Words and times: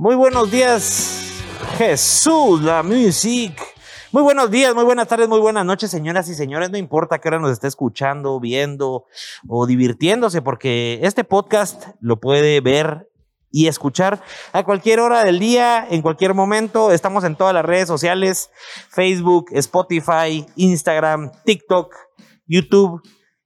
Muy 0.00 0.14
buenos 0.14 0.50
días, 0.50 1.42
Jesús, 1.76 2.62
la 2.62 2.82
music. 2.82 3.52
Muy 4.12 4.22
buenos 4.22 4.50
días, 4.50 4.74
muy 4.74 4.84
buenas 4.84 5.06
tardes, 5.06 5.28
muy 5.28 5.40
buenas 5.40 5.66
noches, 5.66 5.90
señoras 5.90 6.26
y 6.30 6.34
señores. 6.34 6.70
No 6.70 6.78
importa 6.78 7.18
qué 7.18 7.28
hora 7.28 7.38
nos 7.38 7.50
esté 7.50 7.66
escuchando, 7.66 8.40
viendo 8.40 9.04
o 9.46 9.66
divirtiéndose, 9.66 10.40
porque 10.40 11.00
este 11.02 11.22
podcast 11.22 11.88
lo 12.00 12.18
puede 12.18 12.62
ver 12.62 13.10
y 13.50 13.66
escuchar 13.66 14.22
a 14.54 14.64
cualquier 14.64 15.00
hora 15.00 15.22
del 15.22 15.38
día, 15.38 15.86
en 15.90 16.00
cualquier 16.00 16.32
momento. 16.32 16.92
Estamos 16.92 17.22
en 17.24 17.36
todas 17.36 17.52
las 17.52 17.66
redes 17.66 17.86
sociales, 17.86 18.48
Facebook, 18.88 19.50
Spotify, 19.52 20.46
Instagram, 20.56 21.30
TikTok, 21.44 21.94
YouTube. 22.46 23.02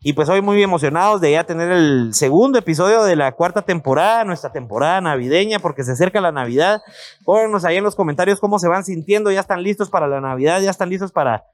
Y 0.07 0.13
pues 0.13 0.29
hoy 0.29 0.43
muy 0.43 0.63
emocionados 0.63 1.23
de 1.23 1.33
ya 1.33 1.45
tener 1.45 1.73
el 1.73 2.13
segundo 2.13 2.59
episodio 2.59 3.05
de 3.05 3.17
la 3.17 3.33
cuarta 3.33 3.63
temporada, 3.63 4.23
nuestra 4.27 4.53
temporada 4.53 5.01
navideña, 5.01 5.61
porque 5.61 5.83
se 5.83 5.93
acerca 5.93 6.21
la 6.21 6.31
Navidad. 6.31 6.83
Pónganos 7.25 7.65
ahí 7.65 7.79
en 7.79 7.85
los 7.85 7.95
comentarios 7.95 8.39
cómo 8.39 8.59
se 8.59 8.69
van 8.69 8.85
sintiendo, 8.85 9.31
ya 9.31 9.41
están 9.41 9.63
listos 9.63 9.89
para 9.89 10.07
la 10.07 10.21
Navidad, 10.21 10.61
ya 10.61 10.69
están 10.69 10.91
listos 10.91 11.11
para 11.11 11.45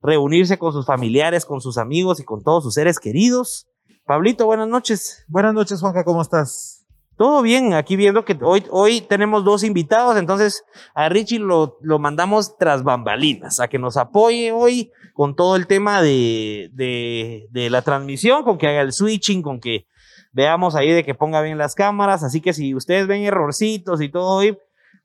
reunirse 0.00 0.56
con 0.56 0.72
sus 0.72 0.86
familiares, 0.86 1.44
con 1.44 1.60
sus 1.60 1.78
amigos 1.78 2.20
y 2.20 2.24
con 2.24 2.44
todos 2.44 2.62
sus 2.62 2.74
seres 2.74 3.00
queridos. 3.00 3.66
Pablito, 4.04 4.46
buenas 4.46 4.68
noches. 4.68 5.24
Buenas 5.26 5.52
noches, 5.52 5.80
Juanca, 5.80 6.04
¿cómo 6.04 6.22
estás? 6.22 6.75
Todo 7.16 7.40
bien, 7.40 7.72
aquí 7.72 7.96
viendo 7.96 8.26
que 8.26 8.36
hoy, 8.42 8.64
hoy 8.70 9.00
tenemos 9.00 9.42
dos 9.42 9.64
invitados, 9.64 10.18
entonces 10.18 10.64
a 10.94 11.08
Richie 11.08 11.38
lo, 11.38 11.78
lo 11.80 11.98
mandamos 11.98 12.58
tras 12.58 12.82
bambalinas, 12.82 13.58
a 13.58 13.68
que 13.68 13.78
nos 13.78 13.96
apoye 13.96 14.52
hoy 14.52 14.90
con 15.14 15.34
todo 15.34 15.56
el 15.56 15.66
tema 15.66 16.02
de, 16.02 16.68
de, 16.74 17.48
de 17.50 17.70
la 17.70 17.80
transmisión, 17.80 18.44
con 18.44 18.58
que 18.58 18.66
haga 18.66 18.82
el 18.82 18.92
switching, 18.92 19.40
con 19.40 19.60
que 19.60 19.86
veamos 20.32 20.74
ahí 20.74 20.92
de 20.92 21.04
que 21.04 21.14
ponga 21.14 21.40
bien 21.40 21.56
las 21.56 21.74
cámaras, 21.74 22.22
así 22.22 22.42
que 22.42 22.52
si 22.52 22.74
ustedes 22.74 23.06
ven 23.06 23.22
errorcitos 23.22 24.02
y 24.02 24.10
todo 24.10 24.36
hoy, 24.36 24.58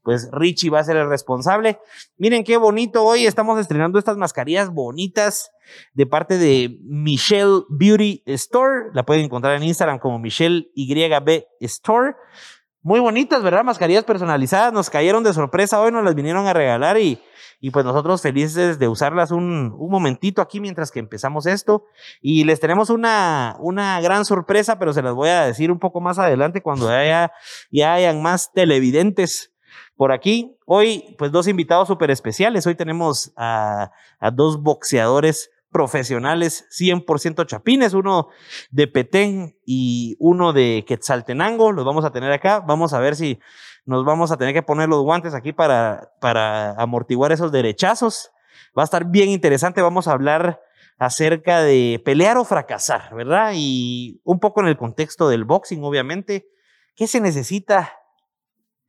pues 0.04 0.30
Richie 0.32 0.70
va 0.70 0.80
a 0.80 0.84
ser 0.84 0.98
el 0.98 1.10
responsable. 1.10 1.80
Miren 2.18 2.44
qué 2.44 2.58
bonito 2.58 3.04
hoy 3.04 3.26
estamos 3.26 3.60
estrenando 3.60 4.00
estas 4.00 4.18
mascarillas 4.18 4.70
bonitas 4.72 5.52
de 5.94 6.06
parte 6.06 6.38
de 6.38 6.78
Michelle 6.84 7.64
Beauty 7.70 8.24
Store. 8.26 8.90
La 8.94 9.04
pueden 9.04 9.26
encontrar 9.26 9.56
en 9.56 9.64
Instagram 9.64 10.00
como 10.00 10.20
Michelle 10.20 10.70
YB 10.76 11.46
Store. 11.62 12.16
Muy 12.84 13.00
bonitas, 13.00 13.44
¿verdad? 13.44 13.64
Mascarillas 13.64 14.04
personalizadas. 14.04 14.74
Nos 14.74 14.90
cayeron 14.90 15.24
de 15.24 15.34
sorpresa 15.34 15.80
hoy, 15.80 15.92
nos 15.92 16.04
las 16.04 16.16
vinieron 16.16 16.48
a 16.48 16.54
regalar 16.54 16.98
y, 16.98 17.22
y 17.60 17.70
pues 17.70 17.86
nosotros 17.86 18.24
felices 18.24 18.80
de 18.80 18.88
usarlas 18.88 19.30
un, 19.30 19.72
un 19.78 19.92
momentito 19.92 20.42
aquí 20.42 20.60
mientras 20.60 20.90
que 20.90 21.00
empezamos 21.00 21.46
esto. 21.46 21.86
Y 22.22 22.44
les 22.44 22.60
tenemos 22.60 22.90
una, 22.90 23.56
una 23.60 24.02
gran 24.02 24.26
sorpresa, 24.26 24.80
pero 24.80 24.94
se 24.94 25.04
las 25.04 25.14
voy 25.14 25.30
a 25.30 25.46
decir 25.46 25.72
un 25.72 25.78
poco 25.78 26.02
más 26.02 26.18
adelante 26.18 26.64
cuando 26.64 26.90
ya 26.90 27.94
hayan 27.94 28.24
más 28.24 28.52
televidentes 28.52 29.51
por 30.02 30.12
aquí. 30.12 30.58
Hoy, 30.66 31.16
pues 31.20 31.32
dos 31.32 31.48
invitados 31.48 31.88
súper 31.88 32.10
especiales. 32.10 32.66
Hoy 32.66 32.74
tenemos 32.74 33.34
a, 33.38 33.92
a, 34.20 34.32
dos 34.32 34.64
boxeadores 34.64 35.52
profesionales 35.70 36.66
100% 36.72 37.46
chapines, 37.46 37.94
uno 37.94 38.30
de 38.72 38.88
Petén 38.88 39.60
y 39.64 40.18
uno 40.18 40.54
de 40.54 40.86
Quetzaltenango. 40.88 41.72
Los 41.72 41.86
vamos 41.86 42.04
a 42.04 42.12
tener 42.12 42.32
acá. 42.32 42.62
Vamos 42.62 42.94
a 42.94 43.00
ver 43.00 43.16
si 43.16 43.40
nos 43.86 44.04
vamos 44.04 44.32
a 44.32 44.38
tener 44.38 44.56
que 44.56 44.64
poner 44.64 44.90
los 44.90 45.04
guantes 45.04 45.36
aquí 45.36 45.54
para, 45.54 46.12
para 46.20 46.72
amortiguar 46.82 47.32
esos 47.32 47.52
derechazos. 47.52 48.32
Va 48.76 48.82
a 48.82 48.86
estar 48.86 49.06
bien 49.06 49.30
interesante. 49.30 49.84
Vamos 49.84 50.08
a 50.08 50.14
hablar 50.14 50.64
acerca 50.98 51.62
de 51.62 52.02
pelear 52.04 52.38
o 52.38 52.44
fracasar, 52.44 53.14
¿verdad? 53.14 53.52
Y 53.54 54.20
un 54.24 54.40
poco 54.40 54.62
en 54.62 54.68
el 54.68 54.78
contexto 54.78 55.30
del 55.30 55.46
boxing, 55.46 55.84
obviamente. 55.84 56.48
¿Qué 56.96 57.06
se 57.06 57.22
necesita 57.22 58.01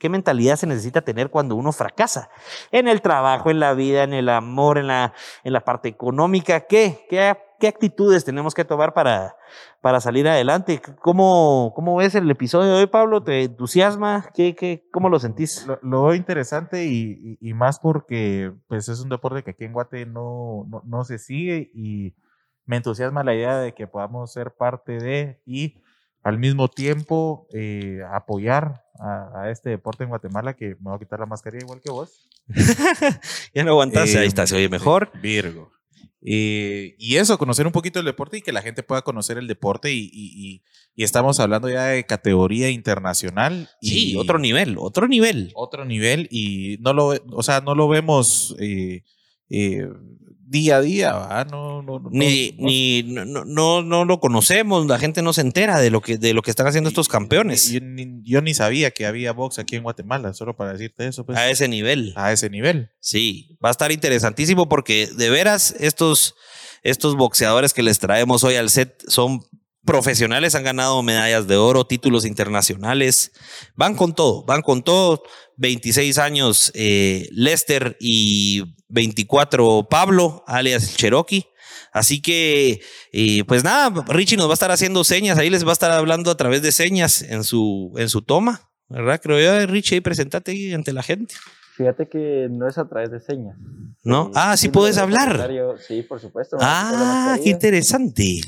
¿Qué 0.02 0.08
mentalidad 0.08 0.56
se 0.56 0.66
necesita 0.66 1.02
tener 1.02 1.30
cuando 1.30 1.54
uno 1.54 1.70
fracasa? 1.70 2.28
En 2.72 2.88
el 2.88 3.00
trabajo, 3.02 3.50
en 3.52 3.60
la 3.60 3.72
vida, 3.72 4.02
en 4.02 4.12
el 4.12 4.30
amor, 4.30 4.78
en 4.78 4.88
la, 4.88 5.14
en 5.44 5.52
la 5.52 5.60
parte 5.60 5.88
económica. 5.88 6.62
¿Qué? 6.62 7.06
¿Qué, 7.08 7.36
qué 7.60 7.68
actitudes 7.68 8.24
tenemos 8.24 8.52
que 8.52 8.64
tomar 8.64 8.94
para, 8.94 9.36
para 9.80 10.00
salir 10.00 10.26
adelante? 10.26 10.82
¿Cómo, 10.98 11.72
¿Cómo 11.76 11.94
ves 11.94 12.16
el 12.16 12.28
episodio 12.28 12.72
de 12.72 12.80
hoy, 12.80 12.86
Pablo? 12.86 13.22
¿Te 13.22 13.44
entusiasma? 13.44 14.28
¿Qué, 14.34 14.56
qué, 14.56 14.88
¿Cómo 14.90 15.08
lo 15.08 15.20
sentís? 15.20 15.68
Lo, 15.68 15.78
lo 15.82 16.16
interesante 16.16 16.84
y, 16.84 17.38
y, 17.40 17.50
y, 17.50 17.54
más 17.54 17.78
porque 17.78 18.52
pues, 18.66 18.88
es 18.88 18.98
un 18.98 19.08
deporte 19.08 19.44
que 19.44 19.52
aquí 19.52 19.62
en 19.66 19.72
Guate 19.72 20.04
no, 20.04 20.66
no, 20.68 20.82
no 20.84 21.04
se 21.04 21.18
sigue 21.18 21.70
y 21.74 22.16
me 22.64 22.78
entusiasma 22.78 23.22
la 23.22 23.36
idea 23.36 23.58
de 23.58 23.72
que 23.72 23.86
podamos 23.86 24.32
ser 24.32 24.50
parte 24.50 24.98
de 24.98 25.40
y 25.46 25.76
al 26.22 26.38
mismo 26.38 26.68
tiempo 26.68 27.46
eh, 27.52 28.00
apoyar 28.12 28.84
a, 28.98 29.42
a, 29.42 29.50
este 29.50 29.70
deporte 29.70 30.04
en 30.04 30.10
Guatemala, 30.10 30.54
que 30.54 30.76
me 30.76 30.90
voy 30.90 30.96
a 30.96 30.98
quitar 30.98 31.18
la 31.18 31.26
mascarilla 31.26 31.64
igual 31.64 31.80
que 31.80 31.90
vos. 31.90 32.28
ya 33.54 33.64
no 33.64 33.72
aguantas, 33.72 34.14
eh, 34.14 34.18
ahí 34.18 34.28
está, 34.28 34.46
se 34.46 34.56
oye 34.56 34.68
mejor. 34.68 35.10
Virgo. 35.20 35.72
Eh, 36.24 36.94
y 36.98 37.16
eso, 37.16 37.36
conocer 37.36 37.66
un 37.66 37.72
poquito 37.72 37.98
el 37.98 38.04
deporte 38.04 38.38
y 38.38 38.42
que 38.42 38.52
la 38.52 38.62
gente 38.62 38.84
pueda 38.84 39.02
conocer 39.02 39.38
el 39.38 39.48
deporte 39.48 39.92
y, 39.92 40.08
y, 40.12 40.62
y 40.94 41.02
estamos 41.02 41.40
hablando 41.40 41.68
ya 41.68 41.86
de 41.86 42.04
categoría 42.04 42.70
internacional. 42.70 43.68
Sí, 43.80 44.16
otro 44.16 44.38
nivel, 44.38 44.76
otro 44.78 45.08
nivel. 45.08 45.50
Otro 45.54 45.84
nivel 45.84 46.28
y 46.30 46.78
no 46.80 46.92
lo, 46.92 47.08
o 47.08 47.42
sea, 47.42 47.60
no 47.60 47.74
lo 47.74 47.88
vemos 47.88 48.54
eh, 48.60 49.02
día 50.52 50.76
a 50.76 50.80
día, 50.82 51.12
¿va? 51.14 51.44
No, 51.46 51.82
no, 51.82 51.98
no, 51.98 52.10
ni, 52.12 52.54
no, 52.58 52.66
ni 52.66 53.02
no, 53.02 53.44
no, 53.44 53.82
no, 53.82 54.04
lo 54.04 54.20
conocemos, 54.20 54.86
la 54.86 54.98
gente 54.98 55.22
no 55.22 55.32
se 55.32 55.40
entera 55.40 55.80
de 55.80 55.90
lo 55.90 56.02
que, 56.02 56.18
de 56.18 56.34
lo 56.34 56.42
que 56.42 56.50
están 56.50 56.66
haciendo 56.66 56.88
estos 56.88 57.08
campeones. 57.08 57.70
Yo, 57.70 57.80
ni, 57.80 58.20
yo 58.22 58.42
ni 58.42 58.54
sabía 58.54 58.90
que 58.90 59.06
había 59.06 59.32
box 59.32 59.58
aquí 59.58 59.76
en 59.76 59.82
Guatemala, 59.82 60.34
solo 60.34 60.54
para 60.54 60.74
decirte 60.74 61.08
eso. 61.08 61.24
Pues, 61.24 61.38
a 61.38 61.50
ese 61.50 61.66
nivel. 61.66 62.12
A 62.14 62.32
ese 62.32 62.50
nivel. 62.50 62.90
Sí, 63.00 63.58
va 63.64 63.70
a 63.70 63.72
estar 63.72 63.90
interesantísimo 63.90 64.68
porque 64.68 65.08
de 65.08 65.30
veras 65.30 65.74
estos, 65.80 66.36
estos 66.82 67.16
boxeadores 67.16 67.72
que 67.72 67.82
les 67.82 67.98
traemos 67.98 68.44
hoy 68.44 68.56
al 68.56 68.68
set 68.70 69.02
son 69.08 69.40
profesionales, 69.84 70.54
han 70.54 70.64
ganado 70.64 71.02
medallas 71.02 71.46
de 71.46 71.56
oro, 71.56 71.86
títulos 71.86 72.24
internacionales, 72.24 73.32
van 73.74 73.96
con 73.96 74.14
todo, 74.14 74.44
van 74.44 74.62
con 74.62 74.82
todo. 74.82 75.22
26 75.56 76.18
años 76.18 76.72
eh, 76.74 77.28
Lester 77.30 77.96
y 78.00 78.64
24 78.88 79.86
Pablo, 79.88 80.44
alias 80.46 80.96
Cherokee. 80.96 81.46
Así 81.92 82.22
que, 82.22 82.80
eh, 83.12 83.44
pues 83.44 83.64
nada, 83.64 83.92
Richie 84.08 84.36
nos 84.36 84.46
va 84.46 84.52
a 84.52 84.54
estar 84.54 84.70
haciendo 84.70 85.04
señas, 85.04 85.38
ahí 85.38 85.50
les 85.50 85.64
va 85.64 85.70
a 85.70 85.74
estar 85.74 85.90
hablando 85.90 86.30
a 86.30 86.36
través 86.36 86.62
de 86.62 86.72
señas 86.72 87.20
en 87.22 87.44
su, 87.44 87.92
en 87.98 88.08
su 88.08 88.22
toma, 88.22 88.70
¿verdad? 88.88 89.20
Creo 89.22 89.40
yo, 89.40 89.66
Richie, 89.66 89.96
ahí 89.96 90.00
presentate 90.00 90.74
ante 90.74 90.92
la 90.92 91.02
gente. 91.02 91.34
Fíjate 91.74 92.06
que 92.08 92.48
no 92.50 92.68
es 92.68 92.76
a 92.76 92.86
través 92.86 93.10
de 93.10 93.18
señas. 93.20 93.56
¿No? 94.04 94.26
Sí, 94.26 94.32
ah, 94.34 94.56
sí, 94.56 94.68
puedes 94.68 94.98
hablar. 94.98 95.48
Sí, 95.78 96.02
por 96.02 96.20
supuesto. 96.20 96.58
Ah, 96.60 97.38
qué 97.42 97.50
interesante. 97.50 98.40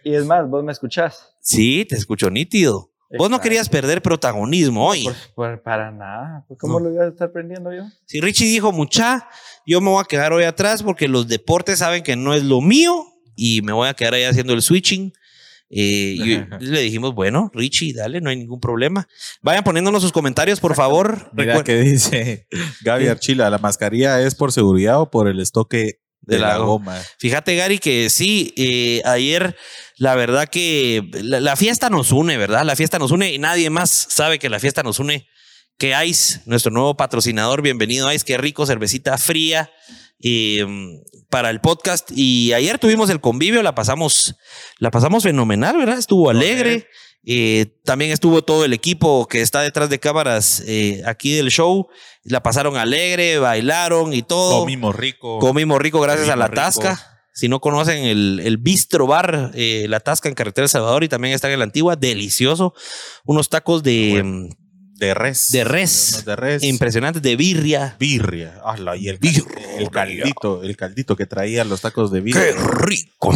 y 0.04 0.14
es 0.14 0.26
más, 0.26 0.48
vos 0.48 0.62
me 0.62 0.72
escuchás. 0.72 1.34
Sí, 1.40 1.86
te 1.88 1.96
escucho 1.96 2.30
nítido. 2.30 2.90
Vos 3.16 3.30
no 3.30 3.40
querías 3.40 3.68
perder 3.68 4.02
protagonismo 4.02 4.86
hoy. 4.86 5.04
Por, 5.04 5.14
por, 5.34 5.62
para 5.62 5.90
nada. 5.90 6.44
Pues, 6.46 6.60
¿Cómo 6.60 6.78
no. 6.78 6.86
lo 6.86 6.94
iba 6.94 7.04
a 7.04 7.08
estar 7.08 7.28
aprendiendo 7.28 7.72
yo? 7.72 7.84
Si 8.04 8.20
Richie 8.20 8.46
dijo, 8.46 8.72
mucha, 8.72 9.28
yo 9.66 9.80
me 9.80 9.88
voy 9.88 10.00
a 10.00 10.04
quedar 10.04 10.32
hoy 10.32 10.44
atrás 10.44 10.82
porque 10.82 11.08
los 11.08 11.26
deportes 11.26 11.78
saben 11.78 12.02
que 12.02 12.14
no 12.14 12.34
es 12.34 12.44
lo 12.44 12.60
mío 12.60 13.06
y 13.34 13.62
me 13.62 13.72
voy 13.72 13.88
a 13.88 13.94
quedar 13.94 14.14
ahí 14.14 14.24
haciendo 14.24 14.52
el 14.52 14.62
switching. 14.62 15.12
Eh, 15.70 16.16
y 16.18 16.24
le 16.60 16.80
dijimos, 16.80 17.14
bueno, 17.14 17.50
Richie, 17.54 17.94
dale, 17.94 18.20
no 18.20 18.30
hay 18.30 18.36
ningún 18.36 18.60
problema. 18.60 19.08
Vayan 19.40 19.64
poniéndonos 19.64 20.02
sus 20.02 20.12
comentarios, 20.12 20.60
por 20.60 20.74
favor. 20.74 21.30
Mira 21.32 21.62
que 21.62 21.80
dice 21.80 22.48
Gaby 22.82 23.06
Archila, 23.06 23.48
¿la 23.48 23.58
mascarilla 23.58 24.20
es 24.20 24.34
por 24.34 24.52
seguridad 24.52 25.00
o 25.00 25.10
por 25.10 25.28
el 25.28 25.40
estoque 25.40 26.00
de, 26.22 26.36
de 26.36 26.38
la, 26.38 26.48
la 26.48 26.58
goma? 26.58 27.00
Fíjate, 27.18 27.54
Gary, 27.54 27.78
que 27.78 28.10
sí, 28.10 28.52
eh, 28.56 29.00
ayer 29.04 29.56
la 29.96 30.16
verdad 30.16 30.48
que 30.48 31.08
la, 31.22 31.40
la, 31.40 31.54
fiesta 31.56 31.88
nos 31.88 32.10
une, 32.10 32.36
¿verdad? 32.36 32.64
La 32.64 32.74
fiesta 32.74 32.98
nos 32.98 33.12
une 33.12 33.32
y 33.32 33.38
nadie 33.38 33.70
más 33.70 33.90
sabe 33.90 34.38
que 34.38 34.48
la 34.48 34.58
fiesta 34.58 34.82
nos 34.82 34.98
une 34.98 35.28
que 35.78 35.94
Ice, 36.04 36.42
nuestro 36.44 36.70
nuevo 36.70 36.94
patrocinador. 36.94 37.62
Bienvenido, 37.62 38.12
Ice, 38.12 38.24
qué 38.26 38.36
rico, 38.36 38.66
cervecita 38.66 39.16
fría. 39.16 39.70
Eh, 40.22 40.66
para 41.30 41.50
el 41.50 41.60
podcast 41.60 42.10
y 42.14 42.52
ayer 42.52 42.78
tuvimos 42.78 43.08
el 43.08 43.20
convivio, 43.20 43.62
la 43.62 43.74
pasamos, 43.74 44.34
la 44.78 44.90
pasamos 44.90 45.22
fenomenal, 45.22 45.76
¿verdad? 45.78 45.98
Estuvo 45.98 46.28
alegre. 46.28 46.86
Eh, 47.24 47.66
también 47.84 48.10
estuvo 48.10 48.42
todo 48.42 48.64
el 48.64 48.72
equipo 48.72 49.28
que 49.28 49.42
está 49.42 49.60
detrás 49.60 49.90
de 49.90 50.00
cámaras 50.00 50.62
eh, 50.66 51.02
aquí 51.06 51.34
del 51.34 51.50
show. 51.50 51.88
La 52.24 52.42
pasaron 52.42 52.76
alegre, 52.76 53.38
bailaron 53.38 54.12
y 54.12 54.22
todo. 54.22 54.60
Comimos 54.60 54.96
rico. 54.96 55.38
Comimos 55.38 55.80
rico 55.80 56.00
gracias 56.00 56.28
Comimos 56.28 56.34
a 56.34 56.38
la 56.38 56.46
rico. 56.48 56.60
tasca. 56.62 57.06
Si 57.32 57.48
no 57.48 57.60
conocen 57.60 58.04
el, 58.04 58.40
el 58.44 58.58
Bistro 58.58 59.06
Bar, 59.06 59.52
eh, 59.54 59.86
La 59.88 60.00
Tasca 60.00 60.28
en 60.28 60.34
Carretera 60.34 60.64
El 60.64 60.68
Salvador 60.68 61.04
y 61.04 61.08
también 61.08 61.32
está 61.32 61.50
en 61.50 61.58
la 61.58 61.64
Antigua, 61.64 61.94
delicioso. 61.96 62.74
Unos 63.24 63.48
tacos 63.48 63.82
de, 63.82 64.10
bueno, 64.14 64.48
de 65.00 65.14
res. 65.14 65.46
De 65.50 65.64
res. 65.64 66.24
De 66.26 66.36
res. 66.36 66.62
Impresionantes, 66.62 67.22
de 67.22 67.34
birria. 67.34 67.96
Birria. 67.98 68.60
Ala, 68.62 68.96
y 68.96 69.08
el, 69.08 69.18
birria. 69.18 69.44
el 69.78 69.90
caldito, 69.90 70.62
el 70.62 70.76
caldito 70.76 71.16
que 71.16 71.24
traían 71.24 71.70
los 71.70 71.80
tacos 71.80 72.12
de 72.12 72.20
birria. 72.20 72.42
¡Qué 72.42 72.52
rico! 72.52 73.32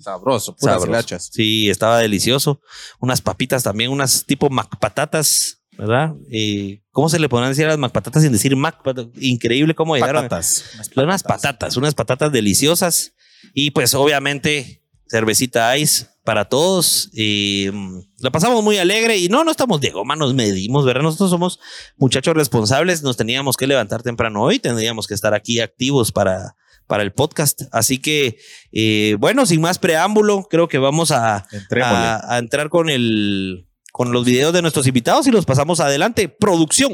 Sabroso, 0.00 0.56
puras 0.56 0.80
Sabroso. 0.80 1.18
Sí, 1.18 1.68
estaba 1.68 1.98
delicioso. 1.98 2.62
Unas 2.98 3.20
papitas 3.20 3.62
también, 3.62 3.90
unas 3.90 4.24
tipo 4.24 4.48
macpatatas 4.48 5.58
¿verdad? 5.76 6.14
Eh, 6.30 6.82
¿Cómo 6.90 7.08
se 7.08 7.18
le 7.18 7.28
podrán 7.28 7.50
decir 7.50 7.64
a 7.64 7.68
las 7.68 7.78
McPatatas 7.78 8.22
sin 8.22 8.32
decir 8.32 8.54
Mac? 8.54 8.80
Increíble 9.18 9.74
cómo 9.74 9.94
llegaron. 9.94 10.24
Patatas. 10.24 10.64
Unas 10.94 11.22
patatas, 11.22 11.76
unas 11.78 11.94
patatas 11.94 12.32
deliciosas. 12.32 13.14
Y 13.54 13.70
pues 13.70 13.94
obviamente 13.94 14.82
cervecita 15.08 15.76
ice 15.78 16.06
para 16.30 16.44
todos. 16.44 17.10
Eh, 17.16 17.72
la 18.18 18.30
pasamos 18.30 18.62
muy 18.62 18.78
alegre 18.78 19.18
y 19.18 19.28
no, 19.28 19.42
no 19.42 19.50
estamos 19.50 19.80
Diego, 19.80 20.04
nos 20.04 20.32
medimos, 20.32 20.84
¿verdad? 20.86 21.02
Nosotros 21.02 21.28
somos 21.28 21.58
muchachos 21.96 22.34
responsables, 22.34 23.02
nos 23.02 23.16
teníamos 23.16 23.56
que 23.56 23.66
levantar 23.66 24.04
temprano 24.04 24.40
hoy, 24.40 24.60
tendríamos 24.60 25.08
que 25.08 25.14
estar 25.14 25.34
aquí 25.34 25.58
activos 25.58 26.12
para, 26.12 26.54
para 26.86 27.02
el 27.02 27.10
podcast. 27.12 27.62
Así 27.72 27.98
que, 27.98 28.38
eh, 28.70 29.16
bueno, 29.18 29.44
sin 29.44 29.60
más 29.60 29.80
preámbulo, 29.80 30.46
creo 30.48 30.68
que 30.68 30.78
vamos 30.78 31.10
a, 31.10 31.48
a, 31.82 32.34
a 32.34 32.38
entrar 32.38 32.68
con 32.68 32.90
el 32.90 33.66
con 33.90 34.12
los 34.12 34.24
videos 34.24 34.52
de 34.52 34.62
nuestros 34.62 34.86
invitados 34.86 35.26
y 35.26 35.32
los 35.32 35.46
pasamos 35.46 35.80
adelante. 35.80 36.28
Producción. 36.28 36.92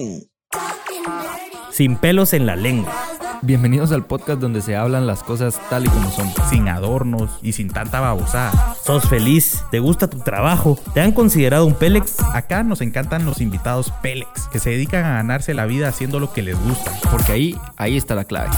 Sin 1.70 1.98
pelos 1.98 2.32
en 2.32 2.46
la 2.46 2.56
lengua. 2.56 3.15
Bienvenidos 3.42 3.92
al 3.92 4.04
podcast 4.04 4.40
donde 4.40 4.62
se 4.62 4.76
hablan 4.76 5.06
las 5.06 5.22
cosas 5.22 5.60
tal 5.68 5.84
y 5.84 5.88
como 5.88 6.10
son, 6.10 6.28
sin 6.48 6.68
adornos 6.68 7.38
y 7.42 7.52
sin 7.52 7.68
tanta 7.68 8.00
babosada. 8.00 8.74
¿Sos 8.82 9.08
feliz? 9.08 9.62
¿Te 9.70 9.78
gusta 9.78 10.08
tu 10.08 10.18
trabajo? 10.18 10.78
¿Te 10.94 11.00
han 11.00 11.12
considerado 11.12 11.66
un 11.66 11.74
Pélex? 11.74 12.20
Acá 12.34 12.62
nos 12.62 12.80
encantan 12.80 13.24
los 13.24 13.40
invitados 13.40 13.92
Pélex, 14.02 14.48
que 14.50 14.58
se 14.58 14.70
dedican 14.70 15.04
a 15.04 15.14
ganarse 15.14 15.54
la 15.54 15.66
vida 15.66 15.88
haciendo 15.88 16.18
lo 16.18 16.32
que 16.32 16.42
les 16.42 16.58
gusta, 16.58 16.92
porque 17.10 17.32
ahí, 17.32 17.60
ahí 17.76 17.96
está 17.96 18.14
la 18.14 18.24
clave. 18.24 18.50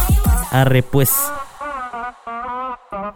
Arre 0.51 0.83
pues. 0.83 1.13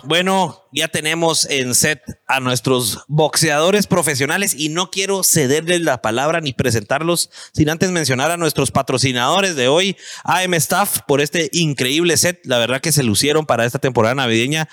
Bueno, 0.05 0.65
ya 0.73 0.89
tenemos 0.89 1.47
en 1.50 1.75
set 1.75 2.03
a 2.27 2.41
nuestros 2.41 3.05
boxeadores 3.09 3.87
profesionales 3.87 4.55
y 4.56 4.69
no 4.69 4.91
quiero 4.91 5.23
cederles 5.23 5.81
la 5.83 6.03
palabra 6.03 6.41
ni 6.41 6.53
presentarlos 6.53 7.31
sin 7.53 7.71
antes 7.71 7.91
mencionar 7.91 8.31
a 8.31 8.37
nuestros 8.37 8.71
patrocinadores 8.71 9.56
de 9.56 9.69
hoy, 9.69 9.97
AM 10.25 10.55
Staff, 10.55 11.00
por 11.06 11.21
este 11.21 11.49
increíble 11.53 12.17
set. 12.17 12.41
La 12.44 12.59
verdad 12.59 12.81
que 12.81 12.93
se 12.93 13.03
lucieron 13.03 13.47
para 13.47 13.65
esta 13.65 13.79
temporada 13.79 14.15
navideña 14.15 14.69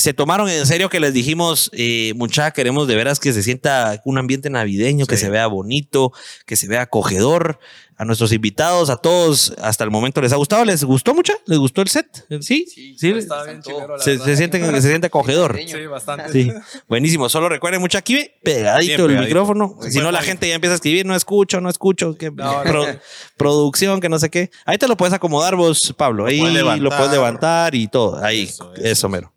se 0.00 0.14
tomaron 0.14 0.48
en 0.48 0.66
serio 0.66 0.88
que 0.88 0.98
les 0.98 1.12
dijimos, 1.12 1.70
eh, 1.74 2.14
mucha, 2.16 2.52
queremos 2.52 2.88
de 2.88 2.96
veras 2.96 3.20
que 3.20 3.34
se 3.34 3.42
sienta 3.42 4.00
un 4.06 4.16
ambiente 4.16 4.48
navideño, 4.48 5.04
que 5.04 5.18
se 5.18 5.28
vea 5.28 5.46
bonito, 5.46 6.12
que 6.46 6.56
se 6.56 6.68
vea 6.68 6.82
acogedor. 6.82 7.58
A 7.96 8.06
nuestros 8.06 8.32
invitados, 8.32 8.88
a 8.88 8.96
todos, 8.96 9.52
hasta 9.60 9.84
el 9.84 9.90
momento 9.90 10.22
les 10.22 10.32
ha 10.32 10.36
gustado. 10.36 10.64
¿Les 10.64 10.82
gustó 10.84 11.14
mucho? 11.14 11.34
¿Les 11.44 11.58
gustó 11.58 11.82
el 11.82 11.88
set? 11.88 12.06
Sí, 12.40 12.64
sí. 12.66 12.96
sí 12.98 13.10
está 13.10 13.44
bien 13.44 13.60
se, 13.98 14.18
se, 14.18 14.36
siente, 14.38 14.58
se 14.80 14.88
siente 14.88 15.08
acogedor. 15.08 15.58
Sí, 15.62 15.86
bastante. 15.86 16.32
Sí. 16.32 16.50
Buenísimo. 16.88 17.28
Solo 17.28 17.50
recuerden 17.50 17.78
mucho 17.78 17.98
aquí, 17.98 18.30
pegadito 18.42 19.04
el 19.04 19.18
micrófono. 19.18 19.76
Si 19.82 19.98
no, 19.98 20.10
la 20.12 20.22
gente 20.22 20.48
ya 20.48 20.54
empieza 20.54 20.72
a 20.72 20.76
escribir, 20.76 21.04
no 21.04 21.14
escucho, 21.14 21.60
no 21.60 21.68
escucho. 21.68 22.16
Que 22.16 22.32
producción, 23.36 24.00
que 24.00 24.08
no 24.08 24.18
sé 24.18 24.30
qué. 24.30 24.50
Ahí 24.64 24.78
te 24.78 24.88
lo 24.88 24.96
puedes 24.96 25.12
acomodar 25.12 25.54
vos, 25.56 25.94
Pablo. 25.94 26.24
Ahí 26.24 26.40
lo 26.40 26.88
puedes 26.88 27.10
levantar 27.10 27.74
y 27.74 27.86
todo. 27.86 28.16
Ahí, 28.24 28.44
eso, 28.44 28.72
eso 28.76 29.10
mero. 29.10 29.30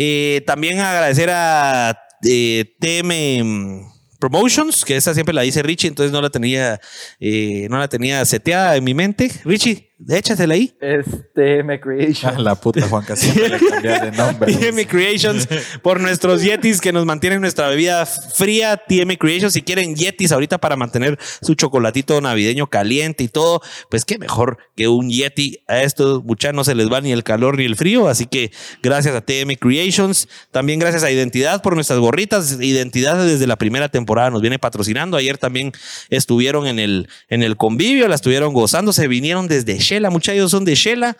Eh, 0.00 0.42
también 0.46 0.78
agradecer 0.78 1.28
a 1.28 1.98
eh, 2.22 2.76
TM 2.78 3.82
Promotions, 4.20 4.84
que 4.84 4.96
esa 4.96 5.12
siempre 5.12 5.34
la 5.34 5.42
dice 5.42 5.60
Richie, 5.60 5.88
entonces 5.88 6.12
no 6.12 6.22
la 6.22 6.30
tenía, 6.30 6.80
eh, 7.18 7.66
no 7.68 7.78
la 7.78 7.88
tenía 7.88 8.24
seteada 8.24 8.76
en 8.76 8.84
mi 8.84 8.94
mente. 8.94 9.32
Richie, 9.44 9.87
Échasela 10.06 10.54
ahí. 10.54 10.72
Es 10.80 11.06
TM 11.34 11.80
Creations. 11.80 12.24
Ah, 12.24 12.38
la 12.38 12.54
puta 12.54 12.86
Juan 12.86 13.04
siempre 13.16 13.48
le 13.48 13.58
cambias 13.58 14.02
de 14.02 14.12
nombre. 14.12 14.54
TM 14.54 14.86
Creations 14.86 15.48
por 15.82 16.00
nuestros 16.00 16.42
Yetis 16.42 16.80
que 16.80 16.92
nos 16.92 17.04
mantienen 17.04 17.40
nuestra 17.40 17.68
bebida 17.68 18.06
fría. 18.06 18.76
TM 18.76 19.16
Creations. 19.16 19.52
Si 19.52 19.62
quieren 19.62 19.96
Yetis 19.96 20.30
ahorita 20.30 20.58
para 20.58 20.76
mantener 20.76 21.18
su 21.42 21.54
chocolatito 21.54 22.20
navideño 22.20 22.68
caliente 22.68 23.24
y 23.24 23.28
todo, 23.28 23.60
pues 23.90 24.04
qué 24.04 24.18
mejor 24.18 24.58
que 24.76 24.86
un 24.86 25.10
Yeti. 25.10 25.64
A 25.66 25.82
estos 25.82 26.22
muchachos 26.22 26.54
no 26.54 26.64
se 26.64 26.76
les 26.76 26.90
va 26.90 27.00
ni 27.00 27.10
el 27.10 27.24
calor 27.24 27.58
ni 27.58 27.64
el 27.64 27.74
frío. 27.74 28.08
Así 28.08 28.26
que 28.26 28.52
gracias 28.82 29.16
a 29.16 29.20
TM 29.20 29.56
Creations. 29.56 30.28
También 30.52 30.78
gracias 30.78 31.02
a 31.02 31.10
Identidad 31.10 31.60
por 31.60 31.74
nuestras 31.74 31.98
gorritas. 31.98 32.60
Identidad 32.60 33.24
desde 33.26 33.48
la 33.48 33.56
primera 33.56 33.88
temporada 33.88 34.30
nos 34.30 34.42
viene 34.42 34.60
patrocinando. 34.60 35.16
Ayer 35.16 35.38
también 35.38 35.72
estuvieron 36.08 36.68
en 36.68 36.78
el, 36.78 37.08
en 37.28 37.42
el 37.42 37.56
convivio, 37.56 38.06
la 38.06 38.14
estuvieron 38.14 38.54
gozando. 38.54 38.92
Se 38.92 39.08
vinieron 39.08 39.48
desde 39.48 39.80
Shela, 39.88 40.10
muchachos 40.10 40.50
son 40.50 40.64
de 40.64 40.74
Shela. 40.74 41.16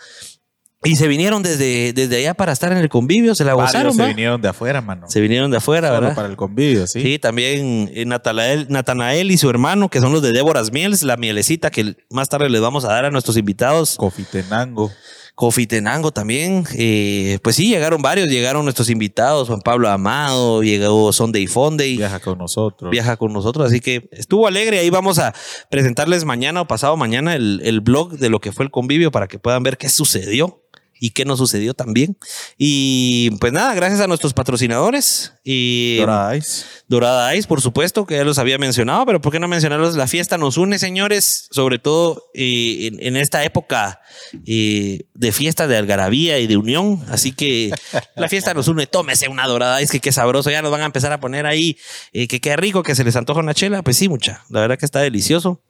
Y 0.84 0.94
se 0.94 1.08
vinieron 1.08 1.42
desde, 1.42 1.92
desde 1.92 2.18
allá 2.18 2.34
para 2.34 2.52
estar 2.52 2.70
en 2.70 2.78
el 2.78 2.88
convivio, 2.88 3.34
se 3.34 3.42
la 3.44 3.54
Varios 3.56 3.72
gozaron. 3.72 3.94
se 3.94 4.02
¿va? 4.02 4.06
vinieron 4.08 4.40
de 4.40 4.48
afuera, 4.48 4.80
mano. 4.80 5.10
Se 5.10 5.20
vinieron 5.20 5.50
de 5.50 5.56
afuera, 5.56 5.88
Solo 5.88 6.00
¿verdad? 6.02 6.14
para 6.14 6.28
el 6.28 6.36
convivio, 6.36 6.86
sí. 6.86 7.02
Sí, 7.02 7.18
también 7.18 7.90
eh, 7.92 8.04
Natanael, 8.04 8.66
Natanael 8.70 9.32
y 9.32 9.38
su 9.38 9.50
hermano, 9.50 9.88
que 9.88 9.98
son 10.00 10.12
los 10.12 10.22
de 10.22 10.30
Déboras 10.30 10.70
Miels, 10.70 11.02
la 11.02 11.16
mielecita 11.16 11.70
que 11.72 11.96
más 12.10 12.28
tarde 12.28 12.48
les 12.48 12.60
vamos 12.60 12.84
a 12.84 12.88
dar 12.92 13.04
a 13.06 13.10
nuestros 13.10 13.36
invitados. 13.36 13.96
Cofitenango. 13.96 14.92
Cofitenango 15.38 16.10
también. 16.10 16.64
Eh, 16.74 17.38
pues 17.44 17.54
sí, 17.54 17.68
llegaron 17.68 18.02
varios, 18.02 18.26
llegaron 18.26 18.64
nuestros 18.64 18.90
invitados, 18.90 19.46
Juan 19.46 19.60
Pablo 19.60 19.88
Amado, 19.88 20.64
llegó 20.64 21.12
Sunday 21.12 21.46
Fonday. 21.46 21.96
Viaja 21.96 22.18
con 22.18 22.38
nosotros. 22.38 22.90
Viaja 22.90 23.16
con 23.16 23.32
nosotros, 23.32 23.68
así 23.68 23.78
que 23.78 24.08
estuvo 24.10 24.48
alegre. 24.48 24.80
Ahí 24.80 24.90
vamos 24.90 25.20
a 25.20 25.32
presentarles 25.70 26.24
mañana 26.24 26.62
o 26.62 26.66
pasado 26.66 26.96
mañana 26.96 27.36
el, 27.36 27.60
el 27.62 27.80
blog 27.80 28.18
de 28.18 28.30
lo 28.30 28.40
que 28.40 28.50
fue 28.50 28.64
el 28.64 28.72
convivio 28.72 29.12
para 29.12 29.28
que 29.28 29.38
puedan 29.38 29.62
ver 29.62 29.78
qué 29.78 29.88
sucedió 29.88 30.64
y 31.00 31.10
qué 31.10 31.24
no 31.24 31.36
sucedió 31.36 31.74
también. 31.74 32.16
Y 32.56 33.30
pues 33.40 33.52
nada, 33.52 33.74
gracias 33.74 34.00
a 34.00 34.06
nuestros 34.06 34.34
patrocinadores. 34.34 35.32
Y 35.44 35.98
Dorada 35.98 36.36
Ice. 36.36 36.64
Dorada 36.88 37.34
Ice, 37.36 37.46
por 37.46 37.60
supuesto, 37.60 38.06
que 38.06 38.16
ya 38.16 38.24
los 38.24 38.38
había 38.38 38.58
mencionado, 38.58 39.06
pero 39.06 39.20
¿por 39.20 39.32
qué 39.32 39.40
no 39.40 39.48
mencionarlos? 39.48 39.94
La 39.96 40.06
fiesta 40.06 40.38
nos 40.38 40.56
une, 40.56 40.78
señores, 40.78 41.48
sobre 41.50 41.78
todo 41.78 42.30
eh, 42.34 42.88
en, 42.88 43.06
en, 43.06 43.16
esta 43.16 43.44
época 43.44 44.00
eh, 44.46 45.06
de 45.14 45.32
fiesta 45.32 45.66
de 45.66 45.76
algarabía 45.76 46.38
y 46.38 46.46
de 46.46 46.56
unión. 46.56 47.04
Así 47.08 47.32
que 47.32 47.72
la 48.16 48.28
fiesta 48.28 48.54
nos 48.54 48.68
une. 48.68 48.86
Tómese 48.86 49.28
una 49.28 49.46
Dorada 49.46 49.80
Ice, 49.82 49.92
que 49.92 50.00
qué 50.00 50.12
sabroso. 50.12 50.50
Ya 50.50 50.62
nos 50.62 50.70
van 50.70 50.82
a 50.82 50.86
empezar 50.86 51.12
a 51.12 51.20
poner 51.20 51.46
ahí, 51.46 51.78
eh, 52.12 52.28
que 52.28 52.40
qué 52.40 52.56
rico, 52.56 52.82
que 52.82 52.94
se 52.94 53.04
les 53.04 53.16
antoja 53.16 53.40
una 53.40 53.54
chela. 53.54 53.82
Pues 53.82 53.96
sí, 53.96 54.08
mucha. 54.08 54.44
La 54.50 54.60
verdad 54.60 54.78
que 54.78 54.86
está 54.86 55.00
delicioso. 55.00 55.62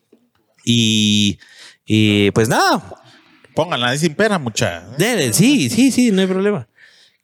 Y, 0.65 1.39
y 1.87 2.31
pues 2.33 2.49
nada, 2.49 2.83
Pónganla 3.59 3.89
ahí 3.89 3.99
sin 3.99 4.15
pena, 4.15 4.39
mucha. 4.39 4.85
Dele, 4.97 5.33
sí, 5.33 5.69
sí, 5.69 5.91
sí, 5.91 6.13
no 6.13 6.21
hay 6.21 6.29
problema. 6.29 6.69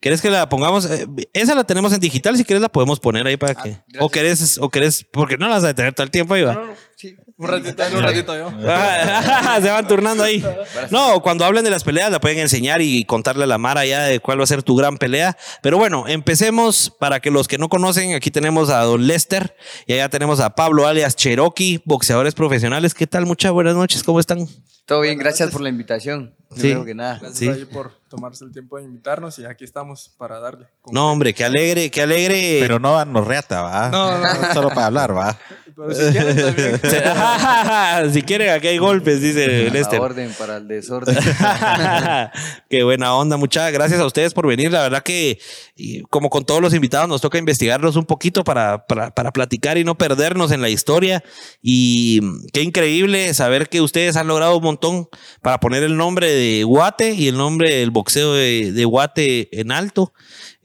¿Querés 0.01 0.21
que 0.21 0.29
la 0.31 0.49
pongamos? 0.49 0.85
Eh, 0.85 1.07
esa 1.33 1.55
la 1.55 1.63
tenemos 1.63 1.93
en 1.93 2.01
digital, 2.01 2.37
si 2.37 2.43
quieres 2.45 2.61
la 2.61 2.69
podemos 2.69 2.99
poner 2.99 3.25
ahí 3.25 3.37
para 3.37 3.55
que. 3.55 3.77
o 4.01 4.09
querés, 4.09 4.59
o 4.59 4.69
querés, 4.69 5.07
porque 5.13 5.39
no 5.39 5.47
la 5.47 5.55
vas 5.55 5.63
a 5.63 5.73
tener 5.73 5.93
todo 5.95 6.03
el 6.03 6.11
tiempo 6.11 6.35
ahí, 6.35 6.43
va. 6.43 6.55
No, 6.55 6.67
no, 6.67 6.73
sí. 6.97 7.17
Un 7.37 7.49
ratito, 7.49 7.83
un 7.95 8.03
ratito 8.03 8.37
yo. 8.37 8.51
Se 9.63 9.71
van 9.71 9.87
turnando 9.89 10.23
ahí. 10.23 10.45
No, 10.91 11.21
cuando 11.23 11.45
hablen 11.45 11.65
de 11.65 11.71
las 11.71 11.85
peleas 11.85 12.11
la 12.11 12.21
pueden 12.21 12.39
enseñar 12.39 12.81
y 12.83 13.05
contarle 13.05 13.45
a 13.45 13.47
la 13.47 13.59
Mara 13.59 13.85
ya 13.85 14.03
de 14.05 14.21
cuál 14.21 14.39
va 14.41 14.45
a 14.45 14.47
ser 14.47 14.63
tu 14.63 14.77
gran 14.77 14.97
pelea. 14.99 15.37
Pero 15.63 15.79
bueno, 15.79 16.05
empecemos 16.09 16.91
para 16.99 17.21
que 17.21 17.31
los 17.31 17.49
que 17.49 17.59
no 17.59 17.69
conocen, 17.69 18.15
aquí 18.15 18.31
tenemos 18.31 18.71
a 18.71 18.81
Don 18.83 19.07
Lester 19.07 19.57
y 19.87 19.95
allá 19.95 20.09
tenemos 20.09 20.41
a 20.41 20.51
Pablo 20.55 20.87
alias 20.87 21.17
Cherokee, 21.17 21.83
boxeadores 21.85 22.35
profesionales. 22.35 22.95
¿Qué 22.95 23.07
tal? 23.07 23.27
Muchas 23.27 23.53
buenas 23.53 23.75
noches, 23.75 24.03
¿cómo 24.03 24.21
están? 24.21 24.47
Todo 24.87 25.01
bien, 25.01 25.19
gracias 25.19 25.51
por 25.51 25.63
la 25.63 25.71
invitación. 25.71 26.35
Primero 26.55 26.81
Sí. 26.81 26.87
que 26.87 26.95
nada. 26.95 27.19
Gracias 27.21 27.59
Sí. 27.59 27.65
por 27.65 27.93
tomarse 28.09 28.45
el 28.45 28.53
tiempo 28.53 28.77
de 28.77 28.85
invitarnos 28.85 29.39
y 29.39 29.47
aquí 29.47 29.65
estamos 29.65 30.13
para 30.19 30.39
darle. 30.39 30.67
No, 30.93 31.11
hombre, 31.11 31.33
qué 31.35 31.43
alegre, 31.45 31.91
qué 31.91 32.03
alegre. 32.03 32.59
Pero 32.61 32.79
no 32.79 33.03
nos 33.07 33.27
reata, 33.27 33.63
va. 33.63 33.89
No, 33.89 34.19
no, 34.19 34.35
no. 34.35 34.53
Solo 34.55 34.69
para 34.69 34.87
hablar, 34.87 35.17
va. 35.17 35.37
Pero 35.77 35.95
si 35.95 36.13
quieren 36.13 36.37
también. 36.37 36.81
si 38.13 38.23
quieren, 38.23 38.51
aquí 38.51 38.69
hay 38.69 38.79
golpes, 38.79 39.21
dice 39.21 39.45
A 39.45 39.49
la 39.49 39.71
Lester. 39.71 40.01
orden 40.01 40.33
para 40.39 40.59
el 40.59 40.69
desorden. 40.69 41.17
Qué 42.71 42.83
buena 42.85 43.15
onda, 43.15 43.37
muchas 43.37 43.73
gracias 43.73 44.01
a 44.01 44.07
ustedes 44.07 44.35
por 44.35 44.47
venir. 44.47 44.71
La 44.71 44.83
verdad 44.83 45.03
que, 45.03 45.39
y 45.77 46.03
como 46.03 46.31
con 46.31 46.45
todos 46.45 46.61
los 46.61 46.75
invitados, 46.75 47.09
nos 47.09 47.21
toca 47.21 47.39
investigarlos 47.39 47.97
un 47.97 48.05
poquito 48.05 48.45
para, 48.45 48.87
para, 48.87 49.11
para 49.11 49.33
platicar 49.33 49.79
y 49.79 49.85
no 49.85 49.97
perdernos 49.97 50.53
en 50.53 50.61
la 50.63 50.69
historia. 50.69 51.25
Y 51.63 52.21
qué 52.53 52.63
increíble 52.63 53.35
saber 53.35 53.69
que 53.69 53.81
ustedes 53.81 54.17
han 54.17 54.29
logrado 54.29 54.57
un 54.57 54.65
montón 54.65 55.09
para 55.43 55.61
poner 55.61 55.83
el 55.83 55.97
nombre 55.97 56.31
de 56.31 56.65
Guate 56.65 57.13
y 57.13 57.29
el 57.29 57.37
nombre 57.37 57.71
del 57.71 57.91
boxeo 57.91 58.33
de, 58.35 58.73
de 58.73 58.85
Guate 58.85 59.49
en 59.61 59.73
alto. 59.73 60.13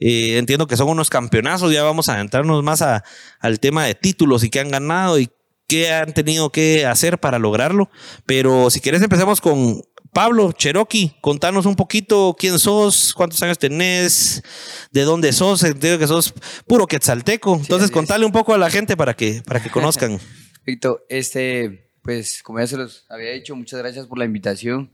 Eh, 0.00 0.38
entiendo 0.38 0.66
que 0.66 0.76
son 0.76 0.88
unos 0.88 1.10
campeonazos. 1.10 1.72
Ya 1.72 1.82
vamos 1.82 2.08
a 2.08 2.14
adentrarnos 2.14 2.62
más 2.64 2.82
a- 2.82 3.04
al 3.38 3.60
tema 3.60 3.84
de 3.84 3.94
títulos 3.94 4.42
y 4.44 4.50
que 4.50 4.60
han 4.60 4.70
ganado 4.70 5.18
y 5.18 5.28
qué 5.68 5.92
han 5.92 6.12
tenido 6.14 6.50
que 6.50 6.86
hacer 6.86 7.18
para 7.20 7.38
lograrlo. 7.38 7.90
Pero 8.26 8.70
si 8.70 8.80
quieres 8.80 9.02
empecemos 9.02 9.40
con 9.40 9.82
Pablo 10.12 10.50
Cherokee. 10.50 11.12
Contanos 11.20 11.66
un 11.66 11.76
poquito 11.76 12.34
quién 12.36 12.58
sos, 12.58 13.14
cuántos 13.14 13.40
años 13.42 13.58
tenés, 13.58 14.42
de 14.90 15.02
dónde 15.02 15.32
sos. 15.32 15.62
Entiendo 15.62 15.98
que 16.00 16.08
sos 16.08 16.34
puro 16.66 16.86
quetzalteco. 16.88 17.54
Entonces 17.60 17.90
es. 17.90 17.92
contale 17.92 18.24
un 18.26 18.32
poco 18.32 18.52
a 18.52 18.58
la 18.58 18.70
gente 18.70 18.96
para 18.96 19.14
que, 19.14 19.42
para 19.46 19.62
que 19.62 19.70
conozcan. 19.70 20.18
Víctor, 20.66 21.04
este, 21.08 21.92
pues 22.02 22.42
como 22.42 22.58
ya 22.58 22.66
se 22.66 22.76
los 22.76 23.04
había 23.08 23.30
dicho, 23.30 23.54
muchas 23.54 23.78
gracias 23.78 24.06
por 24.06 24.18
la 24.18 24.24
invitación. 24.24 24.90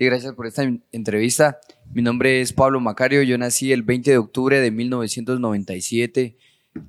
Y 0.00 0.06
gracias 0.06 0.32
por 0.34 0.46
esta 0.46 0.62
en- 0.62 0.82
entrevista. 0.92 1.60
Mi 1.92 2.00
nombre 2.00 2.40
es 2.40 2.54
Pablo 2.54 2.80
Macario. 2.80 3.20
Yo 3.22 3.36
nací 3.36 3.70
el 3.70 3.82
20 3.82 4.10
de 4.12 4.16
octubre 4.16 4.58
de 4.58 4.70
1997 4.70 6.38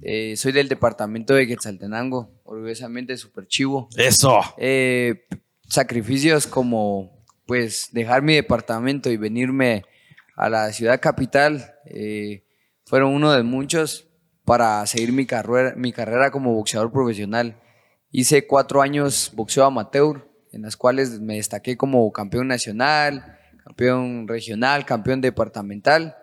Eh, 0.04 0.36
soy 0.38 0.52
del 0.52 0.70
departamento 0.70 1.34
de 1.34 1.48
Quetzaltenango, 1.48 2.30
orgullosamente 2.44 3.18
super 3.18 3.48
chivo. 3.48 3.90
Eso. 3.98 4.40
Eh, 4.58 5.26
sacrificios 5.68 6.46
como 6.46 7.26
pues 7.48 7.90
dejar 7.92 8.22
mi 8.22 8.36
departamento 8.36 9.10
y 9.10 9.18
venirme 9.18 9.84
a 10.38 10.50
la 10.50 10.72
ciudad 10.72 11.02
capital 11.02 11.74
eh, 11.88 12.46
fueron 12.86 13.12
uno 13.14 13.32
de 13.34 13.42
muchos 13.42 14.08
para 14.46 14.86
seguir 14.86 15.12
mi 15.14 15.26
carrera, 15.26 15.74
mi 15.76 15.92
carrera 15.92 16.30
como 16.30 16.54
boxeador 16.54 16.92
profesional. 16.92 17.60
Hice 18.12 18.46
cuatro 18.46 18.84
años 18.84 19.32
boxeo 19.36 19.66
amateur, 19.66 20.31
en 20.52 20.62
las 20.62 20.78
cuales 20.78 21.20
me 21.20 21.36
destaqué 21.36 21.78
como 21.78 22.12
campeón 22.12 22.48
nacional, 22.48 23.38
campeón 23.64 24.28
regional, 24.28 24.86
campeón 24.86 25.22
departamental. 25.22 26.18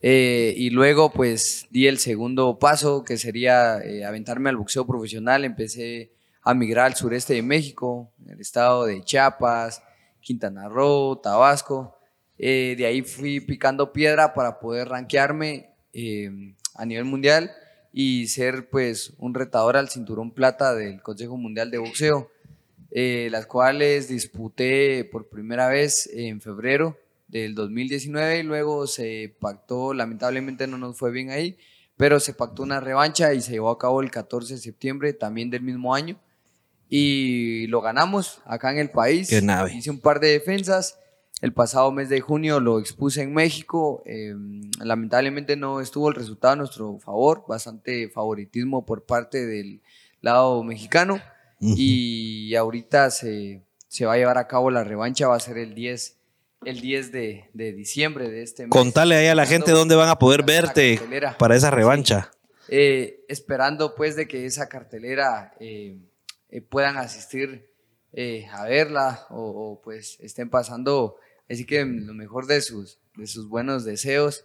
Eh, 0.00 0.54
y 0.56 0.70
luego 0.70 1.12
pues 1.12 1.66
di 1.70 1.86
el 1.86 1.98
segundo 1.98 2.58
paso, 2.58 3.04
que 3.04 3.16
sería 3.18 3.78
eh, 3.78 4.04
aventarme 4.04 4.50
al 4.50 4.56
boxeo 4.56 4.86
profesional. 4.86 5.44
Empecé 5.44 6.12
a 6.42 6.54
migrar 6.54 6.86
al 6.86 6.96
sureste 6.96 7.34
de 7.34 7.42
México, 7.42 8.12
en 8.24 8.32
el 8.32 8.40
estado 8.40 8.84
de 8.86 9.02
Chiapas, 9.02 9.82
Quintana 10.20 10.68
Roo, 10.68 11.20
Tabasco. 11.20 11.98
Eh, 12.38 12.74
de 12.76 12.86
ahí 12.86 13.02
fui 13.02 13.40
picando 13.40 13.92
piedra 13.92 14.34
para 14.34 14.58
poder 14.58 14.88
rankearme 14.88 15.70
eh, 15.92 16.30
a 16.74 16.84
nivel 16.84 17.04
mundial 17.04 17.52
y 17.92 18.26
ser 18.26 18.70
pues 18.70 19.12
un 19.18 19.34
retador 19.34 19.76
al 19.76 19.90
cinturón 19.90 20.32
plata 20.32 20.74
del 20.74 21.02
Consejo 21.02 21.36
Mundial 21.36 21.70
de 21.70 21.78
Boxeo, 21.78 22.30
eh, 22.94 23.28
las 23.30 23.46
cuales 23.46 24.08
disputé 24.08 25.04
por 25.10 25.30
primera 25.30 25.66
vez 25.68 26.10
en 26.12 26.42
febrero 26.42 26.98
del 27.26 27.54
2019 27.54 28.40
y 28.40 28.42
luego 28.42 28.86
se 28.86 29.34
pactó, 29.40 29.94
lamentablemente 29.94 30.66
no 30.66 30.76
nos 30.76 30.98
fue 30.98 31.10
bien 31.10 31.30
ahí, 31.30 31.56
pero 31.96 32.20
se 32.20 32.34
pactó 32.34 32.62
una 32.62 32.80
revancha 32.80 33.32
y 33.32 33.40
se 33.40 33.52
llevó 33.52 33.70
a 33.70 33.78
cabo 33.78 34.02
el 34.02 34.10
14 34.10 34.54
de 34.54 34.60
septiembre 34.60 35.14
también 35.14 35.48
del 35.48 35.62
mismo 35.62 35.94
año 35.94 36.20
y 36.90 37.66
lo 37.68 37.80
ganamos 37.80 38.42
acá 38.44 38.70
en 38.70 38.78
el 38.78 38.90
país. 38.90 39.30
Qué 39.30 39.40
nave. 39.40 39.74
Hice 39.74 39.90
un 39.90 40.00
par 40.00 40.20
de 40.20 40.28
defensas. 40.28 40.98
El 41.40 41.54
pasado 41.54 41.90
mes 41.90 42.10
de 42.10 42.20
junio 42.20 42.60
lo 42.60 42.78
expuse 42.78 43.22
en 43.22 43.32
México. 43.32 44.02
eh, 44.04 44.34
lamentablemente 44.78 45.56
no 45.56 45.80
estuvo 45.80 46.10
el 46.10 46.14
resultado 46.14 46.52
a 46.52 46.56
nuestro 46.56 46.98
favor. 46.98 47.44
Bastante 47.48 48.10
favoritismo 48.10 48.84
por 48.84 49.06
parte 49.06 49.46
del 49.46 49.80
lado 50.20 50.62
mexicano. 50.64 51.18
Y 51.64 52.54
ahorita 52.56 53.10
se, 53.10 53.62
se 53.88 54.04
va 54.04 54.14
a 54.14 54.16
llevar 54.16 54.38
a 54.38 54.48
cabo 54.48 54.70
la 54.70 54.82
revancha. 54.82 55.28
Va 55.28 55.36
a 55.36 55.40
ser 55.40 55.58
el 55.58 55.74
10, 55.74 56.16
el 56.64 56.80
10 56.80 57.12
de, 57.12 57.50
de 57.52 57.72
diciembre 57.72 58.28
de 58.28 58.42
este 58.42 58.64
mes. 58.64 58.70
Contale 58.70 59.14
ahí 59.14 59.28
a 59.28 59.34
la 59.34 59.46
gente 59.46 59.70
dónde 59.70 59.94
van 59.94 60.08
a 60.08 60.18
poder 60.18 60.42
verte 60.42 61.00
para 61.38 61.54
esa 61.54 61.70
revancha. 61.70 62.32
Eh, 62.68 63.24
esperando 63.28 63.94
pues 63.94 64.16
de 64.16 64.26
que 64.26 64.46
esa 64.46 64.68
cartelera 64.68 65.52
eh, 65.60 65.98
eh, 66.48 66.60
puedan 66.62 66.96
asistir 66.96 67.68
a 68.52 68.64
verla 68.64 69.26
o, 69.30 69.42
o, 69.42 69.82
pues 69.82 70.18
estén 70.20 70.50
pasando 70.50 71.16
así 71.48 71.64
que 71.64 71.84
lo 71.84 72.12
mejor 72.12 72.46
de 72.46 72.60
sus, 72.60 72.98
de 73.16 73.26
sus 73.26 73.48
buenos 73.48 73.84
deseos 73.84 74.44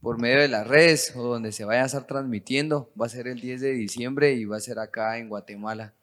por 0.00 0.18
medio 0.18 0.40
de 0.40 0.48
las 0.48 0.66
redes 0.66 1.14
o 1.14 1.22
donde 1.22 1.52
se 1.52 1.64
vaya 1.64 1.82
a 1.82 1.86
estar 1.86 2.06
transmitiendo. 2.06 2.90
Va 3.00 3.06
a 3.06 3.08
ser 3.10 3.28
el 3.28 3.40
10 3.40 3.60
de 3.60 3.72
diciembre 3.72 4.32
y 4.32 4.44
va 4.44 4.56
a 4.56 4.60
ser 4.60 4.78
acá 4.78 5.18
en 5.18 5.28
Guatemala. 5.28 5.94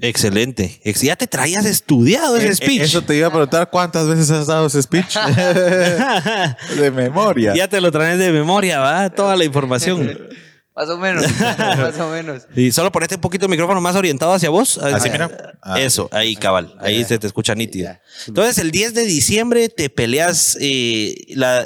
Excelente. 0.00 0.80
Ex- 0.84 1.00
Ya 1.02 1.16
te 1.16 1.26
traías 1.26 1.64
estudiado 1.66 2.36
ese 2.36 2.46
Eh, 2.46 2.50
eh, 2.50 2.54
speech. 2.54 2.80
Eso 2.82 3.02
te 3.02 3.16
iba 3.16 3.28
a 3.28 3.30
preguntar 3.30 3.70
cuántas 3.70 4.06
veces 4.08 4.30
has 4.30 4.46
dado 4.46 4.66
ese 4.66 4.82
speech. 4.82 5.16
de 6.78 6.90
memoria. 6.90 7.54
ya 7.54 7.68
te 7.68 7.80
lo 7.80 7.90
traes 7.90 8.18
de 8.18 8.32
memoria, 8.32 8.78
¿va? 8.80 9.10
Toda 9.10 9.36
la 9.36 9.44
información. 9.44 10.18
Más 10.76 10.88
o 10.88 10.98
menos, 10.98 11.24
más 11.78 12.00
o 12.00 12.10
menos. 12.10 12.48
Y 12.56 12.72
solo 12.72 12.90
ponete 12.90 13.14
un 13.14 13.20
poquito 13.20 13.46
el 13.46 13.50
micrófono 13.50 13.80
más 13.80 13.94
orientado 13.94 14.32
hacia 14.32 14.50
vos. 14.50 14.76
Así, 14.78 15.08
Ah, 15.08 15.12
mira. 15.12 15.52
Ah, 15.62 15.80
Eso, 15.80 16.08
ahí, 16.10 16.34
cabal. 16.34 16.74
Ahí 16.80 16.98
Ya. 17.02 17.06
se 17.06 17.18
te 17.20 17.28
escucha 17.28 17.54
nítido. 17.54 17.84
Ya. 17.90 18.00
Entonces, 18.26 18.58
el 18.58 18.72
10 18.72 18.92
de 18.92 19.04
diciembre 19.04 19.68
te 19.68 19.88
peleas. 19.88 20.58
eh, 20.60 21.14
la, 21.28 21.64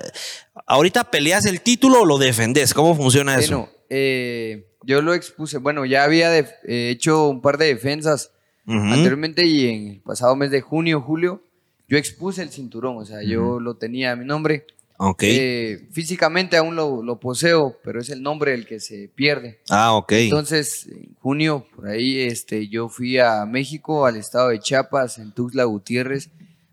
ahorita 0.67 1.11
peleas 1.11 1.47
el 1.47 1.63
título 1.63 2.03
o 2.03 2.05
lo 2.05 2.19
defendés. 2.19 2.75
¿Cómo 2.75 2.95
funciona 2.95 3.39
eso? 3.39 3.61
Bueno, 3.61 3.73
eh, 3.89 4.68
yo 4.83 5.03
lo 5.03 5.15
expuse. 5.15 5.59
Bueno, 5.59 5.85
ya 5.85 6.05
había 6.05 6.31
def- 6.31 6.53
eh, 6.65 6.91
hecho 6.91 7.29
un 7.29 7.41
par 7.41 7.59
de 7.59 7.67
defensas 7.67 8.31
anteriormente 8.93 9.47
y 9.47 9.67
en 9.69 9.89
el 9.95 10.01
pasado 10.01 10.37
mes 10.37 10.51
de 10.51 10.61
junio, 10.61 11.01
julio, 11.01 11.43
yo 11.89 11.97
expuse 11.97 12.43
el 12.43 12.51
cinturón, 12.51 12.99
o 12.99 13.05
sea, 13.07 13.23
yo 13.23 13.61
lo 13.61 13.77
tenía 13.77 14.13
a 14.13 14.17
mi 14.17 14.25
nombre. 14.27 14.67
Ok. 14.99 15.23
Eh, 15.23 15.89
físicamente 15.93 16.57
aún 16.57 16.75
lo, 16.77 17.03
lo 17.03 17.19
poseo, 17.21 17.79
pero 17.85 18.01
es 18.01 18.11
el 18.11 18.21
nombre 18.23 18.53
el 18.53 18.67
que 18.67 18.79
se 18.81 19.09
pierde. 19.15 19.61
ah, 19.71 19.95
ok. 19.95 20.13
Entonces, 20.13 20.87
en 20.89 21.15
junio, 21.21 21.67
por 21.75 21.87
ahí, 21.89 22.19
este, 22.21 22.69
yo 22.69 22.89
fui 22.89 23.19
a 23.19 23.47
México, 23.47 24.05
al 24.07 24.17
estado 24.17 24.49
de 24.51 24.59
Chiapas, 24.59 25.19
en 25.19 25.33
Tuxtla 25.33 25.65
Gutiérrez. 25.65 26.31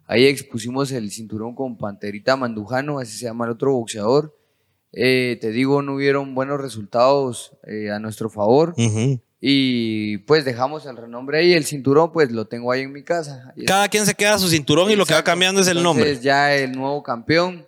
Ahí 0.08 0.26
expusimos 0.26 0.92
el 0.92 1.12
cinturón 1.12 1.56
con 1.56 1.78
Panterita 1.78 2.36
Mandujano, 2.36 3.00
así 3.00 3.18
se 3.18 3.26
llama 3.26 3.46
el 3.46 3.52
otro 3.52 3.72
boxeador. 3.74 4.35
Eh, 4.98 5.38
te 5.42 5.52
digo, 5.52 5.82
no 5.82 5.96
hubieron 5.96 6.34
buenos 6.34 6.60
resultados 6.60 7.52
eh, 7.68 7.92
a 7.92 8.00
nuestro 8.00 8.30
favor. 8.30 8.74
Y 9.42 10.20
pues 10.20 10.46
dejamos 10.46 10.86
el 10.86 10.96
renombre 10.96 11.40
ahí. 11.40 11.54
El 11.54 11.66
cinturón, 11.66 12.12
pues 12.12 12.32
lo 12.32 12.46
tengo 12.48 12.72
ahí 12.72 12.82
en 12.82 12.94
mi 12.94 13.04
casa. 13.04 13.54
Cada 13.68 13.90
quien 13.90 14.06
se 14.06 14.16
queda 14.16 14.40
su 14.40 14.48
cinturón 14.48 14.90
y 14.90 14.96
lo 14.96 15.06
que 15.06 15.14
va 15.14 15.24
cambiando 15.24 15.62
es 15.62 15.68
el 15.68 15.84
nombre. 15.84 16.06
Entonces 16.06 16.24
ya 16.24 16.56
el 16.56 16.72
nuevo 16.72 17.04
campeón 17.04 17.68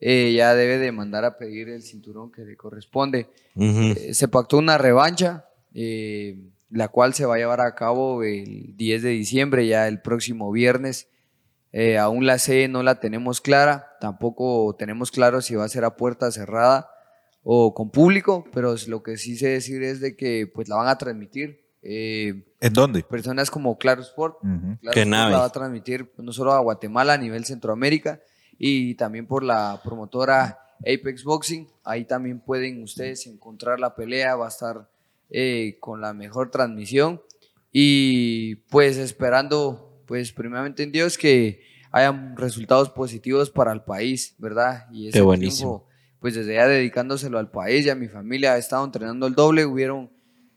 eh, 0.00 0.32
ya 0.34 0.54
debe 0.54 0.78
de 0.78 0.92
mandar 0.92 1.24
a 1.24 1.36
pedir 1.36 1.68
el 1.68 1.82
cinturón 1.82 2.32
que 2.32 2.42
le 2.42 2.56
corresponde. 2.56 3.28
Eh, 3.56 4.14
se 4.14 4.28
pactó 4.28 4.56
una 4.56 4.78
revancha, 4.78 5.46
eh, 5.74 6.38
la 6.70 6.88
cual 6.88 7.12
se 7.12 7.26
va 7.26 7.34
a 7.34 7.38
llevar 7.38 7.60
a 7.60 7.74
cabo 7.74 8.22
el 8.22 8.76
10 8.76 9.02
de 9.02 9.10
diciembre, 9.10 9.66
ya 9.66 9.88
el 9.88 10.00
próximo 10.00 10.50
viernes. 10.52 11.08
Eh, 11.72 11.98
aún 11.98 12.26
la 12.26 12.38
sede 12.38 12.66
no 12.68 12.82
la 12.82 12.98
tenemos 13.00 13.40
clara, 13.40 13.96
tampoco 14.00 14.74
tenemos 14.78 15.10
claro 15.10 15.40
si 15.40 15.54
va 15.54 15.64
a 15.64 15.68
ser 15.68 15.84
a 15.84 15.96
puerta 15.96 16.30
cerrada 16.32 16.90
o 17.44 17.74
con 17.74 17.90
público, 17.90 18.44
pero 18.52 18.74
es- 18.74 18.88
lo 18.88 19.02
que 19.02 19.16
sí 19.16 19.36
sé 19.36 19.48
decir 19.48 19.82
es 19.82 20.00
de 20.00 20.16
que 20.16 20.50
pues 20.52 20.68
la 20.68 20.76
van 20.76 20.88
a 20.88 20.98
transmitir. 20.98 21.60
eh, 21.82 22.44
¿En 22.60 22.72
dónde? 22.74 23.02
personas 23.04 23.50
como 23.50 23.78
Claro 23.78 24.02
Sport, 24.02 24.36
Ujú. 24.44 24.76
Claro 24.82 24.92
Qué 24.92 25.00
Sport 25.00 25.08
nave. 25.10 25.32
la 25.32 25.38
va 25.38 25.44
a 25.46 25.50
transmitir 25.52 26.12
no 26.18 26.30
solo 26.30 26.52
a 26.52 26.58
Guatemala, 26.60 27.14
a 27.14 27.18
nivel 27.18 27.46
Centroamérica 27.46 28.20
y 28.58 28.96
también 28.96 29.26
por 29.26 29.42
la 29.42 29.80
promotora 29.82 30.58
Apex 30.80 31.24
Boxing. 31.24 31.68
Ahí 31.82 32.04
también 32.04 32.40
pueden 32.40 32.82
ustedes 32.82 33.26
encontrar 33.26 33.80
la 33.80 33.94
pelea, 33.94 34.36
va 34.36 34.44
a 34.44 34.48
estar 34.50 34.90
eh, 35.30 35.78
con 35.80 36.02
la 36.02 36.12
mejor 36.12 36.50
transmisión 36.50 37.22
y 37.72 38.56
pues 38.68 38.98
esperando, 38.98 39.89
pues 40.10 40.32
primeramente 40.32 40.82
en 40.82 40.90
Dios 40.90 41.16
que 41.16 41.62
hayan 41.92 42.36
resultados 42.36 42.90
positivos 42.90 43.48
para 43.48 43.72
el 43.72 43.82
país, 43.82 44.34
¿verdad? 44.38 44.88
Y 44.90 45.06
ese 45.06 45.18
Qué 45.18 45.22
buenísimo. 45.22 45.86
pues 46.18 46.34
desde 46.34 46.54
ya 46.54 46.66
dedicándoselo 46.66 47.38
al 47.38 47.48
país 47.48 47.86
y 47.86 47.90
a 47.90 47.94
mi 47.94 48.08
familia, 48.08 48.56
he 48.56 48.58
estado 48.58 48.84
entrenando 48.84 49.28
el 49.28 49.36
doble, 49.36 49.64
hubieron 49.64 50.10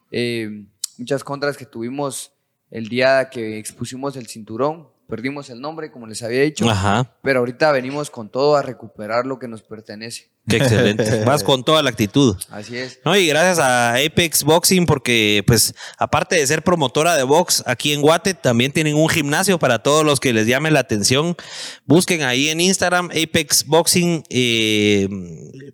eh, 0.10 0.66
muchas 0.98 1.24
contras 1.24 1.56
que 1.56 1.68
tuvimos 1.68 2.34
el 2.72 2.88
día 2.90 3.30
que 3.30 3.60
expusimos 3.60 4.18
el 4.18 4.26
cinturón, 4.26 4.88
perdimos 5.08 5.52
el 5.52 5.62
nombre, 5.62 5.92
como 5.92 6.08
les 6.08 6.24
había 6.24 6.42
dicho, 6.42 6.68
Ajá. 6.68 7.16
pero 7.22 7.42
ahorita 7.42 7.72
venimos 7.72 8.10
con 8.10 8.30
todo 8.30 8.56
a 8.56 8.64
recuperar 8.64 9.28
lo 9.28 9.38
que 9.38 9.48
nos 9.48 9.62
pertenece. 9.62 10.32
Qué 10.48 10.58
excelente. 10.58 11.24
Vas 11.26 11.44
con 11.44 11.64
toda 11.64 11.82
la 11.82 11.90
actitud. 11.90 12.36
Así 12.50 12.78
es. 12.78 13.00
No, 13.06 13.16
y 13.16 13.28
gracias 13.28 13.60
a 13.60 13.96
Apex 13.96 14.44
Boxing 14.44 14.86
porque, 14.86 15.42
pues, 15.48 15.74
aparte 15.98 16.36
de 16.36 16.46
ser 16.46 16.64
promotora 16.64 17.16
de 17.16 17.24
box 17.24 17.64
aquí 17.66 17.94
en 17.94 18.02
Guate, 18.02 18.34
también 18.34 18.74
tienen 18.74 18.96
un 18.96 19.08
gimnasio 19.08 19.58
para 19.58 19.80
todos 19.80 20.04
los 20.04 20.20
que 20.20 20.34
les 20.34 20.46
llame 20.46 20.70
la 20.70 20.82
atención. 20.82 21.38
Busquen 21.86 22.24
ahí 22.24 22.50
en 22.50 22.60
Instagram 22.60 23.10
Apex 23.12 23.66
Boxing, 23.66 24.24
eh, 24.30 25.08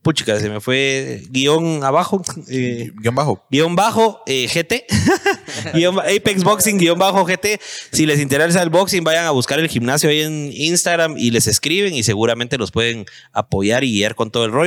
puchica, 0.04 0.40
se 0.40 0.50
me 0.50 0.60
fue 0.60 1.24
guion 1.30 1.84
abajo, 1.84 2.22
eh, 2.48 2.92
Guión 2.96 3.16
bajo. 3.16 3.46
guion 3.50 3.76
bajo 3.76 4.22
eh, 4.28 4.48
GT, 4.48 4.86
guion 5.74 6.00
Apex 6.00 6.44
Boxing 6.44 6.78
guion 6.78 7.00
bajo 7.00 7.26
GT. 7.26 7.60
Si 7.92 8.06
les 8.06 8.20
interesa 8.20 8.62
el 8.62 8.70
boxing, 8.70 9.04
vayan 9.04 9.26
a 9.26 9.32
buscar 9.32 9.60
el 9.60 9.68
gimnasio 9.68 10.12
ahí 10.12 10.22
en 10.22 10.52
Instagram 10.54 11.18
y 11.18 11.32
les 11.32 11.48
escriben 11.48 11.96
y 11.96 12.04
seguramente 12.04 12.58
los 12.60 12.72
pueden 12.72 13.06
apoyar 13.34 13.84
y 13.84 13.92
guiar 13.92 14.14
con 14.14 14.30
todo 14.30 14.46
el 14.46 14.59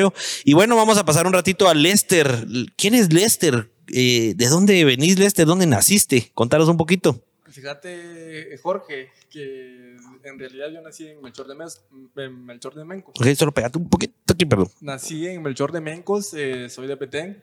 Y 0.44 0.52
bueno, 0.54 0.76
vamos 0.76 0.98
a 0.98 1.04
pasar 1.04 1.26
un 1.26 1.32
ratito 1.32 1.68
a 1.68 1.74
Lester. 1.74 2.46
¿Quién 2.76 2.94
es 2.94 3.12
Lester? 3.12 3.70
Eh, 3.88 4.34
¿De 4.36 4.46
dónde 4.48 4.84
venís, 4.84 5.18
Lester? 5.18 5.46
¿Dónde 5.46 5.66
naciste? 5.66 6.30
Contanos 6.34 6.68
un 6.68 6.76
poquito. 6.76 7.22
Fíjate, 7.50 8.56
Jorge, 8.62 9.10
que 9.30 9.96
en 10.24 10.38
realidad 10.38 10.68
yo 10.72 10.80
nací 10.80 11.06
en 11.06 11.20
Melchor 11.20 11.46
de, 11.46 11.54
Mes- 11.54 11.82
en 12.16 12.44
Melchor 12.46 12.74
de 12.74 12.84
Mencos. 12.84 13.14
Ok, 13.20 13.26
solo 13.34 13.52
pegate 13.52 13.76
un 13.78 13.90
poquito 13.90 14.14
aquí, 14.32 14.46
perdón. 14.46 14.68
Nací 14.80 15.26
en 15.26 15.42
Melchor 15.42 15.70
de 15.70 15.80
Mencos, 15.82 16.32
eh, 16.34 16.70
soy 16.70 16.86
de 16.86 16.96
Petén, 16.96 17.42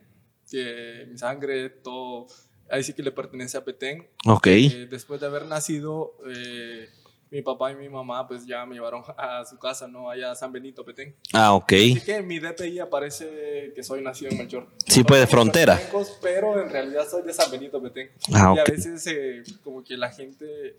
que 0.50 1.06
mi 1.12 1.18
sangre, 1.18 1.70
todo, 1.70 2.26
ahí 2.72 2.84
sí 2.84 2.94
que 2.94 3.04
le 3.04 3.12
pertenece 3.12 3.58
a 3.58 3.64
Petén. 3.64 4.08
Ok. 4.26 4.48
Eh, 4.48 4.88
después 4.90 5.22
de 5.22 5.28
haber 5.28 5.46
nacido, 5.46 6.16
eh, 6.28 6.90
mi 7.32 7.42
papá 7.44 7.72
y 7.72 7.76
mi 7.76 7.90
mamá 7.90 8.28
pues 8.28 8.46
ya 8.46 8.66
me 8.66 8.76
llevaron 8.76 9.04
a 9.18 9.44
su 9.46 9.58
casa, 9.60 9.88
¿no? 9.88 10.10
Allá 10.10 10.32
a 10.32 10.36
San 10.36 10.52
Benito, 10.52 10.84
Petén. 10.84 11.16
Ah, 11.34 11.54
ok. 11.54 11.74
Así 11.74 12.02
que 12.02 12.16
en 12.18 12.28
mi 12.28 12.40
DPI 12.40 12.80
aparece 12.80 13.72
que 13.76 13.84
soy 13.84 14.02
nacido 14.02 14.32
en 14.32 14.38
Melchor. 14.40 14.68
Sí, 14.88 15.04
pues, 15.04 15.22
de 15.22 15.28
frontera. 15.28 15.80
Pero 16.22 16.62
en 16.62 16.70
realidad 16.70 17.04
soy 17.10 17.22
de 17.24 17.34
San 17.34 17.52
Benito, 17.52 17.82
Petén. 17.82 18.10
Ah, 18.34 18.54
Y 18.56 18.60
a 18.60 18.64
veces 18.64 19.06
eh, 19.08 19.44
como 19.64 19.84
que 19.84 19.96
la 19.98 20.10
gente... 20.12 20.76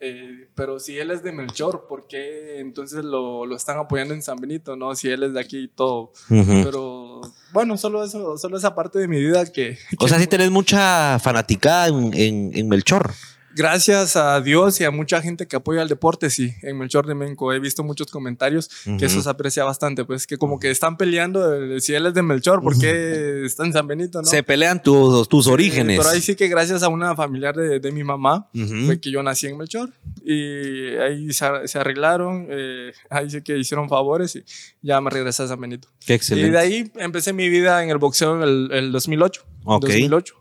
eh, 0.00 0.48
pero 0.56 0.80
si 0.80 0.98
él 0.98 1.12
es 1.12 1.22
de 1.22 1.30
Melchor, 1.30 1.86
¿por 1.88 2.08
qué 2.08 2.58
entonces 2.58 3.04
lo, 3.04 3.46
lo 3.46 3.54
están 3.54 3.78
apoyando 3.78 4.12
en 4.14 4.22
San 4.22 4.36
Benito, 4.38 4.74
no? 4.74 4.96
Si 4.96 5.08
él 5.08 5.22
es 5.22 5.32
de 5.34 5.40
aquí 5.40 5.58
y 5.64 5.68
todo. 5.68 6.12
Pero 6.28 7.20
bueno, 7.52 7.76
solo 7.76 8.02
eso, 8.02 8.36
solo 8.38 8.56
esa 8.56 8.74
parte 8.74 8.98
de 8.98 9.06
mi 9.06 9.20
vida 9.20 9.44
que... 9.52 9.78
O 10.00 10.08
sea, 10.08 10.18
sí 10.18 10.26
tenés 10.26 10.50
mucha 10.50 11.18
fanaticada 11.20 11.86
en, 11.88 12.12
en- 12.14 12.50
en 12.56 12.68
Melchor. 12.68 13.12
Gracias 13.54 14.16
a 14.16 14.40
Dios 14.40 14.80
y 14.80 14.84
a 14.84 14.90
mucha 14.90 15.20
gente 15.20 15.46
que 15.46 15.56
apoya 15.56 15.82
el 15.82 15.88
deporte, 15.88 16.30
sí, 16.30 16.54
en 16.62 16.78
Melchor 16.78 17.06
de 17.06 17.14
Menco 17.14 17.52
he 17.52 17.58
visto 17.60 17.82
muchos 17.84 18.06
comentarios 18.10 18.70
que 18.98 19.04
eso 19.06 19.20
se 19.22 19.28
aprecia 19.28 19.64
bastante, 19.64 20.04
pues 20.04 20.26
que 20.26 20.38
como 20.38 20.58
que 20.58 20.70
están 20.70 20.96
peleando 20.96 21.48
de- 21.50 21.80
si 21.80 21.94
él 21.94 22.06
es 22.06 22.14
de 22.14 22.22
Melchor, 22.22 22.62
¿por 22.62 22.78
qué 22.78 23.44
está 23.44 23.64
en 23.66 23.72
San 23.72 23.86
Benito, 23.86 24.20
no? 24.22 24.26
Se 24.28 24.42
pelean 24.42 24.82
tus, 24.82 25.28
tus 25.28 25.46
orígenes. 25.46 25.96
Eh, 25.96 26.00
pero 26.02 26.10
ahí 26.14 26.20
sí 26.22 26.34
que 26.34 26.48
gracias 26.48 26.82
a 26.82 26.88
una 26.88 27.14
familiar 27.14 27.54
de, 27.54 27.78
de 27.80 27.92
mi 27.92 28.04
mamá 28.04 28.48
fue 28.86 29.00
que 29.00 29.10
yo 29.10 29.22
nací 29.22 29.46
en 29.46 29.58
Melchor 29.58 29.90
y 30.24 30.96
ahí 30.96 31.32
se, 31.32 31.44
ar- 31.44 31.68
se 31.68 31.78
arreglaron, 31.78 32.46
eh, 32.48 32.92
ahí 33.10 33.28
sí 33.30 33.42
que 33.42 33.58
hicieron 33.58 33.88
favores 33.88 34.36
y 34.36 34.44
ya 34.82 35.00
me 35.00 35.10
regresé 35.10 35.42
a 35.42 35.48
San 35.48 35.60
Benito. 35.60 35.88
Qué 36.06 36.14
Y 36.14 36.16
excelente. 36.16 36.50
de 36.52 36.58
ahí 36.58 36.92
empecé 36.96 37.32
mi 37.32 37.48
vida 37.48 37.82
en 37.82 37.90
el 37.90 37.98
boxeo 37.98 38.36
en 38.36 38.42
el, 38.42 38.68
el 38.72 38.92
2008. 38.92 39.42
Ok. 39.64 39.82
2008. 39.86 40.34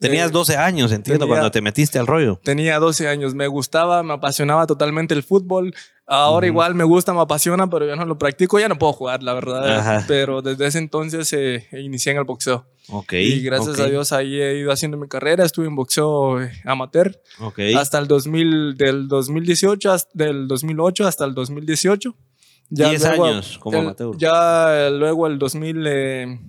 Tenías 0.00 0.30
Eh, 0.30 0.32
12 0.32 0.56
años, 0.56 0.90
entiendo, 0.92 1.26
tenía- 1.26 1.34
cuando 1.36 1.50
te 1.50 1.60
metiste 1.60 1.98
al 1.98 2.06
rollo. 2.06 2.40
Tenía 2.42 2.78
12 2.78 3.06
años, 3.06 3.34
me 3.34 3.46
gustaba, 3.46 4.02
me 4.02 4.14
apasionaba 4.14 4.66
totalmente 4.66 5.12
el 5.14 5.22
fútbol. 5.22 5.74
Ahora 6.06 6.46
igual 6.46 6.74
me 6.74 6.82
gusta, 6.84 7.12
me 7.12 7.20
apasiona, 7.20 7.68
pero 7.70 7.86
ya 7.86 7.94
no 7.96 8.04
lo 8.06 8.18
practico, 8.18 8.58
ya 8.58 8.68
no 8.68 8.76
puedo 8.78 8.92
jugar, 8.94 9.22
la 9.22 9.34
verdad. 9.34 9.78
Ajá. 9.78 10.04
Pero 10.08 10.42
desde 10.42 10.66
ese 10.66 10.78
entonces 10.78 11.32
eh, 11.34 11.68
inicié 11.72 12.12
en 12.12 12.18
el 12.18 12.24
boxeo. 12.24 12.66
Ok. 12.92 13.12
y 13.12 13.40
gracias 13.42 13.78
a 13.78 13.86
Dios 13.86 14.10
ahí 14.12 14.40
he 14.40 14.58
ido 14.58 14.72
haciendo 14.72 14.96
mi 14.96 15.06
carrera, 15.06 15.44
estuve 15.44 15.66
en 15.68 15.76
boxeo 15.76 16.42
eh, 16.42 16.50
amateur 16.64 17.20
Ok. 17.38 17.60
hasta 17.76 17.98
el 18.00 18.08
2000, 18.08 18.74
del 18.76 19.06
2018, 19.06 19.92
hasta, 19.92 20.10
del 20.14 20.48
2008 20.48 21.06
hasta 21.06 21.24
el 21.24 21.34
2018. 21.34 22.16
10 22.70 23.02
luego- 23.04 23.24
años 23.26 23.58
como 23.58 23.76
el- 23.78 23.84
amateur. 23.84 24.16
Ya 24.16 24.86
eh, 24.86 24.90
luego 24.90 25.26
el 25.28 25.38
2000... 25.38 25.84
eh, 25.86 26.40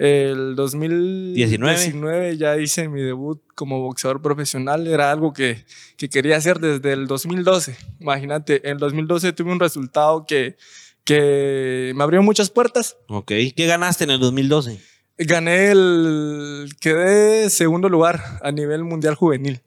el 0.00 0.56
19. 0.56 1.34
2019 1.34 2.36
ya 2.38 2.56
hice 2.56 2.88
mi 2.88 3.02
debut 3.02 3.42
como 3.54 3.80
boxeador 3.82 4.22
profesional. 4.22 4.86
Era 4.86 5.12
algo 5.12 5.34
que, 5.34 5.66
que 5.98 6.08
quería 6.08 6.38
hacer 6.38 6.58
desde 6.58 6.94
el 6.94 7.06
2012. 7.06 7.76
Imagínate, 8.00 8.66
en 8.66 8.72
el 8.72 8.78
2012 8.78 9.34
tuve 9.34 9.52
un 9.52 9.60
resultado 9.60 10.24
que, 10.26 10.56
que 11.04 11.92
me 11.94 12.02
abrió 12.02 12.22
muchas 12.22 12.48
puertas. 12.48 12.96
Ok. 13.08 13.30
¿Qué 13.54 13.66
ganaste 13.66 14.04
en 14.04 14.10
el 14.12 14.20
2012? 14.20 14.80
Gané 15.18 15.70
el... 15.70 16.70
Quedé 16.80 17.50
segundo 17.50 17.90
lugar 17.90 18.22
a 18.40 18.50
nivel 18.52 18.84
mundial 18.84 19.16
juvenil. 19.16 19.60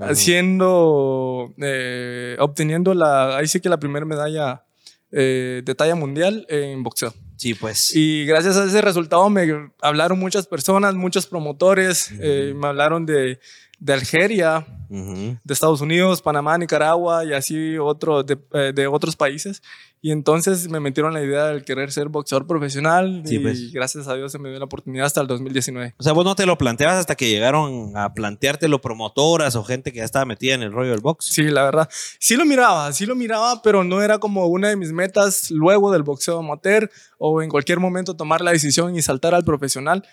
Haciendo... 0.00 1.52
eh, 1.58 2.36
obteniendo 2.38 2.94
la... 2.94 3.36
Ahí 3.36 3.46
sí 3.46 3.60
que 3.60 3.68
la 3.68 3.78
primera 3.78 4.06
medalla 4.06 4.64
eh, 5.12 5.60
de 5.66 5.74
talla 5.74 5.96
mundial 5.96 6.46
en 6.48 6.82
boxeo. 6.82 7.12
Sí, 7.36 7.54
pues. 7.54 7.94
Y 7.94 8.24
gracias 8.24 8.56
a 8.56 8.64
ese 8.64 8.80
resultado 8.80 9.28
me 9.28 9.70
hablaron 9.82 10.18
muchas 10.18 10.46
personas, 10.46 10.94
muchos 10.94 11.26
promotores, 11.26 12.10
eh, 12.20 12.54
me 12.56 12.68
hablaron 12.68 13.04
de, 13.04 13.38
de 13.78 13.92
Algeria, 13.92 14.66
Ujú. 14.88 15.38
de 15.42 15.54
Estados 15.54 15.80
Unidos, 15.80 16.22
Panamá, 16.22 16.56
Nicaragua 16.58 17.24
y 17.24 17.32
así 17.32 17.78
otro, 17.78 18.22
de, 18.22 18.38
eh, 18.52 18.72
de 18.74 18.86
otros 18.86 19.16
países. 19.16 19.62
Y 20.02 20.12
entonces 20.12 20.68
me 20.68 20.78
metieron 20.78 21.14
la 21.14 21.22
idea 21.22 21.46
del 21.46 21.64
querer 21.64 21.90
ser 21.90 22.08
boxeador 22.08 22.46
profesional 22.46 23.22
Sí, 23.24 23.36
y 23.36 23.38
pues. 23.40 23.72
gracias 23.72 24.06
a 24.06 24.14
Dios 24.14 24.30
se 24.30 24.38
me 24.38 24.50
dio 24.50 24.58
la 24.58 24.66
oportunidad 24.66 25.06
hasta 25.06 25.20
el 25.20 25.26
2019. 25.26 25.94
O 25.98 26.02
sea, 26.02 26.12
vos 26.12 26.24
no 26.24 26.36
te 26.36 26.46
lo 26.46 26.56
planteabas 26.58 26.98
hasta 26.98 27.16
que 27.16 27.28
llegaron 27.28 27.96
a 27.96 28.14
planteártelo 28.14 28.80
promotoras 28.80 29.56
o 29.56 29.64
gente 29.64 29.90
que 29.92 29.98
ya 29.98 30.04
estaba 30.04 30.24
metida 30.24 30.54
en 30.54 30.62
el 30.62 30.70
rollo 30.70 30.90
del 30.90 31.00
box. 31.00 31.24
Sí, 31.26 31.44
la 31.44 31.64
verdad. 31.64 31.88
Sí 32.20 32.36
lo 32.36 32.44
miraba, 32.44 32.92
sí 32.92 33.04
lo 33.06 33.16
miraba, 33.16 33.62
pero 33.62 33.82
no 33.82 34.00
era 34.00 34.18
como 34.18 34.46
una 34.46 34.68
de 34.68 34.76
mis 34.76 34.92
metas 34.92 35.50
luego 35.50 35.90
del 35.90 36.04
boxeo 36.04 36.38
amateur 36.38 36.88
o 37.18 37.42
en 37.42 37.48
cualquier 37.48 37.80
momento 37.80 38.14
tomar 38.14 38.42
la 38.42 38.52
decisión 38.52 38.94
y 38.94 39.02
saltar 39.02 39.34
al 39.34 39.44
profesional. 39.44 40.04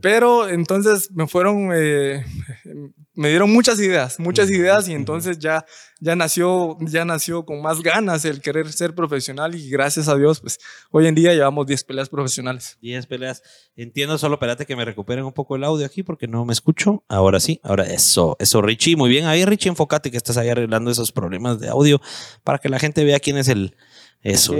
Pero 0.00 0.48
entonces 0.48 1.10
me 1.12 1.26
fueron, 1.26 1.70
eh, 1.74 2.24
me 3.14 3.30
dieron 3.30 3.50
muchas 3.52 3.80
ideas, 3.80 4.19
muchas 4.20 4.50
ideas 4.50 4.88
y 4.88 4.92
entonces 4.92 5.38
ya, 5.38 5.64
ya, 6.00 6.14
nació, 6.16 6.76
ya 6.80 7.04
nació 7.04 7.44
con 7.44 7.60
más 7.62 7.80
ganas 7.80 8.24
el 8.24 8.40
querer 8.40 8.70
ser 8.72 8.94
profesional 8.94 9.54
y 9.54 9.68
gracias 9.70 10.08
a 10.08 10.16
Dios, 10.16 10.40
pues 10.40 10.58
hoy 10.90 11.06
en 11.06 11.14
día 11.14 11.32
llevamos 11.32 11.66
10 11.66 11.84
peleas 11.84 12.08
profesionales. 12.08 12.78
10 12.80 13.06
peleas. 13.06 13.42
Entiendo, 13.76 14.18
solo 14.18 14.34
espérate 14.34 14.66
que 14.66 14.76
me 14.76 14.84
recuperen 14.84 15.24
un 15.24 15.32
poco 15.32 15.56
el 15.56 15.64
audio 15.64 15.86
aquí 15.86 16.02
porque 16.02 16.28
no 16.28 16.44
me 16.44 16.52
escucho. 16.52 17.04
Ahora 17.08 17.40
sí, 17.40 17.60
ahora 17.62 17.84
eso, 17.84 18.36
eso, 18.38 18.62
Richie. 18.62 18.96
Muy 18.96 19.10
bien. 19.10 19.26
Ahí, 19.26 19.44
Richie, 19.44 19.68
enfócate 19.68 20.10
que 20.10 20.16
estás 20.16 20.36
ahí 20.36 20.48
arreglando 20.48 20.90
esos 20.90 21.12
problemas 21.12 21.60
de 21.60 21.68
audio 21.68 22.00
para 22.44 22.58
que 22.58 22.68
la 22.68 22.78
gente 22.78 23.04
vea 23.04 23.20
quién 23.20 23.36
es 23.36 23.48
el. 23.48 23.76
Eso. 24.22 24.54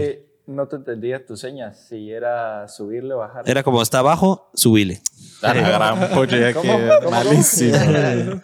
No 0.47 0.67
te 0.67 0.75
entendía 0.75 1.25
tus 1.25 1.39
señas, 1.39 1.87
si 1.89 2.11
era 2.11 2.67
subirle 2.67 3.15
o 3.15 3.19
bajar. 3.19 3.49
Era 3.49 3.63
como 3.63 3.81
está 3.83 4.01
abajo, 4.01 4.51
subile. 4.55 5.01
Gran 5.41 6.11
pollo, 6.11 6.37
ya 6.37 6.53
¿Cómo? 6.53 6.77
que 6.77 6.91
¿Cómo? 7.05 7.11
malísimo. 7.11 7.77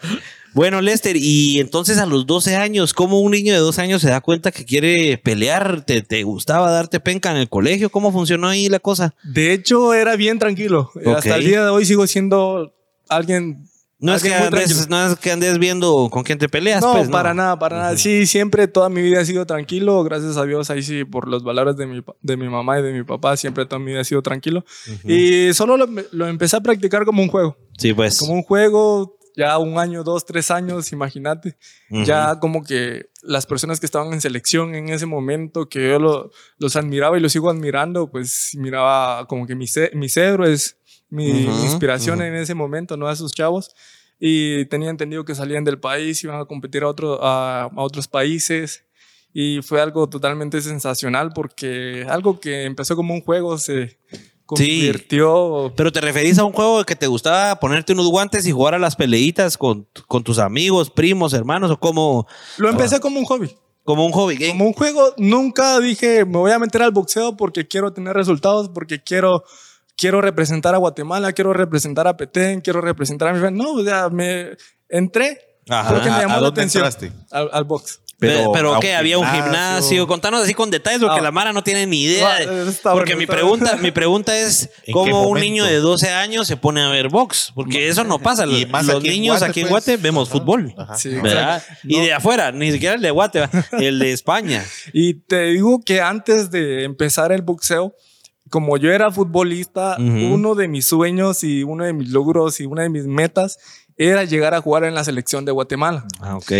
Bueno, 0.56 0.80
Lester, 0.80 1.18
y 1.18 1.60
entonces 1.60 1.98
a 1.98 2.06
los 2.06 2.24
12 2.24 2.56
años, 2.56 2.94
¿cómo 2.94 3.20
un 3.20 3.32
niño 3.32 3.52
de 3.52 3.58
12 3.58 3.82
años 3.82 4.00
se 4.00 4.08
da 4.08 4.22
cuenta 4.22 4.50
que 4.52 4.64
quiere 4.64 5.18
pelear? 5.18 5.84
¿Te, 5.84 6.00
te 6.00 6.22
gustaba 6.22 6.70
darte 6.70 6.98
penca 6.98 7.30
en 7.30 7.36
el 7.36 7.50
colegio? 7.50 7.90
¿Cómo 7.90 8.10
funcionó 8.10 8.48
ahí 8.48 8.70
la 8.70 8.78
cosa? 8.78 9.14
De 9.22 9.52
hecho, 9.52 9.92
era 9.92 10.16
bien 10.16 10.38
tranquilo. 10.38 10.90
Hasta 11.14 11.36
el 11.36 11.44
día 11.44 11.62
de 11.62 11.68
hoy 11.68 11.84
sigo 11.84 12.06
siendo 12.06 12.72
alguien... 13.10 13.68
No 13.98 14.14
es, 14.14 14.22
que 14.22 14.34
andes, 14.34 14.88
no 14.88 15.06
es 15.06 15.18
que 15.18 15.30
andes 15.30 15.58
viendo 15.58 16.08
con 16.10 16.22
quién 16.22 16.38
te 16.38 16.48
peleas, 16.48 16.80
No, 16.80 16.94
pues, 16.94 17.08
para 17.10 17.34
nada, 17.34 17.58
para 17.58 17.76
nada. 17.76 17.96
Sí, 17.98 18.24
siempre, 18.26 18.66
toda 18.66 18.88
mi 18.88 19.02
vida 19.02 19.20
he 19.20 19.26
sido 19.26 19.44
tranquilo. 19.44 20.04
Gracias 20.04 20.38
a 20.38 20.44
Dios, 20.44 20.70
ahí 20.70 20.82
sí, 20.82 21.04
por 21.04 21.28
los 21.28 21.44
valores 21.44 21.76
de 21.76 21.86
mi, 21.86 22.02
de 22.22 22.36
mi 22.38 22.48
mamá 22.48 22.78
y 22.78 22.82
de 22.82 22.94
mi 22.94 23.04
papá, 23.04 23.36
siempre 23.36 23.66
toda 23.66 23.78
mi 23.78 23.92
vida 23.92 24.00
he 24.00 24.04
sido 24.04 24.22
tranquilo. 24.22 24.64
Y 25.04 25.52
solo 25.52 25.76
lo, 25.76 25.86
lo 26.12 26.28
empecé 26.28 26.56
a 26.56 26.60
practicar 26.60 27.04
como 27.04 27.22
un 27.22 27.28
juego. 27.28 27.58
Sí, 27.76 27.92
pues. 27.92 28.18
Como 28.18 28.34
un 28.34 28.42
juego, 28.42 29.16
ya 29.36 29.58
un 29.58 29.78
año, 29.78 30.02
dos, 30.02 30.24
tres 30.24 30.50
años, 30.50 30.92
imagínate. 30.92 31.56
Ya 32.04 32.38
como 32.40 32.62
que 32.64 33.10
las 33.22 33.46
personas 33.46 33.78
que 33.80 33.86
estaban 33.86 34.12
en 34.12 34.20
selección 34.20 34.74
en 34.74 34.88
ese 34.88 35.06
momento, 35.06 35.68
que 35.68 35.88
yo 35.90 35.98
lo- 35.98 36.30
los 36.58 36.74
admiraba 36.76 37.16
y 37.16 37.20
los 37.20 37.32
sigo 37.32 37.50
admirando, 37.50 38.10
pues 38.10 38.52
miraba 38.56 39.26
como 39.26 39.46
que 39.46 39.54
mis, 39.54 39.78
mis 39.94 40.16
héroes, 40.16 40.76
mi 41.10 41.28
Ujú, 41.52 41.62
inspiración 41.64 42.20
en 42.22 42.34
ese 42.34 42.54
momento, 42.54 42.96
¿no? 42.96 43.06
A 43.08 43.12
esos 43.12 43.32
chavos. 43.32 43.70
Y 44.18 44.64
tenía 44.66 44.88
entendido 44.90 45.24
que 45.24 45.34
salían 45.34 45.64
del 45.64 45.78
país, 45.78 46.24
iban 46.24 46.40
a 46.40 46.44
competir 46.46 46.82
a, 46.82 46.88
otro, 46.88 47.22
a, 47.22 47.64
a 47.64 47.82
otros 47.82 48.08
países. 48.08 48.84
Y 49.32 49.60
fue 49.62 49.82
algo 49.82 50.08
totalmente 50.08 50.60
sensacional 50.62 51.32
porque 51.34 52.06
algo 52.08 52.40
que 52.40 52.64
empezó 52.64 52.96
como 52.96 53.12
un 53.12 53.20
juego 53.20 53.58
se 53.58 53.98
convirtió... 54.46 55.72
Pero 55.76 55.92
te 55.92 56.00
referís 56.00 56.38
a 56.38 56.44
un 56.44 56.52
juego 56.52 56.84
que 56.84 56.96
te 56.96 57.06
gustaba 57.06 57.58
ponerte 57.60 57.92
unos 57.92 58.06
guantes 58.08 58.46
y 58.46 58.52
jugar 58.52 58.74
a 58.74 58.78
las 58.78 58.96
peleitas 58.96 59.58
con, 59.58 59.86
con 60.06 60.22
tus 60.24 60.38
amigos, 60.38 60.90
primos, 60.90 61.32
hermanos, 61.34 61.70
o 61.70 61.78
como, 61.78 62.26
Lo 62.56 62.68
empecé 62.70 63.00
como 63.00 63.18
un 63.18 63.24
hobby. 63.26 63.54
como 63.84 64.06
un 64.06 64.12
hobby 64.12 64.36
game. 64.36 64.52
Como 64.52 64.66
un 64.66 64.72
juego, 64.72 65.14
nunca 65.16 65.78
dije 65.80 66.24
me 66.24 66.38
voy 66.38 66.52
a 66.52 66.58
meter 66.58 66.82
al 66.82 66.92
boxeo 66.92 67.36
porque 67.36 67.66
quiero 67.66 67.92
tener 67.92 68.14
resultados, 68.14 68.68
porque 68.68 69.02
quiero, 69.02 69.44
quiero 69.96 70.20
representar 70.20 70.74
a 70.74 70.78
Guatemala, 70.78 71.32
quiero 71.32 71.52
representar 71.52 72.06
a 72.06 72.16
Petén, 72.16 72.60
quiero 72.60 72.80
representar 72.80 73.28
a 73.28 73.32
mi 73.32 73.56
No, 73.56 73.72
o 73.72 73.84
sea, 73.84 74.08
me 74.08 74.50
entré. 74.88 75.40
Ajá. 75.68 75.88
Creo 75.90 76.02
que 76.02 76.10
me 76.10 76.16
¿A- 76.16 76.20
llamó 76.22 76.34
a 76.36 76.40
la 76.40 76.48
atención. 76.48 76.84
Al, 77.30 77.50
al 77.52 77.64
box. 77.64 78.00
Pero, 78.18 78.50
pero 78.52 78.80
¿qué? 78.80 78.94
Había 78.94 79.18
un 79.18 79.26
gimnasio. 79.26 80.06
Contanos 80.06 80.42
así 80.42 80.54
con 80.54 80.70
detalles 80.70 81.00
porque 81.00 81.18
Ah. 81.18 81.22
la 81.22 81.30
Mara 81.32 81.52
no 81.52 81.62
tiene 81.62 81.86
ni 81.86 82.02
idea. 82.04 82.26
Ah, 82.36 82.40
está 82.68 82.92
porque 82.92 83.14
bueno, 83.14 83.18
mi, 83.20 83.26
pregunta, 83.26 83.76
mi 83.76 83.90
pregunta 83.90 84.36
es 84.38 84.62
¿En 84.78 84.84
qué 84.86 84.92
cómo 84.92 85.28
un 85.28 85.38
niño 85.38 85.64
de 85.64 85.76
12 85.76 86.08
años 86.10 86.46
se 86.46 86.56
pone 86.56 86.80
a 86.82 86.88
ver 86.88 87.08
box. 87.10 87.52
Porque 87.54 87.88
eso 87.88 88.04
no 88.04 88.18
pasa. 88.18 88.46
Y 88.46 88.64
más 88.66 88.86
Los 88.86 88.96
aquí 88.96 89.08
en 89.08 89.12
niños 89.14 89.38
Guate, 89.40 89.50
aquí 89.50 89.60
en 89.60 89.68
pues. 89.68 89.84
Guate 89.84 89.96
vemos 89.98 90.28
Ajá. 90.30 90.38
fútbol. 90.38 90.74
Ajá. 90.78 90.94
Sí, 90.96 91.10
¿verdad? 91.10 91.62
Y 91.84 91.96
No. 91.98 92.02
de 92.04 92.12
afuera, 92.14 92.52
ni 92.52 92.72
siquiera 92.72 92.94
el 92.94 93.02
de 93.02 93.10
Guate, 93.10 93.48
el 93.72 93.98
de 93.98 94.12
España. 94.12 94.64
Y 94.94 95.14
te 95.14 95.42
digo 95.50 95.82
que 95.84 96.00
antes 96.00 96.50
de 96.50 96.84
empezar 96.84 97.32
el 97.32 97.42
boxeo, 97.42 97.94
como 98.48 98.78
yo 98.78 98.92
era 98.92 99.10
futbolista, 99.10 99.96
Ujú. 99.98 100.34
uno 100.34 100.54
de 100.54 100.68
mis 100.68 100.86
sueños 100.86 101.42
y 101.44 101.64
uno 101.64 101.84
de 101.84 101.92
mis 101.92 102.08
logros 102.10 102.60
y 102.60 102.64
una 102.64 102.82
de 102.82 102.88
mis 102.88 103.04
metas 103.04 103.58
era 103.98 104.24
llegar 104.24 104.54
a 104.54 104.60
jugar 104.60 104.84
en 104.84 104.94
la 104.94 105.04
selección 105.04 105.44
de 105.44 105.52
Guatemala. 105.52 106.04
Ah, 106.20 106.36
ok. 106.36 106.52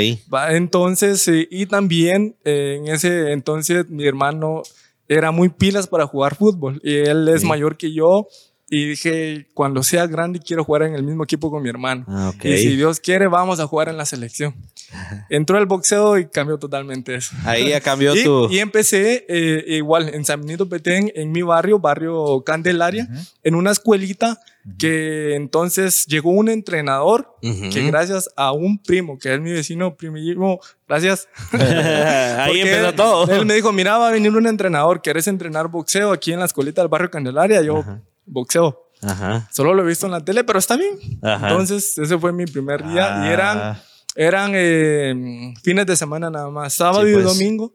Entonces, 0.51 1.27
eh, 1.29 1.47
y 1.51 1.67
también 1.67 2.37
eh, 2.45 2.77
en 2.79 2.89
ese 2.89 3.33
entonces 3.33 3.89
mi 3.89 4.07
hermano 4.07 4.63
era 5.09 5.31
muy 5.31 5.49
pilas 5.49 5.87
para 5.87 6.07
jugar 6.07 6.35
fútbol 6.37 6.81
y 6.83 6.95
él 6.95 7.29
es 7.29 7.43
Sí. 7.43 7.47
mayor 7.47 7.77
que 7.77 7.93
yo 7.93 8.27
y 8.69 8.89
dije, 8.89 9.47
cuando 9.55 9.85
sea 9.85 10.09
grande 10.09 10.41
quiero 10.41 10.65
jugar 10.65 10.83
en 10.83 10.95
el 10.97 11.05
mismo 11.05 11.23
equipo 11.23 11.51
con 11.53 11.63
mi 11.63 11.69
hermano. 11.69 12.05
Ah, 12.09 12.33
ok. 12.35 12.45
Y 12.47 12.59
si 12.59 12.75
Dios 12.77 12.99
quiere, 12.99 13.29
vamos 13.29 13.61
a 13.61 13.67
jugar 13.69 13.89
en 13.89 13.97
la 13.97 14.05
selección. 14.07 14.57
Entró 15.31 15.59
el 15.59 15.67
boxeo 15.67 16.19
y 16.19 16.27
cambió 16.27 16.59
totalmente 16.59 17.15
eso. 17.15 17.37
Ahí 17.45 17.69
ya 17.69 17.81
cambió 17.81 18.17
Y, 18.17 18.25
tu. 18.25 18.49
y 18.51 18.59
empecé 18.59 19.25
eh, 19.29 19.63
igual 19.77 20.09
en 20.13 20.25
San 20.25 20.41
Benito 20.41 20.69
Petén, 20.69 21.13
en 21.15 21.31
mi 21.31 21.43
barrio, 21.43 21.79
barrio 21.79 22.43
Candelaria, 22.45 23.07
en 23.45 23.55
una 23.55 23.71
escuelita 23.71 24.41
que 24.79 25.35
entonces 25.37 26.07
llegó 26.07 26.31
un 26.31 26.49
entrenador 26.49 27.35
que 27.41 27.87
gracias 27.87 28.29
a 28.37 28.53
un 28.53 28.79
primo, 28.83 29.19
que 29.19 29.33
es 29.35 29.41
mi 29.41 29.53
vecino 29.53 29.97
primo, 29.97 30.59
gracias. 30.89 31.29
Ahí 31.53 32.61
empezó 32.61 32.89
él- 32.89 32.95
todo. 32.97 33.31
Él 33.33 33.47
me 33.47 33.55
dijo, 33.55 33.73
mira, 33.73 33.99
va 33.99 34.09
a 34.09 34.13
venir 34.13 34.33
un 34.33 34.47
entrenador, 34.47 35.03
¿quieres 35.03 35.27
entrenar 35.29 35.69
boxeo 35.69 36.13
aquí 36.13 36.33
en 36.33 36.41
la 36.41 36.47
escuelita 36.47 36.81
del 36.83 36.89
barrio 36.89 37.11
Candelaria? 37.11 37.63
Yo, 37.63 37.85
boxeo. 38.25 38.83
Ajá. 39.03 39.49
Solo 39.53 39.75
lo 39.75 39.83
he 39.83 39.87
visto 39.87 40.07
en 40.07 40.13
la 40.13 40.25
tele, 40.25 40.43
pero 40.43 40.59
está 40.59 40.77
bien. 40.77 40.99
Ajá. 41.23 41.49
Entonces, 41.51 41.97
ese 41.99 42.19
fue 42.19 42.33
mi 42.33 42.47
primer 42.47 42.83
día 42.89 43.25
y 43.27 43.29
eran, 43.33 43.59
Ah, 43.59 43.83
eran 44.15 44.53
eh, 44.55 45.55
fines 45.63 45.87
de 45.87 45.97
semana 45.97 46.31
nada 46.31 46.49
más, 46.51 46.73
sábado 46.75 47.05
Sí, 47.05 47.11
y 47.11 47.15
pues. 47.15 47.25
domingo. 47.27 47.75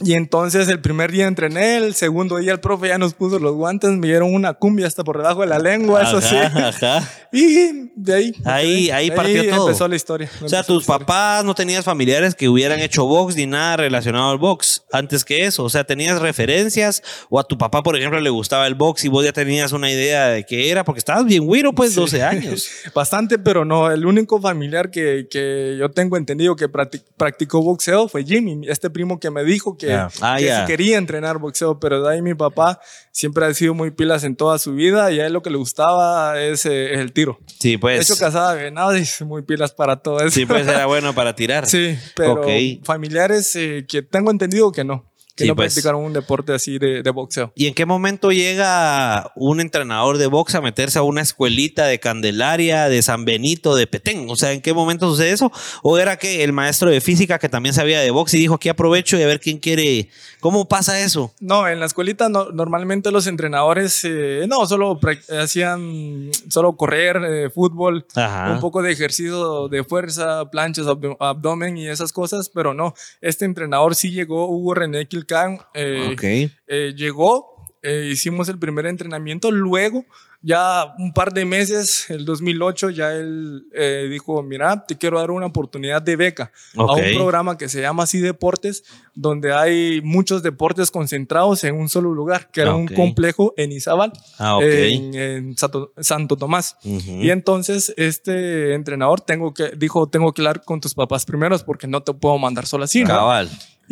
Y 0.00 0.14
entonces 0.14 0.68
el 0.68 0.80
primer 0.80 1.12
día 1.12 1.26
entrené, 1.26 1.76
el 1.76 1.94
segundo 1.94 2.38
día 2.38 2.52
el 2.52 2.60
profe 2.60 2.88
ya 2.88 2.98
nos 2.98 3.12
puso 3.14 3.38
los 3.38 3.54
guantes, 3.54 3.90
me 3.90 4.06
dieron 4.08 4.34
una 4.34 4.54
cumbia 4.54 4.86
hasta 4.86 5.04
por 5.04 5.18
debajo 5.18 5.42
de 5.42 5.48
la 5.48 5.58
lengua, 5.58 6.02
eso 6.02 6.20
sí. 6.20 6.34
Ajá, 6.36 6.68
ajá. 6.68 7.08
Y 7.34 7.90
de 7.96 8.14
ahí. 8.14 8.32
Ahí- 8.44 8.90
ahí 8.90 9.10
partió 9.10 9.48
todo. 9.48 9.68
empezó 9.68 9.88
la 9.88 9.96
historia. 9.96 10.30
O 10.42 10.48
sea, 10.50 10.62
tus 10.62 10.84
papás 10.84 11.42
no 11.46 11.54
tenías 11.54 11.82
familiares 11.82 12.34
que 12.34 12.46
hubieran 12.46 12.78
hecho 12.80 13.06
box 13.06 13.36
ni 13.36 13.46
nada 13.46 13.78
relacionado 13.78 14.30
al 14.32 14.36
box 14.36 14.82
antes 14.92 15.24
que 15.24 15.46
eso. 15.46 15.64
O 15.64 15.70
sea, 15.70 15.84
tenías 15.84 16.20
referencias 16.20 17.02
o 17.30 17.40
a 17.40 17.44
tu 17.44 17.56
papá, 17.56 17.82
por 17.82 17.96
ejemplo, 17.96 18.20
le 18.20 18.28
gustaba 18.28 18.66
el 18.66 18.74
box 18.74 19.04
y 19.06 19.08
vos 19.08 19.24
ya 19.24 19.32
tenías 19.32 19.72
una 19.72 19.90
idea 19.90 20.28
de 20.28 20.44
qué 20.44 20.70
era 20.70 20.84
porque 20.84 20.98
estabas 20.98 21.24
bien 21.24 21.46
güiro, 21.46 21.72
pues 21.72 21.94
12 21.94 22.22
años. 22.22 22.68
Bastante, 22.94 23.38
pero 23.38 23.64
no. 23.64 23.90
El 23.90 24.04
único 24.04 24.38
familiar 24.38 24.90
que, 24.90 25.26
que 25.30 25.76
yo 25.78 25.90
tengo 25.90 26.18
entendido 26.18 26.54
que 26.54 26.68
practi- 26.70 27.02
practicó 27.16 27.62
boxeo 27.62 28.08
fue 28.08 28.24
Jimmy, 28.24 28.66
este 28.68 28.90
primo 28.90 29.18
que 29.18 29.30
me 29.30 29.42
dijo 29.42 29.78
que, 29.78 29.81
Ya. 29.86 30.08
Ah, 30.20 30.36
que 30.38 30.44
ya. 30.46 30.60
sí 30.60 30.66
quería 30.66 30.98
entrenar 30.98 31.38
boxeo, 31.38 31.78
pero 31.80 32.02
de 32.02 32.12
ahí 32.14 32.22
mi 32.22 32.34
papá 32.34 32.80
siempre 33.10 33.44
ha 33.46 33.54
sido 33.54 33.74
muy 33.74 33.90
pilas 33.90 34.24
en 34.24 34.36
toda 34.36 34.58
su 34.58 34.74
vida 34.74 35.10
y 35.12 35.20
a 35.20 35.26
él 35.26 35.32
lo 35.32 35.42
que 35.42 35.50
le 35.50 35.56
gustaba 35.56 36.40
es, 36.40 36.66
eh, 36.66 36.94
el 36.94 37.12
tiro. 37.12 37.38
Sí, 37.58 37.72
De 37.72 37.78
pues. 37.78 38.10
hecho, 38.10 38.18
casada 38.18 38.54
de 38.54 38.64
venado 38.64 38.96
y 38.96 39.04
muy 39.24 39.42
pilas 39.42 39.72
para 39.72 39.96
todo 39.96 40.18
eso. 40.20 40.30
Sí, 40.30 40.46
pues 40.46 40.66
era 40.66 40.86
bueno 40.86 41.14
para 41.14 41.34
tirar. 41.34 41.66
Sí, 41.66 41.96
pero 42.16 42.34
Ok. 42.42 42.46
familiares 42.84 43.54
eh, 43.56 43.84
que 43.88 44.02
tengo 44.02 44.30
entendido 44.30 44.72
que 44.72 44.84
no, 44.84 45.11
que 45.42 45.46
Sí, 45.46 45.48
no 45.48 45.56
pues. 45.56 45.74
practicaron 45.74 46.02
un 46.04 46.12
deporte 46.12 46.52
así 46.54 46.78
de, 46.78 47.02
de 47.02 47.10
boxeo. 47.10 47.52
¿Y 47.54 47.66
en 47.66 47.74
qué 47.74 47.84
momento 47.86 48.30
llega 48.32 49.32
un 49.36 49.60
entrenador 49.60 50.18
de 50.18 50.26
box 50.26 50.54
a 50.54 50.60
meterse 50.60 50.98
a 50.98 51.02
una 51.02 51.20
escuelita 51.20 51.86
de 51.86 51.98
Candelaria, 52.00 52.88
de 52.88 53.02
San 53.02 53.24
Benito, 53.24 53.74
de 53.74 53.86
Petén? 53.86 54.26
O 54.30 54.36
sea, 54.36 54.52
¿en 54.52 54.60
qué 54.60 54.72
momento 54.72 55.08
sucede 55.10 55.30
eso? 55.32 55.50
¿O 55.82 55.98
era 55.98 56.16
que 56.16 56.44
el 56.44 56.52
maestro 56.52 56.90
de 56.90 57.00
física 57.00 57.38
que 57.38 57.48
también 57.48 57.74
sabía 57.74 58.00
de 58.00 58.10
box 58.10 58.34
y 58.34 58.38
dijo 58.38 58.54
aquí 58.54 58.68
aprovecho 58.68 59.18
y 59.18 59.22
a 59.22 59.26
ver 59.26 59.40
quién 59.40 59.58
quiere? 59.58 60.08
¿Cómo 60.40 60.68
pasa 60.68 61.00
eso? 61.00 61.32
No, 61.40 61.66
en 61.68 61.80
la 61.80 61.86
escuelita 61.86 62.28
no- 62.28 62.50
normalmente 62.50 63.10
los 63.10 63.26
entrenadores 63.26 64.00
eh, 64.04 64.46
no 64.48 64.66
solo 64.66 64.98
hacían 65.40 66.30
solo 66.48 66.76
correr, 66.76 67.16
eh, 67.24 67.50
fútbol, 67.50 68.06
Ajá. 68.14 68.52
un 68.52 68.60
poco 68.60 68.82
de 68.82 68.92
ejercicio 68.92 69.68
de 69.68 69.84
fuerza, 69.84 70.50
planchas, 70.50 70.86
abdo- 70.86 71.16
abdomen 71.20 71.76
y 71.76 71.88
esas 71.88 72.12
cosas, 72.12 72.48
pero 72.48 72.74
no, 72.74 72.94
este 73.20 73.44
entrenador 73.44 73.94
sí 73.94 74.10
llegó, 74.10 74.48
Hugo 74.48 74.74
René 74.74 75.06
Quilcán, 75.06 75.31
eh, 75.74 76.10
Ok. 76.12 76.22
eh, 76.68 76.94
llegó, 76.96 77.66
eh, 77.82 78.08
hicimos 78.12 78.48
el 78.48 78.58
primer 78.58 78.86
entrenamiento, 78.86 79.50
luego 79.50 80.04
ya 80.44 80.92
un 80.98 81.12
par 81.12 81.32
de 81.32 81.44
meses, 81.44 82.10
el 82.10 82.24
2008, 82.24 82.90
ya 82.90 83.12
él 83.12 83.64
eh, 83.74 84.08
dijo, 84.10 84.42
mira, 84.42 84.84
te 84.86 84.98
quiero 84.98 85.20
dar 85.20 85.30
una 85.30 85.46
oportunidad 85.46 86.02
de 86.02 86.16
beca 86.16 86.50
a 86.76 86.82
Ok. 86.82 86.98
un 86.98 87.14
programa 87.14 87.56
que 87.56 87.68
se 87.68 87.80
llama 87.80 88.02
así 88.02 88.18
Deportes, 88.18 88.82
donde 89.14 89.52
hay 89.54 90.00
muchos 90.02 90.42
deportes 90.42 90.90
concentrados 90.90 91.62
en 91.62 91.76
un 91.76 91.88
solo 91.88 92.12
lugar, 92.12 92.50
que 92.50 92.60
era 92.62 92.72
Ah, 92.72 92.74
un 92.74 92.88
complejo 92.88 93.54
en 93.56 93.70
Izabal, 93.70 94.12
Ah, 94.36 94.56
ok. 94.56 94.62
en, 94.64 95.14
en 95.14 95.56
Santo, 95.56 95.92
Santo 96.00 96.36
Tomás. 96.36 96.76
Ujú. 96.82 97.22
Y 97.22 97.30
entonces 97.30 97.94
este 97.96 98.74
entrenador 98.74 99.20
tengo 99.20 99.54
que, 99.54 99.68
dijo, 99.76 100.08
tengo 100.08 100.32
que 100.32 100.42
hablar 100.42 100.64
con 100.64 100.80
tus 100.80 100.94
papás 100.94 101.24
primeros 101.24 101.62
porque 101.62 101.86
no 101.86 102.02
te 102.02 102.14
puedo 102.14 102.36
mandar 102.38 102.66
solo 102.66 102.82
así. 102.82 103.04
¿no? 103.04 103.30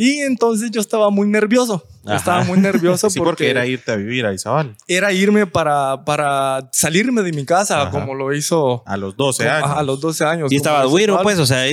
Y 0.03 0.21
entonces 0.21 0.71
yo 0.71 0.81
estaba 0.81 1.11
muy 1.11 1.29
nervioso. 1.29 1.85
Ajá. 2.07 2.17
Estaba 2.17 2.45
muy 2.45 2.59
nervioso 2.59 3.11
sí, 3.11 3.19
porque, 3.19 3.31
porque 3.31 3.51
era 3.51 3.67
irte 3.67 3.93
a 3.93 3.97
vivir 3.97 4.25
a 4.25 4.33
Izabal 4.33 4.75
era 4.89 5.13
irme 5.13 5.47
para, 5.47 6.03
para 6.07 6.71
salirme 6.73 7.21
de 7.23 7.31
mi 7.33 7.45
casa, 7.45 7.83
Ajá. 7.83 7.91
como 7.91 8.15
lo 8.15 8.33
hizo 8.33 8.83
a 8.87 8.97
los 8.97 9.15
12 9.19 9.45
como- 9.45 9.55
años. 9.55 9.65
ajá, 9.71 9.79
a 9.81 9.83
los 9.83 10.01
12 10.01 10.25
años. 10.25 10.51
Y 10.53 10.57
estaba 10.57 10.85
Pablo. 10.85 11.21
pues, 11.23 11.39
o 11.39 11.45
sea, 11.45 11.65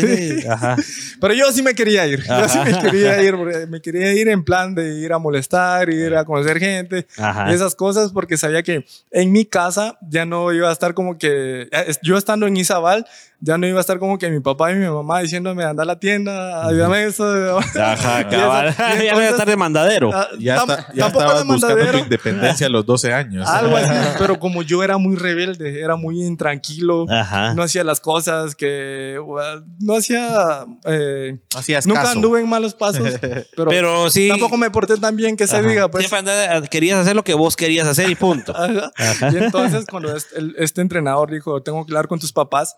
ajá. 0.50 0.76
Pero 1.22 1.34
yo 1.34 1.50
sí 1.54 1.62
me 1.62 1.74
quería 1.74 2.06
ir. 2.06 2.22
Yo 2.28 2.50
sí 2.50 2.60
me 2.66 2.78
quería 2.82 3.22
ir. 3.24 3.36
Me 3.70 3.82
quería 3.82 4.14
ir 4.14 4.28
en 4.28 4.44
plan 4.44 4.76
de 4.76 5.00
ir 5.00 5.14
a 5.14 5.18
molestar, 5.20 5.90
ir 5.90 6.14
a 6.14 6.26
conocer 6.26 6.60
gente 6.60 7.08
y 7.50 7.54
esas 7.54 7.76
cosas, 7.76 8.12
porque 8.12 8.36
sabía 8.36 8.62
que 8.62 8.86
en 9.12 9.32
mi 9.32 9.46
casa 9.46 9.98
ya 10.02 10.26
no 10.26 10.52
iba 10.52 10.70
a 10.70 10.74
estar 10.74 10.94
como 10.94 11.18
que. 11.18 11.70
eh, 11.72 11.94
Yo 12.04 12.18
estando 12.18 12.46
en 12.48 12.58
Izabal, 12.58 13.06
ya 13.40 13.58
no 13.58 13.68
iba 13.68 13.78
a 13.78 13.82
estar 13.82 14.00
como 14.00 14.18
que 14.18 14.30
mi 14.30 14.40
papá 14.40 14.72
y 14.72 14.76
mi 14.76 14.88
mamá 14.88 15.20
diciéndome 15.22 15.64
anda 15.64 15.84
a 15.84 15.86
la 15.86 16.00
tienda, 16.00 16.66
ayúdame 16.68 17.04
eso. 17.06 17.60
Ajá, 17.60 18.28
cabal. 18.30 18.76
ya 18.78 19.14
no 19.14 19.20
iba 19.20 19.28
a 19.28 19.30
estar 19.30 19.48
de 19.48 19.56
mandadero. 19.56 20.10
Ah, 20.14 20.28
ya, 20.40 20.56
está- 20.58 20.88
ya 20.94 21.08
estabas 21.08 21.46
buscando 21.46 21.92
tu 21.92 21.98
independencia 22.00 22.66
a 22.68 22.70
los 22.70 22.86
12 22.86 23.14
años. 23.14 23.48
Algo 23.50 23.78
así, 23.78 23.90
pero 24.18 24.40
como 24.40 24.64
yo 24.64 24.84
era 24.84 24.98
muy 24.98 25.16
rebelde, 25.16 25.80
era 25.82 25.96
muy 25.96 26.24
intranquilo, 26.24 27.06
Ajá. 27.10 27.54
no 27.54 27.62
hacía 27.64 27.84
las 27.84 28.00
cosas 28.00 28.56
que. 28.56 29.20
well, 29.24 29.64
No 29.80 29.96
hacía. 29.98 30.66
eh, 30.86 31.38
Hacías 31.56 31.86
nunca 31.86 32.02
caso. 32.02 32.14
anduve 32.14 32.40
en 32.42 32.50
malos 32.50 32.74
pasos, 32.74 33.08
pero, 33.56 33.70
Pero 33.70 34.10
sí. 34.10 34.30
tampoco 34.30 34.58
me 34.58 34.72
porté 34.72 34.98
tan 34.98 35.16
bien 35.16 35.38
que 35.38 35.46
se 35.48 35.58
Ajá. 35.58 35.68
diga, 35.68 35.88
pues. 35.92 36.08
Siempre 36.08 36.32
andaba- 36.32 36.68
querías 36.68 36.98
hacer 37.00 37.16
lo 37.16 37.24
que 37.24 37.34
vos 37.36 37.56
querías 37.56 37.88
hacer 37.88 38.10
y 38.10 38.16
punto. 38.16 38.54
Ajá. 38.56 38.92
Y 39.32 39.38
entonces, 39.38 39.86
cuando 39.90 40.16
este, 40.16 40.40
el- 40.40 40.56
este 40.58 40.82
entrenador 40.82 41.30
dijo, 41.32 41.62
tengo 41.62 41.86
que 41.86 41.92
hablar 41.92 42.08
con 42.08 42.20
tus 42.20 42.34
papás, 42.34 42.76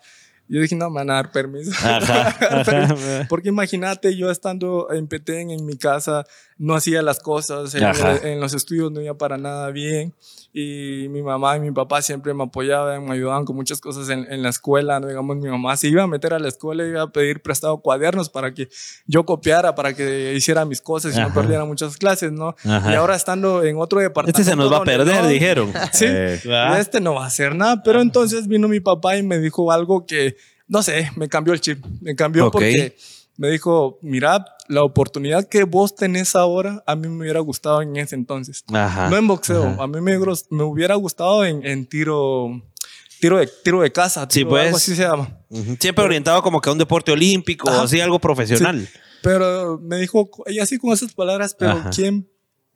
yo 0.50 0.62
dije, 0.62 0.76
no, 0.76 0.90
me 0.90 0.96
van 0.96 1.12
a 1.12 1.16
dar 1.16 1.32
permiso. 1.32 1.72
Ajá. 1.84 3.26
Porque 3.30 3.50
imagínate, 3.50 4.16
yo 4.18 4.30
estando 4.30 4.92
en 4.92 5.08
Petén, 5.08 5.52
en 5.52 5.66
mi 5.66 5.78
casa, 5.78 6.26
no 6.58 6.76
hacía 6.76 7.02
las 7.02 7.20
cosas, 7.20 7.74
en 7.76 8.40
los 8.40 8.54
estudios 8.54 8.92
no 8.92 9.02
iba 9.02 9.18
para 9.18 9.38
nada 9.38 9.70
bien. 9.72 10.14
Y 10.52 11.08
mi 11.10 11.22
mamá 11.22 11.58
y 11.58 11.60
mi 11.60 11.72
papá 11.72 12.02
siempre 12.02 12.34
me 12.34 12.44
apoyaban, 12.44 13.06
me 13.06 13.14
ayudaban 13.14 13.46
con 13.46 13.56
muchas 13.56 13.80
cosas 13.80 14.10
en, 14.10 14.26
en 14.32 14.42
la 14.42 14.50
escuela. 14.50 15.00
¿no? 15.00 15.08
Digamos, 15.08 15.38
mi 15.38 15.48
mamá 15.48 15.78
se 15.78 15.88
iba 15.90 16.02
a 16.04 16.08
meter 16.08 16.34
a 16.34 16.40
la 16.40 16.48
escuela 16.48 16.84
iba 16.86 17.04
a 17.04 17.12
pedir 17.12 17.42
prestado 17.42 17.78
cuadernos 17.82 18.30
para 18.30 18.54
que 18.54 18.68
yo 19.06 19.26
copiara, 19.26 19.76
para 19.76 19.94
que 19.94 20.34
hiciera 20.36 20.66
mis 20.66 20.82
cosas 20.82 21.16
y 21.16 21.20
no 21.20 21.32
perdiera 21.34 21.66
muchas 21.66 21.98
clases, 21.98 22.32
¿no? 22.32 22.56
Ajá. 22.66 22.92
Y 22.92 22.96
ahora 22.96 23.16
estando 23.16 23.64
en 23.64 23.78
otro 23.78 24.00
departamento. 24.00 24.40
Este 24.42 24.50
se 24.52 24.58
nos 24.58 24.72
va 24.72 24.78
a 24.78 24.84
perder, 24.84 25.22
no- 25.24 25.28
dijeron. 25.30 25.72
Sí, 25.94 26.06
Eh, 26.08 26.40
este 26.80 27.00
no 27.00 27.14
va 27.14 27.26
a 27.26 27.28
hacer 27.28 27.54
nada. 27.56 27.84
Pero 27.84 28.02
entonces 28.02 28.48
vino 28.48 28.68
mi 28.68 28.80
papá 28.80 29.18
y 29.18 29.24
me 29.24 29.38
dijo 29.38 29.72
algo 29.72 30.06
que, 30.08 30.36
no 30.68 30.82
sé, 30.82 31.12
me 31.16 31.30
cambió 31.30 31.54
el 31.54 31.62
chip. 31.62 31.86
Me 32.02 32.16
cambió 32.16 32.48
Ok. 32.48 32.54
porque 32.54 32.96
me 33.40 33.50
dijo, 33.50 33.98
mira, 34.02 34.46
la 34.68 34.84
oportunidad 34.84 35.48
que 35.48 35.64
vos 35.64 35.96
tenés 35.96 36.36
ahora, 36.36 36.84
a 36.86 36.96
mí 36.98 37.08
me 37.08 37.22
hubiera 37.24 37.40
gustado 37.40 37.82
en 37.82 37.96
ese 37.96 38.16
entonces. 38.16 38.66
Ajá. 38.74 39.10
No 39.10 39.16
en 39.16 39.28
boxeo, 39.28 39.64
Ajá. 39.66 39.84
a 39.84 39.88
mí 39.88 40.02
me, 40.02 40.18
me 40.50 40.64
hubiera 40.64 40.96
gustado 40.96 41.46
en, 41.46 41.66
en 41.66 41.86
tiro, 41.88 42.62
tiro, 43.22 43.38
de, 43.38 43.50
tiro 43.64 43.80
de 43.82 43.92
casa, 43.94 44.24
Sí, 44.30 44.40
tiro- 44.42 44.50
pues. 44.50 44.66
algo 44.66 44.78
así 44.78 44.94
se 44.96 45.04
llama. 45.04 45.38
Siempre 45.80 46.04
orientado 46.04 46.44
como 46.44 46.60
que 46.60 46.70
a 46.70 46.74
un 46.74 46.78
deporte 46.80 47.14
olímpico 47.14 47.70
o 47.70 47.72
Ajá. 47.72 47.84
así, 47.84 48.02
algo 48.02 48.20
profesional. 48.20 48.88
Pero 49.24 49.80
me 49.82 49.96
dijo, 49.98 50.30
y 50.48 50.60
así 50.60 50.78
con 50.78 50.92
esas 50.92 51.14
palabras, 51.14 51.56
pero 51.58 51.72
Ajá. 51.72 51.90
¿quién 51.90 52.30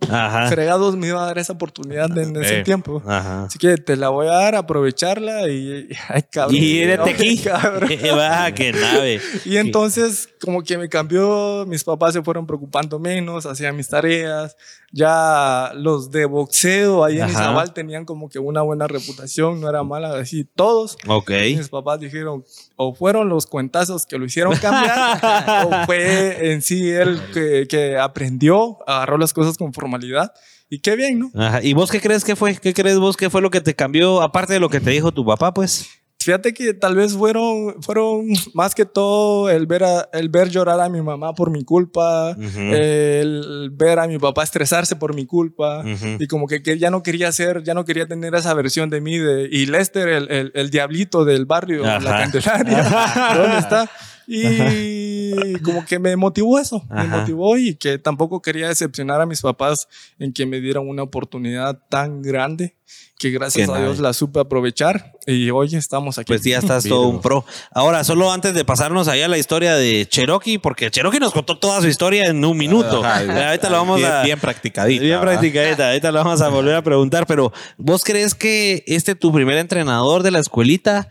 Ajá. 0.09 0.47
fregados 0.49 0.97
me 0.97 1.07
iba 1.07 1.23
a 1.23 1.27
dar 1.27 1.37
esa 1.37 1.53
oportunidad 1.53 2.17
en 2.17 2.35
ese 2.35 2.59
Eh. 2.59 2.63
tiempo? 2.63 3.01
Ajá. 3.05 3.45
Así 3.45 3.57
que 3.59 3.77
te 3.77 3.95
la 3.95 4.09
voy 4.09 4.27
a 4.27 4.31
dar, 4.31 4.55
aprovecharla 4.55 5.47
y... 5.47 5.87
Ay, 6.09 6.23
cabrón. 6.29 6.55
Y 6.57 6.79
de 6.85 6.93
Ay, 7.01 7.13
aquí. 7.13 7.37
cabrón. 7.37 7.89
Baja, 8.15 8.51
que 8.53 8.73
nave. 8.73 9.21
Y 9.45 9.55
entonces, 9.57 10.27
como 10.43 10.61
que 10.61 10.77
me 10.77 10.89
cambió, 10.89 11.65
mis 11.65 11.83
papás 11.83 12.13
se 12.13 12.21
fueron 12.21 12.45
preocupando 12.45 12.99
menos, 12.99 13.45
hacían 13.45 13.75
mis 13.77 13.87
tareas. 13.87 14.57
Ya 14.91 15.71
los 15.75 16.11
de 16.11 16.25
boxeo 16.25 17.03
ahí 17.03 17.17
en 17.17 17.23
Ajá. 17.23 17.31
Izabal 17.31 17.73
tenían 17.73 18.05
como 18.05 18.29
que 18.29 18.39
una 18.39 18.61
buena 18.61 18.87
reputación, 18.87 19.61
no 19.61 19.69
era 19.69 19.83
mala, 19.83 20.17
así 20.17 20.43
todos. 20.43 20.97
Ok. 21.07 21.31
Mis 21.55 21.69
papás 21.69 21.99
dijeron, 21.99 22.43
o 22.75 22.93
fueron 22.93 23.29
los 23.29 23.47
cuentazos 23.47 24.05
que 24.05 24.17
lo 24.17 24.25
hicieron 24.25 24.55
cambiar, 24.57 25.65
o 25.65 25.71
fue 25.85 26.51
en 26.51 26.61
sí 26.61 26.89
él 26.89 27.21
que, 27.33 27.65
que 27.67 27.97
aprendió, 27.97 28.77
agarró 28.85 29.17
las 29.17 29.33
cosas 29.33 29.57
con 29.57 29.73
formalidad. 29.73 30.33
Y 30.69 30.79
qué 30.79 30.95
bien, 30.95 31.19
¿no? 31.19 31.31
Ajá. 31.35 31.63
¿Y 31.63 31.73
vos 31.73 31.89
qué 31.89 32.01
crees 32.01 32.23
que 32.23 32.35
fue? 32.35 32.57
¿Qué 32.57 32.73
crees 32.73 32.99
vos 32.99 33.15
que 33.15 33.29
fue 33.29 33.41
lo 33.41 33.49
que 33.49 33.61
te 33.61 33.75
cambió? 33.75 34.21
Aparte 34.21 34.53
de 34.53 34.59
lo 34.59 34.69
que 34.69 34.79
te 34.79 34.91
dijo 34.91 35.11
tu 35.11 35.25
papá, 35.25 35.53
pues. 35.53 35.87
Fíjate 36.23 36.53
que 36.53 36.73
tal 36.73 36.95
vez 36.95 37.13
fueron, 37.13 37.81
fueron 37.81 38.27
más 38.53 38.73
que 38.75 38.85
todo 38.85 39.49
el 39.49 39.67
ver, 39.67 39.83
a- 39.83 40.09
el 40.13 40.29
ver 40.29 40.49
llorar 40.49 40.79
a 40.79 40.89
mi 40.89 41.01
mamá 41.01 41.33
por 41.33 41.49
mi 41.51 41.63
culpa, 41.63 42.35
el 42.39 43.69
ver 43.73 43.99
a 43.99 44.07
mi 44.07 44.17
papá 44.19 44.43
estresarse 44.43 44.95
por 44.95 45.13
mi 45.15 45.25
culpa. 45.25 45.79
Ujú. 45.81 46.17
Y 46.19 46.27
como 46.27 46.47
que, 46.47 46.61
que 46.63 46.77
ya 46.77 46.89
no 46.89 47.03
quería 47.03 47.31
ser, 47.31 47.63
ya 47.63 47.73
no 47.73 47.85
quería 47.85 48.07
tener 48.07 48.33
esa 48.35 48.53
versión 48.53 48.89
de 48.89 49.01
mí. 49.01 49.17
De, 49.17 49.47
y 49.51 49.65
Lester, 49.65 50.07
el, 50.07 50.31
el, 50.31 50.51
el 50.55 50.69
diablito 50.69 51.25
del 51.25 51.45
barrio, 51.45 51.85
Ajá. 51.85 51.99
la 51.99 52.17
Candelaria, 52.19 52.83
¿dónde 53.37 53.57
está? 53.57 53.89
Y 54.27 55.53
como 55.59 55.85
que 55.85 55.99
me 55.99 56.15
motivó 56.15 56.59
eso, 56.59 56.83
me 56.89 57.01
Ajá. 57.01 57.17
motivó 57.19 57.57
y 57.57 57.75
que 57.75 57.97
tampoco 57.97 58.41
quería 58.41 58.67
decepcionar 58.67 59.21
a 59.21 59.25
mis 59.25 59.41
papás 59.41 59.87
en 60.19 60.33
que 60.33 60.45
me 60.45 60.59
dieran 60.59 60.87
una 60.87 61.03
oportunidad 61.03 61.79
tan 61.89 62.21
grande 62.21 62.75
que 63.19 63.29
gracias 63.31 63.69
Qué 63.69 63.75
a 63.75 63.79
Dios 63.79 63.99
la 63.99 64.11
supe 64.11 64.39
aprovechar 64.39 65.13
y 65.25 65.49
hoy 65.49 65.73
estamos 65.75 66.17
aquí. 66.17 66.27
Pues 66.27 66.43
ya 66.43 66.57
estás 66.57 66.83
todo 66.83 67.07
un 67.07 67.21
pro. 67.21 67.45
Ahora, 67.71 68.03
solo 68.03 68.31
antes 68.31 68.53
de 68.53 68.65
pasarnos 68.65 69.07
allá 69.07 69.25
a 69.25 69.27
la 69.29 69.37
historia 69.37 69.75
de 69.75 70.05
Cherokee, 70.07 70.57
porque 70.57 70.91
Cherokee 70.91 71.19
nos 71.19 71.31
contó 71.31 71.57
toda 71.57 71.79
su 71.81 71.87
historia 71.87 72.25
en 72.25 72.43
un 72.43 72.57
minuto. 72.57 73.03
Ajá, 73.03 73.47
ahorita 73.47 73.69
lo 73.69 73.77
vamos 73.77 73.97
bien, 73.99 74.11
a. 74.11 74.23
bien 74.23 74.39
practicadita. 74.39 75.01
Bien 75.03 75.21
practicadita, 75.21 75.87
ahorita 75.87 76.11
lo 76.11 76.23
vamos 76.23 76.41
a 76.41 76.49
volver 76.49 76.75
a 76.75 76.81
preguntar, 76.81 77.25
pero 77.25 77.53
¿vos 77.77 78.03
crees 78.03 78.35
que 78.35 78.83
este 78.87 79.15
tu 79.15 79.31
primer 79.31 79.57
entrenador 79.57 80.21
de 80.23 80.31
la 80.31 80.39
escuelita 80.39 81.09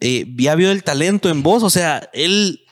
eh, 0.00 0.26
ya 0.36 0.54
vio 0.54 0.70
el 0.70 0.84
talento 0.84 1.28
en 1.28 1.42
vos? 1.42 1.62
O 1.62 1.70
sea, 1.70 2.08
él, 2.12 2.64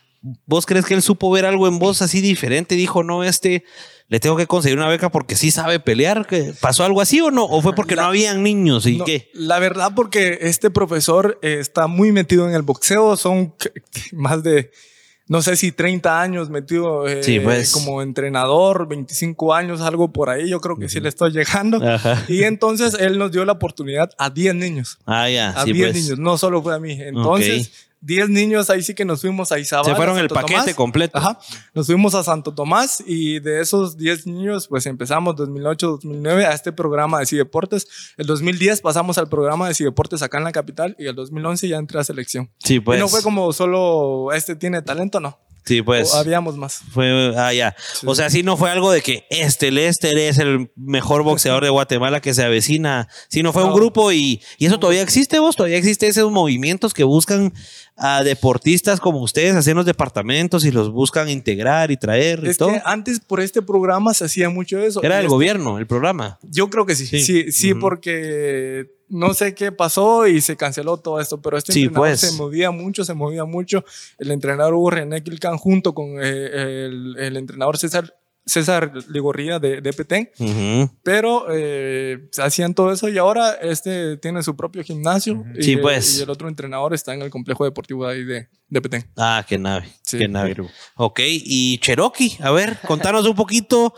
¿vos 0.47 0.67
crees 0.67 0.87
que 0.87 0.95
él 0.95 1.03
supo 1.03 1.31
ver 1.31 1.47
algo 1.47 1.69
en 1.69 1.79
vos 1.79 2.03
así 2.03 2.21
diferente? 2.21 2.75
Dijo, 2.75 3.03
no, 3.03 3.25
este 3.25 3.65
le 4.09 4.21
tengo 4.21 4.37
que 4.37 4.47
conseguir 4.47 4.79
una 4.79 4.89
beca 4.89 5.11
porque 5.11 5.35
sí 5.35 5.51
sabe 5.51 5.81
pelear. 5.81 6.29
¿Pasó 6.61 6.85
algo 6.85 7.01
así 7.01 7.21
o 7.21 7.31
no? 7.31 7.45
¿O 7.45 7.61
fue 7.61 7.75
porque 7.75 7.97
no 7.97 8.03
habían 8.03 8.43
niños 8.43 8.87
y 8.87 8.99
No, 8.99 9.05
qué? 9.05 9.31
La 9.35 9.59
verdad, 9.59 9.93
porque 9.97 10.39
este 10.43 10.71
profesor 10.71 11.39
eh, 11.43 11.59
está 11.61 11.89
muy 11.89 12.13
metido 12.13 12.49
en 12.49 12.55
el 12.55 12.63
boxeo, 12.63 13.17
son 13.17 13.55
más 14.13 14.43
de, 14.43 14.71
no 15.29 15.43
sé 15.43 15.57
si 15.57 15.73
30 15.73 16.21
años 16.21 16.51
metido 16.51 17.07
eh, 17.09 17.23
Sí, 17.23 17.41
pues. 17.41 17.73
como 17.73 18.01
entrenador, 18.03 18.87
25 18.89 19.55
años, 19.55 19.81
algo 19.81 20.13
por 20.13 20.31
ahí, 20.31 20.49
yo 20.49 20.61
creo 20.61 20.77
que 20.77 20.89
sí 20.89 21.01
le 21.01 21.09
estoy 21.09 21.33
llegando. 21.33 21.79
Ajá. 21.85 22.25
Y 22.29 22.45
entonces 22.45 22.95
él 22.99 23.19
nos 23.19 23.33
dio 23.33 23.45
la 23.45 23.53
oportunidad 23.53 24.11
a 24.19 24.31
10 24.31 24.55
niños, 24.55 24.99
Ah, 25.05 25.29
ya, 25.29 25.51
a 25.51 25.65
sí, 25.65 25.73
10 25.73 25.91
pues. 25.93 26.03
niños, 26.05 26.19
no 26.19 26.39
solo 26.39 26.63
fue 26.63 26.75
a 26.75 26.79
mí. 26.79 26.93
Entonces, 27.01 27.73
10 28.07 28.31
niños, 28.31 28.71
ahí 28.71 28.83
sí 28.83 28.95
que 28.95 29.05
nos 29.05 29.21
fuimos 29.21 29.51
a 29.51 29.59
Izabal. 29.59 29.87
Se 29.87 29.97
fueron 29.97 30.17
el 30.19 30.29
paquete 30.29 30.61
Tomás. 30.61 30.75
completo. 30.75 31.19
Ajá. 31.19 31.41
Nos 31.75 31.87
fuimos 31.87 32.15
a 32.15 32.23
Santo 32.23 32.55
Tomás 32.55 33.03
y 33.05 33.41
de 33.41 33.61
esos 33.61 33.97
10 33.97 34.29
niños, 34.29 34.69
pues 34.69 34.87
empezamos 34.87 35.35
2008, 35.35 35.87
2009 35.89 36.47
a 36.47 36.53
este 36.53 36.71
programa 36.71 37.19
de 37.19 37.27
Cideportes. 37.27 37.89
El 38.17 38.27
2010 38.27 38.81
pasamos 38.81 39.19
al 39.19 39.29
programa 39.29 39.67
de 39.67 39.75
Cideportes 39.75 40.23
acá 40.23 40.39
en 40.39 40.45
la 40.45 40.53
capital 40.53 40.95
y 41.01 41.07
el 41.07 41.17
2011 41.17 41.67
ya 41.67 41.79
entré 41.79 41.99
a 41.99 42.05
selección. 42.05 42.49
Sí, 42.61 42.79
pues. 42.79 42.97
Y 42.97 43.01
no 43.01 43.09
fue 43.09 43.23
como 43.23 43.53
solo 43.53 44.33
este 44.33 44.55
tiene 44.55 44.83
talento, 44.83 45.19
no. 45.19 45.41
Sí, 45.67 45.83
pues. 45.83 46.15
O 46.15 46.19
habíamos 46.19 46.57
más. 46.57 46.81
Fue, 46.93 47.35
ah, 47.37 47.53
ya. 47.53 47.75
O 48.05 48.15
sea, 48.15 48.31
sí 48.31 48.45
no 48.45 48.57
fue 48.57 48.71
algo 48.71 48.93
de 48.93 49.03
que 49.03 49.27
este 49.31 49.73
Lester 49.73 50.17
es 50.17 50.39
el 50.39 50.71
mejor 50.77 51.25
boxeador 51.25 51.65
de 51.65 51.71
Guatemala 51.71 52.21
que 52.21 52.35
se 52.35 52.45
avecina, 52.45 53.09
sino 53.29 53.53
fue 53.53 53.65
un 53.65 53.75
grupo 53.75 54.13
y, 54.13 54.41
y 54.59 54.67
eso 54.67 54.79
todavía 54.79 55.03
existe, 55.03 55.41
vos, 55.41 55.57
todavía 55.57 55.77
existe 55.77 56.07
esos 56.07 56.31
movimientos 56.31 56.95
que 56.95 57.03
buscan 57.03 57.53
a 57.99 58.23
deportistas 58.23 59.01
como 59.01 59.23
ustedes, 59.23 59.55
hacer 59.57 59.75
los 59.75 59.87
departamentos 59.87 60.65
y 60.67 60.71
los 60.71 60.91
buscan 60.91 61.31
integrar 61.31 61.91
y 61.91 61.97
traer 61.97 62.43
y 62.47 62.55
todo. 62.55 62.69
que 62.71 62.83
antes 62.85 63.21
por 63.21 63.41
este 63.41 63.63
programa 63.63 64.13
se 64.13 64.27
hacía 64.27 64.51
mucho 64.51 64.79
eso. 64.79 65.03
Era 65.03 65.15
Y 65.15 65.19
del 65.19 65.25
este- 65.27 65.35
gobierno, 65.35 65.79
el 65.79 65.87
programa. 65.87 66.39
Yo 66.43 66.69
creo 66.69 66.85
que 66.85 66.95
sí. 66.95 67.07
Sí. 67.07 67.51
Sí, 67.53 67.73
porque 67.75 68.91
no 69.09 69.33
sé 69.35 69.55
qué 69.55 69.73
pasó 69.73 70.27
y 70.27 70.41
se 70.41 70.57
canceló 70.57 70.99
todo 70.99 71.21
esto, 71.21 71.41
pero 71.41 71.57
este 71.57 71.73
Sí, 71.73 71.85
entrenador 71.85 72.09
pues. 72.11 72.21
se 72.21 72.33
movía 72.37 72.71
mucho, 72.71 73.05
se 73.05 73.15
movía 73.15 73.45
mucho. 73.45 73.85
El 74.19 74.31
entrenador 74.31 74.75
Hugo 74.75 74.91
René 74.91 75.23
Quilcán 75.23 75.57
junto 75.57 75.95
con 75.95 76.17
eh, 76.23 76.87
el, 76.87 77.17
el 77.19 77.37
entrenador 77.37 77.79
César, 77.79 78.15
César 78.47 78.93
Ligorría 79.09 79.59
de, 79.59 79.81
de 79.81 79.93
Petén, 79.93 80.31
pero 81.03 81.47
eh, 81.53 82.29
hacían 82.43 82.75
todo 82.75 82.93
eso 82.93 83.09
y 83.09 83.19
ahora 83.19 83.53
este 83.61 84.17
tiene 84.19 84.43
su 84.43 84.55
propio 84.57 84.85
gimnasio 84.85 85.45
y, 85.59 85.63
Sí, 85.65 85.73
el- 85.73 85.81
pues. 85.81 86.19
y 86.19 86.23
el 86.23 86.31
otro 86.31 86.49
entrenador 86.49 86.95
está 86.95 87.13
en 87.13 87.23
el 87.23 87.31
complejo 87.31 87.65
deportivo 87.65 88.07
de 88.07 88.15
ahí 88.15 88.25
de, 88.25 88.49
de 88.69 88.81
Petén. 88.81 89.05
Ah, 89.17 89.45
qué 89.49 89.59
nave. 89.59 89.89
Sí. 90.03 90.19
qué 90.19 90.29
nave. 90.29 90.57
Ok, 90.95 91.21
y 91.27 91.79
Cherokee, 91.79 92.37
a 92.41 92.53
ver, 92.53 92.79
contanos 92.87 93.27
un 93.27 93.35
poquito. 93.35 93.93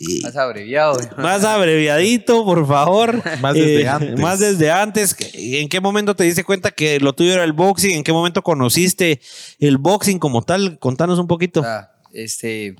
y- 0.00 0.20
Más 0.22 0.34
abreviado. 0.36 0.98
Más 1.18 1.44
abreviadito, 1.44 2.44
por 2.44 2.66
favor. 2.66 3.22
Más 3.40 3.54
desde 3.54 3.82
Eh, 3.82 3.88
antes. 3.88 4.18
Más 4.20 4.38
desde 4.40 4.70
antes. 4.72 5.16
¿En 5.34 5.68
qué 5.68 5.80
momento 5.80 6.16
te 6.16 6.24
diste 6.24 6.42
cuenta 6.42 6.72
que 6.72 6.98
lo 6.98 7.12
tuyo 7.12 7.34
era 7.34 7.44
el 7.44 7.52
boxing? 7.52 7.92
¿En 7.92 8.02
qué 8.02 8.12
momento 8.12 8.42
conociste 8.42 9.20
el 9.60 9.78
boxing 9.78 10.18
como 10.18 10.42
tal? 10.42 10.80
Contanos 10.80 11.20
un 11.20 11.28
poquito. 11.28 11.62
Ah, 11.64 11.92
este, 12.12 12.74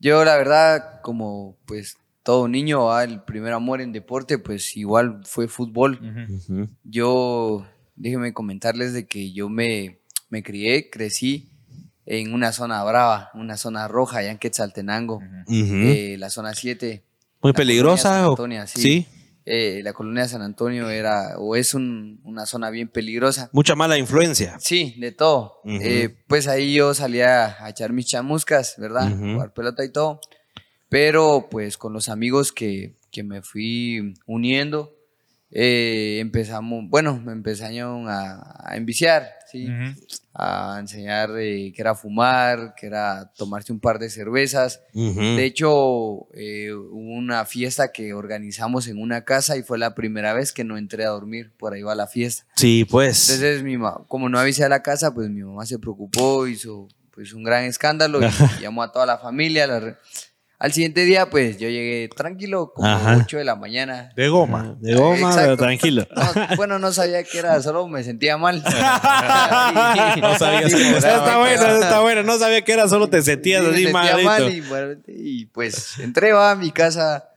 yo 0.00 0.24
la 0.24 0.36
verdad, 0.36 1.00
como 1.02 1.56
pues 1.66 1.96
todo 2.22 2.46
niño, 2.48 2.98
el 3.00 3.22
primer 3.22 3.52
amor 3.52 3.80
en 3.80 3.92
deporte, 3.92 4.38
pues 4.38 4.76
igual 4.76 5.20
fue 5.24 5.48
fútbol. 5.48 5.98
Yo, 6.84 7.66
déjenme 7.96 8.32
comentarles 8.32 8.92
de 8.92 9.06
que 9.06 9.32
yo 9.32 9.48
me, 9.48 9.98
me 10.28 10.42
crié, 10.42 10.90
crecí 10.90 11.48
en 12.06 12.32
una 12.34 12.52
zona 12.52 12.82
brava, 12.84 13.30
una 13.34 13.56
zona 13.56 13.88
roja 13.88 14.18
allá 14.18 14.30
en 14.30 14.38
Quetzaltenango, 14.38 15.20
eh, 15.84 16.16
la 16.18 16.30
zona 16.30 16.54
7. 16.54 17.02
Muy 17.42 17.52
peligrosa. 17.52 18.14
San 18.14 18.24
o- 18.24 18.36
sí. 18.66 18.80
sí. 18.82 19.06
Eh, 19.50 19.80
la 19.82 19.92
colonia 19.94 20.24
de 20.24 20.28
San 20.28 20.42
Antonio 20.42 20.90
era 20.90 21.38
o 21.38 21.56
es 21.56 21.72
un- 21.74 22.20
una 22.24 22.44
zona 22.44 22.68
bien 22.70 22.88
peligrosa. 22.88 23.48
Mucha 23.52 23.74
mala 23.74 23.96
influencia. 23.96 24.56
Sí, 24.60 24.94
de 24.98 25.12
todo. 25.12 25.60
Eh, 25.64 26.14
pues 26.26 26.46
ahí 26.48 26.74
yo 26.74 26.92
salía 26.92 27.56
a 27.64 27.70
echar 27.70 27.92
mis 27.92 28.06
chamuscas, 28.06 28.74
¿verdad? 28.78 29.08
Jugar 29.34 29.52
pelota 29.54 29.84
y 29.84 29.90
todo. 29.90 30.20
Pero 30.88 31.48
pues 31.50 31.76
con 31.76 31.92
los 31.92 32.08
amigos 32.08 32.52
que, 32.52 32.94
que 33.10 33.22
me 33.22 33.42
fui 33.42 34.14
uniendo, 34.26 34.94
eh, 35.50 36.18
empezamos, 36.20 36.84
bueno, 36.88 37.20
me 37.24 37.32
empezaron 37.32 38.08
a, 38.08 38.54
a 38.64 38.76
enviciar, 38.76 39.28
¿sí? 39.50 39.66
A 40.34 40.76
enseñar 40.78 41.30
eh, 41.38 41.72
que 41.74 41.80
era 41.82 41.94
fumar, 41.94 42.74
que 42.76 42.86
era 42.86 43.32
tomarse 43.36 43.72
un 43.72 43.80
par 43.80 43.98
de 43.98 44.10
cervezas. 44.10 44.82
De 45.36 45.44
hecho, 45.44 46.28
eh, 46.34 46.70
hubo 46.72 47.14
una 47.14 47.44
fiesta 47.44 47.90
que 47.92 48.12
organizamos 48.14 48.86
en 48.88 49.00
una 49.00 49.24
casa 49.24 49.56
y 49.56 49.62
fue 49.62 49.78
la 49.78 49.94
primera 49.94 50.32
vez 50.34 50.52
que 50.52 50.64
no 50.64 50.76
entré 50.76 51.04
a 51.04 51.08
dormir. 51.08 51.52
Por 51.58 51.72
ahí 51.72 51.82
va 51.82 51.94
la 51.94 52.06
fiesta. 52.06 52.44
Sí, 52.56 52.84
pues. 52.84 53.28
Entonces, 53.30 53.62
mi 53.62 53.76
ma- 53.78 54.04
como 54.06 54.28
no 54.28 54.38
avisé 54.38 54.64
a 54.64 54.68
la 54.68 54.82
casa, 54.82 55.12
pues 55.14 55.28
mi 55.30 55.42
mamá 55.42 55.64
se 55.66 55.78
preocupó, 55.78 56.46
hizo 56.46 56.88
pues 57.10 57.32
un 57.32 57.42
gran 57.42 57.64
escándalo 57.64 58.20
y 58.22 58.28
llamó 58.60 58.82
a 58.82 58.92
toda 58.92 59.06
la 59.06 59.18
familia. 59.18 59.66
la 59.66 59.80
re- 59.80 59.96
Al 60.60 60.72
siguiente 60.72 61.04
día, 61.04 61.30
pues 61.30 61.56
yo 61.58 61.68
llegué 61.68 62.08
tranquilo, 62.08 62.72
como 62.74 62.88
Ajá. 62.88 63.18
8 63.22 63.38
de 63.38 63.44
la 63.44 63.54
mañana. 63.54 64.10
De 64.16 64.28
goma. 64.28 64.74
De 64.80 64.92
goma, 64.96 65.28
Exacto. 65.30 65.56
tranquilo. 65.56 66.04
No, 66.16 66.56
bueno, 66.56 66.78
no 66.80 66.90
sabía 66.92 67.22
que 67.22 67.38
era, 67.38 67.62
solo 67.62 67.86
me 67.86 68.02
sentía 68.02 68.36
mal. 68.38 68.62
No 70.20 70.36
sabías 70.38 70.74
que 70.74 70.96
Está, 70.96 71.16
está 71.16 71.38
bueno, 71.38 71.66
está 71.66 72.00
bueno. 72.00 72.22
No 72.24 72.38
sabía 72.38 72.62
que 72.62 72.72
era, 72.72 72.88
solo 72.88 73.08
te 73.08 73.22
sentías 73.22 73.62
Sí, 73.62 73.66
me 73.68 73.72
así 73.74 73.82
sentía 73.84 74.24
malito. 74.24 74.68
mal 74.68 75.02
y, 75.06 75.46
pues 75.46 75.98
entré 76.00 76.32
va, 76.32 76.50
a 76.50 76.54
mi 76.56 76.70
casa 76.72 77.28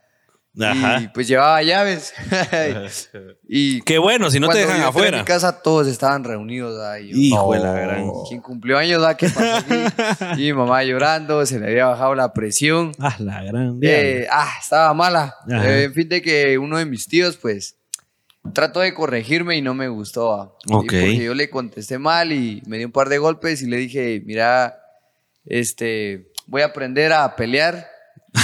y 0.54 1.08
pues 1.08 1.28
llevaba 1.28 1.62
llaves. 1.62 2.12
y 3.48 3.80
Qué 3.82 3.98
bueno, 3.98 4.30
si 4.30 4.38
no 4.38 4.48
te 4.48 4.58
dejan 4.58 4.82
a 4.82 4.88
afuera. 4.88 5.18
mi 5.18 5.24
casa 5.24 5.62
todos 5.62 5.86
estaban 5.86 6.24
reunidos. 6.24 6.78
Yo, 7.00 7.16
Hijo 7.16 7.52
de 7.54 7.58
No. 7.60 7.64
la 7.64 7.72
gran. 7.72 8.10
¿Quién 8.28 8.40
cumplió 8.42 8.76
años? 8.78 9.02
ah? 9.04 9.16
¿Qué 9.16 9.28
pasó 9.28 9.56
aquí? 9.56 9.74
Y 10.42 10.46
mi 10.46 10.52
mamá 10.52 10.82
llorando, 10.84 11.44
se 11.46 11.58
le 11.58 11.68
había 11.68 11.86
bajado 11.86 12.14
la 12.14 12.32
presión. 12.32 12.92
Ah, 12.98 13.16
la 13.18 13.42
gran. 13.44 13.78
Eh, 13.82 14.26
ah, 14.30 14.50
estaba 14.60 14.92
mala. 14.94 15.34
Eh, 15.48 15.84
en 15.84 15.94
fin 15.94 16.08
de 16.08 16.20
que 16.20 16.58
uno 16.58 16.76
de 16.78 16.84
mis 16.84 17.06
tíos, 17.08 17.36
pues, 17.38 17.76
trató 18.52 18.80
de 18.80 18.92
corregirme 18.92 19.56
y 19.56 19.62
no 19.62 19.72
me 19.74 19.88
gustó. 19.88 20.34
ah. 20.34 20.52
Porque 20.66 21.16
yo 21.16 21.32
le 21.34 21.48
contesté 21.48 21.98
mal 21.98 22.30
y 22.32 22.62
me 22.66 22.76
dio 22.76 22.86
un 22.88 22.92
par 22.92 23.08
de 23.08 23.16
golpes 23.18 23.62
y 23.62 23.66
le 23.66 23.78
dije, 23.78 24.22
mira, 24.26 24.76
este, 25.46 26.30
voy 26.46 26.62
a 26.62 26.66
aprender 26.66 27.12
a 27.12 27.34
pelear 27.36 27.86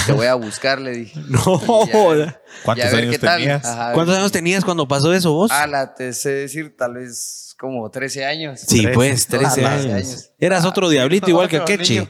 te 0.05 0.11
voy 0.11 0.27
a 0.27 0.35
buscar, 0.35 0.79
le 0.79 0.91
dije. 0.91 1.19
No. 1.29 1.85
Ya- 1.87 2.39
¿Cuántos 2.63 2.85
y 2.85 2.87
a 2.87 2.91
ver 2.91 3.03
años 3.03 3.11
qué 3.11 3.19
tal. 3.19 3.37
tenías? 3.39 3.65
Ajá. 3.65 3.93
¿Cuántos 3.93 4.17
años 4.17 4.31
tenías 4.31 4.65
cuando 4.65 4.87
pasó 4.87 5.13
eso 5.13 5.31
vos? 5.33 5.51
Ah, 5.53 5.67
la 5.67 5.93
te 5.95 6.13
sé 6.13 6.29
decir, 6.31 6.75
tal 6.77 6.95
vez 6.95 7.55
como 7.59 7.89
13 7.89 8.25
años. 8.25 8.59
sí, 8.61 8.87
pues, 8.93 9.27
13 9.27 9.65
Ah, 9.65 9.75
13 9.75 9.91
años. 9.93 9.93
años. 10.07 10.31
Eras 10.39 10.65
otro 10.65 10.89
diablito 10.89 11.29
igual 11.29 11.47
que 11.49 11.59
Kechi. 11.65 12.07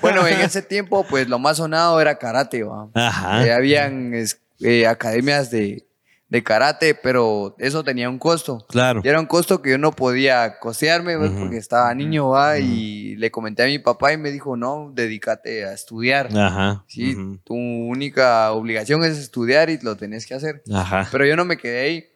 Bueno, 0.00 0.26
en 0.26 0.40
ese 0.40 0.60
tiempo, 0.62 1.04
pues 1.08 1.28
lo 1.28 1.38
más 1.38 1.56
sonado 1.58 2.00
era 2.00 2.18
karate, 2.18 2.62
¿va? 2.64 2.88
Ajá. 2.94 3.46
Eh, 3.46 3.52
habían 3.52 4.12
eh, 4.60 4.86
academias 4.86 5.50
de, 5.50 5.86
de 6.32 6.42
karate, 6.42 6.94
pero 6.94 7.54
eso 7.58 7.84
tenía 7.84 8.08
un 8.08 8.18
costo. 8.18 8.64
Claro. 8.70 9.02
Y 9.04 9.08
era 9.08 9.20
un 9.20 9.26
costo 9.26 9.60
que 9.60 9.68
yo 9.68 9.76
no 9.76 9.92
podía 9.92 10.58
costearme 10.60 11.18
pues, 11.18 11.30
porque 11.30 11.58
estaba 11.58 11.94
niño, 11.94 12.30
¿va? 12.30 12.58
Y 12.58 13.16
le 13.16 13.30
comenté 13.30 13.64
a 13.64 13.66
mi 13.66 13.78
papá 13.78 14.14
y 14.14 14.16
me 14.16 14.30
dijo, 14.30 14.56
no, 14.56 14.90
dedícate 14.94 15.66
a 15.66 15.74
estudiar. 15.74 16.30
Ajá. 16.34 16.84
Sí, 16.88 17.14
tu 17.44 17.54
única 17.54 18.50
obligación 18.52 19.04
es 19.04 19.18
estudiar 19.18 19.68
y 19.68 19.78
lo 19.82 19.94
tenés 19.98 20.24
que 20.24 20.32
hacer. 20.32 20.62
Ajá. 20.72 21.06
Pero 21.12 21.26
yo 21.26 21.36
no 21.36 21.44
me 21.44 21.58
quedé 21.58 21.80
ahí. 21.82 22.06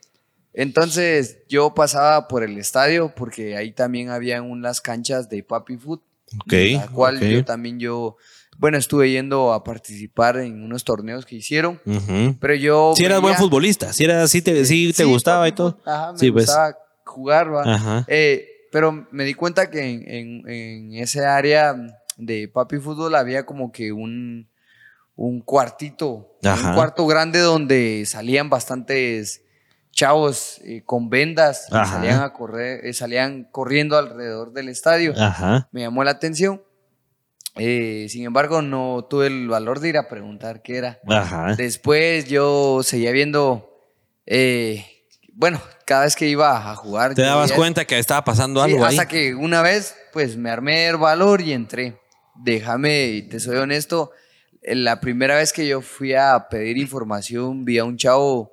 Entonces 0.54 1.40
yo 1.46 1.74
pasaba 1.74 2.26
por 2.26 2.42
el 2.42 2.56
estadio 2.56 3.12
porque 3.14 3.54
ahí 3.54 3.72
también 3.72 4.08
había 4.08 4.40
unas 4.40 4.80
canchas 4.80 5.28
de 5.28 5.42
Papi 5.42 5.76
Food, 5.76 6.00
Ok. 6.40 6.52
la 6.72 6.88
cual 6.88 7.20
yo 7.20 7.44
también 7.44 7.78
yo, 7.78 8.16
bueno, 8.58 8.78
estuve 8.78 9.10
yendo 9.10 9.52
a 9.52 9.62
participar 9.64 10.38
en 10.38 10.62
unos 10.62 10.84
torneos 10.84 11.24
que 11.26 11.36
hicieron, 11.36 11.80
pero 12.40 12.54
yo... 12.54 12.92
Si 12.96 13.04
eras 13.04 13.20
buen 13.20 13.34
futbolista, 13.36 13.92
si 13.92 14.04
era, 14.04 14.26
sí 14.28 14.42
te, 14.42 14.64
sí 14.64 14.88
te 14.96 15.04
Sí, 15.04 15.10
gustaba 15.10 15.46
y 15.48 15.52
todo. 15.52 15.78
Ajá, 15.84 16.12
me 16.12 16.18
Sí, 16.18 16.30
pues. 16.30 16.46
gustaba 16.46 16.76
jugar, 17.04 17.52
¿va? 17.54 17.62
Ajá. 17.74 18.04
Eh, 18.08 18.46
pero 18.72 19.06
me 19.10 19.24
di 19.24 19.34
cuenta 19.34 19.70
que 19.70 19.80
en, 19.80 20.08
en, 20.10 20.48
en 20.50 20.94
ese 20.94 21.24
área 21.24 21.74
de 22.16 22.48
Papi 22.48 22.78
Fútbol 22.78 23.14
había 23.14 23.46
como 23.46 23.70
que 23.72 23.92
un, 23.92 24.48
un 25.14 25.40
cuartito, 25.40 26.36
Ajá. 26.44 26.70
un 26.70 26.74
cuarto 26.74 27.06
grande 27.06 27.38
donde 27.40 28.04
salían 28.06 28.50
bastantes 28.50 29.42
chavos 29.92 30.60
eh, 30.64 30.82
con 30.84 31.08
vendas, 31.08 31.68
salían, 31.70 32.20
a 32.22 32.32
correr, 32.34 32.84
eh, 32.84 32.92
salían 32.92 33.44
corriendo 33.50 33.96
alrededor 33.96 34.52
del 34.52 34.68
estadio. 34.68 35.14
Ajá. 35.16 35.68
Me 35.72 35.80
llamó 35.82 36.04
la 36.04 36.10
atención. 36.10 36.60
Eh, 37.56 38.06
sin 38.10 38.24
embargo, 38.24 38.60
no 38.62 39.06
tuve 39.08 39.28
el 39.28 39.48
valor 39.48 39.80
de 39.80 39.88
ir 39.90 39.96
a 39.96 40.08
preguntar 40.08 40.62
qué 40.62 40.76
era. 40.76 41.00
Ajá. 41.08 41.54
Después 41.56 42.28
yo 42.28 42.82
seguía 42.82 43.12
viendo, 43.12 43.70
eh, 44.26 44.84
bueno, 45.32 45.60
cada 45.86 46.04
vez 46.04 46.16
que 46.16 46.28
iba 46.28 46.70
a 46.70 46.74
jugar. 46.76 47.14
Te 47.14 47.22
dabas 47.22 47.52
cuenta 47.52 47.84
que 47.84 47.98
estaba 47.98 48.24
pasando 48.24 48.62
Sí, 48.64 48.72
algo 48.72 48.84
ahí. 48.84 48.96
hasta 48.96 49.08
que 49.08 49.34
una 49.34 49.62
vez, 49.62 49.94
pues 50.12 50.36
me 50.36 50.50
armé 50.50 50.86
el 50.88 50.96
valor 50.96 51.40
y 51.40 51.52
entré. 51.52 51.98
Déjame, 52.34 53.06
y 53.06 53.22
te 53.22 53.40
soy 53.40 53.56
honesto, 53.56 54.10
la 54.62 55.00
primera 55.00 55.36
vez 55.36 55.52
que 55.52 55.66
yo 55.66 55.80
fui 55.80 56.12
a 56.14 56.48
pedir 56.50 56.76
información, 56.76 57.64
vi 57.64 57.78
a 57.78 57.84
un 57.84 57.96
chavo, 57.96 58.52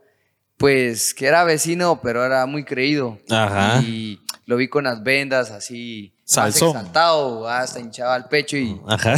pues 0.57 1.13
que 1.13 1.25
era 1.25 1.43
vecino, 1.43 1.99
pero 2.01 2.23
era 2.23 2.45
muy 2.45 2.63
creído. 2.63 3.19
Ajá. 3.29 3.81
Y 3.81 4.21
lo 4.45 4.55
vi 4.55 4.69
con 4.69 4.85
las 4.85 5.03
vendas 5.03 5.51
así, 5.51 6.12
Salsón. 6.25 6.69
exaltado, 6.69 7.47
hasta 7.49 7.79
hinchaba 7.79 8.15
el 8.15 8.25
pecho 8.25 8.55
y 8.57 8.79
Ajá. 8.87 9.15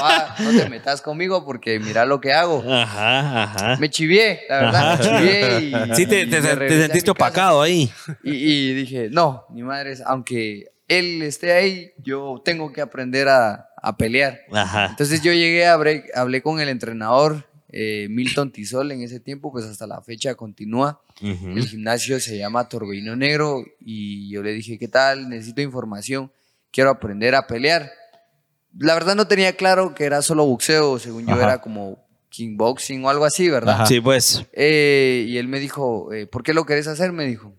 va, 0.00 0.34
no 0.38 0.50
te 0.56 0.68
metas 0.70 1.02
conmigo 1.02 1.44
porque 1.44 1.78
mira 1.80 2.04
lo 2.06 2.20
que 2.20 2.32
hago. 2.32 2.62
Ajá, 2.70 3.42
ajá. 3.42 3.76
Me 3.78 3.90
chivié, 3.90 4.42
la 4.48 4.60
verdad, 4.60 4.98
me 4.98 5.04
chivié 5.04 5.60
y... 5.60 5.94
Sí, 5.96 6.06
te, 6.06 6.22
y 6.22 6.30
sentiste 6.30 7.10
opacado 7.10 7.62
ahí. 7.62 7.90
Y, 8.22 8.30
y 8.32 8.74
dije, 8.74 9.08
no, 9.10 9.44
mi 9.50 9.62
madre, 9.62 9.92
es- 9.92 10.02
aunque 10.06 10.72
él 10.88 11.22
esté 11.22 11.52
ahí, 11.52 11.90
yo 11.98 12.40
tengo 12.44 12.72
que 12.72 12.80
aprender 12.80 13.28
a, 13.28 13.68
a 13.82 13.96
pelear. 13.96 14.38
Ajá. 14.52 14.86
Entonces 14.86 15.20
yo 15.22 15.32
llegué, 15.32 15.66
hablé, 15.66 16.04
hablé 16.14 16.42
con 16.42 16.60
el 16.60 16.68
entrenador 16.68 17.44
eh, 17.72 18.06
Milton 18.08 18.52
Tisol 18.52 18.92
en 18.92 19.02
ese 19.02 19.18
tiempo, 19.18 19.50
pues 19.50 19.64
hasta 19.64 19.86
la 19.88 20.00
fecha 20.00 20.36
continúa. 20.36 21.00
El 21.20 21.66
gimnasio 21.66 22.20
se 22.20 22.36
llama 22.36 22.68
Torbellino 22.68 23.16
Negro 23.16 23.64
y 23.80 24.30
yo 24.30 24.42
le 24.42 24.52
dije, 24.52 24.78
¿qué 24.78 24.88
tal? 24.88 25.28
Necesito 25.30 25.62
información, 25.62 26.30
quiero 26.70 26.90
aprender 26.90 27.34
a 27.34 27.46
pelear. 27.46 27.90
La 28.78 28.92
verdad 28.94 29.14
no 29.14 29.26
tenía 29.26 29.56
claro 29.56 29.94
que 29.94 30.04
era 30.04 30.20
solo 30.20 30.44
boxeo, 30.44 30.98
según 30.98 31.26
yo 31.26 31.40
era 31.40 31.62
como 31.62 32.04
kickboxing 32.28 33.02
o 33.04 33.08
algo 33.08 33.24
así, 33.24 33.48
¿verdad? 33.48 33.74
Ajá. 33.76 33.86
Sí, 33.86 34.00
pues. 34.00 34.44
Eh, 34.52 35.24
y 35.26 35.38
él 35.38 35.48
me 35.48 35.58
dijo, 35.58 36.12
eh, 36.12 36.26
¿por 36.26 36.42
qué 36.42 36.52
lo 36.52 36.66
querés 36.66 36.86
hacer? 36.86 37.12
Me 37.12 37.24
dijo, 37.24 37.54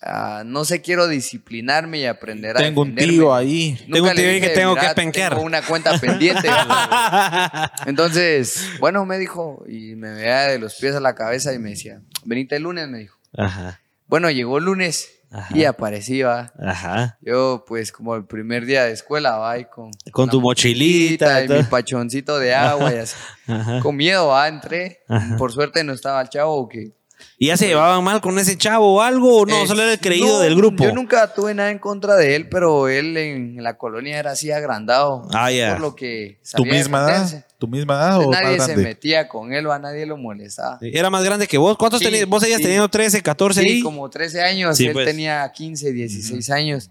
"Ah, 0.00 0.42
no 0.46 0.64
sé, 0.64 0.80
quiero 0.80 1.06
disciplinarme 1.06 1.98
y 1.98 2.06
aprender 2.06 2.56
a 2.56 2.60
Tengo 2.60 2.80
un 2.80 2.94
defenderme". 2.94 3.12
tío 3.12 3.34
ahí. 3.34 3.72
Nunca 3.72 3.92
Tengo 3.92 4.08
un 4.08 4.16
tío 4.16 4.28
ahí 4.30 4.40
que 4.40 4.48
tengo 4.48 4.70
"Mira, 4.74 4.88
que 4.88 4.94
penquear". 4.94 5.32
Tengo 5.34 5.44
una 5.44 5.60
cuenta 5.60 5.98
pendiente. 6.00 6.48
Entonces, 7.86 8.66
bueno, 8.80 9.04
me 9.04 9.18
dijo, 9.18 9.62
y 9.68 9.94
me 9.96 10.14
veía 10.14 10.40
de 10.48 10.58
los 10.58 10.74
pies 10.76 10.94
a 10.94 11.00
la 11.00 11.14
cabeza 11.14 11.52
y 11.52 11.58
me 11.58 11.70
decía, 11.70 12.00
venite 12.24 12.56
el 12.56 12.62
lunes, 12.62 12.88
me 12.88 12.98
dijo. 12.98 13.16
Ajá. 13.36 13.80
Bueno, 14.06 14.30
llegó 14.30 14.58
el 14.58 14.64
lunes 14.64 15.10
Ajá. 15.30 15.56
y 15.56 15.64
aparecí, 15.64 16.22
va. 16.22 16.52
Ajá. 16.62 17.18
Yo, 17.22 17.64
pues, 17.66 17.92
como 17.92 18.14
el 18.14 18.24
primer 18.26 18.66
día 18.66 18.84
de 18.84 18.92
escuela, 18.92 19.38
va, 19.38 19.58
y 19.58 19.64
con... 19.64 19.90
Con 20.10 20.28
tu 20.28 20.40
mochilita 20.40 21.44
y 21.44 21.48
mi 21.48 21.62
pachoncito 21.62 22.38
de 22.38 22.54
agua 22.54 22.92
y 22.92 22.98
así. 22.98 23.16
Ajá. 23.46 23.80
Con 23.80 23.96
miedo, 23.96 24.28
va, 24.28 24.48
entré. 24.48 25.00
Ajá. 25.08 25.36
Por 25.36 25.52
suerte 25.52 25.82
no 25.84 25.92
estaba 25.92 26.20
el 26.20 26.28
chavo 26.28 26.68
que... 26.68 26.92
¿Y 27.38 27.46
ya 27.46 27.56
se 27.56 27.68
llevaban 27.68 28.02
mal 28.04 28.20
con 28.20 28.38
ese 28.38 28.56
chavo 28.56 28.96
o 28.96 29.00
algo? 29.00 29.42
¿O 29.42 29.46
no? 29.46 29.62
Eh, 29.62 29.66
Solo 29.66 29.82
era 29.82 29.92
el 29.92 30.00
creído 30.00 30.26
no, 30.26 30.40
del 30.40 30.56
grupo. 30.56 30.84
Yo 30.84 30.92
nunca 30.92 31.32
tuve 31.32 31.54
nada 31.54 31.70
en 31.70 31.78
contra 31.78 32.16
de 32.16 32.36
él, 32.36 32.48
pero 32.48 32.88
él 32.88 33.16
en 33.16 33.62
la 33.62 33.78
colonia 33.78 34.18
era 34.18 34.32
así 34.32 34.50
agrandado. 34.50 35.28
Ah, 35.32 35.50
ya. 35.50 35.72
Por 35.72 35.80
lo 35.80 35.94
que 35.94 36.40
¿Tu 36.54 36.64
misma 36.64 37.08
edad? 37.08 37.46
¿Tu 37.62 37.68
misma 37.68 37.94
edad 37.94 38.18
o 38.18 38.32
Nadie 38.32 38.56
más 38.58 38.66
se 38.66 38.76
metía 38.76 39.28
con 39.28 39.52
él 39.52 39.64
o 39.68 39.72
a 39.72 39.78
nadie 39.78 40.04
lo 40.04 40.16
molestaba. 40.16 40.80
Sí, 40.80 40.90
Era 40.92 41.10
más 41.10 41.22
grande 41.22 41.46
que 41.46 41.58
vos. 41.58 41.78
¿Cuántos 41.78 42.00
Sí, 42.00 42.06
tenías? 42.06 42.26
¿Vos 42.26 42.42
seguías 42.42 42.56
sí. 42.58 42.64
teniendo 42.64 42.88
13, 42.88 43.22
14 43.22 43.62
Sí, 43.62 43.68
ahí? 43.68 43.82
como 43.82 44.10
13 44.10 44.42
años. 44.42 44.76
Sí, 44.76 44.86
él 44.88 44.92
pues. 44.94 45.06
tenía 45.06 45.48
15, 45.54 45.92
16 45.92 46.50
años. 46.50 46.90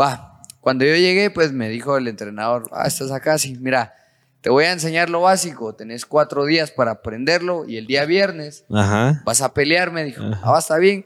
Va, 0.00 0.40
cuando 0.62 0.86
yo 0.86 0.94
llegué, 0.94 1.30
pues 1.30 1.52
me 1.52 1.68
dijo 1.68 1.98
el 1.98 2.08
entrenador, 2.08 2.66
ah, 2.72 2.86
estás 2.86 3.10
acá, 3.12 3.36
sí, 3.36 3.58
mira, 3.60 3.92
te 4.40 4.48
voy 4.48 4.64
a 4.64 4.72
enseñar 4.72 5.10
lo 5.10 5.20
básico. 5.20 5.74
Tenés 5.74 6.06
cuatro 6.06 6.46
días 6.46 6.70
para 6.70 6.92
aprenderlo 6.92 7.68
y 7.68 7.76
el 7.76 7.86
día 7.86 8.06
viernes 8.06 8.64
Ajá. 8.72 9.20
vas 9.26 9.42
a 9.42 9.52
pelear, 9.52 9.90
me 9.92 10.02
dijo. 10.02 10.22
Ah, 10.42 10.56
está 10.58 10.78
bien. 10.78 11.04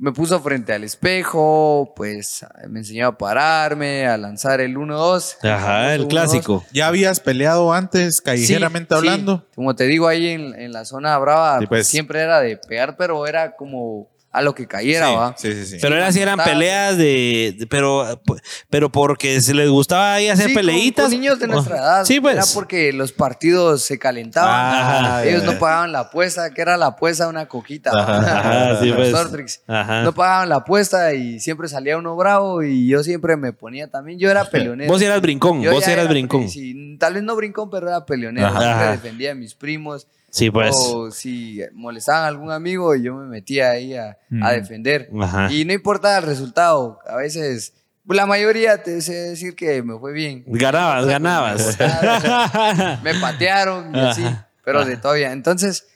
Me 0.00 0.12
puso 0.12 0.38
frente 0.40 0.72
al 0.72 0.84
espejo, 0.84 1.92
pues 1.96 2.46
me 2.68 2.80
enseñó 2.80 3.08
a 3.08 3.18
pararme, 3.18 4.06
a 4.06 4.16
lanzar 4.16 4.60
el 4.60 4.76
1-2. 4.76 5.36
Ajá, 5.42 5.94
el 5.94 6.02
famoso 6.02 6.06
1-2. 6.06 6.08
clásico. 6.08 6.64
¿Ya 6.72 6.86
habías 6.86 7.18
peleado 7.18 7.72
antes, 7.72 8.20
callejeramente 8.20 8.94
Sí, 8.94 9.00
sí. 9.00 9.08
hablando? 9.08 9.44
Como 9.56 9.74
te 9.74 9.84
digo, 9.84 10.06
ahí 10.06 10.28
en, 10.28 10.54
en 10.54 10.72
la 10.72 10.84
zona 10.84 11.18
brava 11.18 11.58
Sí, 11.58 11.66
pues. 11.66 11.86
siempre 11.88 12.20
era 12.20 12.40
de 12.40 12.56
pegar, 12.58 12.96
pero 12.96 13.26
era 13.26 13.56
como 13.56 14.08
a 14.38 14.42
lo 14.42 14.54
que 14.54 14.66
cayera, 14.66 15.10
¿va? 15.10 15.34
sí, 15.36 15.52
sí, 15.52 15.66
sí. 15.66 15.76
Pero 15.80 15.96
era 15.96 16.06
así, 16.06 16.20
eran 16.20 16.38
peleas 16.38 16.96
de, 16.96 17.54
de- 17.58 17.66
pero, 17.66 18.20
pero 18.70 18.90
porque 18.90 19.40
se 19.40 19.52
les 19.54 19.68
gustaba 19.68 20.14
ahí 20.14 20.28
hacer 20.28 20.48
Sí, 20.48 20.54
peleitas. 20.54 21.04
con 21.06 21.10
niños 21.12 21.38
de 21.38 21.46
nuestra 21.48 21.76
edad. 21.76 22.04
Sí, 22.04 22.20
pues. 22.20 22.36
Era 22.36 22.44
porque 22.54 22.92
los 22.92 23.12
partidos 23.12 23.82
se 23.82 23.98
calentaban. 23.98 24.50
Ah, 24.50 25.22
ellos 25.24 25.42
ya, 25.44 25.52
no 25.52 25.58
pagaban 25.58 25.92
la 25.92 26.00
apuesta, 26.00 26.50
que 26.54 26.60
era 26.62 26.76
la 26.76 26.86
apuesta 26.86 27.28
una 27.28 27.46
coquita. 27.46 27.90
Ajá, 27.94 28.78
sí, 28.82 28.92
pues. 28.92 29.10
Sortrix. 29.10 29.60
Ajá. 29.66 30.02
No 30.02 30.12
pagaban 30.14 30.48
la 30.48 30.56
apuesta 30.56 31.12
y 31.14 31.40
siempre 31.40 31.68
salía 31.68 31.96
uno 31.98 32.16
bravo 32.16 32.62
y 32.62 32.86
yo 32.88 33.02
siempre 33.02 33.36
me 33.36 33.52
ponía 33.52 33.88
también. 33.88 34.18
Yo 34.18 34.30
era 34.30 34.44
peleonero. 34.44 34.90
Vos 34.92 35.02
eras 35.02 35.20
brincón, 35.20 35.62
Yo 35.62 35.72
vos 35.72 35.82
eras 35.86 35.98
era- 36.04 36.10
brincón. 36.10 36.48
sí, 36.48 36.96
tal 36.98 37.14
vez 37.14 37.22
no 37.22 37.34
brincón, 37.36 37.70
pero 37.70 37.88
era 37.88 38.04
peleonero. 38.06 38.46
Ajá. 38.46 38.60
Siempre 38.60 38.82
Ajá. 38.84 38.90
defendía 38.92 39.32
a 39.32 39.34
mis 39.34 39.54
primos. 39.54 40.06
Sí, 40.30 40.50
pues. 40.50 40.74
O 40.76 41.10
si 41.10 41.60
molestaban 41.72 42.24
a 42.24 42.26
algún 42.28 42.50
amigo, 42.50 42.94
yo 42.96 43.14
me 43.14 43.26
metía 43.26 43.70
ahí 43.70 43.94
a, 43.94 44.10
a 44.10 44.16
Mm. 44.30 44.50
defender. 44.50 45.10
Ajá. 45.20 45.52
Y 45.52 45.64
no 45.64 45.72
importaba 45.72 46.18
el 46.18 46.24
resultado. 46.24 46.98
A 47.06 47.16
veces, 47.16 47.72
la 48.06 48.26
mayoría 48.26 48.82
te 48.82 49.00
sé 49.00 49.12
decir 49.14 49.54
que 49.56 49.82
me 49.82 49.98
fue 49.98 50.12
bien. 50.12 50.44
Ganabas, 50.46 51.06
ganabas. 51.06 51.78
me 53.02 53.14
patearon 53.20 53.94
y 53.94 53.98
así. 54.00 54.24
Ajá. 54.24 54.48
Pero 54.64 54.84
de 54.84 54.96
todavía. 54.98 55.32
Entonces, 55.32 55.86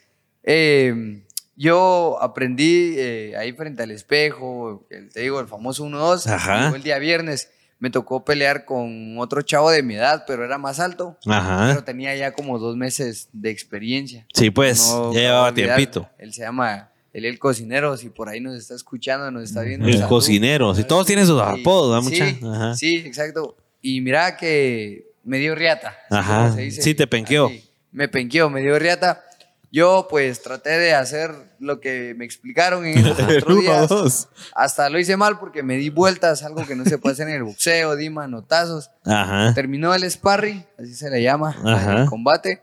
eh, 0.43 1.23
yo 1.55 2.17
aprendí 2.21 2.95
eh, 2.97 3.35
ahí 3.37 3.53
frente 3.53 3.83
al 3.83 3.91
espejo, 3.91 4.87
el, 4.89 5.09
te 5.09 5.21
digo, 5.21 5.39
el 5.39 5.47
famoso 5.47 5.85
1-2. 5.85 6.27
Ajá. 6.27 6.63
Llegó 6.65 6.75
El 6.75 6.83
día 6.83 6.97
viernes 6.97 7.49
me 7.83 7.89
tocó 7.89 8.23
pelear 8.23 8.63
con 8.63 9.17
otro 9.17 9.41
chavo 9.41 9.69
de 9.69 9.83
mi 9.83 9.95
edad, 9.95 10.23
pero 10.25 10.45
era 10.45 10.57
más 10.57 10.79
alto. 10.79 11.17
Ajá. 11.25 11.67
Pero 11.67 11.83
tenía 11.83 12.15
ya 12.15 12.31
como 12.31 12.57
dos 12.57 12.77
meses 12.77 13.27
de 13.33 13.49
experiencia. 13.49 14.25
Sí, 14.33 14.51
pues, 14.51 14.87
No, 14.87 15.13
ya 15.13 15.19
llevaba 15.19 15.53
tiempito. 15.53 16.09
Él 16.17 16.31
se 16.31 16.43
llama 16.43 16.91
él 17.11 17.25
el 17.25 17.37
cocinero, 17.39 17.97
si 17.97 18.07
por 18.07 18.29
ahí 18.29 18.39
nos 18.39 18.55
está 18.55 18.73
escuchando, 18.73 19.29
nos 19.31 19.43
está 19.43 19.63
viendo. 19.63 19.85
El 19.85 20.01
cocinero. 20.07 20.73
Si 20.73 20.85
todos 20.85 21.05
tienen 21.05 21.27
sus 21.27 21.41
apodos, 21.41 22.05
¿verdad, 22.05 22.09
sí, 22.09 22.39
mucha? 22.39 22.55
Ajá. 22.55 22.75
Sí, 22.77 22.95
exacto. 23.05 23.57
Y 23.81 23.99
mira 23.99 24.37
que 24.37 25.11
me 25.25 25.39
dio 25.39 25.53
riata. 25.53 25.93
Ajá. 26.09 26.43
como 26.43 26.55
se 26.55 26.61
dice. 26.61 26.81
Sí, 26.81 26.95
te 26.95 27.05
penqueó. 27.05 27.47
Así, 27.47 27.69
me 27.91 28.07
penqueó, 28.07 28.49
me 28.49 28.61
dio 28.61 28.79
riata. 28.79 29.25
Yo 29.73 30.05
pues 30.07 30.43
traté 30.43 30.69
de 30.77 30.93
hacer 30.93 31.31
lo 31.57 31.79
que 31.79 32.13
me 32.15 32.25
explicaron 32.25 32.85
en 32.85 32.99
El 33.07 33.11
otros 33.39 33.59
días. 33.59 34.29
Hasta 34.53 34.87
lo 34.91 34.99
hice 34.99 35.17
mal 35.17 35.39
porque 35.39 35.63
me 35.63 35.77
di 35.77 35.89
vueltas, 35.89 36.43
algo 36.43 36.63
que 36.67 36.75
no 36.75 36.85
se 36.85 36.99
puede 36.99 37.13
hacer 37.13 37.27
en 37.27 37.33
el 37.33 37.43
boxeo, 37.43 37.95
di 37.95 38.11
manotazos. 38.11 38.91
Ajá. 39.03 39.51
Terminó 39.55 39.95
el 39.95 40.09
sparring, 40.09 40.63
así 40.77 40.93
se 40.93 41.09
le 41.09 41.23
llama, 41.23 41.57
Ajá. 41.65 42.03
el 42.03 42.05
combate. 42.07 42.61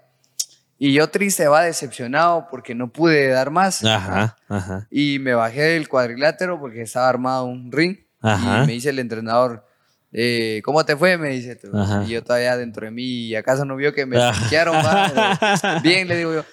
Y 0.79 0.93
yo 0.93 1.11
triste, 1.11 1.49
va 1.49 1.63
decepcionado 1.63 2.47
porque 2.49 2.77
no 2.77 2.93
pude 2.93 3.27
dar 3.27 3.51
más. 3.51 3.85
Ajá. 3.85 4.37
Ajá. 4.49 4.87
Y 4.89 5.19
me 5.19 5.35
bajé 5.35 5.63
del 5.63 5.89
cuadrilátero 5.89 6.61
porque 6.61 6.83
estaba 6.83 7.09
armado 7.09 7.45
un 7.47 7.73
ring. 7.73 7.99
Ajá. 8.21 8.63
Y 8.63 8.67
me 8.69 8.73
dice 8.75 8.91
el 8.91 9.01
entrenador, 9.01 9.67
eh, 10.13 10.63
¿cómo 10.65 10.85
te 10.87 10.97
fue? 10.97 11.19
Me 11.19 11.31
dice. 11.31 11.57
tú. 11.57 11.73
Y 12.07 12.11
yo 12.11 12.23
todavía 12.23 12.57
dentro 12.57 12.85
de 12.85 12.93
mí, 12.93 13.03
¿y 13.03 13.35
acaso 13.35 13.65
no 13.65 13.75
vio 13.75 13.93
que 13.93 14.07
me 14.07 14.17
va? 14.19 14.33
Bien, 15.83 16.07
le 16.07 16.17
digo 16.17 16.35
yo. 16.35 16.45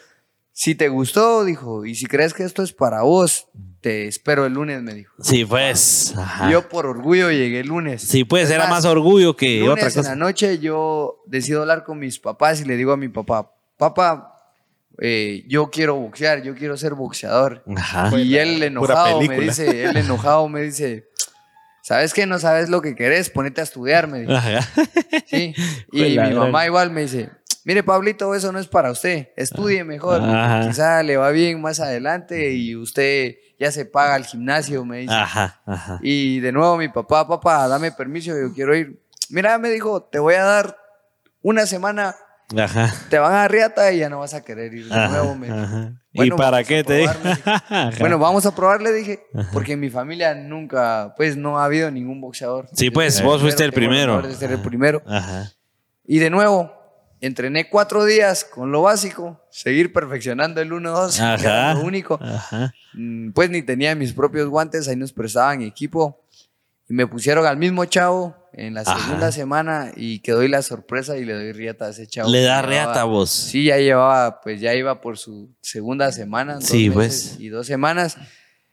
Si 0.59 0.73
te 0.73 0.89
gustó, 0.89 1.45
dijo, 1.45 1.85
y 1.85 1.93
si 1.93 2.07
crees 2.07 2.33
que 2.33 2.43
esto 2.43 2.63
es 2.63 2.73
para 2.73 3.03
vos, 3.03 3.47
te 3.79 4.07
espero 4.07 4.47
el 4.47 4.53
lunes, 4.53 4.81
me 4.81 4.95
dijo. 4.95 5.13
Sí, 5.21 5.45
pues. 5.45 6.15
Ajá. 6.17 6.49
Yo 6.49 6.67
por 6.67 6.87
orgullo 6.87 7.29
llegué 7.29 7.59
el 7.59 7.67
lunes. 7.67 8.01
Sí, 8.01 8.23
pues, 8.23 8.45
Es 8.45 8.55
era 8.55 8.65
más, 8.65 8.83
orgullo 8.83 9.35
que 9.35 9.59
lunes 9.59 9.69
otra 9.69 9.87
en 9.87 9.89
la 9.89 10.01
cosa. 10.01 10.15
noche 10.15 10.57
yo 10.57 11.21
decido 11.27 11.61
hablar 11.61 11.83
con 11.83 11.99
mis 11.99 12.17
papás 12.17 12.59
y 12.59 12.65
le 12.65 12.75
digo 12.75 12.91
a 12.91 12.97
mi 12.97 13.07
papá, 13.07 13.51
papá, 13.77 14.33
eh, 14.99 15.43
yo 15.47 15.69
quiero 15.69 15.93
boxear, 15.93 16.41
yo 16.41 16.55
quiero 16.55 16.75
ser 16.75 16.95
boxeador. 16.95 17.63
Ajá. 17.75 18.17
Y 18.17 18.35
él 18.37 18.63
enojado 18.63 19.21
me 19.21 19.39
dice, 19.39 19.83
él 19.83 19.95
enojado 19.97 20.49
me 20.49 20.63
dice, 20.63 21.07
¿sabes 21.83 22.15
qué? 22.15 22.25
No 22.25 22.39
sabes 22.39 22.69
lo 22.69 22.81
que 22.81 22.95
querés, 22.95 23.29
ponete 23.29 23.61
a 23.61 23.63
estudiar, 23.63 24.07
me 24.07 24.21
dice. 24.21 24.33
Ajá. 24.33 24.67
Sí. 25.27 25.53
Y 25.91 26.17
mi 26.17 26.33
mamá 26.33 26.65
igual 26.65 26.89
me 26.89 27.01
dice, 27.01 27.29
mire 27.67 27.83
Pablito, 27.83 28.33
eso 28.33 28.53
no 28.53 28.59
es 28.59 28.67
para 28.67 28.89
usted, 28.91 29.27
estudie 29.35 29.83
mejor, 29.83 30.21
Ajá. 30.21 30.65
quizá 30.65 31.03
le 31.03 31.17
va 31.17 31.31
bien 31.31 31.61
más 31.61 31.81
adelante 31.81 32.53
y 32.53 32.73
usted 32.77 33.35
ya 33.59 33.73
se 33.73 33.85
paga 33.85 34.15
el 34.15 34.23
gimnasio, 34.23 34.85
me 34.85 34.99
dice. 34.99 35.13
Ajá. 35.13 35.61
Ajá. 35.65 35.99
Y 36.01 36.39
de 36.39 36.53
nuevo 36.53 36.77
mi 36.77 36.87
papá, 36.87 37.27
papá, 37.27 37.67
dame 37.67 37.91
permiso, 37.91 38.31
yo 38.31 38.53
quiero 38.53 38.73
ir. 38.73 39.03
Mira, 39.29 39.57
me 39.57 39.69
dijo, 39.69 40.01
te 40.03 40.17
voy 40.17 40.35
a 40.35 40.43
dar 40.45 40.77
una 41.41 41.65
semana, 41.65 42.15
Ajá. 42.57 42.93
te 43.09 43.19
van 43.19 43.33
a 43.33 43.49
riata 43.49 43.91
y 43.91 43.97
ya 43.99 44.09
no 44.09 44.19
vas 44.19 44.33
a 44.33 44.45
querer 44.45 44.73
ir 44.73 44.87
de 44.87 45.07
nuevo. 45.09 45.35
Me 45.35 45.47
dijo. 45.47 45.59
ajá. 45.59 45.91
¿Y 46.13 46.17
Bueno, 46.19 46.35
para 46.37 46.63
qué 46.63 46.85
te 46.85 46.93
dijo. 46.99 47.13
Bueno, 47.99 48.17
vamos 48.17 48.45
a 48.45 48.55
probar, 48.55 48.81
le 48.81 48.93
dije, 48.93 49.25
porque 49.51 49.73
en 49.73 49.81
mi 49.81 49.89
familia 49.89 50.33
nunca, 50.35 51.13
pues 51.17 51.35
no 51.35 51.59
ha 51.59 51.65
habido 51.65 51.91
ningún 51.91 52.21
boxeador. 52.21 52.69
Sí, 52.71 52.91
pues, 52.91 53.21
vos 53.21 53.41
fuiste 53.41 53.65
el 53.65 53.73
primero. 53.73 54.23
ser 54.33 54.51
el 54.53 54.61
primero. 54.61 55.01
Ajá. 55.05 55.51
Y 56.05 56.19
de 56.19 56.29
nuevo, 56.29 56.71
entrené 57.21 57.69
cuatro 57.69 58.05
días 58.05 58.43
con 58.43 58.71
lo 58.71 58.83
básico, 58.83 59.41
seguir 59.49 59.91
perfeccionando 59.93 60.61
el 60.61 60.71
1-2, 60.71 61.15
que 61.17 61.43
era 61.45 61.71
Ajá. 61.71 61.79
lo 61.79 61.85
único. 61.85 62.19
Ajá. 62.21 62.73
Mm, 62.93 63.31
Pues 63.31 63.49
ni 63.49 63.61
tenía 63.61 63.95
mis 63.95 64.13
propios 64.13 64.47
guantes, 64.49 64.87
ahí 64.87 64.95
nos 64.95 65.13
prestaban 65.13 65.61
equipo. 65.61 66.21
Y 66.89 66.93
me 66.93 67.05
pusieron 67.05 67.45
al 67.45 67.57
mismo 67.57 67.83
chavo 67.85 68.35
en 68.53 68.73
la 68.73 68.81
Ajá. 68.81 68.97
segunda 68.99 69.31
semana 69.31 69.91
y 69.95 70.19
que 70.19 70.31
doy 70.31 70.47
la 70.47 70.61
sorpresa 70.61 71.17
y 71.17 71.25
le 71.25 71.33
doy 71.33 71.51
riata 71.51 71.85
a 71.85 71.89
ese 71.89 72.07
chavo. 72.07 72.29
Le 72.29 72.41
da 72.43 72.61
llevaba- 72.61 72.67
reata 72.67 73.03
vos. 73.03 73.29
Sí, 73.29 73.65
ya 73.65 73.77
llevaba, 73.77 74.39
pues 74.41 74.61
ya 74.61 74.73
iba 74.73 75.01
por 75.01 75.17
su 75.17 75.49
segunda 75.61 76.11
semana. 76.13 76.61
Sí, 76.61 76.89
pues. 76.89 77.35
Y 77.39 77.49
dos 77.49 77.67
semanas. 77.67 78.17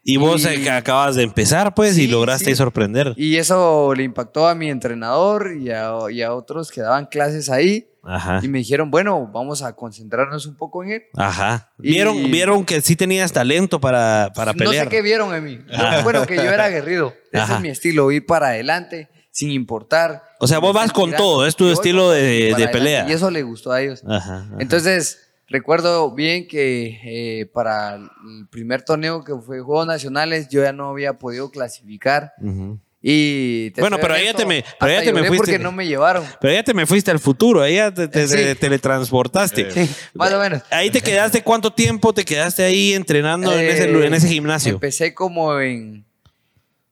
Y 0.04 0.16
vos 0.18 0.44
Y- 0.44 0.48
eh, 0.48 0.62
que 0.62 0.70
acabas 0.70 1.16
de 1.16 1.22
empezar, 1.24 1.74
pues, 1.74 1.98
y 1.98 2.02
Sí, 2.02 2.06
lograste 2.08 2.50
sí. 2.50 2.54
sorprender. 2.56 3.14
Y 3.16 3.36
eso 3.36 3.92
le 3.96 4.04
impactó 4.04 4.46
a 4.46 4.54
mi 4.54 4.70
entrenador 4.70 5.56
y 5.58 5.70
a, 5.70 5.94
y 6.10 6.22
a 6.22 6.34
otros 6.34 6.70
que 6.70 6.82
daban 6.82 7.06
clases 7.06 7.50
ahí. 7.50 7.88
Ajá. 8.06 8.40
Y 8.42 8.48
me 8.48 8.58
dijeron, 8.58 8.90
bueno, 8.90 9.26
vamos 9.32 9.62
a 9.62 9.74
concentrarnos 9.74 10.46
un 10.46 10.56
poco 10.56 10.82
en 10.84 10.90
él. 10.92 11.02
Ajá. 11.16 11.70
Y- 11.78 11.90
Vieron, 11.92 12.30
vieron 12.30 12.64
que 12.64 12.80
sí 12.80 12.96
tenías 12.96 13.32
talento 13.32 13.80
para, 13.80 14.30
para 14.34 14.52
No 14.52 14.58
pelear. 14.58 14.84
sé 14.86 14.90
qué 14.90 15.02
vieron 15.02 15.34
en 15.34 15.44
mí. 15.44 15.58
Ajá. 15.72 16.02
Bueno, 16.02 16.26
que 16.26 16.36
yo 16.36 16.42
era 16.42 16.64
aguerrido. 16.66 17.14
Ese 17.32 17.42
Ajá. 17.42 17.56
es 17.56 17.60
mi 17.60 17.68
estilo, 17.68 18.10
ir 18.12 18.26
para 18.26 18.48
adelante, 18.48 19.08
sin 19.30 19.50
importar. 19.50 20.22
O 20.40 20.46
sea, 20.46 20.58
vos 20.58 20.74
vas 20.74 20.92
con 20.92 21.06
tirando. 21.06 21.24
todo, 21.24 21.46
es 21.46 21.56
tu 21.56 21.64
Yo 21.66 21.72
estilo 21.72 22.10
de- 22.10 22.54
de 22.56 22.68
pelea. 22.68 23.08
Y 23.08 23.12
eso 23.12 23.30
le 23.30 23.42
gustó 23.42 23.72
a 23.72 23.80
ellos. 23.80 24.02
Ajá. 24.06 24.38
ajá. 24.46 24.56
Entonces, 24.58 25.20
recuerdo 25.48 26.10
bien 26.14 26.46
que 26.48 27.00
eh, 27.40 27.46
para 27.46 27.94
el 27.96 28.08
primer 28.50 28.82
torneo 28.82 29.24
que 29.24 29.34
fue 29.36 29.60
Juegos 29.60 29.86
Nacionales, 29.86 30.48
yo 30.48 30.62
ya 30.62 30.72
no 30.72 30.90
había 30.90 31.14
podido 31.18 31.50
clasificar. 31.50 32.32
Ujú. 32.40 32.78
Y 33.06 33.70
te 33.72 33.82
Bueno, 33.82 33.98
pero 34.00 34.14
ahí 34.14 34.32
te 34.34 34.46
me- 34.46 34.64
pero 34.80 34.90
ya 34.92 35.02
te 35.02 35.12
me 35.12 35.24
fuiste. 35.24 35.36
porque 35.36 35.58
no 35.58 35.72
me 35.72 35.86
llevaron. 35.86 36.24
Pero 36.40 36.54
ya 36.54 36.62
te 36.62 36.72
me 36.72 36.86
fuiste 36.86 37.10
al 37.10 37.18
futuro, 37.20 37.60
ahí 37.60 37.74
ya 37.74 37.92
te, 37.92 38.08
te- 38.08 38.26
Sí. 38.26 38.34
te 38.34 38.54
teletransportaste. 38.54 39.70
Sí, 39.70 39.90
más 40.14 40.32
o 40.32 40.40
menos. 40.40 40.62
Ahí 40.70 40.88
te 40.90 41.02
quedaste, 41.02 41.42
¿cuánto 41.42 41.70
tiempo 41.70 42.14
te 42.14 42.24
quedaste 42.24 42.64
ahí 42.64 42.94
entrenando 42.94 43.52
en, 43.52 43.66
ese, 43.68 43.90
Eh, 43.90 44.06
en 44.06 44.14
ese 44.14 44.26
gimnasio? 44.28 44.72
Empecé 44.72 45.12
como 45.12 45.60
en, 45.60 46.06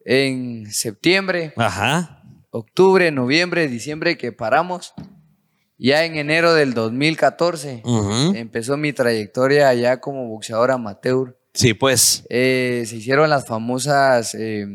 en 0.05 0.71
septiembre, 0.71 1.55
Ajá. 1.57 2.23
octubre, 2.51 3.11
noviembre, 3.11 3.67
diciembre 3.69 4.19
que 4.19 4.33
paramos. 4.33 4.93
Ya 5.79 6.05
en 6.05 6.17
enero 6.17 6.53
del 6.53 6.75
2014 6.75 7.81
Ujú. 7.85 8.35
empezó 8.37 8.77
mi 8.77 8.93
trayectoria 8.93 9.73
ya 9.73 9.99
como 9.99 10.29
boxeador 10.29 10.73
amateur. 10.73 11.39
Sí, 11.55 11.73
pues. 11.73 12.25
Eh, 12.29 12.85
se 12.87 12.97
hicieron 12.97 13.31
las 13.31 13.47
famosas 13.47 14.35
eh, 14.39 14.67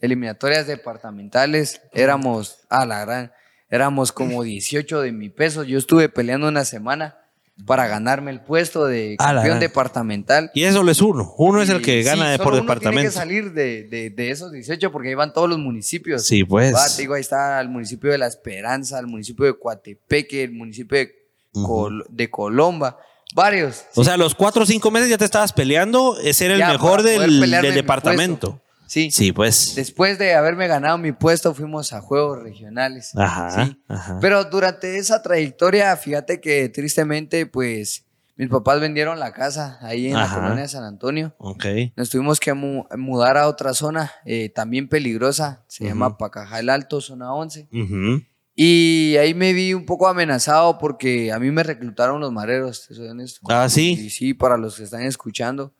eliminatorias 0.00 0.66
departamentales. 0.66 1.80
Éramos, 1.92 2.58
a 2.68 2.84
la 2.86 3.00
gran, 3.04 3.32
éramos 3.70 4.12
como 4.12 4.42
18 4.42 5.00
de 5.00 5.12
mi 5.12 5.28
peso. 5.28 5.62
Yo 5.64 5.78
estuve 5.78 6.08
peleando 6.08 6.48
una 6.48 6.64
semana 6.64 7.16
para 7.64 7.86
ganarme 7.86 8.30
el 8.32 8.40
puesto 8.42 8.84
de 8.84 9.16
campeón 9.18 9.60
departamental. 9.60 10.50
Y 10.54 10.64
eso 10.64 10.86
es 10.90 11.00
uno. 11.00 11.34
Uno 11.38 11.62
es 11.62 11.70
el 11.70 11.80
que 11.80 12.00
sí, 12.02 12.04
gana 12.04 12.30
de 12.30 12.36
por 12.38 12.48
uno 12.52 12.60
departamento. 12.62 13.00
Tiene 13.00 13.08
que 13.08 13.14
salir 13.14 13.52
de, 13.52 13.84
de- 13.84 14.10
de 14.10 14.30
esos 14.30 14.52
18 14.52 14.92
porque 14.92 15.08
ahí 15.08 15.14
van 15.14 15.32
todos 15.32 15.48
los 15.48 15.58
municipios. 15.58 16.26
Sí, 16.26 16.44
pues. 16.44 16.74
Te 16.96 17.02
digo, 17.02 17.14
ahí 17.14 17.22
está 17.22 17.58
el 17.60 17.70
municipio 17.70 18.10
de 18.10 18.18
La 18.18 18.26
Esperanza, 18.26 18.98
el 18.98 19.06
municipio 19.06 19.46
de 19.46 19.58
Coatepeque, 19.58 20.44
el 20.44 20.52
municipio 20.52 20.98
de, 20.98 21.14
Col- 21.54 22.04
de 22.10 22.28
Colomba, 22.28 22.98
varios. 23.34 23.84
O 23.94 24.04
sea, 24.04 24.18
los 24.18 24.34
cuatro 24.34 24.64
o 24.64 24.66
cinco 24.66 24.90
meses 24.90 25.08
ya 25.08 25.16
te 25.16 25.24
estabas 25.24 25.54
peleando, 25.54 26.18
eh, 26.20 26.34
ser 26.34 26.50
el 26.50 26.58
Ya, 26.58 26.68
mejor 26.72 27.02
del, 27.02 27.40
del 27.40 27.72
departamento. 27.74 28.60
Sí. 28.86 29.10
Sí, 29.10 29.32
pues. 29.32 29.74
Después 29.74 30.18
de 30.18 30.34
haberme 30.34 30.66
ganado 30.68 30.98
mi 30.98 31.12
puesto, 31.12 31.54
fuimos 31.54 31.92
a 31.92 32.00
juegos 32.00 32.42
regionales. 32.42 33.12
Ajá. 33.16 33.64
Sí. 33.66 33.82
ajá. 33.88 34.18
Pero 34.20 34.44
durante 34.44 34.96
esa 34.98 35.22
trayectoria, 35.22 35.96
fíjate 35.96 36.40
que 36.40 36.68
tristemente, 36.68 37.46
pues, 37.46 38.04
mis 38.36 38.48
papás 38.50 38.80
vendieron 38.80 39.18
la 39.18 39.32
casa 39.32 39.78
ahí 39.80 40.08
en 40.08 40.16
Ajá. 40.16 40.36
la 40.36 40.42
colonia 40.42 40.62
de 40.62 40.68
San 40.68 40.84
Antonio. 40.84 41.34
ok. 41.38 41.64
Nos 41.96 42.10
tuvimos 42.10 42.38
que 42.38 42.52
mu- 42.52 42.84
mudar 42.96 43.36
a 43.38 43.48
otra 43.48 43.72
zona, 43.74 44.12
eh, 44.24 44.50
también 44.50 44.88
peligrosa, 44.88 45.64
se 45.68 45.84
Ujú. 45.84 45.88
llama 45.92 46.18
Pacajal 46.18 46.68
Alto, 46.68 47.00
zona 47.00 47.32
11. 47.32 47.68
Ujú. 47.72 48.22
Y 48.54 49.16
ahí 49.18 49.34
me 49.34 49.52
vi 49.52 49.74
un 49.74 49.84
poco 49.84 50.08
amenazado 50.08 50.78
porque 50.78 51.30
a 51.30 51.38
mí 51.38 51.50
me 51.50 51.62
reclutaron 51.62 52.20
los 52.20 52.32
mareros, 52.32 52.86
te 52.88 52.94
soy 52.94 53.08
honesto. 53.08 53.40
Ah, 53.50 53.68
¿sí? 53.68 53.92
Y 53.92 54.10
sí, 54.10 54.32
para 54.32 54.56
los 54.56 54.76
que 54.76 54.84
están 54.84 55.02
escuchando, 55.02 55.74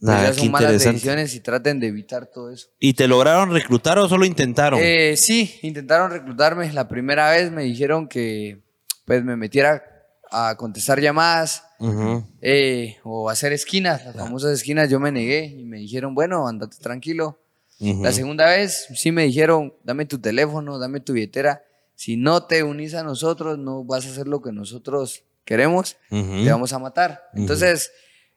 pues 0.00 0.10
Ah, 0.16 0.22
ya 0.24 0.32
qué 0.32 0.40
son 0.40 0.50
malas 0.50 0.72
decisiones 0.82 1.34
y 1.34 1.40
traten 1.40 1.80
de 1.80 1.86
evitar 1.88 2.26
todo 2.26 2.50
eso. 2.50 2.68
¿Y 2.78 2.94
te 2.94 3.08
lograron 3.08 3.50
reclutar 3.52 3.98
o 3.98 4.08
solo 4.08 4.24
intentaron? 4.24 4.78
Eh, 4.82 5.16
sí, 5.16 5.58
intentaron 5.62 6.10
reclutarme. 6.10 6.72
La 6.72 6.86
primera 6.88 7.30
vez 7.30 7.50
me 7.50 7.62
dijeron 7.62 8.08
que 8.08 8.62
pues 9.04 9.24
me 9.24 9.36
metiera 9.36 9.82
a 10.30 10.56
contestar 10.56 11.00
llamadas 11.00 11.62
Ujú. 11.78 12.24
eh, 12.42 12.96
o 13.04 13.30
hacer 13.30 13.52
esquinas, 13.52 14.04
las 14.04 14.16
famosas 14.16 14.52
esquinas. 14.52 14.90
Yo 14.90 15.00
me 15.00 15.12
negué 15.12 15.44
y 15.46 15.64
me 15.64 15.78
dijeron, 15.78 16.14
bueno, 16.14 16.46
andate 16.48 16.76
tranquilo. 16.78 17.40
Ujú. 17.78 18.02
La 18.02 18.12
segunda 18.12 18.46
vez 18.46 18.88
sí 18.94 19.12
me 19.12 19.24
dijeron, 19.24 19.74
dame 19.84 20.04
tu 20.06 20.18
teléfono, 20.18 20.78
dame 20.78 21.00
tu 21.00 21.12
billetera. 21.12 21.62
Si 21.94 22.16
no 22.16 22.44
te 22.44 22.62
unís 22.62 22.94
a 22.94 23.02
nosotros, 23.02 23.58
no 23.58 23.84
vas 23.84 24.04
a 24.06 24.10
hacer 24.10 24.26
lo 24.26 24.42
que 24.42 24.52
nosotros 24.52 25.22
queremos, 25.44 25.96
Ujú. 26.10 26.44
te 26.44 26.50
vamos 26.50 26.72
a 26.72 26.78
matar. 26.78 27.22
Entonces, 27.34 27.90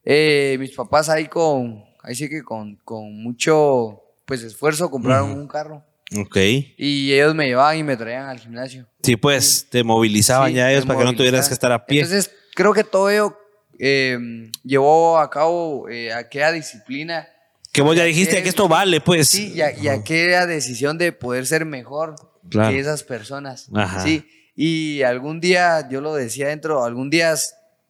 eh, 0.05 0.57
mis 0.59 0.71
papás 0.71 1.09
ahí 1.09 1.27
con, 1.27 1.83
ahí 2.03 2.15
sí 2.15 2.29
que 2.29 2.43
con, 2.43 2.75
con 2.83 3.21
mucho 3.21 4.01
pues 4.25 4.43
esfuerzo 4.43 4.89
compraron 4.91 5.31
Ujú. 5.31 5.41
un 5.41 5.47
carro. 5.47 5.83
Ok. 6.17 6.37
Y 6.77 7.13
ellos 7.13 7.35
me 7.35 7.45
llevaban 7.47 7.77
y 7.77 7.83
me 7.83 7.95
traían 7.97 8.27
al 8.29 8.39
gimnasio. 8.39 8.87
Sí, 9.03 9.15
pues 9.15 9.67
te 9.69 9.83
movilizaban 9.83 10.49
Sí, 10.49 10.55
ya 10.55 10.71
ellos 10.71 10.85
para 10.85 10.99
que 10.99 11.05
no 11.05 11.13
tuvieras 11.15 11.47
que 11.47 11.53
estar 11.53 11.71
a 11.71 11.85
pie. 11.85 12.01
Entonces, 12.01 12.31
creo 12.55 12.73
que 12.73 12.83
todo 12.83 13.09
ello 13.09 13.37
eh, 13.77 14.17
llevó 14.63 15.19
a 15.19 15.29
cabo 15.29 15.87
eh, 15.89 16.11
aquella 16.13 16.51
disciplina. 16.51 17.27
que 17.71 17.81
vos 17.83 17.95
ya 17.95 18.03
dijiste 18.03 18.37
que- 18.37 18.43
que 18.43 18.49
esto 18.49 18.67
vale, 18.67 18.99
pues. 19.01 19.29
Sí, 19.29 19.53
y, 19.55 19.61
a- 19.61 19.71
y 19.77 19.87
aquella 19.87 20.47
decisión 20.47 20.97
de 20.97 21.11
poder 21.11 21.45
ser 21.45 21.65
mejor 21.65 22.15
Claro. 22.49 22.71
que 22.71 22.79
esas 22.79 23.03
personas. 23.03 23.67
Ajá. 23.75 24.01
Sí, 24.01 24.25
y 24.55 25.03
algún 25.03 25.39
día, 25.39 25.87
yo 25.89 26.01
lo 26.01 26.15
decía 26.15 26.47
dentro, 26.47 26.83
algún 26.83 27.11
día, 27.11 27.35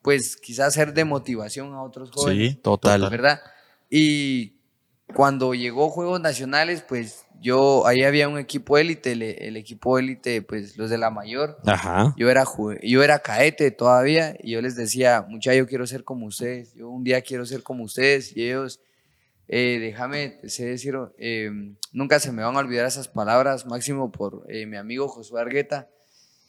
pues 0.09 0.37
quizás 0.37 0.73
ser 0.73 0.95
de 0.95 1.05
motivación 1.05 1.71
a 1.75 1.83
otros 1.83 2.09
jóvenes. 2.09 2.53
Sí, 2.53 2.55
total. 2.55 3.07
¿verdad? 3.11 3.39
Y 3.91 4.55
cuando 5.13 5.53
llegó 5.53 5.91
Juegos 5.91 6.19
Nacionales, 6.19 6.81
pues 6.81 7.27
yo, 7.39 7.85
ahí 7.85 8.01
había 8.01 8.27
un 8.27 8.39
equipo 8.39 8.79
élite, 8.79 9.11
el, 9.11 9.21
el 9.21 9.55
equipo 9.55 9.99
élite, 9.99 10.41
pues 10.41 10.79
los 10.79 10.89
de 10.89 10.97
la 10.97 11.11
mayor. 11.11 11.59
Ajá. 11.63 12.15
Yo 12.17 12.27
era, 12.27 12.43
yo 12.81 13.03
era 13.03 13.19
caete 13.19 13.69
todavía 13.69 14.35
y 14.41 14.53
yo 14.53 14.63
les 14.63 14.75
decía, 14.75 15.23
mucha 15.29 15.53
yo 15.53 15.67
quiero 15.67 15.85
ser 15.85 16.03
como 16.03 16.25
ustedes, 16.25 16.73
yo 16.73 16.89
un 16.89 17.03
día 17.03 17.21
quiero 17.21 17.45
ser 17.45 17.61
como 17.61 17.83
ustedes 17.83 18.35
y 18.35 18.47
ellos, 18.47 18.79
eh, 19.47 19.77
déjame 19.79 20.39
sé 20.45 20.65
decir, 20.65 20.95
eh, 21.19 21.51
nunca 21.91 22.19
se 22.19 22.31
me 22.31 22.41
van 22.41 22.55
a 22.55 22.59
olvidar 22.61 22.87
esas 22.87 23.09
palabras, 23.09 23.67
máximo 23.67 24.11
por 24.11 24.43
eh, 24.49 24.65
mi 24.65 24.77
amigo 24.77 25.07
Josué 25.07 25.39
Argueta, 25.39 25.87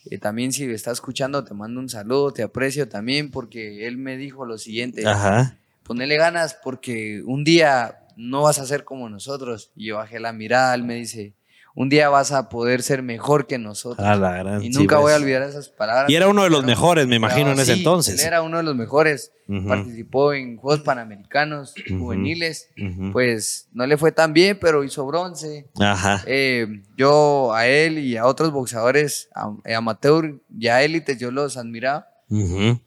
que 0.09 0.19
también 0.19 0.53
si 0.53 0.65
está 0.65 0.91
escuchando 0.93 1.45
te 1.45 1.55
mando 1.55 1.81
un 1.81 1.89
saludo, 1.89 2.33
te 2.33 2.43
aprecio 2.43 2.89
también 2.89 3.31
porque 3.31 3.87
él 3.87 3.97
me 3.97 4.17
dijo 4.17 4.45
lo 4.47 4.59
siguiente, 4.59 5.07
Ajá. 5.07 5.57
ponele 5.83 6.17
ganas 6.17 6.59
porque 6.63 7.23
un 7.25 7.45
día 7.45 7.99
no 8.17 8.43
vas 8.43 8.59
a 8.59 8.67
ser 8.67 8.85
como 8.85 9.09
nosotros. 9.09 9.73
Y 9.75 9.87
yo 9.87 9.97
bajé 9.97 10.21
la 10.21 10.33
mirada, 10.33 10.75
él 10.75 10.85
me 10.85 10.95
dice, 10.95 11.35
un 11.75 11.89
día 11.89 12.09
vas 12.09 12.33
a 12.33 12.49
poder 12.49 12.83
ser 12.83 13.03
mejor 13.03 13.47
que 13.47 13.59
nosotros. 13.59 14.07
A 14.07 14.17
la 14.17 14.33
gran. 14.37 14.63
y 14.63 14.73
sí, 14.73 14.79
nunca 14.79 14.99
voy 14.99 15.13
a 15.13 15.17
olvidar 15.17 15.43
esas 15.43 15.69
palabras. 15.69 16.11
Y 16.11 16.15
era 16.17 16.29
uno 16.29 16.43
de 16.43 16.51
los 16.51 16.65
mejores, 16.65 17.07
me 17.07 17.17
imagino, 17.17 17.53
en 17.53 17.61
ese 17.61 17.75
Sí, 17.75 17.79
entonces. 17.81 18.21
Él 18.21 18.27
era 18.27 18.43
uno 18.43 18.57
de 18.59 18.63
los 18.65 18.75
mejores. 18.75 19.33
Participó 19.67 20.33
en 20.33 20.57
Juegos 20.59 20.83
Panamericanos 20.83 21.75
juveniles. 21.89 22.69
Pues 23.13 23.69
no 23.73 23.87
le 23.87 23.97
fue 23.97 24.13
tan 24.13 24.33
bien, 24.33 24.59
pero 24.61 24.85
hizo 24.85 25.05
bronce. 25.07 25.69
Ajá. 25.81 26.23
Eh, 26.27 26.83
yo 26.97 27.53
a 27.53 27.67
él 27.67 27.99
y 27.99 28.17
a 28.17 28.27
otros 28.27 28.53
boxeadores 28.53 29.29
am- 29.35 29.61
amateur, 29.75 30.41
ya 30.49 30.83
élites, 30.83 31.19
yo 31.19 31.31
los 31.33 31.57
admiraba. 31.57 32.07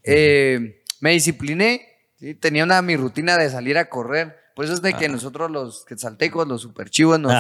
Eh, 0.04 0.82
me 1.00 1.12
discipliné 1.12 1.90
Sí, 2.20 2.36
tenía 2.36 2.64
una 2.64 2.82
mi 2.82 2.96
rutina 2.96 3.38
de 3.38 3.50
salir 3.50 3.78
a 3.78 3.90
correr. 3.90 4.38
Por 4.56 4.66
eso 4.66 4.74
es 4.76 4.82
de 4.82 4.94
que 4.94 5.10
nosotros 5.10 5.50
los 5.50 5.84
quetzaltecos, 5.86 6.48
los 6.48 6.62
superchivos, 6.62 7.20
nos 7.20 7.34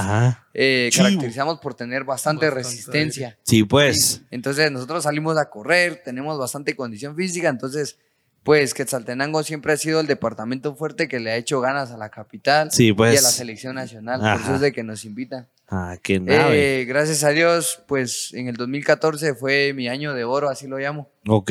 eh, 0.54 0.90
caracterizamos 0.96 1.60
por 1.60 1.76
tener 1.76 2.04
bastante, 2.04 2.48
Bastante. 2.48 2.68
resistencia. 2.70 3.38
Sí, 3.44 3.64
pues. 3.64 4.22
Entonces 4.32 4.72
nosotros 4.72 5.04
salimos 5.04 5.38
a 5.38 5.50
correr, 5.50 6.02
tenemos 6.04 6.38
bastante 6.40 6.76
condición 6.76 7.16
física, 7.16 7.50
entonces 7.50 7.98
pues 8.44 8.74
Quetzaltenango 8.74 9.42
siempre 9.44 9.72
ha 9.72 9.78
sido 9.78 10.02
el 10.02 10.08
departamento 10.08 10.76
fuerte 10.76 11.08
que 11.08 11.20
le 11.22 11.32
ha 11.32 11.38
hecho 11.38 11.62
ganas 11.62 11.92
a 11.92 11.98
la 11.98 12.10
capital 12.10 12.72
Sí, 12.72 12.92
pues. 12.92 13.14
y 13.14 13.18
a 13.18 13.22
la 13.22 13.30
selección 13.30 13.76
nacional, 13.76 14.20
por 14.20 14.28
Ajá. 14.30 14.44
eso 14.44 14.56
es 14.56 14.62
de 14.62 14.74
que 14.74 14.84
nos 14.84 15.06
invitan. 15.06 15.48
Ah, 15.70 15.96
qué 16.04 16.20
nave. 16.20 16.82
Eh, 16.82 16.86
gracias 16.86 17.24
a 17.24 17.30
Dios, 17.30 17.82
pues 17.88 18.34
en 18.34 18.50
el 18.50 18.58
2014 18.58 19.34
fue 19.36 19.72
mi 19.74 19.88
año 19.88 20.14
de 20.14 20.26
oro, 20.26 20.50
así 20.50 20.68
lo 20.68 20.78
llamo. 20.78 21.10
ok. 21.26 21.48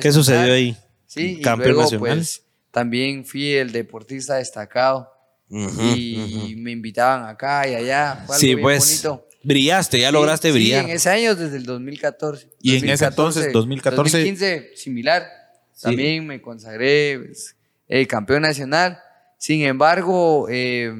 ¿Qué 0.00 0.12
sucedió 0.12 0.52
ahí? 0.54 0.76
Sí, 1.06 1.38
y 1.40 1.42
Campeón 1.42 1.70
luego 1.74 1.82
nacional. 1.82 2.16
pues 2.18 2.44
también 2.70 3.24
fui 3.24 3.52
el 3.52 3.72
deportista 3.72 4.36
destacado 4.36 5.10
Ujú, 5.48 5.80
y 5.96 6.54
me 6.58 6.70
invitaban 6.70 7.28
acá 7.28 7.66
y 7.68 7.74
allá, 7.74 8.22
fue 8.26 8.36
algo 8.36 8.40
Sí, 8.40 8.46
bien 8.54 8.60
pues. 8.62 9.02
bonito. 9.02 9.26
Brillaste, 9.42 9.98
ya 10.00 10.08
Sí, 10.08 10.12
lograste 10.12 10.48
sí, 10.48 10.52
brillar. 10.54 10.84
en 10.84 10.90
ese 10.90 11.08
año 11.10 11.34
desde 11.34 11.56
el 11.56 11.64
2014. 11.64 12.48
Y 12.60 12.76
en 12.76 12.88
ese 12.90 13.06
entonces, 13.06 13.52
2014, 13.52 14.18
2015, 14.18 14.70
similar. 14.76 15.26
Sí. 15.72 15.82
También 15.84 16.26
me 16.26 16.42
consagré 16.42 17.18
pues, 17.18 17.56
eh, 17.88 18.06
campeón 18.06 18.42
nacional. 18.42 19.00
Sin 19.38 19.62
embargo, 19.62 20.46
eh, 20.50 20.92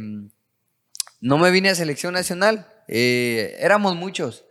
no 1.21 1.37
me 1.39 1.51
vine 1.51 1.69
a 1.69 1.75
selección 1.75 2.15
nacional. 2.15 2.67
Eh, 2.89 3.57
éramos 3.61 3.95
muchos. 3.95 4.45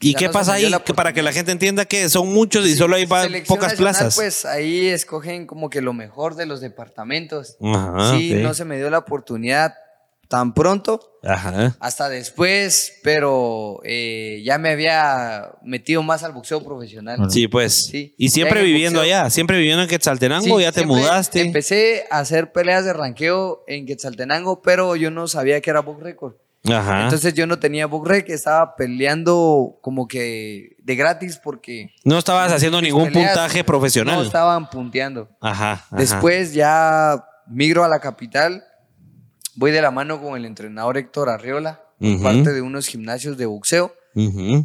¿Y 0.00 0.12
Ya 0.12 0.18
qué 0.18 0.26
no 0.26 0.32
pasa 0.32 0.54
ahí? 0.54 0.72
Que 0.84 0.94
para 0.94 1.12
que 1.12 1.22
la 1.22 1.32
gente 1.32 1.52
entienda 1.52 1.84
que 1.84 2.08
son 2.08 2.32
muchos 2.32 2.66
y 2.66 2.74
solo 2.74 2.96
hay 2.96 3.06
pocas 3.06 3.30
nacional, 3.30 3.76
plazas. 3.76 4.14
Pues 4.14 4.44
ahí 4.44 4.86
escogen 4.86 5.46
como 5.46 5.70
que 5.70 5.80
lo 5.80 5.92
mejor 5.92 6.36
de 6.36 6.46
los 6.46 6.60
departamentos. 6.60 7.56
Ajá, 7.62 8.16
sí, 8.16 8.34
no 8.34 8.54
se 8.54 8.64
me 8.64 8.76
dio 8.76 8.90
la 8.90 8.98
oportunidad 8.98 9.74
tan 10.28 10.54
pronto. 10.54 11.18
Ajá. 11.22 11.76
Hasta 11.80 12.08
después, 12.08 12.98
pero 13.02 13.80
eh, 13.84 14.42
ya 14.44 14.58
me 14.58 14.70
había 14.70 15.52
metido 15.62 16.02
más 16.02 16.22
al 16.22 16.32
boxeo 16.32 16.62
profesional. 16.62 17.30
Sí, 17.30 17.48
pues. 17.48 17.86
Sí. 17.86 18.14
Y 18.18 18.28
siempre 18.30 18.62
viviendo 18.62 19.00
boxeo. 19.00 19.16
allá, 19.16 19.30
siempre 19.30 19.56
viviendo 19.58 19.82
en 19.82 19.88
Quetzaltenango, 19.88 20.58
Sí, 20.58 20.62
ya 20.62 20.72
te 20.72 20.86
mudaste. 20.86 21.40
Empecé 21.40 22.04
a 22.10 22.18
hacer 22.18 22.52
peleas 22.52 22.84
de 22.84 22.92
ranqueo 22.92 23.64
en 23.66 23.86
Quetzaltenango, 23.86 24.62
pero 24.62 24.96
yo 24.96 25.10
no 25.10 25.28
sabía 25.28 25.60
que 25.60 25.70
era 25.70 25.80
box 25.80 26.02
record. 26.02 26.34
Ajá. 26.72 27.04
Entonces 27.04 27.34
yo 27.34 27.46
no 27.46 27.58
tenía 27.58 27.86
box 27.86 28.08
record, 28.08 28.30
estaba 28.32 28.74
peleando 28.76 29.78
como 29.82 30.08
que 30.08 30.76
de 30.82 30.96
gratis 30.96 31.38
porque 31.42 31.90
no 32.04 32.16
estabas 32.18 32.52
haciendo 32.52 32.80
ningún 32.80 33.12
peleas 33.12 33.32
puntaje 33.32 33.64
profesional. 33.64 34.16
no 34.16 34.22
estaban 34.22 34.70
punteando. 34.70 35.28
Ajá, 35.40 35.72
ajá. 35.72 35.96
Después 35.96 36.54
ya 36.54 37.22
migro 37.46 37.84
a 37.84 37.88
la 37.88 38.00
capital, 38.00 38.64
voy 39.56 39.72
de 39.72 39.82
la 39.82 39.90
mano 39.90 40.22
con 40.22 40.36
el 40.36 40.46
entrenador 40.46 40.96
Héctor 40.96 41.28
Arriola, 41.28 41.82
por 41.98 42.08
Ujú. 42.08 42.22
parte 42.22 42.52
de 42.52 42.62
unos 42.62 42.86
gimnasios 42.86 43.36
de 43.36 43.46
boxeo, 43.46 43.92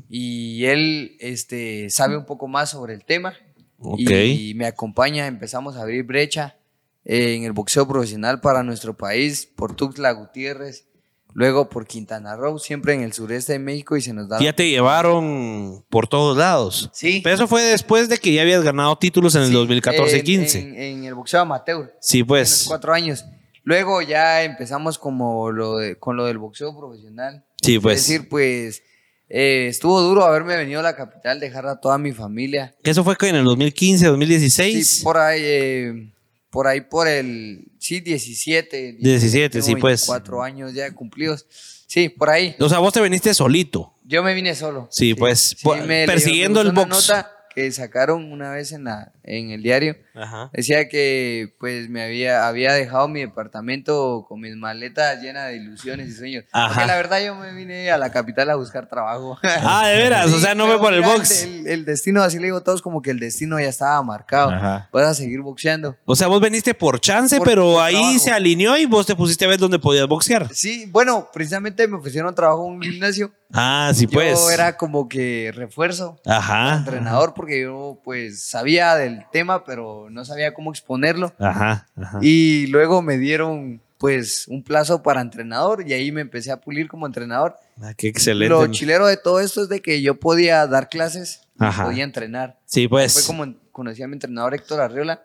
y 0.10 0.66
él 0.66 1.18
este, 1.20 1.90
sabe 1.90 2.16
un 2.18 2.26
poco 2.26 2.48
más 2.48 2.70
sobre 2.70 2.94
el 2.94 3.04
tema 3.04 3.34
Ok. 3.80 4.00
y 4.12 4.54
me 4.56 4.66
acompaña, 4.68 5.28
empezamos 5.28 5.76
a 5.76 5.82
abrir 5.82 6.04
brecha 6.04 6.56
en 7.04 7.44
el 7.44 7.52
boxeo 7.54 7.88
profesional 7.88 8.42
para 8.42 8.62
nuestro 8.64 8.96
país, 8.96 9.48
por 9.56 9.76
Tuxtla 9.76 10.12
Gutiérrez, 10.12 10.86
luego 11.34 11.70
por 11.70 11.86
Quintana 11.86 12.36
Roo, 12.36 12.60
siempre 12.60 12.94
en 12.94 13.02
el 13.02 13.14
sureste 13.14 13.54
de 13.54 13.60
México 13.60 13.96
y 13.96 14.02
se 14.02 14.14
nos 14.14 14.28
da... 14.28 14.40
Ya 14.40 14.54
te 14.54 14.70
llevaron 14.70 15.86
por 15.90 16.08
todos 16.08 16.38
lados. 16.38 16.90
Sí. 16.94 17.22
Pero 17.24 17.36
eso 17.36 17.48
fue 17.48 17.62
después 17.64 18.10
de 18.10 18.18
que 18.18 18.34
ya 18.34 18.42
habías 18.42 18.64
ganado 18.64 18.98
títulos 18.98 19.36
en 19.36 19.44
el 19.44 19.50
Sí, 19.50 19.54
2014-15. 19.56 20.56
En, 20.56 20.76
en 20.76 21.04
el 21.06 21.16
boxeo 21.16 21.42
amateur. 21.42 21.94
Sí, 22.02 22.18
en 22.20 22.22
los 22.22 22.28
pues. 22.28 22.66
cuatro 22.68 22.94
años. 22.94 23.26
Luego 23.64 24.02
ya 24.02 24.44
empezamos 24.44 24.98
como 24.98 25.52
lo 25.52 25.78
de, 25.78 25.98
con 25.98 26.18
lo 26.18 26.26
del 26.26 26.38
boxeo 26.38 26.76
profesional. 26.78 27.46
Sí, 27.62 27.76
Es 27.76 27.82
pues. 27.82 28.08
decir, 28.08 28.30
pues 28.30 28.82
eh, 29.30 29.68
estuvo 29.70 30.02
duro 30.02 30.24
haberme 30.26 30.58
venido 30.58 30.80
a 30.80 30.84
la 30.84 30.96
capital, 30.96 31.40
dejar 31.40 31.68
a 31.68 31.80
toda 31.80 31.98
mi 31.98 32.12
familia. 32.12 32.76
Eso 32.84 33.04
fue 33.04 33.16
que 33.16 33.28
en 33.30 33.36
el 33.36 33.44
2015, 33.46 34.08
2016. 34.08 34.88
Sí, 34.88 35.04
por 35.04 35.18
ahí, 35.18 35.42
eh, 35.44 36.12
por 36.50 36.66
ahí 36.68 36.82
por 36.82 37.08
el, 37.08 37.69
sí, 37.80 38.00
17. 38.02 38.98
17, 39.00 39.50
tengo 39.50 39.66
sí, 39.66 39.76
pues. 39.76 40.02
24 40.08 40.44
años 40.44 40.74
ya 40.74 40.92
cumplidos. 40.94 41.46
Sí, 41.88 42.10
por 42.10 42.30
ahí. 42.30 42.56
O 42.60 42.70
sea, 42.70 42.78
vos 42.80 42.94
te 42.94 43.02
viniste 43.02 43.34
solito. 43.34 43.96
Yo 44.04 44.22
me 44.22 44.36
vine 44.36 44.54
solo. 44.54 44.88
Sí, 44.92 45.16
pues, 45.16 45.56
po- 45.64 45.76
me- 45.78 46.06
persiguiendo 46.06 46.62
el 46.62 46.68
gustó 46.68 46.84
una 46.84 46.96
box. 46.96 47.10
nota 47.10 47.32
que 47.56 47.72
sacaron 47.72 48.32
una 48.32 48.52
vez 48.52 48.72
en, 48.74 48.84
la, 48.84 49.12
en 49.30 49.52
el 49.52 49.62
diario. 49.64 49.96
Ajá. 50.16 50.50
Decía 50.54 50.90
que 50.90 51.54
pues 51.60 51.90
me 51.90 52.04
había, 52.04 52.48
había 52.48 52.74
dejado 52.74 53.08
mi 53.08 53.22
departamento 53.22 54.26
con 54.28 54.40
mis 54.42 54.56
maletas 54.56 55.22
llenas 55.22 55.48
de 55.50 55.58
ilusiones 55.58 56.10
y 56.10 56.12
sueños. 56.14 56.46
Ajá. 56.52 56.74
Porque 56.74 56.88
la 56.88 56.96
verdad 56.96 57.24
yo 57.24 57.36
me 57.36 57.54
vine 57.54 57.90
a 57.92 57.98
la 57.98 58.12
capital 58.12 58.50
a 58.50 58.56
buscar 58.56 58.88
trabajo. 58.90 59.38
Ah, 59.44 59.88
de 59.88 59.96
veras, 59.98 60.28
o 60.28 60.36
Sí, 60.36 60.42
sea, 60.42 60.56
no 60.56 60.66
fue 60.68 60.80
por 60.80 60.94
el 60.94 61.02
box. 61.02 61.44
El, 61.44 61.68
el 61.68 61.86
destino, 61.86 62.22
así 62.24 62.38
le 62.38 62.46
digo 62.46 62.58
a 62.58 62.64
todos, 62.64 62.82
como 62.82 63.02
que 63.02 63.12
el 63.12 63.20
destino 63.20 63.60
ya 63.60 63.68
estaba 63.70 64.02
marcado. 64.04 64.50
Ajá. 64.52 64.90
Vas 64.92 65.08
a 65.08 65.14
seguir 65.14 65.42
boxeando. 65.42 65.96
O 66.06 66.16
sea, 66.16 66.28
vos 66.28 66.42
veniste 66.42 66.74
por 66.74 67.00
chance, 67.00 67.38
Por- 67.38 67.48
pero 67.48 67.74
por 67.74 67.84
ahí 67.84 67.94
trabajo. 67.96 68.20
se 68.20 68.32
alineó 68.32 68.78
y 68.78 68.86
vos 68.86 69.06
te 69.06 69.16
pusiste 69.16 69.46
a 69.46 69.48
ver 69.50 69.60
dónde 69.60 69.80
podías 69.80 70.08
boxear. 70.08 70.48
Sí, 70.54 70.86
bueno, 70.92 71.30
precisamente 71.32 71.88
me 71.88 71.98
ofrecieron 71.98 72.34
trabajo 72.36 72.66
en 72.68 72.74
un 72.74 72.82
gimnasio. 72.82 73.32
Ah, 73.54 73.92
sí, 73.96 74.06
pues. 74.08 74.40
Yo 74.40 74.52
era 74.52 74.78
como 74.78 75.08
que 75.10 75.52
refuerzo. 75.56 76.20
Ajá. 76.26 76.78
entrenador 76.78 77.34
porque 77.34 77.62
yo 77.62 78.00
pues 78.04 78.44
sabía 78.48 78.96
del 78.96 79.19
tema 79.32 79.64
pero 79.66 80.08
no 80.10 80.26
sabía 80.26 80.54
cómo 80.54 80.72
exponerlo 80.72 81.34
Ajá. 81.40 81.88
ajá. 81.96 82.20
y 82.22 82.68
luego 82.68 83.02
me 83.02 83.18
dieron 83.18 83.82
pues 84.00 84.48
un 84.48 84.64
plazo 84.64 85.04
para 85.04 85.20
entrenador 85.22 85.86
y 85.86 85.92
ahí 85.94 86.12
me 86.12 86.22
empecé 86.22 86.52
a 86.52 86.62
pulir 86.62 86.88
como 86.88 87.06
entrenador. 87.06 87.58
Ah, 87.82 87.94
qué 87.96 88.08
excelente. 88.08 88.48
Lo 88.50 88.66
chilero 88.68 89.06
de 89.06 89.18
todo 89.18 89.42
esto 89.42 89.62
es 89.64 89.68
de 89.68 89.82
que 89.82 90.02
yo 90.02 90.16
podía 90.18 90.66
dar 90.68 90.88
clases 90.88 91.42
Ajá. 91.60 91.84
podía 91.84 92.06
entrenar. 92.06 92.58
Sí, 92.66 92.88
pues. 92.88 93.14
Fue 93.14 93.24
como 93.24 93.54
conocí 93.74 94.02
a 94.02 94.08
mi 94.08 94.14
entrenador 94.14 94.54
Héctor 94.54 94.80
Arriola. 94.80 95.22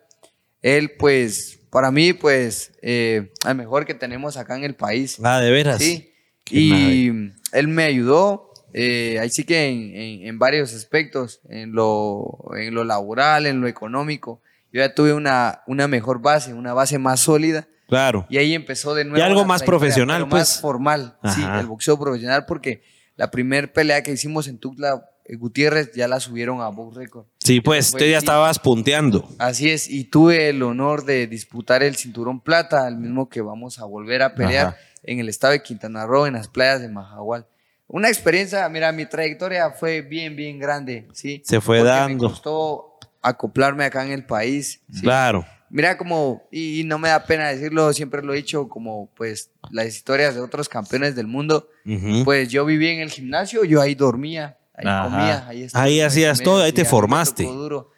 Él 0.61 0.92
pues 0.99 1.61
para 1.70 1.92
mí 1.92 2.14
pues 2.14 2.72
eh, 2.82 3.32
el 3.47 3.55
mejor 3.55 3.86
que 3.86 3.95
tenemos 3.95 4.36
acá 4.36 4.57
en 4.57 4.64
el 4.64 4.74
país. 4.74 5.18
Ah, 5.22 5.40
de 5.40 5.53
veras. 5.53 5.78
Sí. 5.80 6.12
Qué 6.42 6.57
Y 6.57 7.32
él 7.53 7.68
me 7.68 7.84
ayudó, 7.84 8.53
eh, 8.75 9.18
ahí 9.20 9.31
sí 9.31 9.45
que 9.45 9.68
en, 9.68 9.95
en- 9.97 10.27
en 10.27 10.39
varios 10.39 10.75
aspectos, 10.75 11.41
en 11.49 11.72
lo, 11.72 12.39
en 12.59 12.75
lo 12.75 12.85
laboral, 12.85 13.47
en 13.47 13.61
lo 13.62 13.68
económico. 13.68 14.43
Yo 14.72 14.81
ya 14.81 14.93
tuve 14.95 15.14
una, 15.14 15.62
una 15.66 15.87
mejor 15.89 16.20
base, 16.20 16.53
una 16.53 16.75
base 16.75 16.99
más 16.99 17.20
sólida. 17.20 17.66
Claro. 17.89 18.27
Y 18.29 18.39
ahí 18.39 18.55
empezó 18.55 18.95
de 18.95 19.05
nuevo. 19.05 19.25
algo 19.25 19.43
la 19.43 19.47
más 19.47 19.62
profesional, 19.62 20.22
pero 20.22 20.31
pues. 20.31 20.41
Más 20.43 20.61
formal, 20.61 21.16
sí, 21.35 21.43
el 21.61 21.66
boxeo 21.66 21.99
profesional, 21.99 22.45
porque 22.47 22.83
la 23.16 23.31
primer 23.31 23.72
pelea 23.72 24.03
que 24.03 24.11
hicimos 24.11 24.49
en 24.49 24.59
Tuxtla 24.59 25.05
Gutiérrez 25.39 25.93
ya 25.95 26.09
la 26.09 26.18
subieron 26.18 26.61
a 26.61 26.68
Box 26.68 26.97
Record. 26.97 27.27
Sí, 27.39 27.61
pues, 27.61 27.93
tú 27.93 27.99
ya 28.05 28.18
estabas 28.18 28.59
punteando. 28.59 29.29
Así 29.39 29.70
es, 29.70 29.89
y 29.89 30.05
tuve 30.05 30.49
el 30.49 30.62
honor 30.62 31.05
de 31.05 31.27
disputar 31.29 31.83
el 31.83 31.95
cinturón 31.95 32.41
plata, 32.41 32.89
el 32.89 32.97
mismo 32.97 33.29
que 33.29 33.41
vamos 33.43 33.79
a 33.79 33.85
volver 33.85 34.22
a 34.22 34.35
pelear 34.35 34.66
Ajá. 34.68 34.77
en 35.05 35.20
el 35.20 35.29
estado 35.29 35.53
de 35.53 35.62
Quintana 35.62 36.07
Roo, 36.07 36.27
en 36.27 36.35
las 36.35 36.49
playas 36.49 36.81
de 36.81 36.89
Majahual. 36.89 37.47
Una 37.87 38.09
experiencia, 38.09 38.68
mira, 38.68 38.91
mi 38.93 39.07
trayectoria 39.07 39.70
fue 39.70 40.01
bien, 40.01 40.37
bien 40.37 40.59
grande, 40.59 41.09
¿sí? 41.12 41.43
Se 41.45 41.61
fue 41.61 41.78
Porque 41.78 41.91
dando. 41.91 42.24
Me 42.24 42.30
costó 42.30 42.99
acoplarme 43.20 43.85
acá 43.85 44.05
en 44.05 44.12
el 44.12 44.24
país. 44.24 44.80
¿sí? 44.93 45.03
Claro. 45.03 45.45
Mira 45.70 45.97
como, 45.99 46.47
y, 46.51 46.80
y 46.80 46.85
no 46.85 46.99
me 46.99 47.09
da 47.09 47.24
pena 47.24 47.49
decirlo, 47.49 47.93
siempre 47.93 48.22
lo 48.22 48.32
he 48.32 48.37
dicho, 48.37 48.68
como 48.68 49.11
pues 49.14 49.51
las 49.70 49.87
historias 49.87 50.35
de 50.35 50.41
otros 50.41 50.68
campeones 50.68 51.16
del 51.16 51.26
mundo, 51.26 51.68
pues 52.24 52.49
yo 52.49 52.64
vivía 52.64 52.93
en 52.93 53.01
el 53.01 53.11
gimnasio, 53.11 53.64
yo 53.64 53.80
ahí 53.80 53.95
dormía, 53.95 54.57
ahí 54.74 54.87
Ajá. 54.87 55.03
comía, 55.09 55.49
ahí 55.49 55.62
estaba 55.64 55.85
Ahí 55.85 56.01
hacías 56.01 56.43
todo, 56.43 56.62
ahí 56.62 56.72
te 56.72 56.85
formaste. 56.85 57.45
duro. 57.45 57.91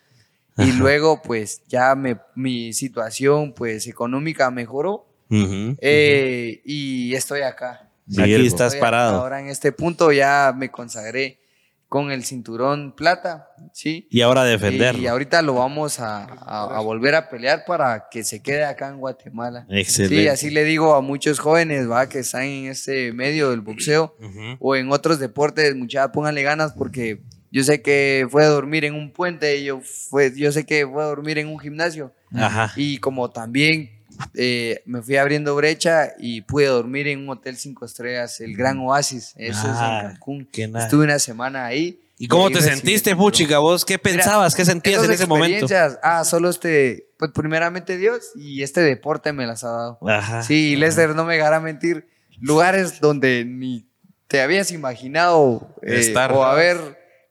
Y 0.59 0.72
luego 0.72 1.20
pues 1.20 1.62
ya 1.68 1.95
me, 1.95 2.18
mi 2.34 2.72
situación 2.72 3.53
pues 3.53 3.87
económica 3.87 4.51
mejoró 4.51 5.07
Ujú. 5.28 5.76
eh, 5.80 6.62
y 6.64 7.14
estoy 7.14 7.43
acá. 7.43 7.86
Y 8.09 8.20
aquí 8.20 8.46
estás 8.46 8.76
parado. 8.76 9.20
Ahora 9.20 9.40
en 9.40 9.48
este 9.48 9.72
punto 9.72 10.12
ya 10.12 10.54
me 10.57 10.70
consagré 10.70 11.40
con 11.88 12.11
el 12.11 12.24
cinturón 12.24 12.94
plata, 12.96 13.48
¿sí? 13.72 14.09
Y 14.11 14.20
ahora 14.20 14.42
defenderlo. 14.44 15.00
Y 15.00 15.07
ahorita 15.07 15.40
lo 15.42 15.54
vamos 15.54 16.00
a, 16.00 16.24
a- 16.24 16.76
a 16.76 16.80
volver 16.80 17.14
a 17.14 17.28
pelear 17.28 17.64
para 17.64 18.09
que 18.11 18.24
se 18.24 18.42
quede 18.42 18.64
acá 18.64 18.88
en 18.88 18.98
Guatemala. 18.98 19.66
Excelente. 19.70 20.16
Sí, 20.22 20.28
así 20.28 20.50
le 20.50 20.64
digo 20.64 20.94
a 20.94 21.00
muchos 21.00 21.38
jóvenes, 21.38 21.88
va, 21.88 22.09
que 22.09 22.18
están 22.20 22.42
en 22.42 22.66
este 22.66 23.12
medio 23.12 23.50
del 23.50 23.61
boxeo 23.61 24.16
Ujú. 24.20 24.57
o 24.59 24.74
en 24.76 24.90
otros 24.90 25.20
deportes, 25.20 25.76
muchachos, 25.76 26.11
pónganle 26.12 26.42
ganas 26.42 26.72
porque 26.72 27.22
yo 27.52 27.62
sé 27.62 27.80
que 27.82 28.26
fue 28.30 28.44
a 28.44 28.48
dormir 28.48 28.84
en 28.84 28.94
un 28.94 29.12
puente, 29.12 29.62
yo, 29.62 29.80
fue, 29.80 30.32
yo 30.36 30.50
sé 30.50 30.66
que 30.66 30.86
fue 30.86 31.02
a 31.04 31.07
dormir 31.07 31.38
en 31.38 31.46
un 31.46 31.59
gimnasio 31.61 32.12
Ajá. 32.34 32.72
y 32.74 32.98
como 32.98 33.30
también 33.30 33.95
eh, 34.34 34.82
me 34.86 35.02
fui 35.02 35.16
abriendo 35.16 35.54
brecha 35.54 36.12
y 36.18 36.40
pude 36.42 36.66
dormir 36.66 37.08
en 37.08 37.20
un 37.20 37.28
hotel 37.30 37.56
cinco 37.56 37.84
estrellas, 37.84 38.40
el 38.40 38.56
Gran 38.56 38.78
Oasis, 38.78 39.32
eso 39.36 39.60
Ah, 39.66 39.98
es 39.98 40.04
en 40.04 40.10
Cancún. 40.12 40.48
qué 40.52 40.68
nada. 40.68 40.84
Estuve 40.84 41.04
una 41.04 41.18
semana 41.18 41.66
ahí 41.66 42.00
¿Y 42.18 42.28
cómo 42.28 42.46
ahí 42.46 42.54
te 42.54 42.62
sentiste. 42.62 43.14
Puchica? 43.14 43.58
¿Vos 43.58 43.84
qué 43.84 43.98
pensabas? 43.98 44.54
¿Qué 44.54 44.64
sentías 44.64 45.04
en 45.04 45.12
ese 45.12 45.26
momento? 45.26 45.66
Ah, 46.02 46.24
solo 46.24 46.48
este, 46.48 47.08
pues 47.18 47.30
primeramente 47.32 47.98
Dios 47.98 48.30
y 48.34 48.62
este 48.62 48.80
deporte 48.80 49.32
me 49.34 49.46
las 49.46 49.64
ha 49.64 49.68
dado. 49.70 49.98
Ajá. 50.08 50.42
Sí, 50.42 50.72
y 50.72 50.76
Lester, 50.76 51.14
no 51.14 51.24
me 51.26 51.34
dejará 51.36 51.60
mentir, 51.60 52.08
lugares 52.40 53.00
donde 53.00 53.44
ni 53.44 53.86
te 54.28 54.40
habías 54.40 54.72
imaginado 54.72 55.74
eh, 55.82 55.98
Estar. 55.98 56.32
o 56.32 56.44
haber 56.44 56.78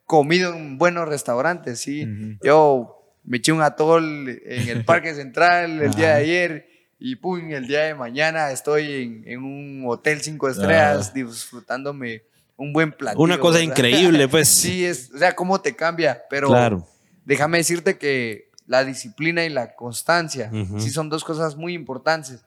comido 0.06 0.54
en 0.54 0.78
buenos 0.78 1.08
restaurantes, 1.10 1.80
sí. 1.80 2.04
Ujú. 2.06 2.38
Yo 2.44 3.18
me 3.24 3.38
eché 3.38 3.52
un 3.52 3.64
atol 3.64 4.30
en 4.46 4.70
el 4.70 4.86
Parque 4.86 5.16
Central 5.16 5.82
el 5.82 5.96
día 5.96 6.08
de 6.10 6.14
Ajá. 6.14 6.22
ayer 6.22 6.68
y 7.00 7.16
pum, 7.18 7.52
el 7.52 7.68
día 7.68 7.82
de 7.82 7.96
mañana 7.96 8.52
estoy 8.52 9.04
en, 9.04 9.24
en 9.28 9.44
un 9.44 9.84
hotel 9.88 10.22
cinco 10.22 10.50
estrellas 10.50 11.14
disfrutándome 11.14 12.24
un 12.58 12.72
buen 12.74 12.92
platillo. 12.92 13.22
Una 13.24 13.38
cosa 13.38 13.60
¿verdad? 13.60 13.72
increíble, 13.74 14.28
pues. 14.30 14.48
Sí, 14.48 14.86
es, 14.86 15.12
o 15.14 15.18
sea, 15.18 15.36
cómo 15.36 15.60
te 15.62 15.76
cambia, 15.76 16.24
pero 16.30 16.48
Claro. 16.48 16.88
déjame 17.26 17.58
decirte 17.58 17.98
que 17.98 18.50
la 18.68 18.84
disciplina 18.84 19.46
y 19.46 19.50
la 19.50 19.76
constancia 19.76 20.50
sí 20.80 20.90
son 20.90 21.08
dos 21.08 21.24
cosas 21.24 21.56
muy 21.56 21.74
importantes, 21.76 22.40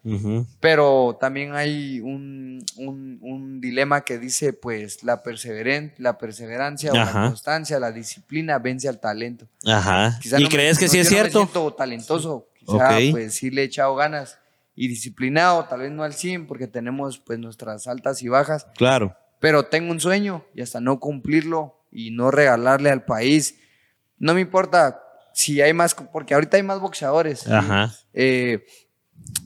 pero 0.58 1.16
también 1.20 1.54
hay 1.54 2.00
un, 2.00 2.64
un- 2.76 3.18
un 3.22 3.60
dilema 3.60 4.00
que 4.00 4.18
dice, 4.18 4.52
pues, 4.52 5.04
la, 5.04 5.22
perseveren 5.22 5.94
la 5.98 6.18
perseverancia 6.18 6.90
o 6.90 6.96
la 6.96 7.12
constancia, 7.12 7.78
la 7.78 7.92
disciplina 7.92 8.58
vence 8.58 8.88
al 8.88 8.98
talento. 8.98 9.46
Ajá. 9.64 10.18
Quizá 10.20 10.40
¿Y 10.40 10.42
no 10.42 10.48
me- 10.48 10.54
crees 10.56 10.78
que 10.78 10.86
no- 10.86 10.90
sí 10.90 10.98
es 10.98 11.08
yo 11.08 11.18
no 11.18 11.22
me 11.22 11.30
cierto? 11.30 11.38
siento 11.44 11.74
talentoso, 11.74 12.47
quizá 12.68 12.96
Ok. 12.96 13.02
pues 13.12 13.34
sí 13.34 13.50
le 13.50 13.62
he 13.62 13.64
echado 13.64 13.94
ganas 13.94 14.38
y 14.74 14.88
disciplinado, 14.88 15.64
tal 15.64 15.80
vez 15.80 15.90
no 15.90 16.04
al 16.04 16.12
100 16.14 16.46
porque 16.46 16.66
tenemos 16.68 17.18
pues 17.18 17.38
nuestras 17.38 17.86
altas 17.86 18.22
y 18.22 18.28
bajas, 18.28 18.66
Claro. 18.76 19.16
pero 19.40 19.64
tengo 19.66 19.90
un 19.90 20.00
sueño 20.00 20.44
y 20.54 20.62
hasta 20.62 20.80
no 20.80 21.00
cumplirlo 21.00 21.84
y 21.90 22.10
no 22.10 22.30
regalarle 22.30 22.90
al 22.90 23.04
país, 23.04 23.58
no 24.18 24.34
me 24.34 24.40
importa 24.40 25.00
si 25.34 25.60
hay 25.62 25.72
más, 25.72 25.94
porque 25.94 26.34
ahorita 26.34 26.56
hay 26.56 26.62
más 26.62 26.80
boxeadores. 26.80 27.40
¿sí? 27.40 27.50
Ajá. 27.52 27.92
Eh, 28.12 28.64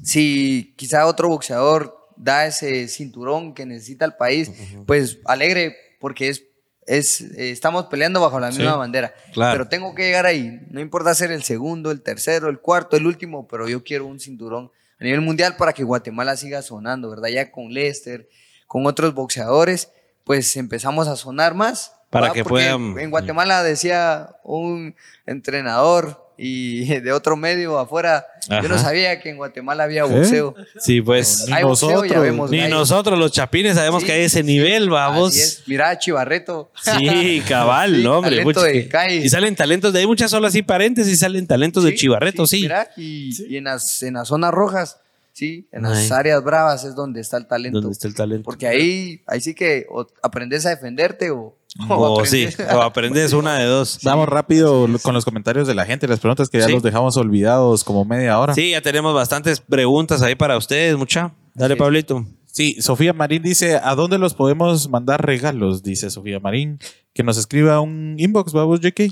si 0.03 0.75
quizá 0.77 1.07
otro 1.07 1.29
boxeador 1.29 1.97
da 2.17 2.47
ese 2.47 2.89
cinturón 2.89 3.55
que 3.55 3.67
necesita 3.67 4.05
el 4.05 4.15
país, 4.15 4.51
pues 4.87 5.19
alegre 5.25 5.77
porque 6.01 6.29
es, 6.29 6.45
es 6.87 7.21
eh, 7.21 7.51
estamos 7.51 7.87
peleando 7.87 8.21
bajo 8.21 8.39
la 8.41 8.49
misma 8.49 8.73
Sí, 8.73 8.79
bandera. 8.79 9.15
claro. 9.33 9.53
Pero 9.59 9.69
tengo 9.69 9.95
que 9.95 10.03
llegar 10.05 10.27
ahí. 10.27 10.61
No 10.71 10.81
importa 10.81 11.15
ser 11.15 11.31
el 11.33 11.43
segundo, 11.43 11.91
el 11.91 12.03
tercero, 12.03 12.49
el 12.49 12.59
cuarto, 12.61 12.97
el 12.97 13.07
último, 13.07 13.47
pero 13.49 13.69
yo 13.69 13.83
quiero 13.85 14.07
un 14.07 14.19
cinturón 14.21 14.71
a 15.01 15.05
nivel 15.05 15.21
mundial 15.21 15.57
para 15.57 15.73
que 15.73 15.85
Guatemala 15.85 16.37
siga 16.37 16.63
sonando, 16.63 17.11
¿verdad? 17.11 17.29
Ya 17.29 17.51
con 17.51 17.73
Lester, 17.73 18.29
con 18.67 18.87
otros 18.87 19.15
boxeadores, 19.15 19.91
pues 20.25 20.57
empezamos 20.57 21.09
a 21.09 21.17
sonar 21.17 21.55
más. 21.55 21.93
Para 22.11 22.31
que 22.33 22.45
Porque 22.45 22.67
puedan- 22.67 22.99
En 22.99 23.11
Guatemala 23.11 23.63
decía 23.63 24.37
un 24.45 24.95
entrenador 25.25 26.22
y 26.37 26.85
de 27.01 27.13
otro 27.13 27.37
medio 27.37 27.79
afuera, 27.79 28.27
yo 28.49 28.69
no 28.69 28.79
sabía 28.79 29.21
que 29.21 29.31
en 29.31 29.37
Guatemala 29.37 29.85
había 29.85 30.05
boxeo. 30.05 30.55
Sí, 30.79 31.01
pues. 31.01 31.47
Ni 31.49 31.61
nosotros, 31.61 32.51
Ni 32.51 32.69
nosotros 32.69 33.19
los 33.19 33.33
chapines 33.33 33.77
sabemos 33.77 34.03
Sí, 34.03 34.07
que 34.07 34.13
hay 34.13 34.23
ese 34.23 34.41
sí, 34.41 34.45
nivel, 34.47 34.91
vamos. 34.91 35.37
es. 35.37 35.63
A 35.83 35.99
Chivarreto. 35.99 36.71
Sí, 36.83 37.43
cabal, 37.49 37.97
Sí, 37.97 38.03
no, 38.03 38.19
hombre. 38.19 38.45
de 38.45 38.89
que-. 38.89 39.17
Y 39.17 39.29
salen 39.29 39.55
talentos 39.57 39.93
de 39.93 40.01
ahí, 40.01 40.07
muchas 40.07 40.31
solo 40.31 40.47
así 40.47 40.63
paréntesis, 40.63 41.19
salen 41.19 41.47
talentos 41.47 41.85
de 41.85 41.95
Chivarreto, 41.95 42.47
sí. 42.47 42.63
Mira, 42.63 42.91
y, 42.97 43.31
y 43.53 43.57
en, 43.57 43.65
las, 43.65 44.03
en 44.03 44.15
las 44.15 44.29
zonas 44.29 44.53
rojas, 44.53 44.99
sí, 45.33 45.69
en 45.73 45.83
las 45.83 46.11
áreas 46.13 46.43
bravas 46.45 46.85
es 46.85 46.95
donde 46.95 47.21
está 47.21 47.37
el 47.37 47.47
talento. 47.47 47.81
¿Dónde 47.81 47.93
está 47.93 48.09
el 48.09 48.15
talento? 48.15 48.45
Porque 48.45 48.67
ahí, 48.67 49.23
ahí 49.27 49.41
sí 49.41 49.55
que 49.55 49.87
o 49.91 50.07
aprendes 50.23 50.65
a 50.67 50.71
defenderte 50.71 51.31
o, 51.31 51.57
O 51.89 52.25
sí, 52.27 52.47
aprendes- 52.47 52.75
o 52.75 52.83
aprendes 52.83 53.33
una 53.33 53.59
de 53.59 53.65
dos. 53.65 53.99
Vamos 54.03 54.29
rápido 54.29 54.87
con 55.03 55.15
los 55.15 55.25
comentarios 55.25 55.67
de 55.67 55.75
la 55.75 55.87
gente, 55.87 56.07
las 56.07 56.21
preguntas 56.21 56.49
que 56.51 56.59
ya 56.59 56.67
Sí. 56.67 56.73
los 56.73 56.83
dejamos 56.83 57.17
olvidados 57.17 57.83
como 57.83 58.05
media 58.05 58.39
hora. 58.39 58.53
Sí, 58.55 58.71
ya 58.73 58.83
tenemos 58.83 59.15
bastantes 59.15 59.61
preguntas 59.61 60.21
ahí 60.23 60.35
para 60.35 60.57
ustedes, 60.59 60.97
mucha. 60.97 61.33
Dale. 61.55 61.77
Pablito. 61.77 62.27
Sí, 62.47 62.77
Sofía 62.83 63.15
Marín 63.15 63.43
dice, 63.43 63.77
¿a 63.83 63.95
dónde 63.95 64.19
los 64.19 64.35
podemos 64.35 64.91
mandar 64.91 65.25
regalos? 65.25 65.83
Dice 65.83 66.11
Sofía 66.11 66.39
Marín, 66.39 66.79
que 67.15 67.23
nos 67.23 67.39
escriba 67.39 67.81
un 67.81 68.17
inbox, 68.19 68.53
vamos, 68.53 68.81
JK. 68.81 69.11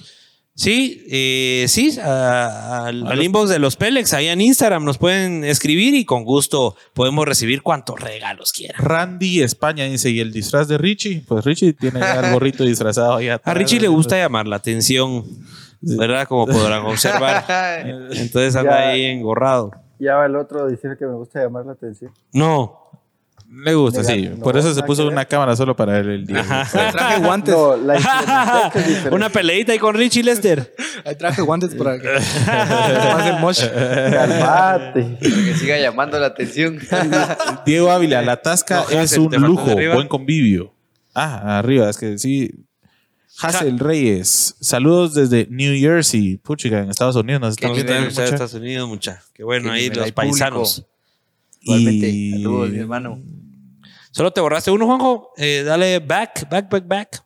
Sí, 0.60 1.06
eh, 1.08 1.64
sí, 1.68 1.98
a- 2.04 2.84
al, 2.88 3.06
al 3.06 3.22
inbox 3.22 3.48
de 3.48 3.58
los 3.58 3.76
Pelex, 3.76 4.12
ahí 4.12 4.26
en 4.28 4.42
Instagram 4.42 4.84
nos 4.84 4.98
pueden 4.98 5.42
escribir 5.42 5.94
y 5.94 6.04
con 6.04 6.22
gusto 6.24 6.76
podemos 6.92 7.24
recibir 7.26 7.62
cuantos 7.62 7.98
regalos 7.98 8.52
quieran. 8.52 8.76
Randy 8.78 9.40
España 9.42 9.84
dice, 9.86 10.10
¿y 10.10 10.20
el 10.20 10.32
disfraz 10.34 10.68
de 10.68 10.76
Richie? 10.76 11.24
Pues 11.26 11.46
Richie 11.46 11.72
tiene 11.72 12.00
ya 12.00 12.20
el 12.20 12.34
gorrito 12.34 12.62
disfrazado 12.64 13.14
ahí 13.16 13.30
A. 13.30 13.40
Richie 13.54 13.80
le 13.80 13.88
gusta 13.88 14.18
llamar 14.18 14.46
la 14.46 14.56
atención, 14.56 15.24
¿verdad? 15.80 16.28
Como 16.28 16.46
podrán 16.46 16.84
observar. 16.84 17.42
Entonces 18.12 18.54
anda 18.54 18.82
Ya. 18.84 18.88
ahí 18.90 19.04
engorrado. 19.06 19.70
Ya 19.98 20.16
va 20.16 20.26
el 20.26 20.36
otro 20.36 20.64
a 20.64 20.66
decir 20.66 20.90
que 20.98 21.06
me 21.06 21.14
gusta 21.14 21.40
llamar 21.42 21.64
la 21.64 21.72
atención. 21.72 22.12
No, 22.34 22.79
Le 23.52 23.74
gusta, 23.74 24.04
sí. 24.04 24.28
No, 24.28 24.44
Por 24.44 24.56
eso 24.56 24.72
se 24.72 24.82
puso 24.84 25.08
una 25.08 25.24
cámara 25.24 25.56
solo 25.56 25.74
para 25.74 25.98
él 25.98 26.08
el 26.08 26.26
día. 26.26 26.40
Ajá. 26.40 26.90
Traje 26.92 27.18
guantes. 27.24 27.52
No, 27.52 27.76
la 27.76 27.96
implementación 27.96 28.70
es 28.74 28.86
diferente. 28.86 29.16
una 29.16 29.28
peleita 29.28 29.72
ahí 29.72 29.78
con 29.78 29.94
Richie 29.96 30.22
Lester. 30.22 30.72
Ahí 31.04 31.16
traje 31.16 31.42
guantes 31.42 31.74
para 31.74 31.98
que 31.98 32.08
mosh. 33.40 33.64
Calmate. 33.66 35.18
que 35.20 35.54
siga 35.56 35.78
llamando 35.78 36.18
la 36.20 36.28
atención. 36.28 36.78
Diego 37.66 37.90
Ávila, 37.90 38.22
la 38.22 38.40
tasca 38.40 38.84
No, 38.92 39.00
es 39.00 39.18
un 39.18 39.32
lujo, 39.34 39.74
buen 39.74 40.06
convivio. 40.06 40.72
Ah, 41.12 41.58
arriba, 41.58 41.90
es 41.90 41.98
que 41.98 42.18
sí. 42.18 42.52
Hassel 43.42 43.78
Reyes, 43.78 44.54
saludos 44.60 45.14
desde 45.14 45.48
New 45.50 45.74
Jersey, 45.80 46.36
puchica, 46.36 46.80
en 46.80 46.90
Estados 46.90 47.16
Unidos. 47.16 47.40
Nos 47.40 47.50
estamos 47.52 47.74
viendo 47.76 47.94
en 47.94 48.04
Estados 48.04 48.54
Unidos, 48.54 48.88
mucha. 48.88 49.22
Qué 49.32 49.42
bueno, 49.42 49.70
Qué 49.72 49.78
ahí 49.78 49.90
los 49.90 50.12
público. 50.12 50.64
Igualmente, 51.60 52.08
Y- 52.08 52.32
saludos, 52.32 52.70
mi 52.70 52.78
hermano. 52.78 53.20
Solo 54.12 54.32
te 54.32 54.40
borraste 54.40 54.70
uno, 54.70 54.86
Juanjo. 54.86 55.30
Eh, 55.36 55.62
dale 55.64 55.98
back, 56.00 56.48
back, 56.50 56.68
back, 56.70 56.84
back. 56.86 57.24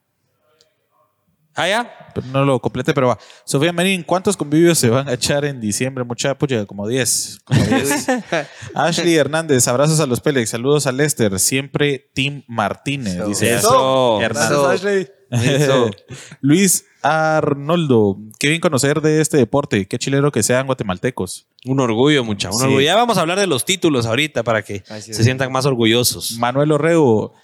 Ah, 1.56 1.68
ya. 1.68 1.88
Pero 2.12 2.26
no 2.28 2.44
lo 2.44 2.58
complete, 2.60 2.92
pero 2.92 3.06
va. 3.08 3.18
Sofía 3.44 3.72
Marín, 3.72 4.02
¿cuántos 4.02 4.36
convivios 4.36 4.76
se 4.76 4.90
van 4.90 5.08
a 5.08 5.12
echar 5.12 5.44
en 5.44 5.60
diciembre? 5.60 6.02
Mucha 6.02 6.36
pucha, 6.36 6.66
como 6.66 6.88
10. 6.88 7.38
como 7.44 7.62
10. 7.64 8.06
Ashley 8.74 9.14
Hernández, 9.14 9.66
abrazos 9.68 10.00
a 10.00 10.06
los 10.06 10.20
Pelex, 10.20 10.50
saludos 10.50 10.88
a 10.88 10.92
Lester, 10.92 11.38
siempre 11.38 12.10
Tim 12.12 12.42
Martínez. 12.48 13.14
Eso. 13.14 13.26
Dice 13.28 13.54
Eso. 13.54 14.20
Hernández. 14.20 14.58
Ashley. 14.58 15.08
Eso. 15.42 15.90
Luis 16.40 16.84
Arnoldo, 17.02 18.18
qué 18.38 18.48
bien 18.48 18.60
conocer 18.60 19.00
de 19.00 19.20
este 19.20 19.36
deporte, 19.36 19.86
qué 19.86 19.98
chilero 19.98 20.32
que 20.32 20.42
sean 20.42 20.66
guatemaltecos. 20.66 21.46
Un 21.64 21.80
orgullo, 21.80 22.24
mucha. 22.24 22.48
Un 22.50 22.58
Sí. 22.58 22.64
orgullo. 22.64 22.80
Ya 22.80 22.94
vamos 22.96 23.18
a 23.18 23.22
hablar 23.22 23.38
de 23.38 23.46
los 23.46 23.64
títulos 23.64 24.06
ahorita 24.06 24.42
para 24.42 24.62
que 24.62 24.82
se 25.00 25.22
sientan 25.24 25.50
más 25.52 25.66
orgullosos. 25.66 26.38
Manuel 26.38 26.72
Orrego, 26.72 27.34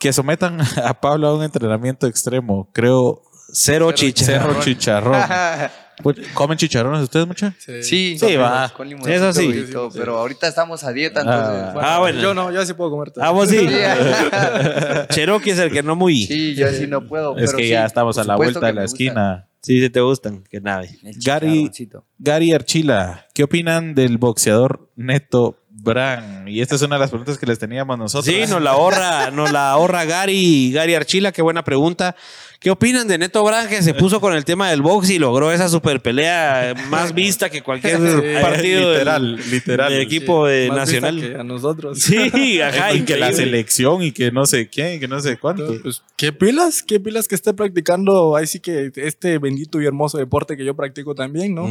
que 0.00 0.12
sometan 0.12 0.60
a 0.84 1.00
Pablo 1.00 1.28
a 1.28 1.34
un 1.34 1.42
entrenamiento 1.42 2.06
extremo, 2.06 2.70
creo, 2.72 3.22
Cero 3.52 3.92
chicha. 3.92 4.24
cerro 4.24 4.60
chicharrón. 4.60 5.20
Pues, 6.02 6.16
¿Comen 6.34 6.56
chicharrones 6.56 7.02
ustedes, 7.02 7.26
mucha? 7.26 7.54
Sí, 7.58 8.16
Sí, 8.18 8.36
va. 8.36 8.68
Con 8.70 8.86
Eso 9.08 9.32
sí. 9.32 9.40
limoncito 9.48 9.68
y 9.70 9.72
todo, 9.72 9.90
pero 9.90 10.18
ahorita 10.18 10.46
estamos 10.48 10.84
a 10.84 10.92
dieta, 10.92 11.20
entonces. 11.20 11.74
Ah, 11.82 11.98
bueno. 11.98 12.20
Yo 12.20 12.34
no, 12.34 12.52
yo 12.52 12.64
sí 12.64 12.72
puedo 12.74 12.90
comer 12.90 13.10
todo. 13.10 13.24
Ah, 13.24 13.30
vos 13.30 13.48
sí. 13.48 13.58
Sí. 13.68 13.74
Cherokee 15.10 15.50
es 15.50 15.58
el 15.58 15.70
que 15.72 15.82
no 15.82 15.96
muy. 15.96 16.16
Sí, 16.26 16.26
Sí, 16.26 16.54
yo 16.54 16.68
sí 16.68 16.86
no 16.86 17.06
puedo. 17.06 17.36
Es 17.36 17.46
pero 17.46 17.58
que 17.58 17.64
sí, 17.64 17.70
ya 17.70 17.84
estamos 17.84 18.16
a 18.18 18.24
la 18.24 18.36
vuelta 18.36 18.60
de 18.66 18.72
la 18.72 18.84
esquina. 18.84 19.48
sí 19.60 19.88
te 19.90 20.00
gustan. 20.00 20.44
Que 20.48 20.60
nave. 20.60 20.90
Gary. 21.24 21.70
Gary 22.18 22.52
Archila, 22.52 23.26
¿qué 23.34 23.42
opinan 23.44 23.94
del 23.94 24.18
boxeador 24.18 24.90
Neto 24.96 25.56
Bran? 25.70 26.46
Y 26.48 26.60
esta 26.60 26.74
es 26.76 26.82
una 26.82 26.96
de 26.96 27.00
las 27.00 27.10
preguntas 27.10 27.38
que 27.38 27.46
les 27.46 27.58
teníamos 27.58 27.98
nosotros. 27.98 28.24
Sí, 28.32 28.42
nos 28.48 28.62
la 28.62 28.70
ahorra, 28.72 29.30
nos 29.30 29.50
la 29.52 29.70
ahorra 29.72 30.04
Gary, 30.04 30.70
Gary 30.72 30.94
Archila, 30.94 31.32
qué 31.32 31.42
buena 31.42 31.64
pregunta. 31.64 32.14
¿Qué 32.60 32.70
opinan 32.72 33.06
de 33.06 33.18
Neto 33.18 33.44
Brand 33.44 33.68
que 33.68 33.82
se 33.82 33.94
puso 33.94 34.20
con 34.20 34.34
el 34.34 34.44
tema 34.44 34.68
del 34.70 34.82
box 34.82 35.10
y 35.10 35.20
logró 35.20 35.52
esa 35.52 35.68
super 35.68 36.00
pelea 36.02 36.74
más 36.90 37.14
vista 37.14 37.48
que 37.50 37.62
cualquier 37.62 37.98
partido 38.42 38.90
literal, 38.94 39.36
del, 39.36 39.50
literal. 39.52 39.92
del 39.92 40.00
equipo 40.02 40.44
de 40.48 40.66
Más 40.68 40.90
vista 40.90 41.06
nacional? 41.10 41.20
que 41.34 41.40
a 41.40 41.44
nosotros. 41.44 41.98
Sí, 42.00 42.60
ajá, 42.60 42.94
y 42.94 43.02
que 43.02 43.16
la 43.16 43.32
selección 43.32 44.02
y 44.02 44.10
que 44.10 44.32
no 44.32 44.44
sé 44.44 44.68
quién, 44.68 44.94
y 44.94 44.98
que 44.98 45.06
no 45.06 45.20
sé 45.20 45.36
cuánto. 45.36 45.72
Pues, 45.82 46.02
¿qué 46.16 46.32
pilas? 46.32 46.82
¿Qué 46.82 46.98
pilas 46.98 47.28
que 47.28 47.36
esté 47.36 47.54
practicando? 47.54 48.34
Ahí 48.34 48.48
sí 48.48 48.58
que 48.58 48.90
este 48.96 49.38
bendito 49.38 49.80
y 49.80 49.86
hermoso 49.86 50.18
deporte 50.18 50.56
que 50.56 50.64
yo 50.64 50.74
practico 50.74 51.14
también, 51.14 51.54
¿no? 51.54 51.68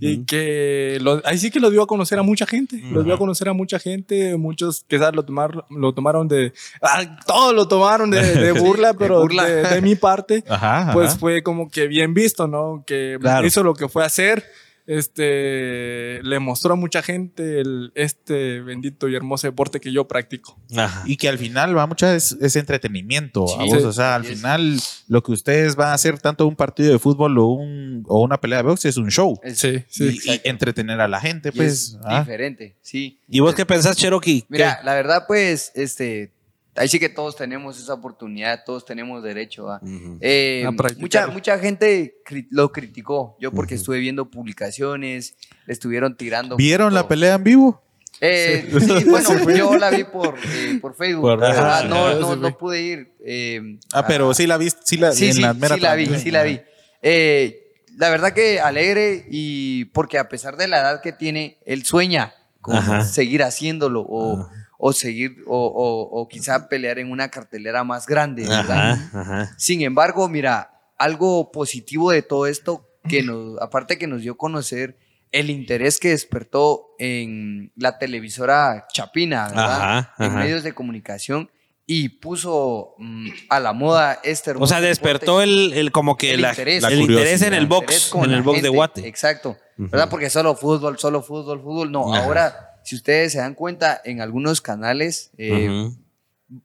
Y 0.00 0.18
que 0.24 0.98
lo- 1.00 1.20
ahí 1.24 1.38
sí 1.38 1.50
que 1.50 1.58
lo 1.58 1.68
dio 1.70 1.82
a 1.82 1.88
conocer 1.88 2.16
a 2.16 2.22
mucha 2.22 2.46
gente. 2.46 2.80
Lo 2.92 3.02
dio 3.02 3.14
a 3.14 3.18
conocer 3.18 3.48
a 3.48 3.54
mucha 3.54 3.80
gente. 3.80 4.36
Muchos 4.36 4.84
quizás 4.86 5.12
lo, 5.16 5.24
tomar, 5.24 5.64
lo 5.68 5.92
tomaron 5.94 6.28
de. 6.28 6.52
Ah, 6.80 7.18
todos 7.26 7.52
lo 7.52 7.66
tomaron 7.66 8.08
de, 8.12 8.22
de 8.36 8.52
burla, 8.60 8.94
pero 8.94 9.20
burla. 9.20 9.44
De, 9.44 9.62
de 9.64 9.82
mi 9.82 9.96
parte. 9.96 10.27
Ajá. 10.48 10.90
Pues 10.92 11.16
fue 11.18 11.42
como 11.42 11.70
que 11.70 11.86
bien 11.88 12.14
visto, 12.14 12.46
¿no? 12.46 12.84
Que 12.86 13.18
Claro. 13.20 13.46
hizo 13.46 13.62
lo 13.62 13.74
que 13.74 13.88
fue 13.88 14.02
a 14.02 14.06
hacer. 14.06 14.44
este, 14.90 16.20
le 16.22 16.38
mostró 16.38 16.72
a 16.72 16.76
mucha 16.76 17.02
gente 17.02 17.60
el- 17.60 17.92
este 17.94 18.60
bendito 18.62 19.06
y 19.08 19.14
hermoso 19.14 19.46
deporte 19.46 19.80
que 19.80 19.92
yo 19.92 20.08
practico. 20.08 20.58
Ajá. 20.76 21.02
Y 21.06 21.16
que 21.16 21.28
al 21.28 21.36
final 21.38 21.76
va 21.76 21.86
mucho 21.86 22.06
es, 22.08 22.36
es 22.40 22.56
entretenimiento. 22.56 23.44
a 23.44 23.64
Sí. 23.64 23.68
vos, 23.70 23.78
Sí. 23.80 23.84
o 23.84 23.92
sea, 23.92 24.14
al 24.14 24.24
final 24.24 24.78
lo 25.08 25.22
que 25.22 25.32
ustedes 25.32 25.76
van 25.76 25.88
a 25.88 25.92
hacer 25.92 26.18
tanto 26.18 26.46
un 26.46 26.56
partido 26.56 26.90
de 26.92 26.98
fútbol 26.98 27.36
o, 27.38 27.46
un, 27.46 28.02
o 28.08 28.22
una 28.22 28.40
pelea 28.40 28.58
de 28.58 28.64
box 28.68 28.84
es 28.86 28.96
un 28.96 29.10
show. 29.10 29.38
Es- 29.42 29.58
Sí, 29.58 29.84
sí. 29.88 30.20
y, 30.24 30.30
y 30.32 30.40
entretener 30.44 31.00
a 31.02 31.08
la 31.08 31.20
gente, 31.20 31.50
y 31.50 31.52
pues. 31.52 31.68
es 31.72 31.98
ah. 32.04 32.20
diferente, 32.20 32.76
sí. 32.80 33.20
¿Y 33.28 33.40
vos 33.40 33.54
qué 33.54 33.66
pensás, 33.66 33.96
Cherokee? 33.96 34.46
Mira, 34.48 34.80
la 34.84 34.94
verdad, 34.94 35.24
pues, 35.28 35.70
este, 35.74 36.32
ahí 36.78 36.88
sí 36.88 36.98
que 36.98 37.08
todos 37.08 37.36
tenemos 37.36 37.78
esa 37.78 37.94
oportunidad, 37.94 38.62
todos 38.64 38.84
tenemos 38.84 39.22
derecho 39.22 39.70
a. 39.70 39.80
Eh, 40.20 40.64
A 40.66 40.70
mucha, 40.98 41.26
mucha 41.28 41.58
gente 41.58 42.16
cri- 42.24 42.46
lo 42.50 42.70
criticó. 42.72 43.36
Yo 43.40 43.52
porque 43.52 43.74
estuve 43.74 43.98
viendo 43.98 44.30
publicaciones, 44.30 45.34
le 45.66 45.72
estuvieron 45.72 46.16
tirando. 46.16 46.56
¿Vieron 46.56 46.94
la 46.94 47.06
pelea 47.08 47.34
en 47.34 47.44
vivo? 47.44 47.82
Eh, 48.20 48.68
sí, 48.80 49.04
bueno, 49.08 49.28
yo 49.56 49.76
la 49.76 49.90
vi 49.90 50.02
por, 50.04 50.34
eh, 50.52 50.78
por 50.80 50.94
Facebook. 50.96 51.22
Por 51.22 51.38
redes 51.40 51.56
no, 51.88 52.14
no, 52.18 52.36
no 52.36 52.48
vi. 52.48 52.54
pude 52.54 52.82
ir. 52.82 53.12
eh, 53.24 53.78
Ah, 53.92 54.06
pero 54.06 54.34
sí 54.34 54.46
la 54.46 54.56
viste, 54.56 54.80
sí 54.84 54.96
la 54.96 55.12
sí, 55.12 55.30
en 55.30 55.40
la 55.42 55.54
mera 55.54 55.76
sí 55.76 55.80
la 55.80 55.94
vi, 55.94 56.06
sí 56.18 56.30
la 56.30 56.42
vi. 56.42 56.60
Eh, 57.02 57.64
la 57.96 58.10
verdad 58.10 58.32
que 58.32 58.60
alegre 58.60 59.26
y 59.30 59.84
porque 59.86 60.18
a 60.18 60.28
pesar 60.28 60.56
de 60.56 60.66
la 60.68 60.80
edad 60.80 61.00
que 61.00 61.12
tiene, 61.12 61.58
él 61.64 61.84
sueña 61.84 62.32
con 62.60 62.76
Ajá. 62.76 63.04
seguir 63.04 63.42
haciéndolo 63.44 64.00
o, 64.02 64.40
Ajá. 64.40 64.67
O 64.80 64.92
seguir 64.92 65.42
o, 65.46 65.66
o- 65.66 66.20
o 66.20 66.28
quizá 66.28 66.68
pelear 66.68 66.98
en 67.00 67.10
una 67.10 67.28
cartelera 67.30 67.82
más 67.84 68.06
grande, 68.06 68.42
¿verdad? 68.48 68.92
Ajá, 68.92 69.20
ajá. 69.20 69.54
Sin 69.58 69.82
embargo, 69.82 70.28
mira, 70.28 70.70
algo 70.96 71.50
positivo 71.52 72.10
de 72.12 72.22
todo 72.22 72.46
esto, 72.46 72.86
que 73.08 73.22
nos, 73.22 73.60
aparte 73.60 73.98
que 73.98 74.06
nos 74.06 74.22
dio 74.22 74.32
a 74.32 74.36
conocer 74.36 74.96
el 75.32 75.50
interés 75.50 75.98
que 76.00 76.08
despertó 76.10 76.86
en 76.98 77.72
la 77.76 77.98
televisora 77.98 78.86
Chapina, 78.92 79.48
¿verdad? 79.48 79.98
Ajá, 79.98 80.14
en 80.24 80.34
medios 80.36 80.62
de 80.62 80.72
comunicación 80.72 81.50
y 81.86 82.08
puso 82.10 82.94
mm, 82.98 83.28
a 83.48 83.60
la 83.60 83.72
moda 83.72 84.20
este 84.22 84.50
O 84.50 84.52
hermoso 84.52 84.74
sea, 84.74 84.80
despertó 84.80 85.40
el, 85.42 85.72
el 85.74 85.90
como 85.90 86.16
que 86.16 86.34
El 86.34 86.42
la- 86.42 86.50
interés. 86.50 86.84
el 86.84 87.00
interés 87.00 87.42
en 87.42 87.54
el 87.54 87.66
box, 87.66 88.12
en 88.14 88.30
el 88.30 88.42
box 88.42 88.62
de. 88.62 88.68
Guate. 88.68 89.08
Exacto. 89.08 89.56
¿verdad? 89.76 90.08
Porque 90.10 90.28
solo 90.28 90.54
fútbol, 90.56 90.98
solo 90.98 91.22
fútbol, 91.22 91.62
fútbol. 91.62 91.90
No, 91.92 92.12
ahora, 92.14 92.67
si 92.88 92.96
ustedes 92.96 93.32
se 93.32 93.38
dan 93.38 93.54
cuenta, 93.54 94.00
en 94.04 94.20
algunos 94.22 94.60
canales 94.62 95.30
eh, 95.36 95.90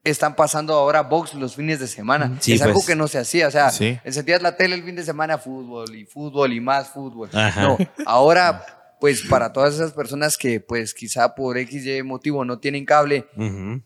están 0.06 0.36
pasando 0.36 0.74
ahora 0.74 1.02
box 1.02 1.34
los 1.34 1.56
fines 1.56 1.80
de 1.80 1.88
semana. 1.88 2.38
Sí, 2.40 2.54
es 2.54 2.62
algo 2.62 2.76
pues. 2.76 2.88
que 2.88 2.96
no 2.96 3.08
se 3.10 3.18
hacía. 3.18 3.48
O 3.48 3.52
sea, 3.52 3.70
Sí. 3.70 4.00
encendías 4.06 4.42
la 4.42 4.56
tele 4.56 4.76
el 4.76 4.84
fin 4.84 4.96
de 4.96 5.04
semana, 5.04 5.38
fútbol 5.38 5.94
y 5.96 6.06
fútbol 6.06 6.54
y 6.54 6.62
más 6.62 6.88
fútbol. 6.90 7.30
Ajá. 7.34 7.62
No, 7.64 7.78
ahora, 8.06 8.66
pues 9.02 9.24
para 9.24 9.52
todas 9.52 9.74
esas 9.74 9.92
personas 9.92 10.38
que, 10.38 10.62
pues 10.62 10.94
quizá 10.94 11.36
por 11.36 11.58
X 11.58 11.86
y 11.86 12.02
motivo 12.04 12.46
no 12.46 12.60
tienen 12.60 12.86
cable, 12.86 13.26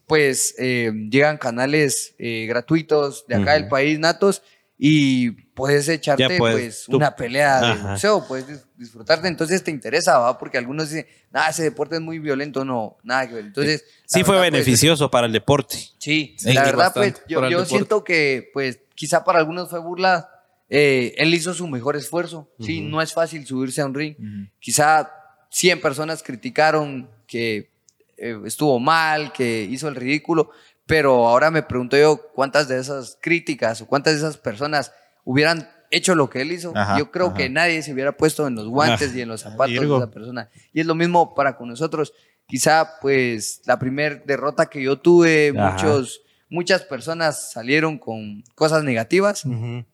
pues 0.05 0.53
eh, 0.59 0.91
llegan 1.09 1.39
canales 1.39 2.13
eh, 2.19 2.45
gratuitos 2.47 3.25
de 3.27 3.33
acá 3.35 3.53
del 3.53 3.67
país, 3.67 3.97
natos, 3.97 4.43
y 4.77 5.46
puedes 5.57 5.89
echarte 5.89 6.37
puedes, 6.37 6.55
pues 6.57 6.85
tú- 6.85 6.95
una 6.97 7.13
pelea 7.15 7.59
de 7.59 7.67
Ajá. 7.73 7.89
boxeo, 7.89 8.25
puedes 8.27 8.47
dis- 8.47 8.63
disfrutarte, 8.77 9.27
entonces 9.27 9.61
te 9.63 9.71
interesa, 9.71 10.17
¿va? 10.19 10.37
Porque 10.37 10.57
algunos 10.57 10.89
dicen, 10.89 11.05
nada, 11.31 11.49
ese 11.49 11.63
deporte 11.63 11.95
es 11.95 12.01
muy 12.01 12.19
violento, 12.19 12.63
no, 12.63 12.97
nada 13.03 13.27
que 13.27 13.33
ver. 13.33 13.45
Entonces, 13.45 13.83
Sí 14.05 14.23
fue 14.23 14.37
pues, 14.37 14.51
beneficioso 14.51 15.11
para 15.11 15.25
el 15.27 15.33
deporte. 15.33 15.75
Sí, 15.97 16.35
Sí, 16.37 16.53
la 16.53 16.63
verdad, 16.63 16.93
pues 16.93 17.21
yo, 17.27 17.65
siento 17.65 18.03
que, 18.05 18.49
pues, 18.53 18.79
quizá 18.95 19.23
para 19.25 19.39
algunos 19.39 19.69
fue 19.69 19.79
burla. 19.79 20.29
eh, 20.69 21.15
él 21.17 21.33
hizo 21.33 21.53
su 21.53 21.65
mejor 21.67 21.95
esfuerzo. 21.95 22.49
Sí, 22.59 22.81
no 22.81 23.01
es 23.01 23.13
fácil 23.13 23.45
subirse 23.47 23.81
a 23.81 23.85
un 23.85 23.93
ring. 23.93 24.15
Quizá 24.59 25.09
100 25.49 25.79
personas 25.81 26.21
criticaron 26.23 27.09
que 27.25 27.71
eh, 28.17 28.37
estuvo 28.45 28.77
mal, 28.79 29.31
que 29.31 29.61
hizo 29.63 29.87
el 29.87 29.95
ridículo, 29.95 30.49
pero 30.85 31.27
ahora 31.27 31.51
me 31.51 31.61
pregunto 31.63 31.95
yo 31.97 32.31
cuántas 32.33 32.67
de 32.67 32.79
esas 32.79 33.17
críticas 33.21 33.79
o 33.81 33.85
cuántas 33.87 34.13
de 34.13 34.19
esas 34.19 34.37
personas 34.37 34.91
hubieran 35.27 35.69
hecho 35.91 36.15
lo 36.15 36.29
que 36.29 36.41
él 36.41 36.53
hizo. 36.53 36.71
Ajá, 36.73 36.97
yo 36.97 37.11
creo 37.11 37.27
ajá. 37.27 37.35
que 37.35 37.49
nadie 37.49 37.81
se 37.81 37.91
hubiera 37.93 38.13
puesto 38.15 38.47
en 38.47 38.55
los 38.55 38.67
guantes 38.69 39.11
Ah, 39.11 39.17
y 39.17 39.21
en 39.21 39.27
los 39.27 39.41
zapatos 39.41 39.75
de 39.75 39.95
esa 39.97 40.09
persona. 40.09 40.49
Y 40.73 40.79
es 40.79 40.85
lo 40.85 40.95
mismo 40.95 41.35
para 41.35 41.57
con 41.57 41.67
nosotros. 41.67 42.13
Quizá, 42.47 42.97
pues, 43.01 43.61
la 43.65 43.77
primera 43.77 44.21
derrota 44.25 44.67
que 44.67 44.81
yo 44.81 44.97
tuve, 44.99 45.53
Ajá. 45.57 45.71
muchos, 45.73 46.21
muchas 46.49 46.83
personas 46.83 47.51
salieron 47.51 47.97
con 47.97 48.41
cosas 48.55 48.85
negativas, 48.85 49.43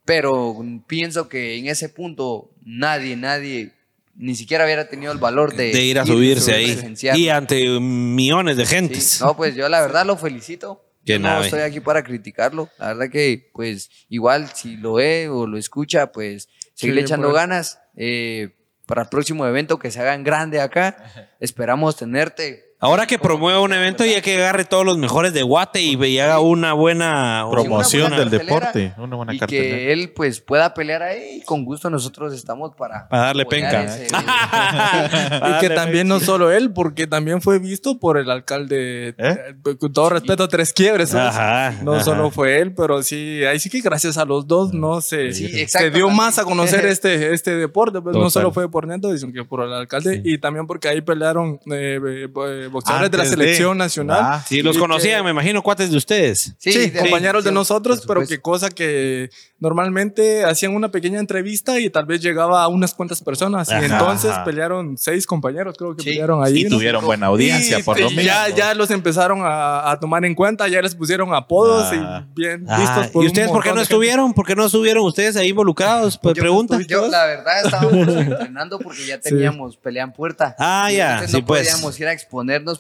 pero 0.05 0.55
pienso 0.86 1.27
que 1.27 1.57
en 1.57 1.65
ese 1.65 1.89
punto 1.89 2.51
nadie, 2.63 3.15
nadie, 3.15 3.71
ni 4.15 4.36
siquiera 4.36 4.65
hubiera 4.65 4.88
tenido 4.88 5.11
el 5.11 5.17
valor 5.17 5.55
de, 5.55 5.71
De 5.71 5.84
ir 5.84 5.97
a 5.97 6.05
subirse 6.05 6.53
ahí. 6.53 6.95
Y 7.15 7.29
ante 7.29 7.79
millones 7.79 8.55
de 8.57 8.67
Sí, 8.67 8.75
gentes. 8.75 9.19
No, 9.21 9.36
pues 9.36 9.55
yo 9.55 9.67
la 9.67 9.81
verdad 9.81 10.05
lo 10.05 10.15
felicito. 10.15 10.86
Yo 11.06 11.20
no 11.20 11.28
nave. 11.28 11.45
estoy 11.45 11.62
aquí 11.62 11.80
para 11.80 12.04
criticarlo. 12.04 12.70
La 12.78 12.89
verdad 12.89 13.10
que, 13.12 13.49
pues, 13.54 13.89
igual 14.10 14.49
si 14.54 14.78
lo 14.78 14.93
ve 14.93 15.30
o 15.30 15.47
lo 15.47 15.58
escucha, 15.58 16.12
pues, 16.12 16.49
seguirle 16.74 17.01
Sí, 17.01 17.06
echando 17.06 17.32
ganas. 17.32 17.80
Eh, 17.95 18.56
para 18.86 19.04
el 19.04 19.10
próximo 19.10 19.45
evento 19.45 19.80
que 19.80 19.91
se 19.91 19.99
haga 20.01 20.14
en 20.14 20.24
grande 20.24 20.60
acá, 20.60 21.32
esperamos 21.39 21.95
tenerte. 21.95 22.72
Ahora 22.84 23.05
que 23.07 23.17
promueva 23.17 23.61
un 23.61 23.71
evento, 23.71 24.03
ya 24.03 24.19
que 24.21 24.36
agarre 24.36 24.65
todos 24.65 24.86
los 24.86 24.97
mejores 24.97 25.34
de 25.34 25.41
Guate 25.41 25.81
y, 25.81 25.95
y 26.05 26.19
haga 26.19 26.41
una 26.41 26.73
buena 26.73 27.45
Promoción 27.49 28.07
una 28.07 28.19
del 28.19 28.27
buena 28.27 28.43
deporte. 28.43 28.93
Una 28.97 29.15
buena 29.15 29.34
y 29.34 29.39
cartelera. 29.39 29.77
que 29.77 29.93
él, 29.93 30.11
pues, 30.13 30.41
pueda 30.41 30.73
pelear 30.73 31.01
ahí. 31.01 31.38
Y 31.38 31.45
con 31.45 31.63
gusto 31.63 31.89
nosotros 31.89 32.34
estamos 32.34 32.75
para... 32.75 33.07
Para 33.07 33.27
darle 33.27 33.45
penca. 33.45 33.84
ese- 33.86 34.07
Y 34.13 35.59
que 35.61 35.69
también 35.69 36.09
no 36.09 36.19
solo 36.19 36.51
él, 36.51 36.73
porque 36.73 37.07
también 37.07 37.41
fue 37.41 37.57
visto 37.59 37.99
por 37.99 38.17
el 38.17 38.29
alcalde, 38.29 39.09
¿Eh? 39.09 39.15
eh, 39.17 39.75
con 39.79 39.93
todo 39.93 40.09
respeto, 40.09 40.49
Tres 40.49 40.73
Quiebres. 40.73 41.13
No 41.13 41.19
ajá. 41.21 42.03
solo 42.03 42.31
fue 42.31 42.59
él, 42.59 42.73
pero 42.73 43.01
sí, 43.01 43.45
ahí 43.45 43.59
sí 43.59 43.69
que 43.69 43.79
gracias 43.79 44.17
a 44.17 44.25
los 44.25 44.45
dos 44.45 44.73
no 44.73 44.99
se, 44.99 45.31
Sí, 45.31 45.67
se 45.69 45.89
dio 45.89 46.09
más 46.09 46.38
a 46.38 46.43
conocer 46.43 46.86
este, 46.86 47.34
este 47.34 47.55
deporte. 47.55 48.01
Pues 48.01 48.13
no 48.13 48.29
solo 48.29 48.51
fue 48.51 48.69
por 48.69 48.88
Neto, 48.88 49.15
sino 49.17 49.31
que 49.31 49.45
por 49.45 49.63
el 49.63 49.71
alcalde 49.73 50.21
y 50.23 50.38
también 50.38 50.67
porque 50.67 50.89
ahí 50.89 50.99
pelearon 50.99 51.59
eh, 51.71 51.99
eh, 52.03 52.69
boxeadores 52.74 53.09
de 53.11 53.17
la 53.17 53.24
Antes 53.24 53.38
de- 53.38 53.43
selección 53.45 53.78
nacional. 53.78 54.19
Ah, 54.21 54.45
Sí, 54.47 54.61
los 54.61 54.78
conocían, 54.78 55.19
que- 55.19 55.24
me 55.24 55.30
imagino, 55.32 55.61
cuates 55.61 55.89
de 55.91 55.97
ustedes. 55.97 56.53
Sí, 56.57 56.71
de- 56.89 56.91
compañeros 56.99 57.43
de 57.45 57.51
sí, 57.51 57.53
nosotros, 57.53 57.99
por 58.01 58.17
pero 58.17 58.28
que 58.28 58.41
cosa 58.41 58.69
que 58.69 59.30
normalmente 59.59 60.43
hacían 60.43 60.76
una 60.76 60.91
pequeña 60.91 61.19
entrevista 61.19 61.80
y 61.80 61.89
tal 61.89 62.05
vez 62.05 62.21
llegaba 62.21 62.61
a 62.63 62.67
unas 62.67 62.93
cuantas 62.93 63.21
personas. 63.24 63.69
Ajá, 63.71 63.82
y 63.82 63.86
entonces 63.86 64.32
ajá. 64.32 64.43
pelearon 64.43 64.97
seis 64.97 65.26
compañeros, 65.26 65.76
creo 65.78 65.95
que 65.95 66.03
Sí. 66.03 66.09
pelearon 66.09 66.43
ahí. 66.43 66.53
y 66.61 66.63
¿no? 66.65 66.69
tuvieron 66.78 67.03
buena 67.03 67.28
audiencia, 67.28 67.80
Y, 67.80 67.84
por 67.84 67.99
lo 67.99 68.09
menos. 68.09 68.26
ya, 68.26 68.49
ya 68.49 68.74
los 68.74 68.91
empezaron 68.91 69.39
a, 69.41 69.89
a 69.91 69.99
tomar 69.99 70.24
en 70.26 70.36
cuenta, 70.36 70.67
ya 70.67 70.82
les 70.82 70.93
pusieron 70.95 71.34
apodos 71.34 71.88
Ah. 71.91 72.26
y 72.36 72.39
bien 72.41 72.65
Ah, 72.69 72.80
vistos 72.80 73.07
por 73.07 73.24
¿Y 73.24 73.28
ustedes 73.28 73.49
por 73.49 73.63
qué 73.63 73.69
no 73.69 73.78
de 73.78 73.84
estuvieron? 73.84 74.34
¿Por 74.34 74.45
qué 74.45 74.55
no 74.55 74.65
estuvieron 74.65 75.03
ustedes 75.05 75.36
ahí 75.38 75.49
involucrados? 75.49 76.17
Pues 76.21 76.36
Yo- 76.36 76.41
pregunta. 76.41 76.78
Yo, 76.88 77.07
la 77.07 77.26
verdad, 77.26 77.53
estábamos 77.65 78.07
entrenando 78.15 78.80
porque 78.80 79.05
ya 79.05 79.19
teníamos 79.21 79.78
pelea 79.78 80.03
en 80.03 80.11
puerta. 80.11 80.55
Ah, 80.59 80.91
ya, 80.91 81.13
Entonces 81.13 81.32
sí, 81.32 81.41
no 81.41 81.47
pues. 81.47 81.69
podíamos 81.69 81.99
ir 81.99 82.07
a 82.07 82.11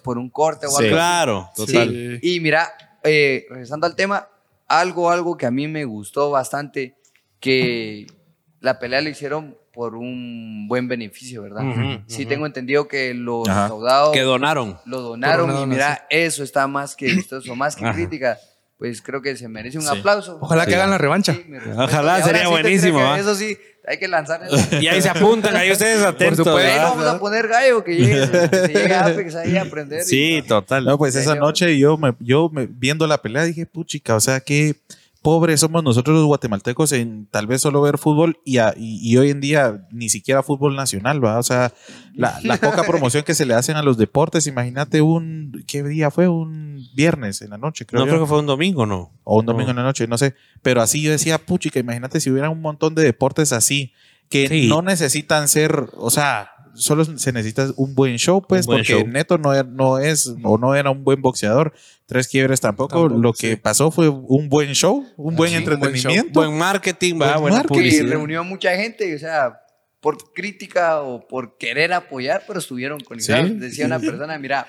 por 0.03 0.17
un 0.17 0.29
corte 0.29 0.65
o 0.67 0.69
Sí. 0.71 0.83
algo. 0.85 0.95
Claro, 0.95 1.49
Sí. 1.55 1.65
total. 1.65 2.19
Y 2.21 2.39
mira, 2.39 2.73
eh, 3.03 3.45
regresando 3.49 3.85
al 3.87 3.95
tema, 3.95 4.27
algo, 4.67 5.09
algo 5.11 5.37
que 5.37 5.45
a 5.45 5.51
mí 5.51 5.67
me 5.67 5.85
gustó 5.85 6.31
bastante, 6.31 6.95
que 7.39 8.07
la 8.59 8.79
pelea 8.79 9.01
la 9.01 9.09
hicieron 9.09 9.57
por 9.73 9.95
un 9.95 10.67
buen 10.67 10.87
beneficio, 10.87 11.41
¿verdad? 11.41 11.63
Sí, 12.07 12.25
tengo 12.25 12.45
entendido 12.45 12.87
que 12.87 13.13
los 13.13 13.49
Ajá. 13.49 13.67
soldados 13.67 14.11
Que 14.13 14.21
donaron. 14.21 14.79
lo 14.85 15.01
donaron 15.01 15.63
y 15.63 15.65
mira, 15.65 16.05
eso 16.09 16.43
está 16.43 16.67
más 16.67 16.95
que 16.95 17.07
vistoso, 17.07 17.55
más 17.55 17.75
que 17.75 17.83
Ajá. 17.85 17.93
crítica. 17.93 18.37
Pues 18.77 19.01
creo 19.01 19.21
que 19.21 19.35
se 19.37 19.47
merece 19.47 19.77
un 19.77 19.83
Sí. 19.83 19.97
aplauso. 19.97 20.37
Ojalá 20.41 20.65
que 20.65 20.71
Sí. 20.71 20.75
hagan 20.75 20.89
la 20.91 20.97
revancha. 20.97 21.33
Sí. 21.33 21.45
Ojalá, 21.77 22.21
sería 22.21 22.43
sí 22.43 22.49
buenísimo. 22.49 23.15
Eso 23.15 23.33
sí, 23.35 23.57
hay 23.85 23.97
que 23.97 24.07
lanzar 24.07 24.41
eso. 24.43 24.55
Y 24.81 24.87
ahí 24.87 25.01
se 25.01 25.09
apuntan, 25.09 25.55
ahí 25.55 25.71
ustedes 25.71 26.01
atentos. 26.03 26.37
supuesto. 26.45 26.71
Ahí 26.71 26.77
vamos 26.79 27.05
a 27.05 27.19
poner 27.19 27.47
gallo, 27.47 27.83
que 27.83 27.95
llegue, 27.95 28.29
que 28.49 28.67
llegue 28.73 28.93
a 28.93 29.05
Apex 29.07 29.35
ahí 29.35 29.57
a 29.57 29.63
aprender. 29.63 30.01
y- 30.01 30.05
Sí, 30.05 30.43
total. 30.47 30.85
No, 30.85 30.97
pues 30.97 31.15
esa 31.15 31.35
noche 31.35 31.77
yo, 31.77 31.97
me, 31.97 32.13
yo 32.19 32.49
me- 32.51 32.67
viendo 32.69 33.05
la 33.07 33.21
pelea 33.21 33.43
dije, 33.43 33.65
puchica, 33.65 34.15
o 34.15 34.19
sea, 34.19 34.39
qué 34.39 34.75
pobres 35.23 35.61
somos 35.61 35.83
nosotros 35.83 36.15
los 36.17 36.25
guatemaltecos 36.27 36.91
en 36.91 37.25
tal 37.31 37.47
vez 37.47 37.61
solo 37.61 37.81
ver 37.81 37.97
fútbol 37.97 38.37
y, 38.45 38.57
a- 38.59 38.75
y, 38.77 38.99
y 39.01 39.17
hoy 39.17 39.31
en 39.31 39.41
día 39.41 39.87
ni 39.91 40.09
siquiera 40.09 40.43
fútbol 40.43 40.75
nacional, 40.75 41.23
¿va? 41.23 41.39
O 41.39 41.43
sea, 41.43 41.73
la, 42.13 42.39
la 42.43 42.57
poca 42.57 42.83
promoción 42.87 43.23
que 43.23 43.33
se 43.33 43.45
le 43.47 43.55
hacen 43.55 43.75
a 43.77 43.81
los 43.81 43.97
deportes, 43.97 44.45
imagínate 44.45 45.01
un, 45.01 45.63
¿qué 45.65 45.81
día 45.81 46.11
fue? 46.11 46.27
Un 46.27 46.85
viernes 46.95 47.41
en 47.41 47.49
la 47.49 47.57
noche, 47.57 47.85
creo 47.87 48.01
No 48.01 48.05
yo. 48.05 48.11
creo 48.11 48.23
que 48.25 48.29
fue 48.29 48.39
un 48.39 48.45
domingo, 48.45 48.85
¿no? 48.85 49.11
O 49.23 49.39
un 49.39 49.45
domingo 49.47 49.67
No. 49.67 49.71
en 49.71 49.77
la 49.77 49.83
noche, 49.83 50.05
no 50.07 50.17
sé. 50.19 50.35
Pero 50.61 50.81
así 50.81 51.01
yo 51.01 51.09
decía, 51.09 51.37
puchica, 51.39 51.79
imagínate 51.79 52.19
si 52.19 52.29
hubiera 52.29 52.49
un 52.51 52.61
montón 52.61 52.93
de 52.93 53.01
deportes 53.03 53.53
así, 53.53 53.93
que 54.29 54.47
Sí. 54.47 54.67
no 54.67 54.81
necesitan 54.81 55.47
ser, 55.47 55.87
o 55.97 56.09
sea, 56.09 56.51
solo 56.75 57.05
se 57.05 57.31
necesita 57.31 57.67
un 57.77 57.95
buen 57.95 58.17
show, 58.17 58.41
pues, 58.47 58.65
buen 58.65 58.79
porque 58.79 58.93
show. 58.93 59.07
Neto 59.07 59.37
no, 59.37 59.53
era- 59.53 59.63
no 59.63 59.99
es 59.99 60.33
o 60.43 60.57
no 60.57 60.75
era 60.75 60.89
un 60.91 61.03
buen 61.03 61.21
boxeador. 61.21 61.73
Tres 62.05 62.27
quiebres 62.27 62.59
tampoco. 62.61 62.95
Tampoco, 63.01 63.21
Lo 63.21 63.33
que 63.33 63.51
sí. 63.51 63.55
pasó 63.55 63.91
fue 63.91 64.09
un 64.09 64.49
buen 64.49 64.73
show, 64.73 65.05
un 65.17 65.35
buen 65.35 65.51
Sí, 65.51 65.57
un 65.57 65.63
buen 65.65 65.79
entretenimiento. 65.85 66.39
Buen 66.39 66.57
marketing, 66.57 67.15
va, 67.15 67.27
Buen 67.37 67.41
buena 67.41 67.57
marketing. 67.57 67.75
publicidad. 67.75 68.09
reunió 68.11 68.39
a 68.41 68.43
mucha 68.43 68.75
gente, 68.75 69.15
o 69.15 69.19
sea, 69.19 69.59
por 69.99 70.33
crítica 70.33 71.01
o 71.01 71.25
por 71.27 71.57
querer 71.57 71.93
apoyar, 71.93 72.43
pero 72.45 72.59
estuvieron 72.59 72.99
conectados. 72.99 73.47
Sí. 73.47 73.53
Decía 73.55 73.85
una 73.85 73.99
persona, 73.99 74.37
mira, 74.37 74.67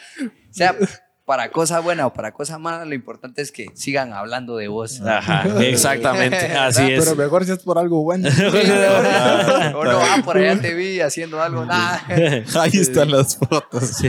sea 0.51 0.77
para 1.25 1.51
cosa 1.51 1.81
buena 1.81 2.07
o 2.07 2.13
para 2.13 2.33
cosa 2.33 2.59
mala, 2.59 2.85
lo 2.85 2.95
importante 2.95 3.41
es 3.41 3.51
que 3.51 3.69
sigan 3.75 4.13
hablando 4.13 4.57
de 4.57 4.69
vos. 4.69 5.01
Ajá, 5.01 5.45
exactamente. 5.63 6.37
Así 6.53 6.93
es. 6.93 7.03
Pero 7.05 7.17
mejor 7.17 7.45
si 7.47 7.53
es 7.53 7.59
por 7.61 7.79
algo 7.79 8.03
bueno. 8.03 8.29
o 9.75 9.85
no, 9.85 9.99
ah, 10.01 10.21
por 10.25 10.37
allá 10.37 10.61
te 10.61 10.75
vi 10.75 11.01
haciendo 11.01 11.41
algo, 11.43 11.65
nada. 11.65 12.03
Ahí 12.61 12.71
están 12.75 13.11
las 13.11 13.37
fotos. 13.39 14.03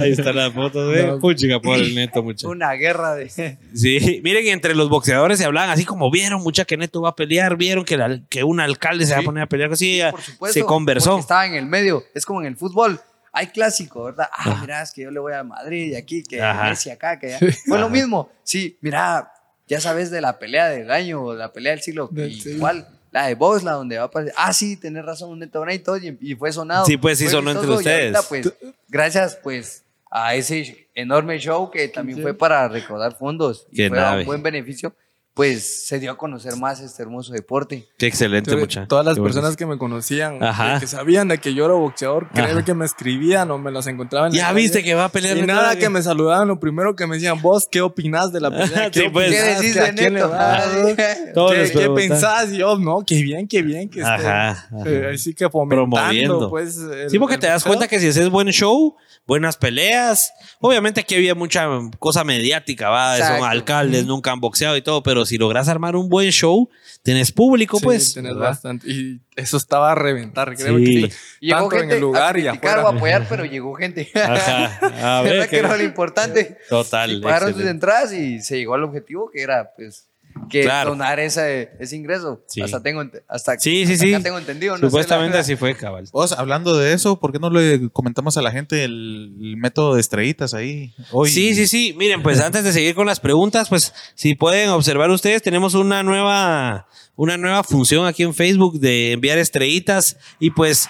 Ahí 0.00 0.12
está 0.12 0.32
la 0.32 0.50
foto 0.50 0.88
de 0.88 1.06
No. 1.06 1.18
Puchica 1.18 1.60
por 1.60 1.76
el 1.78 1.94
neto, 1.94 2.22
mucho. 2.22 2.48
Una 2.48 2.72
guerra 2.72 3.14
de... 3.14 3.28
Sí, 3.28 4.20
miren, 4.24 4.46
entre 4.48 4.74
los 4.74 4.88
boxeadores 4.88 5.38
se 5.38 5.44
hablaban 5.44 5.70
así 5.70 5.84
como 5.84 6.10
vieron, 6.10 6.42
mucha 6.42 6.64
que 6.64 6.76
Neto 6.76 7.02
va 7.02 7.10
a 7.10 7.16
pelear, 7.16 7.56
vieron 7.56 7.84
que, 7.84 7.96
la- 7.96 8.20
que 8.28 8.44
un 8.44 8.60
alcalde 8.60 9.06
se 9.06 9.14
va 9.14 9.20
a 9.20 9.22
poner 9.22 9.42
a 9.44 9.46
pelear 9.46 9.72
así, 9.72 9.98
ya 9.98 10.10
Por 10.10 10.20
supuesto. 10.22 10.58
se 10.60 10.64
conversó. 10.64 11.18
Estaba 11.18 11.46
en 11.46 11.54
el 11.54 11.66
medio. 11.66 12.02
Es 12.14 12.24
como 12.24 12.40
en 12.40 12.46
el 12.46 12.56
fútbol. 12.56 13.00
Hay 13.32 13.46
clásico, 13.46 14.04
¿verdad? 14.04 14.28
Ah, 14.30 14.58
mira, 14.60 14.82
es 14.82 14.92
que 14.92 15.02
yo 15.02 15.10
le 15.10 15.18
voy 15.18 15.32
a 15.32 15.42
Madrid 15.42 15.92
y 15.92 15.96
aquí, 15.96 16.22
que. 16.22 16.40
Messi 16.40 16.90
acá, 16.90 17.18
que 17.18 17.34
allá. 17.34 17.52
Fue 17.66 17.78
lo 17.78 17.88
mismo. 17.88 18.30
Sí, 18.42 18.76
mira, 18.82 19.32
ya 19.66 19.80
sabes 19.80 20.10
de 20.10 20.20
la 20.20 20.38
pelea 20.38 20.68
del 20.68 20.90
año 20.90 21.22
o 21.22 21.34
la 21.34 21.52
pelea 21.52 21.72
del 21.72 21.80
siglo. 21.80 22.08
Del 22.12 22.30
¿Y 22.30 22.40
siglo. 22.40 22.60
cuál? 22.60 22.86
La 23.10 23.26
de 23.26 23.34
Box, 23.34 23.62
la 23.62 23.72
donde 23.72 23.96
va 23.96 24.04
a 24.04 24.06
aparecer. 24.06 24.34
Ah, 24.36 24.52
sí, 24.52 24.76
tenés 24.76 25.04
razón, 25.04 25.30
un 25.30 25.42
y 25.42 25.78
todo. 25.78 25.96
Y, 25.98 26.34
fue 26.34 26.52
sonado. 26.52 26.86
Sí, 26.86 26.96
pues, 26.96 27.18
sí, 27.18 27.28
sonó 27.28 27.50
entre 27.50 27.68
y 27.68 27.72
ahorita, 27.72 28.20
ustedes. 28.20 28.26
pues, 28.28 28.72
gracias, 28.88 29.38
pues, 29.42 29.84
a 30.10 30.34
ese 30.34 30.88
enorme 30.94 31.38
show 31.38 31.70
que 31.70 31.88
también 31.88 32.20
fue 32.20 32.34
para 32.34 32.68
recaudar 32.68 33.16
fondos. 33.16 33.66
Y 33.70 33.86
fue 33.88 34.18
un 34.18 34.24
buen 34.24 34.42
beneficio. 34.42 34.94
Pues 35.34 35.86
se 35.86 35.98
dio 35.98 36.10
a 36.12 36.18
conocer 36.18 36.56
más 36.56 36.80
este 36.80 37.02
hermoso 37.02 37.32
deporte. 37.32 37.88
Qué 37.96 38.06
excelente, 38.06 38.50
Tuve 38.50 38.60
mucha. 38.60 38.86
Todas 38.86 39.06
las 39.06 39.14
Qué 39.14 39.20
bueno. 39.20 39.32
personas 39.34 39.56
que 39.56 39.64
me 39.64 39.78
conocían, 39.78 40.38
que 40.78 40.86
sabían 40.86 41.28
de 41.28 41.38
que 41.38 41.54
yo 41.54 41.64
era 41.64 41.72
boxeador, 41.72 42.28
créeme 42.34 42.64
que 42.64 42.74
me 42.74 42.84
escribían 42.84 43.50
o 43.50 43.56
me 43.56 43.70
las 43.70 43.86
encontraban. 43.86 44.26
en 44.30 44.32
la 44.36 44.38
Ya 44.42 44.48
calle. 44.48 44.60
viste 44.60 44.82
que 44.84 44.94
va 44.94 45.04
a 45.06 45.08
pelear 45.08 45.38
Y 45.38 45.42
nada 45.42 45.74
que- 45.76 45.88
me 45.88 46.02
saludaban, 46.02 46.48
lo 46.48 46.60
primero 46.60 46.94
que 46.96 47.06
me 47.06 47.14
decían, 47.14 47.40
vos, 47.40 47.66
¿qué 47.70 47.80
opinás 47.80 48.30
de 48.30 48.40
la 48.42 48.50
pelea? 48.50 48.90
Sí, 48.92 49.04
pues. 49.10 49.30
¿Qué 49.30 49.42
decís 49.42 49.72
¿Que 49.72 49.80
de 49.80 49.86
a 49.86 49.94
quién 49.94 50.14
le 50.14 50.20
neto? 50.20 50.32
Todos 51.34 51.54
¿Qué, 51.54 51.70
qué 51.78 51.88
pensás? 51.90 52.50
Y 52.52 52.58
yo, 52.58 52.76
no, 52.78 53.02
qué 53.06 53.22
bien, 53.22 53.48
qué 53.48 53.62
bien 53.62 53.88
que. 53.88 54.02
Ajá, 54.02 54.50
ajá. 54.50 54.68
Eh, 54.84 55.12
así 55.14 55.32
que 55.34 55.48
fomentando, 55.48 55.96
Promoviendo. 55.96 56.50
pues. 56.50 56.76
el- 56.76 57.08
Sí, 57.08 57.18
porque 57.18 57.38
te 57.38 57.46
das 57.46 57.64
cuenta 57.64 57.88
que 57.88 57.98
si 58.00 58.08
haces 58.08 58.28
buen 58.28 58.48
show, 58.48 58.96
buenas 59.26 59.56
peleas, 59.56 60.30
obviamente 60.60 61.00
aquí 61.00 61.14
había 61.14 61.34
mucha 61.34 61.66
cosa 61.98 62.22
mediática, 62.22 62.90
va, 62.90 63.16
son 63.16 63.44
alcaldes, 63.48 64.04
nunca 64.04 64.32
han 64.32 64.40
boxeado 64.40 64.76
y 64.76 64.82
todo, 64.82 65.02
pero 65.02 65.21
si 65.24 65.38
logras 65.38 65.68
armar 65.68 65.96
un 65.96 66.08
buen 66.08 66.30
show, 66.30 66.68
tenés 67.02 67.32
público, 67.32 67.78
Sí, 67.78 67.84
pues. 67.84 68.14
tenés 68.14 68.34
¿verdad? 68.34 68.48
bastante. 68.50 68.88
Y 68.90 69.20
eso 69.36 69.56
estaba 69.56 69.92
a 69.92 69.94
reventar, 69.94 70.54
créeme 70.56 70.84
Sí. 70.86 71.02
que 71.02 71.10
sí. 71.10 71.16
Llegó 71.40 71.60
Tanto 71.60 71.70
gente 71.76 71.84
en 71.86 71.90
el 71.96 72.00
lugar 72.00 72.36
a 72.36 72.38
y 72.40 72.46
afuera. 72.46 72.84
o 72.84 72.88
apoyar, 72.88 73.26
pero 73.28 73.44
llegó 73.44 73.74
gente. 73.74 74.10
Ajá. 74.14 75.18
A 75.18 75.22
ver, 75.22 75.32
¿Verdad 75.34 75.48
que 75.48 75.58
era 75.58 75.76
lo 75.76 75.82
importante? 75.84 76.58
Total. 76.68 77.10
Y 77.12 77.20
pagaron 77.20 77.52
sus 77.54 77.64
entradas 77.64 78.12
y 78.12 78.40
se 78.40 78.56
llegó 78.58 78.74
al 78.74 78.84
objetivo 78.84 79.30
que 79.32 79.42
era, 79.42 79.72
pues, 79.76 80.08
que 80.50 80.62
Claro. 80.62 80.90
donar 80.90 81.18
ese, 81.20 81.70
ese 81.80 81.96
ingreso. 81.96 82.42
Sí. 82.46 82.60
Hasta 82.60 82.82
tengo, 82.82 83.02
hasta, 83.28 83.58
Sí, 83.58 83.86
sí, 83.86 83.92
hasta 83.94 84.04
sí. 84.06 84.14
acá 84.14 84.22
tengo 84.22 84.38
entendido. 84.38 84.76
no 84.76 84.86
Supuestamente 84.88 85.38
así 85.38 85.56
fue, 85.56 85.74
cabal. 85.74 86.04
Vos, 86.12 86.32
hablando 86.32 86.76
de 86.76 86.92
eso, 86.92 87.18
¿por 87.18 87.32
qué 87.32 87.38
no 87.38 87.50
le 87.50 87.88
comentamos 87.90 88.36
a 88.36 88.42
la 88.42 88.50
gente 88.50 88.84
el, 88.84 89.34
el 89.40 89.56
método 89.56 89.94
de 89.94 90.00
estrellitas 90.00 90.54
ahí? 90.54 90.94
Hoy? 91.10 91.30
Sí, 91.30 91.54
sí, 91.54 91.66
sí. 91.66 91.94
Miren, 91.98 92.22
pues 92.22 92.40
antes 92.42 92.64
de 92.64 92.72
seguir 92.72 92.94
con 92.94 93.06
las 93.06 93.20
preguntas, 93.20 93.68
pues 93.68 93.92
si 94.14 94.34
pueden 94.34 94.68
observar 94.70 95.10
ustedes, 95.10 95.42
tenemos 95.42 95.74
una 95.74 96.02
nueva, 96.02 96.86
una 97.16 97.36
nueva 97.36 97.62
función 97.64 98.06
aquí 98.06 98.22
en 98.22 98.34
Facebook 98.34 98.78
de 98.80 99.12
enviar 99.12 99.38
estrellitas 99.38 100.16
y 100.38 100.50
pues 100.50 100.88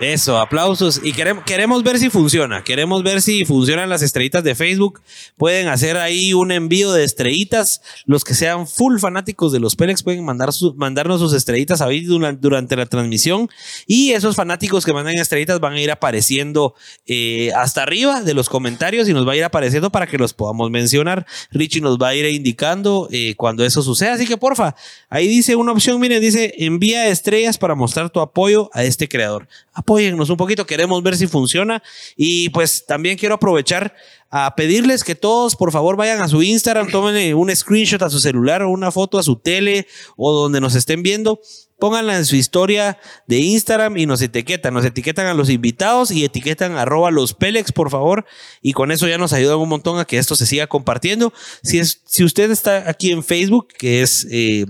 eso, 0.00 0.38
aplausos. 0.38 1.00
Y 1.02 1.12
queremos, 1.12 1.44
queremos 1.44 1.82
ver 1.82 1.98
si 1.98 2.10
funciona. 2.10 2.62
Queremos 2.62 3.02
ver 3.02 3.22
si 3.22 3.44
funcionan 3.44 3.88
las 3.88 4.02
estrellitas 4.02 4.44
de 4.44 4.54
Facebook. 4.54 5.00
Pueden 5.36 5.68
hacer 5.68 5.96
ahí 5.96 6.34
un 6.34 6.52
envío 6.52 6.92
de 6.92 7.04
estrellitas. 7.04 7.80
Los 8.04 8.22
que 8.24 8.34
sean 8.34 8.66
full 8.66 8.98
fanáticos 8.98 9.52
de 9.52 9.60
los 9.60 9.74
Pélex 9.74 10.02
pueden 10.02 10.24
mandar 10.24 10.50
mandarnos 10.76 11.20
sus 11.20 11.32
estrellitas 11.32 11.80
duran- 11.80 12.38
durante 12.40 12.76
la 12.76 12.86
transmisión. 12.86 13.48
Y 13.86 14.12
esos 14.12 14.36
fanáticos 14.36 14.84
que 14.84 14.92
mandan 14.92 15.14
estrellitas 15.16 15.60
van 15.60 15.72
a 15.74 15.80
ir 15.80 15.90
apareciendo 15.90 16.74
eh, 17.06 17.50
hasta 17.56 17.82
arriba 17.82 18.22
de 18.22 18.34
los 18.34 18.48
comentarios 18.48 19.08
y 19.08 19.14
nos 19.14 19.26
va 19.26 19.32
a 19.32 19.36
ir 19.36 19.44
apareciendo 19.44 19.90
para 19.90 20.06
que 20.06 20.18
los 20.18 20.34
podamos 20.34 20.70
mencionar. 20.70 21.26
Richie 21.50 21.80
nos 21.80 21.96
va 21.98 22.08
a 22.08 22.14
ir 22.14 22.26
indicando 22.26 23.08
eh, 23.10 23.34
cuando 23.36 23.64
eso 23.64 23.82
suceda. 23.82 24.14
Así 24.14 24.26
que 24.26 24.36
porfa, 24.36 24.74
ahí 25.08 25.26
dice 25.26 25.56
una 25.56 25.72
opción, 25.72 25.98
miren, 26.00 26.20
dice 26.20 26.52
envía 26.58 27.08
estrellas 27.08 27.56
para 27.56 27.74
mostrar 27.74 28.10
tu 28.10 28.20
apoyo 28.20 28.70
a 28.74 28.84
este 28.84 29.08
creador. 29.08 29.48
Apóyennos 29.86 30.30
un 30.30 30.36
poquito, 30.36 30.66
queremos 30.66 31.00
ver 31.00 31.16
si 31.16 31.28
funciona. 31.28 31.80
Y 32.16 32.48
pues 32.48 32.84
también 32.86 33.16
quiero 33.16 33.36
aprovechar 33.36 33.94
a 34.30 34.52
pedirles 34.56 35.04
que 35.04 35.14
todos, 35.14 35.54
por 35.54 35.70
favor, 35.70 35.94
vayan 35.94 36.20
a 36.20 36.26
su 36.26 36.42
Instagram, 36.42 36.90
tomen 36.90 37.32
un 37.36 37.54
screenshot 37.54 38.02
a 38.02 38.10
su 38.10 38.18
celular 38.18 38.62
o 38.62 38.70
una 38.70 38.90
foto 38.90 39.16
a 39.16 39.22
su 39.22 39.36
tele 39.36 39.86
o 40.16 40.32
donde 40.32 40.60
nos 40.60 40.74
estén 40.74 41.04
viendo. 41.04 41.40
Pónganla 41.78 42.16
en 42.16 42.24
su 42.24 42.34
historia 42.34 42.98
de 43.28 43.38
Instagram 43.38 43.96
y 43.96 44.06
nos 44.06 44.20
etiquetan. 44.20 44.74
Nos 44.74 44.84
etiquetan 44.84 45.26
a 45.26 45.34
los 45.34 45.48
invitados 45.48 46.10
y 46.10 46.24
etiquetan 46.24 46.76
arroba 46.76 47.12
los 47.12 47.32
Pélex, 47.32 47.70
por 47.70 47.90
favor. 47.90 48.26
Y 48.60 48.72
con 48.72 48.90
eso 48.90 49.06
ya 49.06 49.18
nos 49.18 49.32
ayudan 49.32 49.58
un 49.58 49.68
montón 49.68 50.00
a 50.00 50.04
que 50.04 50.18
esto 50.18 50.34
se 50.34 50.46
siga 50.46 50.66
compartiendo. 50.66 51.32
Si, 51.62 51.78
es, 51.78 52.02
si 52.06 52.24
usted 52.24 52.50
está 52.50 52.90
aquí 52.90 53.12
en 53.12 53.22
Facebook, 53.22 53.68
que 53.78 54.02
es... 54.02 54.26
eh, 54.32 54.66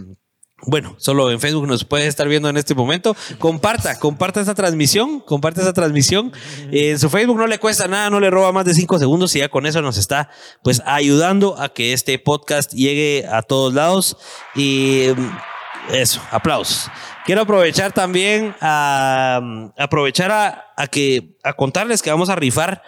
bueno, 0.63 0.95
solo 0.99 1.31
en 1.31 1.39
Facebook 1.39 1.67
nos 1.67 1.85
puede 1.85 2.07
estar 2.07 2.27
viendo 2.29 2.49
en 2.49 2.57
este 2.57 2.75
momento. 2.75 3.15
Comparta, 3.39 3.99
comparta 3.99 4.41
esta 4.41 4.55
transmisión, 4.55 5.21
comparte 5.21 5.61
esta 5.61 5.75
transmisión. 5.75 6.33
En 6.73 6.99
su 6.99 7.11
Facebook 7.11 7.37
no 7.37 7.47
le 7.47 7.59
cuesta 7.59 7.87
nada, 7.89 8.09
no 8.09 8.21
le 8.21 8.31
roba 8.31 8.53
más 8.53 8.65
de 8.65 8.73
cinco 8.73 8.99
segundos 8.99 9.37
y 9.37 9.41
ya 9.41 9.51
con 9.51 9.67
eso 9.67 9.83
nos 9.83 9.99
está 9.99 10.31
pues 10.63 10.83
ayudando 10.87 11.61
a 11.61 11.69
que 11.69 11.93
este 11.93 12.19
podcast 12.19 12.73
llegue 12.73 13.27
a 13.31 13.43
todos 13.43 13.75
lados. 13.75 14.17
Y 14.55 15.09
mm, 15.15 15.95
eso, 15.95 16.23
aplausos. 16.31 16.91
Quiero 17.27 17.43
aprovechar 17.43 17.93
también 17.93 18.55
a 18.63 19.41
mm, 19.43 19.73
aprovechar 19.77 20.33
a, 20.33 20.73
a 20.75 20.87
que 20.87 21.37
a 21.45 21.53
contarles 21.53 22.01
que 22.01 22.11
vamos 22.11 22.31
a 22.31 22.35
rifar. 22.35 22.83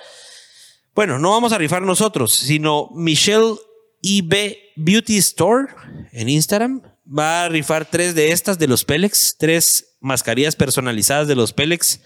Bueno, 0.95 1.19
no 1.19 1.33
vamos 1.33 1.53
a 1.53 1.59
rifar 1.59 1.83
nosotros, 1.83 2.33
sino 2.33 2.89
Michelle 2.95 3.57
IB 4.01 4.57
Beauty 4.77 5.19
Store 5.19 5.67
en 6.13 6.31
Instagram 6.31 6.83
va 7.09 7.45
a 7.45 7.49
rifar 7.49 7.85
tres 7.85 8.15
de 8.15 8.33
estas 8.33 8.59
de 8.59 8.69
los 8.69 8.85
Pélex, 8.85 9.37
tres 9.39 9.97
mascarillas 10.01 10.57
personalizadas 10.57 11.29
de 11.29 11.35
los 11.35 11.53
Pélex. 11.53 12.01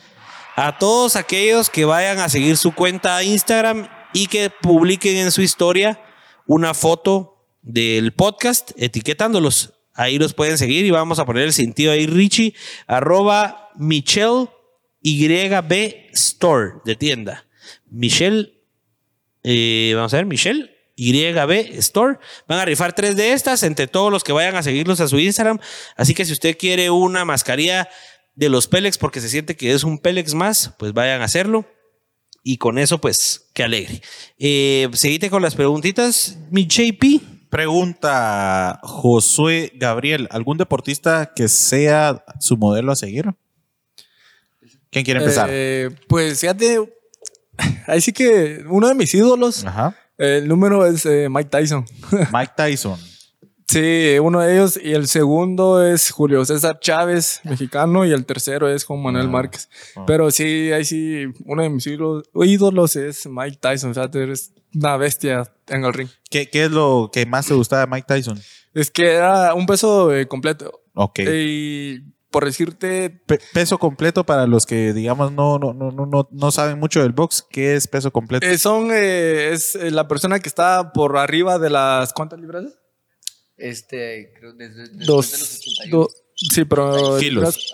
A 0.55 0.79
todos 0.79 1.17
aquellos 1.17 1.71
que 1.71 1.85
vayan 1.85 2.19
a 2.19 2.29
seguir 2.29 2.57
su 2.57 2.73
cuenta 2.75 3.17
a 3.17 3.25
Instagram 3.25 3.89
y 4.13 4.27
que 4.27 4.51
publiquen 4.51 5.17
en 5.17 5.33
su 5.33 5.43
historia 5.43 6.01
una 6.47 6.75
foto 6.75 7.47
del 7.63 8.13
podcast 8.13 8.73
etiquetándolos. 8.77 9.73
Ahí 9.95 10.19
los 10.19 10.35
pueden 10.35 10.59
seguir 10.59 10.85
y 10.85 10.91
vamos 10.91 11.19
a 11.19 11.27
poner 11.27 11.45
el 11.45 11.53
sentido 11.53 11.93
ahí, 11.93 12.07
Richie, 12.07 12.55
arroba 12.87 13.71
Michelle 13.77 14.49
YB 15.01 16.11
Store 16.13 16.75
de 16.85 16.97
tienda. 16.97 17.47
Michelle 17.91 18.63
eh, 19.45 19.93
vamos 19.95 20.15
a 20.15 20.19
ver, 20.19 20.27
Michelle. 20.27 20.72
YB 20.97 21.79
Store. 21.79 22.19
Van 22.49 22.59
a 22.59 22.65
rifar 22.65 22.95
tres 22.95 23.17
de 23.17 23.33
estas 23.33 23.63
entre 23.63 23.87
todos 23.87 24.11
los 24.11 24.25
que 24.25 24.33
vayan 24.33 24.57
a 24.57 24.63
seguirlos 24.63 25.01
a 25.01 25.09
su 25.09 25.19
Instagram. 25.19 25.59
Así 25.97 26.15
que 26.15 26.25
si 26.25 26.33
usted 26.33 26.57
quiere 26.57 26.91
una 26.91 27.25
mascarilla 27.25 27.89
de 28.35 28.49
los 28.49 28.67
Pélex 28.69 28.99
porque 28.99 29.21
se 29.21 29.29
siente 29.29 29.57
que 29.57 29.73
es 29.73 29.85
un 29.85 29.99
Pélex 29.99 30.35
más, 30.35 30.75
pues 30.79 30.93
vayan 30.93 31.23
a 31.23 31.25
hacerlo. 31.25 31.67
Y 32.45 32.57
con 32.57 32.79
eso, 32.79 32.99
pues, 33.01 33.49
qué 33.55 33.63
alegre. 33.63 34.03
Eh, 34.39 34.89
seguite 34.95 35.31
con 35.31 35.43
las 35.43 35.55
preguntitas, 35.55 36.39
mi 36.51 36.67
JP. 36.67 37.23
Pregunta 37.51 38.81
Josué 38.83 39.73
Gabriel, 39.75 40.27
¿algún 40.31 40.57
deportista 40.57 41.33
que 41.37 41.49
sea 41.49 42.25
su 42.41 42.57
modelo 42.57 42.93
a 42.93 42.97
seguir? 42.97 43.27
¿Quién 44.91 45.05
quiere 45.05 45.21
empezar? 45.21 45.49
Eh, 45.51 45.91
pues 46.09 46.41
fíjate, 46.41 46.79
ahí 47.87 48.01
sí 48.01 48.13
que 48.13 48.65
uno 48.69 48.89
de 48.89 48.95
mis 48.95 49.13
ídolos, 49.15 49.65
Ajá. 49.67 49.95
El 50.23 50.49
número 50.49 50.87
es 50.87 51.05
eh, 51.07 51.29
Mike 51.29 51.51
Tyson. 51.51 51.85
Mike 52.33 52.53
Tyson. 52.57 52.99
Sí, 53.67 54.19
uno 54.21 54.41
de 54.41 54.53
ellos. 54.55 54.79
Y 54.83 54.93
el 54.93 55.09
segundo 55.09 55.85
es 55.85 56.11
Julio 56.11 56.45
César 56.45 56.79
Chávez, 56.79 57.41
mexicano. 57.45 58.05
Y 58.05 58.13
el 58.13 58.25
tercero 58.25 58.69
es 58.69 58.85
Juan 58.85 59.03
Manuel 59.03 59.29
Márquez. 59.29 59.69
Pero 60.07 60.31
sí, 60.31 60.71
ahí 60.73 60.85
sí, 60.85 61.25
uno 61.45 61.63
de 61.63 61.71
mis 61.71 61.87
ídolos, 61.87 62.25
ídolos 62.35 62.97
es 62.97 63.27
Mike 63.27 63.59
Tyson. 63.61 63.95
Fíjate, 63.95 64.31
es 64.31 64.53
una 64.75 64.97
bestia 64.97 65.51
en 65.69 65.85
el 65.85 65.93
ring. 65.93 66.09
¿Qué, 66.31 66.49
qué 66.49 66.65
es 66.65 66.71
lo 66.71 67.11
que 67.13 67.27
más 67.27 67.47
te 67.47 67.55
gustaba 67.55 67.87
de 67.87 67.91
Mike 67.91 68.07
Tyson? 68.07 68.39
Es 68.75 68.91
que 68.91 69.13
era 69.13 69.55
un 69.55 69.67
peso 69.67 70.15
eh, 70.15 70.29
completo. 70.29 70.83
Ok. 70.95 71.21
Y 71.21 72.03
por 72.33 72.45
decirte, 72.45 73.11
Pe- 73.27 73.39
peso 73.53 73.79
completo 73.79 74.25
para 74.27 74.49
los 74.49 74.67
que, 74.67 74.93
digamos, 74.93 75.31
no, 75.31 75.59
no, 75.61 75.73
no, 75.73 75.93
no, 75.93 76.07
no, 76.07 76.29
no 76.33 76.51
saben 76.51 76.81
mucho 76.81 77.01
del 77.03 77.13
box. 77.13 77.47
¿Qué 77.49 77.77
es 77.77 77.87
peso 77.87 78.11
completo? 78.11 78.45
eh, 78.45 78.59
son, 78.59 78.89
eh, 78.91 79.51
es 79.53 79.77
eh, 79.77 79.93
la 79.93 80.09
persona 80.09 80.41
que 80.41 80.49
está 80.49 80.93
por 80.93 81.17
arriba 81.17 81.59
de 81.61 81.71
las, 81.71 82.13
¿cuántas 82.13 82.41
libras? 82.41 82.65
Este, 83.57 84.33
creo 84.39 84.55
desde, 84.55 84.83
después 84.89 85.07
Dos. 85.07 85.31
de 85.33 85.39
los 85.39 85.57
81. 85.59 85.97
do- 85.99 86.11
sí, 86.35 86.65
pero... 86.65 87.19
Kilos. 87.19 87.73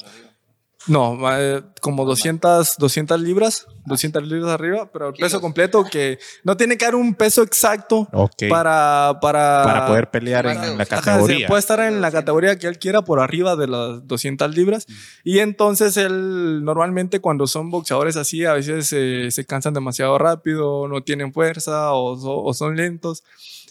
No, 0.88 1.18
eh, 1.36 1.62
como 1.80 2.04
200, 2.04 2.76
200 2.78 3.20
libras, 3.20 3.66
200 3.84 4.26
libras 4.26 4.52
arriba, 4.52 4.90
pero 4.92 5.08
el 5.08 5.12
peso 5.12 5.26
Kilos. 5.28 5.42
completo 5.42 5.84
que 5.84 6.18
no 6.44 6.56
tiene 6.56 6.76
que 6.76 6.86
dar 6.86 6.94
un 6.94 7.14
peso 7.14 7.42
exacto 7.42 8.08
para, 8.48 9.18
para, 9.20 9.62
Para 9.64 9.86
poder 9.86 10.10
pelear 10.10 10.46
en, 10.46 10.78
la 10.78 10.82
Ajá, 10.84 10.86
categoría. 10.86 11.36
sí, 11.38 11.44
puede 11.46 11.60
estar 11.60 11.80
en 11.80 12.00
la 12.00 12.10
categoría 12.10 12.58
que 12.58 12.66
él 12.66 12.78
quiera 12.78 13.02
por 13.02 13.20
arriba 13.20 13.54
de 13.54 13.66
las 13.68 14.06
200 14.06 14.54
libras. 14.56 14.86
Y 15.24 15.40
entonces 15.40 15.96
él 15.96 16.64
normalmente 16.64 17.20
cuando 17.20 17.46
son 17.46 17.70
boxeadores 17.70 18.16
así, 18.16 18.44
a 18.44 18.54
veces 18.54 18.92
eh, 18.92 19.30
se 19.30 19.44
cansan 19.44 19.74
demasiado 19.74 20.16
rápido, 20.18 20.88
no 20.88 21.02
tienen 21.02 21.32
fuerza 21.32 21.92
o 21.92 22.52
son 22.54 22.76
lentos. 22.76 23.22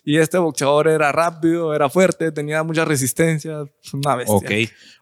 Y 0.10 0.20
este 0.20 0.38
boxeador 0.38 0.88
era 0.88 1.12
rápido, 1.12 1.76
era 1.76 1.90
fuerte, 1.90 2.32
tenía 2.32 2.64
mucha 2.64 2.86
resistencia, 2.86 3.66
una 3.92 4.16
bestia. 4.16 4.36
Ok. 4.36 4.52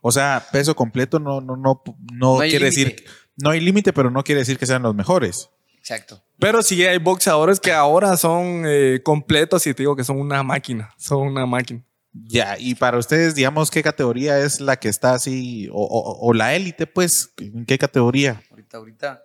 O 0.02 0.12
sea, 0.12 0.44
peso 0.52 0.76
completo 0.76 1.20
no, 1.20 1.42
no, 1.42 1.56
no, 1.56 1.84
no, 2.12 2.38
quiere 2.40 2.66
decir. 2.66 3.06
No 3.38 3.52
hay 3.52 3.60
límite, 3.60 3.94
pero 3.94 4.10
no 4.10 4.24
quiere 4.24 4.40
decir 4.40 4.58
que 4.58 4.66
sean 4.66 4.82
los 4.82 4.96
mejores. 4.96 5.52
Exacto. 5.78 6.24
Pero 6.40 6.64
sí 6.64 6.84
hay 6.84 6.98
boxeadores 6.98 7.60
que 7.60 7.72
ahora 7.72 8.18
son 8.18 8.64
eh, 8.66 9.02
completos 9.04 9.68
y 9.68 9.76
te 9.76 9.84
digo 9.84 9.96
que 9.96 10.04
son 10.04 10.20
una 10.20 10.42
máquina, 10.42 10.92
son 10.98 11.28
una 11.28 11.46
máquina. 11.46 11.84
Ya, 12.12 12.58
y 12.58 12.74
para 12.74 12.98
ustedes, 12.98 13.36
digamos, 13.36 13.70
¿qué 13.70 13.84
categoría 13.84 14.40
es 14.40 14.60
la 14.60 14.78
que 14.78 14.88
está 14.90 15.14
así? 15.14 15.70
O, 15.72 15.84
o- 15.84 16.28
o 16.28 16.34
la 16.34 16.56
élite, 16.56 16.88
pues, 16.88 17.30
¿en 17.38 17.66
qué 17.68 17.78
categoría? 17.78 18.42
Ahorita, 18.50 18.78
ahorita. 18.78 19.24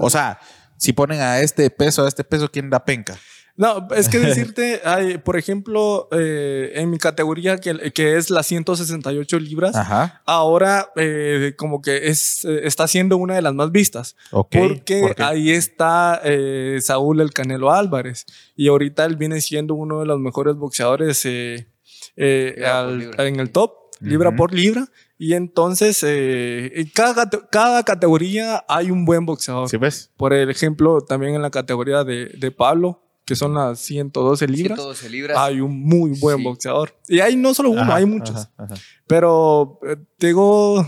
O 0.00 0.10
sea, 0.10 0.40
si 0.76 0.92
ponen 0.92 1.20
a 1.20 1.38
este 1.40 1.70
peso, 1.70 2.04
a 2.04 2.08
este 2.08 2.24
peso, 2.24 2.50
¿quién 2.50 2.68
da 2.68 2.84
penca? 2.84 3.16
No, 3.56 3.86
es 3.94 4.08
que 4.08 4.18
decirte, 4.20 4.80
hay, 4.84 5.18
por 5.18 5.36
ejemplo, 5.36 6.08
eh, 6.10 6.72
en 6.74 6.90
mi 6.90 6.98
categoría 6.98 7.58
que, 7.58 7.92
que 7.92 8.16
es 8.16 8.30
las 8.30 8.46
168 8.46 9.38
libras, 9.38 9.76
Ajá. 9.76 10.22
ahora 10.26 10.88
eh, 10.96 11.54
como 11.56 11.80
que 11.80 12.08
es, 12.08 12.44
eh, 12.44 12.62
está 12.64 12.88
siendo 12.88 13.16
una 13.16 13.34
de 13.36 13.42
las 13.42 13.54
más 13.54 13.70
vistas. 13.70 14.16
Ok. 14.32 14.50
Porque 14.58 15.00
¿Por 15.02 15.14
qué? 15.14 15.22
ahí 15.22 15.50
está 15.50 16.20
eh, 16.24 16.78
Saúl 16.82 17.20
El 17.20 17.32
Canelo 17.32 17.70
Álvarez. 17.72 18.26
Y 18.56 18.68
ahorita 18.68 19.04
él 19.04 19.16
viene 19.16 19.40
siendo 19.40 19.74
uno 19.74 20.00
de 20.00 20.06
los 20.06 20.18
mejores 20.18 20.56
boxeadores 20.56 21.24
eh, 21.24 21.68
eh, 22.16 22.64
al- 22.66 23.10
en 23.20 23.38
el 23.40 23.50
top, 23.50 23.72
libra 24.00 24.30
Ujú. 24.30 24.36
por 24.36 24.52
libra. 24.54 24.88
Y 25.16 25.34
entonces, 25.34 26.02
eh, 26.02 26.72
en 26.74 26.88
cada, 26.92 27.30
cada 27.50 27.84
categoría 27.84 28.64
hay 28.68 28.90
un 28.90 29.04
buen 29.04 29.24
boxeador. 29.26 29.68
¿Sí 29.68 29.76
ves? 29.76 30.10
Por 30.16 30.34
ejemplo, 30.34 31.02
también 31.02 31.36
en 31.36 31.42
la 31.42 31.50
categoría 31.50 32.02
de, 32.02 32.26
de 32.36 32.50
Pablo, 32.50 33.00
que 33.24 33.34
son 33.36 33.54
las 33.54 33.78
112 33.80 34.46
libras, 34.46 34.78
112 34.78 35.08
libras. 35.10 35.38
hay 35.38 35.60
un 35.60 35.80
muy 35.80 36.10
buen 36.18 36.38
Sí. 36.38 36.44
boxeador. 36.44 36.94
Y 37.08 37.20
hay 37.20 37.36
no 37.36 37.54
solo 37.54 37.70
uno, 37.70 37.82
Ajá, 37.82 37.96
hay 37.96 38.06
muchos. 38.06 38.36
ajá, 38.36 38.50
ajá. 38.58 38.74
Pero 39.06 39.78
eh, 39.88 39.96
digo, 40.18 40.86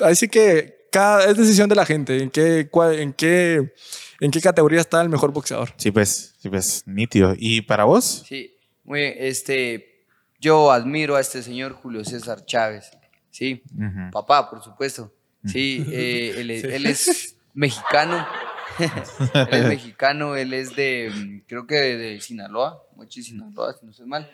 así 0.00 0.28
que 0.28 0.88
cada, 0.90 1.24
es 1.30 1.36
decisión 1.36 1.68
de 1.68 1.74
la 1.76 1.84
gente 1.86 2.22
en 2.22 2.30
qué, 2.30 2.68
cuál- 2.70 2.98
en 2.98 3.12
qué, 3.12 3.72
en 4.20 4.30
qué 4.30 4.40
categoría 4.40 4.80
está 4.80 5.00
el 5.02 5.08
mejor 5.08 5.32
boxeador. 5.32 5.70
Sí, 5.76 5.90
ves, 5.90 6.34
sí, 6.40 6.48
ves, 6.48 6.82
nítido. 6.86 7.34
¿Y 7.38 7.60
para 7.62 7.84
vos? 7.84 8.24
Sí, 8.26 8.56
muy 8.84 9.00
bien. 9.00 9.14
Este, 9.18 10.04
yo 10.40 10.72
admiro 10.72 11.14
a 11.16 11.20
este 11.20 11.42
señor 11.42 11.72
Julio 11.74 12.04
César 12.04 12.44
Chávez. 12.46 12.90
Sí, 13.30 13.62
Ujú. 13.76 14.10
papá, 14.12 14.48
por 14.50 14.62
supuesto. 14.64 15.12
Sí, 15.44 15.84
eh, 15.92 16.34
él, 16.38 16.50
es- 16.50 16.64
él 16.74 16.86
es 16.86 17.36
mexicano. 17.54 18.26
él 19.34 19.48
es 19.50 19.66
mexicano, 19.66 20.36
él 20.36 20.52
es 20.52 20.74
de, 20.76 21.10
mm, 21.14 21.40
creo 21.46 21.66
que 21.66 21.76
de, 21.76 21.96
de 21.96 22.20
Sinaloa, 22.20 22.82
Mochi, 22.96 23.22
Sinaloa, 23.22 23.74
si 23.74 23.84
no 23.84 23.90
estoy 23.90 24.06
mal. 24.06 24.30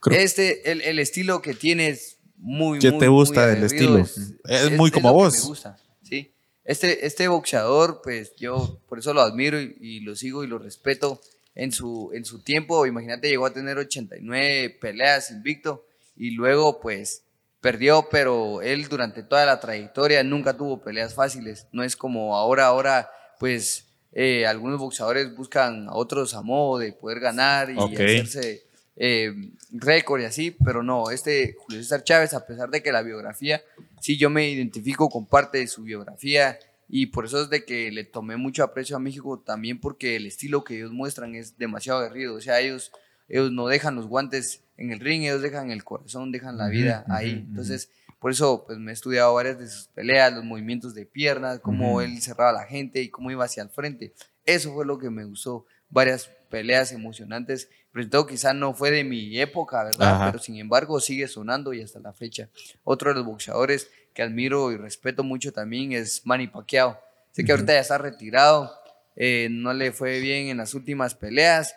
creo. 0.00 0.18
Este, 0.18 0.70
el, 0.70 0.80
el 0.82 0.98
estilo 0.98 1.42
que 1.42 1.54
tiene 1.54 1.88
es 1.88 2.18
muy, 2.36 2.78
¿Qué 2.78 2.90
muy, 2.90 3.00
te 3.00 3.08
gusta 3.08 3.46
del 3.46 3.64
estilo? 3.64 3.98
Es 3.98 4.72
muy 4.72 4.90
como 4.90 5.12
vos. 5.12 5.34
me 5.34 5.48
gusta, 5.48 5.78
sí. 6.02 6.32
Este, 6.64 7.06
este 7.06 7.28
boxeador, 7.28 8.00
pues 8.02 8.34
yo 8.36 8.80
por 8.88 8.98
eso 8.98 9.12
lo 9.12 9.20
admiro 9.20 9.60
y, 9.60 9.76
y 9.80 10.00
lo 10.00 10.16
sigo 10.16 10.44
y 10.44 10.46
lo 10.46 10.58
respeto. 10.58 11.20
En 11.56 11.70
su, 11.70 12.10
en 12.12 12.24
su 12.24 12.42
tiempo, 12.42 12.84
imagínate, 12.84 13.28
llegó 13.28 13.46
a 13.46 13.52
tener 13.52 13.78
89 13.78 14.76
peleas 14.80 15.30
invicto 15.30 15.86
y 16.16 16.32
luego, 16.32 16.80
pues, 16.80 17.24
perdió, 17.64 18.08
pero 18.10 18.60
él 18.60 18.88
durante 18.88 19.22
toda 19.22 19.46
la 19.46 19.58
trayectoria 19.58 20.22
nunca 20.22 20.54
tuvo 20.54 20.82
peleas 20.82 21.14
fáciles. 21.14 21.66
No 21.72 21.82
es 21.82 21.96
como 21.96 22.36
ahora, 22.36 22.66
ahora, 22.66 23.08
pues, 23.44 23.84
eh, 24.12 24.46
algunos 24.46 24.78
boxeadores 24.80 25.36
buscan 25.36 25.86
a 25.90 25.92
otros 25.92 26.32
a 26.32 26.40
modo 26.40 26.78
de 26.78 26.94
poder 26.94 27.20
ganar 27.20 27.68
y 27.68 27.76
Ok. 27.76 27.92
hacerse 27.92 28.62
eh, 28.96 29.34
récord 29.70 30.22
y 30.22 30.24
así, 30.24 30.56
pero 30.64 30.82
no, 30.82 31.10
este 31.10 31.54
Julio 31.58 31.82
César 31.82 32.02
Chávez, 32.04 32.32
a 32.32 32.46
pesar 32.46 32.70
de 32.70 32.82
que 32.82 32.90
la 32.90 33.02
biografía, 33.02 33.60
sí, 34.00 34.16
yo 34.16 34.30
me 34.30 34.48
identifico 34.48 35.10
con 35.10 35.26
parte 35.26 35.58
de 35.58 35.66
su 35.66 35.82
biografía 35.82 36.58
y 36.88 37.04
por 37.06 37.26
eso 37.26 37.42
es 37.42 37.50
de 37.50 37.66
que 37.66 37.92
le 37.92 38.04
tomé 38.04 38.38
mucho 38.38 38.64
aprecio 38.64 38.96
a 38.96 38.98
México 38.98 39.38
también 39.44 39.78
porque 39.78 40.16
el 40.16 40.24
estilo 40.24 40.64
que 40.64 40.76
ellos 40.76 40.92
muestran 40.92 41.34
es 41.34 41.58
demasiado 41.58 41.98
aguerrido, 41.98 42.36
o 42.36 42.40
sea, 42.40 42.60
ellos, 42.60 42.92
ellos 43.28 43.52
no 43.52 43.66
dejan 43.66 43.94
los 43.94 44.06
guantes 44.06 44.62
en 44.78 44.90
el 44.90 45.00
ring, 45.00 45.24
ellos 45.24 45.42
dejan 45.42 45.70
el 45.70 45.84
corazón, 45.84 46.32
dejan 46.32 46.56
la 46.56 46.68
vida 46.68 47.04
ahí, 47.10 47.44
entonces... 47.46 47.90
Por 48.18 48.30
eso, 48.30 48.64
pues 48.66 48.78
me 48.78 48.90
he 48.90 48.94
estudiado 48.94 49.34
varias 49.34 49.58
de 49.58 49.68
sus 49.68 49.88
peleas, 49.88 50.32
los 50.32 50.44
movimientos 50.44 50.94
de 50.94 51.06
piernas, 51.06 51.60
cómo 51.60 51.92
Ujú. 51.92 52.00
él 52.02 52.20
cerraba 52.22 52.50
a 52.50 52.62
la 52.62 52.64
gente 52.64 53.00
y 53.02 53.10
cómo 53.10 53.30
iba 53.30 53.44
hacia 53.44 53.62
el 53.62 53.70
frente. 53.70 54.14
Eso 54.44 54.72
fue 54.72 54.86
lo 54.86 54.98
que 54.98 55.10
me 55.10 55.24
gustó. 55.24 55.66
Varias 55.88 56.30
peleas 56.50 56.92
emocionantes. 56.92 57.68
Pero 57.92 58.08
todo 58.08 58.26
quizá 58.26 58.52
no 58.54 58.74
fue 58.74 58.90
de 58.90 59.04
mi 59.04 59.38
época, 59.40 59.84
¿verdad? 59.84 60.14
Ajá. 60.14 60.24
Pero 60.26 60.42
sin 60.42 60.56
embargo 60.56 60.98
sigue 60.98 61.28
sonando 61.28 61.72
y 61.72 61.80
hasta 61.80 62.00
la 62.00 62.12
fecha. 62.12 62.48
Otro 62.82 63.10
de 63.10 63.16
los 63.16 63.24
boxeadores 63.24 63.88
que 64.12 64.22
admiro 64.22 64.72
y 64.72 64.76
respeto 64.76 65.22
mucho 65.22 65.52
también 65.52 65.92
es 65.92 66.26
Manny 66.26 66.48
Pacquiao. 66.48 66.98
Sé 67.30 67.44
que 67.44 67.52
ahorita 67.52 67.72
ya 67.72 67.80
está 67.80 67.98
retirado, 67.98 68.72
eh, 69.16 69.48
no 69.50 69.72
le 69.72 69.92
fue 69.92 70.20
bien 70.20 70.48
en 70.48 70.56
las 70.56 70.74
últimas 70.74 71.14
peleas, 71.14 71.74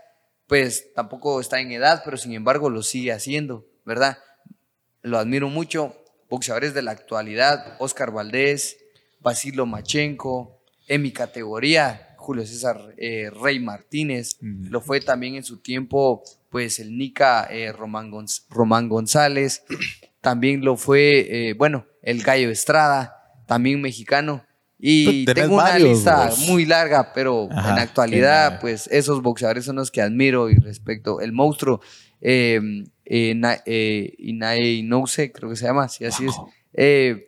pues 0.48 0.94
tampoco 0.94 1.40
está 1.40 1.60
en 1.60 1.72
edad, 1.72 2.02
pero 2.06 2.18
sin 2.18 2.34
embargo 2.34 2.70
lo 2.70 2.84
sigue 2.84 3.12
haciendo, 3.12 3.66
¿verdad? 3.86 4.18
Lo 5.02 5.18
admiro 5.18 5.50
mucho. 5.50 5.96
Boxeadores 6.30 6.74
de 6.74 6.82
la 6.82 6.92
actualidad, 6.92 7.76
Oscar 7.80 8.12
Valdés, 8.12 8.78
Basilo 9.22 9.66
Machenko, 9.66 10.62
en 10.88 11.02
mi 11.02 11.12
categoría, 11.12 12.16
Julio 12.18 12.46
César 12.46 12.94
eh, 12.98 13.30
Rey 13.42 13.60
Martínez, 13.60 14.38
lo 14.42 14.82
fue 14.82 15.00
también 15.02 15.36
en 15.36 15.44
su 15.44 15.60
tiempo, 15.62 16.24
pues 16.50 16.80
el 16.80 16.98
Nica 16.98 17.48
eh, 17.50 17.72
Román, 17.72 18.12
Gonz- 18.12 18.44
Román 18.50 18.90
González, 18.90 19.64
también 20.22 20.64
lo 20.64 20.76
fue, 20.78 21.50
eh, 21.50 21.54
bueno, 21.54 21.86
el 22.02 22.24
Gallo 22.24 22.50
Estrada, 22.50 23.16
también 23.48 23.82
mexicano. 23.82 24.44
Y 24.80 25.26
Pues, 25.26 25.36
tengo 25.36 25.56
una 25.56 25.64
varios, 25.64 25.90
lista 25.90 26.28
vos. 26.28 26.40
muy 26.48 26.66
larga, 26.66 27.12
pero 27.14 27.48
Ajá, 27.52 27.70
en 27.72 27.76
la 27.78 27.82
actualidad, 27.82 28.60
pues 28.62 28.88
esos 28.92 29.22
boxeadores 29.24 29.66
son 29.66 29.78
los 29.78 29.90
que 29.90 30.02
admiro 30.02 30.50
y 30.52 30.56
respeto. 30.56 31.20
El 31.22 31.32
monstruo, 31.32 31.82
eh, 33.10 33.32
eh, 33.32 33.36
Na- 33.36 33.62
eh, 33.66 34.14
Inae 34.20 34.74
Inoue, 34.74 35.32
creo 35.34 35.49
que 35.49 35.55
se 35.55 35.66
llama, 35.66 35.88
sí, 35.88 36.05
así 36.05 36.26
es. 36.26 36.36
Eh, 36.74 37.24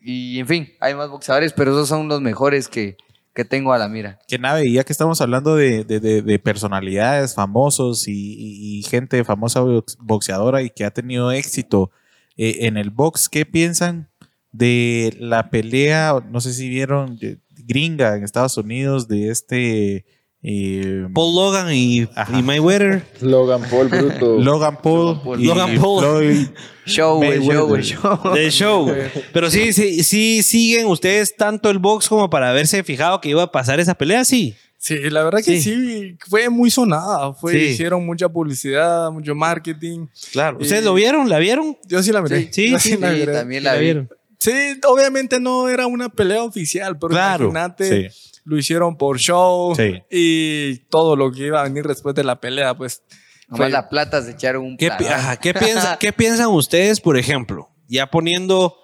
y 0.00 0.38
en 0.38 0.46
fin, 0.46 0.68
hay 0.80 0.94
más 0.94 1.08
boxeadores, 1.10 1.52
pero 1.52 1.72
esos 1.72 1.88
son 1.88 2.08
los 2.08 2.20
mejores 2.20 2.68
que, 2.68 2.96
que 3.34 3.44
tengo 3.44 3.72
a 3.72 3.78
la 3.78 3.88
mira. 3.88 4.18
Que 4.28 4.38
nave, 4.38 4.66
y 4.68 4.74
ya 4.74 4.84
que 4.84 4.92
estamos 4.92 5.20
hablando 5.20 5.56
de, 5.56 5.84
de- 5.84 5.98
de- 6.00 6.22
de 6.22 6.38
personalidades 6.38 7.34
famosos 7.34 8.06
y, 8.06 8.12
y- 8.12 8.78
y 8.78 8.82
gente 8.84 9.24
famosa 9.24 9.60
box- 9.60 9.96
boxeadora 10.00 10.62
y 10.62 10.70
que 10.70 10.84
ha 10.84 10.90
tenido 10.92 11.32
éxito 11.32 11.90
eh, 12.36 12.66
en 12.66 12.76
el 12.76 12.90
box, 12.90 13.28
¿qué 13.28 13.44
piensan 13.46 14.08
de 14.52 15.14
la 15.18 15.50
pelea? 15.50 16.22
No 16.30 16.40
sé 16.40 16.52
si 16.52 16.68
vieron 16.68 17.16
de- 17.18 17.38
gringa 17.66 18.16
en 18.16 18.24
Estados 18.24 18.56
Unidos 18.58 19.08
de 19.08 19.30
este 19.30 20.04
eh, 20.46 21.06
Paul 21.14 21.34
Logan 21.34 21.72
y, 21.72 22.02
y 22.02 22.42
Mayweather. 22.42 23.02
Logan 23.22 23.62
Paul 23.70 23.88
Bruto. 23.88 24.38
Logan 24.38 24.76
Paul. 24.82 25.06
Logan 25.06 25.22
Paul. 25.24 25.40
y 25.40 25.46
Logan 25.46 25.74
Paul. 25.80 26.00
Floyd 26.04 26.46
Show, 26.86 27.16
güey, 27.16 27.40
show, 27.42 27.66
güey, 27.66 27.82
show. 27.82 28.34
del 28.34 28.50
show. 28.52 28.94
Pero 29.32 29.50
sí, 29.50 29.72
sí, 29.72 30.02
sí 30.04 30.42
siguen 30.42 30.86
ustedes 30.86 31.34
tanto 31.34 31.70
el 31.70 31.78
box 31.78 32.10
como 32.10 32.28
para 32.28 32.50
haberse 32.50 32.84
fijado 32.84 33.22
que 33.22 33.30
iba 33.30 33.42
a 33.44 33.50
pasar 33.50 33.80
esa 33.80 33.94
pelea, 33.94 34.22
sí. 34.26 34.54
Sí, 34.76 34.98
la 35.08 35.22
verdad 35.24 35.38
que 35.42 35.62
sí, 35.62 36.18
fue 36.28 36.50
muy 36.50 36.70
sonada. 36.70 37.32
Fue, 37.32 37.52
Sí. 37.52 37.58
Hicieron 37.68 38.04
mucha 38.04 38.28
publicidad, 38.28 39.10
mucho 39.10 39.34
marketing. 39.34 40.08
Claro. 40.32 40.58
¿Ustedes 40.60 40.84
lo 40.84 40.92
vieron? 40.92 41.30
¿La 41.30 41.38
vieron? 41.38 41.78
Yo 41.88 42.02
sí 42.02 42.12
la 42.12 42.20
miré. 42.20 42.50
Sí, 42.52 42.78
sí, 42.78 42.98
la 42.98 43.12
miré. 43.12 43.32
también 43.32 43.64
¿La 43.64 43.72
la 43.72 43.78
vi. 43.78 43.84
vieron? 43.86 44.10
Sí, 44.38 44.52
obviamente 44.86 45.40
no 45.40 45.70
era 45.70 45.86
una 45.86 46.10
pelea 46.10 46.42
oficial, 46.42 46.98
pero 46.98 47.08
Claro, 47.12 47.44
imagínate, 47.46 48.10
sí. 48.10 48.33
Lo 48.44 48.58
hicieron 48.58 48.96
por 48.96 49.18
show 49.18 49.74
Sí. 49.74 50.02
y 50.10 50.76
todo 50.90 51.16
lo 51.16 51.32
que 51.32 51.46
iba 51.46 51.60
a 51.60 51.64
venir 51.64 51.86
después 51.86 52.14
de 52.14 52.24
la 52.24 52.40
pelea, 52.40 52.74
pues. 52.76 53.02
Nomás 53.48 53.58
fue- 53.58 53.70
la 53.70 53.88
plata 53.88 54.22
se 54.22 54.32
echaron 54.32 54.64
un 54.64 54.76
¿Qué, 54.76 54.90
pi- 54.90 55.06
ajá, 55.06 55.36
¿qué, 55.36 55.52
piensa- 55.54 55.96
qué 56.00 56.12
piensan 56.12 56.48
ustedes, 56.48 57.00
por 57.00 57.16
ejemplo? 57.18 57.68
Ya 57.88 58.10
poniendo 58.10 58.76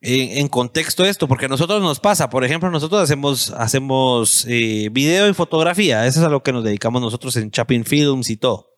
en, 0.00 0.38
en 0.38 0.48
contexto 0.48 1.04
esto, 1.04 1.26
porque 1.26 1.46
a 1.46 1.48
nosotros 1.48 1.80
nos 1.82 1.98
pasa, 1.98 2.28
por 2.30 2.44
ejemplo, 2.44 2.70
nosotros 2.70 3.00
hacemos, 3.00 3.50
hacemos 3.50 4.44
eh, 4.48 4.88
video 4.92 5.28
y 5.28 5.34
fotografía, 5.34 6.06
eso 6.06 6.20
es 6.20 6.26
a 6.26 6.28
lo 6.28 6.42
que 6.42 6.52
nos 6.52 6.62
dedicamos 6.64 7.00
nosotros 7.02 7.36
en 7.36 7.50
Chapin 7.50 7.84
Films 7.84 8.28
y 8.30 8.36
todo. 8.36 8.68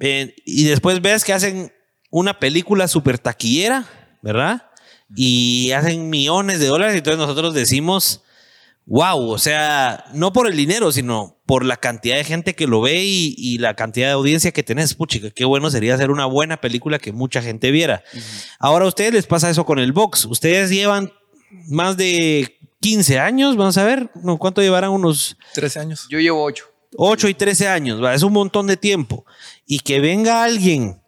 Eh, 0.00 0.34
y 0.44 0.64
después 0.64 1.00
ves 1.00 1.24
que 1.24 1.32
hacen 1.32 1.72
una 2.10 2.38
película 2.38 2.88
súper 2.88 3.18
taquillera, 3.18 3.86
¿verdad? 4.22 4.70
y 5.16 5.70
hacen 5.72 6.08
millones 6.10 6.58
de 6.60 6.66
dólares. 6.66 6.94
Y 6.94 6.98
entonces 6.98 7.18
nosotros 7.18 7.54
decimos, 7.54 8.22
wow, 8.86 9.30
o 9.30 9.38
sea, 9.38 10.04
no 10.12 10.32
por 10.32 10.46
el 10.46 10.56
dinero, 10.56 10.92
sino 10.92 11.38
por 11.46 11.64
la 11.64 11.76
cantidad 11.76 12.16
de 12.16 12.24
gente 12.24 12.54
que 12.54 12.66
lo 12.66 12.80
ve 12.80 13.04
y, 13.04 13.34
y 13.36 13.58
la 13.58 13.74
cantidad 13.74 14.08
de 14.08 14.12
audiencia 14.12 14.52
que 14.52 14.62
tenés. 14.62 14.94
Puchica, 14.94 15.30
qué 15.30 15.44
bueno 15.44 15.70
sería 15.70 15.94
hacer 15.94 16.10
una 16.10 16.26
buena 16.26 16.58
película 16.60 16.98
que 16.98 17.12
mucha 17.12 17.42
gente 17.42 17.70
viera. 17.70 18.02
Ahora 18.58 18.84
a 18.84 18.88
ustedes 18.88 19.12
les 19.12 19.26
pasa 19.26 19.50
eso 19.50 19.64
con 19.64 19.78
el 19.78 19.92
box. 19.92 20.24
Ustedes 20.26 20.70
llevan 20.70 21.12
más 21.68 21.96
de 21.96 22.58
15 22.80 23.18
años, 23.18 23.56
vamos 23.56 23.78
a 23.78 23.84
ver, 23.84 24.10
no, 24.22 24.38
¿cuánto 24.38 24.60
llevarán? 24.60 24.90
Unos 24.90 25.36
13 25.54 25.80
años. 25.80 26.06
Yo 26.10 26.18
llevo 26.18 26.42
ocho. 26.42 26.66
8 26.96 27.28
y 27.28 27.34
13 27.34 27.68
años, 27.68 28.02
¿va? 28.02 28.14
es 28.14 28.22
un 28.22 28.32
montón 28.32 28.66
de 28.66 28.76
tiempo. 28.76 29.24
Y 29.66 29.80
que 29.80 30.00
venga 30.00 30.44
alguien 30.44 31.00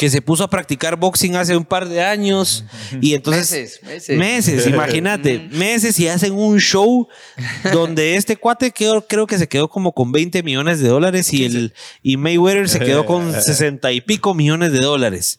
que 0.00 0.08
se 0.08 0.22
puso 0.22 0.44
a 0.44 0.48
practicar 0.48 0.96
boxing 0.96 1.36
hace 1.36 1.54
un 1.54 1.66
par 1.66 1.86
de 1.86 2.02
años 2.02 2.64
y 3.02 3.12
entonces 3.12 3.50
meses, 3.50 3.82
meses. 3.82 4.18
meses, 4.18 4.66
imagínate, 4.66 5.46
meses 5.52 6.00
y 6.00 6.08
hacen 6.08 6.32
un 6.32 6.58
show 6.58 7.06
donde 7.70 8.16
este 8.16 8.38
cuate 8.38 8.72
creo, 8.72 9.06
creo 9.06 9.26
que 9.26 9.36
se 9.36 9.46
quedó 9.46 9.68
como 9.68 9.92
con 9.92 10.10
20 10.10 10.42
millones 10.42 10.80
de 10.80 10.88
dólares 10.88 11.34
y 11.34 11.44
el 11.44 11.74
y 12.02 12.16
Mayweather 12.16 12.70
se 12.70 12.78
quedó 12.78 13.04
con 13.04 13.30
60 13.42 13.92
y 13.92 14.00
pico 14.00 14.32
millones 14.32 14.72
de 14.72 14.80
dólares. 14.80 15.38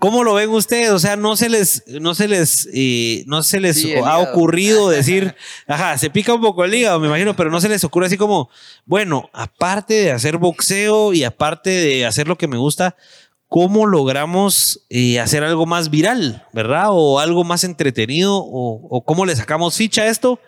¿Cómo 0.00 0.24
lo 0.24 0.34
ven 0.34 0.50
ustedes? 0.50 0.90
O 0.90 0.98
sea, 0.98 1.14
no 1.14 1.36
se 1.36 1.48
les 1.48 1.84
no 1.86 2.16
se 2.16 2.26
les 2.26 2.68
eh, 2.74 3.22
no 3.28 3.44
se 3.44 3.60
les 3.60 3.80
Sí, 3.80 3.94
ha 3.94 4.18
ocurrido 4.18 4.90
decir, 4.90 5.36
ajá, 5.68 5.96
se 5.98 6.10
pica 6.10 6.34
un 6.34 6.40
poco 6.40 6.64
el 6.64 6.74
hígado, 6.74 6.98
me 6.98 7.06
imagino, 7.06 7.36
pero 7.36 7.48
no 7.48 7.60
se 7.60 7.68
les 7.68 7.84
ocurre 7.84 8.06
así 8.06 8.16
como, 8.16 8.50
bueno, 8.86 9.30
aparte 9.32 9.94
de 9.94 10.10
hacer 10.10 10.36
boxeo 10.36 11.12
y 11.12 11.22
aparte 11.22 11.70
de 11.70 12.06
hacer 12.06 12.26
lo 12.26 12.36
que 12.36 12.48
me 12.48 12.56
gusta, 12.56 12.96
¿cómo 13.50 13.84
logramos 13.84 14.86
eh, 14.88 15.18
hacer 15.20 15.42
algo 15.44 15.66
más 15.66 15.90
viral, 15.90 16.46
verdad? 16.52 16.86
O 16.90 17.18
algo 17.18 17.44
más 17.44 17.64
entretenido, 17.64 18.36
o, 18.38 18.86
o 18.88 19.04
cómo 19.04 19.26
le 19.26 19.36
sacamos 19.36 19.76
ficha 19.76 20.02
a 20.02 20.06
esto. 20.06 20.40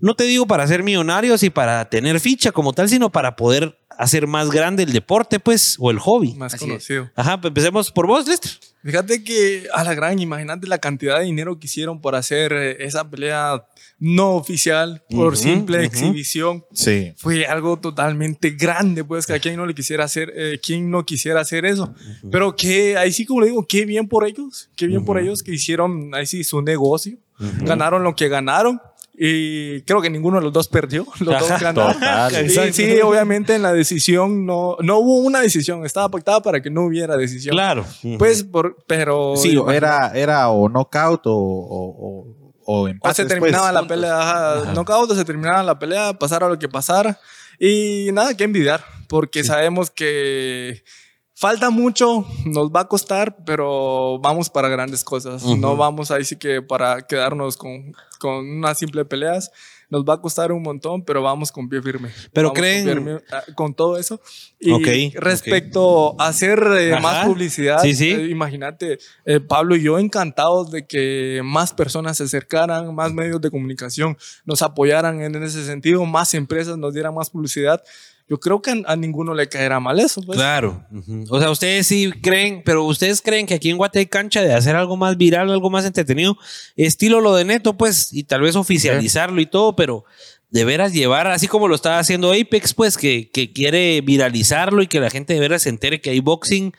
No 0.00 0.14
te 0.14 0.24
digo 0.24 0.46
para 0.46 0.66
ser 0.66 0.82
millonarios 0.82 1.42
y 1.42 1.50
para 1.50 1.88
tener 1.88 2.18
ficha 2.18 2.50
como 2.50 2.72
tal, 2.72 2.88
sino 2.88 3.10
para 3.10 3.36
poder 3.36 3.78
hacer 3.90 4.26
más 4.26 4.50
grande 4.50 4.82
el 4.82 4.92
deporte, 4.92 5.38
pues, 5.38 5.76
o 5.78 5.90
el 5.90 5.98
hobby. 5.98 6.34
Más 6.34 6.54
Así 6.54 6.64
es. 6.64 6.68
conocido. 6.70 7.10
Ajá, 7.14 7.40
pues 7.40 7.50
empecemos 7.50 7.92
por 7.92 8.06
vos, 8.06 8.26
Lester. 8.26 8.50
Fíjate 8.82 9.24
que 9.24 9.66
a 9.72 9.82
la 9.82 9.94
gran, 9.94 10.18
imagínate 10.18 10.66
la 10.68 10.78
cantidad 10.78 11.18
de 11.18 11.24
dinero 11.24 11.58
que 11.58 11.66
hicieron 11.66 12.00
por 12.00 12.14
hacer 12.14 12.52
eh, 12.52 12.76
esa 12.80 13.08
pelea 13.10 13.66
no 13.98 14.34
oficial, 14.36 15.02
por 15.10 15.32
Ujú, 15.32 15.42
simple 15.42 15.78
ujú. 15.78 15.86
exhibición. 15.86 16.64
Sí. 16.72 17.12
Fue 17.16 17.46
algo 17.46 17.78
totalmente 17.78 18.50
grande, 18.50 19.02
pues 19.02 19.26
que 19.26 19.32
a 19.34 19.38
quien 19.40 19.56
no 19.56 19.66
le 19.66 19.74
quisiera 19.74 20.04
hacer, 20.04 20.32
eh, 20.36 20.60
quien 20.62 20.90
no 20.90 21.04
quisiera 21.04 21.40
hacer 21.40 21.64
eso. 21.64 21.94
Pero 22.30 22.54
que 22.54 22.96
ahí 22.96 23.12
sí, 23.12 23.24
como 23.24 23.40
le 23.40 23.46
digo, 23.48 23.66
qué 23.66 23.84
bien 23.86 24.06
por 24.06 24.24
ellos, 24.26 24.70
qué 24.76 24.86
bien 24.86 25.04
por 25.04 25.18
ellos 25.18 25.42
que 25.42 25.52
hicieron 25.52 26.14
ahí 26.14 26.26
sí 26.26 26.44
su 26.44 26.62
negocio, 26.62 27.18
ganaron 27.38 28.02
lo 28.04 28.14
que 28.14 28.28
ganaron. 28.28 28.80
Y 29.18 29.80
creo 29.82 30.02
que 30.02 30.10
ninguno 30.10 30.36
de 30.38 30.44
los 30.44 30.52
dos 30.52 30.68
perdió, 30.68 31.06
los 31.20 31.38
dos 31.38 31.48
ganaron. 31.60 31.94
total. 31.94 32.50
Sí, 32.50 33.00
obviamente 33.00 33.54
en 33.54 33.62
la 33.62 33.72
decisión 33.72 34.44
no, 34.44 34.76
no 34.82 34.98
hubo 34.98 35.18
una 35.20 35.40
decisión, 35.40 35.86
estaba 35.86 36.10
pactada 36.10 36.42
para 36.42 36.60
que 36.60 36.68
no 36.70 36.82
hubiera 36.84 37.16
decisión. 37.16 37.54
Claro. 37.54 37.86
Pues, 38.18 38.42
por, 38.44 38.76
pero. 38.86 39.34
Sí, 39.36 39.56
era, 39.72 40.12
era 40.14 40.48
o 40.50 40.68
knockout 40.68 41.26
o, 41.26 41.32
o, 41.32 41.86
o, 41.88 42.52
o 42.64 42.82
O 42.82 42.88
empate. 42.88 43.14
se 43.14 43.24
terminaba 43.26 43.72
la 43.72 43.86
pelea, 43.86 44.20
ajá, 44.20 44.72
knockout, 44.74 45.10
o 45.10 45.14
se 45.14 45.24
terminaba 45.24 45.62
la 45.62 45.78
pelea, 45.78 46.12
pasara 46.12 46.48
lo 46.48 46.58
que 46.58 46.68
pasara. 46.68 47.18
Y 47.58 48.10
nada 48.12 48.36
que 48.36 48.44
envidiar, 48.44 48.84
porque 49.08 49.44
sabemos 49.44 49.90
que 49.90 50.82
falta 51.38 51.68
mucho, 51.70 52.26
nos 52.46 52.70
va 52.70 52.80
a 52.80 52.88
costar, 52.88 53.36
pero 53.44 54.18
vamos 54.20 54.48
para 54.48 54.68
grandes 54.68 55.04
cosas. 55.04 55.44
No 55.44 55.76
vamos 55.76 56.10
ahí 56.10 56.24
sí 56.24 56.36
que 56.36 56.62
para 56.62 57.02
quedarnos 57.06 57.56
con, 57.58 57.92
con 58.18 58.48
unas 58.48 58.78
simples 58.78 59.04
peleas. 59.06 59.50
Nos 59.88 60.02
va 60.02 60.14
a 60.14 60.20
costar 60.20 60.50
un 60.50 60.64
montón, 60.64 61.04
pero 61.04 61.22
vamos 61.22 61.52
con 61.52 61.68
pie 61.68 61.80
firme. 61.80 62.10
Pero 62.32 62.48
Vamos 62.48 62.58
creen- 62.58 62.84
firme, 62.84 63.18
ah, 63.30 63.44
Con, 63.54 63.72
todo 63.72 63.98
eso. 63.98 64.20
Y 64.58 64.72
Ok, 64.72 65.14
respecto 65.22 66.20
a 66.20 66.26
hacer 66.26 66.58
eh, 66.76 66.98
más 67.00 67.24
publicidad, 67.24 67.80
Sí, 67.82 67.94
sí. 67.94 68.10
eh, 68.10 68.26
imagínate, 68.28 68.98
eh, 69.26 69.38
Pablo 69.38 69.76
y 69.76 69.82
yo 69.82 70.00
encantados 70.00 70.72
de 70.72 70.88
que 70.88 71.40
más 71.44 71.72
personas 71.72 72.16
se 72.16 72.24
acercaran, 72.24 72.92
más 72.96 73.12
medios 73.12 73.40
de 73.40 73.48
comunicación 73.52 74.16
nos 74.44 74.62
apoyaran 74.62 75.20
en 75.20 75.40
ese 75.40 75.64
sentido, 75.64 76.04
más 76.04 76.34
empresas 76.34 76.76
nos 76.76 76.92
dieran 76.92 77.14
más 77.14 77.30
publicidad. 77.30 77.80
Yo 78.28 78.40
creo 78.40 78.60
que 78.60 78.82
a, 78.86 78.96
ninguno 78.96 79.34
le 79.34 79.48
caerá 79.48 79.78
mal 79.78 80.00
eso. 80.00 80.20
Pues. 80.22 80.36
Claro. 80.36 80.84
O 81.28 81.38
sea, 81.38 81.50
ustedes 81.50 81.86
sí 81.86 82.10
creen, 82.22 82.62
pero 82.64 82.84
ustedes 82.84 83.22
creen 83.22 83.46
que 83.46 83.54
aquí 83.54 83.70
en 83.70 83.76
Guate 83.76 84.00
hay 84.00 84.06
cancha 84.06 84.42
de 84.42 84.52
hacer 84.52 84.74
algo 84.74 84.96
más 84.96 85.16
viral, 85.16 85.50
algo 85.50 85.70
más 85.70 85.84
entretenido, 85.84 86.36
estilo 86.76 87.20
lo 87.20 87.36
de 87.36 87.44
Neto, 87.44 87.76
pues, 87.76 88.12
y 88.12 88.24
tal 88.24 88.40
vez 88.40 88.56
oficializarlo 88.56 89.40
y 89.40 89.46
todo, 89.46 89.76
pero 89.76 90.04
de 90.50 90.64
veras 90.64 90.92
llevar, 90.92 91.28
así 91.28 91.46
como 91.46 91.68
lo 91.68 91.76
está 91.76 92.00
haciendo 92.00 92.32
Apex, 92.32 92.74
pues, 92.74 92.98
que, 92.98 93.30
que 93.30 93.52
quiere 93.52 94.00
viralizarlo 94.00 94.82
y 94.82 94.88
que 94.88 94.98
la 94.98 95.10
gente 95.10 95.34
de 95.34 95.40
veras 95.40 95.62
se 95.62 95.68
entere 95.68 96.00
que 96.00 96.10
hay 96.10 96.20
boxing 96.20 96.72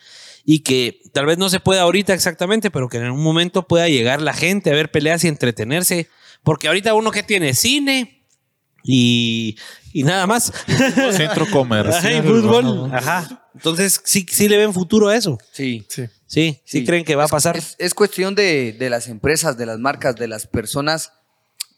y 0.43 0.59
que 0.59 1.01
tal 1.13 1.25
vez 1.25 1.37
no 1.37 1.49
se 1.49 1.59
pueda 1.61 1.81
ahorita 1.81 2.13
exactamente, 2.13 2.71
pero 2.71 2.89
que 2.89 2.97
en 2.97 3.11
un 3.11 3.23
momento 3.23 3.67
pueda 3.67 3.87
llegar 3.87 4.21
la 4.21 4.33
gente 4.33 4.69
a 4.69 4.73
ver 4.73 4.91
peleas 4.91 5.23
y 5.23 5.27
entretenerse. 5.27 6.07
Porque 6.43 6.69
ahorita 6.69 6.93
uno 6.93 7.11
que 7.11 7.23
tiene 7.23 7.53
cine 7.53 8.16
y, 8.83 9.57
y 9.93 10.03
nada 10.03 10.25
más. 10.27 10.51
Centro 11.11 11.43
Ajá, 11.43 11.51
comercial. 11.51 12.25
y 12.25 12.27
fútbol. 12.27 12.91
Ajá. 12.93 13.49
Entonces, 13.55 14.01
sí, 14.03 14.25
sí 14.29 14.47
le 14.47 14.57
ven 14.57 14.73
futuro 14.73 15.07
a 15.09 15.15
eso. 15.15 15.37
Sí. 15.51 15.85
Sí. 15.89 16.05
Sí, 16.25 16.61
sí, 16.65 16.79
Sí. 16.79 16.85
creen 16.85 17.05
que 17.05 17.15
va 17.15 17.23
a 17.23 17.25
Es- 17.25 17.31
pasar. 17.31 17.55
Es, 17.57 17.75
es 17.79 17.93
cuestión 17.93 18.35
de, 18.35 18.73
de 18.73 18.89
las 18.89 19.07
empresas, 19.07 19.57
de 19.57 19.65
las 19.65 19.79
marcas, 19.79 20.15
de 20.15 20.27
las 20.27 20.45
personas, 20.47 21.13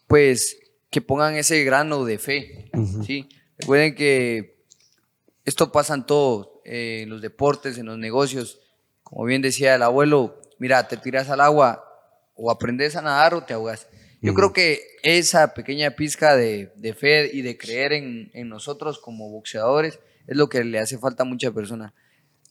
pues 0.08 0.58
que 0.90 1.02
pongan 1.02 1.36
ese 1.36 1.64
grano 1.64 2.04
de 2.04 2.18
fe. 2.18 2.72
¿sí? 3.06 3.30
Recuerden 3.60 3.94
que 3.96 4.64
esto 5.46 5.72
pasa 5.72 5.94
en 5.94 6.06
todo, 6.06 6.62
eh, 6.66 7.02
en 7.04 7.10
los 7.12 7.22
deportes, 7.22 7.78
en 7.78 7.86
los 7.86 7.98
negocios. 7.98 8.60
Como 9.04 9.24
bien 9.26 9.42
decía 9.42 9.76
el 9.76 9.84
abuelo, 9.84 10.42
mira, 10.58 10.88
te 10.88 10.98
tiras 10.98 11.30
al 11.30 11.42
agua 11.42 11.84
o 12.36 12.50
aprendes 12.52 12.96
a 12.96 13.02
nadar 13.02 13.34
o 13.36 13.44
te 13.44 13.54
ahogas. 13.54 13.88
Yo 14.22 14.34
creo 14.34 14.52
que 14.52 14.82
esa 15.04 15.54
pequeña 15.54 15.92
pizca 15.92 16.36
de, 16.36 16.72
de 16.76 16.94
fe 16.94 17.30
y 17.32 17.42
de 17.42 17.58
creer 17.58 17.94
en, 17.94 18.30
en 18.34 18.50
nosotros 18.50 19.00
como 19.00 19.30
boxeadores 19.30 20.00
es 20.28 20.36
lo 20.36 20.50
que 20.50 20.64
le 20.64 20.80
hace 20.80 20.98
falta 20.98 21.24
a 21.24 21.26
muchas 21.26 21.54
personas. 21.54 21.94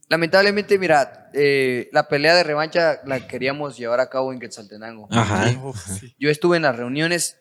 Lamentablemente, 0.08 0.78
mira, 0.78 1.30
eh, 1.34 1.90
la 1.92 2.08
pelea 2.08 2.34
de 2.34 2.42
revancha 2.42 3.00
la 3.04 3.26
queríamos 3.26 3.76
llevar 3.76 4.00
a 4.00 4.08
cabo 4.08 4.32
en 4.32 4.40
Quetzaltenango. 4.40 5.06
Ajá. 5.10 5.48
¿sí? 5.48 5.58
Uf, 5.62 6.00
sí. 6.00 6.14
Yo 6.18 6.30
estuve 6.30 6.56
en 6.56 6.62
las 6.62 6.76
reuniones 6.76 7.38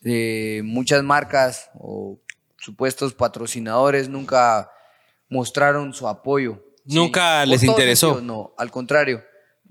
de 0.00 0.62
muchas 0.64 1.02
marcas 1.02 1.70
o 1.74 2.18
supuestos 2.56 3.12
patrocinadores, 3.12 4.08
nunca 4.08 4.70
mostraron 5.28 5.92
su 5.92 6.08
apoyo. 6.08 6.64
Nunca 6.86 7.44
les 7.44 7.62
interesó. 7.62 8.20
no, 8.20 8.54
al 8.56 8.70
contrario. 8.70 9.22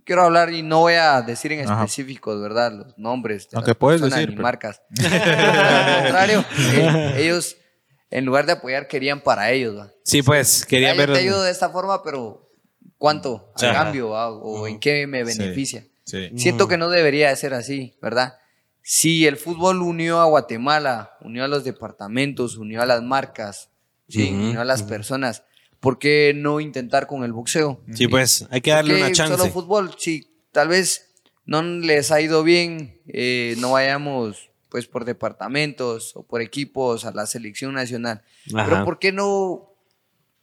Quiero 0.05 0.23
hablar 0.23 0.53
y 0.53 0.61
no 0.61 0.81
voy 0.81 0.93
a 0.93 1.21
decir 1.23 1.51
en 1.51 1.67
Ajá. 1.67 1.83
específicos, 1.83 2.39
¿verdad? 2.39 2.71
Los 2.71 2.97
nombres. 2.97 3.49
de 3.49 3.57
Aunque 3.57 3.71
las 3.71 3.77
puedes 3.77 4.01
personas 4.01 4.19
decir, 4.19 4.29
ni 4.29 4.35
pero- 4.35 4.43
marcas. 4.43 4.81
al 5.03 6.03
contrario, 6.03 6.45
eh, 6.73 7.13
ellos, 7.17 7.57
en 8.11 8.23
lugar 8.25 8.45
de 8.45 8.51
apoyar, 8.53 8.87
querían 8.87 9.19
para 9.21 9.51
ellos. 9.51 9.77
¿va? 9.77 9.89
Sí, 10.03 10.21
pues, 10.21 10.65
quería 10.65 10.91
Ah, 10.91 10.93
yo 10.93 10.97
ver. 10.99 11.13
te 11.13 11.19
ayudo 11.19 11.41
de 11.43 11.51
esta 11.51 11.69
forma, 11.69 12.03
pero 12.03 12.51
¿cuánto 12.97 13.51
a 13.59 13.65
Ajá. 13.65 13.83
cambio 13.85 14.09
va? 14.09 14.29
o 14.29 14.67
en 14.67 14.79
qué 14.79 15.07
me 15.07 15.23
beneficia? 15.23 15.85
Sí. 16.03 16.29
Siento 16.37 16.67
que 16.67 16.77
no 16.77 16.89
debería 16.89 17.29
de 17.29 17.35
ser 17.35 17.55
así, 17.55 17.97
¿verdad? 17.99 18.35
Si 18.83 19.25
el 19.25 19.37
fútbol 19.37 19.81
unió 19.81 20.19
a 20.21 20.25
Guatemala, 20.25 21.17
unió 21.21 21.43
a 21.43 21.47
los 21.47 21.63
departamentos, 21.63 22.57
unió 22.57 22.83
a 22.83 22.85
las 22.85 23.01
marcas, 23.01 23.71
¿sí? 24.07 24.29
Unió 24.31 24.61
a 24.61 24.65
las 24.65 24.83
personas, 24.83 25.43
¿por 25.85 25.99
qué 25.99 26.33
no 26.35 26.59
intentar 26.59 27.05
con 27.05 27.23
el 27.23 27.31
boxeo? 27.31 27.79
Sí, 27.93 28.07
pues, 28.07 28.47
hay 28.49 28.61
que 28.61 28.71
darle 28.71 28.93
¿Por 28.93 28.97
qué 28.97 29.05
una 29.05 29.11
chance. 29.13 29.37
Solo 29.37 29.51
fútbol, 29.51 29.91
sí, 29.99 30.27
tal 30.51 30.69
vez 30.69 31.13
no 31.45 31.61
les 31.61 32.11
ha 32.11 32.19
ido 32.21 32.41
bien, 32.41 32.99
eh, 33.07 33.53
no 33.59 33.73
vayamos 33.73 34.49
pues 34.69 34.87
por 34.87 35.05
departamentos 35.05 36.15
o 36.15 36.23
por 36.23 36.41
equipos 36.41 37.05
a 37.05 37.11
la 37.11 37.27
selección 37.27 37.75
nacional. 37.75 38.23
Ajá. 38.55 38.67
Pero 38.67 38.83
¿por 38.83 38.97
qué 38.97 39.11
no 39.11 39.75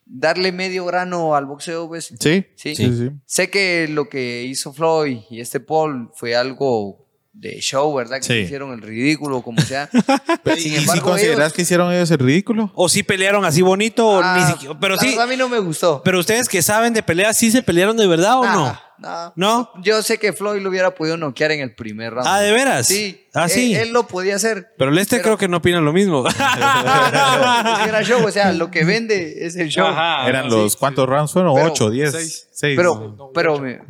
darle 0.06 0.52
medio 0.52 0.84
grano 0.84 1.34
al 1.34 1.46
boxeo? 1.46 1.88
Pues? 1.88 2.14
Sí. 2.20 2.46
Sí. 2.54 2.76
Sí, 2.76 2.96
sí. 2.96 3.10
Sé 3.26 3.50
que 3.50 3.88
lo 3.88 4.08
que 4.08 4.44
hizo 4.44 4.72
Floyd 4.72 5.18
y 5.28 5.40
este 5.40 5.58
Paul 5.58 6.10
fue 6.14 6.36
algo 6.36 7.04
de 7.32 7.60
show, 7.60 7.94
¿verdad? 7.94 8.18
Que 8.18 8.22
Sí. 8.24 8.32
hicieron 8.34 8.72
el 8.72 8.82
ridículo, 8.82 9.40
como 9.42 9.60
sea. 9.62 9.88
¿Y 10.56 10.60
Sin 10.60 10.72
si 10.72 10.76
embargo, 10.76 11.02
consideras 11.10 11.38
ellos- 11.38 11.52
que 11.54 11.62
hicieron 11.62 11.92
ellos 11.92 12.10
el 12.10 12.18
ridículo? 12.18 12.70
O 12.74 12.88
sí 12.88 13.02
pelearon 13.02 13.44
así 13.44 13.62
bonito, 13.62 14.06
o 14.06 14.20
Ah, 14.22 14.36
ni 14.38 14.52
siquiera. 14.52 14.78
Pero 14.78 14.98
sí. 14.98 15.16
a 15.18 15.26
mí 15.26 15.36
no 15.36 15.48
me 15.48 15.58
gustó. 15.58 16.02
Pero 16.04 16.18
ustedes 16.20 16.48
que 16.48 16.60
saben 16.62 16.92
de 16.92 17.02
peleas, 17.02 17.36
¿sí 17.36 17.50
se 17.50 17.62
pelearon 17.62 17.96
de 17.96 18.06
verdad 18.06 18.38
o 18.38 18.44
no? 18.44 18.66
no. 18.98 19.32
¿No? 19.34 19.70
Yo 19.82 20.00
sé 20.02 20.18
que 20.18 20.32
Floyd 20.32 20.60
lo 20.62 20.68
hubiera 20.68 20.94
podido 20.94 21.16
noquear 21.16 21.50
en 21.50 21.58
el 21.60 21.74
primer 21.74 22.12
round. 22.12 22.28
Ah, 22.28 22.38
¿de 22.40 22.52
veras? 22.52 22.86
Sí. 22.86 23.26
Ah, 23.34 23.48
sí. 23.48 23.74
Él, 23.74 23.88
él 23.88 23.92
lo 23.92 24.06
podía 24.06 24.36
hacer. 24.36 24.68
Pero 24.78 24.92
Lester 24.92 25.18
Pero- 25.18 25.24
creo 25.24 25.38
que 25.38 25.48
no 25.48 25.56
opina 25.56 25.80
lo 25.80 25.92
mismo. 25.92 26.24
Era 27.88 28.02
show, 28.04 28.24
o 28.24 28.30
sea, 28.30 28.52
lo 28.52 28.70
que 28.70 28.84
vende 28.84 29.44
es 29.44 29.56
el 29.56 29.70
show. 29.70 29.86
Ajá. 29.86 30.28
Eran 30.28 30.44
sí, 30.44 30.50
los, 30.50 30.72
sí. 30.72 30.78
¿cuántos 30.78 31.08
rounds 31.08 31.32
fueron? 31.32 31.54
Pero- 31.54 31.66
¿Ocho, 31.72 31.90
diez? 31.90 32.12
seis. 32.12 32.48
Seis. 32.52 32.76
Pero, 32.76 33.32
pero, 33.34 33.58
me- 33.58 33.80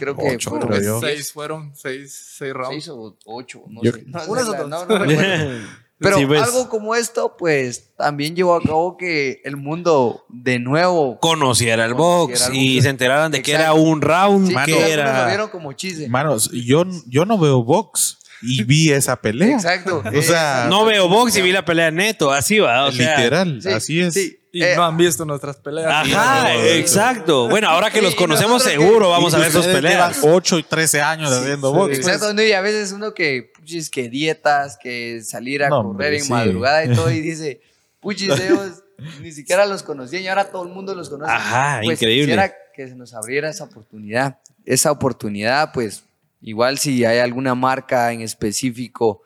creo 0.00 0.16
que 0.16 0.34
Ocho, 0.34 0.50
fueron 0.50 0.68
creo. 0.68 1.00
Seis 1.00 1.32
fueron, 1.32 1.72
seis, 1.76 2.34
seis 2.38 2.52
rounds. 2.52 2.70
seis 2.84 2.88
o 2.88 3.16
ocho, 3.26 3.62
no 3.68 3.82
Yo- 3.82 3.92
sé. 3.92 4.04
No, 4.06 4.86
no, 4.86 4.86
no. 4.86 5.06
Pero 6.02 6.16
Sí, 6.16 6.24
pues. 6.24 6.40
algo 6.42 6.70
como 6.70 6.94
esto, 6.94 7.36
pues 7.38 7.90
también 7.94 8.34
llevó 8.34 8.54
a 8.56 8.62
cabo 8.62 8.96
que 8.96 9.42
el 9.44 9.58
mundo 9.58 10.24
de 10.30 10.58
nuevo. 10.58 11.18
Conociera 11.20 11.84
el 11.84 11.92
box 11.92 12.40
Conociera 12.44 12.56
y 12.56 12.80
se 12.80 12.88
enteraran 12.88 13.30
de 13.30 13.42
que 13.42 13.52
era 13.52 13.74
un 13.74 14.00
round, 14.00 14.48
Sí, 14.48 14.54
que 14.54 14.64
que 14.64 14.72
algunos 14.72 14.88
lo 14.96 15.02
era. 15.02 15.26
vieron 15.26 15.48
como 15.50 15.72
chiste. 15.74 16.08
Manos, 16.08 16.50
yo, 16.52 16.84
yo 17.06 17.26
no 17.26 17.36
veo 17.38 17.62
box 17.62 18.16
y 18.40 18.64
vi 18.64 18.90
esa 18.90 19.16
pelea. 19.20 19.56
Exacto. 19.56 20.02
O 20.16 20.22
sea, 20.22 20.68
No 20.70 20.86
veo 20.86 21.06
box 21.06 21.36
y 21.36 21.42
vi 21.42 21.52
la 21.52 21.66
pelea 21.66 21.90
neto, 21.90 22.32
así 22.32 22.58
va. 22.60 22.86
O 22.86 22.92
sea, 22.92 23.18
literal, 23.18 23.60
Sí, 23.60 23.68
así 23.68 24.00
es. 24.00 24.14
sí. 24.14 24.39
Y 24.52 24.62
Eh, 24.64 24.74
no 24.74 24.84
han 24.84 24.96
visto 24.96 25.24
nuestras 25.24 25.56
peleas. 25.58 25.86
Ajá, 25.88 26.42
No, 26.42 26.60
exacto. 26.60 27.48
Bueno, 27.48 27.68
ahora 27.68 27.90
que 27.90 27.98
Sí, 28.00 28.04
los 28.04 28.14
conocemos 28.16 28.64
que- 28.64 28.70
seguro 28.70 29.10
vamos 29.10 29.32
a 29.34 29.38
ver 29.38 29.52
sus 29.52 29.64
peleas. 29.66 30.16
llevan 30.20 30.34
8 30.34 30.58
y 30.58 30.62
13 30.64 31.00
años 31.00 31.30
haciendo 31.30 31.72
box. 31.72 31.96
Exacto, 31.96 32.34
no, 32.34 32.42
y 32.42 32.52
a 32.52 32.60
veces 32.60 32.90
uno 32.92 33.14
que, 33.14 33.52
puchis, 33.54 33.88
que 33.90 34.08
dietas, 34.08 34.76
que 34.76 35.22
salir 35.22 35.62
a 35.62 35.68
No, 35.68 35.76
correr 35.84 35.90
hombre, 35.90 36.16
en 36.18 36.24
sí. 36.24 36.30
madrugada 36.32 36.84
y 36.84 36.92
todo, 36.94 37.10
y 37.12 37.20
dice, 37.20 37.60
puchis, 38.00 38.28
ellos 38.30 38.82
ni 39.20 39.30
siquiera 39.32 39.66
los 39.66 39.82
conocían 39.84 40.22
y 40.24 40.28
ahora 40.28 40.50
todo 40.50 40.64
el 40.64 40.70
mundo 40.70 40.94
los 40.96 41.08
conoce. 41.08 41.30
Ajá, 41.30 41.80
Pues 41.84 42.00
increíble. 42.02 42.24
Quisiera 42.34 42.54
que 42.74 42.88
se 42.88 42.96
nos 42.96 43.14
abriera 43.14 43.48
esa 43.50 43.64
oportunidad. 43.64 44.38
Esa 44.64 44.90
oportunidad, 44.90 45.72
pues, 45.72 46.02
igual 46.42 46.78
si 46.78 47.04
hay 47.04 47.18
alguna 47.20 47.54
marca 47.54 48.12
en 48.12 48.20
específico, 48.22 49.22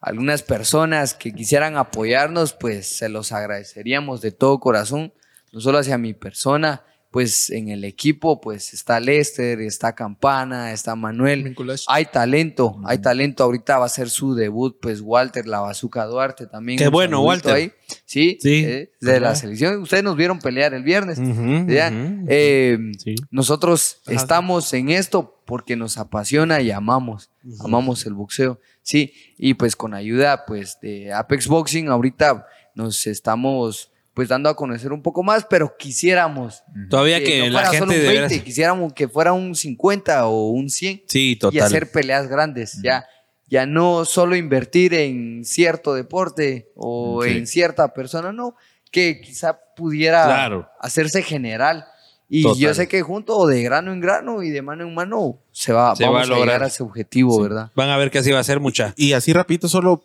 algunas 0.00 0.42
personas 0.42 1.14
que 1.14 1.32
quisieran 1.32 1.76
apoyarnos, 1.76 2.52
pues 2.52 2.86
se 2.86 3.08
los 3.08 3.32
agradeceríamos 3.32 4.20
de 4.20 4.32
todo 4.32 4.60
corazón, 4.60 5.12
no 5.52 5.60
solo 5.60 5.78
hacia 5.78 5.98
mi 5.98 6.12
persona, 6.14 6.82
pues 7.10 7.48
en 7.48 7.70
el 7.70 7.84
equipo, 7.84 8.42
pues 8.42 8.74
está 8.74 9.00
Lester, 9.00 9.60
está 9.62 9.94
Campana, 9.94 10.72
está 10.72 10.94
Manuel. 10.96 11.56
Hay 11.88 12.04
talento, 12.06 12.78
hay 12.84 12.98
talento. 12.98 13.42
Ahorita 13.44 13.78
va 13.78 13.86
a 13.86 13.88
ser 13.88 14.10
su 14.10 14.34
debut, 14.34 14.76
pues 14.82 15.00
Walter, 15.00 15.46
la 15.46 15.60
Bazuca 15.60 16.04
Duarte 16.04 16.46
también. 16.46 16.78
Qué 16.78 16.88
bueno, 16.88 17.22
Walter. 17.22 17.72
Sí, 18.04 18.36
Sí. 18.38 18.64
eh, 18.66 18.92
de 19.00 19.20
la 19.20 19.34
selección. 19.34 19.80
Ustedes 19.80 20.04
nos 20.04 20.16
vieron 20.16 20.40
pelear 20.40 20.74
el 20.74 20.82
viernes. 20.82 21.18
Ujú, 21.18 21.66
¿ya? 21.68 21.88
ujú. 21.90 22.26
Eh, 22.28 22.78
Sí. 22.98 23.14
Nosotros 23.30 24.02
Ajá. 24.04 24.14
estamos 24.16 24.70
en 24.74 24.90
esto 24.90 25.35
porque 25.46 25.76
nos 25.76 25.96
apasiona 25.96 26.60
y 26.60 26.70
amamos, 26.70 27.30
amamos 27.60 28.04
el 28.04 28.14
boxeo, 28.14 28.60
sí, 28.82 29.12
y 29.38 29.54
pues 29.54 29.76
con 29.76 29.94
ayuda 29.94 30.44
pues 30.46 30.78
de 30.82 31.12
Apex 31.12 31.46
Boxing 31.46 31.88
ahorita 31.88 32.46
nos 32.74 33.06
estamos 33.06 33.90
pues 34.12 34.28
dando 34.28 34.48
a 34.48 34.56
conocer 34.56 34.92
un 34.92 35.02
poco 35.02 35.22
más, 35.22 35.44
pero 35.48 35.76
quisiéramos 35.78 36.62
Todavía 36.90 37.22
que 37.22 37.40
no 37.48 37.52
la 37.52 37.60
fuera 37.64 37.66
solo 37.78 37.92
gente 37.92 37.94
un 37.96 38.00
de 38.02 38.08
20, 38.20 38.34
veras- 38.34 38.44
quisiéramos 38.44 38.92
que 38.94 39.08
fuera 39.08 39.32
un 39.34 39.54
50 39.54 40.26
o 40.26 40.48
un 40.50 40.68
100 40.70 41.02
Sí, 41.06 41.32
y 41.32 41.36
total. 41.36 41.62
hacer 41.62 41.90
peleas 41.90 42.26
grandes, 42.28 42.80
ya 42.82 43.06
ya 43.48 43.64
no 43.64 44.04
solo 44.04 44.34
invertir 44.34 44.92
en 44.94 45.44
cierto 45.44 45.94
deporte 45.94 46.72
o 46.74 47.22
Sí. 47.22 47.30
en 47.30 47.46
cierta 47.46 47.92
persona, 47.94 48.32
no, 48.32 48.56
que 48.90 49.20
quizá 49.20 49.60
pudiera 49.76 50.24
Claro. 50.24 50.68
hacerse 50.80 51.22
general. 51.22 51.84
Y 52.28 52.42
Total. 52.42 52.58
yo 52.60 52.74
sé 52.74 52.88
que 52.88 53.02
junto 53.02 53.46
de 53.46 53.62
grano 53.62 53.92
en 53.92 54.00
grano 54.00 54.42
y 54.42 54.50
de 54.50 54.60
mano 54.60 54.82
en 54.84 54.92
mano 54.94 55.38
se 55.52 55.72
va, 55.72 55.94
Se 55.94 56.02
va 56.04 56.10
vamos 56.10 56.22
a 56.22 56.24
a, 56.24 56.26
lograr. 56.34 56.46
llegar 56.48 56.62
a 56.64 56.66
ese 56.66 56.82
objetivo, 56.82 57.40
¿verdad? 57.40 57.70
Van 57.76 57.88
a 57.88 57.96
ver 57.96 58.10
que 58.10 58.18
así 58.18 58.32
va 58.32 58.40
a 58.40 58.44
ser 58.44 58.58
mucha. 58.58 58.92
Y 58.96 59.12
así 59.12 59.32
rapidito, 59.32 59.68
solo, 59.68 60.02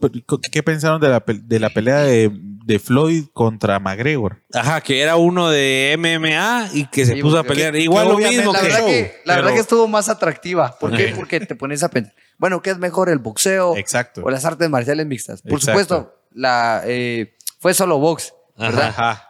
¿qué 0.52 0.61
pensaron 0.61 1.02
de 1.02 1.10
la, 1.10 1.23
de 1.26 1.60
la 1.60 1.72
pelea 1.72 2.02
de, 2.02 2.30
de 2.31 2.77
Floyd 2.77 3.26
contra 3.34 3.80
McGregor? 3.80 4.38
Ajá, 4.53 4.81
que 4.81 5.02
era 5.02 5.15
uno 5.15 5.49
de 5.49 5.95
MMA 5.98 6.69
y 6.73 6.85
que 6.88 7.07
se 7.07 7.15
Sí, 7.15 7.22
puso 7.23 7.39
a 7.39 7.43
pelear. 7.43 7.73
que- 7.73 7.80
Igual 7.80 8.06
que 8.06 8.11
lo 8.14 8.18
mismo 8.19 8.53
La 8.53 8.60
que 8.60 8.65
verdad, 8.68 8.80
show, 8.81 8.88
que, 8.88 9.02
la 9.26 9.34
pero- 9.34 9.35
verdad 9.43 9.56
que 9.56 9.61
estuvo 9.61 9.88
más 9.88 10.07
atractiva. 10.07 10.77
¿Por 10.80 10.95
qué? 10.95 11.14
Porque 11.15 11.39
te 11.39 11.56
pones 11.56 11.81
a 11.81 11.89
pensar, 11.89 12.14
bueno, 12.38 12.61
¿qué 12.61 12.69
es 12.69 12.77
mejor, 12.77 13.10
el 13.10 13.18
boxeo 13.18 13.76
Exacto. 13.77 14.22
o 14.23 14.30
las 14.30 14.45
artes 14.45 14.69
marciales 14.69 15.07
mixtas? 15.07 15.41
Por 15.41 15.53
Exacto. 15.53 15.72
supuesto, 15.72 16.15
la, 16.34 16.84
eh, 16.85 17.34
fue 17.60 17.73
solo 17.73 17.98
box, 17.98 18.34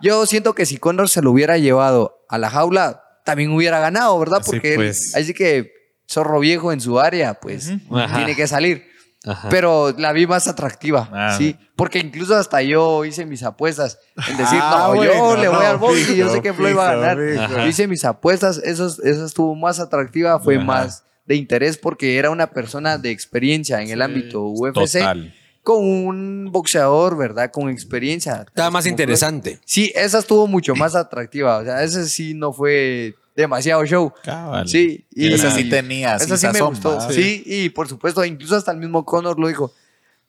Yo 0.02 0.26
siento 0.26 0.54
que 0.54 0.66
si 0.66 0.78
Conor 0.78 1.10
se 1.10 1.22
lo 1.22 1.32
hubiera 1.32 1.58
llevado 1.58 2.26
a 2.30 2.38
la 2.38 2.50
jaula, 2.50 3.04
también 3.26 3.52
hubiera 3.52 3.80
ganado, 3.80 4.18
¿verdad? 4.20 4.42
Porque 4.46 4.72
él- 4.72 4.76
pues. 4.78 5.16
así 5.16 5.34
que 5.34 5.72
zorro 6.10 6.40
viejo 6.40 6.72
en 6.72 6.82
su 6.82 7.00
área, 7.00 7.36
pues 7.36 7.72
Ajá. 7.92 8.18
tiene 8.18 8.36
que 8.36 8.48
salir. 8.48 8.86
Ajá. 9.24 9.50
Pero 9.50 9.94
la 9.98 10.12
vi 10.14 10.26
más 10.26 10.48
atractiva, 10.48 11.08
Ah. 11.14 11.36
sí. 11.38 11.56
Porque 11.76 12.00
incluso 12.00 12.36
hasta 12.36 12.62
yo 12.64 13.06
hice 13.06 13.26
mis 13.26 13.44
apuestas 13.44 14.00
en 14.28 14.36
decir, 14.38 14.60
Ah, 14.62 14.86
no, 14.88 14.96
yo 15.04 15.12
bueno, 15.12 15.42
le 15.42 15.48
voy 15.48 15.60
no, 15.60 15.68
al 15.68 15.78
box 15.78 16.10
y 16.10 16.16
yo 16.18 16.30
sé 16.32 16.42
que 16.42 16.54
Floyd 16.54 16.76
va 16.76 16.90
a 16.90 16.96
ganar. 16.96 17.18
Yo 17.50 17.68
hice 17.68 17.88
mis 17.88 18.04
apuestas, 18.04 18.58
eso, 18.64 18.88
eso 18.88 19.26
estuvo 19.26 19.54
más 19.56 19.80
atractiva, 19.80 20.40
fue 20.40 20.56
Ajá. 20.56 20.66
más 20.66 21.04
de 21.28 21.36
interés 21.36 21.78
porque 21.78 22.18
era 22.18 22.32
una 22.32 22.48
persona 22.48 22.98
de 22.98 23.12
experiencia 23.12 23.80
en 23.82 23.90
el 23.92 24.02
ámbito 24.02 24.42
UFC 24.44 25.00
Total. 25.00 25.34
Con 25.64 25.84
un 25.84 26.50
boxeador, 26.52 27.18
¿verdad? 27.18 27.52
Con 27.52 27.70
experiencia. 27.70 28.46
Estaba 28.48 28.72
más 28.72 28.86
interesante. 28.86 29.60
Sí, 29.66 29.92
esa 29.96 30.20
estuvo 30.20 30.48
mucho 30.48 30.76
más 30.76 30.96
atractiva. 30.96 31.58
O 31.58 31.64
sea, 31.64 31.84
ese 31.84 32.08
sí 32.08 32.34
no 32.34 32.52
fue 32.54 33.16
demasiado 33.36 33.86
show. 33.86 34.12
Cabal. 34.24 34.68
Sí, 34.68 35.06
y 35.12 35.34
Esa 35.34 35.52
sí 35.52 35.70
tenía. 35.70 36.16
esa 36.16 36.38
sí 36.38 36.48
me 36.52 36.62
gustó. 36.62 36.98
¿va? 36.98 37.12
Sí. 37.12 37.44
y 37.46 37.70
por 37.70 37.88
supuesto, 37.88 38.24
incluso 38.26 38.56
hasta 38.56 38.72
el 38.72 38.78
mismo 38.78 39.06
Conor 39.06 39.40
lo 39.40 39.48
dijo. 39.48 39.72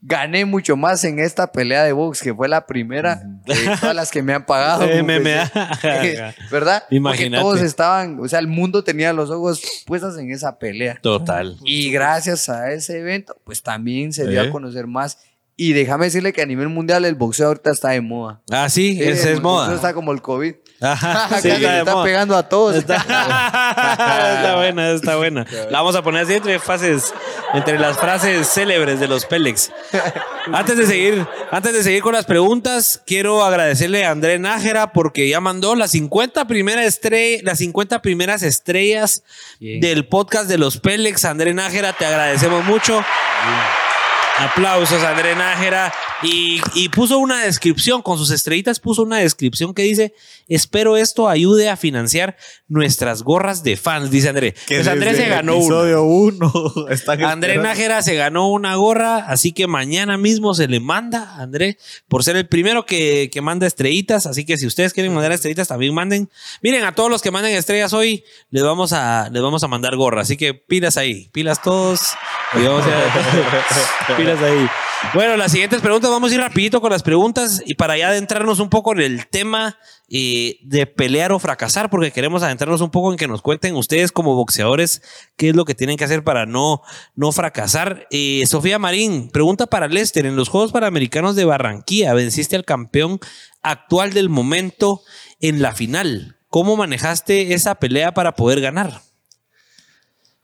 Gané 0.04 0.44
mucho 0.44 0.76
más 0.76 1.04
en 1.04 1.20
esta 1.20 1.52
pelea 1.52 1.84
de 1.84 1.92
box, 1.92 2.22
que 2.22 2.34
fue 2.34 2.48
la 2.48 2.66
primera 2.66 3.22
de 3.46 3.54
todas 3.80 3.94
las 3.94 4.10
que 4.10 4.20
me 4.20 4.34
han 4.34 4.44
pagado. 4.44 4.84
MMA. 5.04 5.50
¿Verdad? 6.50 6.82
Imagínate. 6.90 7.40
Porque 7.40 7.56
todos 7.56 7.62
estaban, 7.62 8.18
o 8.20 8.26
sea, 8.26 8.40
el 8.40 8.48
mundo 8.48 8.82
tenía 8.82 9.12
los 9.12 9.30
ojos 9.30 9.62
puestos 9.86 10.18
en 10.18 10.32
esa 10.32 10.58
pelea. 10.58 10.98
Total. 11.00 11.56
Y 11.64 11.92
gracias 11.92 12.48
a 12.48 12.72
ese 12.72 12.98
evento, 12.98 13.36
pues 13.44 13.62
también 13.62 14.12
se 14.12 14.26
dio 14.26 14.42
¿Eh? 14.42 14.48
a 14.48 14.50
conocer 14.50 14.88
más. 14.88 15.18
Y 15.56 15.72
déjame 15.72 16.06
decirle 16.06 16.32
que 16.32 16.42
a 16.42 16.46
nivel 16.46 16.68
mundial 16.68 17.04
el 17.04 17.14
boxeo 17.14 17.48
ahorita 17.48 17.70
está 17.70 17.90
de 17.90 18.00
moda. 18.00 18.42
Ah, 18.50 18.68
sí, 18.68 18.96
Sí, 18.96 19.02
ese 19.04 19.28
el 19.28 19.34
es 19.36 19.42
moda. 19.42 19.72
Está 19.72 19.94
como 19.94 20.10
el 20.10 20.20
COVID. 20.20 20.54
Ajá, 20.82 21.40
sí, 21.40 21.48
está 21.48 21.72
de 21.72 21.78
está 21.78 22.02
pegando 22.02 22.36
a 22.36 22.42
todos. 22.42 22.76
Está, 22.76 22.96
está 22.96 24.54
buena, 24.56 24.90
está 24.90 25.16
buena. 25.16 25.46
La 25.70 25.78
vamos 25.78 25.94
a 25.94 26.02
poner 26.02 26.24
así 26.24 26.34
entre 26.34 26.58
fases, 26.58 27.14
entre 27.54 27.78
las 27.78 27.96
frases 27.98 28.48
célebres 28.48 28.98
de 28.98 29.08
los 29.08 29.24
Pélex. 29.26 29.70
Antes 30.52 30.76
de 30.76 30.86
seguir, 30.86 31.24
antes 31.52 31.72
de 31.72 31.84
seguir 31.84 32.02
con 32.02 32.14
las 32.14 32.24
preguntas, 32.24 33.00
quiero 33.06 33.44
agradecerle 33.44 34.04
a 34.04 34.10
André 34.10 34.40
Nájera 34.40 34.92
porque 34.92 35.28
ya 35.28 35.40
mandó 35.40 35.76
las 35.76 35.92
50 35.92 36.48
primeras 36.48 36.84
estrellas, 36.84 37.44
las 37.44 37.58
50 37.58 38.02
primeras 38.02 38.42
estrellas 38.42 39.22
Bien. 39.60 39.80
del 39.80 40.04
podcast 40.08 40.48
de 40.48 40.58
los 40.58 40.78
Pélex. 40.78 41.24
André 41.26 41.54
Nájera, 41.54 41.92
te 41.92 42.06
agradecemos 42.06 42.64
mucho. 42.64 43.04
Aplausos, 44.38 45.02
André 45.04 45.34
Nájera. 45.36 45.92
Y, 46.22 46.60
y 46.74 46.88
puso 46.88 47.18
una 47.18 47.42
descripción, 47.44 48.00
con 48.02 48.16
sus 48.16 48.30
estrellitas 48.30 48.78
puso 48.80 49.02
una 49.02 49.18
descripción 49.18 49.74
que 49.74 49.82
dice, 49.82 50.14
espero 50.48 50.96
esto 50.96 51.28
ayude 51.28 51.68
a 51.68 51.76
financiar 51.76 52.36
nuestras 52.68 53.22
gorras 53.22 53.62
de 53.64 53.76
fans, 53.76 54.10
dice 54.10 54.28
André. 54.28 54.52
Que 54.66 54.76
Pues 54.76 54.88
André 54.88 55.14
se 55.14 55.28
ganó 55.28 55.56
una. 55.56 55.64
Episodio 55.64 56.02
uno. 56.04 56.52
están 56.90 57.22
André. 57.24 57.58
Nájera 57.58 58.02
se 58.02 58.14
ganó 58.14 58.50
una 58.50 58.74
gorra, 58.76 59.18
así 59.18 59.52
que 59.52 59.66
mañana 59.66 60.16
mismo 60.16 60.54
se 60.54 60.68
le 60.68 60.78
manda 60.80 61.24
a 61.36 61.42
André 61.42 61.76
por 62.08 62.22
ser 62.24 62.36
el 62.36 62.46
primero 62.48 62.86
que, 62.86 63.28
que 63.32 63.40
manda 63.40 63.66
estrellitas. 63.66 64.26
Así 64.26 64.44
que 64.44 64.56
si 64.58 64.66
ustedes 64.66 64.92
quieren 64.92 65.12
mandar 65.12 65.32
estrellitas, 65.32 65.68
también 65.68 65.92
manden. 65.94 66.30
Miren, 66.62 66.84
a 66.84 66.94
todos 66.94 67.10
los 67.10 67.20
que 67.20 67.30
manden 67.32 67.54
estrellas 67.56 67.92
hoy, 67.92 68.24
les 68.50 68.62
vamos 68.62 68.92
a, 68.92 69.28
les 69.30 69.42
vamos 69.42 69.62
a 69.64 69.68
mandar 69.68 69.96
gorra. 69.96 70.22
Así 70.22 70.36
que 70.36 70.54
pilas 70.54 70.96
ahí, 70.96 71.28
pilas 71.32 71.60
todos. 71.62 72.00
Y 72.54 72.62
vamos 72.64 72.84
a- 72.86 74.21
Bueno, 75.14 75.36
las 75.36 75.50
siguientes 75.50 75.80
preguntas, 75.80 76.10
vamos 76.10 76.30
a 76.30 76.34
ir 76.34 76.40
rapidito 76.40 76.80
con 76.80 76.90
las 76.90 77.02
preguntas 77.02 77.62
y 77.66 77.74
para 77.74 77.98
ya 77.98 78.08
adentrarnos 78.08 78.60
un 78.60 78.70
poco 78.70 78.92
en 78.92 79.00
el 79.00 79.26
tema 79.26 79.76
eh, 80.08 80.58
de 80.62 80.86
pelear 80.86 81.32
o 81.32 81.38
fracasar, 81.38 81.90
porque 81.90 82.12
queremos 82.12 82.42
adentrarnos 82.42 82.80
un 82.80 82.90
poco 82.90 83.10
en 83.10 83.18
que 83.18 83.26
nos 83.26 83.42
cuenten 83.42 83.74
ustedes 83.74 84.12
como 84.12 84.34
boxeadores 84.34 85.02
qué 85.36 85.50
es 85.50 85.56
lo 85.56 85.64
que 85.64 85.74
tienen 85.74 85.96
que 85.96 86.04
hacer 86.04 86.22
para 86.22 86.46
no, 86.46 86.82
no 87.14 87.32
fracasar. 87.32 88.06
Eh, 88.10 88.44
Sofía 88.46 88.78
Marín, 88.78 89.28
pregunta 89.30 89.66
para 89.66 89.88
Lester, 89.88 90.24
en 90.24 90.36
los 90.36 90.48
Juegos 90.48 90.72
Panamericanos 90.72 91.36
de 91.36 91.44
Barranquilla 91.44 92.14
venciste 92.14 92.56
al 92.56 92.64
campeón 92.64 93.18
actual 93.60 94.14
del 94.14 94.28
momento 94.28 95.02
en 95.40 95.60
la 95.60 95.74
final. 95.74 96.38
¿Cómo 96.48 96.76
manejaste 96.76 97.54
esa 97.54 97.74
pelea 97.74 98.14
para 98.14 98.34
poder 98.36 98.60
ganar? 98.60 99.00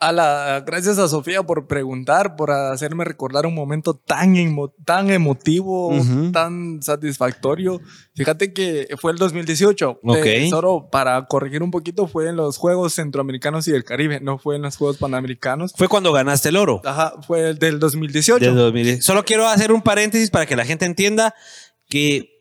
A 0.01 0.13
la, 0.13 0.63
gracias 0.65 0.97
a 0.99 1.09
Sofía 1.09 1.43
por 1.43 1.67
preguntar, 1.67 2.37
por 2.37 2.53
hacerme 2.53 3.05
recordar 3.05 3.47
un 3.47 3.55
momento 3.57 3.95
tan, 3.95 4.37
emo- 4.37 4.73
tan 4.85 5.11
emotivo, 5.11 5.93
tan 6.33 6.81
satisfactorio. 6.83 7.81
Fíjate 8.15 8.53
que 8.53 8.87
fue 9.01 9.11
el 9.11 9.19
2018. 9.19 9.99
Ok. 10.05 10.17
Eh, 10.25 10.47
solo 10.51 10.89
para 10.91 11.27
corregir 11.27 11.65
un 11.65 11.73
poquito, 11.73 12.07
fue 12.07 12.29
en 12.29 12.37
los 12.37 12.59
Juegos 12.59 12.95
Centroamericanos 12.95 13.67
y 13.67 13.73
del 13.73 13.83
Caribe, 13.83 14.21
no 14.21 14.39
fue 14.39 14.55
en 14.55 14.63
los 14.63 14.77
Juegos 14.77 14.99
Panamericanos. 14.99 15.73
Fue 15.77 15.89
cuando 15.89 16.13
ganaste 16.13 16.51
el 16.51 16.57
oro. 16.59 16.81
Ajá, 16.85 17.15
fue 17.27 17.51
el 17.51 17.59
del 17.59 17.81
2018. 17.81 18.45
Del 18.45 18.55
2010. 18.55 19.05
Solo 19.05 19.25
quiero 19.25 19.49
hacer 19.49 19.73
un 19.73 19.83
paréntesis 19.83 20.31
para 20.31 20.47
que 20.47 20.55
la 20.55 20.65
gente 20.65 20.85
entienda 20.85 21.35
que 21.89 22.38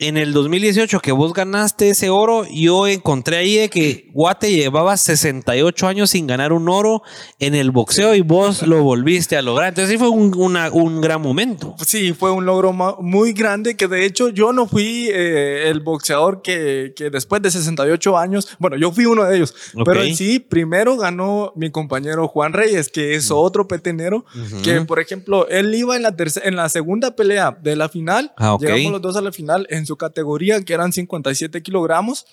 en 0.00 0.16
el 0.16 0.32
2018 0.32 1.00
que 1.00 1.10
vos 1.10 1.32
ganaste 1.32 1.90
ese 1.90 2.08
oro, 2.08 2.44
yo 2.52 2.86
encontré 2.86 3.36
ahí 3.38 3.56
de 3.56 3.68
que 3.68 4.08
Guate 4.12 4.52
llevaba 4.52 4.96
68 4.96 5.88
años 5.88 6.10
sin 6.10 6.28
ganar 6.28 6.52
un 6.52 6.68
oro 6.68 7.02
en 7.40 7.56
el 7.56 7.72
boxeo 7.72 8.14
y 8.14 8.20
vos 8.20 8.62
lo 8.62 8.82
volviste 8.84 9.36
a 9.36 9.42
lograr. 9.42 9.70
Entonces 9.70 9.90
sí 9.90 9.98
fue 9.98 10.08
un, 10.08 10.32
una- 10.36 10.70
un 10.70 11.00
gran 11.00 11.20
momento. 11.20 11.74
Sí, 11.84 12.12
fue 12.12 12.30
un 12.30 12.46
logro 12.46 12.72
muy 13.00 13.32
grande 13.32 13.76
que 13.76 13.88
de 13.88 14.04
hecho 14.04 14.28
yo 14.28 14.52
no 14.52 14.68
fui 14.68 15.08
eh, 15.12 15.68
el 15.68 15.80
boxeador 15.80 16.42
que, 16.42 16.92
que 16.94 17.10
después 17.10 17.42
de 17.42 17.50
68 17.50 18.16
años, 18.16 18.48
bueno, 18.60 18.76
yo 18.76 18.92
fui 18.92 19.04
uno 19.06 19.24
de 19.24 19.36
ellos, 19.36 19.52
Ok. 19.74 19.82
pero 19.84 20.02
en 20.04 20.14
sí 20.14 20.38
primero 20.38 20.96
ganó 20.96 21.52
mi 21.56 21.72
compañero 21.72 22.28
Juan 22.28 22.52
Reyes, 22.52 22.88
que 22.88 23.16
es 23.16 23.32
otro 23.32 23.66
petenero, 23.66 24.24
que 24.62 24.80
por 24.82 25.00
ejemplo, 25.00 25.48
él 25.48 25.74
iba 25.74 25.96
en 25.96 26.02
la, 26.04 26.14
en 26.44 26.54
la 26.54 26.68
segunda 26.68 27.16
pelea 27.16 27.58
de 27.60 27.74
la 27.74 27.88
final, 27.88 28.32
Ah, 28.36 28.54
ok. 28.54 28.62
llegamos 28.62 28.92
los 28.92 29.02
dos 29.02 29.16
a 29.16 29.22
la 29.22 29.32
final 29.32 29.66
en 29.70 29.87
su 29.88 29.96
categoría, 29.96 30.62
que 30.62 30.72
eran 30.74 30.92
57 30.92 31.60
kilogramos. 31.62 32.24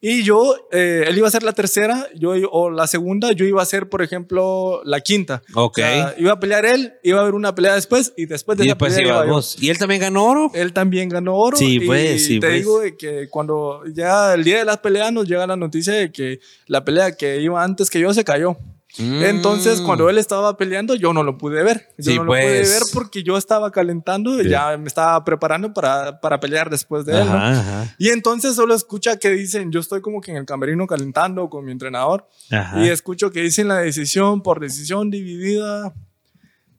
Y 0.00 0.22
yo, 0.22 0.54
eh, 0.70 1.06
él 1.08 1.18
iba 1.18 1.26
a 1.26 1.30
ser 1.32 1.42
la 1.42 1.52
tercera, 1.54 2.06
yo 2.14 2.30
o 2.52 2.70
la 2.70 2.86
segunda, 2.86 3.32
yo 3.32 3.44
iba 3.44 3.60
a 3.60 3.64
ser, 3.66 3.88
por 3.88 4.00
ejemplo, 4.00 4.80
la 4.84 5.00
quinta. 5.00 5.42
Ok. 5.56 5.78
O 5.78 5.80
sea, 5.80 6.14
iba 6.16 6.30
a 6.34 6.38
pelear 6.38 6.64
él, 6.66 6.92
iba 7.02 7.18
a 7.18 7.22
haber 7.22 7.34
una 7.34 7.52
pelea 7.52 7.74
después 7.74 8.12
y 8.16 8.26
después 8.26 8.56
de 8.58 8.64
Y 8.64 8.68
esa 8.68 8.74
después 8.74 8.94
pelea 8.94 9.12
iba 9.12 9.26
yo. 9.26 9.32
vos. 9.32 9.56
¿Y 9.60 9.70
él 9.70 9.78
también 9.78 10.00
ganó 10.00 10.24
oro? 10.24 10.52
Él 10.54 10.72
también 10.72 11.08
ganó 11.08 11.34
oro. 11.34 11.56
Sí, 11.56 11.80
y 11.82 11.86
pues, 11.86 12.24
sí, 12.26 12.38
te 12.38 12.46
pues. 12.46 12.58
digo 12.60 12.80
que 12.96 13.28
cuando 13.28 13.82
ya 13.92 14.34
el 14.34 14.44
día 14.44 14.58
de 14.58 14.64
las 14.64 14.78
peleas 14.78 15.12
nos 15.12 15.26
llega 15.26 15.48
la 15.48 15.56
noticia 15.56 15.92
de 15.94 16.12
que 16.12 16.38
la 16.68 16.84
pelea 16.84 17.16
que 17.16 17.40
iba 17.40 17.60
antes 17.60 17.90
que 17.90 17.98
yo 17.98 18.14
se 18.14 18.22
cayó. 18.22 18.56
Entonces, 18.98 19.80
Mm. 19.80 19.84
cuando 19.86 20.10
él 20.10 20.18
estaba 20.18 20.56
peleando, 20.56 20.94
yo 20.94 21.12
no 21.12 21.22
lo 21.22 21.38
pude 21.38 21.62
ver. 21.62 21.88
Yo 21.98 22.10
Sí, 22.12 22.16
no 22.16 22.24
lo 22.24 22.30
pude 22.32 22.40
pues. 22.58 22.70
ver 22.72 22.82
porque 22.92 23.22
yo 23.22 23.36
estaba 23.38 23.70
calentando 23.70 24.40
y 24.42 24.48
ya 24.48 24.76
me 24.76 24.86
estaba 24.88 25.22
preparando 25.24 25.72
para, 25.72 26.20
para 26.20 26.40
pelear 26.40 26.68
después 26.70 27.04
de 27.06 27.12
él. 27.20 27.26
¿no? 27.26 27.32
Ajá, 27.34 27.60
ajá, 27.60 27.94
Y 27.98 28.08
entonces 28.08 28.54
solo 28.56 28.74
escucha 28.74 29.16
que 29.18 29.30
dicen, 29.30 29.70
yo 29.70 29.80
estoy 29.80 30.00
como 30.00 30.20
que 30.20 30.30
en 30.32 30.38
el 30.38 30.44
camerino 30.46 30.86
calentando 30.86 31.48
con 31.48 31.64
mi 31.64 31.72
entrenador 31.72 32.28
ajá. 32.50 32.84
y 32.84 32.88
escucho 32.88 33.30
que 33.30 33.40
dicen 33.42 33.68
la 33.68 33.76
decisión 33.78 34.42
por 34.42 34.60
decisión 34.60 35.10
dividida 35.10 35.94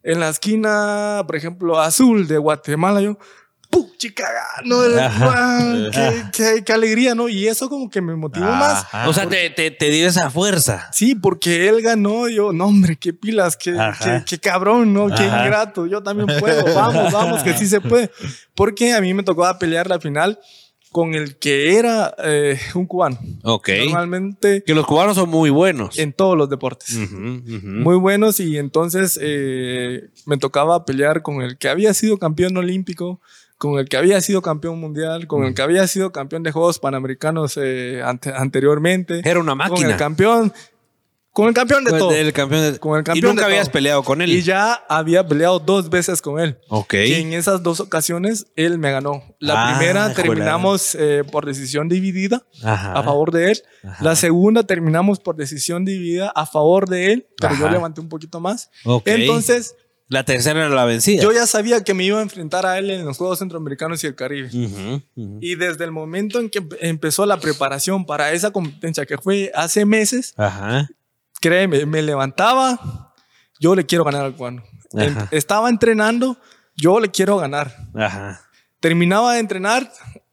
en 0.02 0.18
la 0.20 0.30
esquina, 0.30 1.24
por 1.26 1.36
ejemplo, 1.36 1.78
azul 1.78 2.26
de 2.26 2.38
Guatemala. 2.38 3.02
Yo, 3.02 3.18
puchica, 3.70 4.26
no, 4.64 4.82
qué, 5.92 6.24
qué- 6.32 6.64
qué 6.64 6.72
alegría, 6.72 7.14
¿no? 7.14 7.28
Y 7.28 7.46
eso 7.46 7.68
como 7.68 7.88
que 7.88 8.00
me 8.00 8.14
motivó 8.16 8.46
más. 8.46 8.84
O 9.06 9.12
sea, 9.12 9.28
te, 9.28 9.50
te, 9.50 9.70
te 9.70 9.88
dio 9.90 10.08
esa 10.08 10.28
fuerza. 10.30 10.88
Sí, 10.92 11.14
porque 11.14 11.68
él 11.68 11.80
ganó, 11.82 12.28
yo, 12.28 12.52
no 12.52 12.66
hombre, 12.66 12.96
qué 12.96 13.12
pilas, 13.12 13.56
qué, 13.56 13.72
qué, 14.02 14.22
qué 14.26 14.38
cabrón, 14.38 14.92
¿no? 14.92 15.06
Qué 15.08 15.22
ingrato, 15.24 15.86
yo 15.86 16.02
también 16.02 16.28
puedo, 16.40 16.74
vamos, 16.74 17.12
vamos, 17.12 17.42
que 17.42 17.54
sí 17.56 17.66
se 17.66 17.80
puede. 17.80 18.10
Porque 18.54 18.92
a 18.92 19.00
mí 19.00 19.14
me 19.14 19.22
tocaba 19.22 19.58
pelear 19.58 19.86
la 19.88 20.00
final 20.00 20.38
con 20.92 21.14
el 21.14 21.36
que 21.36 21.76
era 21.78 22.14
eh, 22.24 22.58
un 22.74 22.86
cubano. 22.86 23.18
Ok. 23.44 23.68
Normalmente 23.84 24.62
Que 24.64 24.74
los 24.74 24.86
cubanos 24.86 25.14
son 25.16 25.28
muy 25.30 25.50
buenos. 25.50 25.98
en 25.98 26.12
todos 26.12 26.36
los 26.36 26.50
deportes. 26.50 26.96
Muy 27.10 27.96
buenos 27.96 28.40
y 28.40 28.58
entonces 28.58 29.18
eh, 29.22 30.08
me 30.26 30.36
tocaba 30.36 30.84
pelear 30.84 31.22
con 31.22 31.42
el 31.42 31.58
que 31.58 31.68
había 31.68 31.94
sido 31.94 32.18
campeón 32.18 32.56
olímpico, 32.56 33.20
con 33.56 33.78
el 33.78 33.88
que 33.88 33.96
había 33.98 34.20
sido 34.20 34.42
campeón 34.42 34.80
mundial, 34.80 35.26
con 35.26 35.44
el 35.44 35.54
que 35.54 35.62
había 35.62 35.86
sido 35.86 36.12
campeón 36.12 36.42
de 36.42 36.50
Juegos 36.50 36.78
Panamericanos 36.78 37.56
eh, 37.62 38.00
ante- 38.04 38.32
anteriormente, 38.34 39.20
Era 39.24 39.38
una 39.38 39.50
con 39.52 39.58
máquina. 39.58 39.90
el 39.90 39.96
campeón, 39.96 40.52
con 41.32 41.46
el 41.48 41.54
campeón 41.54 41.84
de 41.84 41.90
Con 41.90 41.98
todo. 42.00 42.12
el 42.12 42.32
campeón 42.32 42.72
de- 42.72 42.78
Con 42.78 42.96
el 42.96 43.02
y 43.02 43.04
campeón 43.04 43.34
nunca 43.36 43.46
de 43.46 43.52
habías 43.52 43.66
todo. 43.66 43.72
peleado 43.72 44.02
con 44.02 44.20
él. 44.20 44.30
Y 44.30 44.42
ya 44.42 44.72
había 44.88 45.26
peleado 45.26 45.58
dos 45.60 45.88
veces 45.88 46.20
con 46.20 46.40
él. 46.40 46.58
Ok. 46.68 46.94
Y 46.94 47.14
en 47.14 47.32
esas 47.32 47.62
dos 47.62 47.78
ocasiones 47.80 48.46
él 48.56 48.78
me 48.78 48.90
ganó. 48.90 49.22
La 49.38 49.54
Ah, 49.74 49.78
primera 49.78 50.12
terminamos 50.12 50.94
eh, 50.96 51.22
por 51.30 51.46
decisión 51.46 51.88
dividida 51.88 52.44
Ajá. 52.64 52.92
a 52.94 53.02
favor 53.02 53.30
de 53.32 53.52
él. 53.52 53.62
Ajá. 53.84 54.04
La 54.04 54.16
segunda 54.16 54.64
terminamos 54.64 55.20
por 55.20 55.36
decisión 55.36 55.84
dividida 55.84 56.30
a 56.34 56.46
favor 56.46 56.88
de 56.88 57.12
él, 57.12 57.26
pero 57.40 57.54
yo 57.54 57.66
Ajá. 57.66 57.74
levanté 57.74 58.00
un 58.00 58.08
poquito 58.08 58.40
más. 58.40 58.70
Ok. 58.84 59.06
Entonces, 59.06 59.76
La 60.08 60.24
tercera 60.24 60.66
era 60.66 60.74
la 60.74 60.84
vencida. 60.84 61.22
yo 61.22 61.30
ya 61.30 61.46
sabía 61.46 61.84
que 61.84 61.94
me 61.94 62.02
iba 62.02 62.18
a 62.18 62.22
enfrentar 62.22 62.66
a 62.66 62.76
él 62.80 62.90
en 62.90 63.04
los 63.04 63.16
Juegos 63.16 63.38
Centroamericanos 63.38 64.02
y 64.02 64.08
el 64.08 64.16
Caribe. 64.16 64.48
Ujú, 64.48 65.02
ujú. 65.14 65.38
Y 65.40 65.54
desde 65.54 65.84
el 65.84 65.92
momento 65.92 66.40
en 66.40 66.50
que 66.50 66.60
empe- 66.60 66.78
empezó 66.80 67.24
la 67.26 67.38
preparación 67.38 68.04
para 68.04 68.32
esa 68.32 68.50
competencia, 68.50 69.06
que 69.06 69.16
fue 69.18 69.52
hace 69.54 69.84
meses, 69.84 70.34
Ajá. 70.36 70.88
Créeme, 71.40 71.86
me 71.86 72.02
levantaba, 72.02 73.12
yo 73.58 73.74
le 73.74 73.86
quiero 73.86 74.04
ganar 74.04 74.24
al 74.24 74.34
cubano. 74.34 74.62
En- 74.92 75.16
Ajá. 75.16 75.28
Estaba 75.30 75.68
entrenando, 75.68 76.36
yo 76.76 77.00
le 77.00 77.10
quiero 77.10 77.36
ganar. 77.38 77.74
Ajá. 77.94 78.42
Terminaba 78.80 79.34
de 79.34 79.40
entrenar, 79.40 79.90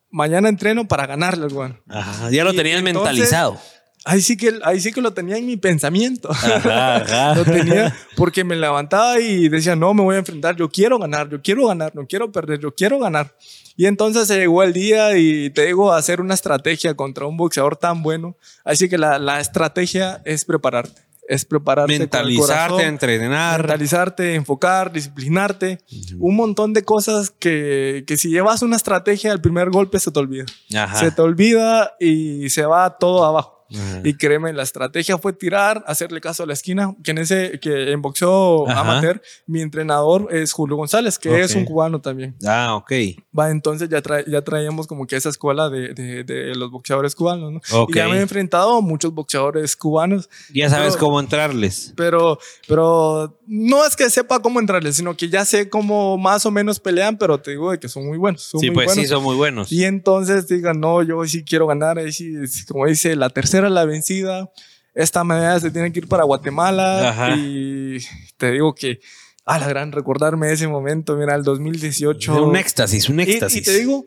mañana 0.09 0.49
entreno 0.49 0.87
para 0.87 1.05
ganarle 1.05 1.45
al 1.45 1.51
cubano. 1.51 1.79
Ajá. 1.89 2.29
Ya 2.31 2.43
lo 2.43 2.53
tenías 2.53 2.81
mentalizado. 2.81 3.59
Ahí 4.05 4.21
sí 4.21 4.37
que, 4.37 4.57
ahí 4.63 4.79
sí 4.79 4.93
que 4.93 5.01
lo 5.01 5.11
tenía 5.13 5.35
en 5.37 5.45
mi 5.45 5.57
pensamiento. 5.57 6.31
Ajá, 6.31 6.95
ajá. 6.97 7.35
lo 7.35 7.43
tenía 7.43 7.93
porque 8.15 8.45
me 8.45 8.55
levantaba 8.55 9.19
y 9.19 9.49
decía, 9.49 9.75
no, 9.75 9.93
me 9.93 10.01
voy 10.01 10.15
a 10.15 10.19
enfrentar, 10.19 10.55
yo 10.55 10.69
quiero 10.69 10.97
ganar, 10.97 11.27
yo 11.29 11.41
quiero 11.41 11.67
ganar, 11.67 11.93
no 11.93 12.05
quiero 12.07 12.31
perder, 12.31 12.59
yo 12.59 12.73
quiero 12.73 12.99
ganar. 12.99 13.35
Y 13.77 13.85
entonces 13.85 14.27
se 14.27 14.37
llegó 14.37 14.63
el 14.63 14.73
día 14.73 15.17
y 15.17 15.51
te 15.51 15.67
digo, 15.67 15.93
hacer 15.93 16.19
una 16.19 16.33
estrategia 16.33 16.95
contra 16.95 17.27
un 17.27 17.37
boxeador 17.37 17.77
tan 17.77 18.01
bueno. 18.01 18.35
Así 18.65 18.89
que 18.89 18.97
la, 18.97 19.19
la 19.19 19.39
estrategia 19.39 20.21
es 20.25 20.43
prepararte. 20.45 21.01
Es 21.27 21.45
prepararte. 21.45 21.99
Mentalizarte, 21.99 22.69
corazón, 22.69 22.81
entrenar. 22.81 23.59
Mentalizarte, 23.59 24.33
enfocar, 24.33 24.91
disciplinarte. 24.91 25.79
Un 26.17 26.35
montón 26.35 26.73
de 26.73 26.83
cosas 26.83 27.29
que, 27.29 28.03
que 28.07 28.17
si 28.17 28.29
llevas 28.29 28.61
una 28.63 28.77
estrategia, 28.77 29.31
el 29.31 29.41
primer 29.41 29.69
golpe 29.69 29.99
se 29.99 30.09
te 30.09 30.19
olvida. 30.19 30.45
Ajá. 30.75 30.99
Se 30.99 31.11
te 31.11 31.21
olvida 31.21 31.95
y 31.99 32.49
se 32.49 32.65
va 32.65 32.97
todo 32.97 33.25
abajo. 33.25 33.56
Y 34.03 34.13
créeme, 34.15 34.53
la 34.53 34.63
estrategia 34.63 35.17
fue 35.17 35.33
tirar, 35.33 35.83
hacerle 35.87 36.21
caso 36.21 36.43
a 36.43 36.45
la 36.45 36.53
esquina, 36.53 36.95
que 37.03 37.11
en 37.11 37.17
ese, 37.19 37.59
que 37.59 37.91
en 37.91 38.01
boxeo 38.01 38.69
Ajá. 38.69 38.81
amateur, 38.81 39.21
mi 39.45 39.61
entrenador 39.61 40.27
es 40.31 40.51
Julio 40.53 40.75
González, 40.77 41.19
que 41.19 41.41
es 41.41 41.51
Ok. 41.51 41.57
un 41.57 41.65
cubano 41.65 42.01
también. 42.01 42.35
Ah, 42.45 42.75
ok. 42.75 42.91
Va, 43.37 43.49
entonces 43.51 43.89
ya, 43.89 44.01
trae- 44.01 44.25
ya 44.29 44.41
traíamos 44.41 44.87
como 44.87 45.05
que 45.07 45.15
esa 45.15 45.29
escuela 45.29 45.69
de, 45.69 45.93
de, 45.93 46.23
de 46.23 46.55
los 46.55 46.71
boxeadores 46.71 47.15
cubanos, 47.15 47.51
¿no? 47.53 47.61
Ok. 47.73 47.91
Y 47.91 47.95
ya 47.95 48.07
me 48.07 48.17
he 48.17 48.21
enfrentado 48.21 48.77
a 48.77 48.81
muchos 48.81 49.13
boxeadores 49.13 49.75
cubanos, 49.75 50.29
Ya 50.53 50.69
sabes 50.69 50.93
Pero- 50.93 50.99
cómo 51.05 51.19
entrarles. 51.19 51.93
pero, 51.95 52.39
pero 52.67 53.37
no 53.47 53.85
es 53.85 53.95
que 53.95 54.09
sepa 54.09 54.39
cómo 54.39 54.59
entrarles, 54.59 54.95
sino 54.95 55.15
que 55.15 55.29
ya 55.29 55.45
sé 55.45 55.69
cómo 55.69 56.17
más 56.17 56.45
o 56.45 56.51
menos 56.51 56.79
pelean, 56.79 57.17
pero 57.17 57.39
te 57.39 57.51
digo 57.51 57.71
de 57.71 57.79
que 57.79 57.87
son 57.89 58.05
muy 58.05 58.17
buenos. 58.17 58.43
Son 58.43 58.59
Sí, 58.59 58.67
muy 58.67 58.75
pues 58.75 58.85
buenos. 58.87 59.03
sí, 59.03 59.09
son 59.09 59.23
muy 59.23 59.35
buenos. 59.35 59.71
Y 59.71 59.85
entonces 59.85 60.47
digan, 60.47 60.79
no, 60.79 61.01
yo 61.03 61.23
sí 61.25 61.43
quiero 61.43 61.67
ganar. 61.67 61.97
Ahí 61.97 62.11
sí, 62.11 62.33
es 62.41 62.65
como 62.65 62.85
dice, 62.85 63.15
la 63.15 63.29
tercera 63.29 63.56
es 63.65 63.71
la 63.71 63.85
vencida. 63.85 64.49
Esta 64.93 65.23
medalla 65.23 65.59
se 65.59 65.71
tiene 65.71 65.91
que 65.91 65.99
ir 65.99 66.07
para 66.07 66.23
Guatemala. 66.23 67.09
Ajá. 67.09 67.35
Y 67.35 67.97
te 68.37 68.51
digo 68.51 68.73
que, 68.75 68.99
a 69.45 69.59
la 69.59 69.67
gran 69.67 69.91
recordarme 69.91 70.51
ese 70.51 70.67
momento, 70.67 71.15
mira, 71.15 71.35
el 71.35 71.43
2018. 71.43 72.45
Un 72.45 72.55
éxtasis, 72.55 73.07
un 73.09 73.19
éxtasis. 73.19 73.61
Y, 73.61 73.63
te 73.63 73.77
digo 73.79 74.05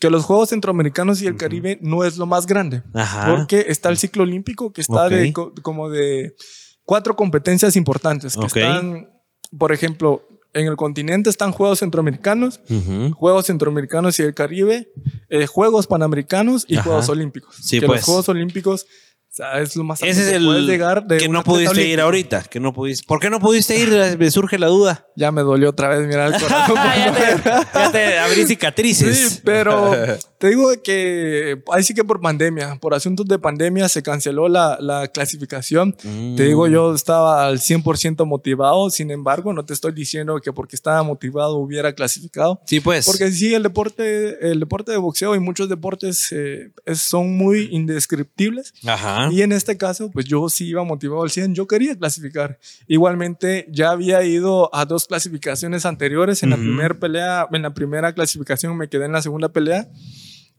que 0.00 0.10
los 0.10 0.24
Juegos 0.24 0.50
Centroamericanos 0.50 1.22
y 1.22 1.26
el 1.26 1.36
Caribe 1.36 1.78
no 1.80 2.04
es 2.04 2.16
lo 2.18 2.26
más 2.26 2.46
grande. 2.46 2.82
Ajá. 2.94 3.34
Porque 3.34 3.66
está 3.68 3.88
el 3.88 3.96
ciclo 3.98 4.22
olímpico 4.24 4.72
que 4.72 4.80
está 4.80 5.08
de, 5.08 5.32
co- 5.32 5.52
como 5.62 5.88
de 5.88 6.34
cuatro 6.84 7.16
competencias 7.16 7.76
importantes. 7.76 8.36
Que 8.36 8.46
están, 8.46 9.08
por 9.56 9.72
ejemplo, 9.72 10.22
en 10.54 10.66
el 10.66 10.76
continente 10.76 11.30
están 11.30 11.52
Juegos 11.52 11.80
Centroamericanos. 11.80 12.60
Juegos 13.14 13.46
Centroamericanos 13.46 14.18
y 14.18 14.22
el 14.22 14.34
Caribe, 14.34 14.90
eh, 15.28 15.46
Juegos 15.46 15.86
Panamericanos 15.86 16.64
y 16.68 16.76
Ajá. 16.76 16.84
Juegos 16.84 17.08
Olímpicos. 17.08 17.56
Sí, 17.60 17.80
que 17.80 17.86
pues. 17.86 18.00
los 18.00 18.06
Juegos 18.06 18.28
Olímpicos 18.28 18.86
sea, 19.38 19.60
es 19.60 19.76
lo 19.76 19.84
más 19.84 20.02
Ese 20.02 20.22
es 20.22 20.28
que 20.30 20.36
el 20.36 20.44
puedes 20.44 20.64
llegar 20.64 21.06
de 21.06 21.18
que 21.18 21.28
no 21.28 21.42
pudiste 21.44 21.86
ir 21.86 22.00
ahorita. 22.00 22.42
Que 22.42 22.60
no 22.60 22.72
pudiste. 22.72 23.06
¿Por 23.06 23.20
qué 23.20 23.30
no 23.30 23.40
pudiste 23.40 23.78
ir? 23.78 23.88
Me 24.18 24.30
surge 24.30 24.58
la 24.58 24.66
duda. 24.66 25.06
Ya 25.16 25.32
me 25.32 25.42
dolió 25.42 25.70
otra 25.70 25.88
vez, 25.88 26.06
mira 26.06 26.26
el 26.26 26.32
corazón. 26.40 26.76
ya, 26.76 27.12
te, 27.12 27.50
ya 27.74 27.92
te 27.92 28.18
abrí 28.18 28.46
cicatrices. 28.46 29.16
Sí, 29.16 29.40
pero 29.44 29.92
te 30.38 30.48
digo 30.48 30.70
que 30.82 31.60
ahí 31.72 31.82
sí 31.82 31.94
que 31.94 32.04
por 32.04 32.20
pandemia, 32.20 32.76
por 32.80 32.94
asuntos 32.94 33.26
de 33.26 33.38
pandemia 33.38 33.88
se 33.88 34.02
canceló 34.02 34.48
la, 34.48 34.78
la 34.80 35.08
clasificación. 35.08 35.96
Mm. 36.02 36.36
Te 36.36 36.44
digo, 36.44 36.68
yo 36.68 36.94
estaba 36.94 37.46
al 37.46 37.58
100% 37.58 38.24
motivado, 38.26 38.90
sin 38.90 39.10
embargo, 39.10 39.52
no 39.52 39.64
te 39.64 39.72
estoy 39.72 39.92
diciendo 39.92 40.40
que 40.40 40.52
porque 40.52 40.76
estaba 40.76 41.02
motivado 41.02 41.56
hubiera 41.56 41.92
clasificado. 41.94 42.60
Sí, 42.66 42.80
pues. 42.80 43.06
Porque 43.06 43.30
sí, 43.32 43.54
el 43.54 43.62
deporte, 43.62 44.50
el 44.50 44.60
deporte 44.60 44.92
de 44.92 44.98
boxeo 44.98 45.34
y 45.34 45.40
muchos 45.40 45.68
deportes 45.68 46.28
eh, 46.32 46.70
son 46.94 47.36
muy 47.36 47.68
indescriptibles. 47.72 48.72
Ajá. 48.86 49.27
Y 49.32 49.42
en 49.42 49.52
este 49.52 49.76
caso, 49.76 50.10
pues 50.10 50.24
yo 50.26 50.48
sí 50.48 50.66
iba 50.68 50.82
motivado 50.84 51.22
al 51.22 51.30
100, 51.30 51.54
yo 51.54 51.66
quería 51.66 51.96
clasificar. 51.96 52.58
Igualmente, 52.86 53.66
ya 53.70 53.90
había 53.90 54.22
ido 54.24 54.74
a 54.74 54.84
dos 54.84 55.06
clasificaciones 55.06 55.86
anteriores. 55.86 56.42
En 56.42 56.50
la 56.50 56.56
Ujú. 56.56 56.64
primera 56.64 56.94
pelea, 56.98 57.46
en 57.52 57.62
la 57.62 57.74
primera 57.74 58.12
clasificación 58.12 58.76
me 58.76 58.88
quedé 58.88 59.04
en 59.06 59.12
la 59.12 59.22
segunda 59.22 59.48
pelea. 59.50 59.88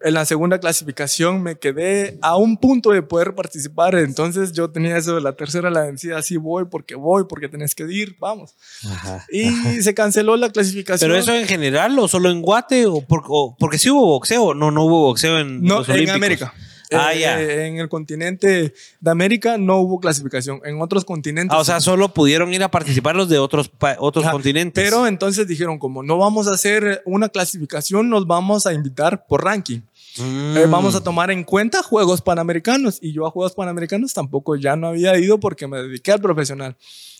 En 0.02 0.14
la 0.14 0.24
segunda 0.24 0.60
clasificación 0.60 1.44
me 1.44 1.58
quedé 1.60 2.18
a 2.22 2.38
un 2.38 2.56
punto 2.56 2.92
de 2.92 3.02
poder 3.02 3.36
participar, 3.36 3.96
entonces 3.96 4.54
yo 4.54 4.70
tenía 4.70 4.96
eso 4.96 5.14
de 5.16 5.20
la 5.20 5.34
tercera, 5.34 5.70
la 5.70 5.82
vencida, 5.82 6.22
sí 6.22 6.38
voy 6.38 6.64
porque 6.72 6.96
voy, 6.96 7.26
porque 7.28 7.50
tenés 7.50 7.76
que 7.76 7.84
ir, 7.92 8.16
vamos. 8.18 8.56
Ajá. 8.90 9.26
Y 9.30 9.82
se 9.82 9.94
canceló 9.94 10.38
la 10.38 10.52
clasificación. 10.52 11.10
¿Pero 11.12 11.20
eso 11.20 11.34
en 11.36 11.46
general 11.48 12.00
o 12.00 12.08
solo 12.08 12.30
en 12.32 12.42
Guate? 12.42 12.86
O 12.86 13.02
por- 13.02 13.24
o- 13.28 13.58
porque 13.60 13.78
sí 13.78 13.90
hubo 13.90 14.06
boxeo. 14.06 14.54
No, 14.54 14.72
no 14.72 14.86
hubo 14.86 15.02
boxeo 15.08 15.38
en 15.40 15.62
No, 15.64 15.80
los 15.80 15.90
en 15.90 15.96
Olímpicos. 15.96 16.16
América. 16.16 16.54
Ah, 16.92 17.14
Eh, 17.14 17.20
ya. 17.20 17.40
En 17.42 17.78
el 17.78 17.88
continente 17.90 18.74
de 19.00 19.12
América 19.12 19.58
no 19.58 19.78
hubo 19.78 20.00
clasificación. 20.00 20.62
En 20.66 20.82
otros 20.82 21.06
continentes. 21.06 21.56
Ah, 21.56 21.60
o 21.62 21.64
sea, 21.64 21.80
solo 21.80 22.14
pudieron 22.14 22.54
ir 22.54 22.64
a 22.64 22.72
participar 22.72 23.16
los 23.16 23.30
de 23.30 23.38
otros, 23.40 23.72
otros 24.00 24.26
Ajá. 24.26 24.32
continentes. 24.32 24.84
Pero 24.84 25.06
entonces 25.08 25.48
dijeron, 25.48 25.78
como 25.80 26.02
no 26.04 26.18
vamos 26.18 26.48
a 26.48 26.52
hacer 26.56 27.02
una 27.06 27.30
clasificación, 27.30 28.10
nos 28.10 28.26
vamos 28.28 28.66
a 28.66 28.74
invitar 28.74 29.26
por 29.28 29.44
ranking. 29.44 29.82
Mm. 30.18 30.58
Eh, 30.58 30.66
vamos 30.68 30.96
a 30.96 31.02
tomar 31.04 31.30
en 31.32 31.44
cuenta 31.44 31.84
Juegos 31.84 32.22
Panamericanos. 32.22 32.98
Y 33.02 33.14
yo 33.14 33.28
a 33.28 33.32
Juegos 33.32 33.54
Panamericanos 33.54 34.14
tampoco 34.14 34.56
ya 34.56 34.76
no 34.76 34.88
había 34.88 35.18
ido 35.20 35.40
porque 35.40 35.68
me 35.68 35.78
dediqué 35.78 36.12
al 36.12 36.22
profesional. 36.22 36.76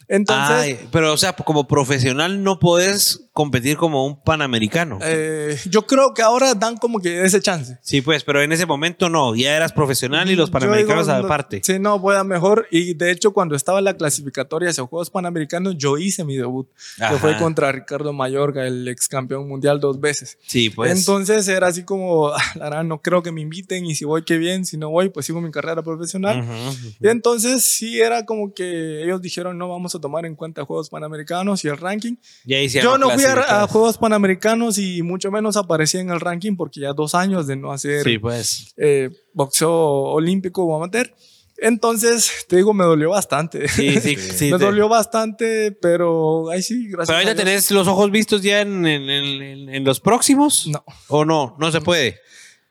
Entonces, 0.08 0.56
Ay, 0.56 0.80
pero, 0.92 1.14
o 1.14 1.18
sea, 1.18 1.34
como 1.34 1.68
profesional 1.68 2.44
no 2.44 2.60
podés 2.60 3.26
competir 3.34 3.78
como 3.78 4.06
un 4.06 4.22
panamericano. 4.22 5.00
eh, 5.02 5.58
yo 5.70 5.86
creo 5.88 6.14
que 6.14 6.22
ahora 6.22 6.54
dan 6.56 6.76
como 6.78 7.00
que 7.00 7.24
ese 7.24 7.42
chance. 7.42 7.78
Sí, 7.82 8.02
pues, 8.02 8.24
pero 8.24 8.42
en 8.42 8.52
ese 8.52 8.66
momento 8.66 9.08
no. 9.08 9.36
Ya 9.36 9.56
eras 9.56 9.72
profesional 9.72 10.30
y 10.30 10.36
los 10.36 10.50
panamericanos 10.50 11.08
digo, 11.08 11.20
no, 11.20 11.26
aparte. 11.26 11.62
Sí, 11.64 11.80
no, 11.80 12.00
voy 12.00 12.16
a 12.18 12.24
mejor. 12.24 12.68
Y 12.72 12.96
de 12.96 13.12
hecho, 13.12 13.32
cuando 13.32 13.56
estaba 13.56 13.80
en 13.80 13.86
la 13.86 13.94
clasificatoria 13.96 14.70
hacia 14.72 14.84
Juegos 14.86 15.10
Panamericanos, 15.10 15.76
yo 15.78 15.98
hice 15.98 16.26
mi 16.26 16.36
debut, 16.36 16.68
Ajá. 17.00 17.14
que 17.14 17.20
fue 17.20 17.38
contra 17.38 17.72
Ricardo 17.72 18.12
Mayorga, 18.12 18.68
el 18.68 18.88
ex 18.88 19.08
campeón 19.08 19.48
mundial 19.48 19.80
dos 19.80 20.00
veces. 20.02 20.38
Sí, 20.48 20.70
pues. 20.70 20.98
Entonces 21.00 21.48
era 21.48 21.68
así 21.68 21.84
como, 21.84 22.30
"Ah, 22.34 22.42
la 22.56 22.64
verdad, 22.66 22.84
no 22.84 23.02
creo 23.02 23.24
que 23.24 23.32
me 23.32 23.42
inviten 23.42 23.86
y 23.86 23.96
si 23.96 24.04
voy, 24.06 24.24
qué 24.24 24.38
bien, 24.38 24.66
si 24.66 24.76
no 24.78 24.90
voy, 24.90 25.10
pues 25.10 25.26
sigo 25.26 25.40
mi 25.40 25.52
carrera 25.52 25.82
profesional. 25.82 26.42
Ujú, 26.42 26.52
ujú. 26.52 26.88
Y 27.00 27.08
entonces 27.08 27.64
sí 27.64 28.02
era 28.02 28.26
como 28.26 28.54
que 28.54 29.04
ellos 29.04 29.22
dijeron, 29.22 29.58
no 29.58 29.70
vamos 29.70 29.89
a 29.96 30.00
tomar 30.02 30.26
en 30.26 30.36
cuenta 30.36 30.66
Juegos 30.66 30.90
Panamericanos 30.90 31.64
y 31.66 31.68
el 31.68 31.78
ranking. 31.78 32.16
Ya 32.46 32.62
Yo 32.64 32.98
no 32.98 33.10
fui 33.10 33.24
a, 33.26 33.64
a. 33.64 33.68
Juegos 33.68 33.98
Panamericanos 33.98 34.78
y 34.78 35.02
mucho 35.04 35.32
menos 35.32 35.58
aparecí 35.58 35.98
en 35.98 36.10
el 36.10 36.20
ranking 36.20 36.56
porque 36.56 36.80
ya 36.82 36.94
dos 36.94 37.16
años 37.16 37.48
de 37.48 37.56
no 37.56 37.72
hacer 37.72 38.04
Sí, 38.04 38.18
pues. 38.18 38.74
eh, 38.78 39.10
boxeo 39.34 39.72
olímpico 39.72 40.64
o 40.64 40.76
amateur. 40.76 41.14
Entonces, 41.62 42.46
te 42.48 42.56
digo, 42.56 42.74
me 42.74 42.86
dolió 42.86 43.10
bastante. 43.10 43.68
Sí, 43.68 44.00
sí, 44.00 44.16
sí. 44.38 44.52
me 44.52 44.58
te- 44.58 44.64
dolió 44.66 44.88
bastante, 44.88 45.72
pero 45.82 46.50
ahí 46.50 46.62
sí, 46.64 46.88
gracias. 46.88 47.08
Pero 47.08 47.18
ahorita 47.30 47.36
tenés 47.44 47.70
los 47.72 47.88
ojos 47.88 48.10
vistos 48.12 48.42
ya 48.42 48.62
en, 48.62 48.86
en- 48.86 49.10
en- 49.10 49.70
en 49.76 49.84
los 49.84 50.00
próximos. 50.00 50.68
No. 50.68 50.84
¿O 51.10 51.26
no? 51.26 51.56
No 51.60 51.72
se 51.72 51.82
puede. 51.82 52.18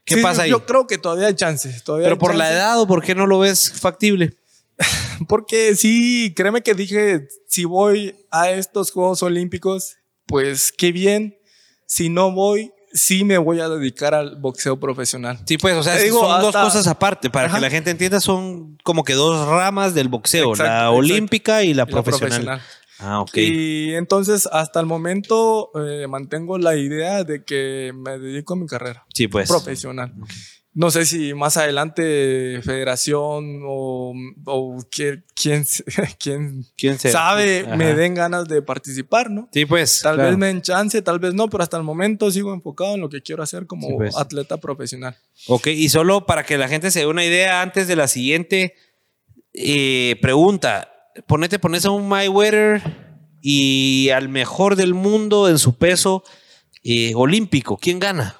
¿Qué 0.05 0.15
Sí, 0.17 0.23
pasa 0.23 0.43
ahí? 0.45 0.51
Yo 0.51 0.65
creo 0.65 0.87
que 0.87 0.97
todavía 0.97 1.27
hay 1.27 1.35
chances. 1.35 1.85
Todavía 1.85 2.07
Pero 2.07 2.15
hay 2.15 2.19
por 2.21 2.35
la 2.35 2.51
edad 2.51 2.81
o 2.81 2.87
por 2.87 3.03
qué 3.05 3.15
no 3.15 3.27
lo 3.27 3.39
ves 3.41 3.71
factible. 3.79 4.33
Porque 5.29 5.75
sí, 5.75 6.33
créeme 6.37 6.63
que 6.63 6.75
dije, 6.75 7.29
si 7.47 7.65
voy 7.65 8.15
a 8.31 8.51
estos 8.51 8.93
Juegos 8.93 9.23
Olímpicos, 9.23 9.97
pues 10.27 10.73
qué 10.73 10.93
bien. 10.93 11.39
Si 11.87 12.09
no 12.09 12.33
voy, 12.33 12.73
sí 12.93 13.25
me 13.25 13.39
voy 13.39 13.61
a 13.61 13.69
dedicar 13.69 14.15
al 14.15 14.37
boxeo 14.37 14.79
profesional. 14.79 15.39
Sí, 15.47 15.59
pues, 15.59 15.75
o 15.77 15.83
sea, 15.83 15.97
digo, 15.97 16.21
son 16.21 16.43
dos 16.43 16.55
cosas 16.55 16.87
aparte. 16.87 17.31
Para 17.31 17.47
Ajá. 17.47 17.57
que 17.57 17.63
la 17.63 17.71
gente 17.71 17.91
entienda, 17.91 18.21
son 18.21 18.77
como 18.85 19.05
que 19.05 19.15
dos 19.15 19.49
ramas 19.49 19.95
del 19.95 20.09
boxeo: 20.09 20.51
Exacto, 20.51 20.73
la 20.73 20.91
olímpica 20.91 21.63
y 21.65 21.75
la 21.75 21.85
Y 21.89 21.93
la 21.93 22.03
profesional. 22.03 22.63
Ah, 23.01 23.21
ok. 23.21 23.37
Y 23.37 23.95
entonces, 23.95 24.49
hasta 24.51 24.81
el 24.81 24.87
momento, 24.87 25.71
eh, 25.75 26.07
mantengo 26.09 26.59
la 26.59 26.77
idea 26.77 27.23
de 27.23 27.45
que 27.45 27.93
me 27.95 28.19
dedico 28.19 28.55
a 28.55 28.57
mi 28.57 28.67
carrera 28.67 29.07
sí, 29.15 29.29
pues. 29.29 29.49
profesional. 29.49 30.13
No 30.79 30.93
sé 30.93 31.07
si 31.07 31.35
más 31.35 31.57
adelante 31.57 32.61
federación 32.63 33.63
o, 33.67 34.15
quién, 34.89 35.25
quién 35.35 35.67
¿Quién 36.77 36.99
se 37.01 37.11
sabe 37.11 37.65
Ajá. 37.67 37.75
me 37.75 37.95
den 37.95 38.15
ganas 38.15 38.47
de 38.47 38.63
participar, 38.63 39.29
¿no? 39.29 39.49
Sí, 39.53 39.67
pues. 39.67 39.99
Tal 40.05 40.15
claro. 40.15 40.31
vez 40.31 40.39
me 40.39 40.47
den 40.47 40.63
chance, 40.63 41.03
tal 41.03 41.19
vez 41.19 41.35
no, 41.35 41.49
pero 41.49 41.65
hasta 41.65 41.77
el 41.79 41.83
momento 41.83 42.31
sigo 42.31 42.55
enfocado 42.55 42.95
en 42.95 43.01
lo 43.01 43.09
que 43.09 43.21
quiero 43.23 43.43
hacer 43.43 43.67
como 43.67 43.89
Sí, 43.89 43.95
pues. 43.97 44.17
atleta 44.17 44.59
profesional. 44.59 45.17
Ok, 45.49 45.67
y 45.67 45.89
solo 45.89 46.27
para 46.27 46.45
que 46.45 46.57
la 46.57 46.69
gente 46.69 46.93
se 46.93 47.01
dé 47.01 47.07
una 47.07 47.25
idea 47.25 47.61
antes 47.61 47.89
de 47.89 47.97
la 47.97 48.07
siguiente 48.07 48.77
eh, 49.55 50.15
pregunta. 50.23 50.93
Ponete, 51.27 51.59
pones 51.59 51.87
a 51.87 51.91
un 51.91 52.09
Mayweather 52.09 52.81
y 53.43 54.11
al 54.11 54.29
mejor 54.29 54.77
del 54.77 54.95
mundo 54.95 55.49
en 55.49 55.59
su 55.59 55.77
peso 55.77 56.23
eh, 56.85 57.15
olímpico. 57.17 57.79
¿Quién 57.79 57.99
gana? 57.99 58.38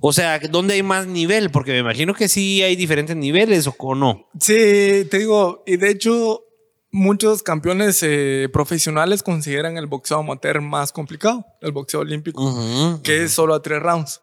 O 0.00 0.12
sea, 0.12 0.38
¿dónde 0.50 0.74
hay 0.74 0.82
más 0.82 1.06
nivel? 1.06 1.50
Porque 1.50 1.72
me 1.72 1.78
imagino 1.78 2.14
que 2.14 2.28
sí 2.28 2.62
hay 2.62 2.76
diferentes 2.76 3.16
niveles 3.16 3.68
o, 3.78 3.94
no. 3.94 4.28
Sí, 4.40 5.06
te 5.10 5.18
digo, 5.18 5.62
y 5.66 5.76
de 5.76 5.90
hecho, 5.90 6.42
muchos 6.90 7.42
campeones 7.42 8.02
eh, 8.02 8.48
profesionales 8.52 9.22
consideran 9.22 9.76
el 9.76 9.86
boxeo 9.86 10.18
amateur 10.18 10.60
más 10.60 10.92
complicado, 10.92 11.44
el 11.60 11.72
boxeo 11.72 12.00
olímpico, 12.00 12.42
Ujú. 12.42 13.00
que 13.02 13.24
es 13.24 13.32
solo 13.32 13.54
a 13.54 13.62
tres 13.62 13.80
rounds. 13.80 14.20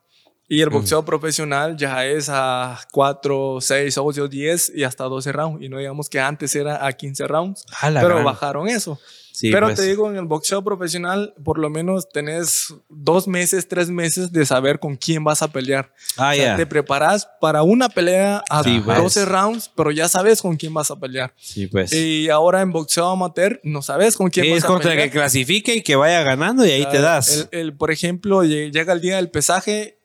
Y 0.51 0.61
el 0.61 0.69
boxeo 0.71 1.05
profesional 1.05 1.77
ya 1.77 2.07
es 2.07 2.27
a 2.27 2.79
4, 2.91 3.59
6, 3.61 3.97
8, 3.99 4.27
10 4.27 4.71
y 4.75 4.83
hasta 4.83 5.03
12 5.03 5.31
rounds. 5.31 5.63
Y 5.63 5.69
no 5.69 5.77
digamos 5.77 6.09
que 6.09 6.19
antes 6.19 6.55
era 6.55 6.83
a 6.87 6.91
15 6.91 7.27
rounds, 7.27 7.65
A 7.79 7.91
la 7.91 8.01
pero 8.01 8.15
gran. 8.15 8.25
bajaron 8.25 8.67
eso. 8.67 8.99
Sí, 9.39 9.51
pero 9.51 9.67
pues. 9.67 9.79
te 9.79 9.85
digo, 9.85 10.09
en 10.09 10.17
el 10.17 10.25
boxeo 10.25 10.61
profesional, 10.63 11.33
por 11.45 11.59
lo 11.59 11.69
menos 11.69 12.09
tenés 12.09 12.73
dos 12.89 13.25
meses, 13.27 13.67
tres 13.69 13.89
meses 13.89 14.33
de 14.33 14.45
saber 14.45 14.79
con 14.79 14.97
quién 14.97 15.23
vas 15.23 15.41
a 15.41 15.47
pelear. 15.47 15.93
Ah, 16.17 16.31
O 16.33 16.35
sea. 16.35 16.57
Te 16.57 16.65
preparas 16.65 17.29
para 17.39 17.63
una 17.63 17.87
pelea 17.87 18.43
a 18.49 18.63
Sí, 18.63 18.81
pues. 18.83 18.97
12 18.97 19.23
rounds, 19.25 19.71
pero 19.75 19.91
ya 19.91 20.09
sabes 20.09 20.41
con 20.41 20.57
quién 20.57 20.73
vas 20.73 20.91
a 20.91 20.99
pelear. 20.99 21.33
Sí, 21.37 21.67
pues. 21.67 21.93
Y 21.93 22.29
ahora 22.29 22.61
en 22.61 22.71
boxeo 22.73 23.07
amateur 23.09 23.61
no 23.63 23.81
sabes 23.81 24.17
con 24.17 24.29
quién 24.29 24.45
Sí, 24.45 24.51
vas 24.51 24.57
es 24.59 24.63
a 24.65 24.67
contra 24.67 24.91
el 24.91 24.97
pelear. 24.97 25.09
que 25.09 25.17
clasifique 25.19 25.75
y 25.75 25.81
que 25.83 25.95
vaya 25.95 26.21
ganando 26.23 26.65
y 26.65 26.71
ahí 26.71 26.85
te 26.91 26.97
Ah, 26.97 27.01
das. 27.01 27.47
El, 27.51 27.59
el, 27.59 27.77
por 27.77 27.91
ejemplo, 27.91 28.43
lle- 28.43 28.71
llega 28.73 28.91
el 28.91 28.99
día 28.99 29.15
del 29.15 29.29
pesaje, 29.31 29.99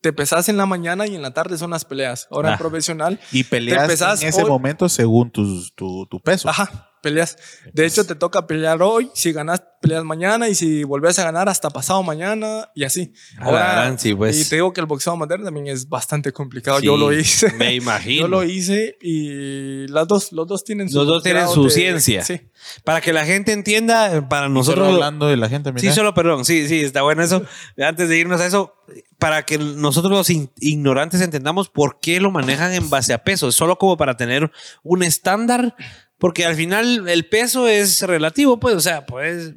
te 0.00 0.12
pesas 0.12 0.48
en 0.48 0.56
la 0.56 0.64
mañana 0.64 1.06
y 1.06 1.14
en 1.16 1.22
la 1.22 1.34
tarde 1.34 1.58
son 1.58 1.70
las 1.72 1.84
peleas. 1.84 2.28
Ahora 2.30 2.50
Ah. 2.50 2.52
en 2.52 2.58
profesional, 2.58 3.20
Y 3.32 3.44
peleas 3.44 4.00
en 4.22 4.28
ese 4.28 4.42
hoy- 4.44 4.48
momento 4.48 4.88
según 4.88 5.30
tus- 5.30 5.74
tu, 5.74 6.06
tu 6.06 6.20
peso. 6.20 6.48
ajá, 6.48 6.87
peleas. 7.02 7.36
De 7.72 7.86
hecho, 7.86 8.04
te 8.06 8.14
toca 8.14 8.46
pelear 8.46 8.82
hoy, 8.82 9.10
si 9.14 9.32
ganas, 9.32 9.62
peleas 9.80 10.02
mañana 10.04 10.48
y 10.48 10.54
si 10.54 10.82
volvés 10.84 11.18
a 11.18 11.24
ganar 11.24 11.48
hasta 11.48 11.70
pasado 11.70 12.02
mañana 12.02 12.70
y 12.74 12.84
así. 12.84 13.12
A 13.38 13.50
la 13.52 13.72
gran, 13.72 13.98
sí, 13.98 14.14
pues. 14.14 14.38
Y 14.40 14.48
te 14.48 14.56
digo 14.56 14.72
que 14.72 14.80
el 14.80 14.86
boxeo 14.86 15.12
amateur 15.12 15.42
también 15.44 15.68
es 15.68 15.88
bastante 15.88 16.32
complicado. 16.32 16.80
Sí, 16.80 16.86
Yo 16.86 16.96
lo 16.96 17.12
hice. 17.12 17.52
Me 17.54 17.74
imagino. 17.76 18.22
Yo 18.22 18.28
lo 18.28 18.42
hice 18.44 18.96
y 19.00 19.86
las 19.88 20.06
dos, 20.08 20.32
los 20.32 20.46
dos 20.46 20.64
tienen 20.64 20.88
su 20.90 20.96
Los 20.98 21.06
dos 21.06 21.22
tienen 21.22 21.48
su 21.48 21.64
de- 21.64 21.70
ciencia. 21.70 22.24
Sí. 22.24 22.40
Para 22.84 23.00
que 23.00 23.12
la 23.12 23.24
gente 23.24 23.52
entienda, 23.52 24.28
para 24.28 24.42
Solo 24.46 24.54
nosotros. 24.54 24.88
hablando 24.94 25.28
de 25.28 25.36
la 25.36 25.48
gente, 25.48 25.70
Sí, 25.70 25.76
mira. 25.82 25.94
solo, 25.94 26.14
perdón, 26.14 26.44
sí, 26.44 26.66
sí, 26.68 26.80
está 26.82 27.02
bueno 27.02 27.22
eso. 27.22 27.42
Antes 27.78 28.08
de 28.08 28.18
irnos 28.18 28.40
a 28.40 28.46
eso, 28.46 28.74
para 29.18 29.44
que 29.44 29.58
nosotros 29.58 30.10
los 30.12 30.30
in- 30.30 30.50
ignorantes 30.58 31.20
entendamos 31.20 31.68
por 31.68 32.00
qué 32.00 32.20
lo 32.20 32.30
manejan 32.30 32.72
en 32.72 32.90
base 32.90 33.12
a 33.12 33.22
peso. 33.22 33.48
Es 33.48 33.54
solo 33.54 33.76
como 33.78 33.96
para 33.96 34.16
tener 34.16 34.50
un 34.82 35.02
estándar, 35.02 35.76
porque 36.18 36.44
al 36.44 36.56
final 36.56 37.08
el 37.08 37.28
peso 37.28 37.68
es 37.68 38.02
relativo, 38.02 38.58
pues, 38.60 38.74
o 38.74 38.80
sea, 38.80 39.06
pues, 39.06 39.54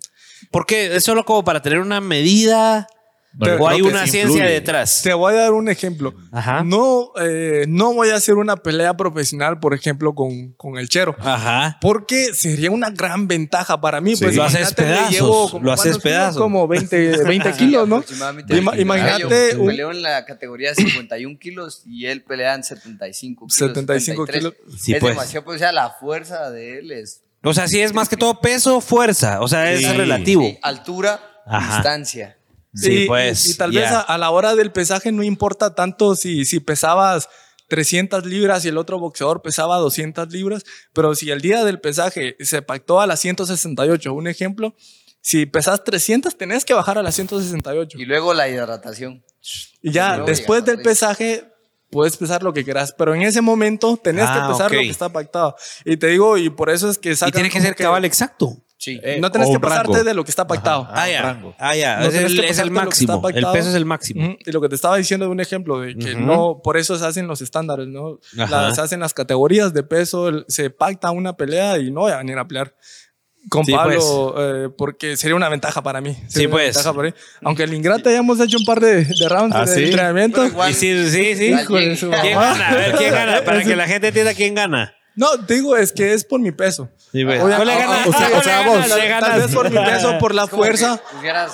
¿por 0.51 0.65
qué? 0.65 0.95
Es 0.95 1.03
solo 1.03 1.25
como 1.25 1.43
para 1.43 1.61
tener 1.61 1.79
una 1.79 2.01
medida 2.01 2.87
Yo 3.33 3.55
o 3.57 3.67
hay 3.69 3.81
una 3.81 4.05
ciencia 4.07 4.45
detrás. 4.45 5.01
Te 5.03 5.13
voy 5.13 5.33
a 5.33 5.37
dar 5.37 5.53
un 5.53 5.69
ejemplo. 5.69 6.13
Ajá. 6.31 6.63
No, 6.65 7.11
eh, 7.21 7.63
no 7.67 7.93
voy 7.93 8.09
a 8.09 8.15
hacer 8.15 8.35
una 8.35 8.57
pelea 8.57 8.95
profesional, 8.97 9.59
por 9.59 9.73
ejemplo, 9.73 10.13
con, 10.13 10.51
con 10.53 10.77
el 10.77 10.89
Chero. 10.89 11.15
Ajá. 11.19 11.77
Porque 11.79 12.33
sería 12.33 12.71
una 12.71 12.89
gran 12.89 13.27
ventaja 13.27 13.79
para 13.79 14.01
mí. 14.01 14.15
Sí. 14.17 14.25
Pues 14.25 14.35
Lo 14.35 14.43
haces 14.43 14.73
pedazos, 14.73 15.11
llevo 15.11 15.49
como- 15.49 15.63
lo 15.65 15.71
haces 15.71 15.83
¿cuántos 15.83 16.01
kilos? 16.03 16.17
pedazos. 16.17 16.41
Como 16.41 16.67
20, 16.67 17.23
20 17.23 17.53
kilos, 17.53 17.87
¿no? 17.87 18.03
Ima- 18.03 18.77
imagínate 18.79 19.51
Yo 19.53 19.61
un- 19.61 19.67
Peleó 19.67 19.91
en 19.91 20.01
la 20.01 20.25
categoría 20.25 20.75
51 20.75 21.39
kilos 21.39 21.83
y 21.85 22.07
él 22.07 22.23
pelea 22.23 22.55
en 22.55 22.63
75 22.65 23.47
kilos. 23.47 23.55
75 23.55 24.25
73. 24.25 24.81
Sí, 24.81 24.93
es 24.93 24.99
pues. 24.99 25.13
demasiado, 25.15 25.45
pues, 25.45 25.55
o 25.55 25.59
sea, 25.59 25.71
la 25.71 25.89
fuerza 25.91 26.49
de 26.51 26.79
él 26.79 26.91
es 26.91 27.23
O 27.43 27.53
sea, 27.53 27.67
sí 27.67 27.79
es 27.81 27.93
más 27.93 28.09
que 28.09 28.17
todo 28.17 28.41
peso, 28.41 28.81
fuerza. 28.81 29.39
O 29.41 29.47
sea, 29.47 29.71
es 29.71 29.79
Sí. 29.79 29.87
relativo. 29.93 30.43
sí, 30.43 30.59
altura, 30.61 31.19
Ajá. 31.47 31.75
distancia. 31.77 32.37
Sí, 32.73 33.03
y, 33.03 33.07
pues, 33.07 33.47
y- 33.47 33.51
y 33.51 33.53
tal 33.55 33.71
ya. 33.71 33.81
vez 33.81 33.91
a, 33.91 34.01
a 34.01 34.17
la 34.17 34.29
hora 34.31 34.55
del 34.55 34.71
pesaje 34.71 35.11
no 35.11 35.23
importa 35.23 35.75
tanto 35.75 36.15
si, 36.15 36.45
si 36.45 36.59
pesabas 36.59 37.27
300 37.67 38.25
libras 38.25 38.65
y 38.65 38.67
el 38.69 38.77
otro 38.77 38.99
boxeador 38.99 39.41
pesaba 39.41 39.77
200 39.77 40.31
libras, 40.31 40.63
pero 40.93 41.15
si 41.15 41.31
el 41.31 41.41
día 41.41 41.63
del 41.63 41.79
pesaje 41.79 42.35
se 42.39 42.61
pactó 42.61 42.99
a 43.01 43.07
las 43.07 43.19
168, 43.21 44.13
un 44.13 44.27
ejemplo, 44.27 44.75
si 45.21 45.45
pesas 45.45 45.83
300 45.83 46.37
tenés 46.37 46.65
que 46.65 46.73
bajar 46.73 46.97
a 46.97 47.03
las 47.03 47.15
168. 47.15 47.97
Y 47.99 48.05
luego 48.05 48.33
la 48.33 48.49
hidratación. 48.49 49.23
Y 49.81 49.91
ya 49.91 50.11
luego 50.17 50.25
después 50.27 50.65
del 50.65 50.81
pesaje 50.81 51.45
puedes 51.89 52.15
pesar 52.17 52.41
lo 52.43 52.53
que 52.53 52.63
quieras, 52.63 52.93
pero 52.97 53.13
en 53.15 53.21
ese 53.21 53.41
momento 53.41 53.97
tenés 53.97 54.25
Ah, 54.27 54.33
que 54.47 54.51
pesar 54.53 54.67
ok. 54.67 54.73
lo 54.73 54.79
que 54.81 54.89
está 54.89 55.09
pactado. 55.09 55.55
Y 55.85 55.97
te 55.97 56.07
digo, 56.07 56.37
y 56.37 56.49
por 56.49 56.69
eso 56.69 56.89
es 56.89 56.97
que 56.97 57.11
Y 57.11 57.31
tiene 57.31 57.49
que 57.49 57.59
ser 57.61 57.75
cabal 57.75 58.05
exacto. 58.05 58.57
Sí. 58.81 58.99
Eh, 59.03 59.19
no 59.21 59.31
tenés 59.31 59.49
que 59.51 59.59
pasarte 59.59 59.91
rango. 59.91 60.03
de 60.03 60.13
lo 60.15 60.23
que 60.23 60.31
está 60.31 60.47
pactado. 60.47 60.87
Ajá. 60.89 61.03
Ah, 61.03 61.09
ya. 61.09 61.21
rango. 61.21 61.55
Ah, 61.59 61.75
ya. 61.75 61.99
No 61.99 62.07
es 62.07 62.15
el, 62.15 62.39
es 62.39 62.57
el 62.57 62.71
máximo. 62.71 63.21
El 63.29 63.45
peso 63.53 63.69
es 63.69 63.75
el 63.75 63.85
máximo. 63.85 64.25
Ujú, 64.25 64.37
Y 64.43 64.51
lo 64.51 64.59
que 64.59 64.69
te 64.69 64.75
estaba 64.75 64.97
diciendo 64.97 65.27
de 65.27 65.31
un 65.31 65.39
ejemplo 65.39 65.79
de 65.79 65.95
que 65.95 66.13
Ujú. 66.15 66.21
no, 66.21 66.61
por 66.63 66.77
eso 66.77 66.97
se 66.97 67.05
hacen 67.05 67.27
los 67.27 67.41
estándares, 67.41 67.87
¿no? 67.87 68.17
Las, 68.33 68.73
se 68.75 68.81
hacen 68.81 68.99
las 68.99 69.13
categorías 69.13 69.71
de 69.73 69.83
peso, 69.83 70.29
el- 70.29 70.45
se 70.47 70.71
pacta 70.71 71.11
una 71.11 71.37
pelea 71.37 71.77
y 71.77 71.91
no 71.91 72.01
voy 72.01 72.11
a 72.11 72.17
venir 72.17 72.39
a 72.39 72.47
pelear 72.47 72.73
con 73.49 73.65
Sí, 73.65 73.71
Pablo 73.71 74.35
eh, 74.37 74.69
porque 74.75 75.15
sería 75.17 75.35
una 75.35 75.49
ventaja 75.49 75.83
para 75.83 76.01
mí. 76.01 76.13
Sería 76.13 76.29
Sí, 76.29 76.45
una 76.47 76.51
pues. 76.55 76.65
ventaja 76.75 76.93
para 76.95 77.07
mí. 77.09 77.13
Aunque 77.43 77.63
el 77.63 77.73
Ingrata 77.75 78.09
ya 78.11 78.17
hemos 78.17 78.39
hecho 78.39 78.57
un 78.57 78.65
par 78.65 78.79
de, 78.79 79.05
de 79.05 79.29
rounds 79.29 79.55
¿Ah, 79.55 79.65
de 79.65 79.75
sí? 79.75 79.83
entrenamiento. 79.85 80.43
Y 80.69 80.73
sí, 80.73 81.07
sí, 81.09 81.35
sí. 81.35 81.53
¿Quién 81.67 82.35
gana? 82.39 82.69
A 82.69 82.75
ver, 82.75 82.95
¿quién 82.95 83.11
gana? 83.13 83.43
Para 83.43 83.63
que 83.63 83.75
la 83.75 83.87
gente 83.87 84.07
entienda 84.07 84.33
quién 84.33 84.55
gana. 84.55 84.95
No, 85.15 85.27
digo, 85.47 85.75
es 85.75 85.91
que 85.91 86.13
es 86.13 86.23
por 86.23 86.39
mi 86.39 86.51
peso. 86.51 86.89
Sí. 87.11 87.23
Oye, 87.23 87.39
¿Cuál 87.39 87.67
le 87.67 87.73
ah, 87.73 87.77
gana? 87.79 87.95
ah, 88.03 88.05
o 88.07 88.11
sea, 88.13 88.29
¿Cuál 88.29 88.39
o 88.39 88.43
sea, 88.43 88.67
vos, 88.67 88.87
tal 88.87 89.07
ganas. 89.09 89.37
vez 89.43 89.53
por 89.55 89.69
mi 89.69 89.77
peso, 89.77 90.17
por 90.19 90.33
la 90.35 90.47
fuerza. 90.47 90.97
que 91.09 91.15
Pusieras 91.17 91.51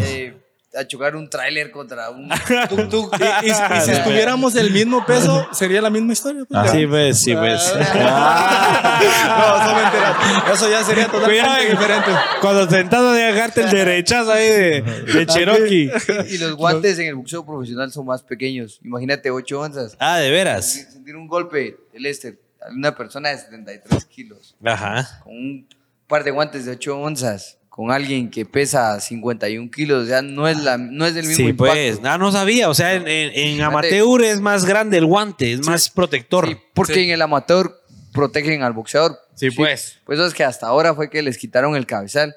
eh, 0.00 0.36
a 0.74 0.84
chocar 0.86 1.14
un 1.14 1.28
tráiler 1.30 1.70
contra 1.70 2.10
un 2.10 2.28
tuk-tuk. 2.30 3.14
Y, 3.42 3.46
y- 3.46 3.50
y 3.50 3.80
si 3.84 3.90
estuviéramos 3.92 4.54
del 4.54 4.70
mismo 4.72 5.04
peso, 5.06 5.46
sería 5.52 5.80
la 5.82 5.90
misma 5.90 6.14
historia. 6.14 6.44
pues. 6.48 6.70
Sí, 6.70 6.86
pues, 6.86 7.18
sí, 7.20 7.34
pues. 7.36 7.62
no, 7.74 9.64
son 9.64 9.76
mentiras. 9.82 10.16
Eso 10.52 10.70
ya 10.70 10.82
sería 10.84 11.06
totalmente 11.08 11.70
diferente. 11.70 12.10
Cuando 12.40 12.66
tentando 12.68 13.12
de 13.12 13.24
agarrarte 13.24 13.62
el 13.62 13.70
derechazo 13.70 14.32
ahí 14.32 14.48
de, 14.48 14.82
de 14.82 15.26
Cherokee. 15.26 15.90
Y 16.30 16.38
los 16.38 16.54
guantes 16.54 16.98
en 16.98 17.08
el 17.08 17.14
boxeo 17.16 17.44
profesional 17.44 17.92
son 17.92 18.06
más 18.06 18.22
pequeños. 18.22 18.80
Imagínate 18.82 19.30
8 19.30 19.60
onzas. 19.60 19.96
Ah, 19.98 20.18
de 20.18 20.30
veras. 20.30 20.64
Sentir 20.92 21.16
un 21.16 21.28
golpe 21.28 21.76
de 21.92 22.00
Lester 22.00 22.38
una 22.72 22.94
persona 22.94 23.30
de 23.30 23.38
73 23.38 24.04
kilos 24.06 24.56
Ajá. 24.64 25.20
con 25.24 25.32
un 25.34 25.68
par 26.06 26.24
de 26.24 26.30
guantes 26.30 26.64
de 26.64 26.72
8 26.72 26.98
onzas 26.98 27.58
con 27.68 27.90
alguien 27.90 28.30
que 28.30 28.46
pesa 28.46 29.00
51 29.00 29.68
kilos, 29.70 30.06
ya 30.06 30.22
no 30.22 30.46
es, 30.46 30.58
la, 30.62 30.78
no 30.78 31.06
es 31.06 31.14
del 31.14 31.26
mismo 31.26 31.44
Sí, 31.44 31.50
impacto. 31.50 31.72
pues. 31.74 32.00
No 32.00 32.30
sabía. 32.30 32.68
O 32.70 32.74
sea, 32.74 32.94
en, 32.94 33.02
en- 33.08 33.30
en 33.34 33.54
Fíjate. 33.56 33.62
amateur 33.64 34.22
es 34.22 34.40
más 34.40 34.64
grande 34.64 34.96
el 34.98 35.06
guante, 35.06 35.52
es 35.52 35.66
más 35.66 35.90
protector. 35.90 36.46
Sí, 36.46 36.56
porque 36.72 37.02
en 37.02 37.10
el 37.10 37.20
amateur 37.20 37.72
protegen 38.12 38.62
al 38.62 38.74
boxeador. 38.74 39.18
Sí, 39.34 39.50
pues. 39.50 39.98
Pues 40.06 40.20
eso 40.20 40.28
es 40.28 40.34
que 40.34 40.44
hasta 40.44 40.68
ahora 40.68 40.94
fue 40.94 41.10
que 41.10 41.20
les 41.22 41.36
quitaron 41.36 41.74
el 41.74 41.84
cabezal. 41.84 42.36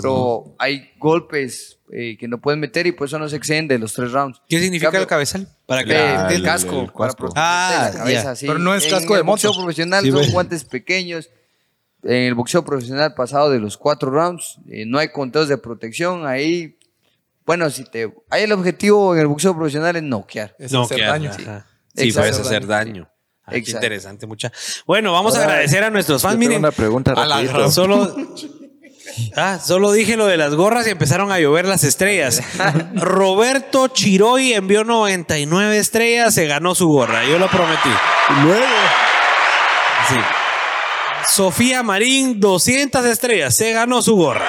Pero 0.00 0.54
hay 0.58 0.90
golpes 0.98 1.77
eh, 1.92 2.16
que 2.18 2.28
no 2.28 2.38
pueden 2.38 2.60
meter 2.60 2.86
y 2.86 2.92
pues 2.92 3.10
eso 3.10 3.18
no 3.18 3.28
se 3.28 3.36
exceden 3.36 3.66
de 3.68 3.78
los 3.78 3.92
tres 3.94 4.12
rounds. 4.12 4.40
¿Qué 4.48 4.60
significa 4.60 4.88
Cambio- 4.90 5.00
el 5.02 5.06
cabezal? 5.06 5.48
Para 5.66 5.84
que 5.84 5.92
Eh, 5.92 6.14
el, 6.30 6.36
el- 6.36 6.42
casco. 6.42 6.80
el 6.82 6.90
Ah, 7.34 7.90
la 7.92 7.98
cabeza, 7.98 8.36
sí. 8.36 8.46
Pero 8.46 8.58
no 8.58 8.74
es 8.74 8.84
En 8.84 8.90
casco 8.90 9.14
de 9.14 9.20
el 9.20 9.26
boxeo 9.26 9.50
moto. 9.50 9.62
profesional 9.62 10.04
Sí, 10.04 10.10
son 10.10 10.30
guantes 10.30 10.64
pequeños. 10.64 11.30
En 12.04 12.22
el 12.24 12.34
boxeo 12.34 12.64
profesional 12.64 13.14
pasado 13.14 13.50
de 13.50 13.58
los 13.58 13.76
cuatro 13.76 14.10
rounds, 14.10 14.58
eh, 14.70 14.84
no 14.86 14.98
hay 14.98 15.08
conteos 15.08 15.48
de 15.48 15.58
protección. 15.58 16.26
Ahí, 16.26 16.78
bueno, 17.44 17.68
si 17.70 17.84
te. 17.84 18.12
Ahí 18.30 18.44
el 18.44 18.52
objetivo 18.52 19.14
en 19.14 19.20
el 19.22 19.26
boxeo 19.26 19.54
profesional 19.56 19.96
es 19.96 20.02
noquear. 20.04 20.54
Es 20.58 20.70
no, 20.72 20.82
hacer 20.82 21.00
daño. 21.00 21.32
Sí, 21.32 21.40
Exacto. 22.04 22.20
puedes 22.20 22.38
hacer 22.38 22.66
daño. 22.66 23.10
Ah, 23.44 23.52
qué 23.52 23.70
interesante, 23.70 24.26
mucha. 24.26 24.52
Bueno, 24.86 25.10
vamos 25.12 25.34
a 25.36 25.40
agradecer 25.40 25.82
a 25.82 25.88
nuestros 25.90 26.20
fans. 26.22 26.36
Miren, 26.38 26.58
una 26.58 26.70
pregunta 26.70 27.12
a 27.12 27.24
la 27.26 27.70
solo, 27.70 28.14
ah, 29.36 29.58
solo 29.58 29.92
dije 29.92 30.16
lo 30.16 30.26
de 30.26 30.36
las 30.36 30.54
gorras 30.54 30.86
y 30.86 30.90
empezaron 30.90 31.30
a 31.32 31.38
llover 31.38 31.66
las 31.66 31.84
estrellas. 31.84 32.42
Roberto 32.94 33.88
Chiroy 33.88 34.52
envió 34.52 34.84
99 34.84 35.78
estrellas, 35.78 36.34
se 36.34 36.46
ganó 36.46 36.74
su 36.74 36.88
gorra. 36.88 37.24
Yo 37.24 37.38
lo 37.38 37.48
prometí. 37.48 37.90
Luego. 38.42 38.64
Sí. 40.08 40.16
Sofía 41.32 41.82
Marín, 41.82 42.40
200 42.40 43.04
estrellas, 43.04 43.54
se 43.54 43.72
ganó 43.72 44.00
su 44.02 44.16
gorra. 44.16 44.46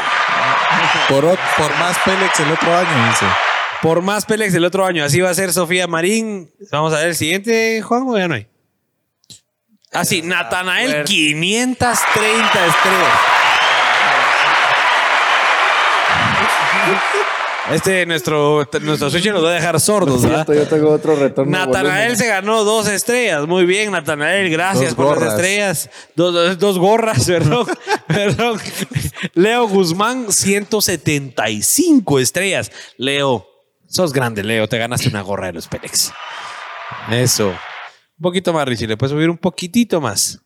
Por, 1.10 1.26
más 1.26 1.98
Pélex 2.06 2.40
el 2.40 2.52
otro 2.52 2.76
año, 2.76 3.10
dice. 3.10 3.26
Por 3.82 4.02
más 4.02 4.26
Pélex 4.26 4.54
el 4.54 4.66
otro 4.66 4.86
año. 4.86 5.04
Así 5.04 5.20
va 5.20 5.30
a 5.30 5.34
ser 5.34 5.52
Sofía 5.52 5.88
Marín. 5.88 6.52
Vamos 6.72 6.94
a 6.94 6.98
ver 6.98 7.10
el 7.10 7.16
siguiente, 7.16 7.82
Juan, 7.82 8.04
o 8.08 8.18
ya 8.18 8.28
no 8.28 8.36
hay. 8.36 8.48
Así, 9.92 10.22
Natanael, 10.22 11.04
530 11.04 12.46
estrellas. 12.46 13.39
Este, 17.72 18.06
nuestro, 18.06 18.68
nuestro 18.82 19.10
switch 19.10 19.28
nos 19.28 19.44
va 19.44 19.50
a 19.52 19.54
dejar 19.54 19.80
sordos, 19.80 20.24
¿verdad? 20.24 20.48
Yo 20.54 20.68
tengo 20.68 20.90
otro 20.90 21.16
retorno. 21.16 21.52
Natanael 21.52 22.18
se 22.18 22.28
ganó 22.28 22.64
dos 22.64 22.88
estrellas. 22.88 23.46
Muy 23.48 23.66
bien, 23.66 23.92
Natanael. 23.92 24.50
Gracias 24.50 24.96
Dos 24.96 25.06
por 25.06 25.22
las 25.22 25.34
estrellas. 25.34 25.90
Dos, 26.16 26.34
dos- 26.34 26.58
dos 26.58 26.78
gorras, 26.80 27.26
perdón. 27.28 27.68
perdón. 28.08 28.60
Leo 29.36 29.68
Guzmán, 29.68 30.32
175 30.32 32.20
estrellas. 32.20 32.72
Leo, 32.98 33.46
sos 33.88 34.14
grande, 34.14 34.44
Leo. 34.44 34.68
Te 34.68 34.78
ganaste 34.78 35.10
una 35.10 35.22
gorra 35.22 35.48
de 35.48 35.54
los 35.54 35.68
Pélex. 35.68 36.12
Eso. 37.12 37.50
Un 37.50 38.22
poquito 38.24 38.52
más, 38.52 38.68
Richie. 38.68 38.88
Le 38.88 38.98
puedes 38.98 39.12
subir 39.12 39.30
un 39.30 39.38
poquitito 39.38 40.02
más. 40.02 40.40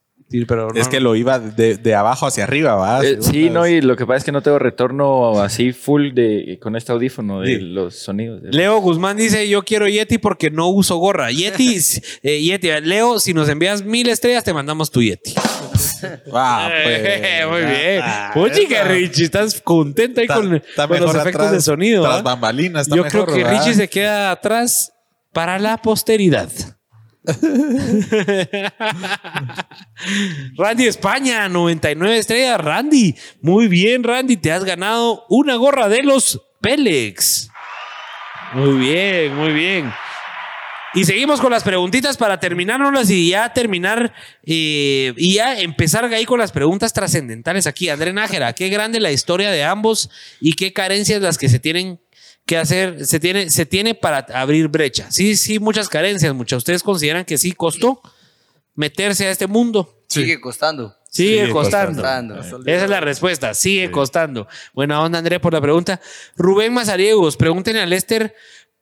Pero 0.47 0.73
Es 0.75 0.87
que 0.87 0.99
lo 0.99 1.15
iba 1.15 1.39
de, 1.39 1.77
de 1.77 1.95
abajo 1.95 2.25
hacia 2.27 2.43
arriba, 2.43 2.75
¿va? 2.75 3.03
Eh, 3.05 3.17
sí, 3.21 3.49
no, 3.49 3.67
y 3.67 3.81
lo 3.81 3.95
que 3.95 4.05
pasa 4.05 4.17
es 4.17 4.23
que 4.23 4.31
no 4.31 4.41
tengo 4.41 4.59
retorno 4.59 5.41
así 5.41 5.71
full 5.73 6.13
de 6.13 6.57
con 6.61 6.75
este 6.75 6.91
audífono 6.91 7.41
de 7.41 7.47
Sí. 7.55 7.57
los 7.61 7.95
sonidos. 7.95 8.41
Leo 8.43 8.79
Guzmán 8.79 9.17
dice, 9.17 9.47
yo 9.47 9.63
quiero 9.63 9.87
Yeti 9.87 10.17
porque 10.17 10.49
no 10.51 10.69
uso 10.69 10.97
gorra. 10.97 11.31
Yeti, 11.31 11.77
eh, 12.23 12.41
Yeti, 12.41 12.69
Leo, 12.81 13.19
si 13.19 13.33
nos 13.33 13.47
envías 13.49 13.83
mil 13.83 14.09
estrellas, 14.09 14.43
te 14.43 14.53
mandamos 14.53 14.91
tu 14.91 15.01
Yeti. 15.01 15.33
Ah, 16.33 16.69
pues, 16.83 17.47
muy 17.49 17.61
bien. 17.61 18.01
ah, 18.03 18.31
Oye, 18.35 18.67
que. 18.67 18.83
Richie, 18.83 19.23
estás 19.23 19.61
contento 19.61 20.19
ahí 20.19 20.25
Está- 20.25 20.35
con, 20.35 20.55
está 20.55 20.87
con 20.87 20.99
los 20.99 21.11
efectos 21.15 21.35
atrás, 21.35 21.51
de 21.53 21.61
sonido. 21.61 22.03
Tras 22.03 22.19
¿ah? 22.19 22.21
bambalinas. 22.21 22.87
Yo 22.87 23.03
mejor, 23.03 23.09
creo 23.25 23.25
que 23.37 23.43
¿verdad? 23.45 23.59
Richie 23.59 23.73
se 23.75 23.87
queda 23.87 24.31
atrás 24.31 24.91
para 25.31 25.59
la 25.59 25.77
posteridad. 25.77 26.49
Randy 30.57 30.87
España, 30.87 31.47
99 31.47 32.17
estrellas. 32.17 32.59
Randy, 32.59 33.15
muy 33.41 33.67
bien, 33.67 34.03
Randy. 34.03 34.37
Te 34.37 34.51
has 34.51 34.63
ganado 34.63 35.25
una 35.29 35.55
gorra 35.55 35.89
de 35.89 36.03
los 36.03 36.41
Pélex. 36.61 37.49
Muy 38.53 38.77
bien, 38.77 39.35
muy 39.35 39.53
bien. 39.53 39.91
Y 40.95 41.05
seguimos 41.05 41.41
con 41.41 41.51
las 41.51 41.63
preguntitas 41.63 42.17
para 42.17 42.39
terminárnoslas 42.39 43.09
y 43.09 43.29
ya 43.29 43.51
terminar 43.51 44.13
eh, 44.45 45.11
y 45.17 45.35
ya 45.35 45.59
empezar 45.59 46.05
ahí 46.05 46.23
con 46.23 46.37
las 46.37 46.51
preguntas 46.51 46.93
trascendentales 46.93 47.65
aquí. 47.65 47.89
André 47.89 48.13
Nájera, 48.13 48.53
qué 48.53 48.69
grande 48.69 48.99
la 48.99 49.11
historia 49.11 49.49
de 49.49 49.63
ambos 49.63 50.11
y 50.39 50.53
qué 50.53 50.71
carencias 50.71 51.19
las 51.19 51.39
que 51.39 51.49
se 51.49 51.57
tienen 51.57 51.99
que 52.45 52.57
hacer, 52.57 53.05
se 53.05 53.19
tiene, 53.19 53.49
se 53.49 53.65
tiene 53.65 53.95
para 53.95 54.25
abrir 54.33 54.67
brecha. 54.67 55.09
Sí, 55.11 55.35
sí, 55.37 55.59
muchas 55.59 55.87
carencias, 55.87 56.33
muchas. 56.33 56.57
¿Ustedes 56.57 56.83
consideran 56.83 57.25
que 57.25 57.37
sí 57.37 57.53
costó 57.53 58.01
meterse 58.75 59.27
a 59.27 59.31
este 59.31 59.47
mundo? 59.47 60.03
Sigue 60.09 60.39
costando. 60.41 60.95
Sigue, 61.09 61.41
Sigue 61.41 61.49
costando. 61.51 62.01
costando. 62.01 62.39
Esa 62.65 62.83
es 62.85 62.89
la 62.89 62.99
respuesta. 62.99 63.53
Sigue 63.53 63.91
costando. 63.91 64.47
Buena 64.73 65.01
onda, 65.01 65.19
André, 65.19 65.39
por 65.39 65.53
la 65.53 65.61
pregunta. 65.61 66.01
Rubén 66.35 66.73
Mazariegos, 66.73 67.37
pregúntenle 67.37 67.81
a 67.81 67.85
Lester 67.85 68.35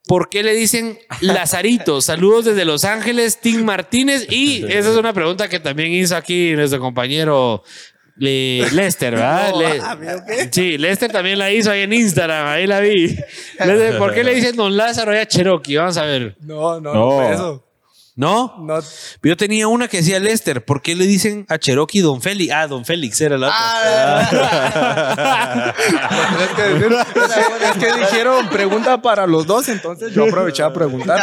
por 0.08 0.30
qué 0.30 0.42
le 0.42 0.54
dicen 0.54 0.98
Lazarito. 1.20 2.02
Saludos 2.02 2.46
desde 2.46 2.66
Los 2.66 2.86
Ángeles, 2.86 3.40
Tim 3.42 3.64
Martínez. 3.64 4.28
Y 4.30 4.64
esa 4.70 4.92
es 4.92 4.98
una 4.98 5.14
pregunta 5.14 5.50
que 5.50 5.60
también 5.60 5.92
hizo 5.92 6.16
aquí 6.16 6.54
nuestro 6.56 6.80
compañero 6.80 7.64
eh, 8.20 8.68
Lester, 8.74 9.16
¿verdad? 9.16 9.54
Le- 9.58 10.50
sí, 10.52 10.78
Lester 10.78 11.12
también 11.12 11.40
la 11.40 11.52
hizo 11.52 11.72
ahí 11.72 11.82
en 11.82 11.94
Instagram. 11.94 12.48
Ahí 12.48 12.68
la 12.68 12.80
vi. 12.80 13.16
Lester, 13.60 13.98
¿Por 13.98 14.14
qué 14.14 14.24
le 14.24 14.36
dicen 14.36 14.56
Don 14.56 14.76
Lázaro 14.76 15.14
y 15.14 15.18
a 15.18 15.28
Cherokee? 15.28 15.78
Vamos 15.78 15.98
a 15.98 16.04
ver. 16.06 16.36
No, 16.42 16.80
no, 16.82 16.94
No. 16.94 16.96
no. 17.10 17.12
fue 17.18 17.34
eso. 17.34 17.68
¿No? 18.14 18.56
No. 18.60 18.78
Yo 19.24 19.38
tenía 19.38 19.68
una 19.70 19.88
que 19.88 19.98
decía 19.98 20.20
Lester. 20.20 20.64
¿Por 20.66 20.82
qué 20.82 20.96
le 20.96 21.06
dicen 21.08 21.46
a 21.48 21.58
Cherokee 21.58 22.02
Don 22.02 22.22
Félix? 22.22 22.52
Ah, 22.54 22.68
Don 22.68 22.84
Félix 22.86 23.20
era 23.22 23.38
la 23.38 23.48
otra. 23.48 25.72
Es 26.42 26.50
que, 26.56 26.62
decir- 26.64 26.98
es 27.64 27.72
que 27.78 27.94
dijeron 28.00 28.50
pregunta 28.50 29.02
para 29.02 29.26
los 29.26 29.48
dos, 29.48 29.70
entonces 29.70 30.14
yo 30.14 30.26
aproveché 30.26 30.62
a 30.62 30.74
preguntar. 30.74 31.22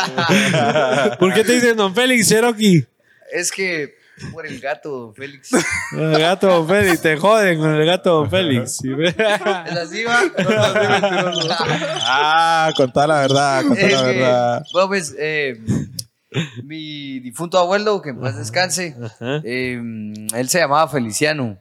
¿Por 1.18 1.32
qué 1.34 1.44
te 1.44 1.52
dicen 1.52 1.76
Don 1.76 1.94
Félix, 1.94 2.26
Cherokee? 2.28 2.86
Es 3.32 3.52
que 3.52 3.97
por 4.32 4.46
el 4.46 4.60
gato, 4.60 4.90
don 4.90 5.14
Félix. 5.14 5.50
El 5.92 6.18
gato 6.18 6.46
Don 6.48 6.68
Félix, 6.68 7.00
te 7.02 7.16
joden 7.16 7.58
con 7.58 7.74
el 7.74 7.86
gato 7.86 8.14
Don 8.20 8.30
Félix. 8.30 8.78
¿Es 8.84 9.76
así, 9.76 10.04
va? 10.04 10.20
Ah, 12.02 12.70
contá 12.76 13.06
la 13.06 13.20
verdad, 13.20 13.62
contá 13.66 13.80
Es 13.80 13.92
la 13.92 14.00
que, 14.02 14.18
verdad. 14.18 14.62
bueno, 14.72 14.88
pues, 14.88 15.14
eh, 15.18 15.60
mi 16.64 17.20
difunto 17.20 17.58
abuelo, 17.58 18.00
que 18.02 18.10
en 18.10 18.20
paz 18.20 18.36
descanse, 18.36 18.96
eh, 19.44 19.80
él 20.34 20.48
se 20.48 20.58
llamaba 20.58 20.88
Feliciano. 20.88 21.58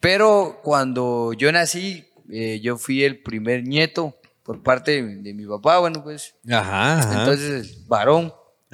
Pero 0.00 0.60
cuando 0.62 1.32
yo 1.32 1.50
nací, 1.52 2.04
eh, 2.30 2.60
yo 2.62 2.76
fui 2.78 3.02
el 3.04 3.22
primer 3.22 3.64
nieto 3.64 4.14
por 4.42 4.62
parte 4.62 5.02
de, 5.02 5.16
de 5.22 5.34
mi 5.34 5.44
papá, 5.46 5.78
bueno, 5.78 6.02
pues, 6.04 6.34
Ajá, 6.48 6.98
ajá. 7.00 7.18
entonces, 7.20 7.86
varón. 7.88 8.32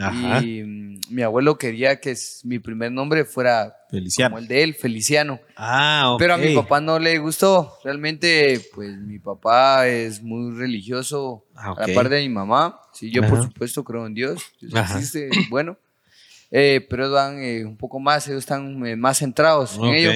Ajá. 0.09 0.43
Y 0.43 0.63
mm, 0.63 1.01
mi 1.11 1.23
abuelo 1.23 1.57
quería 1.59 2.01
que 2.01 2.15
mi 2.45 2.59
primer 2.59 2.91
nombre 2.93 3.25
fuera 3.25 3.75
Feliciano. 3.91 4.31
como 4.31 4.39
el 4.43 4.49
de 4.49 4.63
él, 4.63 4.75
Feliciano. 4.75 5.41
Ah, 5.57 6.13
ok. 6.13 6.19
Pero 6.19 6.35
a 6.35 6.37
mi 6.39 6.55
papá 6.55 6.81
no 6.81 6.99
le 6.99 7.19
gustó. 7.19 7.73
Realmente, 7.85 8.61
pues 8.75 8.97
mi 8.99 9.19
papá 9.19 9.87
es 9.89 10.23
muy 10.23 10.57
religioso, 10.57 11.45
Ah, 11.55 11.69
a 11.69 11.73
ok. 11.73 11.79
la 11.89 11.95
par 11.95 12.09
de 12.09 12.21
mi 12.23 12.29
mamá. 12.29 12.81
Sí, 12.93 13.11
yo 13.11 13.23
por 13.23 13.39
Ajá. 13.39 13.43
supuesto 13.49 13.85
creo 13.85 14.07
en 14.07 14.15
Dios. 14.15 14.43
Dios 14.61 14.73
existe, 14.75 15.31
bueno. 15.51 15.77
Eh, 16.51 16.87
pero 16.91 17.11
van 17.11 17.43
eh, 17.43 17.65
un 17.65 17.77
poco 17.79 17.99
más, 17.99 18.29
ellos 18.29 18.41
están 18.41 18.85
eh, 18.87 18.95
más 18.97 19.19
centrados 19.19 19.79
en 19.79 19.85
ello. 19.87 20.11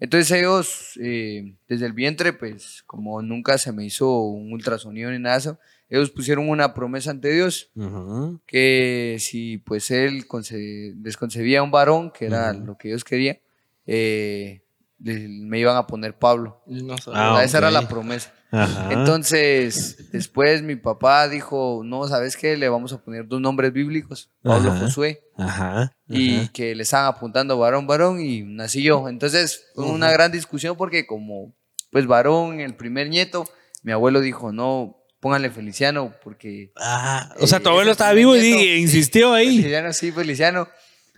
Entonces 0.00 0.30
ellos, 0.38 0.98
eh, 1.02 1.54
desde 1.68 1.86
el 1.86 1.92
vientre, 1.92 2.32
pues 2.34 2.82
como 2.86 3.20
nunca 3.22 3.56
se 3.58 3.72
me 3.72 3.84
hizo 3.84 4.20
un 4.24 4.52
ultrasonido 4.52 5.10
ni 5.10 5.18
nada 5.18 5.58
ellos 5.88 6.10
pusieron 6.10 6.48
una 6.48 6.74
promesa 6.74 7.10
ante 7.10 7.30
Dios 7.32 7.70
Ujú. 7.76 8.40
que 8.46 9.16
si 9.20 9.58
pues 9.58 9.90
él 9.90 10.26
conce- 10.26 10.94
les 11.02 11.16
concebía 11.16 11.62
un 11.62 11.70
varón, 11.70 12.10
que 12.10 12.26
era 12.26 12.52
Ujú. 12.52 12.64
lo 12.66 12.76
que 12.78 12.88
ellos 12.88 13.04
querían, 13.04 13.38
eh, 13.86 14.62
le- 14.98 15.28
me 15.28 15.58
iban 15.60 15.76
a 15.76 15.86
poner 15.86 16.18
Pablo. 16.18 16.62
No. 16.66 16.94
Ah, 17.12 17.32
O 17.32 17.36
sea, 17.36 17.44
Esa 17.44 17.58
era 17.58 17.70
la 17.70 17.86
promesa. 17.88 18.32
Ajá. 18.50 18.92
Entonces, 18.92 20.10
después 20.12 20.62
mi 20.62 20.76
papá 20.76 21.28
dijo, 21.28 21.82
no, 21.84 22.06
¿sabes 22.08 22.36
qué? 22.36 22.56
Le 22.56 22.68
vamos 22.68 22.92
a 22.92 23.02
poner 23.02 23.26
dos 23.26 23.40
nombres 23.40 23.72
bíblicos, 23.72 24.30
Pablo 24.42 24.70
Ajá. 24.72 24.80
Josué, 24.80 25.22
Ajá. 25.36 25.92
y 26.08 26.38
ajá. 26.38 26.52
que 26.52 26.74
le 26.74 26.82
estaban 26.84 27.06
apuntando 27.12 27.58
varón, 27.58 27.86
varón, 27.86 28.20
y 28.20 28.42
nací 28.42 28.82
yo. 28.82 29.08
Entonces, 29.08 29.66
fue 29.74 29.84
una 29.86 30.10
gran 30.12 30.30
discusión 30.32 30.76
porque 30.76 31.06
como, 31.06 31.54
pues, 31.90 32.06
varón, 32.06 32.60
el 32.60 32.74
primer 32.76 33.08
nieto, 33.08 33.44
mi 33.82 33.92
abuelo 33.92 34.20
dijo, 34.20 34.52
no, 34.52 34.96
pónganle 35.26 35.50
Feliciano, 35.50 36.12
porque... 36.22 36.70
Ah, 36.76 37.34
o 37.40 37.48
sea, 37.48 37.58
eh, 37.58 37.60
tu 37.60 37.68
abuelo 37.70 37.90
estaba 37.90 38.12
vivo 38.12 38.36
y 38.36 38.40
nieto, 38.40 38.80
insistió 38.80 39.34
ahí. 39.34 39.56
Feliciano, 39.56 39.92
sí, 39.92 40.12
Feliciano. 40.12 40.68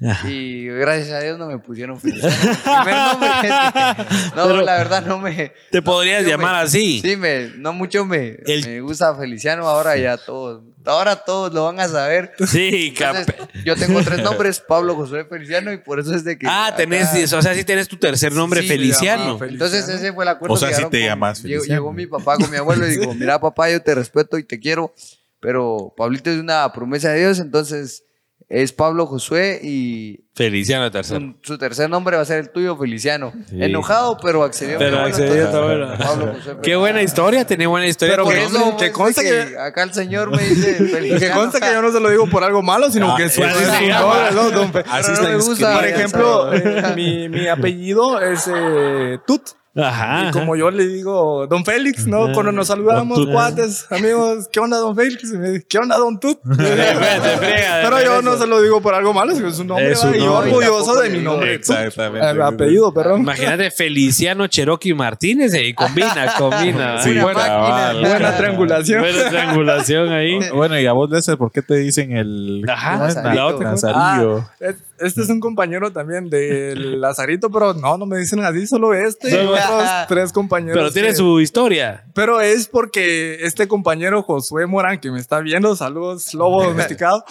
Ajá. 0.00 0.30
Y 0.30 0.64
gracias 0.66 1.10
a 1.10 1.20
Dios 1.20 1.38
no 1.38 1.46
me 1.46 1.58
pusieron 1.58 2.00
Feliciano. 2.00 2.34
No, 4.34 4.46
Pero- 4.46 4.62
la 4.62 4.78
verdad 4.78 5.04
no 5.04 5.18
me... 5.18 5.52
Te 5.70 5.78
no 5.78 5.84
podrías 5.84 6.24
llamar 6.24 6.54
me- 6.54 6.62
así. 6.62 7.00
Sí, 7.02 7.16
me, 7.16 7.50
no 7.56 7.74
mucho 7.74 8.06
me, 8.06 8.38
El- 8.46 8.64
me 8.66 8.80
gusta 8.80 9.14
Feliciano, 9.14 9.68
ahora 9.68 9.94
ya 9.98 10.16
todos, 10.16 10.62
ahora 10.88 11.16
todos 11.16 11.52
lo 11.52 11.64
van 11.64 11.78
a 11.80 11.88
saber. 11.88 12.32
Sí, 12.46 12.94
Entonces, 12.98 13.26
cap- 13.26 13.48
yo 13.64 13.76
tengo 13.76 14.02
tres 14.02 14.18
nombres, 14.22 14.60
Pablo 14.60 14.94
Josué 14.96 15.24
Feliciano, 15.26 15.72
y 15.72 15.78
por 15.78 16.00
eso 16.00 16.14
es 16.14 16.24
de 16.24 16.38
que... 16.38 16.46
Ah, 16.48 16.72
tenés, 16.76 17.08
acá- 17.08 17.38
o 17.38 17.42
sea, 17.42 17.54
sí 17.54 17.64
tenés 17.64 17.86
tu 17.88 17.96
tercer 17.96 18.32
nombre, 18.32 18.62
Sí, 18.62 18.68
Feliciano. 18.68 19.38
Entonces 19.44 19.88
ese 19.88 20.12
fue 20.12 20.24
el 20.24 20.28
acuerdo. 20.30 20.54
O 20.54 20.56
sea, 20.56 20.70
que 20.70 20.74
sí 20.76 20.84
te 20.90 21.00
llamas 21.04 21.42
llegó, 21.42 21.60
Feliciano. 21.62 21.80
llegó 21.82 21.92
mi 21.92 22.06
papá 22.06 22.36
con 22.36 22.50
mi 22.50 22.56
abuelo 22.56 22.86
y 22.86 22.96
dijo, 22.96 23.14
mira 23.14 23.40
papá, 23.40 23.70
yo 23.70 23.80
te 23.82 23.94
respeto 23.94 24.38
y 24.38 24.44
te 24.44 24.58
quiero, 24.58 24.94
pero 25.40 25.92
Pablito 25.96 26.30
es 26.30 26.38
una 26.40 26.72
promesa 26.72 27.10
de 27.10 27.20
Dios, 27.20 27.38
entonces 27.38 28.04
es 28.50 28.72
Pablo 28.72 29.06
Josué 29.06 29.60
y 29.62 30.24
Feliciano 30.34 30.90
tercero. 30.90 31.20
su, 31.42 31.52
su 31.52 31.58
tercer 31.58 31.90
nombre 31.90 32.16
va 32.16 32.22
a 32.22 32.24
ser 32.24 32.38
el 32.38 32.50
tuyo, 32.50 32.76
Feliciano. 32.78 33.32
Enojado, 33.52 34.16
pero 34.22 34.42
accedió. 34.42 34.78
Pero 34.78 35.00
accedió 35.00 35.48
abuelo. 35.48 35.90
Pablo 35.98 36.32
Josué 36.34 36.56
Qué 36.62 36.76
buena 36.76 37.02
historia, 37.02 37.44
tenía 37.46 37.68
buena 37.68 37.86
historia. 37.86 38.14
Pero 38.14 38.24
Por 38.24 38.34
eso, 38.36 38.76
que 38.78 38.90
conste 38.90 39.22
que 39.22 39.50
que- 39.50 39.58
acá 39.58 39.82
el 39.82 39.92
señor 39.92 40.30
me 40.34 40.42
dice 40.42 40.74
Feliciano. 40.92 41.20
Que 41.20 41.30
conste 41.30 41.60
que 41.60 41.66
yo 41.72 41.82
no 41.82 41.92
se 41.92 42.00
lo 42.00 42.08
digo 42.08 42.26
por 42.30 42.42
algo 42.42 42.62
malo, 42.62 42.90
sino 42.90 43.14
que 43.16 43.28
su, 43.28 43.42
no, 43.42 43.48
Así 43.48 45.12
no 45.12 45.22
me 45.28 45.34
gusta. 45.36 45.74
Por 45.74 45.84
ejemplo, 45.86 46.50
mi, 46.96 47.28
mi 47.28 47.48
apellido 47.48 48.20
es 48.20 48.48
eh, 48.54 49.18
Tut. 49.26 49.42
Ajá. 49.80 50.28
Y 50.28 50.30
como 50.32 50.56
yo 50.56 50.70
le 50.70 50.86
digo, 50.86 51.46
don 51.46 51.64
Félix, 51.64 52.06
¿no? 52.06 52.32
Cuando 52.32 52.52
nos 52.52 52.66
saludamos, 52.66 53.18
cuates, 53.32 53.86
amigos, 53.90 54.48
¿qué 54.52 54.60
onda, 54.60 54.78
don 54.78 54.94
Félix? 54.96 55.32
Y 55.32 55.36
me 55.38 55.50
dice, 55.50 55.66
¿qué 55.68 55.78
onda, 55.78 55.96
don 55.96 56.18
Tut? 56.18 56.38
Pero 56.44 58.02
yo 58.02 58.22
no 58.22 58.36
se 58.36 58.46
lo 58.46 58.60
digo 58.60 58.80
por 58.80 58.94
algo 58.94 59.12
malo, 59.12 59.34
sino 59.34 59.48
es 59.48 59.56
su 59.56 59.64
nombre. 59.64 59.92
Es 59.92 60.00
su 60.00 60.08
¿va? 60.08 60.16
Y 60.16 60.20
yo 60.20 60.26
nombre. 60.26 60.50
orgulloso 60.52 61.00
de 61.00 61.10
mi 61.10 61.18
nombre. 61.20 61.54
Exactamente. 61.54 62.28
El 62.30 62.42
apellido, 62.42 62.92
perdón. 62.92 63.20
Imagínate 63.20 63.70
Feliciano 63.70 64.46
Cherokee 64.46 64.94
Martínez 64.94 65.54
y 65.54 65.74
combina, 65.74 66.32
combina. 66.38 67.02
Sí, 67.02 67.18
buena, 67.18 67.38
máquina. 67.38 67.58
vale. 67.58 68.08
Buena 68.08 68.36
triangulación. 68.36 69.00
Buena 69.00 69.28
triangulación 69.28 70.08
ahí. 70.12 70.38
Bueno, 70.52 70.78
y 70.78 70.86
a 70.86 70.92
vos, 70.92 71.10
Lester, 71.10 71.36
¿por 71.36 71.50
qué 71.52 71.62
te 71.62 71.76
dicen 71.76 72.16
el 72.16 72.64
Ajá, 72.68 73.08
la 73.34 73.46
otra? 73.46 73.70
Lazarillo? 73.72 74.44
Es- 74.60 74.76
Este 75.00 75.22
es 75.22 75.28
un 75.28 75.40
compañero 75.40 75.92
también 75.92 76.28
de 76.30 76.74
Lazarito, 76.76 77.50
pero 77.50 77.74
no, 77.74 77.96
no 77.98 78.06
me 78.06 78.18
dicen 78.18 78.40
así, 78.40 78.66
solo 78.66 78.94
este 78.94 79.30
y 79.30 79.46
otros 79.46 79.88
tres 80.08 80.32
compañeros. 80.32 80.76
Pero 80.76 80.90
tiene 80.92 81.08
que- 81.08 81.14
su 81.14 81.40
historia. 81.40 82.04
Pero 82.14 82.40
es 82.40 82.68
porque 82.68 83.38
este 83.44 83.68
compañero 83.68 84.22
Josué 84.22 84.66
Morán, 84.66 84.98
que 85.00 85.10
me 85.10 85.18
está 85.20 85.40
viendo, 85.40 85.74
saludos, 85.76 86.34
lobo 86.34 86.62
domesticado. 86.68 87.24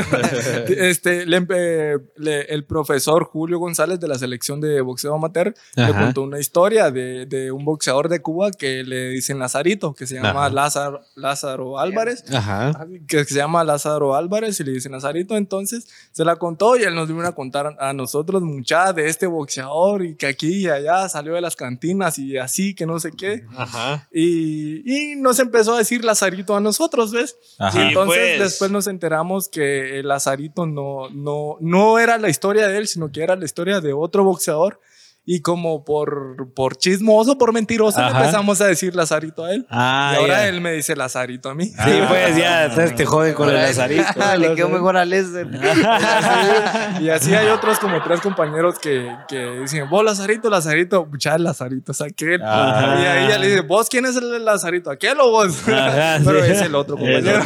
este, 0.68 1.26
le 1.26 1.40
empe- 1.40 2.02
le- 2.16 2.42
el 2.52 2.64
profesor 2.64 3.24
Julio 3.24 3.58
González 3.58 4.00
de 4.00 4.08
la 4.08 4.16
selección 4.18 4.60
de 4.60 4.80
boxeo 4.80 5.14
amateur 5.14 5.54
le 5.76 5.92
contó 5.92 6.22
una 6.22 6.38
historia 6.38 6.90
de, 6.90 7.26
de 7.26 7.52
un 7.52 7.64
boxeador 7.64 8.08
de 8.08 8.20
Cuba 8.20 8.50
que 8.50 8.82
le 8.84 9.08
dicen 9.10 9.38
Lazarito, 9.38 9.94
que 9.94 10.06
se 10.06 10.14
llama. 10.16 10.48
Lázaro, 10.50 11.00
Lázaro 11.14 11.78
Álvarez. 11.78 12.24
Ajá. 12.32 12.86
Que 13.06 13.24
se 13.24 13.34
llama 13.34 13.64
Lázaro 13.64 14.14
Álvarez 14.14 14.58
y 14.60 14.64
le 14.64 14.72
dicen 14.72 14.92
Lazarito. 14.92 15.36
Entonces 15.36 15.88
se 16.12 16.24
la 16.24 16.36
contó 16.36 16.76
y 16.76 16.82
él 16.82 16.94
nos 16.94 17.09
vino 17.14 17.26
a 17.26 17.34
contar 17.34 17.76
a 17.78 17.92
nosotros, 17.92 18.42
mucha 18.42 18.92
de 18.92 19.08
este 19.08 19.26
boxeador 19.26 20.04
y 20.04 20.16
que 20.16 20.26
aquí 20.26 20.64
y 20.64 20.68
allá 20.68 21.08
salió 21.08 21.34
de 21.34 21.40
las 21.40 21.56
cantinas 21.56 22.18
y 22.18 22.38
así, 22.38 22.74
que 22.74 22.86
no 22.86 22.98
sé 23.00 23.12
qué. 23.12 23.44
Ajá. 23.56 24.08
Y, 24.12 25.12
y 25.12 25.16
nos 25.16 25.38
empezó 25.38 25.74
a 25.74 25.78
decir 25.78 26.04
Lazarito 26.04 26.56
a 26.56 26.60
nosotros, 26.60 27.12
¿ves? 27.12 27.36
Ajá. 27.58 27.78
Y 27.78 27.88
entonces 27.88 28.36
pues. 28.36 28.50
después 28.50 28.70
nos 28.70 28.86
enteramos 28.86 29.48
que 29.48 30.00
el 30.00 30.08
Lazarito 30.08 30.66
no, 30.66 31.08
no, 31.10 31.56
no 31.60 31.98
era 31.98 32.18
la 32.18 32.28
historia 32.28 32.68
de 32.68 32.78
él, 32.78 32.88
sino 32.88 33.10
que 33.10 33.22
era 33.22 33.36
la 33.36 33.44
historia 33.44 33.80
de 33.80 33.92
otro 33.92 34.24
boxeador. 34.24 34.80
Y 35.26 35.42
como 35.42 35.84
por, 35.84 36.52
por 36.56 36.76
chismoso, 36.76 37.36
por 37.38 37.52
mentiroso, 37.52 38.00
le 38.00 38.06
Ajá. 38.06 38.20
empezamos 38.20 38.60
a 38.62 38.66
decir 38.66 38.96
Lazarito 38.96 39.44
a 39.44 39.52
él. 39.52 39.66
Ah, 39.68 40.12
y 40.14 40.20
ahora 40.20 40.38
ya. 40.38 40.48
él 40.48 40.60
me 40.62 40.72
dice 40.72 40.96
Lazarito 40.96 41.50
a 41.50 41.54
mí. 41.54 41.66
Sí, 41.84 41.92
pues 42.08 42.36
ya, 42.36 42.64
entonces 42.64 42.96
te 42.96 43.04
joden 43.06 43.34
con 43.34 43.48
el 43.48 43.54
Lazarito. 43.54 44.02
Le 44.38 44.54
quedó 44.54 44.70
mejor 44.70 44.96
a 44.96 45.04
Lester. 45.04 45.46
y 47.00 47.10
así 47.10 47.34
hay 47.34 47.48
otros 47.48 47.78
como 47.78 48.02
tres 48.02 48.20
compañeros 48.22 48.78
que, 48.78 49.14
que 49.28 49.60
dicen, 49.60 49.88
vos 49.90 50.04
Lazarito, 50.04 50.48
Lazarito, 50.50 51.06
mucha 51.06 51.36
Lazarito 51.38 51.92
es 51.92 52.00
aquel. 52.00 52.42
Ajá. 52.42 53.00
Y 53.00 53.06
ahí 53.06 53.28
ya 53.28 53.38
le 53.38 53.48
dice, 53.48 53.60
vos 53.60 53.88
quién 53.88 54.06
es 54.06 54.16
el 54.16 54.44
Lazarito, 54.44 54.90
aquel 54.90 55.20
o 55.20 55.30
vos. 55.30 55.68
Ajá, 55.68 56.18
Pero 56.24 56.44
sí. 56.44 56.50
es 56.50 56.60
el 56.62 56.74
otro 56.74 56.96
compañero. 56.96 57.40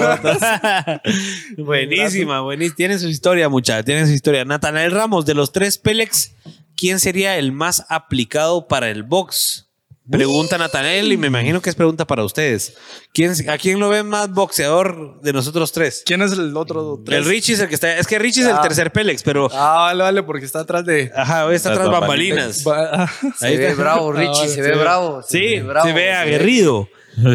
buenísima, 1.59 2.41
buenísima. 2.41 2.77
Tiene 2.77 2.99
su 2.99 3.09
historia, 3.09 3.49
muchacha. 3.49 3.83
Tiene 3.83 4.07
su 4.07 4.13
historia. 4.13 4.45
Natanael 4.45 4.93
Ramos, 4.93 5.27
de 5.27 5.35
los 5.35 5.53
tres 5.53 5.79
Pélex, 5.79 6.33
¿quién 6.77 6.99
sería 7.01 7.37
el 7.39 7.53
más 7.53 7.85
aplicado 7.89 8.67
para 8.69 8.91
el 8.91 9.03
box? 9.03 9.63
Pregunta 10.11 10.59
Natanael 10.59 11.11
y 11.13 11.17
me 11.17 11.29
imagino 11.29 11.63
que 11.63 11.71
es 11.71 11.77
pregunta 11.77 12.07
para 12.07 12.23
ustedes. 12.25 12.77
¿Quién, 13.15 13.33
¿A 13.49 13.57
quién 13.57 13.81
lo 13.81 13.89
ven 13.89 14.07
más 14.07 14.31
boxeador 14.31 15.19
de 15.23 15.33
nosotros 15.33 15.73
tres? 15.73 16.03
¿Quién 16.05 16.21
es 16.21 16.33
el 16.33 16.55
otro 16.59 17.01
tres? 17.03 17.21
El 17.21 17.25
Richie 17.25 17.55
es 17.55 17.61
el 17.61 17.69
que 17.69 17.75
está. 17.75 17.97
Es 17.97 18.07
que 18.07 18.19
Richie 18.19 18.43
es 18.43 18.49
el 18.49 18.57
Ah. 18.57 18.61
tercer 18.61 18.93
Pélex, 18.93 19.23
pero. 19.23 19.49
Ah, 19.51 19.77
vale, 19.87 20.03
vale, 20.03 20.23
porque 20.23 20.45
está 20.45 20.61
atrás 20.61 20.85
de... 20.85 21.11
Ajá, 21.17 21.47
hoy 21.47 21.55
está 21.55 21.71
Las 21.71 21.79
tras 21.79 21.91
bambalinas. 21.91 22.63
bambalinas. 22.63 23.11
Se 23.39 23.47
Ahí 23.47 23.57
ve 23.57 23.69
está. 23.71 23.83
bravo, 23.83 24.13
Richie, 24.13 24.45
Ah, 24.45 24.49
se 24.49 24.61
ve 24.61 24.77
bravo. 24.77 25.23
Sí, 25.27 25.61
bravo, 25.61 25.87
se 25.89 25.93
ve 25.95 26.01
se 26.03 26.13
aguerrido. 26.13 26.89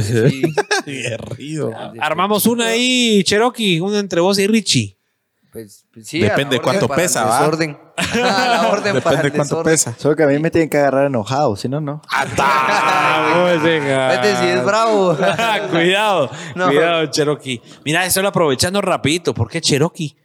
Sí. 0.04 0.42
Guerrido. 0.86 1.72
Armamos 2.00 2.46
una 2.46 2.68
ahí, 2.68 3.24
Cherokee, 3.24 3.80
una 3.80 3.98
entre 3.98 4.22
vos 4.22 4.38
y 4.38 4.46
Richie. 4.46 4.96
Pues, 5.52 5.86
pues 5.92 6.08
sí, 6.08 6.20
Depende 6.20 6.58
de 6.58 6.62
cuánto 6.62 6.88
pesa, 6.88 7.26
¿va? 7.26 7.40
Desorden. 7.40 7.78
A 7.98 8.48
la 8.48 8.70
orden 8.70 9.02
para 9.02 9.18
Depende 9.18 9.22
de 9.22 9.28
el 9.28 9.34
cuánto 9.34 9.56
desorden. 9.64 9.74
pesa. 9.74 9.96
Solo 9.98 10.16
que 10.16 10.24
a 10.24 10.28
mí 10.28 10.38
me 10.40 10.52
tienen 10.52 10.70
que 10.70 10.78
agarrar 10.78 11.08
enojado, 11.08 11.56
si 11.56 11.68
no, 11.68 11.82
no. 11.82 12.02
Venga. 13.64 14.10
Vete 14.10 14.36
si 14.38 14.46
es 14.46 14.64
bravo. 14.64 15.18
cuidado, 15.72 16.30
No. 16.56 16.68
cuidado, 16.68 17.06
Cherokee. 17.08 17.62
Mira, 17.86 18.06
estoy 18.06 18.26
aprovechando 18.26 18.82
rapidito. 18.82 19.34
¿Por 19.34 19.50
qué 19.50 19.60
Cherokee? 19.62 20.16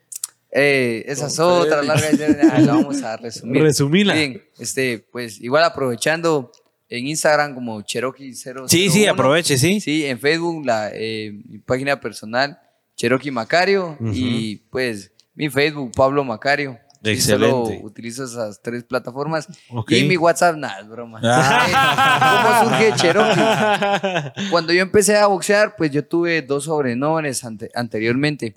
Eh, 0.51 1.05
esa 1.09 1.27
es 1.27 1.39
otra 1.41 1.83
larga 1.83 2.11
historia. 2.11 2.53
Ah, 2.53 2.61
la 2.61 2.73
vamos 2.75 3.03
a 3.03 3.17
resumir. 3.17 3.63
Resumila. 3.63 4.15
Bien, 4.15 4.43
este, 4.59 5.05
pues 5.11 5.41
igual 5.41 5.65
aprovechando 5.65 6.53
en 6.89 7.07
Instagram 7.09 7.55
como 7.55 7.81
Cherokee001. 7.83 8.69
Sí, 8.69 8.89
sí, 8.91 9.07
aproveche, 9.07 9.59
sí. 9.59 9.81
Sí, 9.81 10.05
en 10.07 10.21
Facebook 10.21 10.65
la 10.65 10.91
eh, 10.93 11.33
mi 11.49 11.59
página 11.59 11.99
personal 11.99 12.61
Cherokee 12.97 13.33
Macario 13.33 13.97
y 14.13 14.57
pues 14.71 15.11
mi 15.35 15.49
Facebook 15.51 15.93
Pablo 15.95 16.25
Macario. 16.25 16.79
Excelente. 17.07 17.77
Solo 17.77 17.81
utilizo 17.87 18.25
esas 18.25 18.63
tres 18.63 18.83
plataformas. 18.83 19.47
Y 19.89 20.05
mi 20.05 20.17
WhatsApp, 20.17 20.57
nada, 20.57 20.81
es 20.81 20.89
broma. 20.89 21.21
Ah. 21.23 22.63
¿Cómo 22.63 22.71
surge 22.71 22.93
Cherokee? 22.97 24.49
Cuando 24.51 24.73
yo 24.73 24.81
empecé 24.81 25.17
a 25.19 25.27
boxear, 25.27 25.77
pues 25.77 25.91
yo 25.91 26.07
tuve 26.07 26.41
dos 26.41 26.65
sobrenombres 26.65 27.45
ante- 27.45 27.71
anteriormente. 27.75 28.55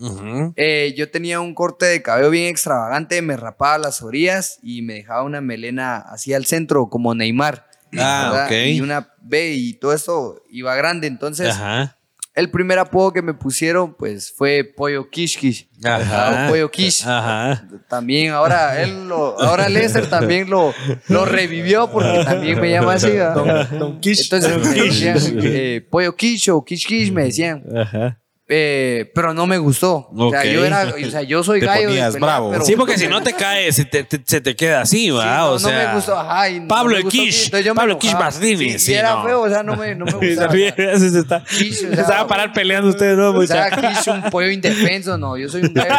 Eh, 0.55 0.93
yo 0.97 1.11
tenía 1.11 1.41
un 1.41 1.53
corte 1.53 1.87
de 1.87 2.01
cabello 2.01 2.29
bien 2.29 2.47
extravagante, 2.47 3.21
me 3.21 3.35
rapaba 3.35 3.77
las 3.79 4.01
orillas 4.01 4.59
y 4.63 4.81
me 4.81 4.93
dejaba 4.93 5.23
una 5.23 5.41
melena 5.41 5.97
así 5.97 6.33
al 6.33 6.45
centro, 6.45 6.89
como 6.89 7.13
Neymar. 7.13 7.67
Ah. 7.97 8.47
Y 8.49 8.79
una 8.79 9.13
B 9.21 9.53
y 9.55 9.73
todo 9.73 9.93
esto 9.93 10.41
iba 10.49 10.73
grande. 10.75 11.07
Entonces, 11.07 11.49
Ajá. 11.49 11.96
El 12.37 12.51
primer 12.51 12.77
apodo 12.77 13.11
que 13.11 13.23
me 13.23 13.33
pusieron, 13.33 13.95
pues, 13.95 14.31
fue 14.31 14.63
Pollo 14.63 15.09
Kish 15.09 15.39
Kish. 15.39 15.67
Ajá. 15.83 16.45
O 16.45 16.51
Pollo 16.51 16.69
Kish. 16.69 17.03
Ajá. 17.03 17.67
También 17.89 18.31
ahora 18.31 18.79
él 18.81 19.07
lo, 19.07 19.41
ahora 19.41 19.67
Lester 19.67 20.07
también 20.07 20.47
lo, 20.47 20.71
lo 21.07 21.25
revivió 21.25 21.89
porque 21.91 22.23
también 22.23 22.61
me 22.61 22.69
llama 22.69 22.93
así. 22.93 23.09
¿verdad? 23.09 23.69
Don 23.71 23.99
Kish. 23.99 24.31
Entonces 24.31 24.57
me 24.59 24.83
decían 24.83 25.17
eh, 25.41 25.85
Pollo 25.89 26.15
Kish 26.15 26.49
o 26.49 26.63
Kish 26.63 26.85
Kish 26.85 27.11
me 27.11 27.23
decían. 27.23 27.63
Ajá. 27.75 28.19
Eh, 28.49 29.11
pero 29.13 29.33
no 29.33 29.45
me 29.45 29.57
gustó. 29.57 30.07
O 30.15 30.29
sea, 30.31 30.45
yo 30.45 30.63
era, 30.63 30.85
o 30.85 31.09
sea, 31.11 31.21
yo 31.21 31.43
soy 31.43 31.59
Te 31.59 31.65
gallo. 31.65 31.89
ponías 31.89 32.13
pelea, 32.13 32.25
bravo. 32.27 32.51
pero- 32.51 32.63
Sí, 32.63 32.75
porque 32.77 32.97
si 32.97 33.07
no 33.09 33.21
te 33.21 33.33
cae, 33.33 33.69
se 33.73 33.83
te, 33.83 34.05
te- 34.05 34.21
se 34.25 34.39
te 34.39 34.55
queda 34.55 34.81
así, 34.81 34.97
Sí, 35.07 35.09
va. 35.09 35.37
no, 35.39 35.47
o 35.49 35.53
no 35.53 35.59
sea, 35.59 35.87
me 35.89 35.95
gustó, 35.95 36.17
ajá, 36.17 36.49
y 36.49 36.61
no 36.61 36.67
Pablo 36.69 36.91
me 36.91 36.97
el 36.99 37.03
gustó 37.03 37.19
Kish, 37.23 37.43
entonces 37.45 37.65
yo 37.65 37.73
me 37.73 37.77
Pablo 37.79 37.93
el 37.93 37.99
Kish 37.99 38.09
enojaba. 38.11 38.31
Martínez, 38.31 38.71
Sí, 38.73 38.79
sí, 38.79 38.93
era 38.93 39.15
no. 39.15 39.23
feo, 39.25 39.41
o 39.41 39.49
sea, 39.49 39.63
no 39.63 39.75
me, 39.75 39.95
no 39.95 40.05
me 40.05 40.11
gustaba. 40.13 40.53
Se 40.53 41.19
está- 41.19 41.43
Kish, 41.43 41.85
o 41.87 41.89
se 41.89 41.95
sea, 41.95 42.07
va 42.09 42.19
a 42.21 42.27
parar 42.27 42.53
peleando 42.53 42.87
ustedes, 42.89 43.17
¿no? 43.17 43.31
O 43.31 43.45
sea? 43.45 43.69
Kish, 43.69 44.07
un 44.13 44.21
pollo 44.31 44.49
indefenso, 44.49 45.17
no, 45.17 45.35
yo 45.35 45.49
soy 45.49 45.63
un 45.63 45.73
gallo. 45.73 45.93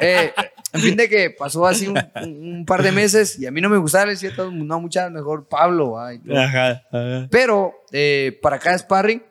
eh, 0.00 0.32
en 0.74 0.80
fin 0.80 0.96
de 0.96 1.08
que 1.08 1.30
pasó 1.30 1.66
así 1.66 1.86
un, 1.86 1.96
un 2.22 2.66
par 2.66 2.82
de 2.82 2.92
meses 2.92 3.38
y 3.38 3.46
a 3.46 3.50
mí 3.50 3.60
no 3.62 3.68
me 3.70 3.78
gustaba, 3.78 4.06
le 4.06 4.12
decía 4.12 4.30
todo 4.34 4.46
el 4.46 4.52
mundo, 4.52 4.74
no, 4.74 4.80
mucha 4.80 5.08
mejor 5.08 5.48
Pablo. 5.48 5.92
va, 5.92 6.12
y 6.12 6.18
todo. 6.18 6.38
Ajá, 6.38 6.82
ajá. 6.92 7.28
Pero 7.30 7.72
eh, 7.92 8.38
para 8.42 8.58
cada 8.58 8.76
sparring, 8.76 9.22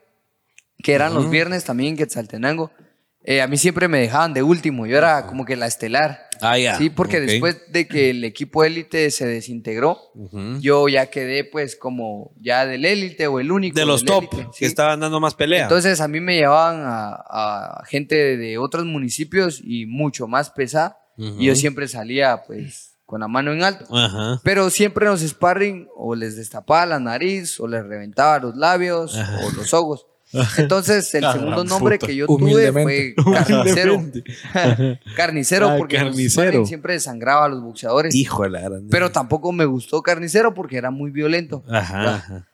que 0.83 0.93
eran 0.93 1.13
los 1.15 1.29
viernes 1.29 1.63
también 1.63 1.91
en 1.91 1.97
Quetzaltenango, 1.97 2.71
eh, 3.25 3.41
a 3.41 3.47
mí 3.47 3.57
siempre 3.57 3.87
me 3.87 3.99
dejaban 3.99 4.33
de 4.33 4.43
último, 4.43 4.85
yo 4.85 4.97
era 4.97 5.25
como 5.25 5.45
que 5.45 5.55
la 5.55 5.65
estelar. 5.65 6.19
Ah, 6.41 6.57
ya. 6.57 6.77
Sí, 6.77 6.89
porque 6.89 7.21
después 7.21 7.71
de 7.71 7.87
que 7.87 8.09
el 8.09 8.23
equipo 8.25 8.65
élite 8.65 9.09
se 9.11 9.25
desintegró, 9.25 9.97
yo 10.59 10.89
ya 10.89 11.05
quedé 11.05 11.45
pues 11.45 11.77
como 11.77 12.33
ya 12.41 12.65
del 12.65 12.83
élite 12.83 13.27
o 13.27 13.39
el 13.39 13.51
único. 13.51 13.79
De 13.79 13.85
los 13.85 14.03
top, 14.03 14.25
élite, 14.29 14.49
que 14.51 14.57
sí. 14.57 14.65
estaban 14.65 14.99
dando 14.99 15.21
más 15.21 15.35
pelea. 15.35 15.63
Entonces 15.63 16.01
a 16.01 16.09
mí 16.09 16.19
me 16.19 16.35
llevaban 16.35 16.81
a, 16.85 17.15
a 17.15 17.83
gente 17.85 18.35
de 18.35 18.57
otros 18.57 18.85
municipios 18.85 19.61
y 19.63 19.85
mucho 19.85 20.27
más 20.27 20.49
pesada. 20.49 20.99
Y 21.17 21.45
yo 21.45 21.55
siempre 21.55 21.87
salía 21.87 22.43
pues 22.45 22.97
con 23.05 23.21
la 23.21 23.27
mano 23.27 23.53
en 23.53 23.63
alto. 23.63 23.85
Pero 24.43 24.69
siempre 24.69 25.05
en 25.05 25.11
los 25.11 25.21
sparring 25.21 25.87
o 25.95 26.15
les 26.15 26.35
destapaba 26.35 26.85
la 26.85 26.99
nariz 26.99 27.59
o 27.59 27.67
les 27.67 27.85
reventaba 27.85 28.39
los 28.39 28.55
labios 28.55 29.15
o 29.15 29.51
los 29.55 29.73
ojos. 29.73 30.07
Entonces 30.57 31.13
el 31.15 31.23
segundo 31.31 31.63
nombre 31.63 31.99
que 31.99 32.15
yo 32.15 32.27
tuve 32.27 32.71
fue 32.71 33.15
carnicero. 33.15 34.03
carnicero 35.15 35.69
Ah, 35.69 35.75
porque 35.77 35.99
los 35.99 36.67
siempre 36.67 36.93
desangraba 36.93 37.45
a 37.45 37.49
los 37.49 37.61
boxeadores. 37.61 38.15
Hijo 38.15 38.43
de 38.43 38.49
la 38.49 38.61
grande. 38.61 38.87
Pero 38.89 39.11
tampoco 39.11 39.51
me 39.51 39.65
gustó 39.65 40.01
carnicero 40.01 40.53
porque 40.53 40.77
era 40.77 40.91
muy 40.91 41.11
violento. 41.11 41.63
Ajá. 41.69 42.15
ajá. 42.15 42.47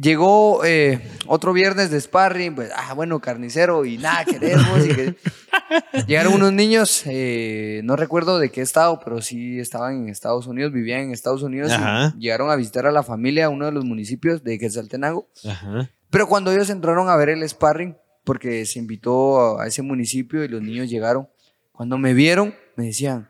Llegó 0.00 0.64
eh, 0.64 1.00
otro 1.26 1.52
viernes 1.52 1.90
de 1.90 2.00
sparring, 2.00 2.54
pues, 2.54 2.70
ah, 2.76 2.94
bueno, 2.94 3.18
carnicero 3.20 3.84
y 3.84 3.98
nada, 3.98 4.24
queremos. 4.24 4.86
y 4.86 4.88
que- 4.94 5.14
Llegaron 6.06 6.34
unos 6.34 6.52
niños, 6.52 7.02
eh, 7.06 7.80
no 7.84 7.96
recuerdo 7.96 8.38
de 8.38 8.50
qué 8.50 8.60
estado, 8.60 9.00
pero 9.04 9.20
sí 9.20 9.58
estaban 9.58 9.96
en 10.04 10.08
Estados 10.08 10.46
Unidos, 10.46 10.72
vivían 10.72 11.00
en 11.00 11.10
Estados 11.12 11.42
Unidos. 11.42 11.72
y 12.16 12.20
llegaron 12.20 12.50
a 12.50 12.56
visitar 12.56 12.86
a 12.86 12.92
la 12.92 13.02
familia 13.02 13.46
a 13.46 13.48
uno 13.48 13.66
de 13.66 13.72
los 13.72 13.84
municipios 13.84 14.44
de 14.44 14.58
Quetzaltenango. 14.58 15.28
Ajá. 15.48 15.90
Pero 16.10 16.26
cuando 16.28 16.52
ellos 16.52 16.70
entraron 16.70 17.08
a 17.08 17.16
ver 17.16 17.30
el 17.30 17.46
sparring, 17.48 17.96
porque 18.24 18.64
se 18.66 18.78
invitó 18.78 19.58
a 19.60 19.66
ese 19.66 19.82
municipio 19.82 20.44
y 20.44 20.48
los 20.48 20.62
niños 20.62 20.88
llegaron, 20.88 21.28
cuando 21.72 21.98
me 21.98 22.14
vieron, 22.14 22.54
me 22.76 22.86
decían, 22.86 23.28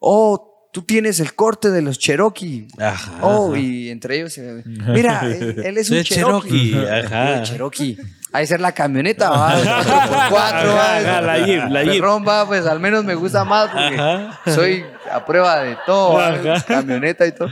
oh, 0.00 0.47
tú 0.78 0.82
tienes 0.84 1.18
el 1.18 1.34
corte 1.34 1.70
de 1.72 1.82
los 1.82 1.98
Cherokee. 1.98 2.68
Ajá. 2.78 3.18
Oh, 3.22 3.56
y 3.56 3.90
entre 3.90 4.16
ellos, 4.18 4.32
se- 4.32 4.62
mira, 4.66 5.22
él, 5.26 5.60
él 5.64 5.76
es 5.76 5.90
un 5.90 6.02
Cherokee. 6.04 6.70
Cherokee, 6.70 6.88
ajá. 7.06 7.42
Cherokee. 7.42 7.98
De 8.32 8.46
ser 8.46 8.60
la 8.60 8.72
camioneta, 8.72 9.30
va. 9.30 9.54
4x4, 9.58 10.30
va. 10.32 10.96
Ajá, 10.98 11.20
la 11.22 11.38
Jeep, 11.38 11.64
la 11.70 11.82
Jeep. 11.82 11.94
Perrón, 11.94 12.24
va, 12.28 12.46
pues 12.46 12.66
al 12.66 12.78
menos 12.78 13.02
me 13.04 13.14
gusta 13.14 13.44
más 13.44 13.68
porque 13.70 13.98
Ajá. 13.98 14.38
soy 14.46 14.84
a 15.10 15.24
prueba 15.24 15.60
de 15.62 15.76
todo, 15.86 16.20
Ajá. 16.20 16.62
camioneta 16.66 17.26
y 17.26 17.32
todo. 17.32 17.48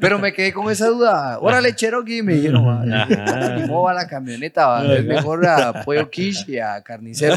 Pero 0.00 0.18
me 0.18 0.32
quedé 0.32 0.52
con 0.52 0.70
esa 0.70 0.86
duda. 0.86 1.38
Órale, 1.40 1.74
Cherokee, 1.74 2.22
me 2.22 2.34
dijeron, 2.34 2.64
va. 2.66 3.02
Ajá. 3.02 3.56
Ni 3.56 3.66
modo 3.66 3.82
va 3.82 3.94
la 3.94 4.06
camioneta, 4.06 4.66
va. 4.68 4.84
Es 4.94 5.04
mejor 5.04 5.44
a 5.46 5.82
Pollo 5.84 6.08
Quiche 6.08 6.44
y 6.52 6.58
a 6.58 6.80
Carnicero. 6.82 7.36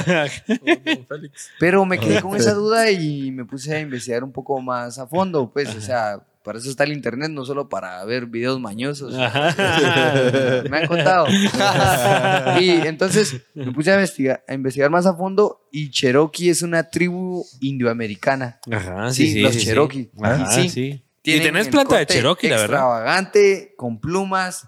Pero 1.60 1.86
me 1.86 1.98
quedé 2.00 2.22
con 2.22 2.36
esa 2.36 2.54
duda 2.54 2.90
y 2.92 3.32
me 3.32 3.44
puse 3.46 3.76
a 3.76 3.80
investigar 3.80 4.24
un 4.24 4.32
poco 4.32 4.62
más 4.62 4.98
a 5.00 5.08
fondo, 5.08 5.50
pues, 5.52 5.76
o 5.76 5.82
sea, 5.82 6.20
para 6.43 6.59
eso 6.59 6.69
está 6.69 6.84
el 6.85 6.93
internet, 6.93 7.30
no 7.31 7.45
solo 7.45 7.69
para 7.69 8.03
ver 8.05 8.26
videos 8.26 8.59
mañosos. 8.59 9.13
me 10.69 10.77
han 10.77 10.88
contado. 10.88 11.27
y 12.61 12.69
entonces 12.88 13.41
me 13.53 13.72
puse 13.72 13.91
a 13.91 13.95
investigar, 13.95 14.43
a 14.47 14.53
investigar 14.53 14.89
más 14.89 15.05
a 15.05 15.13
fondo 15.15 15.68
y 15.72 15.89
Cherokee 15.91 16.49
es 16.49 16.61
una 16.61 16.84
tribu 16.89 17.45
indioamericana. 17.59 18.59
Ajá, 18.72 19.11
Sí, 19.11 19.27
sí, 19.27 19.34
sí. 19.34 19.39
los 19.41 19.53
sí. 19.53 19.65
Cherokee. 19.65 20.11
Ajá, 20.22 20.51
Sí. 20.51 20.69
sí. 20.69 21.03
Y 21.23 21.39
tenés 21.39 21.68
planta 21.68 21.97
de 21.97 22.07
Cherokee, 22.07 22.49
la 22.49 22.55
verdad. 22.57 22.77
Extravagante, 22.77 23.73
con 23.77 23.99
plumas. 23.99 24.68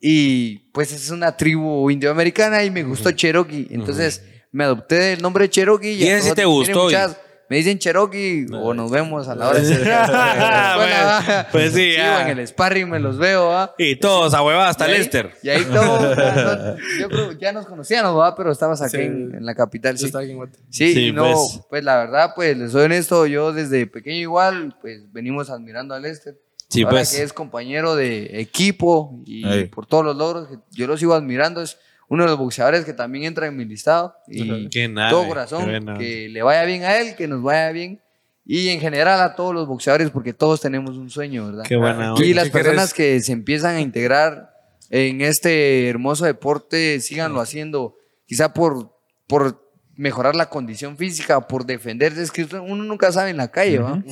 Y 0.00 0.70
pues 0.72 0.92
es 0.92 1.10
una 1.10 1.36
tribu 1.36 1.88
indioamericana 1.90 2.64
y 2.64 2.72
me 2.72 2.82
gustó 2.82 3.12
Cherokee. 3.12 3.68
Entonces 3.70 4.24
me 4.50 4.64
adopté 4.64 5.12
el 5.12 5.22
nombre 5.22 5.48
Cherokee. 5.48 5.92
Y 5.92 6.02
ese 6.02 6.16
a 6.16 6.30
sí 6.30 6.34
te 6.34 6.44
gustó, 6.44 6.84
muchas- 6.84 7.16
me 7.52 7.58
dicen 7.58 7.78
Cherokee 7.78 8.46
o 8.50 8.72
nos 8.72 8.90
vemos 8.90 9.28
a 9.28 9.34
la 9.34 9.50
hora 9.50 9.60
de 9.60 9.74
Bueno, 10.76 11.44
pues 11.52 11.74
sí, 11.74 11.92
ya. 11.98 12.30
en 12.30 12.38
el 12.38 12.48
sparring 12.48 12.88
me 12.88 12.98
los 12.98 13.18
veo, 13.18 13.48
¿va? 13.48 13.74
Y 13.76 13.96
todos 13.96 14.32
a 14.32 14.42
huevada 14.42 14.70
hasta 14.70 14.88
Lester. 14.88 15.34
Y 15.42 15.50
ahí 15.50 15.62
todo. 15.64 16.14
no, 16.16 16.76
yo 16.98 17.08
creo 17.10 17.28
que 17.28 17.36
ya 17.38 17.52
nos 17.52 17.66
conocíamos, 17.66 18.18
¿va? 18.18 18.34
Pero 18.34 18.52
estabas 18.52 18.80
aquí 18.80 18.96
Sí. 18.96 19.02
en, 19.02 19.34
en 19.34 19.44
la 19.44 19.54
capital, 19.54 19.92
Yo 19.96 19.98
sí. 19.98 20.04
estaba 20.06 20.22
aquí 20.22 20.30
en 20.30 20.38
Guate. 20.38 20.58
Sí, 20.70 20.94
Sí, 20.94 21.12
no, 21.12 21.24
pues. 21.24 21.60
pues. 21.68 21.84
la 21.84 21.98
verdad, 21.98 22.32
pues 22.34 22.56
les 22.56 22.72
soy 22.72 22.84
honesto, 22.86 23.26
yo 23.26 23.52
desde 23.52 23.86
pequeño 23.86 24.16
igual, 24.16 24.74
pues 24.80 25.02
venimos 25.12 25.50
admirando 25.50 25.94
a 25.94 26.00
Lester. 26.00 26.40
Sí, 26.70 26.84
Ahora 26.84 26.92
pues. 26.96 27.12
que 27.14 27.22
es 27.22 27.34
compañero 27.34 27.96
de 27.96 28.40
equipo 28.40 29.20
y 29.26 29.64
por 29.66 29.84
todos 29.86 30.06
los 30.06 30.16
logros 30.16 30.48
que 30.48 30.56
yo 30.70 30.86
lo 30.86 30.96
sigo 30.96 31.12
admirando, 31.12 31.60
es 31.60 31.76
uno 32.12 32.24
de 32.24 32.28
los 32.28 32.38
boxeadores 32.38 32.84
que 32.84 32.92
también 32.92 33.24
entra 33.24 33.46
en 33.46 33.56
mi 33.56 33.64
listado 33.64 34.14
y 34.28 34.68
Qué 34.68 34.86
nave, 34.86 35.10
todo 35.10 35.26
corazón, 35.26 35.96
que 35.96 36.28
le 36.28 36.42
vaya 36.42 36.62
bien 36.64 36.84
a 36.84 36.98
él, 36.98 37.16
que 37.16 37.26
nos 37.26 37.42
vaya 37.42 37.72
bien 37.72 38.02
y 38.44 38.68
en 38.68 38.80
general 38.80 39.22
a 39.22 39.34
todos 39.34 39.54
los 39.54 39.66
boxeadores 39.66 40.10
porque 40.10 40.34
todos 40.34 40.60
tenemos 40.60 40.98
un 40.98 41.08
sueño, 41.08 41.46
¿verdad? 41.46 41.64
Qué 41.66 41.76
buena 41.76 42.08
Y 42.18 42.22
onda. 42.22 42.34
las 42.34 42.44
¿Qué 42.44 42.50
personas 42.50 42.92
que 42.92 43.18
se 43.20 43.32
empiezan 43.32 43.76
a 43.76 43.80
integrar 43.80 44.52
en 44.90 45.22
este 45.22 45.88
hermoso 45.88 46.26
deporte, 46.26 47.00
síganlo 47.00 47.40
haciendo, 47.40 47.96
quizá 48.26 48.52
por, 48.52 48.94
por 49.26 49.72
mejorar 49.96 50.36
la 50.36 50.50
condición 50.50 50.98
física, 50.98 51.48
por 51.48 51.64
defenderse, 51.64 52.22
es 52.22 52.30
que 52.30 52.44
uno 52.44 52.84
nunca 52.84 53.10
sabe 53.10 53.30
en 53.30 53.38
la 53.38 53.50
calle, 53.50 53.78
¿va? 53.78 54.02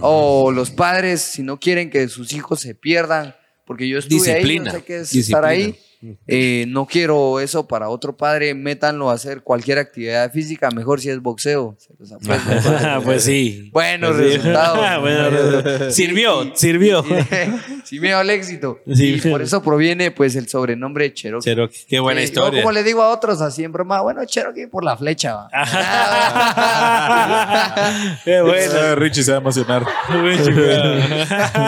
O 0.00 0.50
los 0.50 0.72
padres, 0.72 1.20
si 1.20 1.44
no 1.44 1.60
quieren 1.60 1.90
que 1.90 2.08
sus 2.08 2.32
hijos 2.32 2.58
se 2.58 2.74
pierdan, 2.74 3.36
porque 3.64 3.88
yo 3.88 3.98
estuve 3.98 4.18
Disciplina, 4.18 4.70
ahí, 4.70 4.74
no 4.74 4.80
sé 4.80 4.84
qué 4.84 4.96
es 4.96 5.10
disciplina. 5.10 5.38
estar 5.38 5.44
ahí. 5.44 5.78
Eh, 6.26 6.64
no 6.68 6.86
quiero 6.86 7.40
eso 7.40 7.66
para 7.66 7.88
otro 7.88 8.16
padre, 8.16 8.54
métanlo 8.54 9.10
a 9.10 9.14
hacer 9.14 9.42
cualquier 9.42 9.78
actividad 9.78 10.30
física, 10.32 10.70
mejor 10.70 11.00
si 11.00 11.10
es 11.10 11.20
boxeo. 11.20 11.76
se 11.78 11.94
los 11.98 12.12
apuesto. 12.12 12.60
pues 13.04 13.24
sí. 13.24 13.70
Buenos 13.72 14.12
Pues 14.16 14.34
resultados. 14.34 15.02
Resultados. 15.02 15.94
Sirvió, 15.94 16.44
Y- 16.44 16.52
sirvió. 16.54 17.04
sí 17.84 17.98
me 18.00 18.08
dio 18.08 18.20
el 18.20 18.30
éxito. 18.30 18.80
Sí. 18.92 19.14
Y 19.24 19.30
por 19.30 19.42
eso 19.42 19.62
proviene 19.62 20.10
pues 20.10 20.36
el 20.36 20.48
sobrenombre 20.48 21.12
Cherokee. 21.14 21.44
Cherokee. 21.44 21.84
Qué 21.88 21.98
buena 22.00 22.20
yo 22.20 22.24
historia. 22.24 22.62
como 22.62 22.72
le 22.72 22.82
digo 22.82 23.02
a 23.02 23.10
otros 23.10 23.40
así 23.40 23.64
en 23.64 23.72
broma, 23.72 24.00
bueno, 24.02 24.24
Cherokee 24.24 24.66
por 24.66 24.84
la 24.84 24.96
flecha. 24.96 25.48
Qué 28.24 28.40
bueno. 28.42 28.72
Ah, 28.80 28.94
Richie 28.96 29.22
se 29.22 29.30
va 29.32 29.38
a 29.38 29.40
emocionar. 29.40 29.84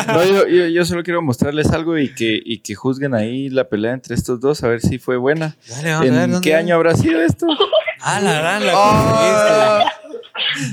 No, 0.09 0.25
yo, 0.25 0.47
yo- 0.47 0.67
yo 0.69 0.85
solo 0.85 1.03
quiero 1.03 1.23
mostrarles 1.23 1.71
algo 1.71 1.97
y 1.99 2.13
que, 2.15 2.39
y 2.45 2.59
que 2.61 2.75
juzguen 2.75 3.15
ahí 3.15 3.49
la 3.49 3.69
pelea 3.69 3.93
entre 3.93 4.15
estos 4.19 4.41
dos, 4.41 4.63
a 4.65 4.69
ver 4.69 4.81
si 4.81 4.99
fue 4.99 5.17
buena. 5.17 5.57
Dale, 5.69 5.91
vamos 5.93 6.09
a 6.09 6.11
ver, 6.13 6.23
¿En 6.25 6.31
¿dónde? 6.33 6.49
qué 6.49 6.55
año 6.55 6.75
habrá 6.75 6.95
sido 6.95 7.21
esto? 7.23 7.47
Ah, 8.01 8.21
la 8.21 8.33
gran, 8.41 8.67
la 8.67 8.73
Oh, 8.77 9.85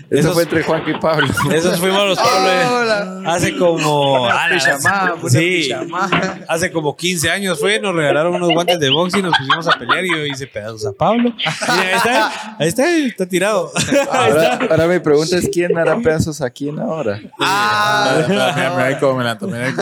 Eso 0.09 0.29
Esos- 0.29 0.33
fue 0.33 0.43
entre 0.43 0.63
Juan 0.63 0.83
y 0.87 0.93
Pablo. 0.99 1.27
Esos 1.51 1.79
fuimos 1.79 2.05
los 2.07 2.19
Pablo. 2.19 2.77
hola. 2.81 3.21
Hace 3.33 3.57
como. 3.57 4.27
Ah, 4.29 4.47
una 4.51 5.29
sí, 5.29 5.63
pijamá. 5.67 6.09
hace 6.47 6.71
como 6.71 6.95
15 6.95 7.29
años 7.31 7.59
fue, 7.59 7.79
nos 7.79 7.95
regalaron 7.95 8.35
unos 8.35 8.51
guantes 8.51 8.79
de 8.79 8.89
box 8.91 9.15
y 9.17 9.21
nos 9.23 9.35
pusimos 9.35 9.67
a 9.67 9.71
pelear 9.79 10.05
y 10.05 10.09
yo 10.11 10.25
hice 10.25 10.45
pedazos 10.47 10.85
a 10.85 10.91
Pablo. 10.93 11.33
Mira, 11.35 11.51
ahí 11.67 11.95
está, 11.95 12.55
ahí 12.59 12.67
está, 12.67 12.97
está 12.97 13.25
tirado. 13.27 13.71
Ahora, 14.11 14.59
ahora 14.69 14.87
mi 14.87 14.99
pregunta 14.99 15.35
es: 15.37 15.49
¿quién 15.51 15.75
hará 15.77 15.97
pedazos 15.97 16.41
a 16.41 16.49
quién 16.51 16.79
ahora? 16.79 17.19
Ah, 17.39 18.17
me 18.27 18.35
da 18.35 18.99
como 18.99 19.15
me 19.17 19.23
la 19.23 19.37
tomé 19.37 19.73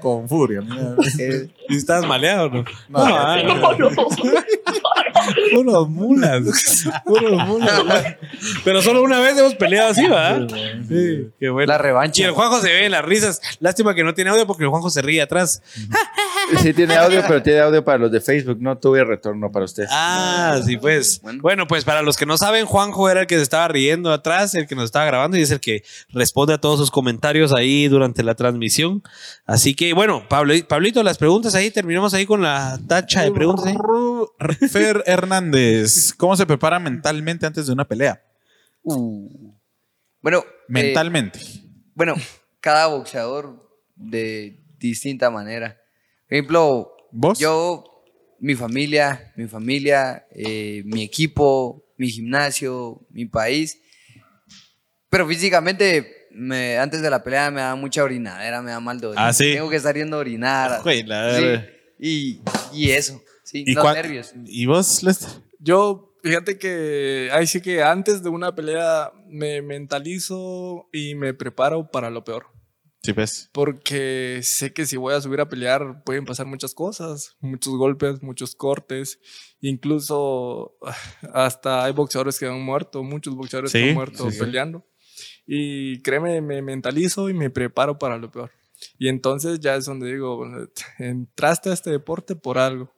con, 0.00 0.28
furia. 0.28 0.60
mira. 0.60 0.94
¿Y 1.68 1.76
estás 1.76 2.06
maleado 2.06 2.46
o 2.46 2.48
no? 2.48 2.64
No, 2.88 2.98
ah, 3.04 3.36
no. 3.42 3.98
Puros 5.54 5.88
mulas. 5.88 6.42
Puros 7.04 7.46
mulas. 7.46 8.16
Pero 8.64 8.82
solo 8.82 9.02
una 9.02 9.20
vez 9.20 9.36
hemos 9.38 9.54
peleado 9.54 9.90
así, 9.90 10.06
¿va? 10.06 10.46
Sí, 10.88 11.28
qué 11.38 11.48
bueno. 11.50 11.72
La 11.72 11.78
Y 11.78 11.82
revancha. 11.82 12.24
el 12.24 12.32
Juanjo 12.32 12.60
se 12.60 12.68
ve 12.68 12.86
en 12.86 12.92
las 12.92 13.04
risas. 13.04 13.40
Lástima 13.60 13.94
que 13.94 14.04
no 14.04 14.14
tiene 14.14 14.30
audio 14.30 14.46
porque 14.46 14.64
el 14.64 14.70
Juanjo 14.70 14.90
se 14.90 15.02
ríe 15.02 15.22
atrás. 15.22 15.62
Sí 16.58 16.72
tiene 16.74 16.96
audio, 16.96 17.22
pero 17.26 17.42
tiene 17.42 17.60
audio 17.60 17.84
para 17.84 17.98
los 17.98 18.10
de 18.10 18.20
Facebook. 18.20 18.58
No 18.60 18.78
tuve 18.78 19.04
retorno 19.04 19.50
para 19.50 19.64
usted. 19.64 19.86
Ah, 19.90 20.60
sí, 20.64 20.76
pues. 20.76 21.20
Bueno. 21.22 21.40
Bueno. 21.42 21.66
pues 21.66 21.84
para 21.84 22.02
los 22.02 22.16
que 22.16 22.26
no 22.26 22.36
saben, 22.36 22.66
Juanjo 22.66 23.08
era 23.08 23.22
el 23.22 23.26
que 23.26 23.36
se 23.36 23.42
estaba 23.42 23.68
riendo 23.68 24.12
atrás, 24.12 24.54
el 24.54 24.66
que 24.66 24.74
nos 24.74 24.84
estaba 24.84 25.04
grabando 25.06 25.36
y 25.36 25.42
es 25.42 25.50
el 25.50 25.60
que 25.60 25.82
responde 26.10 26.54
a 26.54 26.58
todos 26.58 26.78
sus 26.78 26.90
comentarios 26.90 27.52
ahí 27.52 27.88
durante 27.88 28.22
la 28.22 28.34
transmisión. 28.34 29.02
Así 29.46 29.74
que, 29.74 29.92
bueno, 29.92 30.26
Pablo, 30.28 30.54
Pablito, 30.68 31.02
las 31.02 31.18
preguntas 31.18 31.54
ahí, 31.54 31.70
terminamos 31.70 32.14
ahí 32.14 32.26
con 32.26 32.42
la 32.42 32.78
tacha 32.86 33.22
de 33.22 33.32
preguntas. 33.32 33.66
ahí. 33.66 33.76
Fer 34.68 35.02
Hernández, 35.06 36.12
¿cómo 36.14 36.36
se 36.36 36.46
prepara 36.46 36.78
mentalmente 36.78 37.46
antes 37.46 37.66
de 37.66 37.72
una 37.72 37.86
pelea? 37.86 38.22
Uh. 38.82 39.52
Bueno, 40.20 40.38
eh, 40.38 40.52
Mentalmente. 40.68 41.40
bueno, 41.94 42.14
cada 42.60 42.86
boxeador 42.86 43.68
de 43.96 44.60
distinta 44.78 45.30
manera. 45.30 45.81
Por 46.32 46.36
ejemplo, 46.38 46.96
¿Vos? 47.10 47.38
yo, 47.38 47.84
mi 48.40 48.54
familia, 48.54 49.34
mi 49.36 49.46
familia, 49.46 50.24
eh, 50.30 50.82
mi 50.86 51.02
equipo, 51.02 51.84
mi 51.98 52.08
gimnasio, 52.08 53.06
mi 53.10 53.26
país. 53.26 53.78
Pero 55.10 55.28
físicamente, 55.28 56.28
me- 56.30 56.78
antes 56.78 57.02
de 57.02 57.10
la 57.10 57.22
pelea 57.22 57.50
me 57.50 57.60
da 57.60 57.74
mucha 57.74 58.02
orinadera, 58.02 58.62
me 58.62 58.70
da 58.70 58.80
mal 58.80 58.98
de 58.98 59.08
orina. 59.08 59.26
Ah, 59.28 59.32
¿sí? 59.34 59.52
Tengo 59.52 59.68
que 59.68 59.76
estar 59.76 59.94
yendo 59.94 60.16
a 60.16 60.20
orinar. 60.20 60.80
Güey, 60.82 61.02
la 61.02 61.36
Sí, 61.36 61.42
verdad. 61.44 61.66
y, 61.98 62.40
y 62.72 62.90
eso, 62.92 63.22
sí, 63.44 63.64
¿Y, 63.66 63.74
los 63.74 63.92
nervios. 63.92 64.32
¿Y 64.46 64.64
vos, 64.64 65.02
Lester? 65.02 65.28
Yo, 65.58 66.14
fíjate 66.22 66.56
que 66.58 67.28
ahí 67.30 67.46
sí 67.46 67.60
que 67.60 67.82
antes 67.82 68.22
de 68.22 68.30
una 68.30 68.54
pelea 68.54 69.12
me 69.28 69.60
mentalizo 69.60 70.88
y 70.94 71.14
me 71.14 71.34
preparo 71.34 71.90
para 71.90 72.08
lo 72.08 72.24
peor. 72.24 72.46
Sí, 73.02 73.12
pues. 73.12 73.50
Porque 73.52 74.40
sé 74.42 74.72
que 74.72 74.86
si 74.86 74.96
voy 74.96 75.14
a 75.14 75.20
subir 75.20 75.40
a 75.40 75.48
pelear 75.48 76.04
pueden 76.04 76.24
pasar 76.24 76.46
muchas 76.46 76.72
cosas, 76.72 77.36
muchos 77.40 77.74
golpes, 77.74 78.22
muchos 78.22 78.54
cortes, 78.54 79.18
incluso 79.60 80.76
hasta 81.34 81.84
hay 81.84 81.92
boxeadores 81.92 82.38
que 82.38 82.46
han 82.46 82.62
muerto, 82.62 83.02
muchos 83.02 83.34
boxeadores 83.34 83.72
que 83.72 83.78
Sí, 83.78 83.88
han 83.88 83.94
muerto 83.94 84.30
sí, 84.30 84.38
peleando. 84.38 84.86
Y 85.46 86.00
créeme, 86.02 86.40
me 86.40 86.62
mentalizo 86.62 87.28
y 87.28 87.34
me 87.34 87.50
preparo 87.50 87.98
para 87.98 88.18
lo 88.18 88.30
peor. 88.30 88.52
Y 88.98 89.08
entonces 89.08 89.60
ya 89.60 89.74
es 89.74 89.84
donde 89.84 90.12
digo, 90.12 90.44
entraste 90.98 91.70
a 91.70 91.72
este 91.72 91.90
deporte 91.90 92.36
por 92.36 92.58
algo. 92.58 92.92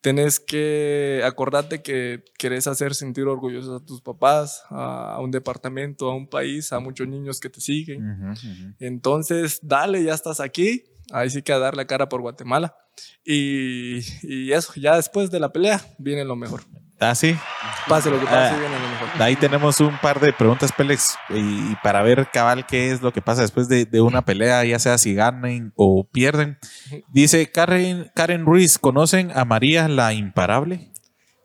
Tenés 0.00 0.40
que 0.40 1.22
acordarte 1.24 1.82
que 1.82 2.24
querés 2.38 2.66
hacer 2.66 2.94
sentir 2.94 3.24
orgullosos 3.26 3.82
a 3.82 3.84
tus 3.84 4.00
papás, 4.00 4.62
a 4.70 5.18
un 5.20 5.30
departamento, 5.30 6.10
a 6.10 6.16
un 6.16 6.26
país, 6.26 6.72
a 6.72 6.80
muchos 6.80 7.06
niños 7.06 7.38
que 7.38 7.50
te 7.50 7.60
siguen. 7.60 8.34
Entonces, 8.78 9.60
dale, 9.62 10.02
ya 10.02 10.14
estás 10.14 10.40
aquí. 10.40 10.84
Ahí 11.12 11.28
sí 11.28 11.42
que 11.42 11.52
a 11.52 11.58
dar 11.58 11.76
la 11.76 11.86
cara 11.86 12.08
por 12.08 12.20
Guatemala. 12.20 12.76
Y, 13.24 13.98
y 14.22 14.52
eso, 14.52 14.72
ya 14.76 14.96
después 14.96 15.30
de 15.30 15.40
la 15.40 15.52
pelea, 15.52 15.80
viene 15.98 16.24
lo 16.24 16.36
mejor. 16.36 16.62
Ah, 17.00 17.14
sí. 17.14 17.34
Pase 17.88 18.10
lo 18.10 18.20
que 18.20 18.26
pase, 18.26 18.54
Ah. 18.54 18.58
viene 18.58 18.78
lo 18.78 18.88
mejor. 18.88 19.22
Ahí 19.22 19.34
tenemos 19.36 19.80
un 19.80 19.98
par 20.00 20.20
de 20.20 20.32
preguntas, 20.34 20.70
Pélex, 20.70 21.16
y, 21.30 21.38
y 21.72 21.76
para 21.82 22.02
ver 22.02 22.28
cabal 22.30 22.66
qué 22.66 22.90
es 22.92 23.00
lo 23.00 23.10
que 23.12 23.22
pasa 23.22 23.40
después 23.42 23.68
de, 23.68 23.86
de 23.86 24.00
una 24.02 24.22
pelea, 24.22 24.62
ya 24.64 24.78
sea 24.78 24.98
si 24.98 25.14
ganen 25.14 25.72
o 25.76 26.06
pierden. 26.06 26.58
Dice 27.08 27.50
Karen, 27.50 28.10
Karen 28.14 28.44
Ruiz, 28.44 28.78
¿conocen 28.78 29.32
a 29.34 29.44
María 29.46 29.88
la 29.88 30.12
Imparable? 30.12 30.90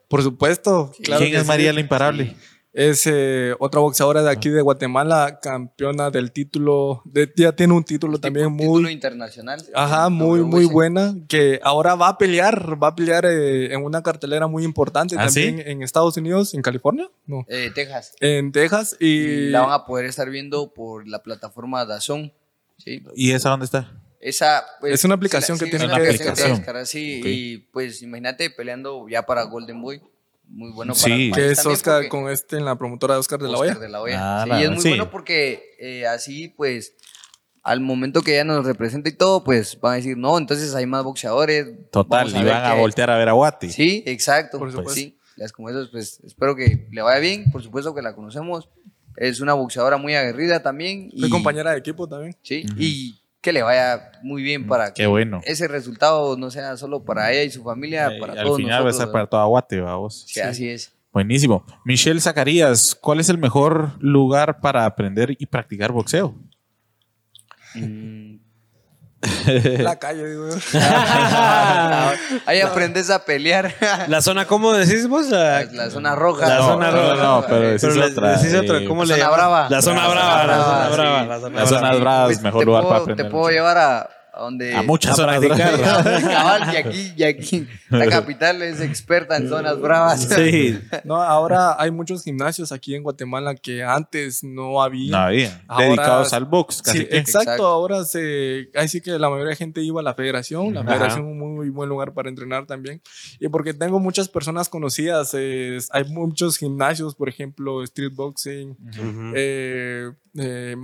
Por 0.10 0.24
supuesto. 0.24 0.92
Claro 1.04 1.20
¿Quién 1.22 1.32
que 1.32 1.38
es 1.38 1.44
sí. 1.44 1.48
María 1.48 1.72
la 1.74 1.80
Imparable? 1.80 2.36
Es 2.78 3.08
eh, 3.08 3.56
otra 3.60 3.80
boxeadora 3.80 4.22
de 4.22 4.30
aquí 4.30 4.50
de 4.50 4.62
Guatemala, 4.62 5.40
campeona 5.42 6.12
del 6.12 6.34
título. 6.34 7.02
De, 7.06 7.32
ya 7.34 7.54
tiene 7.54 7.72
un 7.74 7.86
título 7.86 8.20
también 8.20 8.48
Tipo 8.48 8.58
título 8.64 8.82
muy. 8.82 8.92
internacional. 8.92 9.64
Ajá, 9.74 10.10
muy, 10.10 10.42
muy 10.42 10.66
buena. 10.66 11.16
Que 11.30 11.62
ahora 11.64 11.96
va 11.96 12.10
a 12.10 12.18
pelear, 12.18 12.82
va 12.84 12.90
a 12.90 12.96
pelear 12.96 13.26
eh, 13.28 13.74
en 13.74 13.82
una 13.82 14.04
cartelera 14.04 14.48
muy 14.48 14.66
importante 14.66 15.16
¿Ah, 15.18 15.28
también 15.28 15.56
sí? 15.60 15.64
en 15.66 15.84
Estados 15.84 16.18
Unidos, 16.18 16.54
en 16.54 16.62
California, 16.62 17.10
no, 17.26 17.46
Eh, 17.48 17.72
Texas. 17.74 18.12
en 18.20 18.52
Texas. 18.52 18.98
Y 19.00 19.48
la 19.52 19.62
van 19.62 19.72
a 19.72 19.86
poder 19.86 20.06
estar 20.08 20.30
viendo 20.30 20.74
por 20.74 21.08
la 21.08 21.24
plataforma 21.24 21.86
Dazón. 21.86 22.34
¿sí? 22.78 23.02
¿Y 23.16 23.32
esa 23.32 23.52
dónde 23.52 23.68
está? 23.68 23.90
Esa, 24.20 24.66
pues, 24.82 24.96
Es 24.96 25.06
una 25.06 25.16
aplicación 25.16 25.58
que 25.58 25.64
sí, 25.66 25.72
tiene 25.72 25.88
que 25.88 25.94
aplicación 25.94 26.58
descargar. 26.58 26.86
sí, 26.86 27.22
y 27.24 27.58
pues 27.72 28.02
imagínate 28.02 28.50
peleando 28.50 29.08
ya 29.08 29.26
para 29.26 29.44
Golden 29.44 29.82
Boy. 29.82 30.02
Muy 30.48 30.72
bueno 30.72 30.94
para 30.94 31.04
Sí. 31.06 31.28
el 31.28 31.34
que 31.34 31.52
es 31.52 31.66
Oscar 31.66 31.96
porque- 32.04 32.10
con 32.10 32.30
este 32.30 32.58
en 32.58 32.66
la 32.66 32.78
promotora 32.78 33.16
de 33.16 33.20
Oscar 33.20 33.40
de 33.42 33.50
la 33.50 33.58
Hoya. 33.58 33.76
de 33.76 33.90
la 33.90 34.02
Hoya. 34.02 34.18
Ah, 34.22 34.44
Sí, 34.44 34.50
la- 34.50 34.62
y 34.62 34.64
es 34.64 34.72
muy 34.72 34.82
sí. 34.82 34.90
bueno 34.90 35.10
porque 35.10 35.76
eh, 35.80 36.06
así, 36.08 36.50
pues, 36.50 36.94
al 37.64 37.82
momento 37.82 38.22
que 38.22 38.34
ella 38.36 38.44
nos 38.44 38.66
representa 38.66 39.10
y 39.10 39.14
todo, 39.14 39.44
pues 39.44 39.80
van 39.82 39.94
a 39.94 39.96
decir, 39.98 40.18
no, 40.18 40.38
entonces 40.38 40.74
hay 40.76 40.86
más 40.86 41.04
boxeadores. 41.04 41.68
Total, 41.92 42.30
y 42.30 42.44
van 42.44 42.64
a 42.66 42.74
voltear 42.76 43.10
a 43.10 43.18
ver 43.18 43.28
a 43.30 43.34
Guati. 43.34 43.70
Sí, 43.72 44.04
exacto. 44.06 44.60
Por 44.60 44.68
Pues 44.68 44.76
supuesto. 44.76 44.94
sí, 45.02 45.18
las 45.36 45.52
como 45.52 45.70
esas, 45.70 45.90
pues 45.90 46.20
espero 46.24 46.56
que 46.56 46.88
le 46.92 47.02
vaya 47.02 47.20
bien. 47.20 47.52
Por 47.52 47.64
supuesto 47.64 47.94
que 47.96 48.02
la 48.04 48.14
conocemos. 48.16 48.70
Es 49.18 49.40
una 49.40 49.54
boxeadora 49.54 49.98
muy 49.98 50.14
aguerrida 50.14 50.62
también. 50.62 51.10
Fue 51.18 51.28
y- 51.28 51.32
compañera 51.32 51.72
de 51.72 51.80
equipo 51.80 52.08
también. 52.08 52.38
Sí, 52.44 52.66
y 52.78 53.20
que 53.46 53.54
le 53.54 53.62
vaya 53.62 54.12
muy 54.24 54.42
bien 54.42 54.66
para 54.66 54.86
Mm, 54.88 54.94
Qué 54.94 55.04
que 55.04 55.08
bueno. 55.08 55.40
ese 55.46 55.68
resultado 55.68 56.36
no 56.36 56.50
sea 56.50 56.76
solo 56.78 57.06
para 57.06 57.32
ella 57.32 57.44
y 57.44 57.52
su 57.52 57.64
familia, 57.64 58.08
Eh, 58.08 58.20
para 58.20 58.34
al 58.34 58.42
todos 58.44 58.58
final 58.58 58.84
va 58.84 58.88
a 58.88 58.90
estar 58.90 59.12
para 59.12 59.28
toda 59.28 59.46
Guate, 59.46 59.82
vamos. 59.82 60.26
Sí, 60.28 60.40
así 60.40 60.68
es. 60.68 60.92
Buenísimo. 61.14 61.64
Michelle 61.86 62.20
Zacarías, 62.20 62.96
¿cuál 63.00 63.20
es 63.20 63.30
el 63.30 63.38
mejor 63.38 63.92
lugar 64.00 64.60
para 64.62 64.86
aprender 64.86 65.36
y 65.38 65.46
practicar 65.46 65.92
boxeo? 65.92 66.34
Mm. 67.76 68.35
La 69.80 69.96
calle, 70.00 70.28
digo. 70.28 70.50
Ahí 72.46 72.62
aprendes 72.62 73.10
a 73.10 73.24
pelear. 73.26 73.74
La 74.08 74.22
zona, 74.22 74.46
¿cómo 74.46 74.74
decís 74.74 75.08
vos? 75.08 75.28
La, 75.30 75.90
zona 75.90 76.16
roja. 76.16 76.48
La 76.48 76.58
No, 76.60 76.66
zona 76.68 76.92
no, 76.92 76.98
roja. 76.98 77.24
no, 77.24 77.46
pero 77.48 77.60
decís 77.70 77.84
otra, 77.98 78.38
decís 78.38 78.54
otra, 78.56 78.86
¿cómo 78.88 79.04
La 79.06 79.16
le 79.16 79.22
zona 79.22 79.36
brava. 79.36 79.68
La 79.70 79.82
zona 79.82 80.08
brava, 80.08 80.46
la 80.46 80.56
zona 80.56 80.90
brava, 80.90 81.26
la 81.26 81.40
zona 81.40 81.60
Las 81.60 81.70
brava. 81.70 81.80
zonas 81.88 82.00
bravas, 82.00 82.26
Pues, 82.28 82.42
mejor 82.42 82.66
lugar 82.66 82.82
puedo- 82.82 82.90
para 82.94 83.02
aprender. 83.02 83.26
Te 83.26 83.32
puedo 83.32 83.50
llevar 83.50 83.78
a, 83.78 84.00
a 84.02 84.10
donde... 84.40 84.76
A 84.76 84.82
muchas 84.84 85.20
practicar. 85.20 85.78
bravas. 85.78 86.24
Cabal, 86.24 86.74
y 86.74 86.78
aquí, 86.78 87.14
y 87.18 87.24
aquí. 87.24 87.68
La 87.90 88.08
capital 88.08 88.62
es 88.62 88.82
experta 88.82 89.38
en 89.38 89.50
zonas 89.50 89.80
bravas. 89.80 90.24
Sí. 90.28 90.80
No, 91.04 91.16
ahora 91.22 91.76
hay 91.80 91.92
muchos 91.92 92.24
gimnasios 92.24 92.72
aquí 92.72 92.96
en 92.96 93.04
Guatemala 93.04 93.56
que 93.56 93.84
antes 93.84 94.44
no 94.44 94.82
había. 94.82 95.12
No 95.12 95.18
había. 95.18 95.64
Ahora- 95.68 95.86
Dedicados 95.86 96.34
al 96.34 96.46
box, 96.46 96.82
casi 96.82 97.00
Sí, 97.00 97.06
que. 97.06 97.18
exacto, 97.18 97.42
Exacto. 97.52 97.68
ahora 97.68 98.04
se, 98.06 98.70
ahí 98.76 98.88
sí 98.88 99.02
que 99.02 99.12
la 99.20 99.30
mayoría 99.30 99.52
de 99.52 99.56
gente 99.56 99.82
iba 99.82 100.02
a 100.02 100.04
la 100.04 100.14
federación, 100.14 100.74
la 100.74 100.82
Ajá. 100.82 100.92
federación 100.94 101.26
es 101.26 101.32
un 101.32 101.56
muy 101.56 101.70
buen 101.70 101.90
lugar 101.90 102.14
para 102.14 102.30
entrenar 102.30 102.66
también. 102.66 103.02
Y 103.40 103.48
porque 103.50 103.74
tengo 103.74 104.00
muchas 104.00 104.30
personas 104.30 104.70
conocidas, 104.70 105.32
eh, 105.38 105.78
hay 105.92 106.06
muchos 106.06 106.58
gimnasios, 106.58 107.16
por 107.16 107.30
ejemplo, 107.30 107.84
street 107.84 108.14
boxing, 108.14 108.76
eh, 109.36 110.12
eh, 110.38 110.76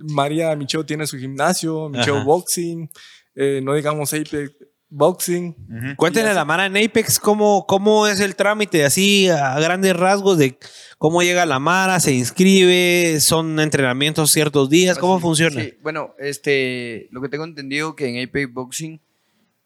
María 0.00 0.54
Micheo 0.56 0.84
tiene 0.84 1.06
su 1.06 1.16
gimnasio, 1.18 1.88
Micheo 1.88 2.16
Ajá. 2.16 2.24
Boxing, 2.24 2.90
eh, 3.36 3.60
no 3.62 3.74
digamos 3.74 4.12
Apex 4.12 4.52
Boxing. 4.88 5.48
Ujú. 5.68 5.96
Cuéntenle 5.96 6.30
a 6.30 6.34
la 6.34 6.44
Mara 6.44 6.66
en 6.66 6.76
Apex 6.76 7.18
cómo, 7.20 7.66
cómo 7.66 8.06
es 8.06 8.20
el 8.20 8.34
trámite, 8.36 8.84
así 8.84 9.28
a 9.28 9.58
grandes 9.60 9.94
rasgos 9.96 10.38
de 10.38 10.58
cómo 10.98 11.22
llega 11.22 11.44
la 11.44 11.58
Mara, 11.58 12.00
se 12.00 12.12
inscribe, 12.12 13.18
son 13.20 13.58
entrenamientos 13.60 14.30
ciertos 14.30 14.70
días, 14.70 14.96
¿cómo 14.98 15.16
Sí, 15.18 15.22
funciona? 15.22 15.60
sí. 15.62 15.74
Bueno, 15.82 16.14
este, 16.18 17.08
lo 17.10 17.20
que 17.20 17.28
tengo 17.28 17.44
entendido 17.44 17.94
que 17.96 18.06
en 18.06 18.26
Apex 18.28 18.52
Boxing 18.52 19.00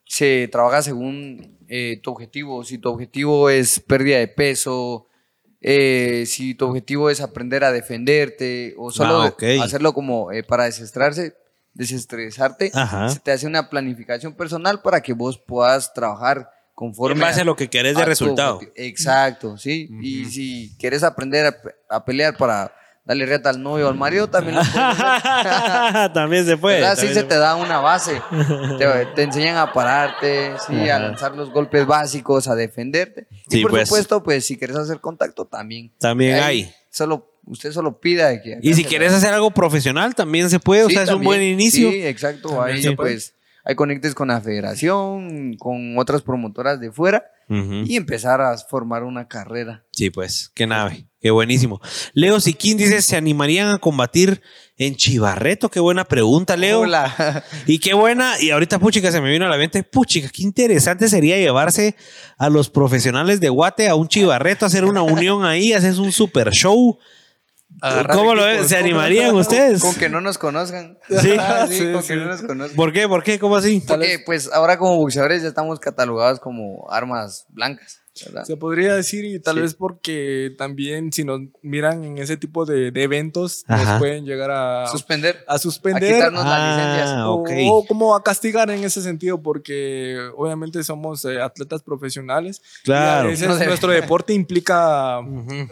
se 0.06 0.48
trabaja 0.51 0.82
según 0.82 1.59
eh, 1.68 2.01
tu 2.02 2.10
objetivo. 2.10 2.64
Si 2.64 2.78
tu 2.78 2.88
objetivo 2.88 3.48
es 3.51 3.78
pérdida 3.78 4.18
de 4.18 4.26
peso, 4.26 5.06
eh, 5.60 6.24
si 6.26 6.55
tu 6.55 6.64
objetivo 6.66 7.10
es 7.10 7.20
aprender 7.20 7.62
a 7.62 7.70
defenderte 7.70 8.74
o 8.78 8.90
solo 8.90 9.20
Ah, 9.22 9.34
hacerlo 9.62 9.92
como 9.92 10.32
eh, 10.32 10.42
para 10.42 10.64
desestresarse, 10.64 11.34
desestresarte, 11.74 12.70
Ajá. 12.74 13.09
se 13.09 13.20
te 13.20 13.32
hace 13.32 13.47
una 13.47 13.68
planificación 13.70 14.34
personal 14.34 14.80
para 14.82 15.01
que 15.01 15.12
vos 15.12 15.38
puedas 15.38 15.92
trabajar 15.94 16.51
conforme 16.74 17.14
En 17.14 17.20
base 17.20 17.40
a 17.42 17.44
lo 17.44 17.56
que 17.56 17.68
querés 17.68 17.94
de 17.97 18.02
tu 18.02 18.09
resultado. 18.09 18.60
Exacto, 18.74 19.56
sí. 19.59 19.88
Y 20.01 20.24
si 20.26 20.76
quieres 20.78 21.02
aprender 21.02 21.47
a, 21.47 21.52
pe- 21.62 21.74
a 21.88 22.05
pelear 22.05 22.36
para 22.36 22.72
darle 23.05 23.26
reta 23.26 23.51
al 23.51 23.62
novio 23.62 23.86
o 23.86 23.90
al 23.90 23.97
marido, 23.97 24.28
también 24.28 24.56
lo 24.56 24.62
también 26.14 26.47
se 26.47 26.56
puede. 26.56 26.80
¿Verdad? 26.80 26.94
Sí 26.94 27.06
también 27.06 27.14
se 27.14 27.20
se 27.20 27.26
te 27.26 27.36
da 27.38 27.56
una 27.56 27.78
base. 27.80 28.20
te, 28.78 29.06
te 29.14 29.22
enseñan 29.22 29.56
a 29.56 29.72
pararte, 29.72 30.52
sí, 30.66 30.88
a 30.88 30.98
lanzar 30.98 31.34
los 31.34 31.51
golpes 31.51 31.86
básicos, 31.86 32.48
a 32.48 32.55
defenderte. 32.55 33.26
Y 33.51 33.62
por 33.62 33.72
pues. 33.72 33.88
supuesto, 33.88 34.22
pues 34.22 34.44
si 34.47 34.56
quieres 34.59 34.76
hacer 34.76 35.01
contacto, 35.01 35.44
también. 35.47 35.92
También 35.98 36.36
Ahí 36.36 36.42
hay. 36.64 36.74
Solo, 36.90 37.30
usted 37.51 37.72
solo 37.72 38.01
pida 38.01 38.40
que 38.40 38.59
Y 38.62 38.74
si 38.74 38.85
quieres 38.85 39.12
hacer 39.12 39.35
algo 39.35 39.51
profesional, 39.51 40.14
también 40.14 40.48
se 40.48 40.59
puede, 40.59 40.85
o 40.85 40.89
Sí, 40.89 40.94
sea, 40.94 41.02
es 41.02 41.10
un 41.10 41.22
buen 41.22 41.43
inicio. 41.43 41.90
Sí, 41.90 42.02
exacto. 42.06 42.62
Ahí 42.62 42.82
puede. 42.82 42.97
pues 42.97 43.35
hay 43.64 43.74
conectes 43.74 44.14
con 44.14 44.28
la 44.28 44.40
federación, 44.40 45.55
con 45.59 45.98
otras 45.98 46.22
promotoras 46.22 46.81
de 46.81 46.90
fuera 46.93 47.24
y 47.85 47.97
empezar 47.97 48.40
a 48.40 48.56
formar 48.56 49.02
una 49.02 49.27
carrera. 49.27 49.85
Sí, 49.90 50.09
pues, 50.09 50.52
qué 50.55 50.68
nave, 50.68 51.09
qué 51.20 51.32
buenísimo. 51.32 51.81
Leo 52.14 52.39
Siquín 52.39 52.77
dice, 52.77 53.02
¿se 53.02 53.16
animarían 53.16 53.70
a 53.70 53.78
combatir 53.78 54.40
en 54.77 54.94
Chivarreto? 54.94 55.68
Qué 55.68 55.81
buena 55.81 56.05
pregunta, 56.05 56.56
Leo. 56.56 56.82
Hola. 56.82 57.44
Y 57.66 57.81
qué 57.81 57.93
buena, 57.93 58.40
y 58.40 58.51
ahorita 58.51 58.78
puchica 58.78 59.10
se 59.10 59.20
me 59.20 59.32
vino 59.32 59.47
a 59.47 59.48
la 59.48 59.56
mente, 59.56 59.82
puchica, 59.82 60.28
qué 60.28 60.43
interesante 60.43 61.09
sería 61.09 61.39
llevarse 61.39 61.97
a 62.39 62.48
los 62.48 62.70
profesionales 62.70 63.40
de 63.40 63.48
Guate 63.48 63.89
a 63.89 63.97
un 63.97 64.06
Chivarreto, 64.06 64.64
hacer 64.64 64.85
una 64.85 65.02
unión 65.02 65.44
ahí, 65.44 65.72
hacer 65.72 65.98
un 65.98 66.12
super 66.12 66.52
show. 66.52 67.01
¿Cómo 68.12 68.34
lo 68.34 68.44
ven? 68.44 68.68
¿Se 68.68 68.76
animarían 68.76 69.34
ustedes? 69.34 69.80
Con 69.80 69.94
que 69.94 70.09
no 70.09 70.20
nos 70.20 70.38
conozcan. 70.38 70.98
Sí. 71.09 71.36
Sí, 71.68 71.78
Sí, 71.78 71.92
con 71.92 72.02
sí. 72.02 72.09
que 72.09 72.16
no 72.16 72.26
nos 72.26 72.42
conozcan. 72.42 72.76
¿Por 72.76 72.92
qué? 72.92 73.09
¿Por 73.09 73.22
qué? 73.22 73.38
¿Cómo 73.38 73.56
así? 73.56 73.82
Porque 73.86 74.18
pues 74.24 74.51
ahora 74.52 74.76
como 74.78 74.97
boxeadores 74.97 75.42
ya 75.42 75.48
estamos 75.48 75.78
catalogados 75.80 76.40
como 76.40 76.90
armas 76.90 77.47
blancas. 77.48 78.01
¿Verdad? 78.26 78.44
Se 78.44 78.56
podría 78.56 78.94
decir, 78.94 79.24
y 79.24 79.38
tal 79.40 79.56
Sí. 79.56 79.60
vez 79.62 79.74
porque 79.74 80.55
también 80.59 81.12
si 81.12 81.24
nos 81.24 81.40
miran 81.62 82.05
en 82.05 82.18
ese 82.18 82.36
tipo 82.36 82.64
de, 82.66 82.90
de 82.90 83.02
eventos, 83.02 83.64
Ajá. 83.68 83.84
nos 83.92 83.98
pueden 83.98 84.24
llegar 84.24 84.51
a, 84.51 84.86
Suspender. 84.86 85.44
a 85.47 85.55
A 85.55 85.59
suspender 85.59 86.32
las 86.32 86.44
Ah, 86.47 86.76
licencias. 86.76 87.70
o, 87.70 87.84
como 87.86 88.14
a 88.14 88.22
castigar 88.22 88.70
en 88.70 88.84
ese 88.84 89.02
sentido, 89.02 89.40
porque 89.42 90.18
obviamente 90.36 90.82
somos 90.84 91.24
eh, 91.24 91.40
atletas 91.40 91.82
profesionales. 91.82 92.60
y 92.82 92.84
Claro. 92.84 93.28
a 93.28 93.30
veces 93.30 93.48
No 93.48 93.55
debe- 93.56 93.66
nuestro 93.66 93.90
deporte 93.90 94.32
implica 94.32 95.20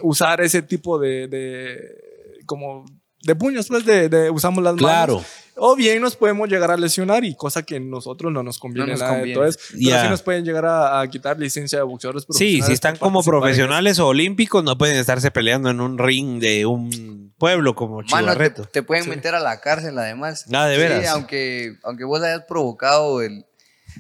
usar 0.03 0.41
ese 0.41 0.63
tipo 0.63 0.99
de, 0.99 1.29
de- 1.29 2.43
como 2.47 2.85
de 3.23 3.35
puños, 3.35 3.67
pues 3.69 3.85
de, 3.85 4.09
de- 4.09 4.31
usamos 4.31 4.63
las 4.63 4.75
manos. 4.75 4.87
Claro. 4.89 5.25
O 5.61 5.75
bien 5.77 6.01
nos 6.01 6.17
podemos 6.17 6.49
llegar 6.49 6.71
a 6.71 6.77
lesionar 6.77 7.25
y 7.25 7.35
cosa 7.35 7.63
que 7.63 7.77
a 7.77 7.81
nosotros 7.81 8.33
no 8.33 8.43
nos 8.43 8.59
conviene 8.59 8.87
No 8.87 8.93
nos 8.93 9.01
nada 9.01 9.13
conviene. 9.15 9.35
todo 9.35 9.47
eso. 9.47 9.59
Pero 9.73 10.01
sí 10.03 10.09
nos 10.09 10.23
pueden 10.23 10.45
llegar 10.45 10.65
a, 10.67 11.01
a 11.01 11.09
quitar 11.09 11.39
licencia 11.39 11.79
de 11.79 11.85
boxeadores 11.85 12.25
Sí, 12.31 12.63
si 12.63 12.73
están 12.73 12.97
como 12.97 13.23
profesionales 13.23 13.99
o 13.99 14.07
olímpicos, 14.09 14.63
no 14.65 14.79
pueden 14.79 14.97
estarse 14.97 15.31
peleando 15.31 15.71
en 15.71 15.81
un 15.81 15.99
ring 15.99 16.41
de 16.41 16.67
un 16.67 17.35
pueblo 17.39 17.75
como 17.75 17.97
Mano, 17.97 18.07
te, 18.09 18.17
Chivarreto. 18.17 18.65
te 18.65 18.83
pueden 18.83 19.09
meter 19.09 19.35
a 19.35 19.41
la 19.41 19.61
cárcel 19.61 19.99
además. 19.99 20.45
Ah, 20.53 20.67
¿de 20.67 20.75
Sí, 20.77 20.81
veras? 20.81 21.07
aunque, 21.09 21.77
aunque 21.85 22.05
vos 22.05 22.23
hayas 22.23 22.45
provocado 22.49 23.23
el, 23.23 23.45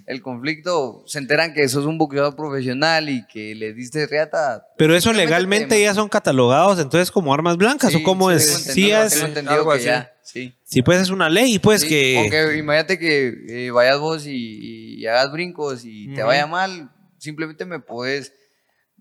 el 0.06 0.22
conflicto, 0.22 1.02
se 1.06 1.18
enteran 1.18 1.52
que 1.54 1.68
sos 1.68 1.84
un 1.86 1.98
boxeador 1.98 2.34
profesional 2.36 3.08
y 3.08 3.26
que 3.26 3.54
le 3.54 3.72
diste 3.74 4.06
reata. 4.06 4.64
Pero 4.76 4.94
eso 4.96 5.12
legalmente 5.12 5.76
te- 5.76 5.82
ya 5.82 5.94
son 5.94 6.08
catalogados 6.08 6.78
entonces 6.78 7.10
como 7.10 7.32
armas 7.34 7.56
blancas 7.56 7.94
o 7.94 7.98
Sí, 7.98 8.04
sí, 8.04 8.30
es. 8.30 8.64
tengo 8.64 8.74
Sí, 8.74 8.90
es, 8.90 9.12
tengo 9.14 9.26
entendido 9.26 9.54
algo 9.54 9.70
que 9.72 9.76
así. 9.76 9.84
ya, 9.86 10.12
sí. 10.22 10.54
sí, 10.64 10.82
pues 10.82 11.00
es 11.00 11.10
una 11.10 11.28
ley, 11.28 11.58
pues 11.58 11.82
Sí, 11.82 11.88
que 11.88 12.18
Aunque 12.18 12.56
imagínate 12.58 12.98
que 12.98 13.66
eh, 13.66 13.70
vayas 13.70 13.98
vos 13.98 14.26
y, 14.26 14.94
y 15.00 15.06
hagas 15.06 15.30
brincos 15.32 15.82
y 15.84 16.14
te 16.14 16.22
vaya 16.22 16.46
mal, 16.46 16.90
simplemente 17.18 17.64
me 17.64 17.80
puedes 17.80 18.32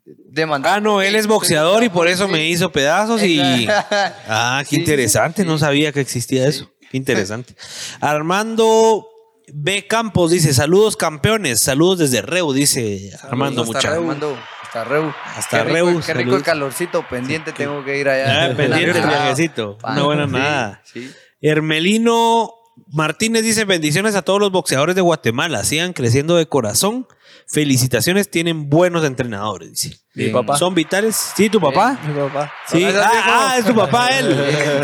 demandar. 0.05 0.77
Ah, 0.77 0.79
no, 0.79 1.01
él 1.01 1.15
es 1.15 1.27
boxeador 1.27 1.83
y 1.83 1.89
por 1.89 2.07
eso 2.07 2.27
me 2.29 2.47
hizo 2.47 2.71
pedazos 2.71 3.21
y... 3.23 3.67
Ah, 3.69 4.63
qué 4.69 4.75
interesante, 4.77 5.43
no 5.43 5.57
sabía 5.57 5.91
que 5.91 5.99
existía 5.99 6.47
eso. 6.47 6.71
Qué 6.89 6.95
interesante. 6.95 7.53
Armando 7.99 9.05
B. 9.53 9.87
Campos 9.87 10.31
dice, 10.31 10.53
saludos 10.53 10.97
campeones, 10.97 11.59
saludos 11.61 11.99
desde 11.99 12.21
Reu, 12.21 12.51
dice 12.53 13.11
Armando 13.23 13.61
hasta 13.61 13.73
Mucha. 13.77 13.89
Reu, 13.91 14.01
Armando, 14.01 14.37
hasta 14.63 14.83
Reu. 14.83 15.13
Hasta 15.35 15.57
Qué 15.59 15.63
rico- 15.63 15.73
Reu, 15.75 15.85
Qué 15.85 15.93
rico 15.93 16.05
saludos. 16.19 16.37
el 16.39 16.43
calorcito, 16.43 17.07
pendiente, 17.09 17.51
tengo 17.53 17.83
que 17.85 17.97
ir 17.97 18.09
allá. 18.09 18.45
Ah, 18.45 18.55
pendiente 18.55 18.97
el 18.99 19.03
Ah, 19.05 19.07
viajecito, 19.07 19.77
una 19.83 20.03
buena 20.03 20.25
sí, 20.25 20.31
nada. 20.31 20.81
sí. 20.93 21.11
Hermelino 21.41 22.51
Martínez 22.91 23.43
dice, 23.43 23.65
bendiciones 23.65 24.15
a 24.15 24.21
todos 24.21 24.39
los 24.39 24.51
boxeadores 24.51 24.95
de 24.95 25.01
Guatemala, 25.01 25.63
sigan 25.63 25.93
creciendo 25.93 26.35
de 26.35 26.45
corazón. 26.47 27.07
Felicitaciones, 27.47 28.29
tienen 28.29 28.69
buenos 28.69 29.03
entrenadores, 29.05 29.71
dice. 29.71 29.97
Mi 30.25 30.29
papá. 30.29 30.57
¿Son 30.57 30.73
vitales? 30.73 31.15
¿Sí, 31.35 31.49
tu 31.49 31.61
papá? 31.61 31.97
Mi 32.07 32.13
papá. 32.13 32.51
Sí. 32.65 32.83
Ah, 32.83 33.11
ah, 33.51 33.55
es 33.59 33.65
tu 33.65 33.75
papá 33.75 34.07
él. 34.09 34.35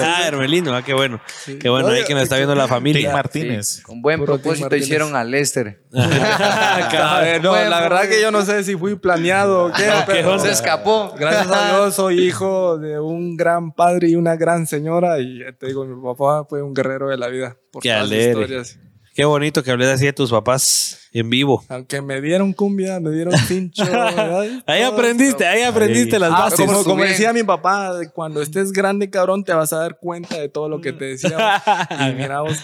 Ah, 0.01 0.21
Hermelino, 0.27 0.75
ah, 0.75 0.81
qué 0.83 0.93
bueno. 0.93 1.19
Qué 1.59 1.69
bueno, 1.69 1.87
ahí 1.89 2.03
que 2.05 2.13
nos 2.13 2.23
está 2.23 2.35
viendo 2.37 2.53
la 2.55 2.63
Tim 2.65 2.69
familia. 2.69 3.11
Martínez. 3.11 3.67
Sí, 3.67 3.81
con 3.81 4.01
buen 4.01 4.19
Puro 4.19 4.33
Tim 4.35 4.41
propósito 4.43 4.65
Martínez. 4.65 4.85
hicieron 4.85 5.15
a 5.15 5.23
Lester. 5.23 5.81
A 5.93 7.19
ver, 7.21 7.43
no, 7.43 7.53
la 7.55 7.81
verdad 7.81 8.07
que 8.07 8.21
yo 8.21 8.31
no 8.31 8.43
sé 8.43 8.63
si 8.63 8.75
fui 8.75 8.95
planeado 8.95 9.65
o 9.65 9.71
qué, 9.71 9.89
pero 10.05 10.37
Se 10.39 10.51
escapó. 10.51 11.13
gracias 11.17 11.47
a 11.51 11.71
Dios 11.75 11.95
soy 11.95 12.19
hijo 12.23 12.77
de 12.77 12.99
un 12.99 13.35
gran 13.35 13.71
padre 13.71 14.09
y 14.09 14.15
una 14.15 14.35
gran 14.35 14.67
señora 14.67 15.19
y 15.19 15.39
ya 15.39 15.51
te 15.53 15.67
digo, 15.67 15.85
mi 15.85 16.01
papá 16.01 16.45
fue 16.49 16.61
un 16.61 16.73
guerrero 16.73 17.09
de 17.09 17.17
la 17.17 17.27
vida 17.27 17.57
por 17.71 17.81
Qué 17.81 17.89
todas 17.89 18.03
alegre. 18.03 18.29
historias. 18.41 18.79
Qué 19.15 19.25
bonito 19.25 19.63
que 19.63 19.71
hables 19.71 19.89
así 19.89 20.05
de 20.05 20.13
tus 20.13 20.31
papás 20.31 21.02
en 21.13 21.29
vivo. 21.29 21.63
Aunque 21.69 22.01
me 22.01 22.19
dieron 22.21 22.53
cumbia, 22.53 22.99
me 22.99 23.11
dieron 23.11 23.33
pincho. 23.47 23.83
Ahí 24.65 24.81
aprendiste, 24.81 25.45
ahí 25.45 25.61
aprendiste 25.61 26.17
las 26.19 26.31
Ah, 26.31 26.39
bases. 26.49 26.65
como, 26.83 27.03
decía 27.03 27.31
mi 27.33 27.43
papá, 27.43 27.91
cuando 28.13 28.41
estés 28.41 28.71
grande, 28.71 29.09
cabrón, 29.09 29.43
te 29.43 29.53
vas 29.53 29.71
a 29.73 29.77
dar 29.77 29.97
cuenta 29.99 30.39
de 30.39 30.49
todo 30.49 30.67
lo 30.69 30.81
que 30.81 30.91
te 30.93 31.05
decíamos. 31.05 31.61
y 32.09 32.13
miramos. 32.13 32.57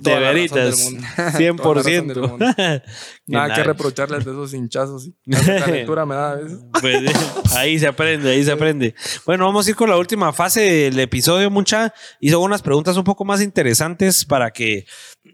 De 0.00 0.18
veritas, 0.18 0.92
100%. 1.16 2.82
Nada 3.26 3.54
que 3.54 3.62
reprocharles 3.62 4.24
de 4.24 4.30
esos 4.30 4.54
hinchazos. 4.54 5.10
Esa 5.26 5.64
calentura 5.64 6.06
me 6.06 6.14
da 6.14 6.32
a 6.32 6.36
veces. 6.36 6.58
Pues, 6.80 7.56
ahí 7.56 7.78
se 7.78 7.86
aprende, 7.86 8.30
ahí 8.30 8.44
se 8.44 8.52
aprende. 8.52 8.94
Bueno, 9.24 9.46
vamos 9.46 9.66
a 9.66 9.70
ir 9.70 9.76
con 9.76 9.88
la 9.88 9.96
última 9.96 10.32
fase 10.32 10.60
del 10.60 10.98
episodio, 11.00 11.50
mucha. 11.50 11.94
Hizo 12.20 12.40
unas 12.40 12.62
preguntas 12.62 12.96
un 12.96 13.04
poco 13.04 13.24
más 13.24 13.40
interesantes 13.40 14.24
para 14.24 14.50
que 14.50 14.84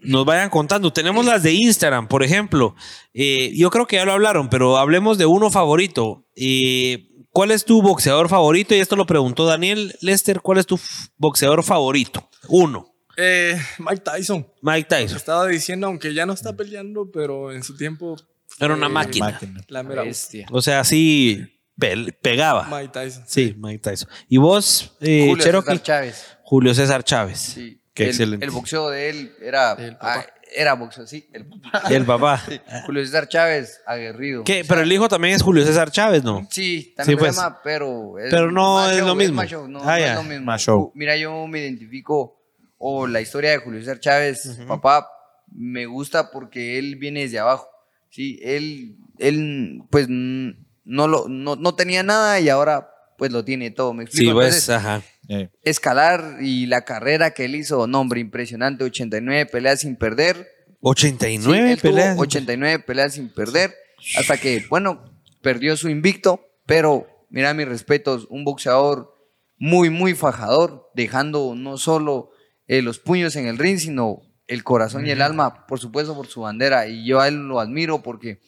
nos 0.03 0.25
vayan 0.25 0.49
contando. 0.49 0.93
Tenemos 0.93 1.25
las 1.25 1.43
de 1.43 1.53
Instagram, 1.53 2.07
por 2.07 2.23
ejemplo. 2.23 2.75
Eh, 3.13 3.51
yo 3.55 3.69
creo 3.69 3.85
que 3.85 3.97
ya 3.97 4.05
lo 4.05 4.13
hablaron, 4.13 4.49
pero 4.49 4.77
hablemos 4.77 5.17
de 5.17 5.25
uno 5.25 5.49
favorito. 5.49 6.25
Eh, 6.35 7.07
¿Cuál 7.31 7.51
es 7.51 7.65
tu 7.65 7.81
boxeador 7.81 8.27
favorito? 8.29 8.75
Y 8.75 8.79
esto 8.79 8.95
lo 8.95 9.05
preguntó 9.05 9.45
Daniel 9.45 9.95
Lester. 10.01 10.41
¿Cuál 10.41 10.57
es 10.57 10.65
tu 10.65 10.79
boxeador 11.17 11.63
favorito? 11.63 12.29
Uno. 12.49 12.87
Eh, 13.17 13.59
Mike 13.79 14.01
Tyson. 14.03 14.47
Mike 14.61 14.87
Tyson. 14.89 15.17
Estaba 15.17 15.47
diciendo, 15.47 15.87
aunque 15.87 16.13
ya 16.13 16.25
no 16.25 16.33
está 16.33 16.53
peleando, 16.55 17.09
pero 17.11 17.51
en 17.51 17.63
su 17.63 17.75
tiempo. 17.75 18.15
Era 18.59 18.73
una 18.73 18.87
eh, 18.87 18.89
máquina. 18.89 19.25
Máquina. 19.31 19.61
La 19.67 19.83
mera 19.83 20.03
Bestia. 20.03 20.45
O 20.51 20.61
sea, 20.61 20.81
así 20.81 21.59
pe- 21.77 22.11
pegaba. 22.21 22.67
Mike 22.69 22.89
Tyson. 22.93 23.23
Sí, 23.27 23.55
Mike 23.57 23.79
Tyson. 23.79 24.09
¿Y 24.27 24.37
vos, 24.37 24.95
eh, 25.01 25.25
Julio 25.29 25.43
Cherokee? 25.43 25.65
César 25.71 25.83
Chávez. 25.83 26.25
Julio 26.43 26.73
César 26.73 27.03
Chávez. 27.03 27.39
Sí. 27.39 27.81
Qué 27.93 28.03
el, 28.03 28.09
excelente. 28.09 28.45
El 28.45 28.51
boxeo 28.51 28.89
de 28.89 29.09
él 29.09 29.33
era. 29.41 29.73
El 29.73 29.93
papá. 29.97 30.19
ah, 30.19 30.25
era 30.53 30.73
boxeo, 30.73 31.07
sí. 31.07 31.27
El 31.33 31.45
papá. 31.47 31.83
El 31.89 32.05
papá. 32.05 32.43
Julio 32.85 33.05
César 33.05 33.27
Chávez, 33.29 33.79
aguerrido. 33.85 34.43
¿Qué? 34.43 34.53
O 34.61 34.63
sea, 34.63 34.65
Pero 34.69 34.81
el 34.81 34.91
hijo 34.91 35.07
también 35.09 35.33
es 35.33 35.41
Julio 35.41 35.65
César 35.65 35.91
Chávez, 35.91 36.23
¿no? 36.23 36.45
Sí, 36.51 36.93
también 36.95 37.17
Sí, 37.17 37.25
se 37.25 37.25
pues. 37.27 37.35
llama, 37.37 37.59
pero. 37.63 38.19
es 38.19 38.29
Pero 38.29 38.51
no 38.51 38.89
es 38.89 39.01
lo 39.01 39.15
mismo. 39.15 39.43
show, 39.45 39.67
no, 39.67 39.79
Ah, 39.83 39.97
no 39.99 40.05
es 40.05 40.15
lo 40.15 40.23
mismo. 40.23 40.57
Show. 40.57 40.91
Mira, 40.95 41.15
yo 41.17 41.47
me 41.47 41.59
identifico. 41.59 42.40
O 42.83 43.05
la 43.05 43.21
historia 43.21 43.51
de 43.51 43.57
Julio 43.57 43.79
César 43.79 43.99
Chávez, 43.99 44.57
papá, 44.67 45.07
me 45.51 45.85
gusta 45.85 46.31
porque 46.31 46.79
él 46.79 46.95
viene 46.95 47.21
desde 47.21 47.37
abajo. 47.37 47.69
Sí, 48.09 48.39
él, 48.41 48.97
él 49.19 49.83
pues, 49.91 50.07
no, 50.09 51.07
lo, 51.07 51.27
no, 51.29 51.55
no 51.55 51.75
tenía 51.75 52.01
nada 52.01 52.39
y 52.39 52.49
ahora, 52.49 52.89
pues, 53.19 53.31
lo 53.31 53.45
tiene 53.45 53.69
todo. 53.69 53.93
¿Me 53.93 54.03
explico? 54.03 54.31
Sí, 54.31 54.33
pues, 54.33 54.47
Entonces, 54.47 54.69
ajá. 54.69 55.03
Eh, 55.29 55.49
escalar 55.63 56.37
y 56.41 56.65
la 56.65 56.81
carrera 56.81 57.31
que 57.35 57.45
él 57.45 57.53
hizo, 57.53 57.85
no, 57.85 58.01
hombre, 58.01 58.19
impresionante, 58.19 58.83
89 58.83 59.45
peleas 59.45 59.81
sin 59.81 59.95
perder. 59.95 60.49
89 60.81 61.75
Sí, 61.75 61.81
peleas. 61.81 62.17
89 62.17 62.79
peleas 62.79 63.13
sin 63.13 63.29
perder, 63.29 63.75
hasta 64.17 64.37
que, 64.37 64.65
bueno, 64.69 65.05
perdió 65.43 65.77
su 65.77 65.87
invicto, 65.87 66.43
pero 66.65 67.05
mira 67.29 67.53
mis 67.53 67.67
respetos, 67.67 68.25
un 68.31 68.43
boxeador 68.43 69.15
muy, 69.59 69.91
muy 69.91 70.15
fajador, 70.15 70.89
dejando 70.95 71.53
no 71.55 71.77
solo 71.77 72.30
eh, 72.71 72.81
los 72.81 72.99
puños 72.99 73.35
en 73.35 73.47
el 73.47 73.57
ring, 73.57 73.77
sino 73.77 74.21
el 74.47 74.63
corazón 74.63 75.05
y 75.05 75.09
el 75.11 75.21
alma, 75.21 75.65
por 75.67 75.79
supuesto, 75.79 76.15
por 76.15 76.27
su 76.27 76.41
bandera. 76.41 76.87
Y 76.87 77.05
yo 77.05 77.19
a 77.19 77.27
él 77.27 77.35
lo 77.47 77.59
admiro 77.59 78.01
porque 78.01 78.39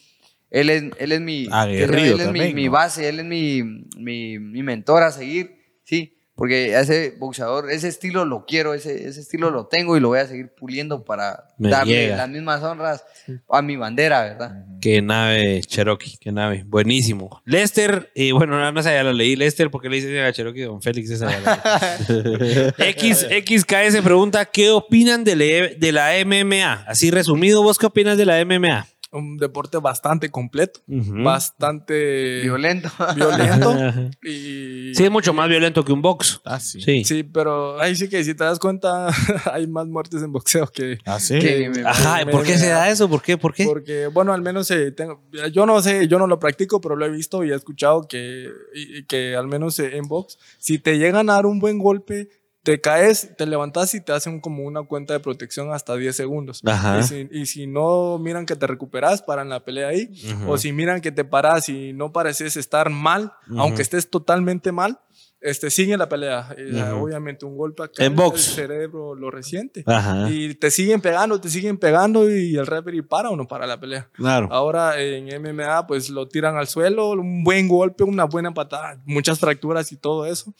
él 0.50 0.70
es, 0.70 0.84
él 0.98 1.12
es 1.12 1.20
mi, 1.20 1.48
Aguerrido 1.52 2.16
él 2.16 2.22
es 2.22 2.28
mi- 2.28 2.40
también, 2.40 2.56
mi, 2.56 2.66
¿no? 2.68 2.72
base, 2.72 3.10
él 3.10 3.20
es 3.20 3.26
mi, 3.26 3.64
mi, 3.98 4.40
mi 4.40 4.64
mentor 4.64 5.04
a 5.04 5.12
seguir, 5.12 5.58
sí. 5.84 6.18
Porque 6.36 6.76
a 6.76 6.80
ese 6.80 7.14
boxeador, 7.20 7.70
ese 7.72 7.88
estilo 7.88 8.26
lo 8.26 8.46
quiero, 8.48 8.74
ese, 8.74 9.08
ese 9.08 9.22
estilo 9.22 9.52
lo 9.52 9.68
tengo 9.68 9.96
y 9.96 10.00
lo 10.00 10.08
voy 10.08 10.18
a 10.20 10.26
seguir 10.26 10.50
puliendo 10.50 11.06
para 11.06 11.44
Me 11.60 11.70
darle 11.70 11.94
llega. 11.94 12.18
las 12.18 12.28
mismas 12.30 12.64
honras 12.64 13.04
a 13.50 13.62
mi 13.62 13.76
bandera, 13.76 14.24
¿verdad? 14.24 14.66
Qué 14.82 15.02
nave, 15.04 15.62
Cherokee, 15.62 16.18
qué 16.20 16.32
nave. 16.32 16.64
Buenísimo. 16.66 17.40
Lester, 17.46 18.12
eh, 18.16 18.32
bueno, 18.32 18.60
no, 18.60 18.72
no 18.72 18.82
sé, 18.82 18.90
ya 18.94 19.04
lo 19.04 19.14
leí. 19.14 19.36
Lester, 19.36 19.70
porque 19.70 19.90
le 19.90 19.98
dice 19.98 20.22
a 20.22 20.34
Cherokee? 20.34 20.64
Don 20.64 20.82
Félix, 20.82 21.12
esa. 21.12 21.30
X, 22.80 23.28
XKS 23.30 24.02
pregunta, 24.04 24.46
¿qué 24.46 24.72
opinan 24.72 25.24
de 25.24 25.36
la, 25.36 25.46
de 25.78 25.92
la 25.92 26.12
MMA? 26.26 26.86
Así 26.88 27.12
resumido, 27.12 27.62
¿vos 27.62 27.78
qué 27.78 27.86
opinas 27.86 28.18
de 28.18 28.26
la 28.26 28.44
MMA? 28.44 28.88
Un 29.14 29.38
deporte 29.38 29.78
bastante 29.78 30.30
completo, 30.30 30.82
bastante 30.88 32.42
Violento. 32.42 32.90
violento. 33.16 33.74
Y, 34.24 34.94
Sí, 34.96 35.04
es 35.06 35.12
mucho 35.12 35.34
más 35.34 35.50
violento 35.50 35.84
que 35.84 35.92
un 35.92 36.02
box. 36.02 36.40
Ah, 36.46 36.60
sí. 36.60 36.80
Sí. 36.82 37.04
Sí, 37.04 37.24
pero 37.24 37.80
ahí 37.82 37.96
sí 37.96 38.08
que 38.10 38.24
si 38.24 38.36
te 38.36 38.44
das 38.44 38.60
cuenta, 38.60 39.08
hay 39.52 39.66
más 39.68 39.88
muertes 39.88 40.22
en 40.22 40.32
boxeo 40.32 40.68
que... 40.68 40.98
Ah, 41.06 41.20
sí. 41.20 41.40
Que 41.40 41.72
Ajá, 41.86 42.22
¿y 42.22 42.26
¿por 42.26 42.44
qué 42.44 42.58
se 42.58 42.70
da 42.70 42.90
eso? 42.90 43.10
¿Por 43.10 43.22
qué? 43.22 43.38
¿Por 43.38 43.54
qué? 43.54 43.66
Porque, 43.66 44.08
bueno, 44.08 44.34
al 44.34 44.42
menos 44.42 44.70
eh, 44.72 44.92
tengo- 44.92 45.24
yo 45.52 45.66
no 45.66 45.82
sé, 45.82 46.08
yo 46.08 46.20
no 46.20 46.28
lo 46.28 46.40
practico, 46.40 46.80
pero 46.82 46.96
lo 46.96 47.06
he 47.06 47.10
visto 47.10 47.44
y 47.44 47.52
he 47.52 47.56
escuchado 47.56 48.08
que, 48.08 48.50
y 48.74 49.04
que 49.06 49.36
al 49.36 49.48
menos 49.48 49.80
eh, 49.80 49.98
en 49.98 50.08
box, 50.08 50.38
si 50.60 50.78
te 50.80 50.98
llegan 50.98 51.30
a 51.30 51.34
dar 51.34 51.46
un 51.46 51.60
buen 51.60 51.80
golpe, 51.80 52.30
te 52.64 52.80
caes, 52.80 53.36
te 53.38 53.46
levantas 53.46 53.94
y 53.94 54.00
te 54.02 54.14
hacen 54.14 54.40
como 54.40 54.64
una 54.64 54.84
cuenta 54.84 55.14
de 55.14 55.20
protección 55.20 55.72
hasta 55.74 55.96
10 55.98 56.16
segundos. 56.16 56.62
Ajá. 56.66 57.00
Y 57.00 57.04
si, 57.04 57.28
y 57.32 57.46
si 57.46 57.68
no 57.68 58.18
miran 58.20 58.46
que 58.46 58.56
te 58.56 58.66
recuperas, 58.68 59.22
paran 59.22 59.50
la 59.50 59.66
pelea 59.66 59.90
ahí. 59.90 60.10
O 60.48 60.58
si 60.58 60.72
miran 60.72 61.02
que 61.02 61.12
te 61.12 61.26
paras 61.26 61.68
y 61.70 61.92
no 61.94 62.14
pareces 62.14 62.56
estar 62.58 62.90
mal, 62.90 63.34
aunque 63.58 63.82
estés 63.82 64.10
totalmente 64.10 64.72
mal, 64.72 65.00
este, 65.42 65.70
sigue 65.70 65.98
la 65.98 66.08
pelea. 66.08 66.56
Y, 66.58 66.82
Ujú. 66.82 67.04
Obviamente 67.04 67.46
un 67.46 67.58
golpe 67.58 67.84
acá 67.84 68.06
En 68.06 68.14
el- 68.14 68.18
box. 68.18 68.48
el 68.48 68.54
cerebro 68.56 69.14
lo 69.14 69.30
resiente. 69.30 69.84
Y 70.30 70.54
te 70.56 70.72
siguen 70.72 71.02
pegando, 71.02 71.42
te 71.42 71.50
siguen 71.50 71.78
pegando 71.78 72.30
y 72.34 72.56
el 72.56 72.66
referee 72.66 73.04
para 73.04 73.30
o 73.30 73.36
no 73.36 73.46
para 73.46 73.68
la 73.68 73.78
pelea. 73.78 74.08
Claro. 74.14 74.48
Ahora 74.52 75.02
en 75.02 75.28
MMA 75.42 75.86
pues 75.86 76.10
lo 76.10 76.30
tiran 76.30 76.56
al 76.56 76.68
suelo, 76.68 77.10
un 77.10 77.44
buen 77.44 77.68
golpe, 77.68 78.06
una 78.06 78.24
buena 78.24 78.54
patada, 78.54 79.02
muchas 79.06 79.38
fracturas 79.38 79.92
y 79.92 79.98
todo 79.98 80.26
eso. 80.26 80.54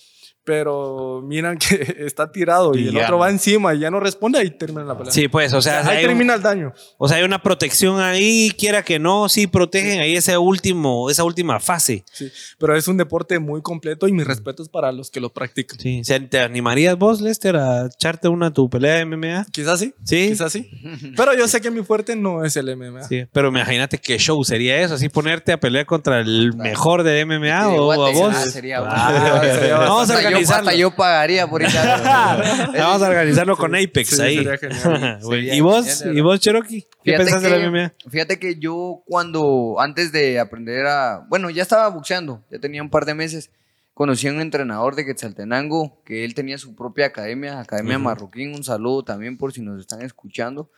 Pero 0.46 1.22
miran 1.24 1.58
que 1.58 1.96
está 2.06 2.32
tirado 2.32 2.76
y, 2.76 2.82
Y 2.84 2.88
el 2.90 2.94
ya 2.96 3.04
otro 3.04 3.16
no. 3.16 3.20
va 3.20 3.30
encima 3.30 3.74
y 3.74 3.80
ya 3.80 3.90
no 3.90 4.00
responde 4.02 4.44
y 4.44 4.50
termina 4.50 4.84
la 4.84 4.98
pelea. 4.98 5.12
Sí, 5.14 5.28
pues, 5.30 5.54
o 5.54 5.62
sea, 5.62 5.80
ahí 5.88 5.98
hay 5.98 6.04
un- 6.04 6.10
termina 6.10 6.34
el 6.36 6.42
daño. 6.42 6.74
O 6.98 7.08
sea, 7.08 7.18
hay 7.18 7.24
una 7.24 7.42
protección 7.42 8.00
ahí, 8.02 8.52
quiera 8.58 8.84
que 8.84 9.00
no, 9.00 9.30
sí 9.30 9.48
protegen 9.48 10.00
ahí 10.02 10.16
ese 10.18 10.38
último, 10.38 11.10
esa 11.10 11.24
última 11.24 11.60
fase. 11.62 12.04
Sí, 12.12 12.30
pero 12.60 12.76
es 12.76 12.88
un 12.90 12.98
deporte 12.98 13.40
muy 13.40 13.62
completo 13.62 14.08
y 14.08 14.12
mis 14.12 14.28
respetos 14.28 14.68
para 14.68 14.92
los 14.92 15.10
que 15.10 15.20
lo 15.22 15.32
practican. 15.32 15.80
Sí. 15.80 16.02
O 16.02 16.04
sea, 16.04 16.20
¿Te 16.28 16.40
animarías 16.42 16.98
vos, 16.98 17.22
Lester, 17.22 17.56
a 17.56 17.86
echarte 17.86 18.28
una 18.28 18.52
tu 18.52 18.70
pelea 18.70 18.96
de 18.96 19.06
MMA? 19.06 19.46
Quizás 19.52 19.80
sí, 19.80 19.94
Sí. 20.04 20.30
quizás 20.30 20.52
sí. 20.52 20.70
Pero 21.16 21.34
yo 21.36 21.48
sé 21.48 21.62
que 21.62 21.72
mi 21.72 21.84
fuerte 21.84 22.16
no 22.16 22.44
es 22.44 22.56
el 22.58 22.76
MMA. 22.76 23.04
Sí, 23.04 23.26
pero 23.32 23.48
imagínate 23.50 23.98
qué 23.98 24.18
show 24.18 24.44
sería 24.44 24.78
eso, 24.82 24.96
así 24.96 25.08
ponerte 25.10 25.52
a 25.54 25.60
pelear 25.60 25.86
contra 25.86 26.20
el 26.20 26.54
mejor 26.56 27.04
de 27.04 27.26
MMA 27.26 27.70
De 27.70 27.80
o 27.80 27.92
a 27.92 27.96
Guate. 27.96 28.18
vos. 28.20 28.34
Ah, 28.36 28.46
sería 28.50 28.80
Ah, 28.86 29.42
sería 29.60 29.78
Vamos 29.78 30.10
a 30.10 30.33
Yo- 30.34 30.38
organizarlo. 30.40 30.70
hasta 30.70 30.80
yo 30.80 30.92
pagaría 30.96 31.48
por 31.48 31.62
ir 31.62 31.70
a... 31.78 32.70
Vamos 32.78 33.02
a 33.02 33.08
organizarlo 33.10 33.58
con 33.58 33.76
Apex 33.76 34.10
sí, 34.10 34.22
ahí. 34.22 34.36
sería 34.38 34.58
genial. 34.58 35.20
Güey, 35.24 35.40
Sería 35.42 35.56
¿Y 35.56 35.62
vos? 35.62 35.86
genial, 36.00 36.18
¿Y 36.18 36.22
vos, 36.22 36.40
Cherokee? 36.40 36.82
¿Qué 36.82 36.88
Fíjate 37.12 37.24
pensás 37.24 37.42
de 37.44 37.50
que- 37.50 37.58
la 37.60 37.70
MMA? 37.70 37.94
Fíjate 38.10 38.40
que 38.40 38.56
yo 38.60 39.02
cuando, 39.06 39.76
antes 39.80 40.12
de 40.12 40.40
aprender 40.40 40.86
a, 40.86 41.26
bueno, 41.30 41.50
ya 41.50 41.62
estaba 41.64 41.88
boxeando, 41.90 42.44
ya 42.52 42.60
tenía 42.60 42.82
un 42.82 42.90
par 42.90 43.06
de 43.06 43.14
meses, 43.16 43.50
conocí 43.94 44.28
a 44.28 44.32
un 44.32 44.42
entrenador 44.42 44.96
de 44.96 45.06
Quetzaltenango, 45.06 46.02
que 46.04 46.26
él 46.26 46.34
tenía 46.34 46.58
su 46.58 46.76
propia 46.76 47.06
academia, 47.08 47.60
Academia. 47.60 48.00
Marroquín, 48.00 48.54
un 48.56 48.64
saludo 48.64 49.04
también 49.04 49.38
por 49.38 49.54
si 49.54 49.62
nos 49.62 49.80
están 49.80 50.02
escuchando. 50.02 50.70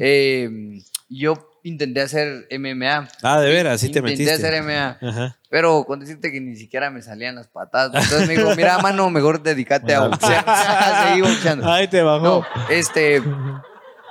Eh, 0.00 0.80
yo 1.08 1.50
intenté 1.64 2.00
hacer 2.00 2.48
MMA. 2.50 3.08
Ah, 3.22 3.40
de 3.40 3.50
veras, 3.50 3.80
sí 3.80 3.90
te 3.90 3.98
Intenté 4.00 4.24
metiste. 4.24 4.32
hacer 4.32 4.62
MMA, 4.62 4.98
Ajá. 5.00 5.38
pero 5.50 5.84
con 5.84 6.00
decirte 6.00 6.32
que 6.32 6.40
ni 6.40 6.56
siquiera 6.56 6.90
me 6.90 7.02
salían 7.02 7.34
las 7.34 7.48
patadas. 7.48 8.02
Entonces 8.04 8.26
me 8.26 8.36
dijo, 8.36 8.56
mira, 8.56 8.78
mano, 8.78 9.10
mejor 9.10 9.42
dedícate 9.42 9.94
a 9.94 10.08
boxear. 10.08 10.44
Seguí 11.08 11.20
boxeando. 11.20 11.70
Ahí 11.70 11.88
te 11.88 12.02
bajó. 12.02 12.24
No, 12.24 12.46
este, 12.70 13.22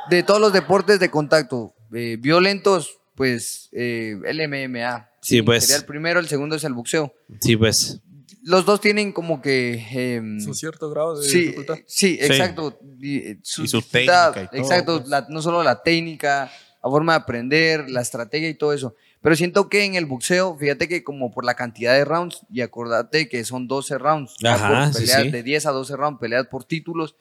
de 0.10 0.24
todos 0.24 0.40
los 0.40 0.54
deportes 0.54 1.00
de 1.00 1.10
contacto 1.10 1.74
eh, 1.94 2.18
violentos, 2.20 3.00
pues 3.16 3.70
eh, 3.72 4.18
el 4.26 4.48
MMA. 4.48 5.10
Sí, 5.22 5.42
pues. 5.42 5.64
Sería 5.66 5.78
el 5.78 5.86
primero, 5.86 6.20
el 6.20 6.28
segundo 6.28 6.56
es 6.56 6.64
el 6.64 6.74
boxeo. 6.74 7.14
Sí, 7.42 7.58
pues. 7.58 8.00
Los 8.44 8.66
dos 8.66 8.82
tienen 8.82 9.12
como 9.12 9.42
que... 9.42 9.74
em, 9.92 10.40
Su 10.40 10.54
cierto 10.54 10.90
grado 10.90 11.20
de 11.20 11.28
sí, 11.30 11.40
dificultad. 11.42 11.76
sí, 11.86 12.18
exacto. 12.22 12.80
Y, 13.00 13.18
eh, 13.18 13.38
Y 13.42 13.44
su 13.44 13.64
y 13.64 13.68
todo, 13.70 14.34
Exacto, 14.54 14.98
pues. 15.00 15.10
la- 15.10 15.26
no 15.30 15.42
solo 15.42 15.62
la 15.64 15.84
técnica, 15.84 16.52
la 16.84 16.90
forma 16.90 17.14
de 17.14 17.18
aprender, 17.20 17.90
la 17.90 18.02
estrategia 18.02 18.50
y 18.50 18.56
todo 18.56 18.74
eso. 18.74 18.96
Pero 19.22 19.36
siento 19.36 19.70
que 19.70 19.86
en 19.86 19.94
el 19.94 20.08
boxeo, 20.08 20.58
fíjate 20.58 20.88
que 20.88 21.04
como 21.04 21.30
por 21.32 21.46
la 21.46 21.54
cantidad 21.54 21.94
de 21.94 22.04
rounds, 22.04 22.42
y 22.52 22.62
acordate 22.62 23.30
que 23.30 23.44
son 23.44 23.68
12 23.68 24.00
rounds, 24.00 24.34
Ajá, 24.44 24.86
por 24.86 24.94
sí, 24.96 25.00
peleas 25.02 25.22
sí. 25.22 25.30
de 25.30 25.44
10 25.44 25.66
a 25.68 25.72
12 25.72 25.96
rounds, 25.96 26.20
peleas 26.20 26.48
por 26.48 26.64
títulos, 26.64 27.16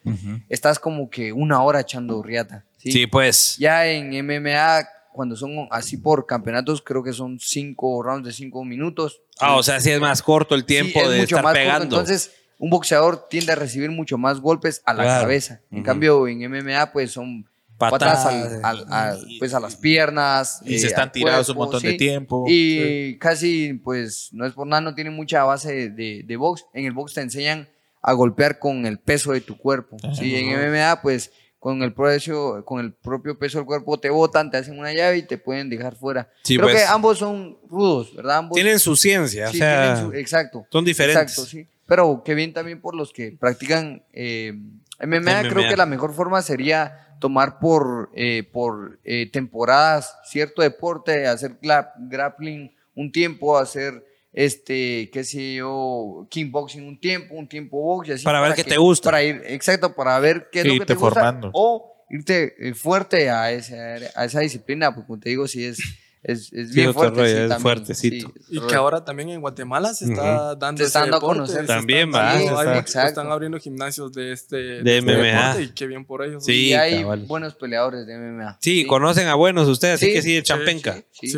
estás 0.49 0.79
como 0.79 1.11
que 1.11 1.35
una 1.35 1.63
hora 1.63 1.81
echando 1.81 2.23
riata. 2.23 2.65
¿sí? 2.79 2.91
Sí, 2.93 3.07
pues. 3.07 3.57
Ya 3.59 3.87
en 3.87 4.15
MMA, 4.25 4.89
cuando 5.13 5.37
son 5.37 5.69
así 5.71 5.97
por 5.97 6.27
campeonatos, 6.27 6.83
creo 6.83 7.03
que 7.03 7.13
son 7.13 7.39
5 7.41 8.03
rounds 8.03 8.27
de 8.27 8.33
5 8.33 8.65
minutos. 8.65 9.21
Ah, 9.39 9.57
o 9.57 9.63
sea, 9.63 9.81
sí 9.81 9.91
es 9.91 10.01
más 10.01 10.23
corto 10.23 10.55
el 10.55 10.65
tiempo 10.65 11.01
Sí, 11.01 11.05
es 11.07 11.11
de 11.11 11.17
mucho 11.19 11.37
estar 11.37 11.43
más 11.45 11.53
corto. 11.53 11.61
pegando. 11.61 11.85
Entonces, 11.85 12.33
un 12.59 12.71
boxeador 12.71 13.27
tiende 13.29 13.53
a 13.53 13.57
recibir 13.57 13.91
mucho 13.91 14.19
más 14.19 14.41
golpes 14.41 14.83
a 14.85 14.93
la 14.95 15.03
Claro. 15.05 15.23
cabeza. 15.23 15.61
En 15.71 15.83
cambio, 15.83 16.29
en 16.29 16.43
MMA, 16.43 16.93
pues 16.93 17.11
son 17.13 17.47
Patadas. 17.79 18.25
patadas 18.25 18.63
al- 18.63 18.65
al- 18.85 18.93
al- 18.93 19.27
pues, 19.39 19.55
a 19.55 19.61
las 19.61 19.77
piernas. 19.77 20.61
Y 20.67 20.75
eh, 20.75 20.79
se 20.79 20.89
están 20.89 21.05
al 21.09 21.13
tirados 21.13 21.49
un 21.49 21.57
cuerpo, 21.57 21.73
montón 21.73 21.91
de 21.91 21.97
tiempo. 21.97 22.45
Y 22.49 23.17
casi, 23.19 23.73
pues, 23.75 24.29
no 24.33 24.45
es 24.45 24.53
por 24.53 24.67
nada, 24.67 24.83
no 24.83 24.95
tiene 24.95 25.09
mucha 25.11 25.45
base 25.45 25.89
de, 25.91 26.23
de 26.25 26.37
box. 26.37 26.67
En 26.75 26.85
el 26.85 26.93
box 26.93 27.15
te 27.15 27.23
enseñan 27.23 27.69
a 28.03 28.13
golpear 28.13 28.59
con 28.59 28.85
el 28.87 28.99
peso 28.99 29.33
de 29.33 29.41
tu 29.41 29.57
cuerpo. 29.57 29.97
Sí, 30.15 30.35
en 30.37 30.49
MMA, 30.51 31.01
pues, 31.03 31.33
con 31.61 31.83
el, 31.83 31.93
precio, 31.93 32.65
con 32.65 32.81
el 32.81 32.93
propio 32.95 33.39
peso 33.39 33.59
del 33.59 33.67
cuerpo 33.67 34.01
te 34.01 34.09
botan, 34.09 34.51
te 34.51 34.57
hacen 34.57 34.79
una 34.79 34.95
llave 34.95 35.19
y 35.19 35.23
te 35.23 35.37
pueden 35.37 35.69
dejar 35.69 35.95
fuera. 35.95 36.29
Sí, 36.43 36.57
Creo 36.57 36.69
pues. 36.69 36.83
que 36.83 36.89
ambos 36.89 37.19
son 37.19 37.59
rudos, 37.69 38.17
¿verdad? 38.17 38.39
Ambos 38.39 38.55
Tienen 38.57 38.79
su 38.79 38.97
ciencia, 38.97 39.49
sí, 39.49 39.57
o 39.57 39.59
sea, 39.59 39.97
su- 39.97 40.13
exacto. 40.15 40.67
son 40.71 40.87
diferentes. 40.87 41.23
Exacto, 41.23 41.45
sí. 41.49 41.69
Pero 41.85 42.23
que 42.25 42.35
bien 42.35 42.55
también 42.55 42.81
por 42.81 42.95
los 42.95 43.13
que 43.13 43.33
practican 43.39 44.03
eh, 44.13 44.55
MMA, 45.01 45.43
creo 45.51 45.69
que 45.69 45.77
la 45.77 45.87
mejor 45.87 46.15
forma 46.15 46.41
sería 46.41 47.15
tomar 47.21 47.59
por, 47.59 48.11
eh, 48.15 48.43
por 48.51 48.99
eh, 49.05 49.29
temporadas 49.31 50.17
cierto 50.25 50.63
deporte, 50.63 51.27
hacer 51.27 51.59
grappling 51.61 52.75
un 52.95 53.13
tiempo, 53.13 53.59
hacer 53.59 54.03
este, 54.33 55.11
qué 55.13 55.25
sé 55.25 55.55
yo, 55.55 56.27
kickboxing 56.31 56.87
un 56.87 57.01
tiempo, 57.01 57.35
un 57.35 57.49
tiempo 57.49 57.81
box 57.81 58.09
y 58.09 58.13
así. 58.13 58.25
Para 58.25 58.41
ver 58.41 58.55
qué 58.55 58.65
te 58.65 58.77
gusta. 58.77 59.09
Para 59.11 59.23
ir, 59.23 59.43
exacto, 59.47 59.95
para 59.95 60.19
ver 60.21 60.49
qué 60.53 60.61
es 60.61 60.67
lo 60.67 60.73
que 60.73 60.77
Irte 60.77 60.87
te 60.87 60.95
gusta. 60.95 61.21
formando. 61.21 61.51
O 61.55 62.07
irte 62.11 62.55
eh, 62.59 62.75
fuerte 62.75 63.31
a 63.31 63.51
esa, 63.53 63.75
a 64.15 64.25
esa 64.25 64.41
disciplina, 64.41 64.95
porque 64.95 65.07
como 65.07 65.21
te 65.21 65.31
digo, 65.31 65.47
sí 65.49 65.65
es, 65.65 65.79
es, 66.23 66.53
es 66.53 66.69
Sí, 66.69 66.75
bien 66.75 66.93
fuerte. 66.93 67.21
rollo, 67.21 67.29
sí, 67.31 67.33
es 67.37 67.49
también, 67.49 67.61
fuertecito. 67.61 68.33
sí, 68.37 68.57
Y 68.57 68.61
que 68.67 68.75
ahora 68.75 69.05
también 69.05 69.31
en 69.31 69.41
Guatemala 69.41 69.95
se 69.95 70.05
está 70.05 70.55
dando 70.55 70.79
Se 70.83 70.87
está 70.89 71.01
ese 71.01 71.11
dando 71.11 71.17
a 71.17 71.21
conocer. 71.21 71.61
se 71.63 71.67
También, 71.67 72.09
están 72.09 72.13
va, 72.23 72.35
dando- 72.35 72.63
se 72.63 72.69
hay- 72.69 72.79
está-. 72.79 73.07
Están 73.09 73.33
abriendo 73.33 73.59
gimnasios 73.59 74.13
de 74.13 74.33
este, 74.33 74.57
De 74.83 74.99
este 74.99 75.03
MMA. 75.03 75.23
deporte 75.23 75.63
y 75.63 75.69
qué 75.69 75.87
bien 75.87 76.05
por 76.05 76.23
ellos. 76.25 76.45
Sí. 76.45 76.69
y 76.69 76.73
hay 76.75 77.03
cabal. 77.03 77.25
buenos 77.27 77.55
peleadores 77.55 78.07
de 78.07 78.15
MMA. 78.19 78.59
Sí, 78.61 78.87
conocen 78.87 79.29
a 79.29 79.35
buenos 79.35 79.67
ustedes, 79.69 79.95
así 79.95 80.07
Sí, 80.07 80.13
que 80.13 80.23
sí, 80.23 80.33
de 80.35 80.41
sí, 80.41 80.45
champenca. 80.45 81.03
Sí, 81.13 81.33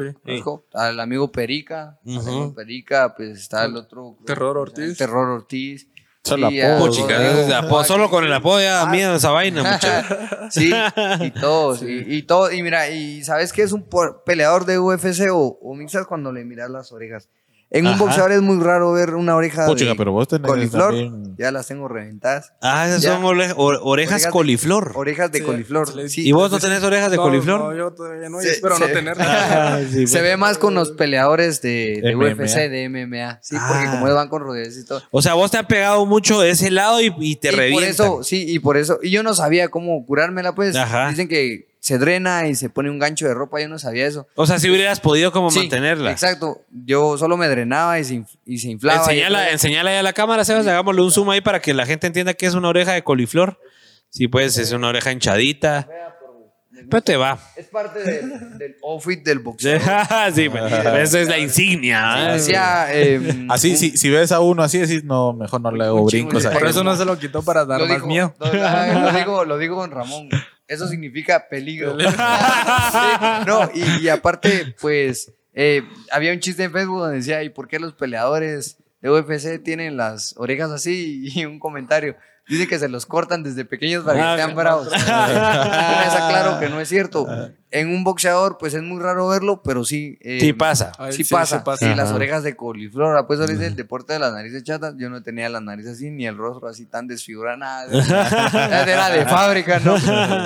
al 0.74 0.98
amigo 1.00 1.30
Perica. 1.30 1.98
al 2.06 2.18
amigo 2.18 2.54
Perica, 2.54 3.14
pues 3.16 3.38
está 3.38 3.64
el 3.64 3.76
otro. 3.76 4.16
Terror 4.26 4.58
Ortiz. 4.58 4.98
Terror 4.98 5.28
Ortiz. 5.28 5.88
Solo 6.24 6.50
Sí, 6.50 6.60
apodo, 6.60 6.76
a- 6.76 6.78
Puchica, 6.86 7.18
a- 7.18 7.40
ese 7.42 7.54
apodo- 7.54 7.84
solo 7.84 8.08
con 8.08 8.24
el 8.24 8.32
apodo 8.32 8.60
ya 8.60 8.82
Ah. 8.82 8.86
miedo 8.86 9.16
esa 9.16 9.30
vaina, 9.30 9.62
muchachos. 9.72 10.18
Sí, 10.50 10.72
y 11.20 11.30
todos, 11.40 11.82
y, 11.82 12.04
y 12.16 12.22
todo, 12.22 12.52
y 12.52 12.62
mira, 12.62 12.88
y 12.90 13.24
sabes 13.24 13.52
que 13.52 13.62
es 13.62 13.72
un 13.72 13.84
peleador 14.24 14.64
de 14.64 14.78
UFC 14.78 15.28
o, 15.32 15.58
o 15.60 15.74
mixas 15.74 16.06
cuando 16.06 16.30
le 16.32 16.44
miras 16.44 16.70
las 16.70 16.92
orejas. 16.92 17.28
En 17.74 17.86
un 17.86 17.98
boxeador 17.98 18.32
es 18.32 18.42
muy 18.42 18.62
raro 18.62 18.92
ver 18.92 19.14
una 19.14 19.34
oreja 19.34 19.64
Puchica, 19.66 19.90
de 19.92 19.96
pero 19.96 20.12
vos 20.12 20.28
tenés 20.28 20.46
coliflor, 20.46 20.90
también- 20.90 21.34
ya 21.38 21.50
las 21.50 21.66
tengo 21.66 21.88
reventadas. 21.88 22.52
Ah, 22.60 22.86
esas 22.86 23.00
Ya. 23.00 23.14
son 23.14 23.24
orejas 23.24 24.26
coliflor. 24.26 24.92
Orejas 24.94 25.32
de 25.32 25.38
Sí, 25.38 25.44
coliflor. 25.44 25.90
se 25.90 26.08
sí. 26.10 26.28
¿Y 26.28 26.32
vos 26.32 26.50
no 26.52 26.58
tenés 26.58 26.82
orejas 26.82 27.10
de 27.10 27.16
No, 27.16 27.22
coliflor? 27.22 27.60
No, 27.60 27.74
yo 27.74 27.90
todavía 27.92 28.28
no, 28.28 28.40
y 28.42 28.44
Sí, 28.44 28.50
espero 28.50 28.78
no 28.78 28.86
tenerlas. 28.86 29.26
Ah, 29.52 29.80
sí, 29.90 30.06
Se 30.06 30.18
pues. 30.18 30.22
ve 30.22 30.36
más 30.36 30.58
con 30.58 30.74
los 30.74 30.90
peleadores 30.92 31.62
de. 31.62 32.12
UFC, 32.14 32.68
de 32.68 32.84
MMA. 32.90 33.38
Sí, 33.42 33.56
porque 33.56 33.86
Ah. 33.86 33.90
como 33.92 34.06
ellos 34.06 34.16
van 34.16 34.28
con 34.28 34.42
rodillas 34.42 34.76
y 34.76 34.84
todo. 34.84 35.02
O 35.10 35.22
sea, 35.22 35.32
vos 35.34 35.50
te 35.50 35.56
has 35.56 35.66
pegado 35.66 36.04
mucho 36.04 36.40
de 36.40 36.50
ese 36.50 36.70
lado 36.70 37.00
y, 37.00 37.10
y 37.20 37.36
te 37.36 37.48
y 37.68 37.72
por 37.72 37.82
eso, 37.84 38.22
sí, 38.22 38.44
y 38.46 38.58
por 38.58 38.76
eso. 38.76 38.98
Y 39.02 39.10
yo 39.10 39.22
no 39.22 39.32
sabía 39.34 39.70
cómo 39.70 40.04
curármela, 40.04 40.54
pues. 40.54 40.76
Ajá. 40.76 41.08
Dicen 41.08 41.26
que 41.26 41.71
se 41.84 41.98
drena 41.98 42.46
y 42.46 42.54
se 42.54 42.70
pone 42.70 42.90
un 42.90 43.00
gancho 43.00 43.26
de 43.26 43.34
ropa. 43.34 43.60
Yo 43.60 43.68
no 43.68 43.76
sabía 43.76 44.06
eso. 44.06 44.28
O 44.36 44.46
sea, 44.46 44.60
si 44.60 44.70
hubieras 44.70 45.00
podido 45.00 45.32
como 45.32 45.50
Sí, 45.50 45.58
mantenerla. 45.58 46.12
Exacto. 46.12 46.62
Yo 46.70 47.18
solo 47.18 47.36
me 47.36 47.48
drenaba 47.48 47.98
y 47.98 48.04
se, 48.04 48.14
inf- 48.14 48.38
y 48.46 48.58
se 48.58 48.68
inflaba. 48.70 49.00
Enseñala, 49.00 49.48
Y- 49.50 49.52
enseñala 49.54 49.90
ahí 49.90 49.96
a 49.96 50.02
la 50.04 50.12
cámara, 50.12 50.44
Sebas, 50.44 50.64
hagámosle 50.68 51.02
un 51.02 51.10
zoom 51.10 51.30
ahí 51.30 51.40
para 51.40 51.60
que 51.60 51.74
la 51.74 51.84
gente 51.84 52.06
entienda 52.06 52.34
que 52.34 52.46
es 52.46 52.54
una 52.54 52.68
oreja 52.68 52.92
de 52.92 53.02
coliflor. 53.02 53.58
Sí, 54.10 54.28
pues 54.28 54.58
es 54.58 54.70
una 54.72 54.88
oreja 54.88 55.10
hinchadita. 55.10 55.88
Pero 56.88 57.02
te 57.02 57.16
va. 57.16 57.38
Es 57.56 57.66
parte 57.66 58.00
del, 58.02 58.58
del 58.58 58.76
outfit 58.82 59.22
del 59.24 59.38
boxeo. 59.40 59.78
sí, 60.34 60.48
pues, 60.48 60.72
eso 60.72 61.18
es 61.18 61.28
la 61.28 61.38
insignia. 61.38 62.30
¿eh? 62.30 62.32
Decía, 62.34 62.92
em, 62.94 63.50
Así, 63.50 63.70
un- 63.72 63.76
si, 63.76 63.96
si 63.96 64.10
ves 64.10 64.32
a 64.32 64.40
uno 64.40 64.62
así, 64.62 64.78
decís, 64.78 65.04
no, 65.04 65.32
mejor 65.32 65.60
no 65.60 65.70
le 65.70 65.84
hago 65.84 66.04
brincos 66.06 66.46
Por 66.46 66.66
eso 66.66 66.82
no 66.84 66.94
se 66.96 67.04
lo 67.04 67.18
quitó 67.18 67.42
para 67.42 67.64
dar 67.64 67.80
lo 67.80 67.86
más 67.86 67.96
dijo, 67.96 68.06
miedo. 68.06 68.34
lo, 68.38 68.46
ah, 68.46 69.10
lo 69.12 69.12
digo, 69.18 69.44
lo 69.44 69.58
digo 69.58 69.76
con 69.76 69.90
Ramón. 69.90 70.28
eso 70.68 70.88
significa 70.88 71.46
peligro. 71.48 71.96
Sí, 72.92 73.46
no, 73.46 73.70
y, 73.74 74.04
y 74.04 74.08
aparte, 74.08 74.74
pues, 74.80 75.32
eh, 75.54 75.82
había 76.10 76.32
un 76.32 76.40
chiste 76.40 76.64
en 76.64 76.72
Facebook 76.72 77.00
donde 77.00 77.16
decía, 77.18 77.42
¿y 77.42 77.50
por 77.50 77.68
qué 77.68 77.78
los 77.78 77.94
peleadores 77.94 78.76
de 79.00 79.10
UFC 79.10 79.62
tienen 79.62 79.96
las 79.96 80.34
orejas 80.36 80.70
así? 80.70 81.28
Y 81.34 81.44
un 81.44 81.58
comentario, 81.58 82.16
dice 82.52 82.68
que 82.68 82.78
se 82.78 82.88
los 82.88 83.06
cortan 83.06 83.42
desde 83.42 83.64
pequeños 83.64 84.04
para 84.04 84.36
que 84.36 84.42
sean 84.42 84.54
bravos. 84.56 84.88
Yo 84.90 84.96
les 84.96 86.14
aclaro 86.14 86.60
que 86.60 86.68
no 86.68 86.80
es 86.80 86.88
cierto. 86.88 87.26
En 87.74 87.88
un 87.88 88.04
boxeador, 88.04 88.58
pues 88.58 88.74
es 88.74 88.82
muy 88.82 89.00
raro 89.00 89.28
verlo, 89.28 89.62
pero 89.62 89.82
sí. 89.82 90.18
eh, 90.20 90.38
Sí 90.42 90.52
pasa. 90.52 90.92
Ay, 90.98 91.12
Sí, 91.12 91.24
sí, 91.24 91.32
pasa, 91.32 91.56
sí 91.58 91.62
pasa. 91.64 91.88
sí, 91.88 91.94
las 91.94 92.10
orejas 92.12 92.42
de 92.42 92.54
coliflor. 92.54 93.26
Pues 93.26 93.40
ahora 93.40 93.50
dice 93.50 93.66
el 93.66 93.76
deporte 93.76 94.12
de 94.12 94.18
las 94.18 94.30
narices 94.34 94.62
chatas. 94.62 94.94
Yo 94.98 95.08
no 95.08 95.22
tenía 95.22 95.48
las 95.48 95.62
narices 95.62 95.92
así, 95.94 96.10
ni 96.10 96.26
el 96.26 96.36
rostro 96.36 96.68
así 96.68 96.84
tan 96.84 97.06
desfigurado, 97.06 97.56
nada. 97.56 97.86
Era 98.86 99.08
de 99.08 99.24
fábrica, 99.24 99.80
¿no? 99.80 99.94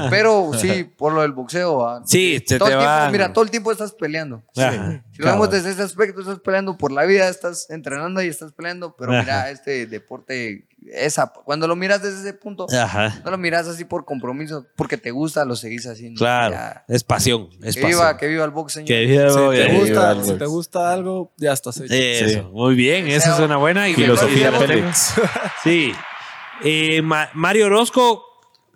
Pero 0.09 0.53
sí, 0.57 0.85
por 0.85 1.13
lo 1.15 1.23
del 1.23 1.33
boxeo. 1.33 1.79
¿va? 1.79 2.03
Sí, 2.07 2.41
se 2.47 2.59
todo 2.59 2.69
te 2.69 2.75
el 2.75 2.79
tiempo, 2.81 2.95
va. 2.97 3.11
Mira, 3.11 3.33
todo 3.33 3.43
el 3.43 3.51
tiempo 3.51 3.73
estás 3.73 3.91
peleando. 3.93 4.45
Ajá, 4.57 5.03
Si 5.11 5.21
lo 5.23 5.27
vemos 5.27 5.51
desde 5.51 5.71
ese 5.71 5.83
aspecto, 5.83 6.21
estás 6.21 6.39
peleando 6.39 6.77
por 6.79 6.93
la 6.93 7.05
vida, 7.07 7.29
estás 7.29 7.69
entrenando 7.71 8.23
y 8.23 8.29
estás 8.29 8.53
peleando. 8.53 8.95
Pero 8.97 9.11
mira, 9.11 9.51
este 9.51 9.87
deporte, 9.87 10.69
esa, 10.93 11.33
cuando 11.45 11.67
lo 11.67 11.77
miras 11.77 12.03
desde 12.03 12.21
ese 12.21 12.33
punto, 12.35 12.67
Ajá. 12.73 13.21
no 13.25 13.31
lo 13.31 13.39
miras 13.39 13.67
así 13.67 13.85
por 13.85 14.05
compromiso, 14.05 14.67
porque 14.77 14.97
te 14.97 15.11
gusta, 15.11 15.45
lo 15.45 15.57
seguís 15.57 15.87
haciendo. 15.87 16.19
Claro. 16.19 16.55
Ya. 16.55 16.85
Es 16.89 17.05
pasión. 17.05 17.49
Es 17.63 17.75
Que 17.75 17.83
pasión. 17.83 18.01
viva, 18.01 18.17
que 18.17 18.27
viva 18.29 18.45
el 18.45 18.51
box, 18.51 18.73
señor. 18.75 18.87
Que 18.89 19.07
viva, 19.07 19.31
Si 19.31 19.37
te, 19.37 19.65
viva 19.69 19.79
gusta, 19.79 20.25
si 20.25 20.33
te 20.39 20.47
gusta 20.47 20.93
algo, 20.93 21.33
ya 21.37 21.53
estás 21.53 21.77
hecho. 21.81 21.93
Eso, 21.95 22.51
muy 22.53 22.75
bien, 22.75 23.09
esa 23.09 23.35
es 23.35 23.41
una 23.41 23.57
buena 23.57 23.89
y 23.89 23.95
Filosofía 23.95 24.51
Pélex. 24.59 25.15
Sí. 25.65 25.93
Eh, 26.65 27.03
Ma- 27.03 27.29
Mario 27.35 27.67
Orozco, 27.67 28.23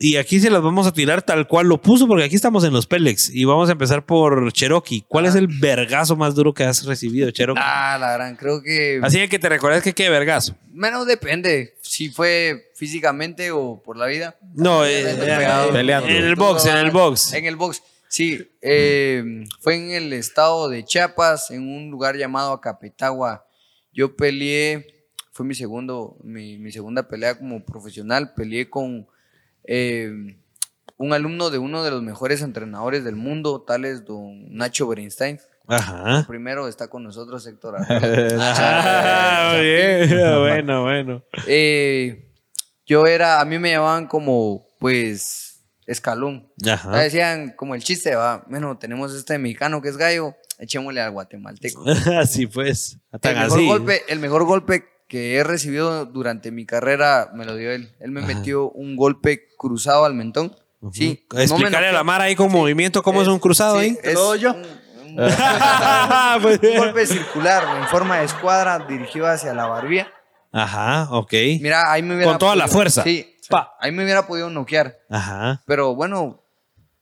y 0.03 0.17
aquí 0.17 0.41
se 0.41 0.49
las 0.49 0.63
vamos 0.63 0.87
a 0.87 0.93
tirar 0.93 1.21
tal 1.21 1.47
cual 1.47 1.67
lo 1.67 1.79
puso, 1.79 2.09
porque 2.09 2.25
aquí 2.25 2.35
estamos 2.35 2.65
en 2.65 2.73
los 2.73 2.87
Pélex 2.87 3.29
y 3.29 3.45
vamos 3.45 3.69
a 3.69 3.73
empezar 3.73 4.07
por 4.07 4.51
Cherokee. 4.51 5.05
¿Cuál 5.07 5.27
es 5.27 5.35
el 5.35 5.47
vergazo 5.47 6.17
más 6.17 6.35
duro 6.35 6.55
que 6.55 6.65
has 6.65 6.87
recibido, 6.87 7.31
Cherokee? 7.31 7.61
Ah, 7.63 7.99
la 8.01 8.13
gran, 8.15 8.35
creo 8.35 8.63
que. 8.63 8.99
Así 9.03 9.29
que 9.29 9.39
te 9.39 9.51
recuerdas 9.51 9.83
que 9.83 9.93
qué 9.93 10.09
vergazo. 10.09 10.57
Menos 10.73 11.07
depende 11.07 11.75
si 11.83 12.09
fue 12.09 12.71
físicamente 12.77 13.51
o 13.51 13.83
por 13.85 13.99
la 13.99 14.07
vida. 14.07 14.39
No, 14.55 14.87
eh, 14.87 15.03
eh, 15.03 15.69
peleando. 15.71 16.09
en 16.09 16.25
el 16.25 16.35
box, 16.35 16.65
en 16.65 16.79
el 16.79 16.91
box. 16.91 17.35
En 17.35 17.45
el 17.45 17.57
box. 17.57 17.83
Sí, 18.09 18.41
eh, 18.63 19.45
fue 19.61 19.75
en 19.75 19.91
el 19.91 20.15
estado 20.15 20.71
de 20.71 20.83
Chiapas, 20.83 21.51
en 21.51 21.69
un 21.69 21.91
lugar 21.91 22.17
llamado 22.17 22.55
Acapetagua. 22.55 23.45
Yo 23.93 24.17
peleé, 24.17 25.11
fue 25.31 25.45
mi 25.45 25.55
segundo, 25.55 26.17
mi, 26.25 26.57
mi 26.57 26.73
segunda 26.73 27.07
pelea 27.07 27.37
como 27.37 27.63
profesional. 27.67 28.33
Peleé 28.35 28.71
con 28.71 29.07
eh, 29.65 30.37
un 30.97 31.13
alumno 31.13 31.51
de 31.51 31.59
uno 31.59 31.83
de 31.83 31.91
los 31.91 32.03
mejores 32.03 32.43
entrenadores 32.43 33.05
del 33.05 33.17
mundo, 33.17 33.63
tal 33.63 33.85
es 33.85 34.05
don 34.05 34.55
Nacho 34.55 34.87
Bernstein. 34.87 35.41
Ajá. 35.67 36.25
Primero 36.27 36.69
está 36.69 36.89
con 36.89 37.05
nosotros 37.05 37.47
Héctor 37.47 37.77
Ah, 37.89 39.53
muy 39.55 39.65
bien. 39.65 40.11
Bueno, 40.41 40.83
bueno. 40.83 41.23
Eh, 41.47 42.33
yo 42.85 43.07
era, 43.07 43.41
a 43.41 43.45
mí 43.45 43.59
me 43.59 43.71
llamaban 43.71 44.09
como, 44.09 44.67
pues, 44.79 45.63
escalón. 45.87 46.53
Ajá. 46.69 46.99
decían 46.99 47.55
como 47.57 47.75
el 47.75 47.83
chiste, 47.83 48.15
va, 48.15 48.45
bueno, 48.49 48.79
tenemos 48.79 49.15
este 49.15 49.39
mexicano 49.39 49.81
que 49.81 49.89
es 49.89 49.97
gallo, 49.97 50.35
echémosle 50.59 51.01
al 51.01 51.13
guatemalteco. 51.13 51.85
Así 52.19 52.47
pues. 52.47 52.99
El 53.23 53.35
mejor, 53.37 53.59
así. 53.59 53.67
golpe, 53.67 54.03
el 54.09 54.19
mejor 54.19 54.45
golpe 54.45 54.85
que 55.11 55.35
he 55.37 55.43
recibido 55.45 56.07
durante 56.07 56.53
mi 56.53 56.65
carrera 56.65 57.31
me 57.35 57.45
lo 57.45 57.57
dio 57.57 57.73
él. 57.73 57.93
Él 57.99 58.13
me 58.13 58.21
Ajá. 58.21 58.29
metió 58.29 58.71
un 58.71 58.95
golpe 58.97 59.49
cruzado 59.59 60.05
al 60.05 60.15
mentón. 60.15 60.57
Sí. 60.93 61.27
no 61.31 61.37
me 61.37 61.43
Explicarle 61.43 61.89
a 61.89 61.93
la. 61.93 62.05
Mara 62.05 62.25
ahí 62.25 62.37
con 62.37 62.51
movimiento 62.51 63.03
cómo 63.03 63.21
es, 63.21 63.27
un 63.29 63.41
cruzado 63.41 63.79
Sí, 63.81 63.87
ahí. 63.87 63.99
es 64.05 64.15
lo 64.15 64.21
doy 64.21 64.39
yo. 64.39 64.53
un- 64.55 64.61
un- 64.61 65.17
Pues- 66.43 66.61
un 66.63 66.79
golpe 66.79 67.07
circular 67.07 67.65
en 67.79 67.89
forma 67.89 68.19
de 68.21 68.27
escuadra 68.27 68.79
dirigido 68.89 69.27
hacia 69.27 69.53
la 69.53 69.67
barbilla. 69.67 70.07
Ajá, 70.53 71.09
ok. 71.11 71.33
Mira, 71.61 71.91
ahí 71.93 72.03
me 72.03 72.15
hubiera 72.15 72.31
Con 72.31 72.39
toda 72.39 72.55
la 72.57 72.69
fuerza. 72.69 73.03
Sí, 73.03 73.37
Pa. 73.49 73.75
ahí 73.81 73.91
me 73.93 74.05
hubiera 74.05 74.27
podido 74.29 74.49
noquear. 74.49 74.97
Ajá. 75.11 75.61
Pero 75.67 75.95
bueno, 75.97 76.45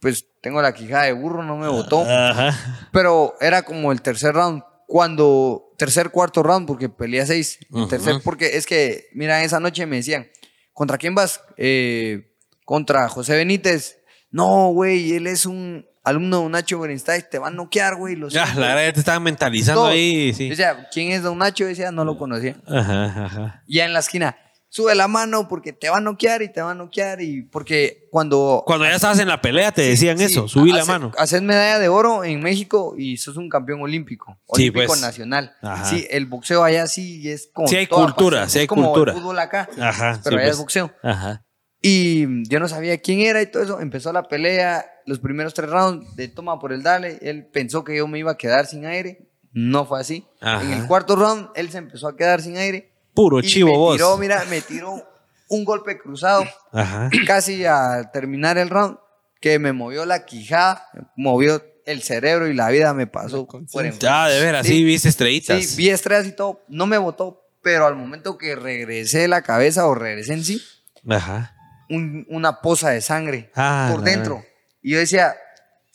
pues 0.01 0.25
tengo 0.41 0.63
la 0.63 0.73
quijada 0.73 1.05
de 1.05 1.13
burro, 1.13 1.43
no 1.43 1.57
me 1.59 1.69
botó. 1.69 2.03
Ajá. 2.09 2.55
Pero 2.91 3.35
era 3.41 3.63
como 3.63 3.93
el 3.93 4.01
tercer 4.01 4.35
round. 4.35 4.63
Cuando, 4.91 5.75
tercer, 5.77 6.09
cuarto 6.09 6.43
round, 6.43 6.67
porque 6.67 6.89
peleé 6.89 7.21
a 7.21 7.27
seis. 7.27 7.59
Tercer, 7.91 8.23
porque 8.25 8.57
es 8.57 8.65
que, 8.65 9.09
mira, 9.13 9.45
esa 9.45 9.61
noche 9.61 9.85
me 9.85 9.97
decían, 9.97 10.31
¿contra 10.73 10.97
quién 10.97 11.15
vas? 11.15 11.43
Eh, 11.59 12.33
contra 12.65 13.07
José 13.11 13.37
Benítez. 13.37 13.99
No, 14.31 14.69
güey, 14.73 15.13
él 15.13 15.27
es 15.27 15.45
un 15.45 15.87
alumno 16.05 16.43
de 16.45 16.49
Nacho 16.49 16.81
Bernstein, 16.81 17.23
te 17.31 17.39
va 17.39 17.49
a 17.49 17.51
noquear, 17.51 17.97
güey. 17.97 18.17
lo 18.17 18.29
Ya, 18.31 18.45
siento". 18.47 18.61
la 18.63 18.69
verdad 18.69 18.87
ya 18.87 18.93
te 18.95 19.01
estaban 19.01 19.23
mentalizando 19.23 19.83
Todos. 19.83 19.93
ahí, 19.93 20.33
sí. 20.33 20.45
Yo 20.45 20.51
decía, 20.51 20.89
¿quién 20.91 21.13
es 21.13 21.23
Don 21.23 21.37
Nacho? 21.37 21.67
Decía, 21.67 21.93
no 21.93 22.07
lo 22.07 22.17
conocía. 22.17 22.57
Ajá, 22.67 23.25
ajá. 23.27 23.63
Ya 23.69 23.85
en 23.85 23.93
la 23.93 23.99
esquina, 23.99 24.39
sube 24.71 24.95
la 24.95 25.09
mano 25.09 25.49
porque 25.49 25.73
te 25.73 25.89
va 25.89 25.97
a 25.99 26.01
noquear 26.01 26.43
y 26.43 26.53
te 26.53 26.61
va 26.61 26.73
a 26.73 26.75
noquear. 26.75 27.21
Y 27.23 27.43
porque 27.43 28.07
cuando 28.11 28.63
Cuando 28.67 28.85
ya 28.85 28.95
estabas 28.95 29.19
en 29.19 29.29
la 29.29 29.41
pelea 29.41 29.73
te 29.73 29.83
decían 29.83 30.19
Sí, 30.19 30.25
eso, 30.25 30.49
subí 30.49 30.73
la 30.73 30.85
mano. 30.85 31.13
Haces 31.19 31.43
medalla 31.43 31.79
de 31.79 31.89
oro 31.89 32.25
en 32.25 32.41
México 32.41 32.95
y 32.97 33.17
sos 33.17 33.37
un 33.37 33.49
campeón 33.49 33.81
olímpico. 33.83 34.33
Sí, 34.55 34.63
Olímpico 34.71 34.87
pues. 34.89 35.01
nacional. 35.01 35.55
Ajá. 35.63 35.85
Sí, 35.85 36.07
el 36.11 36.27
boxeo 36.27 36.65
allá 36.65 36.87
sí 36.87 37.29
es 37.31 37.49
como. 37.53 37.69
Sí 37.69 37.77
hay 37.77 37.87
toda 37.87 38.05
cultura, 38.07 38.41
pasión. 38.43 38.51
sí 38.51 38.59
hay 38.59 38.65
Es 38.65 38.69
como 38.69 38.85
cultura. 38.87 39.13
El 39.13 39.19
fútbol 39.19 39.39
acá. 39.39 39.69
Ajá, 39.81 40.21
Pero 40.23 40.37
sí, 40.37 40.41
allá 40.41 40.47
pues. 40.47 40.51
es 40.51 40.59
boxeo. 40.59 40.93
Ajá. 41.03 41.45
Y 41.81 42.49
yo 42.49 42.59
no 42.59 42.67
sabía 42.69 42.99
quién 42.99 43.21
era 43.21 43.41
y 43.41 43.47
todo 43.47 43.63
eso. 43.63 43.81
Empezó 43.81 44.13
la 44.13 44.25
pelea, 44.25 44.85
los 45.07 45.21
primeros 45.21 45.55
tres 45.55 45.71
rounds 45.71 46.17
de 46.17 46.27
toma 46.29 46.59
por 46.59 46.73
el 46.73 46.83
dale. 46.83 47.19
Él 47.23 47.47
pensó 47.47 47.85
que 47.85 47.97
yo 47.97 48.09
me 48.09 48.19
iba 48.19 48.33
a 48.33 48.37
quedar 48.37 48.67
sin 48.67 48.85
aire. 48.85 49.29
No 49.53 49.87
fue 49.87 50.01
así. 50.01 50.27
Ajá. 50.41 50.63
En 50.65 50.73
el 50.73 50.87
cuarto 50.87 51.15
round, 51.17 51.49
él 51.55 51.71
se 51.71 51.79
empezó 51.79 52.09
a 52.09 52.17
quedar 52.17 52.43
sin 52.43 52.57
aire. 52.57 52.93
Puro 53.19 53.41
y 53.41 53.43
chivo 53.43 53.73
me 53.73 53.77
vos. 53.77 53.97
tiró, 53.97 54.17
mira, 54.17 54.45
me 54.49 54.61
tiró 54.61 55.03
un 55.49 55.65
golpe 55.65 55.99
cruzado 55.99 56.45
Ajá. 56.73 57.11
casi 57.27 57.65
a 57.65 58.11
terminar 58.13 58.59
el 58.59 58.71
round, 58.71 58.97
que 59.41 59.59
me 59.59 59.73
movió 59.73 60.05
la 60.07 60.25
quijada, 60.25 60.87
movió 61.17 61.63
el 61.85 62.03
cerebro 62.03 62.47
y 62.49 62.55
la 62.55 62.69
vida 62.71 62.95
me 62.95 63.07
pasó 63.07 63.49
enfrente. 63.55 64.07
Ah, 64.09 64.29
de 64.29 64.41
veras, 64.41 64.67
sí, 64.67 64.75
Sí. 64.75 64.85
viste 64.85 65.09
estrellitas. 65.09 65.65
Sí, 65.65 65.77
vi 65.77 65.89
estrellas 65.91 66.27
y 66.27 66.33
todo, 66.33 66.63
no 66.69 66.87
me 66.87 66.99
botó, 66.99 67.43
pero 67.63 67.87
al 67.87 67.97
momento 67.97 68.39
que 68.39 68.55
regresé 68.55 69.27
la 69.27 69.43
cabeza 69.43 69.87
o 69.89 69.95
regresé 69.95 70.35
en 70.35 70.45
sí, 70.45 70.63
Ajá. 71.09 71.57
un- 71.89 72.27
una 72.29 72.61
poza 72.61 72.91
de 72.91 73.01
sangre 73.01 73.51
Ah, 73.57 73.89
por 73.93 74.03
dentro. 74.05 74.45
Y 74.83 74.93
yo 74.93 74.99
decía, 74.99 75.35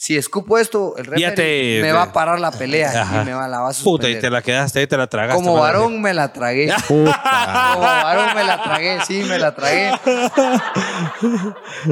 si 0.05 0.17
escupo 0.17 0.57
esto, 0.57 0.95
el 0.97 1.05
referee 1.05 1.31
te- 1.31 1.79
me 1.81 1.87
te- 1.87 1.93
va 1.93 2.01
a 2.03 2.11
parar 2.11 2.37
la 2.37 2.51
pelea 2.51 2.89
Ajá. 3.03 3.21
y 3.21 3.25
me 3.25 3.33
va, 3.33 3.47
la 3.47 3.61
va 3.61 3.69
a 3.69 3.71
Puta, 3.71 3.79
y 4.09 4.15
suspender. 4.15 4.21
te 4.21 4.29
la 4.29 4.41
quedaste, 4.41 4.79
ahí 4.79 4.87
te 4.87 4.97
la 4.97 5.07
tragaste. 5.07 5.41
Como 5.41 5.57
varón 5.57 6.01
me 6.01 6.13
la 6.13 6.33
tragué. 6.33 6.73
Como 6.89 7.05
varón 7.05 8.35
me 8.35 8.43
la 8.43 8.61
tragué, 8.61 8.99
sí, 9.07 9.23
me 9.29 9.39
la 9.39 9.55
tragué. 9.55 9.91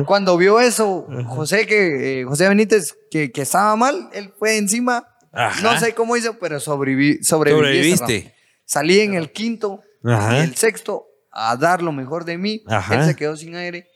Cuando 0.05 0.37
vio 0.37 0.59
eso, 0.59 1.07
José, 1.27 1.65
que, 1.65 2.21
eh, 2.21 2.23
José 2.25 2.49
Benítez, 2.49 2.95
que, 3.09 3.31
que 3.31 3.41
estaba 3.43 3.75
mal, 3.75 4.09
él 4.13 4.33
fue 4.37 4.57
encima. 4.57 5.07
Ajá. 5.31 5.61
No 5.61 5.79
sé 5.79 5.93
cómo 5.93 6.17
hizo, 6.17 6.37
pero 6.39 6.59
sobreviví, 6.59 7.23
sobreviví 7.23 7.77
ese 7.91 7.97
Sobreviviste. 7.97 8.35
Salí 8.65 8.99
en 8.99 9.13
el 9.13 9.31
quinto 9.31 9.79
Ajá. 10.03 10.37
y 10.37 10.41
el 10.41 10.55
sexto 10.55 11.05
a 11.31 11.55
dar 11.55 11.81
lo 11.81 11.91
mejor 11.93 12.25
de 12.25 12.37
mí. 12.37 12.61
Él 12.91 13.05
se 13.05 13.15
quedó 13.15 13.37
sin 13.37 13.55
aire. 13.55 13.87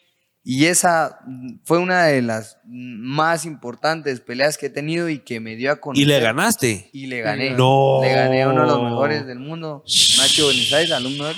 Y 0.48 0.66
esa 0.68 1.20
fue 1.64 1.80
una 1.80 2.04
de 2.06 2.22
las 2.22 2.60
más 2.66 3.46
importantes 3.46 4.20
peleas 4.22 4.60
que 4.60 4.68
he 4.68 4.70
tenido 4.70 5.10
y 5.10 5.18
que 5.18 5.40
me 5.40 5.56
dio 5.56 5.72
a 5.72 5.78
conocer. 5.78 6.04
Y 6.04 6.06
le 6.06 6.20
ganaste. 6.20 6.90
Y 6.94 7.08
le 7.08 7.22
gané. 7.22 7.50
No. 7.52 8.00
Le 8.04 8.14
gané 8.14 8.44
a 8.44 8.50
uno 8.50 8.62
de 8.62 8.68
los 8.68 8.84
mejores 8.84 9.26
del 9.26 9.40
mundo, 9.40 9.84
Nacho 10.20 10.48
Benítez, 10.48 10.92
alumno 10.92 11.26
de 11.26 11.32
él. 11.32 11.38